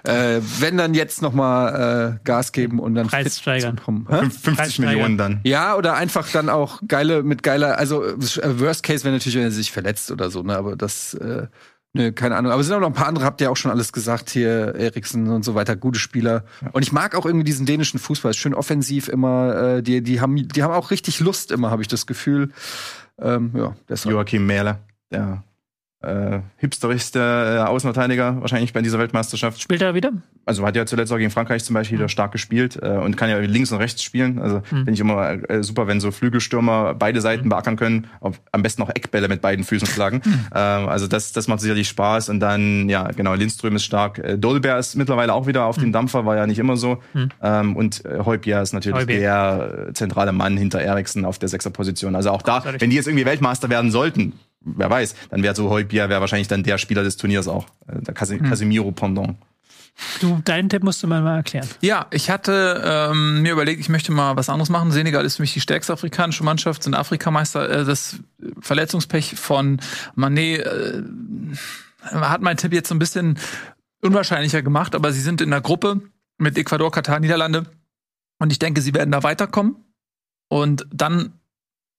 äh, 0.04 0.40
wenn 0.58 0.78
dann 0.78 0.94
jetzt 0.94 1.20
noch 1.20 1.34
mal 1.34 2.14
äh, 2.14 2.24
Gas 2.24 2.52
geben 2.52 2.78
und 2.78 2.94
dann 2.94 3.08
Preis 3.08 3.38
steigern. 3.38 3.76
kommen. 3.76 4.06
Hä? 4.08 4.20
50 4.20 4.56
Preissteiger. 4.56 4.90
Millionen 4.92 5.18
dann. 5.18 5.40
Ja, 5.44 5.76
oder 5.76 5.96
einfach 5.96 6.30
dann 6.30 6.48
auch 6.48 6.80
geile 6.88 7.22
mit 7.22 7.42
geiler, 7.42 7.76
also 7.76 8.02
äh, 8.06 8.14
Worst 8.58 8.84
Case 8.84 9.04
wäre 9.04 9.12
natürlich, 9.12 9.36
wenn 9.36 9.44
er 9.44 9.50
sich 9.50 9.70
verletzt 9.70 10.10
oder 10.10 10.30
so, 10.30 10.42
ne? 10.42 10.56
Aber 10.56 10.76
das, 10.76 11.12
äh, 11.12 11.46
ne, 11.97 12.12
keine 12.12 12.36
Ahnung. 12.36 12.52
Aber 12.52 12.60
es 12.60 12.66
sind 12.66 12.77
auch 12.77 12.81
noch 12.81 12.89
ein 12.89 12.94
paar 12.94 13.09
andere, 13.09 13.24
habt 13.24 13.40
ihr 13.40 13.51
auch 13.51 13.56
schon 13.56 13.70
alles 13.70 13.93
gesagt 13.93 14.31
hier, 14.31 14.74
Eriksen 14.74 15.28
und 15.28 15.44
so 15.44 15.55
weiter, 15.55 15.77
gute 15.77 15.98
Spieler. 15.98 16.44
Und 16.73 16.82
ich 16.82 16.93
mag 16.93 17.14
auch 17.14 17.27
irgendwie 17.27 17.44
diesen 17.44 17.66
dänischen 17.66 17.98
Fußball, 17.98 18.31
ist 18.31 18.36
schön 18.36 18.55
offensiv 18.55 19.09
immer. 19.09 19.77
Äh, 19.77 19.82
die, 19.82 20.02
die 20.02 20.20
haben, 20.20 20.48
die 20.48 20.62
haben 20.62 20.73
auch 20.73 20.90
richtig 20.90 21.20
Lust 21.20 21.51
immer, 21.51 21.70
habe 21.70 21.82
ich 21.82 21.89
das 21.89 22.06
Gefühl. 22.06 22.51
Ähm, 23.18 23.52
ja, 23.55 23.74
deshalb. 23.89 24.12
Joachim 24.12 24.47
Mähler, 24.47 24.81
der 25.10 25.43
äh, 26.02 26.40
hipsterigste 26.59 27.18
äh, 27.18 27.68
Außenverteidiger 27.68 28.40
wahrscheinlich 28.40 28.73
bei 28.73 28.82
dieser 28.82 28.98
Weltmeisterschaft. 28.98 29.60
Spielt 29.60 29.82
er 29.82 29.94
wieder? 29.94 30.12
Also 30.44 30.64
hat 30.64 30.77
ja 30.77 30.86
zuletzt 30.86 31.12
auch 31.12 31.16
gegen 31.16 31.31
Frankreich 31.31 31.64
zum 31.64 31.74
Beispiel 31.74 31.98
wieder 31.98 32.09
stark 32.09 32.32
gespielt 32.32 32.78
äh, 32.81 32.90
und 32.90 33.16
kann 33.16 33.31
ja 33.31 33.39
links 33.39 33.73
und 33.73 33.78
rechts 33.78 34.02
spielen. 34.02 34.39
Also 34.39 34.60
finde 34.60 34.93
ich 34.93 35.01
immer 35.01 35.51
äh, 35.51 35.62
super, 35.62 35.86
wenn 35.86 35.98
so 36.01 36.10
Flügelstürmer 36.10 36.94
beide 36.94 37.20
Seiten 37.20 37.48
beackern 37.48 37.77
können. 37.77 38.06
Auf, 38.20 38.40
am 38.52 38.62
besten 38.62 38.82
auch 38.82 38.90
Eckbälle 38.90 39.28
mit 39.28 39.40
beiden 39.40 39.64
Füßen 39.64 39.89
schlagen. 39.89 40.23
Ähm, 40.55 40.89
also 40.89 41.06
das, 41.06 41.32
das 41.32 41.48
macht 41.48 41.60
sicherlich 41.60 41.89
Spaß. 41.89 42.28
Und 42.28 42.40
dann, 42.40 42.89
ja, 42.89 43.09
genau, 43.09 43.35
Lindström 43.35 43.77
ist 43.77 43.85
stark. 43.85 44.18
Äh, 44.18 44.39
Dolberg 44.39 44.78
ist 44.78 44.97
mittlerweile 44.97 45.32
auch 45.32 45.47
wieder 45.47 45.64
auf 45.64 45.78
dem 45.78 45.93
Dampfer, 45.93 46.24
war 46.24 46.36
ja 46.36 46.47
nicht 46.47 46.59
immer 46.59 46.77
so. 46.77 47.02
Ähm, 47.43 47.77
und 47.77 48.05
äh, 48.05 48.20
Heubier 48.24 48.62
ist 48.62 48.73
natürlich 48.73 48.98
Højbjerg. 48.98 49.20
der 49.20 49.89
äh, 49.89 49.93
zentrale 49.94 50.32
Mann 50.32 50.56
hinter 50.56 50.81
Eriksen 50.81 51.24
auf 51.24 51.39
der 51.39 51.48
Sechserposition. 51.48 52.14
Also 52.14 52.31
auch 52.31 52.43
da, 52.43 52.62
wenn 52.78 52.90
die 52.90 52.97
jetzt 52.97 53.09
irgendwie 53.09 53.27
Weltmeister 53.27 53.68
werden 53.70 53.90
sollten, 53.90 54.35
wer 54.66 54.90
weiß, 54.90 55.14
dann 55.30 55.43
wäre 55.43 55.55
so 55.55 55.70
Heubier 55.70 56.09
wäre 56.09 56.20
wahrscheinlich 56.20 56.48
dann 56.48 56.62
der 56.62 56.78
Spieler 56.78 57.02
des 57.02 57.16
Turniers 57.16 57.48
auch. 57.48 57.66
Äh, 57.86 58.02
der 58.02 58.14
Casi 58.14 58.38
Casemiro 58.38 58.93
Pendant. 58.93 59.36
Du, 60.20 60.40
deinen 60.44 60.68
Tipp 60.68 60.82
musst 60.82 61.02
du 61.02 61.06
mir 61.06 61.22
mal 61.22 61.36
erklären. 61.36 61.66
Ja, 61.80 62.06
ich 62.10 62.28
hatte 62.28 62.82
ähm, 62.84 63.40
mir 63.40 63.52
überlegt, 63.52 63.80
ich 63.80 63.88
möchte 63.88 64.12
mal 64.12 64.36
was 64.36 64.51
anderes 64.51 64.68
machen. 64.68 64.90
Senegal 64.90 65.24
ist 65.24 65.36
für 65.36 65.43
mich 65.43 65.55
die 65.55 65.60
stärkste 65.60 65.93
afrikanische 65.94 66.44
Mannschaft, 66.44 66.82
sind 66.82 66.94
Afrikameister. 66.94 67.68
Äh, 67.68 67.84
das 67.84 68.18
Verletzungspech 68.60 69.36
von 69.36 69.80
Mané 70.14 70.59
äh, 70.59 71.02
hat 72.02 72.43
mein 72.43 72.59
Tipp 72.59 72.74
jetzt 72.74 72.88
so 72.88 72.94
ein 72.94 72.98
bisschen 72.98 73.38
unwahrscheinlicher 74.02 74.62
gemacht, 74.62 74.94
aber 74.94 75.12
sie 75.12 75.20
sind 75.20 75.40
in 75.40 75.51
der 75.51 75.62
Gruppe 75.62 76.02
mit 76.36 76.59
Ecuador, 76.59 76.90
Katar, 76.90 77.18
Niederlande. 77.18 77.64
Und 78.38 78.52
ich 78.52 78.59
denke, 78.59 78.82
sie 78.82 78.93
werden 78.93 79.10
da 79.10 79.22
weiterkommen. 79.22 79.76
Und 80.48 80.86
dann 80.93 81.32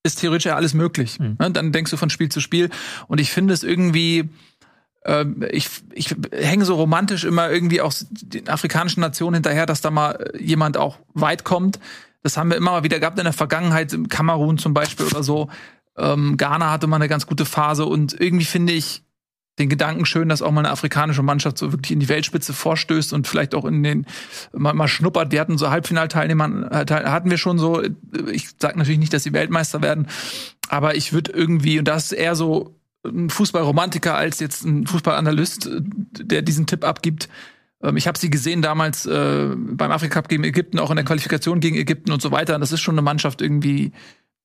ist 0.08 0.20
theoretisch 0.20 0.46
ja 0.46 0.56
alles 0.56 0.74
möglich. 0.74 1.20
Mhm. 1.20 1.38
Dann 1.38 1.72
denkst 1.72 1.92
du 1.92 1.98
von 1.98 2.10
Spiel 2.10 2.30
zu 2.30 2.40
Spiel. 2.40 2.70
Und 3.08 3.20
ich 3.20 3.32
finde 3.32 3.54
es 3.54 3.64
irgendwie, 3.64 4.30
ähm, 5.06 5.46
ich, 5.52 5.70
ich 5.94 6.16
hänge 6.32 6.66
so 6.66 6.76
romantisch 6.76 7.24
immer 7.24 7.50
irgendwie 7.50 7.82
auch 7.82 7.94
den 8.10 8.50
afrikanischen 8.50 9.02
Nationen 9.02 9.36
hinterher, 9.36 9.66
dass 9.66 9.82
da 9.82 9.92
mal 9.92 10.32
jemand 10.40 10.78
auch 10.78 10.98
weit 11.14 11.44
kommt. 11.44 11.80
Das 12.24 12.38
haben 12.38 12.50
wir 12.50 12.58
immer 12.58 12.72
mal 12.72 12.84
wieder 12.84 13.00
gehabt 13.00 13.18
in 13.20 13.26
der 13.26 13.34
Vergangenheit, 13.34 13.94
im 13.94 14.10
Kamerun 14.10 14.58
zum 14.58 14.74
Beispiel 14.74 15.06
oder 15.06 15.24
so. 15.24 15.50
Ähm, 15.98 16.38
Ghana 16.38 16.72
hatte 16.72 16.88
mal 16.88 16.98
eine 16.98 17.08
ganz 17.08 17.26
gute 17.26 17.46
Phase 17.46 17.86
und 17.86 18.20
irgendwie 18.20 18.46
finde 18.46 18.74
ich 18.74 19.04
den 19.60 19.70
Gedanken 19.70 20.06
schön, 20.06 20.30
dass 20.30 20.42
auch 20.42 20.52
mal 20.52 20.62
eine 20.62 20.72
afrikanische 20.72 21.24
Mannschaft 21.24 21.58
so 21.58 21.72
wirklich 21.72 21.92
in 21.92 22.00
die 22.00 22.10
Weltspitze 22.10 22.54
vorstößt 22.54 23.14
und 23.14 23.28
vielleicht 23.28 23.56
auch 23.56 23.66
in 23.66 23.84
den 23.84 24.06
mal, 24.54 24.74
mal 24.74 24.88
schnuppert. 24.88 25.34
Die 25.34 25.40
hatten 25.40 25.58
so 25.58 25.70
Halbfinalteilnehmer, 25.70 26.72
äh, 26.72 26.86
hatten 26.86 27.30
wir 27.30 27.38
schon 27.38 27.58
so. 27.58 27.82
Ich 28.32 28.50
sage 28.60 28.78
natürlich 28.78 29.00
nicht, 29.00 29.14
dass 29.14 29.24
sie 29.24 29.34
Weltmeister 29.34 29.82
werden, 29.82 30.08
aber 30.70 30.96
ich 30.96 31.14
würde 31.14 31.32
irgendwie 31.32 31.80
und 31.80 31.88
das 31.88 32.06
ist 32.06 32.12
eher 32.14 32.36
so 32.36 32.76
ein 33.06 33.30
Fußballromantiker 33.30 34.16
als 34.16 34.40
jetzt 34.40 34.66
ein 34.66 34.86
Fußballanalyst, 34.86 35.68
äh, 35.68 35.82
der 36.24 36.42
diesen 36.42 36.68
Tipp 36.68 36.84
abgibt. 36.84 37.30
Ähm, 37.82 37.98
Ich 37.98 38.08
habe 38.08 38.18
sie 38.18 38.30
gesehen 38.30 38.62
damals 38.62 39.06
äh, 39.06 39.50
beim 39.56 39.92
Afrika 39.92 40.16
Cup 40.16 40.30
gegen 40.30 40.44
Ägypten, 40.44 40.80
auch 40.80 40.90
in 40.90 40.96
der 40.98 41.06
Qualifikation 41.06 41.60
gegen 41.60 41.78
Ägypten 41.78 42.12
und 42.12 42.22
so 42.22 42.32
weiter. 42.32 42.60
Das 42.60 42.72
ist 42.72 42.82
schon 42.82 42.96
eine 42.96 43.02
Mannschaft 43.02 43.42
irgendwie, 43.42 43.92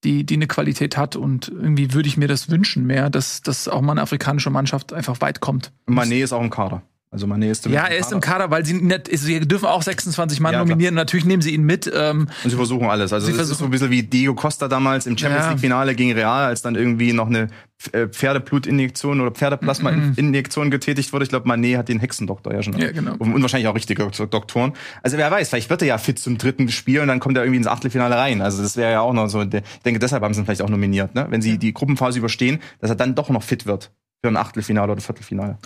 die, 0.04 0.24
die 0.24 0.34
eine 0.34 0.46
Qualität 0.46 0.96
hat. 0.96 1.16
Und 1.16 1.48
irgendwie 1.48 1.92
würde 1.92 2.08
ich 2.08 2.16
mir 2.16 2.28
das 2.28 2.50
wünschen 2.50 2.86
mehr, 2.86 3.10
dass, 3.10 3.42
dass 3.42 3.68
auch 3.68 3.80
mal 3.80 3.92
eine 3.92 4.02
afrikanische 4.02 4.50
Mannschaft 4.50 4.92
einfach 4.92 5.20
weit 5.20 5.40
kommt. 5.40 5.72
Mané 5.88 6.22
ist 6.22 6.32
auch 6.32 6.42
im 6.42 6.50
Kader. 6.50 6.82
Also 7.12 7.26
Mané 7.26 7.50
ist 7.50 7.66
Ja, 7.66 7.84
er 7.84 7.98
ist 7.98 8.10
im 8.10 8.20
Kader, 8.20 8.50
weil 8.50 8.64
sie 8.64 8.72
nicht, 8.72 9.08
sie 9.12 9.40
dürfen 9.40 9.66
auch 9.66 9.82
26 9.82 10.40
Mann 10.40 10.54
Ja, 10.54 10.60
nominieren. 10.60 10.94
Natürlich 10.94 11.26
nehmen 11.26 11.42
sie 11.42 11.50
ihn 11.54 11.62
mit. 11.62 11.90
Ähm, 11.94 12.28
Und 12.42 12.50
sie 12.50 12.56
versuchen 12.56 12.88
alles. 12.88 13.12
Also 13.12 13.26
Sie 13.26 13.32
es 13.32 13.38
ist 13.38 13.48
versuchen- 13.48 13.58
so 13.58 13.64
ein 13.66 13.70
bisschen 13.70 13.90
wie 13.90 14.02
Diego 14.02 14.34
Costa 14.34 14.66
damals 14.66 15.06
im 15.06 15.18
Champions 15.18 15.44
Ja. 15.44 15.50
League 15.50 15.60
Finale 15.60 15.94
gegen 15.94 16.12
Real, 16.12 16.46
als 16.46 16.62
dann 16.62 16.74
irgendwie 16.74 17.12
noch 17.12 17.26
eine 17.28 17.48
äh, 17.92 18.06
Pferdeblutinjektion 18.08 19.20
oder 19.20 19.30
Pferdeplasma-Injektion 19.30 20.70
getätigt 20.70 21.12
wurde. 21.12 21.24
Ich 21.24 21.28
glaube, 21.28 21.48
Mané 21.50 21.76
hat 21.76 21.88
den 21.88 22.00
Hexendoktor 22.00 22.54
ja 22.54 22.62
schon. 22.62 22.78
Ja, 22.78 22.92
genau. 22.92 23.14
Und 23.18 23.42
wahrscheinlich 23.42 23.68
auch 23.68 23.74
richtige 23.74 24.06
Doktoren. 24.08 24.72
Also 25.02 25.18
wer 25.18 25.30
weiß, 25.30 25.48
vielleicht 25.50 25.68
wird 25.70 25.82
er 25.82 25.88
ja 25.88 25.98
fit 25.98 26.18
zum 26.18 26.38
dritten 26.38 26.68
Spiel 26.68 27.00
und 27.00 27.08
dann 27.08 27.20
kommt 27.20 27.36
er 27.36 27.42
irgendwie 27.44 27.58
ins 27.58 27.66
Achtelfinale 27.66 28.16
rein. 28.16 28.40
Also 28.40 28.62
das 28.62 28.76
wäre 28.76 28.92
ja 28.92 29.00
auch 29.00 29.12
noch 29.12 29.28
so. 29.28 29.42
Ich 29.42 29.48
denke, 29.84 29.98
deshalb 29.98 30.22
haben 30.22 30.32
sie 30.32 30.40
ihn 30.40 30.44
vielleicht 30.46 30.62
auch 30.62 30.68
nominiert, 30.70 31.14
ne? 31.14 31.26
Wenn 31.28 31.42
sie 31.42 31.58
die 31.58 31.74
Gruppenphase 31.74 32.18
überstehen, 32.18 32.60
dass 32.80 32.90
er 32.90 32.96
dann 32.96 33.14
doch 33.14 33.28
noch 33.30 33.42
fit 33.42 33.66
wird 33.66 33.90
für 34.22 34.28
ein 34.28 34.36
Achtelfinale 34.36 34.92
oder 34.92 35.00
Viertelfinale. 35.00 35.58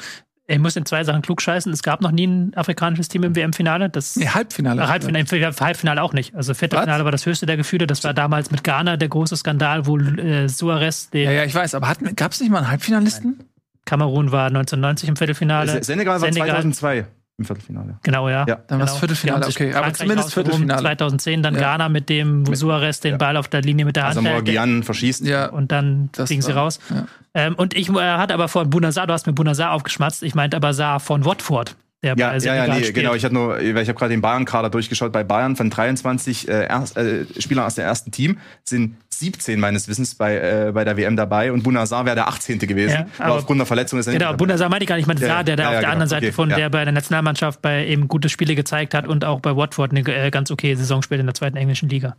Ich 0.49 0.59
muss 0.61 0.77
in 0.77 0.87
zwei 0.87 1.03
Sachen 1.03 1.23
klugscheißen. 1.23 1.73
Es 1.73 1.83
gab 1.83 2.01
noch 2.01 2.13
nie 2.13 2.27
ein 2.27 2.53
afrikanisches 2.55 3.09
Team 3.09 3.25
im 3.25 3.35
WM-Finale. 3.35 3.91
Das 3.91 4.15
nee, 4.15 4.29
Halbfinale. 4.29 4.87
Halbfinale, 4.87 5.25
Halbfinale 5.59 6.03
auch 6.03 6.13
nicht. 6.13 6.37
Also 6.37 6.55
Viertelfinale 6.55 7.05
war 7.05 7.11
das 7.11 7.27
höchste 7.27 7.47
der 7.47 7.57
Gefühle. 7.57 7.89
Das 7.89 8.05
war 8.05 8.15
damals 8.15 8.53
mit 8.53 8.63
Ghana 8.63 8.97
der 8.97 9.09
große 9.09 9.37
Skandal, 9.37 9.87
wo 9.87 9.99
äh, 9.99 10.49
Suarez, 10.49 11.11
der 11.11 11.23
Ja, 11.23 11.31
ja, 11.33 11.45
ich 11.45 11.55
weiß, 11.55 11.75
aber 11.75 11.93
gab 12.15 12.31
es 12.33 12.41
nicht 12.41 12.51
mal 12.51 12.59
einen 12.59 12.69
Halbfinalisten? 12.71 13.41
Kamerun 13.87 14.31
war 14.33 14.47
1990 14.47 15.09
im 15.09 15.17
Viertelfinale. 15.17 15.73
Se- 15.73 15.83
Senegal 15.83 16.21
war 16.21 16.31
2002 16.31 17.07
im 17.39 17.45
Viertelfinale. 17.45 17.99
Genau, 18.03 18.29
ja. 18.31 18.47
Ja. 18.49 18.59
Dann 18.67 18.79
war's 18.81 18.91
Genau. 18.91 18.99
Viertelfinale, 19.01 19.43
haben 19.45 19.51
sich 19.53 19.61
okay, 19.61 19.75
aber 19.75 19.93
zumindest 19.93 20.33
Viertelfinale. 20.33 20.81
2010 20.81 21.43
dann 21.43 21.55
Ja. 21.55 21.61
Ghana 21.61 21.89
mit 21.91 22.09
dem, 22.09 22.47
wo 22.47 22.55
Suarez 22.55 23.01
den 23.01 23.19
Ball 23.19 23.37
auf 23.37 23.49
der 23.49 23.61
Linie 23.63 23.85
mit 23.85 23.97
der 23.97 24.05
Hand 24.05 24.17
Also 24.17 24.27
hält. 24.29 24.37
Morgian 24.47 24.83
verschießt. 24.83 25.25
Ja. 25.27 25.47
Und 25.51 25.71
dann 25.71 26.09
Das 26.13 26.29
fliegen 26.29 26.41
sie 26.43 26.55
war- 26.55 26.63
raus. 26.65 26.81
ja. 26.91 27.07
Ähm, 27.35 27.55
und 27.55 27.75
ich 27.75 27.91
äh, 27.91 27.93
hatte 27.93 28.33
aber 28.33 28.49
von 28.49 28.71
Bunazar, 28.71 29.07
du 29.07 29.13
hast 29.13 29.27
mir 29.27 29.35
Bunazar 29.35 29.73
aufgeschmatzt, 29.73 30.23
ich 30.23 30.35
meinte 30.35 30.57
aber 30.57 30.73
Saar 30.73 30.99
von 31.01 31.27
Watford, 31.27 31.77
der 32.03 32.17
Ja, 32.17 32.31
bei 32.31 32.39
ja, 32.39 32.55
ja, 32.55 32.67
nee, 32.67 32.81
spielt. 32.81 32.95
genau. 32.95 33.15
Ich 33.15 33.25
hatte 33.25 33.35
nur, 33.35 33.61
ich 33.61 33.75
habe 33.75 33.95
gerade 33.95 34.11
den 34.11 34.21
Bayern-Kader 34.21 34.71
durchgeschaut. 34.71 35.13
Bei 35.13 35.25
Bayern 35.25 35.57
von 35.57 35.71
23 35.71 36.49
äh, 36.49 36.67
erst, 36.67 36.97
äh, 36.97 37.25
Spielern 37.39 37.65
aus 37.65 37.75
dem 37.75 37.85
ersten 37.85 38.11
Team 38.11 38.39
sind 38.65 38.97
17 39.11 39.59
meines 39.59 39.89
Wissens 39.89 40.15
bei, 40.15 40.37
äh, 40.37 40.73
bei 40.73 40.85
der 40.85 40.97
WM 40.97 41.17
dabei 41.17 41.51
und 41.51 41.63
Bunazar 41.63 42.05
wäre 42.05 42.17
der 42.17 42.29
18. 42.29 42.59
gewesen. 42.59 42.93
Ja, 42.95 43.07
aber, 43.19 43.35
aufgrund 43.37 43.61
der 43.61 43.67
Verletzung 43.67 43.99
ist 43.99 44.07
er 44.07 44.13
Genau, 44.13 44.31
nicht 44.31 44.39
Bunazar 44.39 44.69
meinte 44.69 44.85
ich 44.85 44.89
gar 44.89 44.97
nicht, 44.97 45.05
ich 45.05 45.07
meinte 45.07 45.27
Ja, 45.27 45.43
der 45.43 45.57
da 45.57 45.63
ja, 45.63 45.69
auf 45.69 45.73
der 45.73 45.81
genau. 45.81 45.93
anderen 45.93 46.09
Seite 46.09 46.27
Okay, 46.27 46.33
von, 46.33 46.49
der 46.51 46.69
bei 46.71 46.85
der 46.85 46.93
Nationalmannschaft 46.93 47.63
bei 47.63 47.87
eben 47.87 48.09
gute 48.09 48.29
Spiele 48.29 48.55
gezeigt 48.55 48.95
hat 48.95 49.07
und 49.07 49.25
auch 49.25 49.41
bei 49.41 49.57
Watford 49.57 49.93
eine 49.93 50.01
äh, 50.01 50.31
ganz 50.31 50.51
okay 50.51 50.75
Saison 50.75 51.03
spielt 51.03 51.21
in 51.21 51.27
der 51.27 51.35
zweiten 51.35 51.57
englischen 51.57 51.89
Liga. 51.89 52.17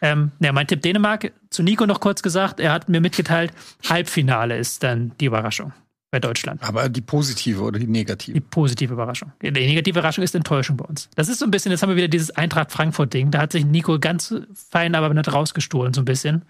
Ähm, 0.00 0.32
ja, 0.40 0.52
mein 0.52 0.66
Tipp 0.66 0.82
Dänemark, 0.82 1.32
zu 1.50 1.62
Nico 1.62 1.86
noch 1.86 2.00
kurz 2.00 2.22
gesagt, 2.22 2.58
er 2.58 2.72
hat 2.72 2.88
mir 2.88 3.00
mitgeteilt, 3.00 3.52
Halbfinale 3.88 4.56
ist 4.56 4.82
dann 4.82 5.12
die 5.20 5.26
Überraschung 5.26 5.72
bei 6.10 6.18
Deutschland. 6.18 6.62
Aber 6.62 6.88
die 6.88 7.00
positive 7.00 7.62
oder 7.62 7.78
die 7.78 7.86
negative? 7.86 8.34
Die 8.34 8.40
positive 8.40 8.92
Überraschung. 8.92 9.32
Die 9.42 9.50
negative 9.50 9.98
Überraschung 9.98 10.24
ist 10.24 10.34
Enttäuschung 10.34 10.76
bei 10.76 10.84
uns. 10.84 11.08
Das 11.14 11.28
ist 11.28 11.38
so 11.38 11.44
ein 11.44 11.50
bisschen, 11.50 11.70
jetzt 11.70 11.82
haben 11.82 11.90
wir 11.90 11.96
wieder 11.96 12.08
dieses 12.08 12.30
Eintracht-Frankfurt-Ding. 12.32 13.30
Da 13.30 13.40
hat 13.42 13.52
sich 13.52 13.64
Nico 13.64 13.98
ganz 13.98 14.34
fein, 14.54 14.94
aber 14.94 15.12
nicht 15.14 15.32
rausgestohlen, 15.32 15.94
so 15.94 16.00
ein 16.02 16.04
bisschen. 16.04 16.42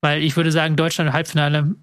Weil 0.00 0.22
ich 0.22 0.36
würde 0.36 0.52
sagen, 0.52 0.76
Deutschland 0.76 1.08
im 1.08 1.14
Halbfinale, 1.14 1.74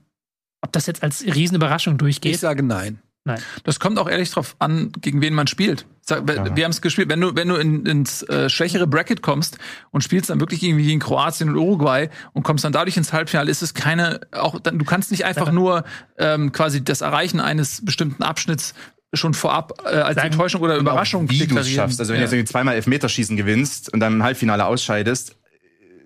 ob 0.62 0.72
das 0.72 0.88
jetzt 0.88 1.04
als 1.04 1.24
Riesenüberraschung 1.24 1.94
Ich 1.94 2.00
durchgeht. 2.00 2.40
sage 2.40 2.64
nein. 2.64 3.00
Nein. 3.24 3.40
Das 3.64 3.80
kommt 3.80 4.00
auch 4.00 4.10
ehrlich 4.10 4.32
drauf 4.32 4.56
an, 4.58 4.92
gegen 5.00 5.22
wen 5.22 5.34
man 5.36 5.46
spielt. 5.46 5.86
Sag, 6.02 6.28
wir 6.28 6.56
wir 6.56 6.64
haben 6.64 6.72
es 6.72 6.82
gespielt. 6.82 7.08
Wenn 7.10 7.22
du, 7.22 7.36
wenn 7.36 7.48
du 7.50 7.56
in, 7.56 7.86
ins 7.86 8.24
äh, 8.24 8.50
schwächere 8.50 8.88
Bracket 8.88 9.22
kommst 9.22 9.60
und 9.92 10.04
spielst 10.04 10.32
dann 10.32 10.40
wirklich 10.40 10.64
irgendwie 10.64 10.86
gegen 10.86 11.00
Kroatien 11.00 11.50
und 11.50 11.56
Uruguay 11.56 12.10
und 12.34 12.42
kommst 12.42 12.64
dann 12.66 12.72
dadurch 12.74 12.98
ins 12.98 13.14
Halbfinale, 13.14 13.52
ist 13.52 13.62
es 13.62 13.76
keine, 13.76 14.22
auch 14.32 14.60
dann, 14.60 14.80
du 14.80 14.86
kannst 14.86 15.12
nicht 15.12 15.24
einfach 15.26 15.52
nur 15.52 15.84
ähm, 16.18 16.52
quasi 16.52 16.84
das 16.84 17.02
Erreichen 17.02 17.40
eines 17.40 17.86
bestimmten 17.86 18.24
Abschnitts 18.24 18.74
schon 19.14 19.34
vorab 19.36 19.74
äh, 19.86 19.90
als 19.90 20.16
Sagen- 20.16 20.32
Enttäuschung 20.32 20.62
oder 20.62 20.78
Überraschung 20.78 21.30
wie 21.30 21.38
du 21.38 21.44
es 21.44 21.48
deklarieren. 21.50 21.76
schaffst. 21.76 22.00
Also 22.00 22.14
wenn 22.14 22.18
du 22.18 22.22
Ja. 22.22 22.26
jetzt 22.26 22.34
irgendwie 22.34 22.52
zweimal 22.52 22.76
Elfmeterschießen 22.76 23.38
gewinnst 23.38 23.94
und 23.94 24.00
dann 24.00 24.14
im 24.14 24.24
Halbfinale 24.24 24.66
ausscheidest, 24.66 25.36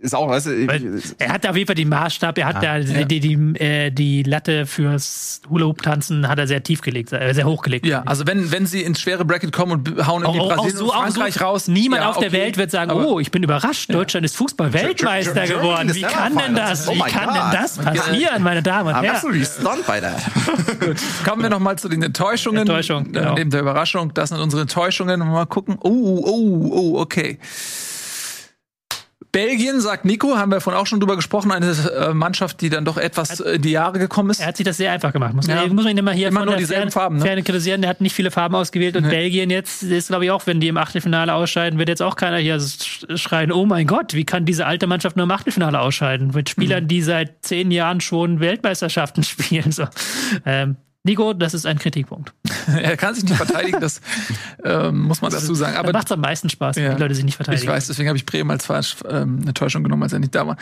ist 0.06 0.16
auch, 0.16 0.30
weißt 0.30 0.46
du, 0.46 0.68
Weil 0.68 1.02
er 1.18 1.34
hat 1.34 1.46
auf 1.46 1.56
jeden 1.56 1.68
Fall 1.68 1.76
den 1.76 1.90
Maßstab, 1.90 2.38
er 2.38 2.46
hat 2.46 2.64
da 2.64 2.78
ja. 2.78 3.04
die, 3.04 3.20
die, 3.20 3.34
äh, 3.60 3.92
die 3.92 4.24
Latte 4.24 4.66
fürs 4.66 5.42
Hula-Hoop-Tanzen 5.50 6.28
hat 6.28 6.40
er 6.40 6.48
sehr 6.48 6.64
tief 6.64 6.82
gelegt, 6.82 7.12
äh, 7.12 7.34
sehr 7.34 7.46
hoch 7.46 7.62
gelegt. 7.64 7.86
Ja, 7.86 8.04
also 8.06 8.28
wenn, 8.28 8.52
wenn 8.52 8.66
sie 8.66 8.84
ins 8.84 9.02
schwere 9.02 9.26
Bracket 9.26 9.52
kommen 9.52 9.72
und 9.74 10.08
hauen 10.08 10.24
Auch, 10.24 10.36
irgendwie 10.36 10.40
auch, 10.40 10.52
auch 10.52 10.56
Brasilien 10.58 10.78
so, 10.78 10.92
Frankreich 10.92 11.34
so, 11.34 11.46
raus. 11.46 11.68
Niemand 11.68 12.04
ja, 12.04 12.10
auf 12.10 12.18
der 12.18 12.28
okay. 12.30 12.38
Welt 12.38 12.58
wird 12.58 12.72
sagen, 12.72 12.92
Aber- 12.92 13.08
oh, 13.08 13.20
ich 13.20 13.32
bin 13.32 13.44
überrascht, 13.44 13.94
Deutschland 13.94 14.26
ist 14.26 14.38
Fußball-Weltmeister 14.38 15.34
Germany 15.34 15.60
geworden. 15.60 15.96
Wie 15.96 16.02
kann 16.02 16.38
denn 16.38 16.56
das? 16.56 16.88
Oh 16.88 16.94
Wie 16.94 17.00
kann 17.00 17.34
denn 17.34 17.60
das 17.60 17.78
passieren, 17.78 18.44
meine 18.44 18.62
Damen 18.62 18.90
und 18.90 19.02
Herren? 19.02 19.16
absolutely 19.16 19.46
stunned 19.46 19.86
by 19.86 20.00
that. 20.00 20.22
Kommen 21.26 21.42
wir 21.44 21.50
noch 21.50 21.60
mal 21.60 21.78
zu 21.78 21.90
den 21.90 22.02
Enttäuschungen. 22.04 22.62
Enttäuschung, 22.62 23.08
äh, 23.08 23.12
genau. 23.12 23.34
Neben 23.34 23.50
der 23.50 23.62
Überraschung, 23.62 24.14
das 24.14 24.30
sind 24.30 24.40
unsere 24.40 24.62
Enttäuschungen. 24.62 25.20
Mal 25.20 25.46
gucken. 25.46 25.78
Oh, 25.82 26.22
oh, 26.26 26.70
oh, 26.72 27.00
okay. 27.00 27.40
Belgien, 29.36 29.82
sagt 29.82 30.06
Nico, 30.06 30.38
haben 30.38 30.50
wir 30.50 30.62
vorhin 30.62 30.82
auch 30.82 30.88
schon 30.88 31.02
drüber 31.02 31.18
gesprochen, 31.18 31.52
eine 31.52 31.68
äh, 31.72 32.14
Mannschaft, 32.14 32.62
die 32.62 32.70
dann 32.70 32.86
doch 32.86 32.98
etwas 32.98 33.42
äh, 33.42 33.56
in 33.56 33.62
die 33.64 33.72
Jahre 33.72 34.00
gekommen 34.00 34.30
ist. 34.30 34.40
Er 34.40 34.48
hat 34.48 34.56
sich 34.56 34.66
das 34.66 34.78
sehr 34.78 34.94
einfach 34.94 35.12
gemacht. 35.12 35.34
Muss 35.34 35.48
man, 35.48 35.58
Ja. 35.58 35.68
muss 35.68 35.84
man 35.84 35.92
ihn 35.92 35.98
immer 35.98 36.14
hier 36.14 36.30
Immer 36.30 36.46
nur 36.46 36.56
dieselben 36.56 36.90
Ferne, 36.90 36.92
Farben, 36.92 37.16
ne? 37.18 37.22
Ferne 37.26 37.44
kritisieren. 37.44 37.82
Der 37.82 37.90
hat 37.90 38.00
nicht 38.00 38.14
viele 38.16 38.32
Farben 38.32 38.56
ausgewählt. 38.56 38.96
Und 38.96 39.04
Nee. 39.04 39.10
Belgien 39.10 39.50
jetzt 39.50 39.84
ist, 39.84 40.08
glaube 40.08 40.24
ich, 40.24 40.32
auch, 40.32 40.48
wenn 40.48 40.62
die 40.62 40.70
im 40.70 40.78
Achtelfinale 40.78 41.34
ausscheiden, 41.34 41.78
wird 41.78 41.90
jetzt 41.90 42.02
auch 42.02 42.16
keiner 42.16 42.38
hier 42.38 42.56
sch- 42.60 43.18
schreien, 43.18 43.52
oh 43.52 43.66
mein 43.66 43.88
Gott, 43.88 44.14
wie 44.14 44.24
kann 44.24 44.46
diese 44.46 44.66
alte 44.66 44.88
Mannschaft 44.88 45.18
nur 45.18 45.26
im 45.26 45.32
Achtelfinale 45.32 45.82
ausscheiden? 45.82 46.32
Mit 46.34 46.50
Spielern, 46.50 46.84
Mhm. 46.84 46.88
die 46.88 47.02
seit 47.02 47.44
zehn 47.44 47.72
Jahren 47.72 48.00
schon 48.00 48.40
Weltmeisterschaften 48.40 49.24
spielen. 49.26 49.74
So. 49.74 49.84
Ähm, 50.46 50.78
Nico, 51.06 51.34
das 51.34 51.54
ist 51.54 51.66
ein 51.66 51.78
Kritikpunkt. 51.80 52.34
er 52.68 52.98
kann 52.98 53.14
sich 53.16 53.24
nicht 53.24 53.36
verteidigen, 53.36 53.80
das 53.80 54.02
ähm, 54.64 55.04
muss 55.04 55.22
man 55.22 55.32
dazu 55.32 55.54
sagen. 55.56 55.78
Aber 55.78 55.92
macht 55.94 56.08
es 56.08 56.12
am 56.12 56.20
meisten 56.22 56.50
Spaß, 56.50 56.76
wenn 56.76 56.84
Ja. 56.84 56.96
die 56.96 57.02
Leute 57.02 57.16
sich 57.16 57.24
nicht 57.24 57.36
verteidigen. 57.36 57.64
ich 57.64 57.70
weiß, 57.70 57.88
deswegen 57.88 58.10
habe 58.10 58.18
ich 58.18 58.26
Bremen 58.26 58.52
als 58.52 58.66
falsch 58.66 58.98
ähm, 59.08 59.40
eine 59.44 59.54
Täuschung 59.54 59.84
genommen, 59.84 60.04
als 60.04 60.14
er 60.14 60.20
nicht 60.20 60.34
da 60.36 60.48
war. 60.48 60.58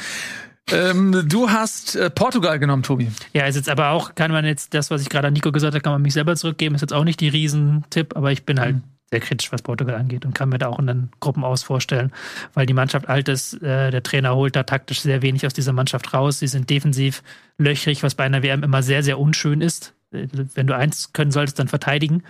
Ähm, 0.72 1.24
du 1.28 1.50
hast 1.50 1.96
äh, 1.96 2.10
Portugal 2.10 2.58
genommen, 2.60 2.84
Tobi. 2.84 3.10
Ja, 3.34 3.46
ist 3.46 3.56
jetzt 3.56 3.70
aber 3.70 3.90
auch, 3.90 4.16
kann 4.16 4.32
man 4.32 4.46
jetzt, 4.46 4.74
das, 4.74 4.92
was 4.92 5.02
ich 5.02 5.10
gerade 5.10 5.28
an 5.28 5.34
Nico 5.34 5.52
gesagt 5.52 5.74
habe, 5.74 5.82
kann 5.82 5.92
man 5.94 6.02
mich 6.02 6.14
selber 6.14 6.36
zurückgeben, 6.36 6.76
ist 6.76 6.82
jetzt 6.82 6.94
auch 6.94 7.04
nicht 7.04 7.20
die 7.20 7.28
Riesentipp, 7.30 8.16
aber 8.16 8.32
ich 8.32 8.46
bin 8.46 8.60
halt 8.60 8.78
sehr 9.12 9.20
kritisch, 9.20 9.52
was 9.52 9.62
Portugal 9.62 9.96
angeht 9.96 10.26
und 10.26 10.34
kann 10.34 10.50
mir 10.50 10.58
da 10.58 10.68
auch 10.70 10.80
in 10.80 10.88
den 10.88 11.10
Gruppen 11.20 11.44
aus 11.44 11.64
vorstellen, 11.64 12.12
weil 12.54 12.66
die 12.66 12.74
Mannschaft 12.74 13.10
alt 13.10 13.28
ist, 13.30 13.62
äh, 13.62 13.92
der 13.92 14.04
Trainer 14.04 14.36
holt 14.36 14.56
da 14.56 14.64
taktisch 14.64 15.02
sehr 15.02 15.22
wenig 15.22 15.46
aus 15.46 15.54
dieser 15.54 15.74
Mannschaft 15.74 16.14
raus, 16.14 16.40
sie 16.40 16.48
sind 16.48 16.70
defensiv 16.70 17.24
löchrig, 17.58 18.02
was 18.02 18.16
bei 18.16 18.24
einer 18.24 18.42
WM 18.42 18.64
immer 18.64 18.82
sehr, 18.84 19.04
sehr 19.04 19.20
unschön 19.20 19.62
ist. 19.62 19.94
Wenn 20.14 20.68
du 20.68 20.76
eins 20.76 21.14
können 21.14 21.32
solltest, 21.32 21.60
dann 21.60 21.68
verteidigen. 21.68 22.24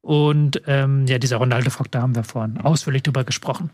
Und 0.00 0.62
ähm, 0.66 1.06
ja, 1.06 1.18
dieser 1.18 1.38
Ronaldo-Fock, 1.38 1.90
da 1.90 2.02
haben 2.02 2.14
wir 2.14 2.24
vorhin 2.24 2.58
ausführlich 2.58 3.02
drüber 3.02 3.24
gesprochen. 3.24 3.70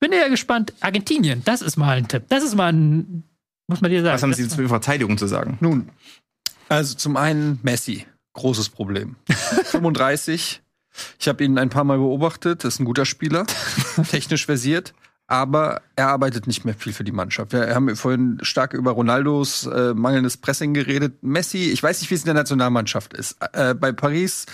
Bin 0.00 0.12
eher 0.12 0.30
gespannt. 0.30 0.74
Argentinien, 0.80 1.42
das 1.44 1.62
ist 1.62 1.76
mal 1.76 1.96
ein 1.96 2.08
Tipp. 2.08 2.24
Das 2.28 2.44
ist 2.44 2.54
mal 2.54 2.72
ein, 2.72 3.24
muss 3.66 3.80
man 3.80 3.90
dir 3.90 4.02
sagen. 4.02 4.14
Was 4.14 4.22
haben 4.22 4.34
Sie 4.34 4.46
zur 4.46 4.68
Verteidigung 4.68 5.18
zu 5.18 5.26
sagen? 5.26 5.58
Nun, 5.60 5.88
also 6.68 6.94
zum 6.94 7.16
einen 7.16 7.58
Messi, 7.62 8.06
großes 8.34 8.68
Problem. 8.68 9.16
35. 9.26 10.62
Ich 11.18 11.28
habe 11.28 11.44
ihn 11.44 11.58
ein 11.58 11.70
paar 11.70 11.84
Mal 11.84 11.98
beobachtet, 11.98 12.64
ist 12.64 12.80
ein 12.80 12.84
guter 12.84 13.04
Spieler, 13.04 13.46
technisch 14.10 14.46
versiert, 14.46 14.94
aber 15.28 15.82
er 15.94 16.08
arbeitet 16.08 16.46
nicht 16.46 16.64
mehr 16.64 16.74
viel 16.74 16.94
für 16.94 17.04
die 17.04 17.12
Mannschaft. 17.12 17.52
Wir 17.52 17.74
haben 17.74 17.94
vorhin 17.96 18.38
stark 18.40 18.72
über 18.72 18.92
Ronaldos 18.92 19.66
äh, 19.66 19.92
mangelndes 19.94 20.38
Pressing 20.38 20.72
geredet. 20.72 21.22
Messi, 21.22 21.70
ich 21.70 21.82
weiß 21.82 22.00
nicht, 22.00 22.10
wie 22.10 22.14
es 22.14 22.22
in 22.22 22.26
der 22.26 22.34
Nationalmannschaft 22.34 23.12
ist. 23.12 23.36
Äh, 23.52 23.74
bei 23.74 23.92
Paris 23.92 24.46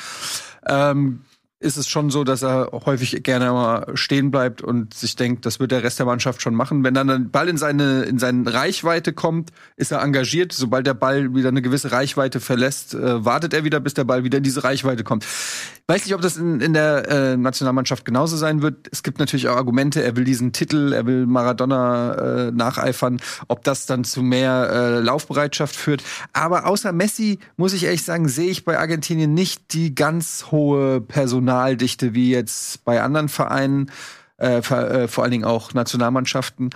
ähm, 0.67 1.21
ist 1.61 1.77
es 1.77 1.89
schon 1.89 2.11
so, 2.11 2.25
dass 2.25 2.43
er 2.43 2.71
häufig 2.85 3.23
gerne 3.23 3.51
mal 3.53 3.87
stehen 3.95 4.31
bleibt 4.31 4.61
und 4.61 4.93
sich 4.93 5.17
denkt, 5.17 5.47
das 5.47 5.61
wird 5.61 5.71
der 5.71 5.83
Rest 5.83 5.99
der 5.99 6.07
Mannschaft 6.07 6.43
schon 6.43 6.55
machen. 6.55 6.85
Wenn 6.85 6.95
dann 6.95 7.09
ein 7.09 7.31
Ball 7.31 7.49
in 7.49 7.57
seine, 7.57 8.03
in 8.03 8.19
seine 8.19 8.53
Reichweite 8.53 9.13
kommt, 9.13 9.51
ist 9.77 9.93
er 9.93 10.03
engagiert. 10.03 10.53
Sobald 10.53 10.87
der 10.87 10.95
Ball 10.95 11.35
wieder 11.35 11.49
eine 11.49 11.63
gewisse 11.63 11.93
Reichweite 11.93 12.41
verlässt, 12.41 12.95
äh, 12.95 13.25
wartet 13.25 13.55
er 13.55 13.65
wieder, 13.65 13.81
bis 13.81 13.95
der 13.95 14.05
Ball 14.05 14.25
wieder 14.25 14.39
in 14.39 14.45
diese 14.45 14.65
Reichweite 14.65 15.05
kommt. 15.05 15.25
Weiß 15.87 16.07
nicht, 16.07 16.15
ob 16.15 16.23
das 16.23 16.39
in, 16.39 16.63
in 16.63 16.73
der 16.73 17.09
äh, 17.09 17.37
Nationalmannschaft 17.37 18.07
genauso 18.07 18.39
sein 18.39 18.63
wird. 18.63 18.89
Es 18.91 19.03
gibt 19.03 19.19
natürlich 19.19 19.49
auch 19.49 19.57
Argumente, 19.57 20.03
er 20.03 20.17
will 20.17 20.25
diesen 20.25 20.53
Titel, 20.53 20.95
er 20.95 21.05
will 21.05 21.27
Maradona 21.27 22.15
äh, 22.15 22.53
nacheifern, 22.53 23.21
ob 23.49 23.65
das 23.65 23.85
dann 23.85 24.03
zu 24.05 24.23
mehr 24.23 24.71
äh, 24.71 25.01
Laufbereitschaft 25.01 25.77
führt. 25.77 26.03
Aber 26.33 26.67
außer 26.67 26.93
Messi, 26.93 27.39
muss 27.57 27.75
ich 27.75 27.85
ehrlich 27.85 28.03
sagen, 28.03 28.29
sehe 28.29 28.51
ich 28.51 28.65
bei 28.65 28.79
Argentinien 28.79 29.35
nicht 29.35 29.75
die 29.75 29.95
ganz 29.95 30.47
hohe 30.51 31.03
Personaldichte 31.45 32.15
wie 32.15 32.31
jetzt 32.31 32.85
bei 32.85 33.03
anderen 33.03 33.29
Vereinen, 33.29 33.91
äh, 34.39 34.63
vor, 34.63 34.79
äh, 34.91 35.09
vor 35.09 35.25
allen 35.25 35.31
Dingen 35.31 35.45
auch 35.45 35.75
Nationalmannschaften. 35.75 36.71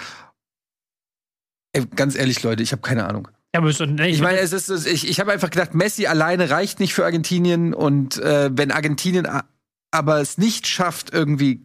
Ey, 1.72 1.84
ganz 1.96 2.14
ehrlich, 2.16 2.42
Leute, 2.42 2.62
ich 2.62 2.72
habe 2.72 2.82
keine 2.82 3.06
Ahnung. 3.06 3.28
Ja, 3.54 3.60
aber 3.60 3.68
Ich 3.70 4.20
meine, 4.20 4.38
es 4.38 4.52
ist, 4.52 4.86
ich, 4.86 5.08
ich 5.08 5.20
habe 5.20 5.32
einfach 5.32 5.50
gedacht, 5.50 5.74
Messi 5.74 6.06
alleine 6.06 6.50
reicht 6.50 6.80
nicht 6.80 6.92
für 6.94 7.04
Argentinien 7.04 7.72
und 7.72 8.18
äh, 8.18 8.50
wenn 8.52 8.70
Argentinien 8.70 9.26
aber 9.90 10.20
es 10.20 10.36
nicht 10.36 10.66
schafft, 10.66 11.12
irgendwie 11.14 11.64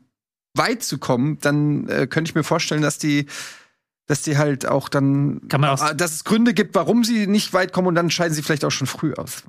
weit 0.55 0.81
zu 0.83 0.97
kommen, 0.97 1.39
dann 1.41 1.87
äh, 1.89 2.07
könnte 2.07 2.29
ich 2.29 2.35
mir 2.35 2.43
vorstellen, 2.43 2.81
dass 2.81 2.97
die 2.97 3.27
dass 4.05 4.21
die 4.21 4.37
halt 4.37 4.65
auch 4.65 4.89
dann 4.89 5.47
Kann 5.47 5.61
man 5.61 5.69
auch- 5.69 5.81
Ah, 5.81 5.93
dass 5.93 6.11
es 6.13 6.23
Gründe 6.25 6.53
gibt, 6.53 6.75
warum 6.75 7.05
sie 7.05 7.25
nicht 7.25 7.53
weit 7.53 7.71
kommen 7.71 7.87
und 7.87 7.95
dann 7.95 8.11
scheiden 8.11 8.33
sie 8.33 8.43
vielleicht 8.43 8.65
auch 8.65 8.69
schon 8.71 8.85
früh 8.85 9.13
aus. 9.13 9.43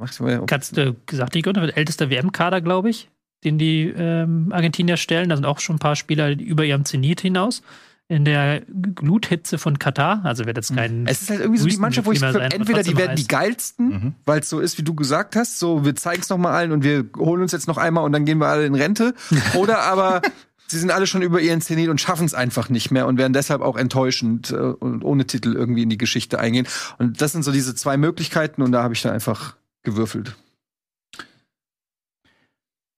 Kannst 0.46 0.76
du 0.76 0.94
gesagt, 1.06 1.34
Nico, 1.34 1.52
der 1.52 1.76
älteste 1.76 2.08
WM-Kader, 2.08 2.60
glaube 2.60 2.88
ich, 2.88 3.10
den 3.44 3.58
die 3.58 3.82
ähm, 3.96 4.50
Argentinier 4.52 4.96
stellen. 4.96 5.28
Da 5.28 5.36
sind 5.36 5.44
auch 5.44 5.60
schon 5.60 5.76
ein 5.76 5.80
paar 5.80 5.96
Spieler 5.96 6.30
über 6.30 6.64
ihrem 6.64 6.84
Zenit 6.84 7.20
hinaus. 7.20 7.62
In 8.06 8.26
der 8.26 8.60
Gluthitze 8.94 9.56
von 9.56 9.78
Katar, 9.78 10.20
also 10.24 10.44
wird 10.44 10.58
jetzt 10.58 10.76
kein. 10.76 11.06
Es 11.06 11.22
ist 11.22 11.30
halt 11.30 11.40
irgendwie 11.40 11.60
so 11.60 11.66
die 11.66 11.78
Mannschaft, 11.78 12.06
wo 12.06 12.12
ich 12.12 12.18
glaube, 12.18 12.38
entweder 12.42 12.82
die 12.82 12.98
werden 12.98 13.16
die 13.16 13.22
heiß. 13.22 13.28
geilsten, 13.28 13.88
Mhm. 13.88 14.14
weil 14.26 14.40
es 14.40 14.50
so 14.50 14.60
ist, 14.60 14.76
wie 14.76 14.82
du 14.82 14.94
gesagt 14.94 15.36
hast, 15.36 15.58
so 15.58 15.86
wir 15.86 15.94
zeigen 15.96 16.20
es 16.20 16.28
noch 16.28 16.36
mal 16.36 16.52
allen 16.52 16.72
und 16.72 16.84
wir 16.84 17.06
holen 17.16 17.40
uns 17.40 17.52
jetzt 17.52 17.66
noch 17.66 17.78
einmal 17.78 18.04
und 18.04 18.12
dann 18.12 18.26
gehen 18.26 18.36
wir 18.38 18.48
alle 18.48 18.66
in 18.66 18.74
Rente, 18.74 19.14
oder 19.54 19.80
aber 19.84 20.20
sie 20.66 20.78
sind 20.78 20.90
alle 20.90 21.06
schon 21.06 21.22
über 21.22 21.40
ihren 21.40 21.62
Zenit 21.62 21.88
und 21.88 21.98
schaffen 21.98 22.26
es 22.26 22.34
einfach 22.34 22.68
nicht 22.68 22.90
mehr 22.90 23.06
und 23.06 23.16
werden 23.16 23.32
deshalb 23.32 23.62
auch 23.62 23.76
enttäuschend 23.78 24.50
äh, 24.50 24.54
und 24.56 25.02
ohne 25.02 25.26
Titel 25.26 25.54
irgendwie 25.54 25.84
in 25.84 25.88
die 25.88 25.96
Geschichte 25.98 26.38
eingehen. 26.38 26.66
Und 26.98 27.22
das 27.22 27.32
sind 27.32 27.42
so 27.42 27.52
diese 27.52 27.74
zwei 27.74 27.96
Möglichkeiten 27.96 28.60
und 28.60 28.72
da 28.72 28.82
habe 28.82 28.92
ich 28.92 29.00
dann 29.00 29.12
einfach 29.14 29.56
gewürfelt. 29.82 30.36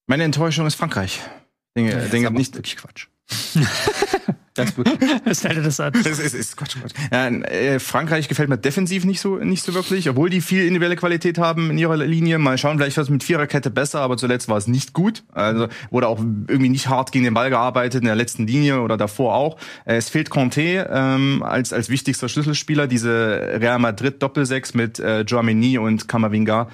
Meine 0.07 0.25
Enttäuschung 0.25 0.67
ist 0.67 0.77
Frankreich. 0.77 1.21
Denke, 1.77 1.93
das 1.93 2.05
ist 2.05 2.13
denke 2.13 2.29
aber 2.29 2.39
nicht. 2.39 2.55
wirklich 2.55 2.77
Quatsch. 2.77 3.09
das 4.55 4.71
ist 4.71 4.79
wirklich 4.79 5.23
Das 5.25 5.45
ist 5.45 5.67
das 5.67 5.81
an. 5.81 5.93
Das 5.93 6.19
ist, 6.21 6.33
ist 6.33 6.57
Quatsch, 6.57 6.77
Quatsch. 6.81 6.93
Ja, 7.11 7.27
äh, 7.27 7.81
Frankreich 7.81 8.29
gefällt 8.29 8.49
mir 8.49 8.57
defensiv 8.57 9.05
nicht 9.05 9.21
so, 9.21 9.37
nicht 9.37 9.65
so 9.65 9.75
wirklich, 9.75 10.09
obwohl 10.09 10.31
die 10.31 10.41
viel 10.41 10.63
individuelle 10.63 10.95
Qualität 10.95 11.39
haben 11.39 11.73
in 11.73 11.79
ihrer 11.79 11.97
Linie. 11.97 12.39
Mal 12.39 12.57
schauen, 12.57 12.79
vielleicht 12.79 12.97
wird 12.97 13.09
es 13.09 13.11
mit 13.11 13.25
Viererkette 13.25 13.69
besser, 13.71 14.01
aber 14.01 14.17
zuletzt 14.17 14.49
war 14.49 14.57
es 14.57 14.69
nicht 14.69 14.93
gut. 14.93 15.25
Also 15.33 15.67
wurde 15.91 16.07
auch 16.07 16.21
irgendwie 16.21 16.69
nicht 16.69 16.89
hart 16.89 17.11
gegen 17.11 17.25
den 17.25 17.35
Ball 17.35 17.51
gearbeitet 17.51 18.03
in 18.03 18.07
der 18.07 18.15
letzten 18.15 18.47
Linie 18.47 18.83
oder 18.83 18.97
davor 18.97 19.35
auch. 19.35 19.59
Äh, 19.87 19.97
es 19.97 20.09
fehlt 20.09 20.31
Conte 20.31 20.89
ähm, 20.89 21.43
als, 21.43 21.73
als 21.73 21.89
wichtigster 21.89 22.29
Schlüsselspieler. 22.29 22.87
Diese 22.87 23.59
Real 23.61 23.81
Madrid 23.81 24.23
Doppelsechs 24.23 24.73
mit 24.73 25.01
äh, 25.01 25.25
Dramini 25.25 25.79
und 25.79 26.07
Kamavinga 26.07 26.69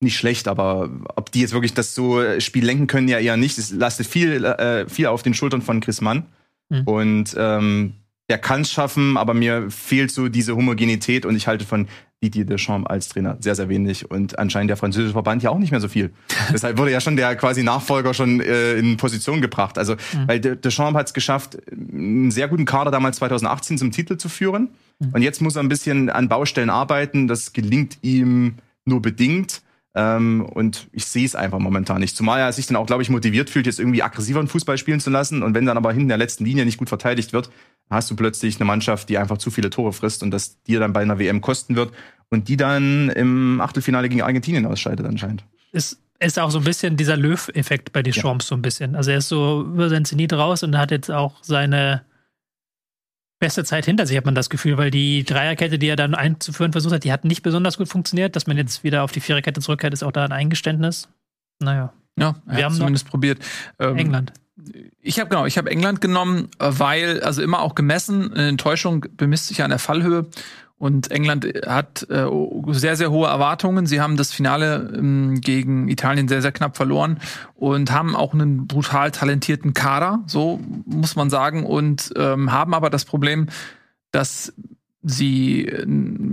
nicht 0.00 0.16
schlecht, 0.16 0.48
aber 0.48 0.90
ob 1.16 1.30
die 1.30 1.40
jetzt 1.40 1.52
wirklich 1.52 1.74
das 1.74 1.94
so 1.94 2.20
äh, 2.20 2.40
Spiel 2.40 2.64
lenken 2.64 2.86
können, 2.86 3.08
ja 3.08 3.18
eher 3.18 3.36
nicht. 3.36 3.58
Es 3.58 3.70
lastet 3.70 4.06
viel, 4.06 4.44
äh, 4.44 4.88
viel 4.88 5.06
auf 5.06 5.22
den 5.22 5.34
Schultern 5.34 5.62
von 5.62 5.80
Chris 5.80 6.00
Mann. 6.00 6.26
Mhm. 6.70 6.82
Und 6.84 7.36
ähm, 7.38 7.94
der 8.30 8.38
kann 8.38 8.62
es 8.62 8.70
schaffen, 8.70 9.16
aber 9.16 9.34
mir 9.34 9.70
fehlt 9.70 10.10
so 10.10 10.28
diese 10.28 10.56
Homogenität 10.56 11.26
und 11.26 11.36
ich 11.36 11.46
halte 11.46 11.66
von 11.66 11.88
Didier 12.22 12.44
Deschamps 12.44 12.88
als 12.88 13.08
Trainer 13.08 13.36
sehr, 13.40 13.54
sehr 13.54 13.68
wenig 13.68 14.10
und 14.10 14.38
anscheinend 14.38 14.68
der 14.70 14.76
französische 14.76 15.12
Verband 15.12 15.42
ja 15.42 15.50
auch 15.50 15.58
nicht 15.58 15.70
mehr 15.70 15.80
so 15.80 15.88
viel. 15.88 16.12
Deshalb 16.52 16.78
wurde 16.78 16.92
ja 16.92 17.00
schon 17.00 17.16
der 17.16 17.34
quasi 17.34 17.62
Nachfolger 17.62 18.14
schon 18.14 18.40
äh, 18.40 18.74
in 18.74 18.96
Position 18.96 19.40
gebracht. 19.40 19.78
Also, 19.78 19.96
weil 20.26 20.38
De 20.38 20.54
Deschamps 20.54 20.98
hat 20.98 21.06
es 21.08 21.14
geschafft, 21.14 21.58
einen 21.72 22.30
sehr 22.30 22.48
guten 22.48 22.66
Kader 22.66 22.90
damals 22.90 23.16
2018 23.16 23.78
zum 23.78 23.90
Titel 23.90 24.16
zu 24.16 24.28
führen. 24.28 24.68
Und 25.12 25.22
jetzt 25.22 25.40
muss 25.40 25.56
er 25.56 25.62
ein 25.62 25.70
bisschen 25.70 26.10
an 26.10 26.28
Baustellen 26.28 26.68
arbeiten. 26.68 27.26
Das 27.26 27.54
gelingt 27.54 27.98
ihm 28.02 28.56
nur 28.84 29.00
bedingt. 29.00 29.62
Ähm, 29.94 30.46
und 30.54 30.88
ich 30.92 31.06
sehe 31.06 31.24
es 31.24 31.34
einfach 31.34 31.58
momentan 31.58 32.00
nicht. 32.00 32.16
Zumal 32.16 32.40
er 32.40 32.52
sich 32.52 32.66
dann 32.66 32.76
auch, 32.76 32.86
glaube 32.86 33.02
ich, 33.02 33.10
motiviert 33.10 33.50
fühlt, 33.50 33.66
jetzt 33.66 33.80
irgendwie 33.80 34.02
aggressiveren 34.02 34.46
Fußball 34.46 34.78
spielen 34.78 35.00
zu 35.00 35.10
lassen. 35.10 35.42
Und 35.42 35.54
wenn 35.54 35.66
dann 35.66 35.76
aber 35.76 35.92
hinten 35.92 36.08
der 36.08 36.18
letzten 36.18 36.44
Linie 36.44 36.64
nicht 36.64 36.78
gut 36.78 36.88
verteidigt 36.88 37.32
wird, 37.32 37.50
hast 37.90 38.10
du 38.10 38.16
plötzlich 38.16 38.56
eine 38.56 38.66
Mannschaft, 38.66 39.08
die 39.08 39.18
einfach 39.18 39.38
zu 39.38 39.50
viele 39.50 39.70
Tore 39.70 39.92
frisst 39.92 40.22
und 40.22 40.30
das 40.30 40.62
dir 40.62 40.78
dann 40.78 40.92
bei 40.92 41.00
einer 41.00 41.18
WM 41.18 41.40
kosten 41.40 41.74
wird 41.74 41.92
und 42.28 42.48
die 42.48 42.56
dann 42.56 43.08
im 43.10 43.60
Achtelfinale 43.60 44.08
gegen 44.08 44.22
Argentinien 44.22 44.66
ausscheidet 44.66 45.06
anscheinend. 45.06 45.44
Ist 45.72 45.98
ist 46.22 46.38
auch 46.38 46.50
so 46.50 46.58
ein 46.58 46.64
bisschen 46.64 46.98
dieser 46.98 47.16
Löw-Effekt 47.16 47.92
bei 47.92 48.02
Deschamps 48.02 48.48
so 48.48 48.54
ein 48.54 48.60
bisschen. 48.60 48.94
Also 48.94 49.10
er 49.10 49.18
ist 49.18 49.28
so 49.28 49.62
über 49.62 49.88
sein 49.88 50.04
Zenit 50.04 50.34
raus 50.34 50.62
und 50.62 50.76
hat 50.76 50.90
jetzt 50.90 51.10
auch 51.10 51.42
seine 51.42 52.02
beste 53.40 53.64
Zeit 53.64 53.86
hinter 53.86 54.06
sich, 54.06 54.16
hat 54.16 54.26
man 54.26 54.36
das 54.36 54.50
Gefühl, 54.50 54.78
weil 54.78 54.92
die 54.92 55.24
Dreierkette, 55.24 55.78
die 55.78 55.88
er 55.88 55.96
dann 55.96 56.14
einzuführen 56.14 56.72
versucht 56.72 56.94
hat, 56.94 57.04
die 57.04 57.12
hat 57.12 57.24
nicht 57.24 57.42
besonders 57.42 57.78
gut 57.78 57.88
funktioniert. 57.88 58.36
Dass 58.36 58.46
man 58.46 58.56
jetzt 58.56 58.84
wieder 58.84 59.02
auf 59.02 59.10
die 59.10 59.20
Viererkette 59.20 59.60
zurückkehrt, 59.60 59.92
ist 59.92 60.04
auch 60.04 60.12
da 60.12 60.24
ein 60.24 60.32
Eingeständnis. 60.32 61.08
Naja, 61.58 61.92
Ja, 62.16 62.36
Wir 62.46 62.64
haben 62.64 62.74
zumindest 62.74 63.08
probiert. 63.08 63.38
Ähm, 63.78 63.96
England. 63.96 64.32
Ich 65.00 65.18
habe 65.18 65.30
genau, 65.30 65.46
ich 65.46 65.56
habe 65.56 65.70
England 65.70 66.00
genommen, 66.00 66.48
äh, 66.58 66.68
weil 66.70 67.22
also 67.22 67.42
immer 67.42 67.60
auch 67.60 67.74
gemessen, 67.74 68.32
eine 68.34 68.48
Enttäuschung 68.48 69.06
bemisst 69.16 69.48
sich 69.48 69.62
an 69.62 69.70
der 69.70 69.78
Fallhöhe 69.78 70.26
und 70.80 71.10
England 71.10 71.46
hat 71.66 72.06
äh, 72.08 72.24
sehr 72.68 72.96
sehr 72.96 73.10
hohe 73.10 73.28
Erwartungen. 73.28 73.84
Sie 73.84 74.00
haben 74.00 74.16
das 74.16 74.32
Finale 74.32 74.90
ähm, 74.96 75.38
gegen 75.42 75.88
Italien 75.88 76.26
sehr 76.26 76.40
sehr 76.40 76.52
knapp 76.52 76.74
verloren 76.74 77.18
und 77.54 77.92
haben 77.92 78.16
auch 78.16 78.32
einen 78.32 78.66
brutal 78.66 79.10
talentierten 79.10 79.74
Kader, 79.74 80.20
so 80.26 80.58
muss 80.86 81.16
man 81.16 81.28
sagen 81.28 81.66
und 81.66 82.14
ähm, 82.16 82.50
haben 82.50 82.72
aber 82.72 82.88
das 82.88 83.04
Problem, 83.04 83.48
dass 84.10 84.54
sie 85.02 85.66
äh, 85.66 85.86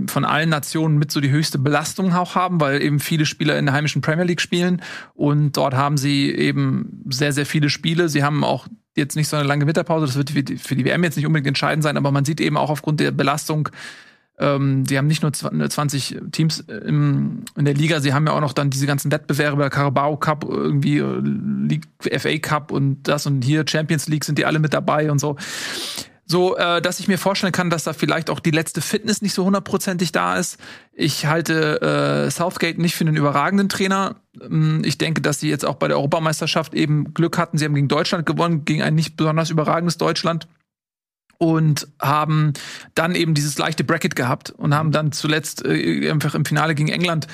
von 0.06 0.24
allen 0.24 0.48
Nationen 0.48 0.96
mit 0.96 1.12
so 1.12 1.20
die 1.20 1.30
höchste 1.30 1.58
Belastung 1.58 2.14
auch 2.14 2.34
haben, 2.34 2.58
weil 2.58 2.80
eben 2.80 3.00
viele 3.00 3.26
Spieler 3.26 3.58
in 3.58 3.66
der 3.66 3.74
heimischen 3.74 4.00
Premier 4.00 4.24
League 4.24 4.40
spielen 4.40 4.80
und 5.12 5.58
dort 5.58 5.74
haben 5.74 5.98
sie 5.98 6.30
eben 6.30 7.04
sehr, 7.10 7.34
sehr 7.34 7.44
viele 7.44 7.68
Spiele. 7.68 8.08
Sie 8.08 8.24
haben 8.24 8.44
auch 8.44 8.66
jetzt 8.96 9.14
nicht 9.14 9.28
so 9.28 9.36
eine 9.36 9.46
lange 9.46 9.66
Winterpause, 9.66 10.06
das 10.06 10.16
wird 10.16 10.58
für 10.58 10.74
die 10.74 10.86
WM 10.86 11.04
jetzt 11.04 11.16
nicht 11.16 11.26
unbedingt 11.26 11.48
entscheidend 11.48 11.82
sein, 11.82 11.98
aber 11.98 12.12
man 12.12 12.24
sieht 12.24 12.40
eben 12.40 12.56
auch 12.56 12.70
aufgrund 12.70 13.00
der 13.00 13.10
Belastung, 13.10 13.68
ähm, 14.38 14.84
sie 14.86 14.96
haben 14.98 15.06
nicht 15.06 15.22
nur 15.22 15.32
zw- 15.32 15.68
20 15.68 16.20
Teams 16.32 16.60
im, 16.60 17.44
in 17.56 17.64
der 17.64 17.74
Liga, 17.74 18.00
sie 18.00 18.12
haben 18.14 18.26
ja 18.26 18.32
auch 18.32 18.40
noch 18.40 18.52
dann 18.52 18.70
diese 18.70 18.86
ganzen 18.86 19.10
Wettbewerbe, 19.10 19.70
Carabao 19.70 20.16
Cup, 20.16 20.44
irgendwie 20.48 20.98
äh, 20.98 21.20
League, 21.22 21.86
FA 22.00 22.38
Cup 22.38 22.70
und 22.70 23.02
das 23.08 23.26
und 23.26 23.42
hier 23.42 23.64
Champions 23.68 24.08
League 24.08 24.24
sind 24.24 24.38
die 24.38 24.46
alle 24.46 24.58
mit 24.58 24.72
dabei 24.72 25.10
und 25.10 25.18
so 25.18 25.36
so, 26.30 26.58
äh, 26.58 26.82
dass 26.82 27.00
ich 27.00 27.08
mir 27.08 27.16
vorstellen 27.16 27.54
kann, 27.54 27.70
dass 27.70 27.84
da 27.84 27.94
vielleicht 27.94 28.28
auch 28.28 28.38
die 28.38 28.50
letzte 28.50 28.82
Fitness 28.82 29.22
nicht 29.22 29.32
so 29.32 29.46
hundertprozentig 29.46 30.12
da 30.12 30.36
ist. 30.36 30.58
Ich 30.92 31.24
halte 31.24 31.80
äh, 31.80 32.30
Southgate 32.30 32.78
nicht 32.78 32.94
für 32.96 33.04
einen 33.06 33.16
überragenden 33.16 33.70
Trainer. 33.70 34.16
Ähm, 34.38 34.82
Ich 34.84 34.98
denke, 34.98 35.22
dass 35.22 35.40
sie 35.40 35.48
jetzt 35.48 35.64
auch 35.64 35.76
bei 35.76 35.88
der 35.88 35.96
Europameisterschaft 35.96 36.74
eben 36.74 37.14
Glück 37.14 37.38
hatten. 37.38 37.56
Sie 37.56 37.64
haben 37.64 37.74
gegen 37.74 37.88
Deutschland 37.88 38.26
gewonnen, 38.26 38.66
gegen 38.66 38.82
ein 38.82 38.94
nicht 38.94 39.16
besonders 39.16 39.48
überragendes 39.48 39.96
Deutschland 39.96 40.48
und 41.38 41.88
haben 42.00 42.52
dann 42.94 43.14
eben 43.14 43.34
dieses 43.34 43.58
leichte 43.58 43.84
Bracket 43.84 44.16
gehabt 44.16 44.50
und 44.50 44.74
haben 44.74 44.90
dann 44.90 45.12
zuletzt 45.12 45.64
äh, 45.64 46.10
einfach 46.10 46.34
im 46.34 46.44
Finale 46.44 46.74
gegen 46.74 46.88
England 46.88 47.28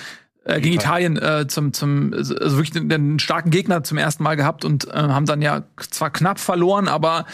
äh, 0.45 0.61
gegen 0.61 0.75
Italien 0.75 1.17
äh, 1.17 1.47
zum 1.49 1.73
zum 1.73 2.13
also 2.13 2.35
wirklich 2.57 2.77
einen, 2.77 2.93
einen 2.93 3.19
starken 3.19 3.51
Gegner 3.51 3.83
zum 3.83 3.97
ersten 3.97 4.23
Mal 4.23 4.37
gehabt 4.37 4.65
und 4.65 4.87
äh, 4.89 4.93
haben 4.93 5.25
dann 5.25 5.41
ja 5.41 5.65
zwar 5.79 6.11
knapp 6.11 6.39
verloren, 6.39 6.87
aber 6.87 7.25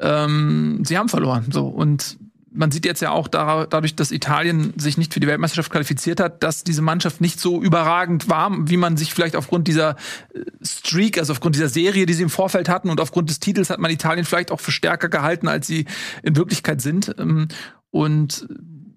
ähm, 0.00 0.82
sie 0.84 0.98
haben 0.98 1.08
verloren 1.08 1.46
so. 1.50 1.68
Und 1.68 2.18
man 2.52 2.70
sieht 2.70 2.84
jetzt 2.84 3.00
ja 3.00 3.10
auch 3.10 3.28
da, 3.28 3.66
dadurch, 3.66 3.94
dass 3.94 4.10
Italien 4.10 4.72
sich 4.76 4.98
nicht 4.98 5.14
für 5.14 5.20
die 5.20 5.26
Weltmeisterschaft 5.26 5.70
qualifiziert 5.70 6.20
hat, 6.20 6.42
dass 6.42 6.64
diese 6.64 6.82
Mannschaft 6.82 7.20
nicht 7.20 7.40
so 7.40 7.62
überragend 7.62 8.28
war, 8.28 8.50
wie 8.68 8.76
man 8.76 8.96
sich 8.96 9.14
vielleicht 9.14 9.36
aufgrund 9.36 9.68
dieser 9.68 9.96
äh, 10.34 10.40
Streak, 10.62 11.18
also 11.18 11.32
aufgrund 11.32 11.54
dieser 11.54 11.68
Serie, 11.68 12.06
die 12.06 12.14
sie 12.14 12.24
im 12.24 12.30
Vorfeld 12.30 12.68
hatten 12.68 12.90
und 12.90 13.00
aufgrund 13.00 13.30
des 13.30 13.40
Titels 13.40 13.70
hat 13.70 13.78
man 13.78 13.90
Italien 13.90 14.24
vielleicht 14.24 14.50
auch 14.50 14.60
für 14.60 14.72
stärker 14.72 15.08
gehalten, 15.08 15.48
als 15.48 15.66
sie 15.66 15.86
in 16.22 16.36
Wirklichkeit 16.36 16.80
sind. 16.80 17.14
Ähm, 17.18 17.48
Und 17.90 18.48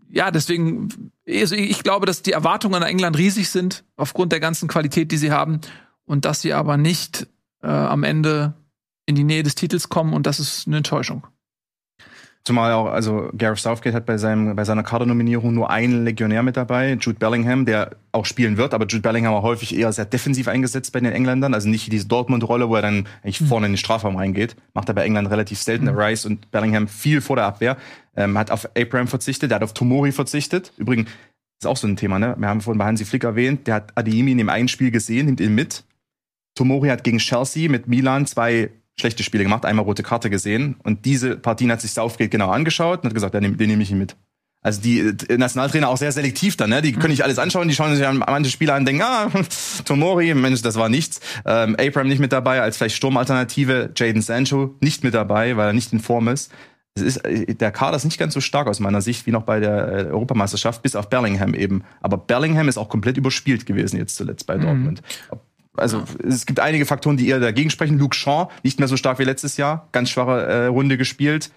ja, 0.10 0.30
deswegen, 0.30 1.12
also 1.28 1.56
ich 1.56 1.82
glaube, 1.82 2.06
dass 2.06 2.22
die 2.22 2.34
Erwartungen 2.34 2.76
an 2.76 2.84
England 2.84 3.18
riesig 3.18 3.50
sind, 3.50 3.84
aufgrund 3.96 4.32
der 4.32 4.40
ganzen 4.40 4.68
Qualität, 4.68 5.12
die 5.12 5.18
sie 5.18 5.32
haben, 5.32 5.62
und 6.06 6.26
dass 6.26 6.42
sie 6.42 6.54
aber 6.54 6.78
nicht 6.78 7.28
äh, 7.64 7.68
am 7.68 8.04
Ende 8.04 8.54
in 9.06 9.16
die 9.16 9.24
Nähe 9.24 9.44
des 9.44 9.56
Titels 9.56 9.90
kommen 9.90 10.14
und 10.14 10.28
das 10.28 10.40
ist 10.40 10.68
eine 10.68 10.78
Enttäuschung. 10.78 11.26
Zumal 12.46 12.74
auch, 12.74 12.88
also 12.88 13.30
Gareth 13.38 13.60
Southgate 13.60 13.96
hat 13.96 14.06
bei, 14.06 14.18
seinem, 14.18 14.54
bei 14.54 14.66
seiner 14.66 14.84
Kadernominierung 14.84 15.54
nur 15.54 15.70
einen 15.70 16.04
Legionär 16.04 16.44
mit 16.44 16.58
dabei, 16.58 16.98
Jude 17.00 17.18
Bellingham, 17.18 17.66
der 17.66 17.96
auch 18.12 18.26
spielen 18.26 18.58
wird, 18.58 18.74
aber 18.74 18.86
Jude 18.86 19.02
Bellingham 19.02 19.34
war 19.34 19.44
häufig 19.44 19.74
eher 19.74 19.94
sehr 19.94 20.04
defensiv 20.04 20.50
eingesetzt 20.50 20.92
bei 20.92 21.00
den 21.00 21.14
Engländern, 21.14 21.54
also 21.54 21.70
nicht 21.70 21.90
diese 21.90 22.06
Dortmund-Rolle, 22.08 22.68
wo 22.68 22.76
er 22.76 22.82
dann 22.82 23.08
eigentlich 23.24 23.40
vorne 23.40 23.68
in 23.68 23.74
den 23.74 23.78
Strafraum 23.78 24.18
reingeht. 24.18 24.58
Macht 24.74 24.90
er 24.90 24.94
bei 24.94 25.06
England 25.06 25.30
relativ 25.30 25.62
selten. 25.62 25.88
Rice 25.88 26.26
und 26.26 26.52
Bellingham 26.52 26.90
viel 26.90 27.22
vor 27.22 27.38
der 27.38 27.46
Abwehr. 27.46 27.78
Ähm, 28.18 28.38
hat 28.38 28.52
auf 28.52 28.68
Abraham 28.78 29.08
verzichtet, 29.08 29.52
der 29.52 29.56
hat 29.56 29.64
auf 29.64 29.74
Tomori 29.74 30.12
verzichtet. 30.12 30.74
Übrigens, 30.76 31.10
ist 31.62 31.68
auch 31.68 31.78
so 31.78 31.88
ein 31.88 31.96
Thema, 31.96 32.20
ne? 32.20 32.36
Wir 32.38 32.50
haben 32.50 32.60
vorhin 32.60 32.78
bei 32.78 32.86
Hansi 32.86 33.06
Flick 33.06 33.24
erwähnt, 33.24 33.68
der 33.68 33.76
hat 33.76 33.98
Adeyemi 33.98 34.34
in 34.34 34.38
dem 34.38 34.50
einen 34.50 34.68
Spiel 34.68 34.92
gesehen, 34.92 35.28
nimmt 35.28 35.40
ihn 35.40 35.56
mit. 35.56 35.86
Tomori 36.56 36.90
hat 36.90 37.06
gegen 37.06 37.20
Chelsea 37.20 37.70
mit 37.70 37.88
Milan 37.88 38.26
zwei 38.26 38.70
schlechte 39.00 39.24
Spiele 39.24 39.44
gemacht, 39.44 39.66
einmal 39.66 39.86
rote 39.86 40.04
Karte 40.04 40.30
gesehen. 40.30 40.76
Und 40.84 41.06
diese 41.06 41.38
Partien 41.38 41.72
hat 41.72 41.82
sich 41.82 41.92
Southgate 41.92 42.30
genau 42.30 42.50
angeschaut 42.50 43.00
und 43.00 43.06
hat 43.06 43.14
gesagt, 43.14 43.34
ja, 43.34 43.40
den, 43.40 43.58
den 43.58 43.70
nehme 43.70 43.84
ich 43.84 43.92
ihn 43.92 43.98
mit. 43.98 44.16
Also 44.64 44.82
die 44.82 45.00
äh, 45.00 45.38
Nationaltrainer 45.38 45.90
auch 45.90 45.98
sehr 45.98 46.12
selektiv 46.12 46.56
dann, 46.56 46.70
ne? 46.70 46.82
Die 46.82 46.94
können 46.94 47.10
nicht 47.10 47.24
alles 47.24 47.38
anschauen, 47.38 47.68
die 47.68 47.76
schauen 47.76 47.96
sich 47.96 48.08
an 48.08 48.20
manche 48.20 48.50
Spieler 48.50 48.76
an 48.76 48.82
und 48.82 48.86
denken, 48.86 49.02
ah, 49.04 49.30
Tomori, 49.86 50.34
Mensch, 50.34 50.62
das 50.62 50.76
war 50.76 50.90
nichts. 50.90 51.20
Ähm, 51.46 51.76
Abraham 51.78 52.08
nicht 52.08 52.20
mit 52.20 52.32
dabei, 52.32 52.62
als 52.62 52.78
vielleicht 52.78 52.96
Sturmalternative, 52.96 53.92
Jaden 53.96 54.22
Sancho 54.22 54.76
nicht 54.80 55.04
mit 55.04 55.14
dabei, 55.14 55.58
weil 55.58 55.68
er 55.68 55.74
nicht 55.74 55.92
in 55.92 56.00
Form 56.00 56.30
ist. 56.30 56.52
Es 56.96 57.02
ist, 57.02 57.18
äh, 57.26 57.54
der 57.56 57.72
Kader 57.72 57.98
ist 57.98 58.06
nicht 58.06 58.18
ganz 58.18 58.34
so 58.34 58.40
stark 58.40 58.68
aus 58.68 58.80
meiner 58.80 59.02
Sicht 59.02 59.26
wie 59.26 59.32
noch 59.32 59.44
bei 59.44 59.60
der 59.60 59.88
äh, 59.88 60.06
Europameisterschaft, 60.06 60.82
bis 60.82 60.96
auf 60.96 61.10
Bellingham 61.10 61.54
eben. 61.56 61.84
Aber 62.02 62.18
Bellingham 62.18 62.70
ist 62.70 62.78
auch 62.78 62.88
komplett 62.88 63.18
überspielt 63.18 63.66
gewesen 63.66 63.98
jetzt 63.98 64.16
zuletzt 64.16 64.48
bei 64.48 64.58
Dortmund. 64.58 65.02
Also 65.76 66.04
es 66.24 66.46
gibt 66.46 66.60
einige 66.60 66.86
Faktoren, 66.86 67.18
die 67.18 67.28
eher 67.28 67.40
dagegen 67.40 67.70
sprechen. 67.70 67.98
Luke 67.98 68.16
Shaw, 68.16 68.50
nicht 68.64 68.80
mehr 68.80 68.88
so 68.88 68.98
stark 68.98 69.20
wie 69.20 69.24
letztes 69.24 69.58
Jahr, 69.58 69.88
ganz 69.92 70.10
schwache 70.10 70.42
äh, 70.42 70.66
Runde 70.68 70.98
gespielt. 70.98 71.52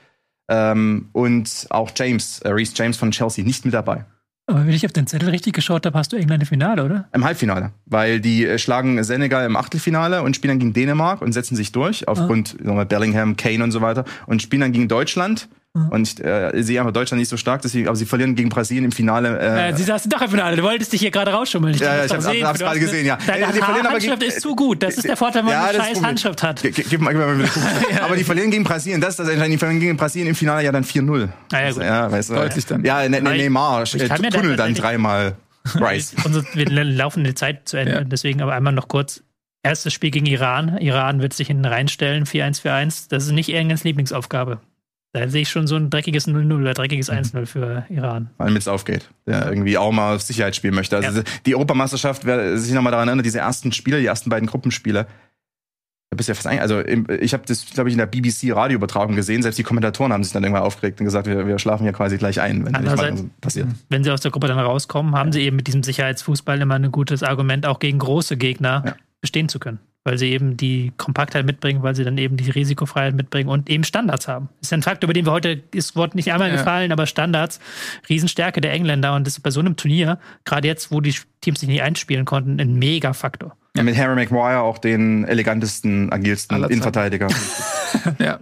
Ähm, 0.48 1.08
und 1.12 1.66
auch 1.70 1.90
James, 1.94 2.40
äh, 2.40 2.50
Reece 2.50 2.72
James 2.76 2.96
von 2.96 3.10
Chelsea, 3.10 3.44
nicht 3.44 3.64
mit 3.64 3.74
dabei. 3.74 4.04
Aber 4.48 4.64
wenn 4.64 4.72
ich 4.72 4.86
auf 4.86 4.92
den 4.92 5.08
Zettel 5.08 5.30
richtig 5.30 5.54
geschaut 5.54 5.84
habe, 5.86 5.98
hast 5.98 6.12
du 6.12 6.16
England 6.16 6.44
im 6.44 6.46
Finale, 6.46 6.84
oder? 6.84 7.08
Im 7.12 7.24
Halbfinale, 7.24 7.72
weil 7.84 8.20
die 8.20 8.46
äh, 8.46 8.58
schlagen 8.58 9.02
Senegal 9.02 9.44
im 9.44 9.56
Achtelfinale 9.56 10.22
und 10.22 10.36
spielen 10.36 10.52
dann 10.52 10.58
gegen 10.60 10.72
Dänemark 10.72 11.20
und 11.20 11.32
setzen 11.32 11.56
sich 11.56 11.72
durch 11.72 12.06
aufgrund 12.06 12.50
sagen 12.50 12.66
wir, 12.66 12.74
mal, 12.74 12.86
Bellingham, 12.86 13.36
Kane 13.36 13.64
und 13.64 13.72
so 13.72 13.80
weiter 13.80 14.04
und 14.26 14.40
spielen 14.40 14.60
dann 14.60 14.72
gegen 14.72 14.86
Deutschland. 14.86 15.48
Und 15.90 16.08
ich 16.08 16.24
äh, 16.24 16.50
sehe 16.62 16.80
aber 16.80 16.90
Deutschland 16.92 17.20
nicht 17.20 17.28
so 17.28 17.36
stark, 17.36 17.62
deswegen, 17.62 17.86
aber 17.88 17.96
sie 17.96 18.06
verlieren 18.06 18.34
gegen 18.34 18.48
Brasilien 18.48 18.84
im 18.86 18.92
Finale. 18.92 19.38
Äh, 19.38 19.70
Äh, 19.70 19.76
sie 19.76 19.82
saßen 19.82 20.10
doch 20.10 20.22
im 20.22 20.30
Finale. 20.30 20.56
Du 20.56 20.62
wolltest 20.62 20.92
dich 20.92 21.00
hier 21.00 21.10
gerade 21.10 21.30
rausschummeln. 21.32 21.74
Ich 21.74 21.80
Ja, 21.80 21.96
ja, 21.96 22.04
ich 22.06 22.12
hab's- 22.12 22.24
sehen. 22.24 22.46
hab's 22.46 22.58
gerade 22.60 22.80
gesehen, 22.80 23.04
ja. 23.06 23.18
Deine 23.26 23.44
Äh, 23.44 23.46
die 23.52 23.58
verlieren 23.58 23.86
aber 23.86 23.94
Handschrift 23.94 24.20
gegen- 24.20 24.32
ist 24.32 24.40
zu 24.40 24.56
gut. 24.56 24.82
Das 24.82 24.94
ist 24.96 25.04
der 25.06 25.16
Vorteil, 25.16 25.40
wenn 25.42 25.46
man 25.46 25.54
Ja, 25.54 25.64
eine 25.64 25.72
das 25.78 25.86
scheiß 25.86 25.92
Problem. 25.94 26.08
Handschrift 26.08 26.42
hat. 26.42 26.62
Ge- 26.62 26.72
Gib 26.72 27.00
mal, 27.00 27.10
gib 27.12 27.20
mal. 27.20 27.48
Aber 28.04 28.16
die 28.16 28.24
verlieren 28.24 28.50
gegen 28.50 28.64
Brasilien. 28.64 29.00
Das 29.00 29.10
ist 29.10 29.18
das 29.20 29.28
entscheidende. 29.28 29.56
Die 29.56 29.58
verlieren 29.58 29.80
gegen 29.80 29.96
Brasilien 29.96 30.28
im 30.28 30.34
Finale 30.34 30.64
ja 30.64 30.72
dann 30.72 30.84
4-0. 30.84 31.28
Ah, 31.52 31.60
ja, 31.60 31.70
gut. 31.72 31.82
ja, 31.82 32.10
weißt 32.12 32.30
du. 32.30 32.34
Deutlich 32.34 32.66
dann. 32.66 32.84
Ja, 32.84 33.08
ne, 33.08 33.20
ne. 33.20 33.30
Neymar, 33.36 33.82
Ich 33.84 33.94
äh, 34.00 34.08
Tunnel 34.08 34.56
dann 34.56 34.74
dreimal. 34.74 35.36
Rice. 35.74 36.14
Wir 36.54 36.66
laufen 36.84 37.24
die 37.24 37.34
Zeit 37.34 37.68
zu 37.68 37.76
Ende, 37.76 37.92
Ja. 37.92 38.04
deswegen 38.04 38.40
aber 38.40 38.54
einmal 38.54 38.72
noch 38.72 38.86
kurz. 38.88 39.22
Erstes 39.64 39.92
Spiel 39.92 40.12
gegen 40.12 40.26
Iran. 40.26 40.78
Iran 40.78 41.20
wird 41.20 41.32
sich 41.34 41.48
hinten 41.48 41.64
reinstellen, 41.64 42.24
4-1 42.24 42.60
für 42.60 42.72
1. 42.72 43.08
Das 43.08 43.24
ist 43.24 43.32
nicht 43.32 43.52
Englands 43.52 43.82
Lieblingsaufgabe. 43.82 44.60
Da 45.16 45.28
sehe 45.28 45.42
ich 45.42 45.48
schon 45.48 45.66
so 45.66 45.76
ein 45.76 45.88
dreckiges 45.90 46.28
0-0 46.28 46.60
oder 46.60 46.74
dreckiges 46.74 47.10
Mhm. 47.10 47.16
1-0 47.18 47.46
für 47.46 47.86
Iran. 47.88 48.28
Vor 48.36 48.44
allem, 48.46 48.54
wenn 48.54 48.58
es 48.58 48.68
aufgeht. 48.68 49.08
Der 49.26 49.48
irgendwie 49.48 49.78
auch 49.78 49.92
mal 49.92 50.14
auf 50.16 50.22
Sicherheit 50.22 50.54
spielen 50.54 50.74
möchte. 50.74 50.96
Also 50.96 51.18
Ja. 51.20 51.24
die 51.46 51.54
Europameisterschaft, 51.54 52.24
wer 52.26 52.58
sich 52.58 52.72
nochmal 52.74 52.90
daran 52.92 53.08
erinnert, 53.08 53.24
diese 53.26 53.38
ersten 53.38 53.72
Spiele, 53.72 53.98
die 54.00 54.06
ersten 54.06 54.28
beiden 54.30 54.46
Gruppenspiele, 54.48 55.06
da 56.10 56.16
bist 56.16 56.28
du 56.28 56.32
ja 56.32 56.34
fast 56.34 56.46
ein, 56.46 56.60
also 56.60 56.80
ich 56.84 57.32
habe 57.34 57.42
das, 57.46 57.66
glaube 57.74 57.88
ich, 57.88 57.94
in 57.94 57.98
der 57.98 58.06
BBC 58.06 58.52
Radioübertragung 58.54 59.16
gesehen. 59.16 59.42
Selbst 59.42 59.58
die 59.58 59.64
Kommentatoren 59.64 60.12
haben 60.12 60.22
sich 60.22 60.32
dann 60.32 60.44
irgendwann 60.44 60.62
aufgeregt 60.62 61.00
und 61.00 61.04
gesagt, 61.04 61.26
wir, 61.26 61.46
wir 61.48 61.58
schlafen 61.58 61.82
hier 61.82 61.92
quasi 61.92 62.16
gleich 62.16 62.40
ein, 62.40 62.64
wenn 62.64 63.16
so 63.16 63.28
passiert. 63.40 63.66
Wenn 63.88 64.04
sie 64.04 64.10
aus 64.12 64.20
der 64.20 64.30
Gruppe 64.30 64.46
dann 64.46 64.58
rauskommen, 64.58 65.16
haben 65.16 65.32
sie 65.32 65.40
eben 65.42 65.56
mit 65.56 65.66
diesem 65.66 65.82
Sicherheitsfußball 65.82 66.60
immer 66.60 66.74
ein 66.76 66.92
gutes 66.92 67.22
Argument, 67.24 67.66
auch 67.66 67.80
gegen 67.80 67.98
große 67.98 68.36
Gegner 68.36 68.82
Ja. 68.86 68.94
bestehen 69.20 69.48
zu 69.48 69.58
können. 69.58 69.80
Weil 70.06 70.18
sie 70.18 70.30
eben 70.30 70.56
die 70.56 70.92
Kompaktheit 70.98 71.44
mitbringen, 71.46 71.82
weil 71.82 71.96
sie 71.96 72.04
dann 72.04 72.16
eben 72.16 72.36
die 72.36 72.48
Risikofreiheit 72.48 73.14
mitbringen 73.16 73.48
und 73.48 73.68
eben 73.68 73.82
Standards 73.82 74.28
haben. 74.28 74.48
Das 74.60 74.68
ist 74.68 74.72
ein 74.72 74.82
Fakt, 74.84 75.02
über 75.02 75.12
den 75.12 75.26
wir 75.26 75.32
heute, 75.32 75.60
ist 75.72 75.96
Wort 75.96 76.14
nicht 76.14 76.32
einmal 76.32 76.48
Ja. 76.48 76.56
gefallen, 76.56 76.92
aber 76.92 77.06
Standards, 77.06 77.58
Riesenstärke 78.08 78.60
der 78.60 78.72
Engländer 78.72 79.16
und 79.16 79.26
das 79.26 79.34
ist 79.36 79.40
bei 79.42 79.50
so 79.50 79.58
einem 79.58 79.74
Turnier, 79.76 80.18
gerade 80.44 80.68
jetzt, 80.68 80.92
wo 80.92 81.00
die 81.00 81.12
Teams 81.40 81.58
sich 81.58 81.68
nicht 81.68 81.82
einspielen 81.82 82.24
konnten, 82.24 82.60
ein 82.60 82.74
Mega-Faktor. 82.76 83.56
Ja, 83.76 83.82
mit 83.82 83.96
Harry 83.98 84.14
Maguire 84.14 84.60
auch 84.60 84.78
den 84.78 85.24
elegantesten, 85.24 86.10
agilsten. 86.12 86.62
Innenverteidiger, 86.64 87.28
Ja, 88.18 88.38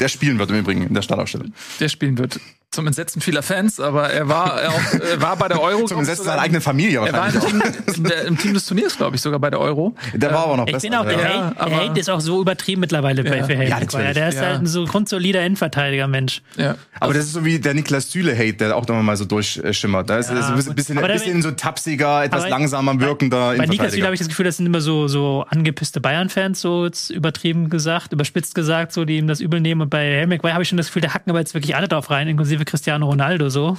der 0.00 0.08
spielen 0.08 0.38
wird 0.38 0.50
im 0.50 0.56
Übrigen 0.58 0.86
in 0.86 0.94
der 0.94 1.02
Startaufstellung. 1.02 1.52
der 1.78 1.88
spielen 1.88 2.16
wird. 2.18 2.40
Zum 2.72 2.86
Entsetzen 2.88 3.22
vieler 3.22 3.42
Fans, 3.42 3.78
aber 3.80 4.10
er 4.10 4.28
war 4.28 4.60
er 4.60 4.70
auch, 4.70 4.92
er 4.92 5.22
war 5.22 5.36
bei 5.36 5.48
der 5.48 5.62
Euro. 5.62 5.84
Zum 5.86 6.00
Gesetz 6.00 6.24
seiner 6.24 6.42
eigenen 6.42 6.60
Familie 6.60 6.98
Er 7.06 7.12
war 7.12 7.32
wahrscheinlich 7.32 7.54
im 7.54 7.60
auch. 7.62 7.92
Team, 7.94 8.06
im 8.26 8.38
Team 8.38 8.54
des 8.54 8.66
Turniers, 8.66 8.96
glaube 8.96 9.16
ich, 9.16 9.22
sogar 9.22 9.38
bei 9.38 9.48
der 9.50 9.60
Euro. 9.60 9.94
Der 10.12 10.32
war 10.34 10.44
aber 10.44 10.56
noch 10.58 10.66
Ich 10.66 10.72
besser. 10.74 10.85
Finde 10.86 11.00
auch, 11.00 11.04
der, 11.04 11.18
ja. 11.20 11.54
Hate, 11.56 11.70
der 11.70 11.76
Hate 11.88 12.00
ist 12.00 12.10
auch 12.10 12.20
so 12.20 12.40
übertrieben 12.40 12.80
mittlerweile 12.80 13.22
bei 13.24 13.38
Ja. 13.38 13.44
für 13.44 13.56
Harry 13.56 13.68
Ja, 13.68 13.80
natürlich. 13.80 14.14
Der 14.14 14.28
ist 14.28 14.34
Ja. 14.36 14.42
halt 14.42 14.60
ein 14.60 14.66
so 14.66 14.84
grundsolider 14.84 15.44
Innenverteidiger, 15.44 16.06
Mensch. 16.08 16.42
Ja. 16.56 16.76
Aber 17.00 17.14
das 17.14 17.24
ist 17.26 17.32
so 17.34 17.44
wie 17.44 17.58
der 17.58 17.74
Niklas 17.74 18.10
Süle-Hate, 18.12 18.54
der 18.54 18.76
auch 18.76 18.86
noch 18.86 19.02
mal 19.02 19.16
so 19.16 19.24
durchschimmert. 19.24 20.08
Da 20.10 20.18
ist 20.18 20.30
Ja, 20.30 20.36
ein 20.48 20.56
bisschen, 20.74 20.96
bisschen, 20.96 21.42
so 21.42 21.50
tapsiger, 21.52 22.24
etwas 22.24 22.48
langsamer 22.48 22.98
wirkender 23.00 23.36
Bei 23.38 23.52
Niklas 23.52 23.68
Innenverteidiger. 23.68 24.04
habe 24.06 24.14
ich 24.14 24.20
das 24.20 24.28
Gefühl, 24.28 24.44
das 24.46 24.56
sind 24.56 24.66
immer 24.66 24.80
so, 24.80 25.08
so 25.08 25.44
angepisste 25.48 26.00
Bayern-Fans, 26.00 26.60
so 26.60 26.86
jetzt 26.86 27.10
übertrieben 27.10 27.68
gesagt, 27.70 28.12
überspitzt 28.12 28.54
gesagt, 28.54 28.92
so, 28.92 29.04
die 29.04 29.18
ihm 29.18 29.26
das 29.26 29.40
übel 29.40 29.60
nehmen. 29.60 29.82
Und 29.82 29.90
bei 29.90 30.16
Harry 30.16 30.26
Maguire 30.26 30.54
habe 30.54 30.62
ich 30.62 30.68
schon 30.68 30.78
das 30.78 30.86
Gefühl, 30.86 31.02
da 31.02 31.14
hacken 31.14 31.30
aber 31.30 31.40
jetzt 31.40 31.54
wirklich 31.54 31.76
alle 31.76 31.88
drauf 31.88 32.10
rein, 32.10 32.28
inklusive 32.28 32.64
Cristiano 32.64 33.06
Ronaldo 33.06 33.48
so. 33.48 33.76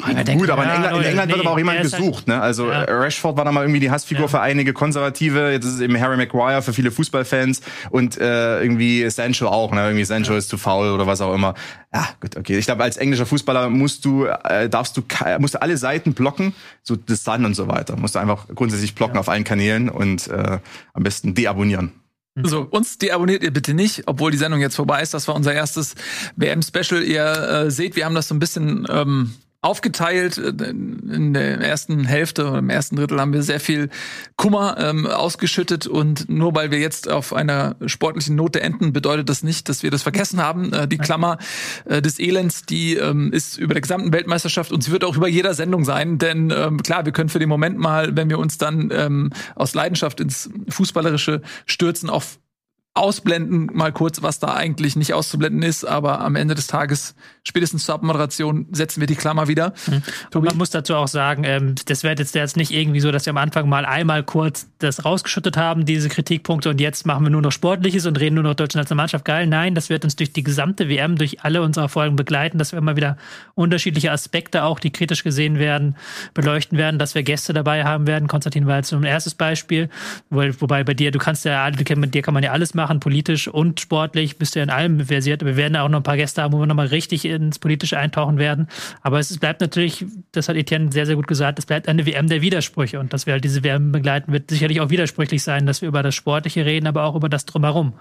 Gut, 0.00 0.26
denkt, 0.28 0.50
aber 0.50 0.62
in 0.62 0.68
ja, 0.68 0.74
England, 0.76 0.96
in 0.96 1.04
England 1.04 1.28
wird 1.30 1.38
nee, 1.38 1.44
aber 1.46 1.52
auch 1.54 1.58
jemand 1.58 1.78
halt- 1.78 1.90
gesucht. 1.90 2.28
Ne? 2.28 2.40
Also 2.40 2.68
Ja. 2.70 2.84
äh, 2.84 2.92
Rashford 2.92 3.36
war 3.36 3.44
da 3.44 3.52
mal 3.52 3.62
irgendwie 3.62 3.80
die 3.80 3.90
Hassfigur 3.90 4.22
Ja. 4.24 4.28
für 4.28 4.40
einige 4.40 4.72
Konservative. 4.72 5.50
Jetzt 5.52 5.64
ist 5.64 5.74
es 5.74 5.80
eben 5.80 5.98
Harry 6.00 6.16
Maguire 6.16 6.62
für 6.62 6.72
viele 6.72 6.90
Fußballfans 6.90 7.60
und 7.90 8.18
äh, 8.18 8.60
irgendwie 8.62 9.08
Sancho 9.10 9.48
auch. 9.48 9.72
Ne? 9.72 9.84
Irgendwie 9.86 10.04
Sancho 10.04 10.34
ist 10.34 10.48
zu 10.48 10.58
faul 10.58 10.90
oder 10.90 11.06
was 11.06 11.20
auch 11.20 11.34
immer. 11.34 11.54
Ja, 11.92 12.08
gut, 12.20 12.36
okay. 12.36 12.58
Ich 12.58 12.66
glaube, 12.66 12.82
als 12.82 12.96
englischer 12.96 13.26
Fußballer 13.26 13.70
musst 13.70 14.04
du, 14.04 14.24
äh, 14.26 14.68
darfst 14.68 14.96
du, 14.96 15.02
musst 15.38 15.54
du 15.54 15.62
alle 15.62 15.76
Seiten 15.76 16.14
blocken, 16.14 16.54
so 16.82 16.96
das 16.96 17.22
Sun 17.24 17.44
und 17.44 17.54
so 17.54 17.68
weiter. 17.68 17.96
Musst 17.96 18.14
du 18.14 18.18
einfach 18.18 18.46
grundsätzlich 18.54 18.94
blocken 18.94 19.18
auf 19.18 19.28
allen 19.28 19.44
Kanälen 19.44 19.88
und 19.88 20.28
äh, 20.28 20.58
am 20.92 21.02
besten 21.02 21.34
deabonnieren. 21.34 21.92
So, 22.42 22.62
uns 22.68 22.98
deabonniert 22.98 23.44
ihr 23.44 23.52
bitte 23.52 23.74
nicht, 23.74 24.02
obwohl 24.06 24.32
die 24.32 24.38
Sendung 24.38 24.60
jetzt 24.60 24.74
vorbei 24.74 25.00
ist. 25.02 25.14
Das 25.14 25.28
war 25.28 25.36
unser 25.36 25.54
erstes 25.54 25.94
WM-Special. 26.34 27.00
Ihr 27.04 27.24
äh, 27.24 27.70
seht, 27.70 27.94
wir 27.94 28.04
haben 28.06 28.16
das 28.16 28.26
so 28.26 28.34
ein 28.34 28.40
bisschen 28.40 28.88
ähm, 28.90 29.34
aufgeteilt. 29.64 30.36
In 30.36 31.32
der 31.32 31.60
ersten 31.60 32.04
Hälfte 32.04 32.48
oder 32.48 32.58
im 32.58 32.70
ersten 32.70 32.96
Drittel 32.96 33.20
haben 33.20 33.32
wir 33.32 33.42
sehr 33.42 33.60
viel 33.60 33.88
Kummer 34.36 34.76
ähm, 34.78 35.06
ausgeschüttet 35.06 35.86
und 35.86 36.28
nur 36.28 36.54
weil 36.54 36.70
wir 36.70 36.78
jetzt 36.78 37.10
auf 37.10 37.32
einer 37.32 37.76
sportlichen 37.86 38.36
Note 38.36 38.60
enden, 38.60 38.92
bedeutet 38.92 39.28
das 39.28 39.42
nicht, 39.42 39.68
dass 39.68 39.82
wir 39.82 39.90
das 39.90 40.02
vergessen 40.02 40.42
haben. 40.42 40.72
Äh, 40.72 40.86
die 40.86 40.98
Klammer 40.98 41.38
äh, 41.86 42.02
des 42.02 42.18
Elends, 42.18 42.66
die 42.66 42.94
ähm, 42.96 43.32
ist 43.32 43.56
über 43.56 43.74
der 43.74 43.80
gesamten 43.80 44.12
Weltmeisterschaft 44.12 44.70
und 44.70 44.84
sie 44.84 44.92
wird 44.92 45.04
auch 45.04 45.16
über 45.16 45.28
jeder 45.28 45.54
Sendung 45.54 45.84
sein, 45.84 46.18
denn 46.18 46.52
ähm, 46.54 46.82
klar, 46.82 47.06
wir 47.06 47.12
können 47.12 47.30
für 47.30 47.38
den 47.38 47.48
Moment 47.48 47.78
mal, 47.78 48.14
wenn 48.14 48.28
wir 48.28 48.38
uns 48.38 48.58
dann 48.58 48.90
ähm, 48.92 49.30
aus 49.54 49.74
Leidenschaft 49.74 50.20
ins 50.20 50.50
Fußballerische 50.68 51.40
stürzen, 51.64 52.10
auch 52.10 52.24
ausblenden 52.94 53.70
mal 53.72 53.92
kurz, 53.92 54.22
was 54.22 54.38
da 54.38 54.54
eigentlich 54.54 54.94
nicht 54.94 55.14
auszublenden 55.14 55.62
ist, 55.62 55.84
aber 55.84 56.20
am 56.20 56.36
Ende 56.36 56.54
des 56.54 56.68
Tages, 56.68 57.16
spätestens 57.42 57.84
zur 57.84 57.96
Abmoderation, 57.96 58.66
setzen 58.70 59.00
wir 59.00 59.08
die 59.08 59.16
Klammer 59.16 59.48
wieder. 59.48 59.74
Und 60.32 60.44
man 60.44 60.56
muss 60.56 60.70
dazu 60.70 60.94
auch 60.94 61.08
sagen, 61.08 61.42
ähm, 61.42 61.74
das 61.86 62.04
wird 62.04 62.20
jetzt, 62.20 62.36
jetzt 62.36 62.56
nicht 62.56 62.70
irgendwie 62.70 63.00
so, 63.00 63.10
dass 63.10 63.26
wir 63.26 63.32
am 63.32 63.36
Anfang 63.38 63.68
mal 63.68 63.84
einmal 63.84 64.22
kurz 64.22 64.68
das 64.78 65.04
rausgeschüttet 65.04 65.56
haben, 65.56 65.84
diese 65.84 66.08
Kritikpunkte, 66.08 66.70
und 66.70 66.80
jetzt 66.80 67.04
machen 67.04 67.24
wir 67.24 67.30
nur 67.30 67.42
noch 67.42 67.50
Sportliches 67.50 68.06
und 68.06 68.20
reden 68.20 68.36
nur 68.36 68.44
noch 68.44 68.54
deutsche 68.54 68.78
Nationalmannschaft 68.78 69.24
geil. 69.24 69.48
Nein, 69.48 69.74
das 69.74 69.90
wird 69.90 70.04
uns 70.04 70.14
durch 70.14 70.32
die 70.32 70.44
gesamte 70.44 70.88
WM, 70.88 71.16
durch 71.16 71.42
alle 71.42 71.62
unsere 71.62 71.88
Folgen 71.88 72.14
begleiten, 72.14 72.58
dass 72.58 72.70
wir 72.70 72.78
immer 72.78 72.94
wieder 72.94 73.16
unterschiedliche 73.56 74.12
Aspekte 74.12 74.62
auch, 74.62 74.78
die 74.78 74.90
kritisch 74.90 75.24
gesehen 75.24 75.58
werden, 75.58 75.96
beleuchten 76.32 76.78
werden, 76.78 77.00
dass 77.00 77.16
wir 77.16 77.24
Gäste 77.24 77.52
dabei 77.52 77.82
haben 77.82 78.06
werden. 78.06 78.28
Konstantin 78.28 78.68
war 78.68 78.76
jetzt 78.76 78.90
so 78.90 78.96
ein 78.96 79.02
erstes 79.02 79.34
Beispiel, 79.34 79.88
wo, 80.30 80.42
wobei 80.60 80.84
bei 80.84 80.94
dir, 80.94 81.10
du 81.10 81.18
kannst 81.18 81.44
ja, 81.44 81.68
mit 81.96 82.14
dir 82.14 82.22
kann 82.22 82.34
man 82.34 82.44
ja 82.44 82.52
alles 82.52 82.72
machen, 82.74 82.83
politisch 83.00 83.48
und 83.48 83.80
sportlich, 83.80 84.38
bist 84.38 84.56
du 84.56 84.60
in 84.60 84.70
allem 84.70 85.00
versiert. 85.00 85.44
Wir 85.44 85.56
werden 85.56 85.74
ja 85.74 85.82
auch 85.82 85.88
noch 85.88 86.00
ein 86.00 86.04
paar 86.04 86.16
Gäste 86.16 86.42
haben, 86.42 86.52
wo 86.52 86.60
wir 86.60 86.66
nochmal 86.66 86.86
richtig 86.86 87.24
ins 87.24 87.58
Politische 87.58 87.98
eintauchen 87.98 88.38
werden. 88.38 88.68
Aber 89.02 89.18
es 89.18 89.36
bleibt 89.38 89.60
natürlich, 89.60 90.04
das 90.32 90.48
hat 90.48 90.56
Etienne 90.56 90.92
sehr, 90.92 91.06
sehr 91.06 91.16
gut 91.16 91.26
gesagt, 91.26 91.58
es 91.58 91.66
bleibt 91.66 91.88
eine 91.88 92.06
WM 92.06 92.28
der 92.28 92.42
Widersprüche. 92.42 93.00
Und 93.00 93.12
dass 93.12 93.26
wir 93.26 93.34
halt 93.34 93.44
diese 93.44 93.64
WM 93.64 93.92
begleiten, 93.92 94.32
wird 94.32 94.50
sicherlich 94.50 94.80
auch 94.80 94.90
widersprüchlich 94.90 95.42
sein, 95.42 95.66
dass 95.66 95.82
wir 95.82 95.88
über 95.88 96.02
das 96.02 96.14
Sportliche 96.14 96.64
reden, 96.64 96.86
aber 96.86 97.04
auch 97.04 97.14
über 97.14 97.28
das 97.28 97.46
Drumherum. 97.46 97.94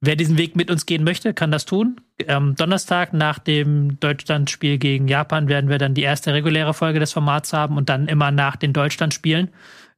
Wer 0.00 0.16
diesen 0.16 0.36
Weg 0.36 0.56
mit 0.56 0.70
uns 0.70 0.84
gehen 0.84 1.04
möchte, 1.04 1.32
kann 1.32 1.50
das 1.50 1.64
tun. 1.64 2.00
Am 2.28 2.54
Donnerstag 2.54 3.14
nach 3.14 3.38
dem 3.38 3.98
Deutschlandspiel 3.98 4.78
gegen 4.78 5.08
Japan 5.08 5.48
werden 5.48 5.70
wir 5.70 5.78
dann 5.78 5.94
die 5.94 6.02
erste 6.02 6.34
reguläre 6.34 6.74
Folge 6.74 7.00
des 7.00 7.12
Formats 7.12 7.52
haben 7.52 7.76
und 7.76 7.88
dann 7.88 8.06
immer 8.06 8.30
nach 8.30 8.56
den 8.56 8.72
Deutschlandspielen 8.74 9.48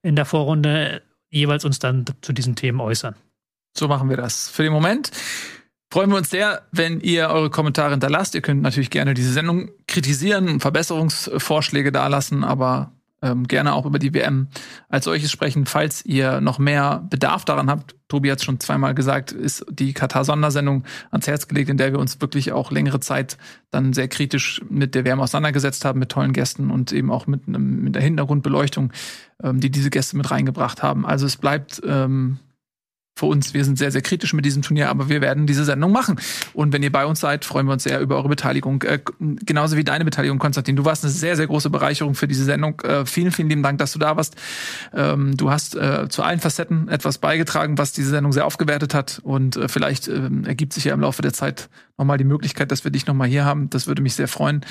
in 0.02 0.14
der 0.14 0.24
Vorrunde 0.24 1.02
jeweils 1.30 1.64
uns 1.64 1.78
dann 1.78 2.04
zu 2.22 2.32
diesen 2.32 2.54
Themen 2.54 2.80
äußern. 2.80 3.16
So 3.78 3.86
machen 3.86 4.10
wir 4.10 4.16
das. 4.16 4.48
Für 4.48 4.64
den 4.64 4.72
Moment 4.72 5.12
freuen 5.90 6.10
wir 6.10 6.16
uns 6.16 6.30
sehr, 6.30 6.62
wenn 6.72 7.00
ihr 7.00 7.28
eure 7.28 7.48
Kommentare 7.48 7.92
hinterlasst. 7.92 8.34
Ihr 8.34 8.40
könnt 8.40 8.60
natürlich 8.60 8.90
gerne 8.90 9.14
diese 9.14 9.32
Sendung 9.32 9.70
kritisieren, 9.86 10.58
Verbesserungsvorschläge 10.58 11.92
dalassen, 11.92 12.42
aber 12.42 12.92
ähm, 13.22 13.46
gerne 13.46 13.74
auch 13.74 13.86
über 13.86 14.00
die 14.00 14.14
WM 14.14 14.48
als 14.88 15.04
solches 15.04 15.30
sprechen. 15.30 15.66
Falls 15.66 16.04
ihr 16.04 16.40
noch 16.40 16.58
mehr 16.58 17.06
Bedarf 17.08 17.44
daran 17.44 17.70
habt, 17.70 17.94
Tobi 18.08 18.32
hat 18.32 18.38
es 18.38 18.44
schon 18.44 18.58
zweimal 18.58 18.94
gesagt, 18.94 19.30
ist 19.30 19.64
die 19.70 19.92
Katar-Sondersendung 19.92 20.84
ans 21.12 21.28
Herz 21.28 21.46
gelegt, 21.46 21.70
in 21.70 21.76
der 21.76 21.92
wir 21.92 22.00
uns 22.00 22.20
wirklich 22.20 22.50
auch 22.50 22.72
längere 22.72 22.98
Zeit 22.98 23.38
dann 23.70 23.92
sehr 23.92 24.08
kritisch 24.08 24.60
mit 24.68 24.96
der 24.96 25.04
WM 25.04 25.20
auseinandergesetzt 25.20 25.84
haben, 25.84 26.00
mit 26.00 26.10
tollen 26.10 26.32
Gästen 26.32 26.70
und 26.70 26.90
eben 26.90 27.12
auch 27.12 27.28
mit, 27.28 27.46
mit 27.46 27.94
der 27.94 28.02
Hintergrundbeleuchtung, 28.02 28.92
ähm, 29.42 29.60
die 29.60 29.70
diese 29.70 29.90
Gäste 29.90 30.16
mit 30.16 30.30
reingebracht 30.30 30.82
haben. 30.82 31.06
Also 31.06 31.26
es 31.26 31.36
bleibt 31.36 31.80
ähm, 31.84 32.38
für 33.18 33.26
uns, 33.26 33.52
wir 33.52 33.64
sind 33.64 33.78
sehr, 33.78 33.90
sehr 33.90 34.02
kritisch 34.02 34.32
mit 34.32 34.44
diesem 34.44 34.62
Turnier, 34.62 34.88
aber 34.88 35.08
wir 35.08 35.20
werden 35.20 35.46
diese 35.46 35.64
Sendung 35.64 35.92
machen. 35.92 36.20
Und 36.54 36.72
wenn 36.72 36.82
ihr 36.82 36.92
bei 36.92 37.04
uns 37.04 37.20
seid, 37.20 37.44
freuen 37.44 37.66
wir 37.66 37.72
uns 37.72 37.82
sehr 37.82 38.00
über 38.00 38.16
eure 38.16 38.28
Beteiligung. 38.28 38.82
Äh, 38.82 39.00
genauso 39.44 39.76
wie 39.76 39.84
deine 39.84 40.04
Beteiligung, 40.04 40.38
Konstantin. 40.38 40.76
Du 40.76 40.84
warst 40.84 41.04
eine 41.04 41.12
sehr, 41.12 41.36
sehr 41.36 41.46
große 41.46 41.70
Bereicherung 41.70 42.14
für 42.14 42.28
diese 42.28 42.44
Sendung. 42.44 42.80
Äh, 42.80 43.04
vielen, 43.06 43.32
vielen 43.32 43.48
lieben 43.48 43.62
Dank, 43.62 43.78
dass 43.78 43.92
du 43.92 43.98
da 43.98 44.16
warst. 44.16 44.36
Ähm, 44.94 45.36
du 45.36 45.50
hast 45.50 45.74
äh, 45.74 46.08
zu 46.08 46.22
allen 46.22 46.40
Facetten 46.40 46.88
etwas 46.88 47.18
beigetragen, 47.18 47.76
was 47.76 47.92
diese 47.92 48.10
Sendung 48.10 48.32
sehr 48.32 48.46
aufgewertet 48.46 48.94
hat. 48.94 49.20
Und 49.22 49.56
äh, 49.56 49.68
vielleicht 49.68 50.08
ähm, 50.08 50.44
ergibt 50.44 50.72
sich 50.72 50.84
ja 50.84 50.94
im 50.94 51.00
Laufe 51.00 51.22
der 51.22 51.32
Zeit 51.32 51.68
nochmal 51.96 52.18
die 52.18 52.24
Möglichkeit, 52.24 52.70
dass 52.70 52.84
wir 52.84 52.92
dich 52.92 53.06
nochmal 53.06 53.28
hier 53.28 53.44
haben. 53.44 53.68
Das 53.70 53.86
würde 53.86 54.02
mich 54.02 54.14
sehr 54.14 54.28
freuen. 54.28 54.64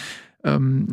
Ähm, 0.48 0.88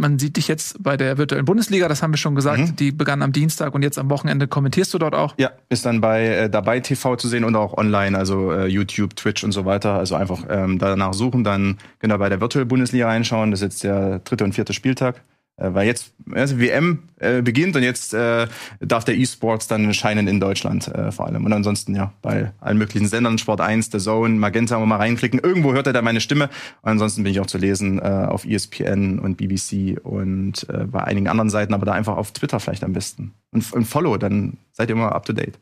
man 0.00 0.18
sieht 0.18 0.36
dich 0.36 0.48
jetzt 0.48 0.82
bei 0.82 0.96
der 0.96 1.18
virtuellen 1.18 1.44
Bundesliga, 1.44 1.88
das 1.88 2.02
haben 2.02 2.12
wir 2.12 2.18
schon 2.18 2.34
gesagt. 2.34 2.60
Mhm. 2.60 2.76
Die 2.76 2.92
begann 2.92 3.22
am 3.22 3.32
Dienstag 3.32 3.74
und 3.74 3.82
jetzt 3.82 3.98
am 3.98 4.10
Wochenende 4.10 4.46
kommentierst 4.46 4.92
du 4.92 4.98
dort 4.98 5.14
auch. 5.14 5.34
Ja, 5.38 5.50
ist 5.68 5.86
dann 5.86 6.00
bei 6.00 6.26
äh, 6.26 6.50
dabei 6.50 6.80
TV 6.80 7.16
zu 7.16 7.28
sehen 7.28 7.44
und 7.44 7.56
auch 7.56 7.76
online, 7.76 8.16
also 8.16 8.52
äh, 8.52 8.66
YouTube, 8.66 9.16
Twitch 9.16 9.42
und 9.44 9.52
so 9.52 9.64
weiter. 9.64 9.94
Also 9.94 10.14
einfach 10.14 10.44
ähm, 10.48 10.78
danach 10.78 11.14
suchen, 11.14 11.44
dann 11.44 11.78
genau 11.98 12.18
bei 12.18 12.28
der 12.28 12.40
Virtual 12.40 12.66
Bundesliga 12.66 13.06
reinschauen. 13.06 13.50
Das 13.50 13.60
ist 13.60 13.64
jetzt 13.64 13.84
der 13.84 14.18
dritte 14.20 14.44
und 14.44 14.54
vierte 14.54 14.72
Spieltag. 14.72 15.22
Äh, 15.60 15.74
weil 15.74 15.86
jetzt 15.86 16.12
also 16.32 16.58
WM 16.58 17.00
äh, 17.18 17.42
beginnt 17.42 17.76
und 17.76 17.82
jetzt 17.82 18.14
äh, 18.14 18.46
darf 18.80 19.04
der 19.04 19.16
E-Sports 19.16 19.68
dann 19.68 19.92
scheinen 19.94 20.26
in 20.26 20.40
Deutschland 20.40 20.88
äh, 20.88 21.12
vor 21.12 21.26
allem. 21.26 21.44
Und 21.44 21.52
ansonsten 21.52 21.94
ja, 21.94 22.12
bei 22.22 22.52
allen 22.60 22.78
möglichen 22.78 23.06
Sendern, 23.06 23.38
Sport 23.38 23.60
1, 23.60 23.90
The 23.92 23.98
Zone, 23.98 24.34
Magenta, 24.34 24.78
mal 24.78 24.96
reinklicken. 24.96 25.40
Irgendwo 25.40 25.72
hört 25.72 25.86
er 25.86 25.92
da 25.92 26.02
meine 26.02 26.20
Stimme. 26.20 26.48
Und 26.82 26.90
ansonsten 26.92 27.22
bin 27.22 27.32
ich 27.32 27.40
auch 27.40 27.46
zu 27.46 27.58
lesen 27.58 27.98
äh, 27.98 28.02
auf 28.02 28.44
ESPN 28.44 29.18
und 29.18 29.36
BBC 29.36 29.98
und 30.02 30.68
äh, 30.68 30.84
bei 30.84 31.04
einigen 31.04 31.28
anderen 31.28 31.50
Seiten, 31.50 31.74
aber 31.74 31.86
da 31.86 31.92
einfach 31.92 32.16
auf 32.16 32.32
Twitter 32.32 32.58
vielleicht 32.58 32.84
am 32.84 32.92
besten. 32.92 33.32
Und, 33.52 33.70
und 33.72 33.84
Follow, 33.84 34.16
dann 34.16 34.56
seid 34.72 34.88
ihr 34.88 34.96
immer 34.96 35.12
up 35.12 35.26
to 35.26 35.32
date. 35.32 35.58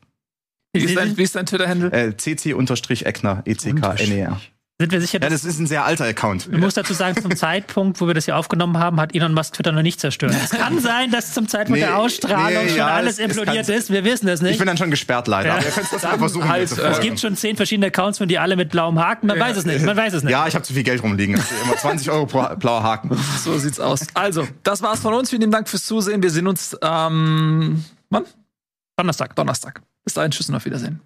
Wie 0.75 0.85
ist 0.85 0.97
dein, 0.97 1.15
ist 1.17 1.35
dein 1.35 1.47
Twitter-Handle? 1.47 1.93
Äh, 1.93 2.17
CC-Eckner, 2.17 3.43
E-C-K-N-E-R. 3.47 4.41
Sind 4.81 4.93
wir 4.93 5.01
sicher, 5.01 5.15
Ja, 5.21 5.29
dass 5.29 5.43
das 5.43 5.45
ist 5.55 5.59
ein 5.59 5.67
sehr 5.67 5.85
alter 5.85 6.05
Account. 6.05 6.49
Ich 6.53 6.57
muss 6.57 6.75
dazu 6.75 6.95
sagen, 6.95 7.21
zum 7.21 7.35
Zeitpunkt, 7.35 8.01
wo 8.01 8.07
wir 8.07 8.15
das 8.15 8.27
hier 8.27 8.37
aufgenommen 8.37 8.79
haben, 8.79 9.01
hat 9.01 9.13
Elon 9.13 9.35
Musk 9.35 9.55
Twitter 9.55 9.73
noch 9.73 9.83
nicht 9.83 9.99
zerstört. 9.99 10.33
Es 10.41 10.51
kann 10.51 10.79
sein, 10.81 11.11
dass 11.11 11.35
zum 11.35 11.49
Zeitpunkt 11.49 11.81
Nee, 11.81 11.87
der 11.87 11.99
Ausstrahlung 11.99 12.63
nee, 12.63 12.69
schon 12.69 12.79
ja, 12.79 12.87
alles 12.87 13.15
es- 13.15 13.19
es 13.19 13.37
implodiert 13.37 13.67
kann- 13.67 13.75
ist. 13.75 13.91
Wir 13.91 14.05
wissen 14.05 14.29
es 14.29 14.41
nicht. 14.41 14.53
Ich 14.53 14.59
bin 14.59 14.69
dann 14.69 14.77
schon 14.77 14.93
gesperrt 14.93 15.27
leider. 15.27 15.49
Ja. 15.49 15.55
Aber 15.57 15.65
ihr 15.67 15.73
könnt 15.73 15.93
es 15.93 16.01
Dann 16.01 16.19
versuchen. 16.21 16.49
halt, 16.49 16.61
mir 16.71 16.77
zu 16.77 16.81
äh, 16.81 16.85
es 16.85 16.91
folgen. 16.93 17.03
gibt 17.09 17.19
schon 17.21 17.35
zehn 17.37 17.57
verschiedene 17.57 17.87
Accounts 17.89 18.19
von 18.19 18.29
dir 18.29 18.41
alle 18.41 18.55
mit 18.55 18.71
blauem 18.71 19.01
Haken. 19.01 19.27
Man 19.27 19.41
weiß 19.41 19.57
es 19.57 19.67
nicht. 19.67 19.85
Man 19.85 19.97
weiß 19.97 20.13
es 20.13 20.23
nicht. 20.23 20.31
ja, 20.31 20.47
ich 20.47 20.55
habe 20.55 20.63
zu 20.65 20.73
viel 20.73 20.85
Geld 20.85 21.03
rumliegen. 21.03 21.35
Immer 21.65 21.77
20 21.77 22.09
Euro 22.13 22.27
pro 22.27 22.55
blauer 22.55 22.85
Haken. 22.85 23.11
So 23.43 23.59
sieht's 23.59 23.81
aus. 23.81 24.07
Also, 24.15 24.47
das 24.63 24.81
war's 24.83 25.01
von 25.01 25.13
uns. 25.13 25.31
Vielen 25.31 25.51
Dank 25.51 25.69
fürs 25.69 25.85
Zusehen. 25.87 26.23
Wir 26.23 26.31
sehen 26.31 26.47
uns 26.47 26.77
ähm, 26.83 27.85
wann? 28.11 28.27
Donnerstag. 28.97 29.35
Donnerstag. 29.35 29.83
Bis 30.05 30.15
dahin, 30.15 30.31
tschüss 30.31 30.49
und 30.49 30.55
auf 30.55 30.65
Wiedersehen. 30.65 31.01